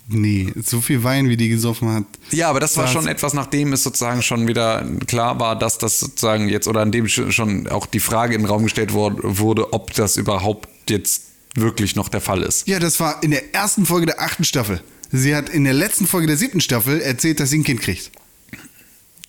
Nee, 0.08 0.52
so 0.62 0.80
viel 0.80 1.02
Wein, 1.04 1.28
wie 1.28 1.36
die 1.36 1.48
gesoffen 1.48 1.88
hat. 1.92 2.04
Ja, 2.30 2.50
aber 2.50 2.60
das 2.60 2.76
war 2.76 2.88
schon 2.88 3.06
etwas, 3.06 3.32
nachdem 3.32 3.72
es 3.72 3.82
sozusagen 3.82 4.22
schon 4.22 4.46
wieder 4.48 4.84
klar 5.06 5.38
war, 5.40 5.58
dass 5.58 5.78
das 5.78 5.98
sozusagen 6.00 6.48
jetzt 6.48 6.68
oder 6.68 6.80
an 6.80 6.92
dem 6.92 7.06
sch- 7.06 7.30
schon 7.32 7.68
auch 7.68 7.86
die 7.86 8.00
Frage 8.00 8.34
in 8.34 8.42
den 8.42 8.46
Raum 8.48 8.64
gestellt 8.64 8.92
wurde, 8.92 9.72
ob 9.72 9.94
das 9.94 10.16
überhaupt 10.16 10.68
jetzt 10.90 11.22
wirklich 11.54 11.96
noch 11.96 12.08
der 12.08 12.20
Fall 12.20 12.42
ist. 12.42 12.66
Ja, 12.66 12.78
das 12.78 12.98
war 13.00 13.22
in 13.22 13.30
der 13.30 13.54
ersten 13.54 13.86
Folge 13.86 14.06
der 14.06 14.20
achten 14.20 14.44
Staffel. 14.44 14.80
Sie 15.10 15.34
hat 15.34 15.48
in 15.48 15.64
der 15.64 15.74
letzten 15.74 16.06
Folge 16.06 16.26
der 16.26 16.36
siebten 16.36 16.60
Staffel 16.60 17.00
erzählt, 17.00 17.38
dass 17.40 17.50
sie 17.50 17.58
ein 17.58 17.64
Kind 17.64 17.80
kriegt. 17.82 18.10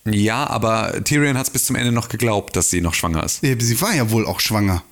Ja, 0.06 0.48
aber 0.48 1.04
Tyrion 1.04 1.38
hat 1.38 1.46
es 1.48 1.50
bis 1.50 1.66
zum 1.66 1.76
Ende 1.76 1.92
noch 1.92 2.10
geglaubt, 2.10 2.56
dass 2.56 2.70
sie 2.70 2.82
noch 2.82 2.94
schwanger 2.94 3.24
ist. 3.24 3.42
Sie 3.42 3.82
war 3.82 3.96
ja 3.96 4.10
wohl 4.12 4.26
auch 4.26 4.40
schwanger. 4.40 4.84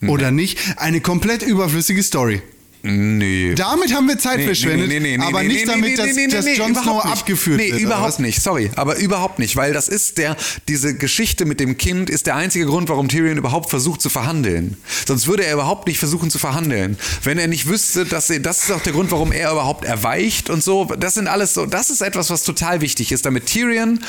Oder 0.00 0.30
nicht? 0.30 0.58
Eine 0.78 1.00
komplett 1.00 1.42
überflüssige 1.42 2.02
Story. 2.02 2.42
Nee. 2.84 3.54
Damit 3.54 3.94
haben 3.94 4.08
wir 4.08 4.18
Zeit 4.18 4.42
verschwendet, 4.42 5.20
aber 5.20 5.44
nicht 5.44 5.68
damit, 5.68 5.98
dass, 5.98 6.16
dass 6.16 6.56
Jon 6.56 6.74
Snow 6.74 7.04
nicht. 7.04 7.12
abgeführt 7.12 7.58
nee, 7.58 7.66
wird. 7.66 7.74
oder 7.74 7.82
überhaupt 7.84 8.18
nicht, 8.18 8.42
sorry, 8.42 8.70
aber 8.74 8.96
überhaupt 8.96 9.38
nicht, 9.38 9.54
weil 9.54 9.72
das 9.72 9.86
ist 9.88 10.18
der, 10.18 10.36
diese 10.66 10.96
Geschichte 10.96 11.44
mit 11.44 11.60
dem 11.60 11.78
Kind 11.78 12.10
ist 12.10 12.26
der 12.26 12.34
einzige 12.34 12.66
Grund, 12.66 12.88
warum 12.88 13.08
Tyrion 13.08 13.38
überhaupt 13.38 13.70
versucht 13.70 14.02
zu 14.02 14.10
verhandeln. 14.10 14.76
Sonst 15.06 15.28
würde 15.28 15.44
er 15.44 15.54
überhaupt 15.54 15.86
nicht 15.86 16.00
versuchen 16.00 16.28
zu 16.28 16.40
verhandeln. 16.40 16.98
Wenn 17.22 17.38
er 17.38 17.46
nicht 17.46 17.68
wüsste, 17.68 18.04
dass 18.04 18.30
er, 18.30 18.40
das 18.40 18.64
ist 18.64 18.72
auch 18.72 18.82
der 18.82 18.92
Grund, 18.92 19.12
warum 19.12 19.30
er 19.30 19.52
überhaupt 19.52 19.84
erweicht 19.84 20.50
und 20.50 20.64
so, 20.64 20.86
das 20.86 21.14
sind 21.14 21.28
alles 21.28 21.54
so, 21.54 21.66
das 21.66 21.88
ist 21.88 22.00
etwas, 22.00 22.30
was 22.30 22.42
total 22.42 22.80
wichtig 22.80 23.12
ist, 23.12 23.24
damit 23.24 23.46
Tyrion 23.46 24.00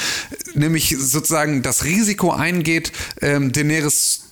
nämlich 0.55 0.95
sozusagen 0.97 1.61
das 1.61 1.84
Risiko 1.84 2.31
eingeht, 2.31 2.91
ähm, 3.22 3.51
Daenerys 3.51 4.22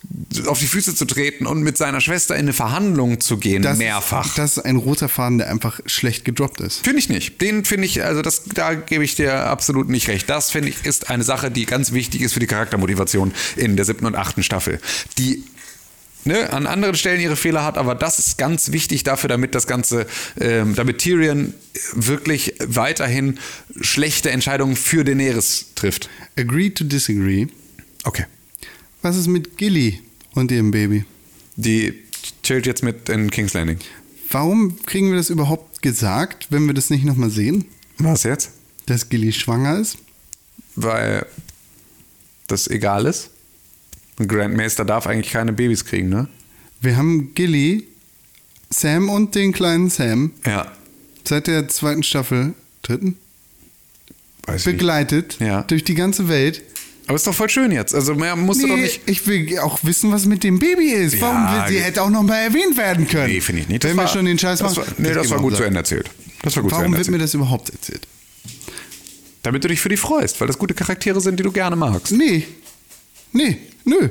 auf 0.46 0.60
die 0.60 0.68
Füße 0.68 0.96
zu 0.96 1.06
treten 1.06 1.46
und 1.46 1.62
mit 1.62 1.78
seiner 1.78 2.02
Schwester 2.02 2.36
in 2.36 2.42
eine 2.42 2.54
Verhandlung 2.54 3.20
zu 3.20 3.38
gehen, 3.38 3.62
Das, 3.62 3.78
mehrfach. 3.78 4.34
Das 4.36 4.58
ist 4.58 4.66
ein 4.66 4.76
roter 4.76 5.10
Faden, 5.10 5.38
der 5.38 5.50
einfach 5.50 5.80
schlecht 5.86 6.26
gedroppt 6.26 6.62
ist. 6.62 6.84
Finde 6.84 7.00
ich 7.00 7.10
nicht. 7.10 7.42
Den 7.42 7.66
finde 7.66 7.86
ich, 7.86 8.04
also 8.04 8.22
das, 8.22 8.44
da 8.54 8.74
gebe 8.74 9.04
ich 9.04 9.16
dir 9.16 9.48
absolut 9.48 9.90
nicht 9.90 10.08
recht. 10.08 10.30
Das 10.30 10.52
finde 10.52 10.70
ich 10.70 10.86
ist 10.86 11.10
eine 11.10 11.24
Sache, 11.24 11.52
die 11.52 11.66
ganz 11.66 11.92
wichtig 11.92 12.22
ist 12.22 12.34
für 12.34 12.40
die 12.40 12.48
Charaktermotivation 12.48 13.34
in 13.56 13.76
der 13.76 13.86
siebten 13.86 14.06
und 14.06 14.16
achten 14.16 14.44
Staffel. 14.44 14.80
Die 15.18 15.44
ne, 16.26 16.52
an 16.52 16.68
anderen 16.68 16.96
Stellen 16.96 17.22
ihre 17.22 17.36
Fehler 17.36 17.64
hat, 17.64 17.78
aber 17.78 17.96
das 17.96 18.20
ist 18.20 18.38
ganz 18.38 18.72
wichtig 18.72 19.04
dafür, 19.04 19.30
damit 19.30 19.56
das 19.56 19.68
Ganze, 19.68 20.08
ähm, 20.40 20.76
damit 20.76 21.00
Tyrion 21.00 21.54
wirklich 21.94 22.56
weiterhin 22.60 23.40
schlechte 23.80 24.32
Entscheidungen 24.32 24.76
für 24.76 25.04
Daenerys 25.04 25.68
trifft. 25.76 26.10
Agree 26.38 26.70
to 26.70 26.84
disagree. 26.84 27.48
Okay. 28.04 28.26
Was 29.02 29.18
ist 29.18 29.28
mit 29.28 29.58
Gilly 29.58 30.00
und 30.34 30.52
ihrem 30.52 30.72
Baby? 30.72 31.06
Die 31.56 31.94
chillt 32.44 32.66
jetzt 32.66 32.84
mit 32.84 33.10
in 33.10 33.30
King's 33.32 33.54
Landing. 33.54 33.80
Warum 34.30 34.78
kriegen 34.86 35.10
wir 35.10 35.18
das 35.18 35.30
überhaupt 35.30 35.82
gesagt, 35.82 36.48
wenn 36.52 36.66
wir 36.68 36.74
das 36.74 36.90
nicht 36.90 37.04
nochmal 37.04 37.30
sehen? 37.30 37.66
Was 37.98 38.24
jetzt? 38.24 38.52
Dass 38.86 39.10
Gilly 39.10 39.32
schwanger 39.34 39.78
ist? 39.80 39.98
Weil 40.76 41.26
das 42.48 42.68
egal 42.68 43.06
ist. 43.06 43.30
Ein 44.20 44.28
Grandmaster 44.28 44.86
darf 44.86 45.08
eigentlich 45.08 45.32
keine 45.34 45.54
Babys 45.54 45.84
kriegen, 45.86 46.10
ne? 46.10 46.28
Wir 46.82 46.96
haben 46.98 47.34
Gilly, 47.34 47.88
Sam 48.70 49.10
und 49.10 49.36
den 49.36 49.52
kleinen 49.52 49.90
Sam 49.90 50.32
Ja. 50.46 50.72
seit 51.28 51.48
der 51.48 51.68
zweiten 51.68 52.04
Staffel, 52.04 52.54
dritten, 52.84 53.18
Weiß 54.46 54.64
begleitet 54.64 55.38
Ja. 55.40 55.62
durch 55.64 55.84
die 55.84 55.94
ganze 55.96 56.28
Welt. 56.28 56.62
Aber 57.12 57.18
ist 57.18 57.28
doch 57.28 57.34
voll 57.36 57.50
schön 57.50 57.74
jetzt. 57.74 57.94
Also 57.94 58.16
mehr 58.16 58.38
musst 58.38 58.64
du 58.64 58.68
doch 58.68 58.76
Nee, 58.78 58.84
nicht. 58.84 59.02
ich 59.06 59.28
will 59.28 59.60
auch 59.60 59.80
wissen, 59.84 60.14
was 60.14 60.26
mit 60.26 60.46
dem 60.46 60.60
Baby 60.60 60.92
ist. 60.92 61.16
Ja, 61.16 61.22
Warum 61.24 61.44
will, 61.68 61.74
sie 61.78 61.84
hätte 61.84 62.02
auch 62.02 62.10
noch 62.10 62.24
mal 62.24 62.38
erwähnt 62.38 62.78
werden 62.78 63.06
können. 63.06 63.34
Nee, 63.34 63.42
finde 63.42 63.64
ich 63.64 63.68
nicht. 63.68 63.84
Wenn 63.84 63.98
wir 63.98 64.08
schon 64.08 64.24
den 64.24 64.40
Scheiß 64.40 64.60
das 64.60 64.78
machen. 64.78 64.88
War, 64.88 64.94
nee, 65.10 65.14
das 65.14 65.30
war 65.30 65.40
gut 65.40 65.58
zu. 65.58 65.64
Ende 65.64 65.80
erzählt. 65.80 66.10
Das 66.42 66.56
war 66.56 66.64
gut 66.64 66.72
zu 66.72 66.78
Warum 66.78 66.86
Ende 66.94 67.00
wird 67.00 67.08
mir 67.10 67.16
erzählt. 67.18 67.24
das 67.24 67.34
überhaupt 67.34 67.70
erzählt? 67.70 68.08
Damit 69.44 69.62
du 69.66 69.68
dich 69.68 69.82
für 69.82 69.90
die 69.90 69.98
freust, 69.98 70.40
weil 70.40 70.48
das 70.48 70.58
gute 70.58 70.74
Charaktere 70.74 71.20
sind, 71.20 71.38
die 71.38 71.44
du 71.44 71.52
gerne 71.52 71.76
magst. 71.76 72.14
Nee. 72.14 72.48
Nee, 73.34 73.58
nö. 73.84 74.08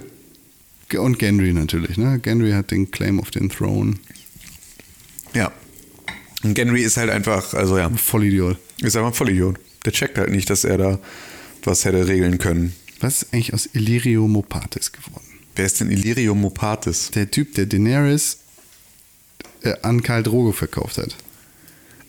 Und 0.99 1.19
Gendry 1.19 1.55
natürlich, 1.55 1.97
ne? 1.97 2.19
Gendry 2.19 2.53
hat 2.53 2.71
den 2.71 2.91
Claim 2.91 3.19
auf 3.19 3.31
den 3.31 3.49
Throne. 3.49 3.95
Ja. 5.33 5.51
Und 6.43 6.53
Genry 6.55 6.83
ist 6.83 6.99
halt 6.99 7.09
einfach, 7.09 7.55
also 7.55 7.79
ja, 7.79 7.89
Vollidiot. 7.91 8.59
ist 8.83 8.95
einfach 8.95 9.09
ein 9.13 9.15
Vollidiot. 9.15 9.59
Der 9.87 9.93
checkt 9.93 10.19
halt 10.19 10.31
nicht, 10.31 10.51
dass 10.51 10.65
er 10.65 10.77
da 10.77 10.99
was 11.65 11.85
hätte 11.87 12.07
regeln 12.09 12.37
können. 12.39 12.75
Was 13.01 13.23
ist 13.23 13.35
eigentlich 13.35 13.55
aus 13.55 13.69
Illyrio 13.73 14.29
Mopatis 14.29 14.93
geworden? 14.93 15.27
Wer 15.57 15.67
ist 15.67 15.81
denn 15.81 15.91
Illyrio 15.91 16.35
Mopatis? 16.35 17.11
Der 17.11 17.31
Typ, 17.31 17.55
der 17.55 17.67
Daenerys 17.67 18.39
äh, 19.63 19.75
an 19.83 20.03
Karl 20.03 20.23
Drogo 20.23 20.53
verkauft 20.53 20.99
hat. 20.99 21.17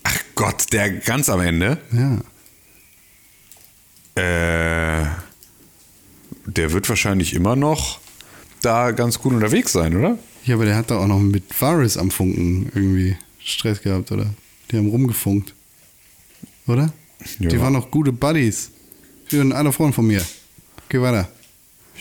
Ach 0.04 0.18
Gott, 0.36 0.72
der 0.74 0.92
ganz 0.92 1.30
am 1.30 1.42
Ende. 1.42 1.78
Ja. 1.92 2.18
Äh, 4.16 5.08
der 6.46 6.72
wird 6.74 6.90
wahrscheinlich 6.90 7.34
immer 7.34 7.56
noch 7.56 8.00
da 8.62 8.92
ganz 8.92 9.20
gut 9.20 9.34
unterwegs 9.34 9.72
sein, 9.72 9.96
oder? 9.96 10.18
Ja, 10.44 10.56
aber 10.56 10.66
der 10.66 10.76
hat 10.76 10.92
da 10.92 10.98
auch 10.98 11.08
noch 11.08 11.20
mit 11.20 11.44
Varys 11.60 11.98
am 11.98 12.12
Funken 12.12 12.72
irgendwie 12.76 13.16
Stress 13.40 13.82
gehabt, 13.82 14.12
oder? 14.12 14.34
Die 14.70 14.78
haben 14.78 14.88
rumgefunkt. 14.88 15.54
Oder? 16.68 16.94
Ja. 17.40 17.50
Die 17.50 17.60
waren 17.60 17.74
noch 17.74 17.92
gute 17.92 18.12
Buddies. 18.12 18.72
Die 19.32 19.38
sind 19.38 19.54
alle 19.54 19.72
Freunde 19.72 19.94
von 19.94 20.08
mir. 20.08 20.24
Geh 20.92 21.00
weiter. 21.02 21.30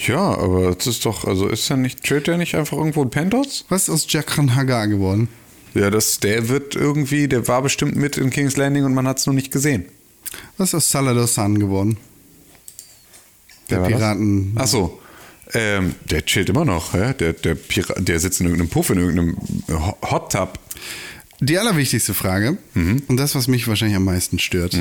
Ja, 0.07 0.19
aber 0.37 0.75
das 0.75 0.87
ist 0.89 1.05
doch, 1.07 1.25
also 1.25 1.47
ist 1.47 1.71
er 1.71 1.77
nicht, 1.77 2.03
chillt 2.03 2.27
der 2.27 2.39
nicht 2.39 2.55
einfach 2.57 2.77
irgendwo 2.77 3.03
in 3.03 3.11
Pentos? 3.11 3.65
Was 3.69 3.83
ist 3.85 3.91
aus 3.91 4.07
Jakran 4.13 4.57
Hagar 4.57 4.89
geworden? 4.89 5.29
Ja, 5.75 5.91
das, 5.91 6.19
der 6.19 6.49
wird 6.49 6.75
irgendwie, 6.75 7.29
der 7.29 7.47
war 7.47 7.63
bestimmt 7.63 7.95
mit 7.95 8.17
in 8.17 8.31
King's 8.31 8.57
Landing 8.57 8.85
und 8.85 8.95
man 8.95 9.07
hat 9.07 9.19
es 9.19 9.27
nur 9.27 9.35
nicht 9.35 9.53
gesehen. 9.53 9.85
Was 10.57 10.71
ist 10.71 10.75
aus 10.75 10.91
Salador 10.91 11.29
Sun 11.29 11.61
geworden? 11.61 11.99
Der 13.69 13.79
das? 13.81 13.89
Piraten. 13.89 14.53
Ach 14.57 14.67
so. 14.67 15.01
Ähm, 15.53 15.95
der 16.09 16.25
chillt 16.25 16.49
immer 16.49 16.65
noch, 16.65 16.93
hä? 16.93 17.15
Der, 17.19 17.33
der, 17.33 17.55
Pira 17.55 17.95
der 18.01 18.19
sitzt 18.21 18.41
in 18.41 18.47
irgendeinem 18.47 18.71
Puff, 18.71 18.91
in 18.91 18.99
irgendeinem 18.99 19.37
Ho- 19.71 19.97
Hot 20.11 20.33
Tub. 20.33 20.59
Die 21.41 21.59
allerwichtigste 21.59 22.15
Frage, 22.15 22.59
Mhm. 22.75 23.03
und 23.09 23.17
das, 23.17 23.35
was 23.35 23.49
mich 23.49 23.67
wahrscheinlich 23.69 23.97
am 23.97 24.05
meisten 24.05 24.39
stört. 24.39 24.75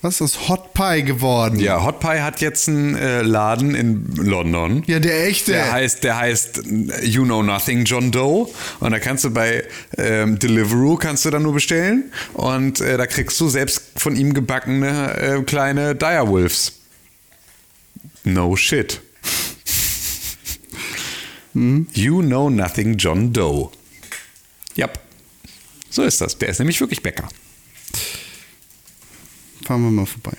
Was 0.00 0.20
ist 0.20 0.48
Hot 0.48 0.74
Pie 0.74 1.02
geworden? 1.02 1.58
Ja, 1.58 1.82
Hot 1.84 1.98
Pie 1.98 2.20
hat 2.20 2.40
jetzt 2.40 2.68
einen 2.68 2.94
äh, 2.94 3.22
Laden 3.22 3.74
in 3.74 4.14
London. 4.14 4.84
Ja, 4.86 5.00
der 5.00 5.26
echte. 5.26 5.50
Der 5.52 5.72
heißt, 5.72 6.04
der 6.04 6.16
heißt 6.16 6.62
You 7.02 7.24
Know 7.24 7.42
Nothing 7.42 7.84
John 7.84 8.12
Doe. 8.12 8.48
Und 8.78 8.92
da 8.92 9.00
kannst 9.00 9.24
du 9.24 9.30
bei 9.30 9.64
ähm, 9.96 10.38
Deliveroo 10.38 10.96
kannst 10.96 11.24
du 11.24 11.30
dann 11.30 11.42
nur 11.42 11.54
bestellen. 11.54 12.12
Und 12.34 12.80
äh, 12.80 12.96
da 12.96 13.06
kriegst 13.06 13.40
du 13.40 13.48
selbst 13.48 13.82
von 13.96 14.14
ihm 14.14 14.34
gebackene 14.34 15.16
äh, 15.16 15.42
kleine 15.42 15.96
Direwolves. 15.96 16.74
No 18.22 18.54
shit. 18.54 19.00
You 21.54 22.22
Know 22.22 22.50
Nothing 22.50 22.96
John 22.98 23.32
Doe. 23.32 23.70
Yep. 24.76 25.00
So 25.90 26.04
ist 26.04 26.20
das. 26.20 26.38
Der 26.38 26.50
ist 26.50 26.60
nämlich 26.60 26.80
wirklich 26.80 27.02
Bäcker. 27.02 27.28
Fahren 29.68 29.82
wir 29.82 29.90
mal 29.90 30.06
vorbei. 30.06 30.32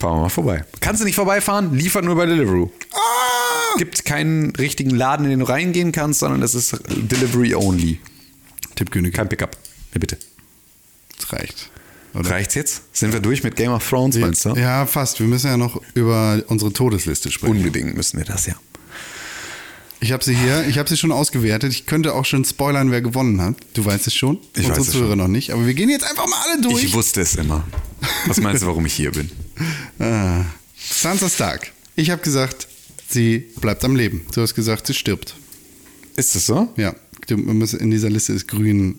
Fahren 0.00 0.16
wir 0.16 0.22
mal 0.22 0.28
vorbei. 0.28 0.64
Kannst 0.80 1.00
du 1.00 1.04
nicht 1.04 1.14
vorbeifahren? 1.14 1.72
Liefert 1.72 2.04
nur 2.04 2.16
bei 2.16 2.26
Deliveroo. 2.26 2.68
Ah! 2.92 3.78
Gibt 3.78 4.04
keinen 4.04 4.50
richtigen 4.56 4.90
Laden, 4.90 5.24
in 5.26 5.30
den 5.30 5.38
du 5.38 5.48
reingehen 5.48 5.92
kannst, 5.92 6.18
sondern 6.18 6.40
das 6.40 6.56
ist 6.56 6.76
Delivery 6.88 7.54
only. 7.54 8.00
Tipp 8.74 8.90
König. 8.90 9.14
Kein 9.14 9.28
Pickup. 9.28 9.56
Ja, 9.94 10.00
bitte. 10.00 10.18
Das 11.16 11.32
reicht. 11.32 11.70
Oder? 12.12 12.30
Reicht's 12.30 12.56
jetzt? 12.56 12.82
Sind 12.92 13.12
wir 13.12 13.20
durch 13.20 13.44
mit 13.44 13.54
Game 13.54 13.70
of 13.70 13.88
Thrones, 13.88 14.16
meinst 14.16 14.46
du? 14.46 14.56
Ja, 14.56 14.84
fast. 14.84 15.20
Wir 15.20 15.28
müssen 15.28 15.46
ja 15.46 15.56
noch 15.56 15.80
über 15.94 16.42
unsere 16.48 16.72
Todesliste 16.72 17.30
sprechen. 17.30 17.58
Unbedingt 17.58 17.94
müssen 17.94 18.18
wir 18.18 18.24
das, 18.24 18.46
ja. 18.46 18.56
Ich 20.02 20.10
habe 20.10 20.24
sie 20.24 20.34
hier, 20.34 20.66
ich 20.68 20.78
habe 20.78 20.88
sie 20.88 20.96
schon 20.96 21.12
ausgewertet. 21.12 21.72
Ich 21.72 21.86
könnte 21.86 22.12
auch 22.14 22.24
schon 22.24 22.44
spoilern, 22.44 22.90
wer 22.90 23.00
gewonnen 23.00 23.40
hat. 23.40 23.54
Du 23.74 23.84
weißt 23.84 24.08
es 24.08 24.14
schon. 24.14 24.38
Ich 24.54 24.64
Unsere 24.64 24.78
weiß 24.78 24.86
es 24.88 24.92
Zuhörer 24.92 25.10
schon. 25.10 25.18
noch 25.18 25.28
nicht. 25.28 25.52
Aber 25.52 25.64
wir 25.64 25.74
gehen 25.74 25.88
jetzt 25.90 26.02
einfach 26.04 26.26
mal 26.26 26.42
alle 26.44 26.60
durch. 26.60 26.82
Ich 26.82 26.92
wusste 26.92 27.20
es 27.20 27.36
immer. 27.36 27.62
Was 28.26 28.40
meinst 28.40 28.62
du, 28.64 28.66
warum 28.66 28.84
ich 28.84 28.94
hier 28.94 29.12
bin? 29.12 29.30
Ah. 30.00 30.44
Sansa 30.76 31.28
Stark. 31.28 31.70
Ich 31.94 32.10
habe 32.10 32.20
gesagt, 32.20 32.66
sie 33.08 33.46
bleibt 33.60 33.84
am 33.84 33.94
Leben. 33.94 34.26
Du 34.34 34.40
hast 34.42 34.56
gesagt, 34.56 34.88
sie 34.88 34.94
stirbt. 34.94 35.36
Ist 36.16 36.34
das 36.34 36.46
so? 36.46 36.68
Ja, 36.76 36.96
in 37.28 37.90
dieser 37.92 38.10
Liste 38.10 38.32
ist 38.32 38.48
Grün 38.48 38.98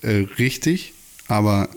äh, 0.00 0.24
richtig, 0.38 0.94
aber 1.26 1.68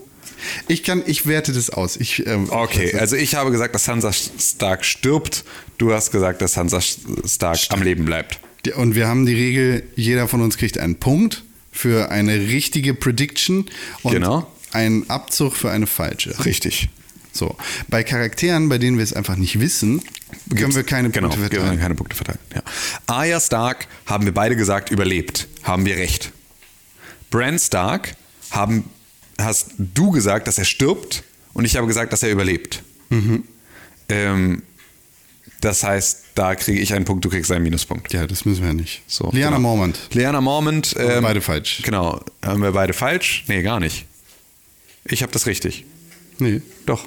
ich 0.68 0.82
kann, 0.82 1.02
ich 1.04 1.26
werte 1.26 1.52
das 1.52 1.68
aus. 1.68 1.96
Ich, 1.96 2.26
ähm, 2.26 2.48
Okay, 2.48 2.96
also 2.96 3.16
ich 3.16 3.34
habe 3.34 3.50
gesagt, 3.50 3.74
dass 3.74 3.84
Sansa 3.84 4.12
Stark 4.12 4.86
stirbt. 4.86 5.44
Du 5.76 5.92
hast 5.92 6.10
gesagt, 6.10 6.40
dass 6.40 6.54
Sansa 6.54 6.80
Stark 6.80 7.58
am 7.68 7.82
Leben 7.82 8.06
bleibt. 8.06 8.40
Und 8.76 8.94
wir 8.94 9.08
haben 9.08 9.26
die 9.26 9.34
Regel, 9.34 9.82
jeder 9.96 10.28
von 10.28 10.40
uns 10.40 10.56
kriegt 10.56 10.78
einen 10.78 10.96
Punkt 10.96 11.42
für 11.72 12.10
eine 12.10 12.34
richtige 12.34 12.94
Prediction 12.94 13.66
und 14.02 14.12
Genau. 14.12 14.50
einen 14.72 15.08
Abzug 15.10 15.56
für 15.56 15.70
eine 15.70 15.86
falsche. 15.86 16.44
Richtig. 16.44 16.88
So. 17.32 17.56
Bei 17.88 18.04
Charakteren, 18.04 18.68
bei 18.68 18.78
denen 18.78 18.98
wir 18.98 19.04
es 19.04 19.12
einfach 19.14 19.36
nicht 19.36 19.58
wissen, 19.58 20.00
können 20.48 20.56
Gibt's- 20.60 20.76
wir 20.76 20.84
keine 20.84 21.10
genau, 21.10 21.28
Punkte 21.28 21.40
können 21.48 21.52
wir 21.52 21.58
verteilen. 21.60 21.80
keine 21.80 21.94
Punkte 21.94 22.16
verteilen. 22.16 22.38
Ja. 22.54 22.62
Arya 23.06 23.40
Stark 23.40 23.86
haben 24.06 24.24
wir 24.26 24.32
beide 24.34 24.54
gesagt, 24.54 24.90
überlebt. 24.90 25.48
Haben 25.62 25.84
wir 25.86 25.96
recht. 25.96 26.30
Bran 27.30 27.58
Stark 27.58 28.14
haben, 28.50 28.84
hast 29.38 29.70
du 29.78 30.10
gesagt, 30.10 30.46
dass 30.46 30.58
er 30.58 30.64
stirbt 30.66 31.24
und 31.54 31.64
ich 31.64 31.76
habe 31.76 31.86
gesagt, 31.86 32.12
dass 32.12 32.22
er 32.22 32.30
überlebt. 32.30 32.82
Mhm. 33.08 33.44
Ähm, 34.08 34.62
das 35.62 35.84
heißt, 35.84 36.24
da 36.34 36.54
kriege 36.56 36.80
ich 36.80 36.92
einen 36.92 37.04
Punkt, 37.04 37.24
du 37.24 37.30
kriegst 37.30 37.50
einen 37.52 37.62
Minuspunkt. 37.62 38.12
Ja, 38.12 38.26
das 38.26 38.44
müssen 38.44 38.64
wir 38.64 38.74
nicht. 38.74 39.02
So, 39.06 39.30
Liana 39.32 39.56
genau. 39.56 39.68
Mormont. 39.68 39.98
Liana 40.12 40.40
Mormont. 40.40 40.94
wir 40.96 41.16
Ähm, 41.16 41.22
beide 41.22 41.40
falsch. 41.40 41.82
Genau. 41.84 42.20
Haben 42.44 42.62
wir 42.62 42.72
beide 42.72 42.92
falsch? 42.92 43.44
Nee, 43.46 43.62
gar 43.62 43.78
nicht. 43.78 44.04
Ich 45.04 45.22
habe 45.22 45.32
das 45.32 45.46
richtig. 45.46 45.84
Nee, 46.38 46.60
Doch. 46.84 47.06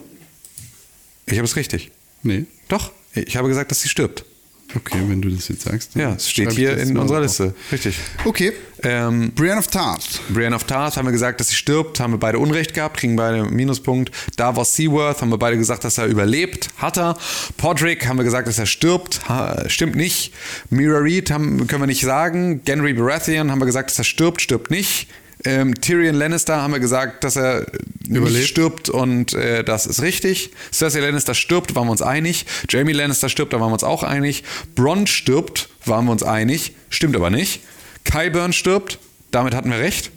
Ich 1.25 1.33
habe 1.37 1.45
es 1.45 1.55
richtig. 1.55 1.91
nee. 2.23 2.45
Doch. 2.67 2.91
Ich 3.13 3.37
habe 3.37 3.47
gesagt, 3.47 3.71
dass 3.71 3.81
sie 3.81 3.89
stirbt. 3.89 4.25
Okay, 4.73 5.01
wenn 5.07 5.21
du 5.21 5.29
das 5.29 5.47
jetzt 5.47 5.61
sagst. 5.61 5.95
Ja, 5.95 6.13
es 6.13 6.29
steht 6.29 6.51
hier 6.51 6.77
in 6.77 6.97
unserer 6.97 7.19
auf. 7.19 7.23
Liste. 7.23 7.53
Richtig. 7.71 7.97
Okay. 8.25 8.53
Ähm, 8.83 9.31
Brienne 9.33 9.59
of 9.59 9.67
Tarth. 9.67 10.19
Brienne 10.29 10.55
of 10.55 10.63
Tarth 10.65 10.97
haben 10.97 11.05
wir 11.05 11.11
gesagt, 11.11 11.39
dass 11.39 11.49
sie 11.49 11.55
stirbt, 11.55 11.99
haben 11.99 12.13
wir 12.13 12.19
beide 12.19 12.39
Unrecht 12.39 12.73
gehabt, 12.73 12.97
kriegen 12.97 13.15
beide 13.15 13.43
einen 13.43 13.55
Minuspunkt. 13.55 14.11
Davos 14.35 14.75
Seaworth 14.75 15.21
haben 15.21 15.29
wir 15.29 15.37
beide 15.37 15.57
gesagt, 15.57 15.83
dass 15.83 15.97
er 15.97 16.07
überlebt, 16.07 16.69
hat 16.77 16.97
er. 16.97 17.17
Podrick 17.57 18.05
haben 18.07 18.17
wir 18.17 18.23
gesagt, 18.23 18.47
dass 18.47 18.59
er 18.59 18.65
stirbt, 18.65 19.29
ha, 19.29 19.63
stimmt 19.69 19.95
nicht. 19.95 20.33
Mira 20.69 20.99
Reed 20.99 21.31
haben, 21.31 21.67
können 21.67 21.81
wir 21.81 21.87
nicht 21.87 22.01
sagen. 22.01 22.63
Gendry 22.65 22.93
Baratheon 22.93 23.51
haben 23.51 23.59
wir 23.59 23.65
gesagt, 23.65 23.91
dass 23.91 23.97
er 23.97 24.03
stirbt, 24.03 24.41
stirbt 24.41 24.71
nicht. 24.71 25.07
Ähm, 25.45 25.75
Tyrion 25.75 26.15
Lannister 26.15 26.61
haben 26.61 26.73
wir 26.73 26.79
gesagt, 26.79 27.23
dass 27.23 27.35
er 27.35 27.67
Überlebt. 28.09 28.47
stirbt 28.47 28.89
und 28.89 29.33
äh, 29.33 29.63
das 29.63 29.85
ist 29.85 30.01
richtig. 30.01 30.51
Cersei 30.73 30.99
Lannister 30.99 31.35
stirbt, 31.35 31.75
waren 31.75 31.87
wir 31.87 31.91
uns 31.91 32.01
einig. 32.01 32.45
Jamie 32.67 32.93
Lannister 32.93 33.29
stirbt, 33.29 33.53
da 33.53 33.59
waren 33.59 33.69
wir 33.69 33.73
uns 33.73 33.83
auch 33.83 34.03
einig. 34.03 34.43
Bronn 34.73 35.05
stirbt, 35.05 35.69
waren 35.85 36.05
wir 36.05 36.11
uns 36.11 36.23
einig. 36.23 36.73
Stimmt 36.89 37.15
aber 37.15 37.29
nicht. 37.29 37.61
Qyburn 38.05 38.53
stirbt, 38.53 38.99
damit 39.31 39.53
hatten 39.53 39.69
wir 39.69 39.79
recht. 39.79 40.11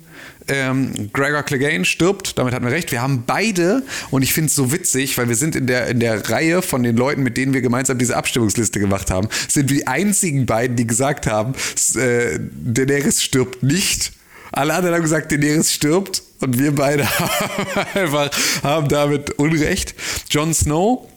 Ähm, 0.50 1.10
Gregor 1.12 1.42
Clegane 1.42 1.84
stirbt, 1.84 2.38
damit 2.38 2.54
hatten 2.54 2.64
wir 2.64 2.72
recht. 2.72 2.90
Wir 2.90 3.02
haben 3.02 3.24
beide, 3.26 3.82
und 4.10 4.22
ich 4.22 4.32
finde 4.32 4.46
es 4.46 4.54
so 4.54 4.72
witzig, 4.72 5.18
weil 5.18 5.28
wir 5.28 5.36
sind 5.36 5.54
in 5.54 5.66
der, 5.66 5.88
in 5.88 6.00
der 6.00 6.30
Reihe 6.30 6.62
von 6.62 6.82
den 6.82 6.96
Leuten, 6.96 7.22
mit 7.22 7.36
denen 7.36 7.52
wir 7.52 7.60
gemeinsam 7.60 7.98
diese 7.98 8.16
Abstimmungsliste 8.16 8.80
gemacht 8.80 9.10
haben, 9.10 9.28
sind 9.46 9.68
wir 9.68 9.76
die 9.76 9.86
einzigen 9.86 10.46
beiden, 10.46 10.76
die 10.76 10.86
gesagt 10.86 11.26
haben, 11.26 11.52
äh, 11.96 12.38
Daenerys 12.64 13.22
stirbt 13.22 13.62
nicht. 13.62 14.12
Alle 14.52 14.74
anderen 14.74 14.94
haben 14.96 15.02
gesagt, 15.02 15.30
Daenerys 15.32 15.72
stirbt 15.72 16.22
und 16.40 16.58
wir 16.58 16.74
beide 16.74 17.04
haben 17.18 17.90
einfach 17.94 18.30
haben 18.62 18.88
damit 18.88 19.30
Unrecht. 19.38 19.94
Jon 20.30 20.54
Snow, 20.54 21.08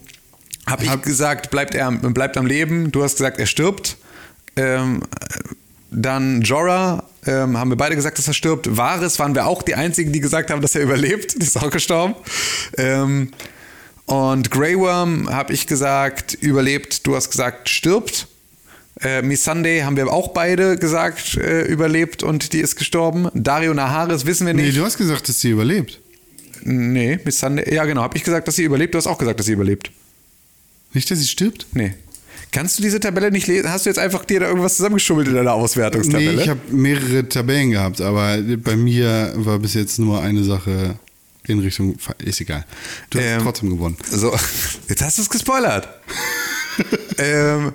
habe 0.68 0.84
ich 0.86 1.02
gesagt, 1.02 1.50
bleibt 1.52 1.74
er 1.76 1.88
am- 1.88 2.00
bleibt 2.14 2.38
am 2.38 2.46
Leben. 2.46 2.92
Du 2.92 3.04
hast 3.04 3.18
gesagt, 3.18 3.40
er 3.40 3.46
stirbt. 3.46 3.98
Ähm, 4.56 5.02
dann 5.92 6.42
Jorah, 6.42 7.04
ähm, 7.26 7.58
haben 7.58 7.70
wir 7.70 7.76
beide 7.78 7.96
gesagt, 7.96 8.18
dass 8.18 8.28
er 8.28 8.34
stirbt. 8.34 8.78
Varys 8.78 9.20
waren 9.20 9.36
wir 9.36 9.46
auch 9.46 9.62
die 9.62 9.76
einzigen, 9.76 10.12
die 10.14 10.20
gesagt 10.22 10.50
haben, 10.52 10.62
dass 10.62 10.76
er 10.76 10.82
überlebt. 10.84 11.36
Die 11.42 11.46
ist 11.46 11.58
auch 11.58 11.70
gestorben. 11.70 12.16
Ähm, 12.78 13.32
und 14.06 14.52
Grey 14.52 14.78
Worm 14.78 15.30
habe 15.30 15.54
ich 15.54 15.68
gesagt, 15.68 16.34
überlebt. 16.34 17.06
Du 17.08 17.16
hast 17.16 17.30
gesagt, 17.30 17.70
stirbt. 17.70 18.28
Äh, 19.04 19.22
Missandei 19.24 19.82
haben 19.82 19.96
wir 19.98 20.12
auch 20.12 20.30
beide 20.30 20.78
gesagt, 20.78 21.36
äh, 21.38 21.64
überlebt 21.64 22.22
und 22.24 22.54
die 22.54 22.60
ist 22.60 22.76
gestorben. 22.76 23.30
Dario 23.34 23.74
Naharis 23.74 24.26
wissen 24.26 24.46
wir 24.46 24.54
Nee, 24.54 24.64
nicht. 24.64 24.78
du 24.78 24.84
hast 24.86 24.98
gesagt, 24.98 25.28
dass 25.28 25.40
sie 25.42 25.50
überlebt. 25.50 26.00
Nee, 26.64 27.20
Missandei, 27.26 27.72
ja 27.74 27.86
genau, 27.86 28.04
habe 28.04 28.16
ich 28.18 28.24
gesagt, 28.24 28.48
dass 28.48 28.56
sie 28.56 28.64
überlebt. 28.64 28.94
Du 28.94 28.98
hast 29.00 29.08
auch 29.08 29.18
gesagt, 29.18 29.40
dass 29.40 29.48
sie 29.48 29.54
überlebt. 29.54 29.92
Nicht, 30.94 31.10
dass 31.10 31.20
sie 31.20 31.28
stirbt? 31.28 31.66
Nee. 31.74 31.94
Kannst 32.52 32.78
du 32.78 32.84
diese 32.84 33.00
Tabelle 33.00 33.32
nicht 33.32 33.48
lesen? 33.48 33.72
Hast 33.72 33.86
du 33.86 33.90
jetzt 33.90 33.98
einfach 33.98 34.26
dir 34.26 34.42
da 34.42 34.48
irgendwas 34.48 34.76
zusammengeschummelt 34.76 35.28
in 35.30 35.36
deiner 35.36 35.54
Auswertungstabelle? 35.54 36.36
Nee, 36.36 36.42
ich 36.44 36.50
habe 36.50 36.60
mehrere 36.70 37.28
Tabellen 37.30 37.72
gehabt, 37.72 38.02
aber 38.02 38.38
bei 38.58 38.76
mir 38.76 39.32
war 39.38 39.58
bis 39.58 39.74
jetzt 39.74 39.98
nur 40.00 40.22
eine 40.22 40.44
Sache 40.44 41.00
in 41.48 41.60
Richtung. 41.60 41.96
Ist 42.20 42.42
egal. 42.42 42.66
Du 43.10 43.20
hast 43.20 43.26
Ähm, 43.26 43.42
trotzdem 43.42 43.70
gewonnen. 43.70 43.98
so, 44.12 44.36
jetzt 44.90 45.02
hast 45.02 45.18
du 45.18 45.22
es 45.24 45.30
gespoilert. 45.30 45.88
ähm, 47.18 47.72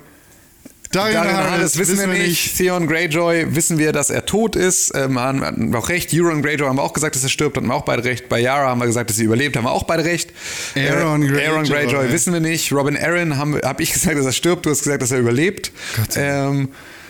Naharis, 0.93 1.13
Naharis 1.13 1.77
wissen 1.77 1.99
wir 1.99 2.07
nicht. 2.07 2.57
Theon 2.57 2.87
Greyjoy 2.87 3.55
wissen 3.55 3.77
wir, 3.77 3.91
dass 3.91 4.09
er 4.09 4.25
tot 4.25 4.55
ist. 4.55 4.93
Ähm, 4.95 5.19
haben 5.19 5.43
hatten 5.43 5.71
wir 5.71 5.79
auch 5.79 5.89
recht. 5.89 6.11
Euron 6.13 6.41
Greyjoy 6.41 6.67
haben 6.67 6.77
wir 6.77 6.83
auch 6.83 6.93
gesagt, 6.93 7.15
dass 7.15 7.23
er 7.23 7.29
stirbt. 7.29 7.57
Hatten 7.57 7.67
wir 7.67 7.75
auch 7.75 7.85
beide 7.85 8.03
recht. 8.03 8.29
Bei 8.29 8.39
Yara 8.39 8.69
haben 8.69 8.79
wir 8.79 8.87
gesagt, 8.87 9.09
dass 9.09 9.17
sie 9.17 9.25
überlebt. 9.25 9.55
Haben 9.57 9.65
wir 9.65 9.71
auch 9.71 9.83
beide 9.83 10.05
recht. 10.05 10.31
Aaron 10.75 11.23
äh, 11.23 11.27
Greyjoy. 11.27 11.47
Aaron 11.47 11.63
Greyjoy 11.65 12.11
wissen 12.11 12.33
wir 12.33 12.39
nicht. 12.39 12.71
Robin 12.71 12.97
Aaron 12.97 13.37
habe 13.37 13.61
hab 13.63 13.79
ich 13.79 13.93
gesagt, 13.93 14.17
dass 14.17 14.25
er 14.25 14.31
stirbt. 14.31 14.65
Du 14.65 14.69
hast 14.69 14.83
gesagt, 14.83 15.01
dass 15.01 15.11
er 15.11 15.19
überlebt. 15.19 15.71
Gott 15.95 16.15
Ähm, 16.15 16.69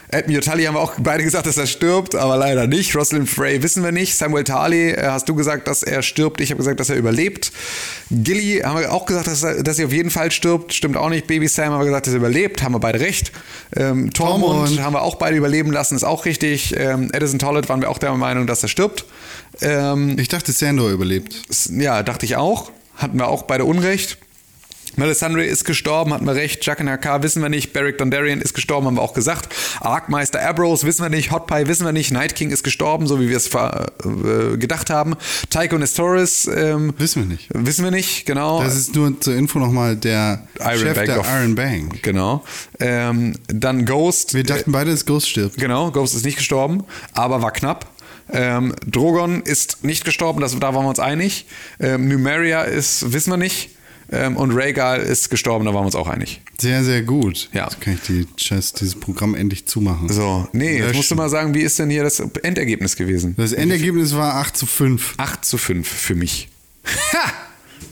Edmure 0.10 0.40
Tully 0.40 0.64
haben 0.64 0.76
wir 0.76 0.80
auch 0.80 0.94
beide 1.00 1.22
gesagt, 1.24 1.48
dass 1.48 1.58
er 1.58 1.68
stirbt, 1.68 2.16
aber 2.16 2.38
leider 2.38 2.66
nicht. 2.66 2.96
Rosalind 2.96 3.30
Frey 3.30 3.62
wissen 3.62 3.84
wir 3.84 3.92
nicht. 3.92 4.16
Samuel 4.16 4.46
Tarly 4.46 4.92
äh, 4.92 5.08
hast 5.08 5.28
du 5.28 5.36
gesagt, 5.36 5.68
dass 5.68 5.84
er 5.84 6.02
stirbt. 6.02 6.40
Ich 6.40 6.50
habe 6.52 6.60
gesagt, 6.60 6.80
dass 6.80 6.90
er 6.90 6.96
überlebt. 6.96 7.52
Gilly 8.10 8.62
haben 8.64 8.80
wir 8.80 8.94
auch 8.94 9.06
gesagt, 9.06 9.28
dass, 9.28 9.44
er, 9.44 9.64
dass 9.64 9.76
sie 9.76 9.84
auf 9.86 9.92
jeden 9.92 10.10
Fall 10.10 10.32
stirbt. 10.32 10.74
Stimmt 10.74 10.96
auch 10.96 11.10
nicht. 11.10 11.28
Baby 11.28 11.50
Sam 11.50 11.72
haben 11.74 11.82
wir 11.82 11.86
gesagt, 11.86 12.08
dass 12.08 12.14
er 12.14 12.20
überlebt. 12.20 12.64
Haben 12.64 12.76
wir 12.76 12.80
beide 12.80 13.02
recht. 13.02 13.34
Ähm, 13.76 14.14
Tormund 14.14 14.44
Tormund. 14.44 14.82
haben 14.82 14.94
wir 14.94 15.02
auch 15.02 15.16
beide 15.16 15.36
überleben 15.36 15.72
lassen. 15.74 15.96
Ist 15.96 16.06
auch 16.06 16.24
richtig. 16.24 16.74
Ähm, 16.78 17.10
Edison 17.12 17.40
Tollett 17.40 17.68
waren 17.68 17.82
wir 17.82 17.90
auch 17.90 17.98
der 17.98 18.14
Meinung, 18.14 18.48
dass 18.48 18.64
er 18.64 18.70
stirbt. 18.70 19.04
Ähm, 19.62 20.18
Ich 20.18 20.30
dachte, 20.30 20.54
Sandor 20.54 20.90
überlebt. 20.90 21.36
ja, 21.72 22.02
dachte 22.02 22.26
ich 22.26 22.38
auch. 22.38 22.72
Hatten 22.96 23.18
wir 23.20 23.28
auch 23.28 23.44
beide 23.44 23.66
Unrecht. 23.66 24.18
Melisandre 24.98 25.46
ist 25.46 25.64
gestorben, 25.64 26.14
hatten 26.14 26.26
wir 26.26 26.36
recht. 26.36 26.66
Jack 26.66 26.82
and 26.82 26.90
Hakar 26.90 27.22
wissen 27.24 27.42
wir 27.42 27.50
nicht. 27.50 27.72
Beric 27.72 27.98
Dondarrion 28.00 28.42
ist 28.42 28.54
gestorben, 28.54 28.88
haben 28.88 28.96
wir 28.98 29.02
auch 29.02 29.14
gesagt. 29.14 29.48
Arkmeister 29.80 30.46
Ambrose 30.48 30.86
wissen 30.86 31.04
wir 31.04 31.10
nicht. 31.10 31.32
Hot 31.32 31.48
Pie 31.48 31.68
wissen 31.68 31.86
wir 31.86 31.92
nicht. 31.94 32.12
Night 32.12 32.36
King 32.36 32.50
ist 32.50 32.64
gestorben, 32.64 33.08
so 33.08 33.20
wie 33.22 33.30
wir 33.30 33.38
es 33.38 33.48
äh, 33.54 34.58
gedacht 34.58 34.90
haben. 34.90 35.16
Tycho 35.50 35.78
Nestoris 35.78 36.48
ähm, 36.48 36.94
Wissen 36.98 37.22
wir 37.24 37.28
nicht. 37.36 37.48
wissen 37.54 37.84
wir 37.84 37.92
nicht, 37.92 38.26
genau. 38.26 38.62
Das 38.64 38.76
ist 38.76 38.96
nur 38.96 39.20
zur 39.22 39.36
Info 39.36 39.60
nochmal 39.60 39.96
der 39.96 40.48
Iron 40.60 40.78
Chef 40.80 40.96
Bank 40.96 41.06
der 41.08 41.20
of- 41.20 41.28
Iron 41.30 41.56
Bank. 41.56 42.02
Genau. 42.04 42.44
Ähm, 42.80 43.36
dann 43.48 43.86
Ghost. 43.86 44.34
Wir 44.34 44.44
dachten 44.44 44.72
beide, 44.72 44.92
dass 44.92 45.06
Ghost 45.06 45.30
stirbt. 45.30 45.58
Genau, 45.58 45.92
Ghost 45.92 46.16
ist 46.16 46.26
nicht 46.26 46.38
gestorben, 46.38 46.84
aber 47.14 47.42
war 47.42 47.52
knapp. 47.52 47.86
Ähm, 48.30 48.74
Drogon 48.86 49.42
ist 49.42 49.86
nicht 49.86 50.04
gestorben, 50.04 50.42
das, 50.42 50.52
da 50.60 50.74
waren 50.74 50.84
wir 50.84 50.90
uns 50.90 51.00
einig. 51.00 51.46
Ähm, 51.80 52.10
Numeria 52.10 52.64
ist, 52.64 53.14
wissen 53.14 53.32
wir 53.32 53.38
nicht. 53.38 53.70
Ähm, 54.12 54.38
und 54.38 54.52
Rhaegal 54.52 55.02
ist 55.02 55.30
gestorben, 55.30 55.66
da 55.66 55.74
waren 55.74 55.82
wir 55.82 55.88
uns 55.88 55.96
auch 55.96 56.08
einig. 56.08 56.42
Sehr, 56.60 56.84
sehr 56.84 57.02
gut. 57.02 57.50
Ja. 57.54 57.66
Jetzt 57.66 57.82
kann 57.82 57.94
ich 57.94 58.02
die, 58.02 58.26
Scheiß, 58.38 58.74
dieses 58.74 58.96
Programm 58.96 59.36
endlich 59.36 59.68
zumachen. 59.68 60.10
So, 60.10 60.48
nee, 60.54 60.80
jetzt 60.80 60.96
musst 60.96 61.12
du 61.12 61.16
mal 61.16 61.30
sagen, 61.30 61.54
wie 61.54 61.62
ist 61.62 61.78
denn 61.80 61.90
hier 61.90 62.04
das 62.04 62.20
Endergebnis 62.20 62.96
gewesen? 62.96 63.36
Das 63.38 63.54
Endergebnis 63.54 64.16
war 64.16 64.36
8 64.36 64.56
zu 64.56 64.66
5. 64.66 65.16
8 65.18 65.46
zu 65.46 65.58
5 65.58 65.88
für 65.88 66.16
mich. 66.16 66.50
Ha! 67.14 67.34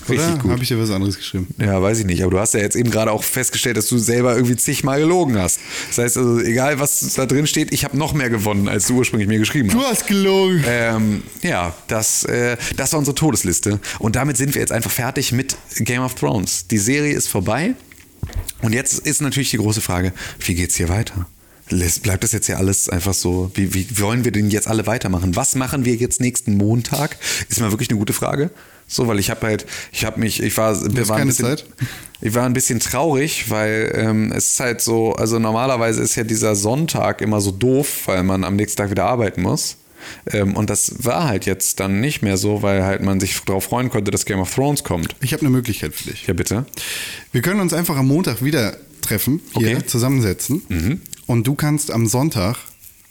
Oder? 0.08 0.18
Richtig 0.18 0.42
gut. 0.42 0.52
Habe 0.52 0.62
ich 0.62 0.68
dir 0.68 0.80
was 0.80 0.92
anderes 0.92 1.18
geschrieben? 1.18 1.48
Ja, 1.58 1.82
weiß 1.82 2.00
ich 2.00 2.06
nicht. 2.06 2.22
Aber 2.22 2.32
du 2.32 2.40
hast 2.40 2.54
ja 2.54 2.60
jetzt 2.60 2.76
eben 2.76 2.92
gerade 2.92 3.12
auch 3.12 3.24
festgestellt, 3.24 3.78
dass 3.78 3.88
du 3.90 3.98
selber 3.98 4.36
irgendwie 4.36 4.56
zigmal 4.56 5.00
gelogen 5.00 5.38
hast. 5.38 5.60
Das 5.90 5.98
heißt 5.98 6.18
also, 6.18 6.40
egal 6.40 6.80
was 6.80 7.14
da 7.16 7.26
drin 7.26 7.48
steht, 7.48 7.74
ich 7.74 7.84
habe 7.84 7.98
noch 7.98 8.14
mehr 8.14 8.30
gewonnen, 8.30 8.68
als 8.68 8.88
du 8.88 8.96
ursprünglich 8.96 9.28
mir 9.28 9.40
geschrieben 9.40 9.70
hast. 9.70 9.76
Du 9.76 9.82
hast 9.82 10.08
gelogen. 10.08 10.64
Ähm, 10.68 11.24
ja, 11.42 11.74
das, 11.88 12.24
äh, 12.26 12.58
das 12.78 12.92
war 12.92 13.00
unsere 13.00 13.16
Todesliste. 13.16 13.80
Und 14.00 14.16
damit 14.16 14.38
sind 14.38 14.54
wir 14.54 14.62
jetzt 14.62 14.72
einfach 14.72 14.92
fertig 14.92 15.32
mit 15.32 15.56
Game 15.80 16.02
of 16.02 16.16
Thrones. 16.16 16.68
Die 16.68 16.78
Serie 16.78 17.14
ist 17.14 17.28
vorbei. 17.28 17.74
Und 18.62 18.74
jetzt 18.74 19.00
ist 19.00 19.22
natürlich 19.22 19.52
die 19.52 19.58
große 19.58 19.82
Frage, 19.82 20.14
wie 20.40 20.56
geht's 20.56 20.76
hier 20.76 20.90
weiter? 20.90 21.28
Bleibt 21.68 22.24
das 22.24 22.32
jetzt 22.32 22.48
ja 22.48 22.58
alles 22.58 22.90
einfach 22.90 23.16
so? 23.16 23.52
Wie, 23.56 23.74
wie 23.74 23.88
wollen 24.00 24.24
wir 24.24 24.32
denn 24.32 24.52
jetzt 24.52 24.68
alle 24.68 24.86
weitermachen? 24.86 25.36
Was 25.36 25.56
machen 25.56 25.84
wir 25.84 25.96
jetzt 25.96 26.22
nächsten 26.22 26.58
Montag? 26.58 27.18
Ist 27.50 27.60
mal 27.60 27.72
wirklich 27.72 27.90
eine 27.90 27.98
gute 27.98 28.14
Frage. 28.14 28.52
So, 28.88 29.08
weil 29.08 29.20
ich 29.20 29.30
habe 29.32 29.48
halt, 29.48 29.66
ich 29.92 30.06
habe 30.06 30.20
mich, 30.20 30.42
ich 30.44 30.56
war, 30.58 30.76
wir 30.96 31.08
waren 31.10 31.22
ein 31.22 31.28
bisschen, 31.28 31.46
Zeit? 31.46 31.66
ich 32.22 32.34
war 32.36 32.46
ein 32.46 32.54
bisschen 32.54 32.80
traurig, 32.80 33.50
weil 33.50 33.92
ähm, 33.96 34.32
es 34.32 34.52
ist 34.54 34.60
halt 34.60 34.82
so, 34.82 35.14
also 35.14 35.40
normalerweise 35.40 36.02
ist 36.04 36.16
ja 36.16 36.24
dieser 36.24 36.56
Sonntag 36.56 37.22
immer 37.22 37.42
so 37.42 37.52
doof, 37.52 38.04
weil 38.06 38.24
man 38.24 38.44
am 38.44 38.56
nächsten 38.56 38.78
Tag 38.78 38.92
wieder 38.92 39.06
arbeiten 39.06 39.42
muss. 39.42 39.78
Ähm, 40.32 40.56
und 40.56 40.70
das 40.70 41.04
war 41.04 41.24
halt 41.28 41.48
jetzt 41.48 41.80
dann 41.80 42.00
nicht 42.00 42.22
mehr 42.22 42.38
so, 42.38 42.62
weil 42.62 42.84
halt 42.84 43.02
man 43.02 43.20
sich 43.20 43.40
darauf 43.46 43.64
freuen 43.64 43.90
konnte, 43.90 44.12
dass 44.12 44.26
Game 44.26 44.40
of 44.40 44.54
Thrones 44.54 44.84
kommt. 44.84 45.16
Ich 45.22 45.34
habe 45.34 45.42
eine 45.42 45.50
Möglichkeit 45.50 45.96
für 45.96 46.12
dich. 46.12 46.28
Ja, 46.28 46.34
bitte. 46.36 46.66
Wir 47.32 47.42
können 47.42 47.60
uns 47.60 47.74
einfach 47.74 47.98
am 47.98 48.08
Montag 48.08 48.44
wieder 48.44 48.78
treffen, 49.02 49.42
hier 49.58 49.70
Okay. 49.70 49.76
Mhm. 49.78 49.88
zusammensetzen. 49.88 51.02
Und 51.26 51.48
du 51.48 51.56
kannst 51.56 51.90
am 51.90 52.06
Sonntag 52.06 52.58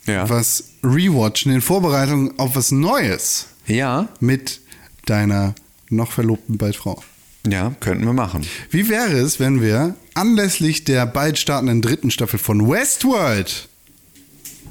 Ja. 0.07 0.29
was 0.29 0.63
rewatchen 0.85 1.51
in 1.51 1.61
Vorbereitung 1.61 2.39
auf 2.39 2.55
was 2.55 2.71
Neues 2.71 3.47
Ja, 3.67 4.07
mit 4.21 4.61
deiner 5.05 5.53
noch 5.89 6.11
verlobten 6.11 6.57
bald 6.57 6.75
Frau. 6.75 7.01
ja, 7.47 7.73
könnten 7.79 8.05
wir 8.05 8.13
machen. 8.13 8.45
Wie 8.71 8.89
wäre 8.89 9.13
es, 9.17 9.39
wenn 9.39 9.61
wir 9.61 9.95
anlässlich 10.13 10.83
der 10.83 11.05
bald 11.05 11.37
startenden 11.37 11.81
dritten 11.81 12.11
Staffel 12.11 12.39
von 12.39 12.69
Westworld 12.69 13.69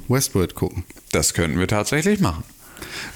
Westworld 0.08 0.54
gucken? 0.54 0.84
Das 1.12 1.34
könnten 1.34 1.58
wir 1.58 1.68
tatsächlich 1.68 2.20
machen. 2.20 2.44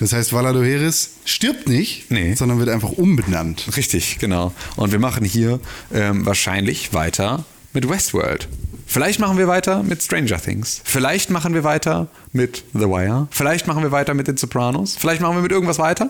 Das 0.00 0.12
heißt, 0.12 0.32
Valadoheris 0.32 1.10
stirbt 1.24 1.68
nicht, 1.68 2.10
Nee. 2.10 2.34
sondern 2.34 2.58
wird 2.58 2.68
einfach 2.68 2.90
umbenannt. 2.92 3.76
Richtig, 3.76 4.18
genau. 4.18 4.52
Und 4.76 4.92
wir 4.92 4.98
machen 4.98 5.24
hier 5.24 5.60
ähm, 5.92 6.24
wahrscheinlich 6.24 6.94
weiter 6.94 7.44
mit 7.72 7.88
Westworld. 7.88 8.48
Vielleicht 8.86 9.18
machen 9.20 9.36
wir 9.36 9.48
weiter 9.48 9.82
mit 9.82 10.02
Stranger 10.02 10.40
Things. 10.40 10.80
Vielleicht 10.84 11.28
machen 11.30 11.52
wir 11.52 11.62
weiter 11.64 12.06
mit 12.32 12.64
The 12.72 12.86
Wire. 12.86 13.28
Vielleicht 13.30 13.66
machen 13.66 13.82
wir 13.82 13.92
weiter 13.92 14.14
mit 14.14 14.28
den 14.28 14.38
Sopranos. 14.38 14.96
Vielleicht 14.98 15.20
machen 15.20 15.36
wir 15.36 15.42
mit 15.42 15.52
irgendwas 15.52 15.78
weiter. 15.78 16.08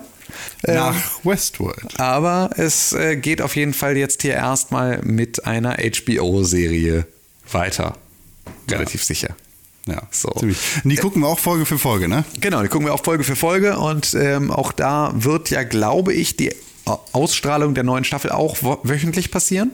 Ähm, 0.65 0.75
Nach 0.75 0.95
Westworld. 1.23 1.99
aber 1.99 2.49
es 2.57 2.93
äh, 2.93 3.15
geht 3.17 3.41
auf 3.41 3.55
jeden 3.55 3.73
Fall 3.73 3.97
jetzt 3.97 4.21
hier 4.21 4.33
erstmal 4.33 5.01
mit 5.03 5.45
einer 5.45 5.77
HBO-Serie 5.77 7.05
weiter. 7.51 7.97
Relativ 8.69 9.03
sicher. 9.03 9.35
Ja, 9.85 10.03
So. 10.11 10.29
ziemlich. 10.37 10.57
Und 10.83 10.89
die 10.89 10.95
gucken 10.97 11.21
wir 11.21 11.27
auch 11.27 11.39
Folge 11.39 11.65
für 11.65 11.79
Folge, 11.79 12.07
ne? 12.07 12.23
Genau, 12.39 12.61
die 12.61 12.67
gucken 12.67 12.87
wir 12.87 12.93
auch 12.93 13.03
Folge 13.03 13.23
für 13.23 13.35
Folge 13.35 13.77
und 13.79 14.13
ähm, 14.13 14.51
auch 14.51 14.71
da 14.71 15.11
wird 15.15 15.49
ja, 15.49 15.63
glaube 15.63 16.13
ich, 16.13 16.37
die 16.37 16.53
Ausstrahlung 17.11 17.73
der 17.75 17.83
neuen 17.83 18.03
Staffel 18.03 18.31
auch 18.31 18.57
wöchentlich 18.83 19.31
passieren. 19.31 19.71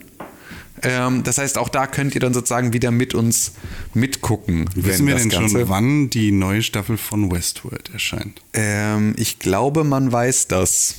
Ähm, 0.84 1.24
das 1.24 1.38
heißt, 1.38 1.58
auch 1.58 1.70
da 1.70 1.88
könnt 1.88 2.16
ihr 2.16 2.22
dann 2.22 2.34
sozusagen 2.34 2.74
wieder 2.74 2.92
mit 2.92 3.14
uns 3.14 3.54
mitgucken. 3.94 4.70
Wissen 4.76 5.08
wir 5.08 5.16
denn 5.16 5.30
Ganze- 5.30 5.60
schon, 5.60 5.70
wann 5.70 6.10
die 6.10 6.32
neue 6.32 6.62
Staffel 6.62 6.98
von 6.98 7.32
Westworld 7.32 7.92
erscheint? 7.94 8.42
Ähm, 8.54 9.14
ich 9.18 9.40
glaube, 9.40 9.84
man 9.84 10.12
weiß 10.12 10.48
das. 10.48 10.96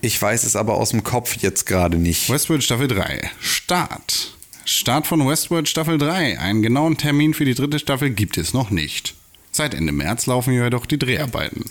Ich 0.00 0.20
weiß 0.20 0.44
es 0.44 0.56
aber 0.56 0.74
aus 0.74 0.90
dem 0.90 1.02
Kopf 1.04 1.36
jetzt 1.38 1.66
gerade 1.66 1.98
nicht. 1.98 2.30
Westworld 2.30 2.62
Staffel 2.64 2.88
3. 2.88 3.30
Start. 3.40 4.34
Start 4.64 5.06
von 5.06 5.26
Westworld 5.26 5.68
Staffel 5.68 5.98
3. 5.98 6.38
Einen 6.38 6.62
genauen 6.62 6.96
Termin 6.96 7.34
für 7.34 7.44
die 7.44 7.54
dritte 7.54 7.78
Staffel 7.78 8.10
gibt 8.10 8.36
es 8.38 8.52
noch 8.52 8.70
nicht. 8.70 9.14
Seit 9.52 9.74
Ende 9.74 9.92
März 9.92 10.26
laufen 10.26 10.52
ja 10.54 10.68
doch 10.70 10.86
die 10.86 10.98
Dreharbeiten. 10.98 11.64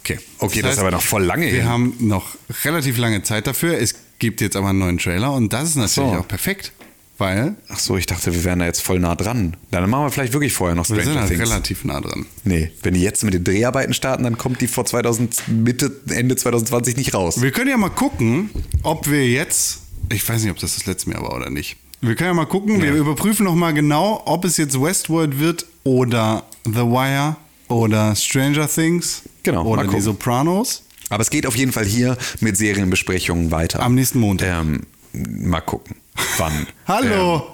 Okay. 0.00 0.18
Okay, 0.38 0.62
das 0.62 0.74
ist 0.74 0.78
aber 0.80 0.90
noch 0.90 1.02
voll 1.02 1.22
lange 1.24 1.46
Wir 1.46 1.52
hin. 1.60 1.64
haben 1.66 1.94
noch 2.00 2.36
relativ 2.64 2.98
lange 2.98 3.22
Zeit 3.22 3.46
dafür. 3.46 3.78
Es 3.78 3.94
gibt 4.22 4.40
jetzt 4.40 4.54
aber 4.54 4.68
einen 4.68 4.78
neuen 4.78 4.98
Trailer 4.98 5.32
und 5.32 5.52
das 5.52 5.70
ist 5.70 5.74
natürlich 5.76 6.12
so. 6.12 6.18
auch 6.20 6.28
perfekt, 6.28 6.70
weil 7.18 7.56
Ach 7.68 7.78
so, 7.80 7.96
ich 7.96 8.06
dachte, 8.06 8.32
wir 8.32 8.44
wären 8.44 8.60
da 8.60 8.66
jetzt 8.66 8.80
voll 8.80 9.00
nah 9.00 9.16
dran. 9.16 9.56
Dann 9.72 9.90
machen 9.90 10.04
wir 10.04 10.10
vielleicht 10.12 10.32
wirklich 10.32 10.52
vorher 10.52 10.76
noch 10.76 10.88
wir 10.88 10.94
sind 10.94 11.02
Stranger 11.06 11.20
halt 11.22 11.28
Things. 11.30 11.50
relativ 11.50 11.84
nah 11.84 12.00
dran. 12.00 12.26
Nee, 12.44 12.70
wenn 12.84 12.94
die 12.94 13.00
jetzt 13.00 13.24
mit 13.24 13.34
den 13.34 13.42
Dreharbeiten 13.42 13.92
starten, 13.94 14.22
dann 14.22 14.38
kommt 14.38 14.60
die 14.60 14.68
vor 14.68 14.84
2000, 14.84 15.48
Mitte, 15.48 15.90
Ende 16.08 16.36
2020 16.36 16.96
nicht 16.96 17.14
raus. 17.14 17.42
Wir 17.42 17.50
können 17.50 17.68
ja 17.68 17.76
mal 17.76 17.90
gucken, 17.90 18.50
ob 18.84 19.10
wir 19.10 19.28
jetzt, 19.28 19.80
ich 20.08 20.26
weiß 20.28 20.40
nicht, 20.42 20.52
ob 20.52 20.58
das 20.60 20.76
das 20.76 20.86
letzte 20.86 21.10
Mal 21.10 21.20
war 21.20 21.34
oder 21.34 21.50
nicht. 21.50 21.76
Wir 22.00 22.14
können 22.14 22.30
ja 22.30 22.34
mal 22.34 22.46
gucken, 22.46 22.80
wir 22.80 22.94
überprüfen 22.94 23.42
noch 23.44 23.56
mal 23.56 23.74
genau, 23.74 24.22
ob 24.24 24.44
es 24.44 24.56
jetzt 24.56 24.80
Westworld 24.80 25.40
wird 25.40 25.66
oder 25.82 26.44
The 26.64 26.80
Wire 26.82 27.34
oder 27.66 28.14
Stranger 28.14 28.68
Things 28.68 29.22
Genau, 29.42 29.64
oder 29.66 29.84
die. 29.84 30.00
Sopranos. 30.00 30.84
Aber 31.12 31.20
es 31.20 31.28
geht 31.28 31.44
auf 31.44 31.56
jeden 31.56 31.72
Fall 31.72 31.84
hier 31.84 32.16
mit 32.40 32.56
Serienbesprechungen 32.56 33.50
weiter. 33.50 33.80
Am 33.80 33.94
nächsten 33.94 34.18
Montag. 34.18 34.48
Ähm, 34.48 34.86
mal 35.12 35.60
gucken, 35.60 35.96
wann. 36.38 36.66
Hallo! 36.88 37.52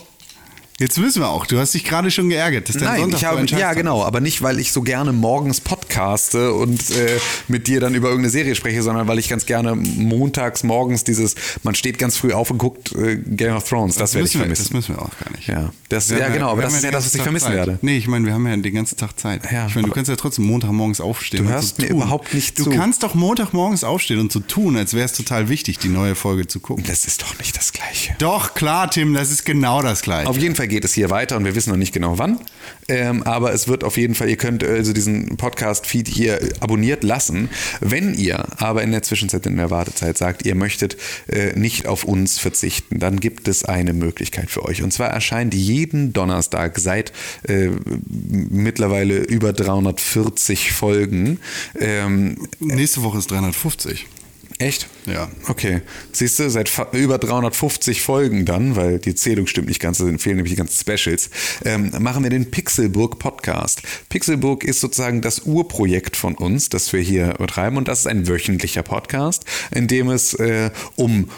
Jetzt 0.81 1.03
wissen 1.03 1.23
wir 1.23 1.29
auch, 1.29 1.45
du 1.45 1.59
hast 1.59 1.75
dich 1.75 1.83
gerade 1.83 2.09
schon 2.13 2.29
geärgert. 2.29 2.69
Dass 2.69 2.77
der 2.77 2.87
Nein, 2.89 3.01
Sonntag 3.01 3.19
ich 3.19 3.25
habe, 3.25 3.45
ja 3.47 3.73
genau, 3.75 4.05
aber 4.05 4.21
nicht, 4.21 4.43
weil 4.43 4.61
ich 4.61 4.71
so 4.71 4.83
gerne 4.83 5.13
morgens 5.13 5.61
podcaste 5.61 6.53
und 6.53 6.91
äh, 6.91 7.19
mit 7.49 7.67
dir 7.67 7.81
dann 7.81 7.97
über 7.97 8.09
irgendeine 8.11 8.31
Serie 8.31 8.55
spreche, 8.55 8.81
sondern 8.85 9.09
weil 9.09 9.19
ich 9.19 9.29
ganz 9.29 9.45
gerne 9.45 9.75
montags 9.75 10.63
morgens 10.63 11.03
dieses, 11.03 11.35
man 11.65 11.75
steht 11.75 11.99
ganz 11.99 12.17
früh 12.17 12.33
auf 12.33 12.53
und 12.53 12.59
guckt 12.59 12.93
äh, 12.95 13.17
Game 13.17 13.57
of 13.57 13.69
Thrones, 13.69 13.97
das, 13.97 14.13
Das 14.13 14.15
werde 14.15 14.29
ich 14.29 14.35
müssen, 14.35 14.39
wir, 14.39 14.55
vermissen. 14.55 14.65
das 14.67 14.73
müssen 14.73 14.95
wir 14.95 15.03
auch 15.03 15.19
gar 15.19 15.33
nicht. 15.37 15.49
Ja, 15.49 15.73
das, 15.89 16.11
ja 16.11 16.29
genau, 16.29 16.51
aber 16.51 16.63
das 16.63 16.75
ist 16.75 16.85
ja 16.85 16.93
das, 16.93 17.07
was 17.07 17.15
ich 17.17 17.23
vermissen 17.23 17.47
Zeit. 17.47 17.57
werde. 17.57 17.79
Nee, 17.83 17.97
ich 17.97 18.07
meine, 18.07 18.25
wir 18.27 18.33
haben 18.35 18.47
ja 18.47 18.57
den 18.57 18.75
ganzen 18.75 18.97
Tag 18.97 19.19
Zeit. 19.19 19.51
Ja, 19.51 19.67
ich 19.67 19.75
meine, 19.75 19.89
du 19.89 19.93
kannst 19.93 20.09
ja 20.09 20.15
trotzdem 20.15 20.45
Montagmorgens 20.45 21.01
aufstehen. 21.01 21.41
Du 21.43 21.47
und 21.49 21.55
hörst 21.55 21.79
so 21.79 21.83
mir 21.83 21.89
tun. 21.89 21.97
überhaupt 21.97 22.33
nicht 22.35 22.57
Du 22.57 22.63
zu. 22.63 22.71
kannst 22.71 23.03
doch 23.03 23.17
Montagmorgens 23.17 23.83
aufstehen 23.83 24.21
und 24.21 24.31
so 24.31 24.39
tun, 24.39 24.77
als 24.77 24.95
wäre 24.95 25.07
es 25.07 25.13
total 25.13 25.49
wichtig, 25.49 25.79
die 25.81 25.89
neue 25.89 26.15
Folge 26.15 26.47
zu 26.47 26.61
gucken. 26.61 26.85
Das 26.87 27.05
ist 27.05 27.21
doch 27.23 27.37
nicht 27.39 27.57
das 27.57 27.73
Gleiche. 27.73 28.15
Doch, 28.21 28.55
klar, 28.55 28.89
Tim, 28.89 29.13
das 29.13 29.33
ist 29.33 29.45
genau 29.45 29.83
das 29.83 30.03
Gleiche. 30.03 30.29
Auf 30.31 30.39
jeden 30.39 30.55
Fall 30.55 30.68
geht 30.69 30.85
es 30.85 30.95
hier 30.95 31.11
weiter 31.11 31.37
und 31.37 31.45
wir 31.45 31.55
wissen 31.55 31.71
noch 31.71 31.77
nicht 31.77 31.93
genau 31.93 32.19
wann. 32.19 32.39
Ähm, 32.89 33.23
aber 33.23 33.53
es 33.53 33.69
wird 33.69 33.85
auf 33.85 33.97
jeden 33.97 34.15
Fall, 34.15 34.29
ihr 34.29 34.37
könnt 34.37 34.63
also 34.65 34.93
diesen 34.93 35.37
Podcast-Feed 35.37 36.09
hier 36.09 36.39
abonniert 36.61 37.03
lassen. 37.05 37.49
Wenn 37.81 38.15
ihr 38.15 38.47
aber 38.59 38.83
in 38.83 38.93
der 38.93 39.03
Zwischenzeit 39.03 39.47
in 39.47 39.57
der 39.57 39.71
Wartezeit 39.71 40.17
sagt, 40.19 40.47
ihr 40.47 40.55
möchtet 40.55 40.97
äh, 41.29 41.59
nicht 41.59 41.87
auf 41.87 42.05
uns 42.05 42.39
verzichten, 42.39 42.99
dann 42.99 43.21
gibt 43.21 43.49
es 43.49 43.65
eine 43.65 43.93
Möglichkeit 43.93 44.51
für 44.51 44.65
euch. 44.65 44.83
Und 44.83 44.93
zwar 44.93 45.09
erscheint 45.09 45.55
jeden 45.55 46.13
Donnerstag 46.13 46.79
seit 46.79 47.13
äh, 47.47 47.71
mittlerweile 48.07 49.19
über 49.19 49.53
340 49.53 50.73
Folgen. 50.73 51.41
Ähm, 51.79 52.49
Nächste 52.61 53.03
Woche 53.03 53.19
ist 53.19 53.31
350. 53.31 54.07
Echt? 54.59 54.89
Ja. 55.07 55.31
Okay. 55.47 55.83
Siehst 56.11 56.41
du, 56.41 56.51
seit 56.51 56.71
über 56.93 57.19
350 57.19 58.03
Folgen 58.03 58.45
dann, 58.45 58.75
weil 58.75 58.99
die 58.99 59.15
Zählung 59.15 59.47
stimmt 59.47 59.69
nicht 59.69 59.81
ganz, 59.81 60.01
es 60.01 60.23
fehlen 60.23 60.37
nämlich 60.37 60.53
die 60.53 60.59
ganzen 60.59 60.81
Specials, 60.81 61.31
ähm, 61.65 61.93
machen 62.01 62.25
wir 62.25 62.31
den 62.31 62.51
Pixelburg 62.51 63.21
Podcast. 63.21 63.83
Pixelburg 64.09 64.65
ist 64.65 64.81
sozusagen 64.81 65.23
das 65.23 65.41
Urprojekt 65.41 66.17
von 66.17 66.35
uns, 66.35 66.69
das 66.69 66.93
wir 66.93 67.01
hier 67.01 67.35
betreiben 67.35 67.77
und 67.77 67.87
das 67.87 68.01
ist 68.01 68.07
ein 68.09 68.27
wöchentlicher 68.27 68.83
Podcast, 68.83 69.45
in 69.71 69.87
dem 69.87 70.11
es 70.11 70.35
äh, 70.35 70.71
um 70.97 71.29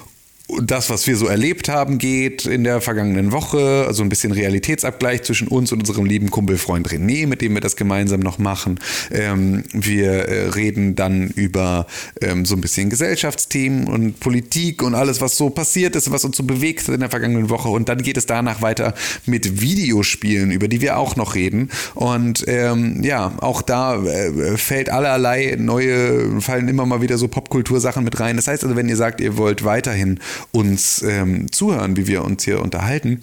das, 0.63 0.91
was 0.91 1.07
wir 1.07 1.17
so 1.17 1.27
erlebt 1.27 1.69
haben, 1.69 1.99
geht 1.99 2.47
in 2.47 2.65
der 2.65 2.81
vergangenen 2.81 3.33
Woche. 3.33 3.85
Also 3.87 4.03
ein 4.03 4.09
bisschen 4.09 4.33
Realitätsabgleich 4.33 5.23
zwischen 5.23 5.49
uns 5.49 5.73
und 5.73 5.81
unserem 5.81 6.05
lieben 6.05 6.31
Kumpelfreund 6.31 6.89
René, 6.89 7.27
mit 7.27 7.41
dem 7.43 7.55
wir 7.55 7.61
das 7.61 7.77
gemeinsam 7.77 8.21
noch 8.21 8.39
machen. 8.39 8.79
Ähm, 9.11 9.65
wir 9.73 10.11
äh, 10.11 10.49
reden 10.49 10.95
dann 10.97 11.29
über 11.29 11.87
ähm, 12.21 12.45
so 12.45 12.55
ein 12.55 12.61
bisschen 12.61 12.91
Gesellschaftsthemen 12.91 13.87
und 13.87 14.21
Politik 14.21 14.83
und 14.83 14.95
alles, 14.95 15.21
was 15.21 15.37
so 15.37 15.51
passiert 15.51 15.97
ist, 15.97 16.11
was 16.11 16.25
uns 16.25 16.37
so 16.37 16.43
bewegt 16.43 16.89
hat 16.89 16.95
in 16.95 17.01
der 17.01 17.11
vergangenen 17.11 17.51
Woche. 17.51 17.69
Und 17.69 17.89
dann 17.89 18.03
geht 18.03 18.17
es 18.17 18.27
danach 18.27 18.63
weiter 18.63 18.95
mit 19.27 19.61
Videospielen, 19.61 20.51
über 20.51 20.69
die 20.69 20.81
wir 20.81 20.99
auch 20.99 21.17
noch 21.17 21.35
reden. 21.35 21.71
Und 21.95 22.45
ähm, 22.47 23.03
ja, 23.03 23.33
auch 23.41 23.63
da 23.63 24.03
äh, 24.03 24.57
fällt 24.57 24.91
allerlei 24.91 25.57
neue, 25.59 26.41
fallen 26.41 26.69
immer 26.69 26.87
mal 26.87 27.03
wieder 27.03 27.19
so 27.19 27.29
Popkultursachen 27.29 28.05
mit 28.05 28.21
rein. 28.21 28.37
Das 28.37 28.49
heißt 28.49 28.65
also, 28.65 28.77
wenn 28.77 28.89
ihr 28.89 28.97
sagt, 28.97 29.21
ihr 29.21 29.37
wollt 29.37 29.65
weiterhin 29.65 30.19
uns 30.53 31.03
ähm, 31.03 31.51
zuhören, 31.53 31.97
wie 31.97 32.07
wir 32.07 32.25
uns 32.25 32.45
hier 32.45 32.61
unterhalten, 32.61 33.23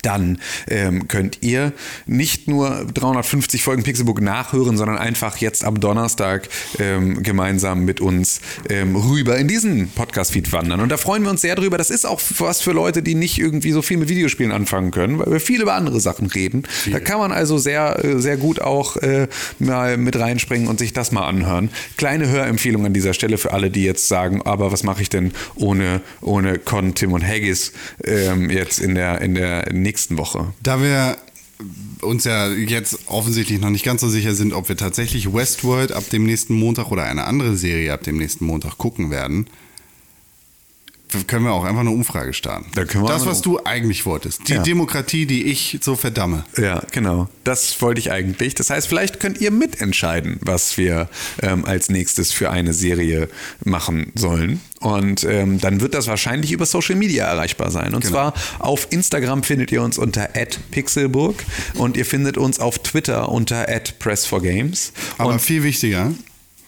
dann 0.00 0.38
ähm, 0.68 1.06
könnt 1.08 1.38
ihr 1.42 1.72
nicht 2.06 2.48
nur 2.48 2.86
350 2.92 3.62
Folgen 3.62 3.82
Pixelbook 3.82 4.20
nachhören, 4.20 4.76
sondern 4.76 4.98
einfach 4.98 5.36
jetzt 5.36 5.64
am 5.64 5.80
Donnerstag 5.80 6.48
ähm, 6.78 7.22
gemeinsam 7.22 7.84
mit 7.84 8.00
uns 8.00 8.40
ähm, 8.68 8.96
rüber 8.96 9.36
in 9.36 9.48
diesen 9.48 9.88
Podcast-Feed 9.90 10.52
wandern. 10.52 10.80
Und 10.80 10.88
da 10.88 10.96
freuen 10.96 11.22
wir 11.22 11.30
uns 11.30 11.42
sehr 11.42 11.54
drüber. 11.54 11.78
Das 11.78 11.90
ist 11.90 12.06
auch 12.06 12.20
was 12.38 12.62
für 12.62 12.72
Leute, 12.72 13.02
die 13.02 13.14
nicht 13.14 13.38
irgendwie 13.38 13.72
so 13.72 13.82
viel 13.82 13.98
mit 13.98 14.08
Videospielen 14.08 14.52
anfangen 14.52 14.90
können, 14.90 15.18
weil 15.18 15.30
wir 15.30 15.40
viel 15.40 15.60
über 15.60 15.74
andere 15.74 16.00
Sachen 16.00 16.26
reden. 16.26 16.64
Da 16.90 17.00
kann 17.00 17.18
man 17.18 17.32
also 17.32 17.58
sehr, 17.58 18.04
äh, 18.04 18.20
sehr 18.20 18.36
gut 18.36 18.60
auch 18.60 18.96
äh, 18.96 19.28
mal 19.58 19.96
mit 19.96 20.18
reinspringen 20.18 20.68
und 20.68 20.78
sich 20.78 20.92
das 20.92 21.12
mal 21.12 21.26
anhören. 21.26 21.70
Kleine 21.96 22.28
Hörempfehlung 22.28 22.86
an 22.86 22.92
dieser 22.92 23.14
Stelle 23.14 23.38
für 23.38 23.52
alle, 23.52 23.70
die 23.70 23.84
jetzt 23.84 24.08
sagen, 24.08 24.42
aber 24.42 24.72
was 24.72 24.82
mache 24.82 25.02
ich 25.02 25.10
denn 25.10 25.32
ohne, 25.54 26.00
ohne 26.20 26.58
Con, 26.58 26.94
Tim 26.94 27.12
und 27.12 27.26
Haggis 27.26 27.72
ähm, 28.04 28.50
jetzt 28.50 28.78
in 28.80 28.94
der, 28.94 29.20
in 29.20 29.34
der 29.34 29.72
nächsten 29.82 30.18
Woche? 30.18 30.52
Da 30.62 30.80
wir 30.80 31.16
uns 32.00 32.24
ja 32.24 32.50
jetzt 32.50 33.00
offensichtlich 33.06 33.60
noch 33.60 33.70
nicht 33.70 33.84
ganz 33.84 34.00
so 34.00 34.08
sicher 34.08 34.34
sind, 34.34 34.52
ob 34.52 34.68
wir 34.68 34.76
tatsächlich 34.76 35.32
Westworld 35.32 35.92
ab 35.92 36.08
dem 36.10 36.24
nächsten 36.24 36.54
Montag 36.54 36.90
oder 36.90 37.04
eine 37.04 37.24
andere 37.24 37.56
Serie 37.56 37.92
ab 37.92 38.02
dem 38.02 38.16
nächsten 38.16 38.44
Montag 38.44 38.78
gucken 38.78 39.10
werden, 39.10 39.46
können 41.26 41.44
wir 41.44 41.52
auch 41.52 41.64
einfach 41.64 41.80
eine 41.80 41.90
Umfrage 41.90 42.32
starten. 42.32 42.66
Da 42.74 42.84
können 42.84 43.04
wir 43.04 43.08
das, 43.08 43.26
was 43.26 43.40
du 43.42 43.58
eigentlich 43.64 44.06
wolltest. 44.06 44.48
Die 44.48 44.54
Ja. 44.54 44.62
Demokratie, 44.62 45.26
die 45.26 45.44
ich 45.44 45.78
so 45.82 45.96
verdamme. 45.96 46.44
Ja, 46.56 46.82
genau. 46.90 47.28
Das 47.44 47.80
wollte 47.82 48.00
ich 48.00 48.10
eigentlich. 48.10 48.54
Das 48.54 48.70
heißt, 48.70 48.86
vielleicht 48.88 49.20
könnt 49.20 49.40
ihr 49.40 49.50
mitentscheiden, 49.50 50.38
was 50.40 50.76
wir 50.78 51.08
ähm, 51.42 51.64
als 51.64 51.88
nächstes 51.90 52.32
für 52.32 52.50
eine 52.50 52.72
Serie 52.72 53.28
machen 53.64 54.12
sollen. 54.14 54.60
Und 54.80 55.22
ähm, 55.24 55.60
dann 55.60 55.80
wird 55.80 55.94
das 55.94 56.08
wahrscheinlich 56.08 56.50
über 56.52 56.66
Social 56.66 56.96
Media 56.96 57.26
erreichbar 57.26 57.70
sein. 57.70 57.94
Und 57.94 58.04
zwar 58.04 58.34
auf 58.58 58.88
Instagram 58.90 59.42
findet 59.44 59.70
ihr 59.70 59.82
uns 59.82 59.96
unter 59.98 60.28
@pixelburg 60.72 61.44
und 61.74 61.96
ihr 61.96 62.04
findet 62.04 62.36
uns 62.36 62.58
auf 62.58 62.80
Twitter 62.80 63.28
unter 63.28 63.68
@press4games. 63.68 64.90
Aber 65.18 65.34
Und 65.34 65.40
viel 65.40 65.62
wichtiger, 65.62 66.12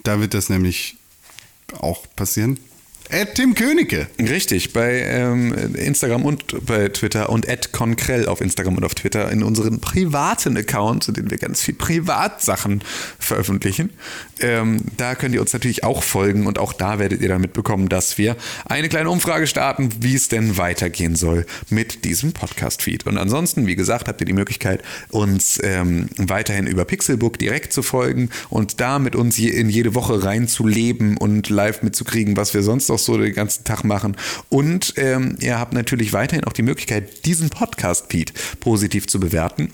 da 0.04 0.20
wird 0.20 0.34
das 0.34 0.48
nämlich 0.48 0.96
auch 1.80 2.06
passieren. 2.14 2.58
Ed 3.14 3.36
Tim 3.36 3.54
Königke. 3.54 4.08
Richtig, 4.18 4.72
bei 4.72 5.02
ähm, 5.02 5.54
Instagram 5.76 6.24
und 6.24 6.66
bei 6.66 6.88
Twitter 6.88 7.30
und 7.30 7.46
@konkrell 7.70 8.26
auf 8.26 8.40
Instagram 8.40 8.76
und 8.76 8.84
auf 8.84 8.96
Twitter 8.96 9.30
in 9.30 9.44
unseren 9.44 9.78
privaten 9.78 10.56
Account, 10.56 11.06
in 11.06 11.14
dem 11.14 11.30
wir 11.30 11.38
ganz 11.38 11.62
viel 11.62 11.74
Privatsachen 11.74 12.82
veröffentlichen. 13.20 13.90
Ähm, 14.40 14.80
da 14.96 15.14
könnt 15.14 15.32
ihr 15.32 15.40
uns 15.40 15.52
natürlich 15.52 15.84
auch 15.84 16.02
folgen 16.02 16.48
und 16.48 16.58
auch 16.58 16.72
da 16.72 16.98
werdet 16.98 17.20
ihr 17.20 17.28
dann 17.28 17.40
mitbekommen, 17.40 17.88
dass 17.88 18.18
wir 18.18 18.36
eine 18.64 18.88
kleine 18.88 19.10
Umfrage 19.10 19.46
starten, 19.46 19.90
wie 20.00 20.16
es 20.16 20.28
denn 20.28 20.58
weitergehen 20.58 21.14
soll 21.14 21.46
mit 21.70 22.04
diesem 22.04 22.32
Podcast-Feed. 22.32 23.06
Und 23.06 23.16
ansonsten, 23.16 23.68
wie 23.68 23.76
gesagt, 23.76 24.08
habt 24.08 24.22
ihr 24.22 24.26
die 24.26 24.32
Möglichkeit, 24.32 24.82
uns 25.10 25.60
ähm, 25.62 26.08
weiterhin 26.16 26.66
über 26.66 26.84
Pixelbook 26.84 27.38
direkt 27.38 27.72
zu 27.72 27.84
folgen 27.84 28.30
und 28.50 28.80
da 28.80 28.98
mit 28.98 29.14
uns 29.14 29.38
in 29.38 29.70
jede 29.70 29.94
Woche 29.94 30.24
reinzuleben 30.24 31.16
und 31.16 31.48
live 31.48 31.84
mitzukriegen, 31.84 32.36
was 32.36 32.54
wir 32.54 32.64
sonst 32.64 32.88
noch 32.88 33.03
so 33.04 33.18
den 33.18 33.34
ganzen 33.34 33.64
Tag 33.64 33.84
machen. 33.84 34.16
Und 34.48 34.94
ähm, 34.96 35.36
ihr 35.40 35.58
habt 35.58 35.72
natürlich 35.72 36.12
weiterhin 36.12 36.44
auch 36.44 36.52
die 36.52 36.62
Möglichkeit, 36.62 37.26
diesen 37.26 37.50
Podcast-Feed 37.50 38.32
positiv 38.60 39.06
zu 39.06 39.20
bewerten. 39.20 39.70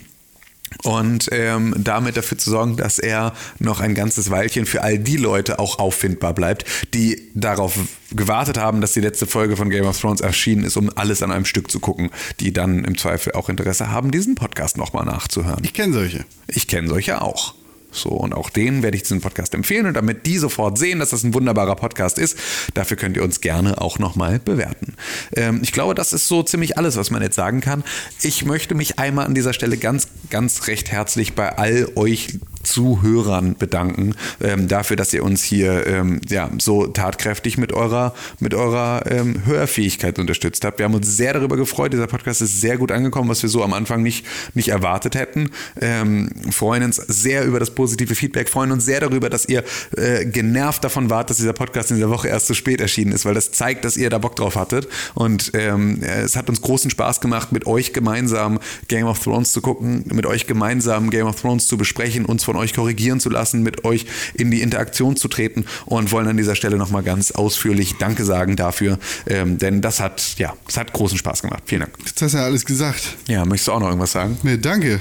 Und 0.83 1.27
ähm, 1.31 1.75
damit 1.77 2.17
dafür 2.17 2.37
zu 2.37 2.49
sorgen, 2.49 2.77
dass 2.77 2.97
er 2.97 3.33
noch 3.59 3.81
ein 3.81 3.93
ganzes 3.93 4.31
Weilchen 4.31 4.65
für 4.65 4.81
all 4.81 4.97
die 4.97 5.17
Leute 5.17 5.59
auch 5.59 5.79
auffindbar 5.79 6.33
bleibt, 6.33 6.65
die 6.93 7.29
darauf 7.35 7.77
gewartet 8.11 8.57
haben, 8.57 8.81
dass 8.81 8.93
die 8.93 9.01
letzte 9.01 9.27
Folge 9.27 9.57
von 9.57 9.69
Game 9.69 9.85
of 9.85 9.99
Thrones 9.99 10.21
erschienen 10.21 10.63
ist, 10.63 10.77
um 10.77 10.89
alles 10.95 11.21
an 11.23 11.31
einem 11.31 11.45
Stück 11.45 11.69
zu 11.69 11.79
gucken, 11.79 12.09
die 12.39 12.53
dann 12.53 12.85
im 12.85 12.97
Zweifel 12.97 13.33
auch 13.33 13.49
Interesse 13.49 13.91
haben, 13.91 14.11
diesen 14.11 14.35
Podcast 14.35 14.77
nochmal 14.77 15.05
nachzuhören. 15.05 15.59
Ich 15.63 15.73
kenne 15.73 15.93
solche. 15.93 16.25
Ich 16.47 16.67
kenne 16.67 16.87
solche 16.87 17.21
auch. 17.21 17.53
So, 17.91 18.09
und 18.09 18.33
auch 18.33 18.49
denen 18.49 18.83
werde 18.83 18.95
ich 18.95 19.03
diesen 19.03 19.21
Podcast 19.21 19.53
empfehlen. 19.53 19.85
Und 19.85 19.93
damit 19.93 20.25
die 20.25 20.37
sofort 20.37 20.77
sehen, 20.77 20.99
dass 20.99 21.09
das 21.09 21.23
ein 21.23 21.33
wunderbarer 21.33 21.75
Podcast 21.75 22.17
ist, 22.17 22.37
dafür 22.73 22.97
könnt 22.97 23.17
ihr 23.17 23.23
uns 23.23 23.41
gerne 23.41 23.81
auch 23.81 23.99
nochmal 23.99 24.39
bewerten. 24.39 24.95
Ähm, 25.35 25.59
ich 25.61 25.71
glaube, 25.71 25.93
das 25.93 26.13
ist 26.13 26.27
so 26.27 26.41
ziemlich 26.43 26.77
alles, 26.77 26.95
was 26.95 27.11
man 27.11 27.21
jetzt 27.21 27.35
sagen 27.35 27.61
kann. 27.61 27.83
Ich 28.21 28.45
möchte 28.45 28.75
mich 28.75 28.97
einmal 28.97 29.25
an 29.25 29.35
dieser 29.35 29.53
Stelle 29.53 29.77
ganz, 29.77 30.07
ganz 30.29 30.67
recht 30.67 30.91
herzlich 30.91 31.33
bei 31.33 31.57
all 31.57 31.89
euch 31.95 32.39
Zuhörern 32.63 33.55
bedanken 33.57 34.15
ähm, 34.41 34.67
dafür, 34.67 34.95
dass 34.95 35.13
ihr 35.13 35.23
uns 35.23 35.43
hier 35.43 35.85
ähm, 35.87 36.21
ja, 36.29 36.49
so 36.59 36.87
tatkräftig 36.87 37.57
mit 37.57 37.73
eurer, 37.73 38.13
mit 38.39 38.53
eurer 38.53 39.03
ähm, 39.09 39.45
Hörfähigkeit 39.45 40.19
unterstützt 40.19 40.65
habt. 40.65 40.79
Wir 40.79 40.85
haben 40.85 40.93
uns 40.93 41.15
sehr 41.15 41.33
darüber 41.33 41.57
gefreut. 41.57 41.93
Dieser 41.93 42.07
Podcast 42.07 42.41
ist 42.41 42.61
sehr 42.61 42.77
gut 42.77 42.91
angekommen, 42.91 43.29
was 43.29 43.41
wir 43.41 43.49
so 43.49 43.63
am 43.63 43.73
Anfang 43.73 44.03
nicht, 44.03 44.25
nicht 44.53 44.69
erwartet 44.69 45.15
hätten. 45.15 45.49
Ähm, 45.79 46.29
freuen 46.51 46.83
uns 46.83 46.97
sehr 46.97 47.45
über 47.45 47.59
das 47.59 47.71
positive 47.71 48.15
Feedback, 48.15 48.49
freuen 48.49 48.71
uns 48.71 48.85
sehr 48.85 48.99
darüber, 48.99 49.29
dass 49.29 49.45
ihr 49.45 49.63
äh, 49.97 50.25
genervt 50.25 50.83
davon 50.83 51.09
wart, 51.09 51.29
dass 51.29 51.37
dieser 51.37 51.53
Podcast 51.53 51.91
in 51.91 51.97
dieser 51.97 52.09
Woche 52.09 52.27
erst 52.27 52.47
so 52.47 52.53
spät 52.53 52.81
erschienen 52.81 53.11
ist, 53.11 53.25
weil 53.25 53.33
das 53.33 53.51
zeigt, 53.51 53.85
dass 53.85 53.97
ihr 53.97 54.09
da 54.09 54.17
Bock 54.17 54.35
drauf 54.35 54.55
hattet. 54.55 54.87
Und 55.13 55.51
ähm, 55.53 56.01
es 56.03 56.35
hat 56.35 56.49
uns 56.49 56.61
großen 56.61 56.91
Spaß 56.91 57.21
gemacht, 57.21 57.51
mit 57.51 57.67
euch 57.67 57.93
gemeinsam 57.93 58.59
Game 58.87 59.07
of 59.07 59.19
Thrones 59.19 59.51
zu 59.51 59.61
gucken, 59.61 60.05
mit 60.11 60.25
euch 60.25 60.47
gemeinsam 60.47 61.09
Game 61.09 61.27
of 61.27 61.39
Thrones 61.39 61.67
zu 61.67 61.77
besprechen, 61.77 62.25
uns 62.25 62.43
von 62.43 62.50
euch 62.55 62.73
korrigieren 62.73 63.19
zu 63.19 63.29
lassen, 63.29 63.63
mit 63.63 63.85
euch 63.85 64.05
in 64.33 64.51
die 64.51 64.61
Interaktion 64.61 65.15
zu 65.15 65.27
treten 65.27 65.65
und 65.85 66.11
wollen 66.11 66.27
an 66.27 66.37
dieser 66.37 66.55
Stelle 66.55 66.77
nochmal 66.77 67.03
ganz 67.03 67.31
ausführlich 67.31 67.95
Danke 67.99 68.25
sagen 68.25 68.55
dafür, 68.55 68.99
ähm, 69.27 69.57
denn 69.57 69.81
das 69.81 69.99
hat, 69.99 70.35
ja, 70.37 70.53
das 70.65 70.77
hat 70.77 70.93
großen 70.93 71.17
Spaß 71.17 71.41
gemacht. 71.41 71.63
Vielen 71.65 71.81
Dank. 71.81 71.93
Jetzt 72.05 72.21
hast 72.21 72.33
du 72.33 72.37
ja 72.37 72.45
alles 72.45 72.65
gesagt. 72.65 73.17
Ja, 73.27 73.45
möchtest 73.45 73.67
du 73.67 73.73
auch 73.73 73.79
noch 73.79 73.87
irgendwas 73.87 74.11
sagen? 74.11 74.37
Nee, 74.43 74.57
danke. 74.57 74.99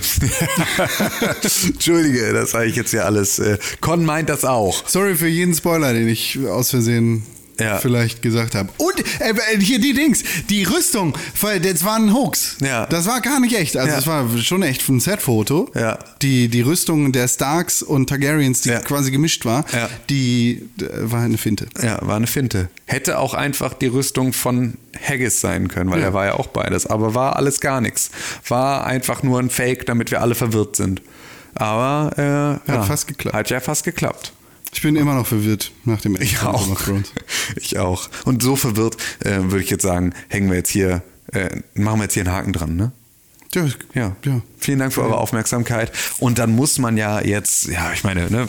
Entschuldige, 1.66 2.32
das 2.32 2.52
sage 2.52 2.66
ich 2.66 2.76
jetzt 2.76 2.92
ja 2.92 3.02
alles. 3.02 3.38
Äh, 3.38 3.58
Con 3.80 4.04
meint 4.04 4.28
das 4.28 4.44
auch. 4.44 4.86
Sorry 4.88 5.14
für 5.14 5.28
jeden 5.28 5.54
Spoiler, 5.54 5.92
den 5.92 6.08
ich 6.08 6.38
aus 6.46 6.70
Versehen 6.70 7.22
Ja. 7.60 7.78
vielleicht 7.78 8.22
gesagt 8.22 8.54
habe. 8.54 8.68
Und 8.78 8.98
äh, 9.20 9.30
äh, 9.30 9.60
hier 9.60 9.80
die 9.80 9.92
Dings, 9.92 10.22
die 10.48 10.64
Rüstung, 10.64 11.16
das 11.62 11.84
war 11.84 11.96
ein 11.96 12.12
Hoax. 12.14 12.56
Ja. 12.60 12.86
Das 12.86 13.06
war 13.06 13.20
gar 13.20 13.40
nicht 13.40 13.56
echt. 13.56 13.76
Also 13.76 13.90
Ja. 13.90 13.96
das 13.96 14.06
war 14.06 14.26
schon 14.38 14.62
echt 14.62 14.88
ein 14.88 15.00
Set-Foto. 15.00 15.70
Ja. 15.74 15.98
Die, 16.22 16.48
die 16.48 16.62
Rüstung 16.62 17.12
der 17.12 17.28
Starks 17.28 17.82
und 17.82 18.08
Targaryens, 18.08 18.62
die 18.62 18.70
Ja. 18.70 18.80
quasi 18.80 19.10
gemischt 19.10 19.44
war, 19.44 19.64
Ja. 19.72 19.88
die 20.08 20.68
äh, 20.80 20.86
war 21.10 21.20
eine 21.22 21.38
Finte. 21.38 21.66
Ja, 21.82 21.98
war 22.02 22.16
eine 22.16 22.26
Finte. 22.26 22.68
Hätte 22.86 23.18
auch 23.18 23.34
einfach 23.34 23.74
die 23.74 23.86
Rüstung 23.86 24.32
von 24.32 24.74
Haggis 25.00 25.40
sein 25.40 25.68
können, 25.68 25.90
weil 25.90 26.02
er 26.02 26.12
war 26.14 26.26
ja 26.26 26.34
auch 26.34 26.48
beides. 26.48 26.86
Aber 26.86 27.14
war 27.14 27.36
alles 27.36 27.60
gar 27.60 27.80
nichts. 27.80 28.10
War 28.48 28.86
einfach 28.86 29.22
nur 29.22 29.38
ein 29.38 29.50
Fake, 29.50 29.86
damit 29.86 30.10
wir 30.10 30.20
alle 30.20 30.34
verwirrt 30.34 30.76
sind. 30.76 31.02
Aber 31.54 32.12
äh, 32.16 32.70
ja, 32.72 32.82
fast 32.82 33.06
geklappt. 33.08 33.36
Hat 33.36 33.50
ja 33.50 33.60
fast 33.60 33.84
geklappt. 33.84 34.32
Ich 34.72 34.82
bin 34.82 34.96
immer 34.96 35.14
noch 35.14 35.26
verwirrt 35.26 35.72
nach 35.84 36.00
dem 36.00 36.14
Ende 36.14 36.24
Ich 36.24 36.38
von 36.38 36.48
auch. 36.48 36.78
Ich 37.56 37.78
auch. 37.78 38.08
Und 38.24 38.42
so 38.42 38.56
verwirrt 38.56 38.96
äh, 39.24 39.38
würde 39.42 39.62
ich 39.62 39.70
jetzt 39.70 39.82
sagen, 39.82 40.14
hängen 40.28 40.48
wir 40.48 40.56
jetzt 40.56 40.70
hier, 40.70 41.02
äh, 41.32 41.50
machen 41.74 41.98
wir 41.98 42.04
jetzt 42.04 42.14
hier 42.14 42.24
einen 42.24 42.32
Haken 42.32 42.52
dran, 42.52 42.76
ne? 42.76 42.92
Ja, 43.54 43.64
Ja. 43.94 44.16
ja. 44.24 44.40
Vielen 44.58 44.78
Dank 44.78 44.92
für 44.92 45.02
eure 45.02 45.16
Aufmerksamkeit. 45.16 45.90
Und 46.18 46.38
dann 46.38 46.54
muss 46.54 46.78
man 46.78 46.96
ja 46.96 47.20
jetzt, 47.20 47.66
ja, 47.66 47.92
ich 47.92 48.04
meine, 48.04 48.30
ne, 48.30 48.48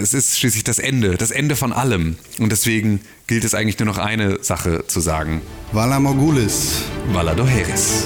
es 0.00 0.14
ist 0.14 0.38
schließlich 0.38 0.62
das 0.62 0.78
Ende, 0.78 1.16
das 1.16 1.32
Ende 1.32 1.56
von 1.56 1.72
allem. 1.72 2.16
Und 2.38 2.52
deswegen 2.52 3.00
gilt 3.26 3.42
es 3.44 3.54
eigentlich 3.54 3.78
nur 3.78 3.86
noch 3.86 3.98
eine 3.98 4.42
Sache 4.44 4.84
zu 4.86 5.00
sagen. 5.00 5.42
Vala 5.72 5.98
Morgulis. 5.98 6.82
Valadoheris. 7.12 8.04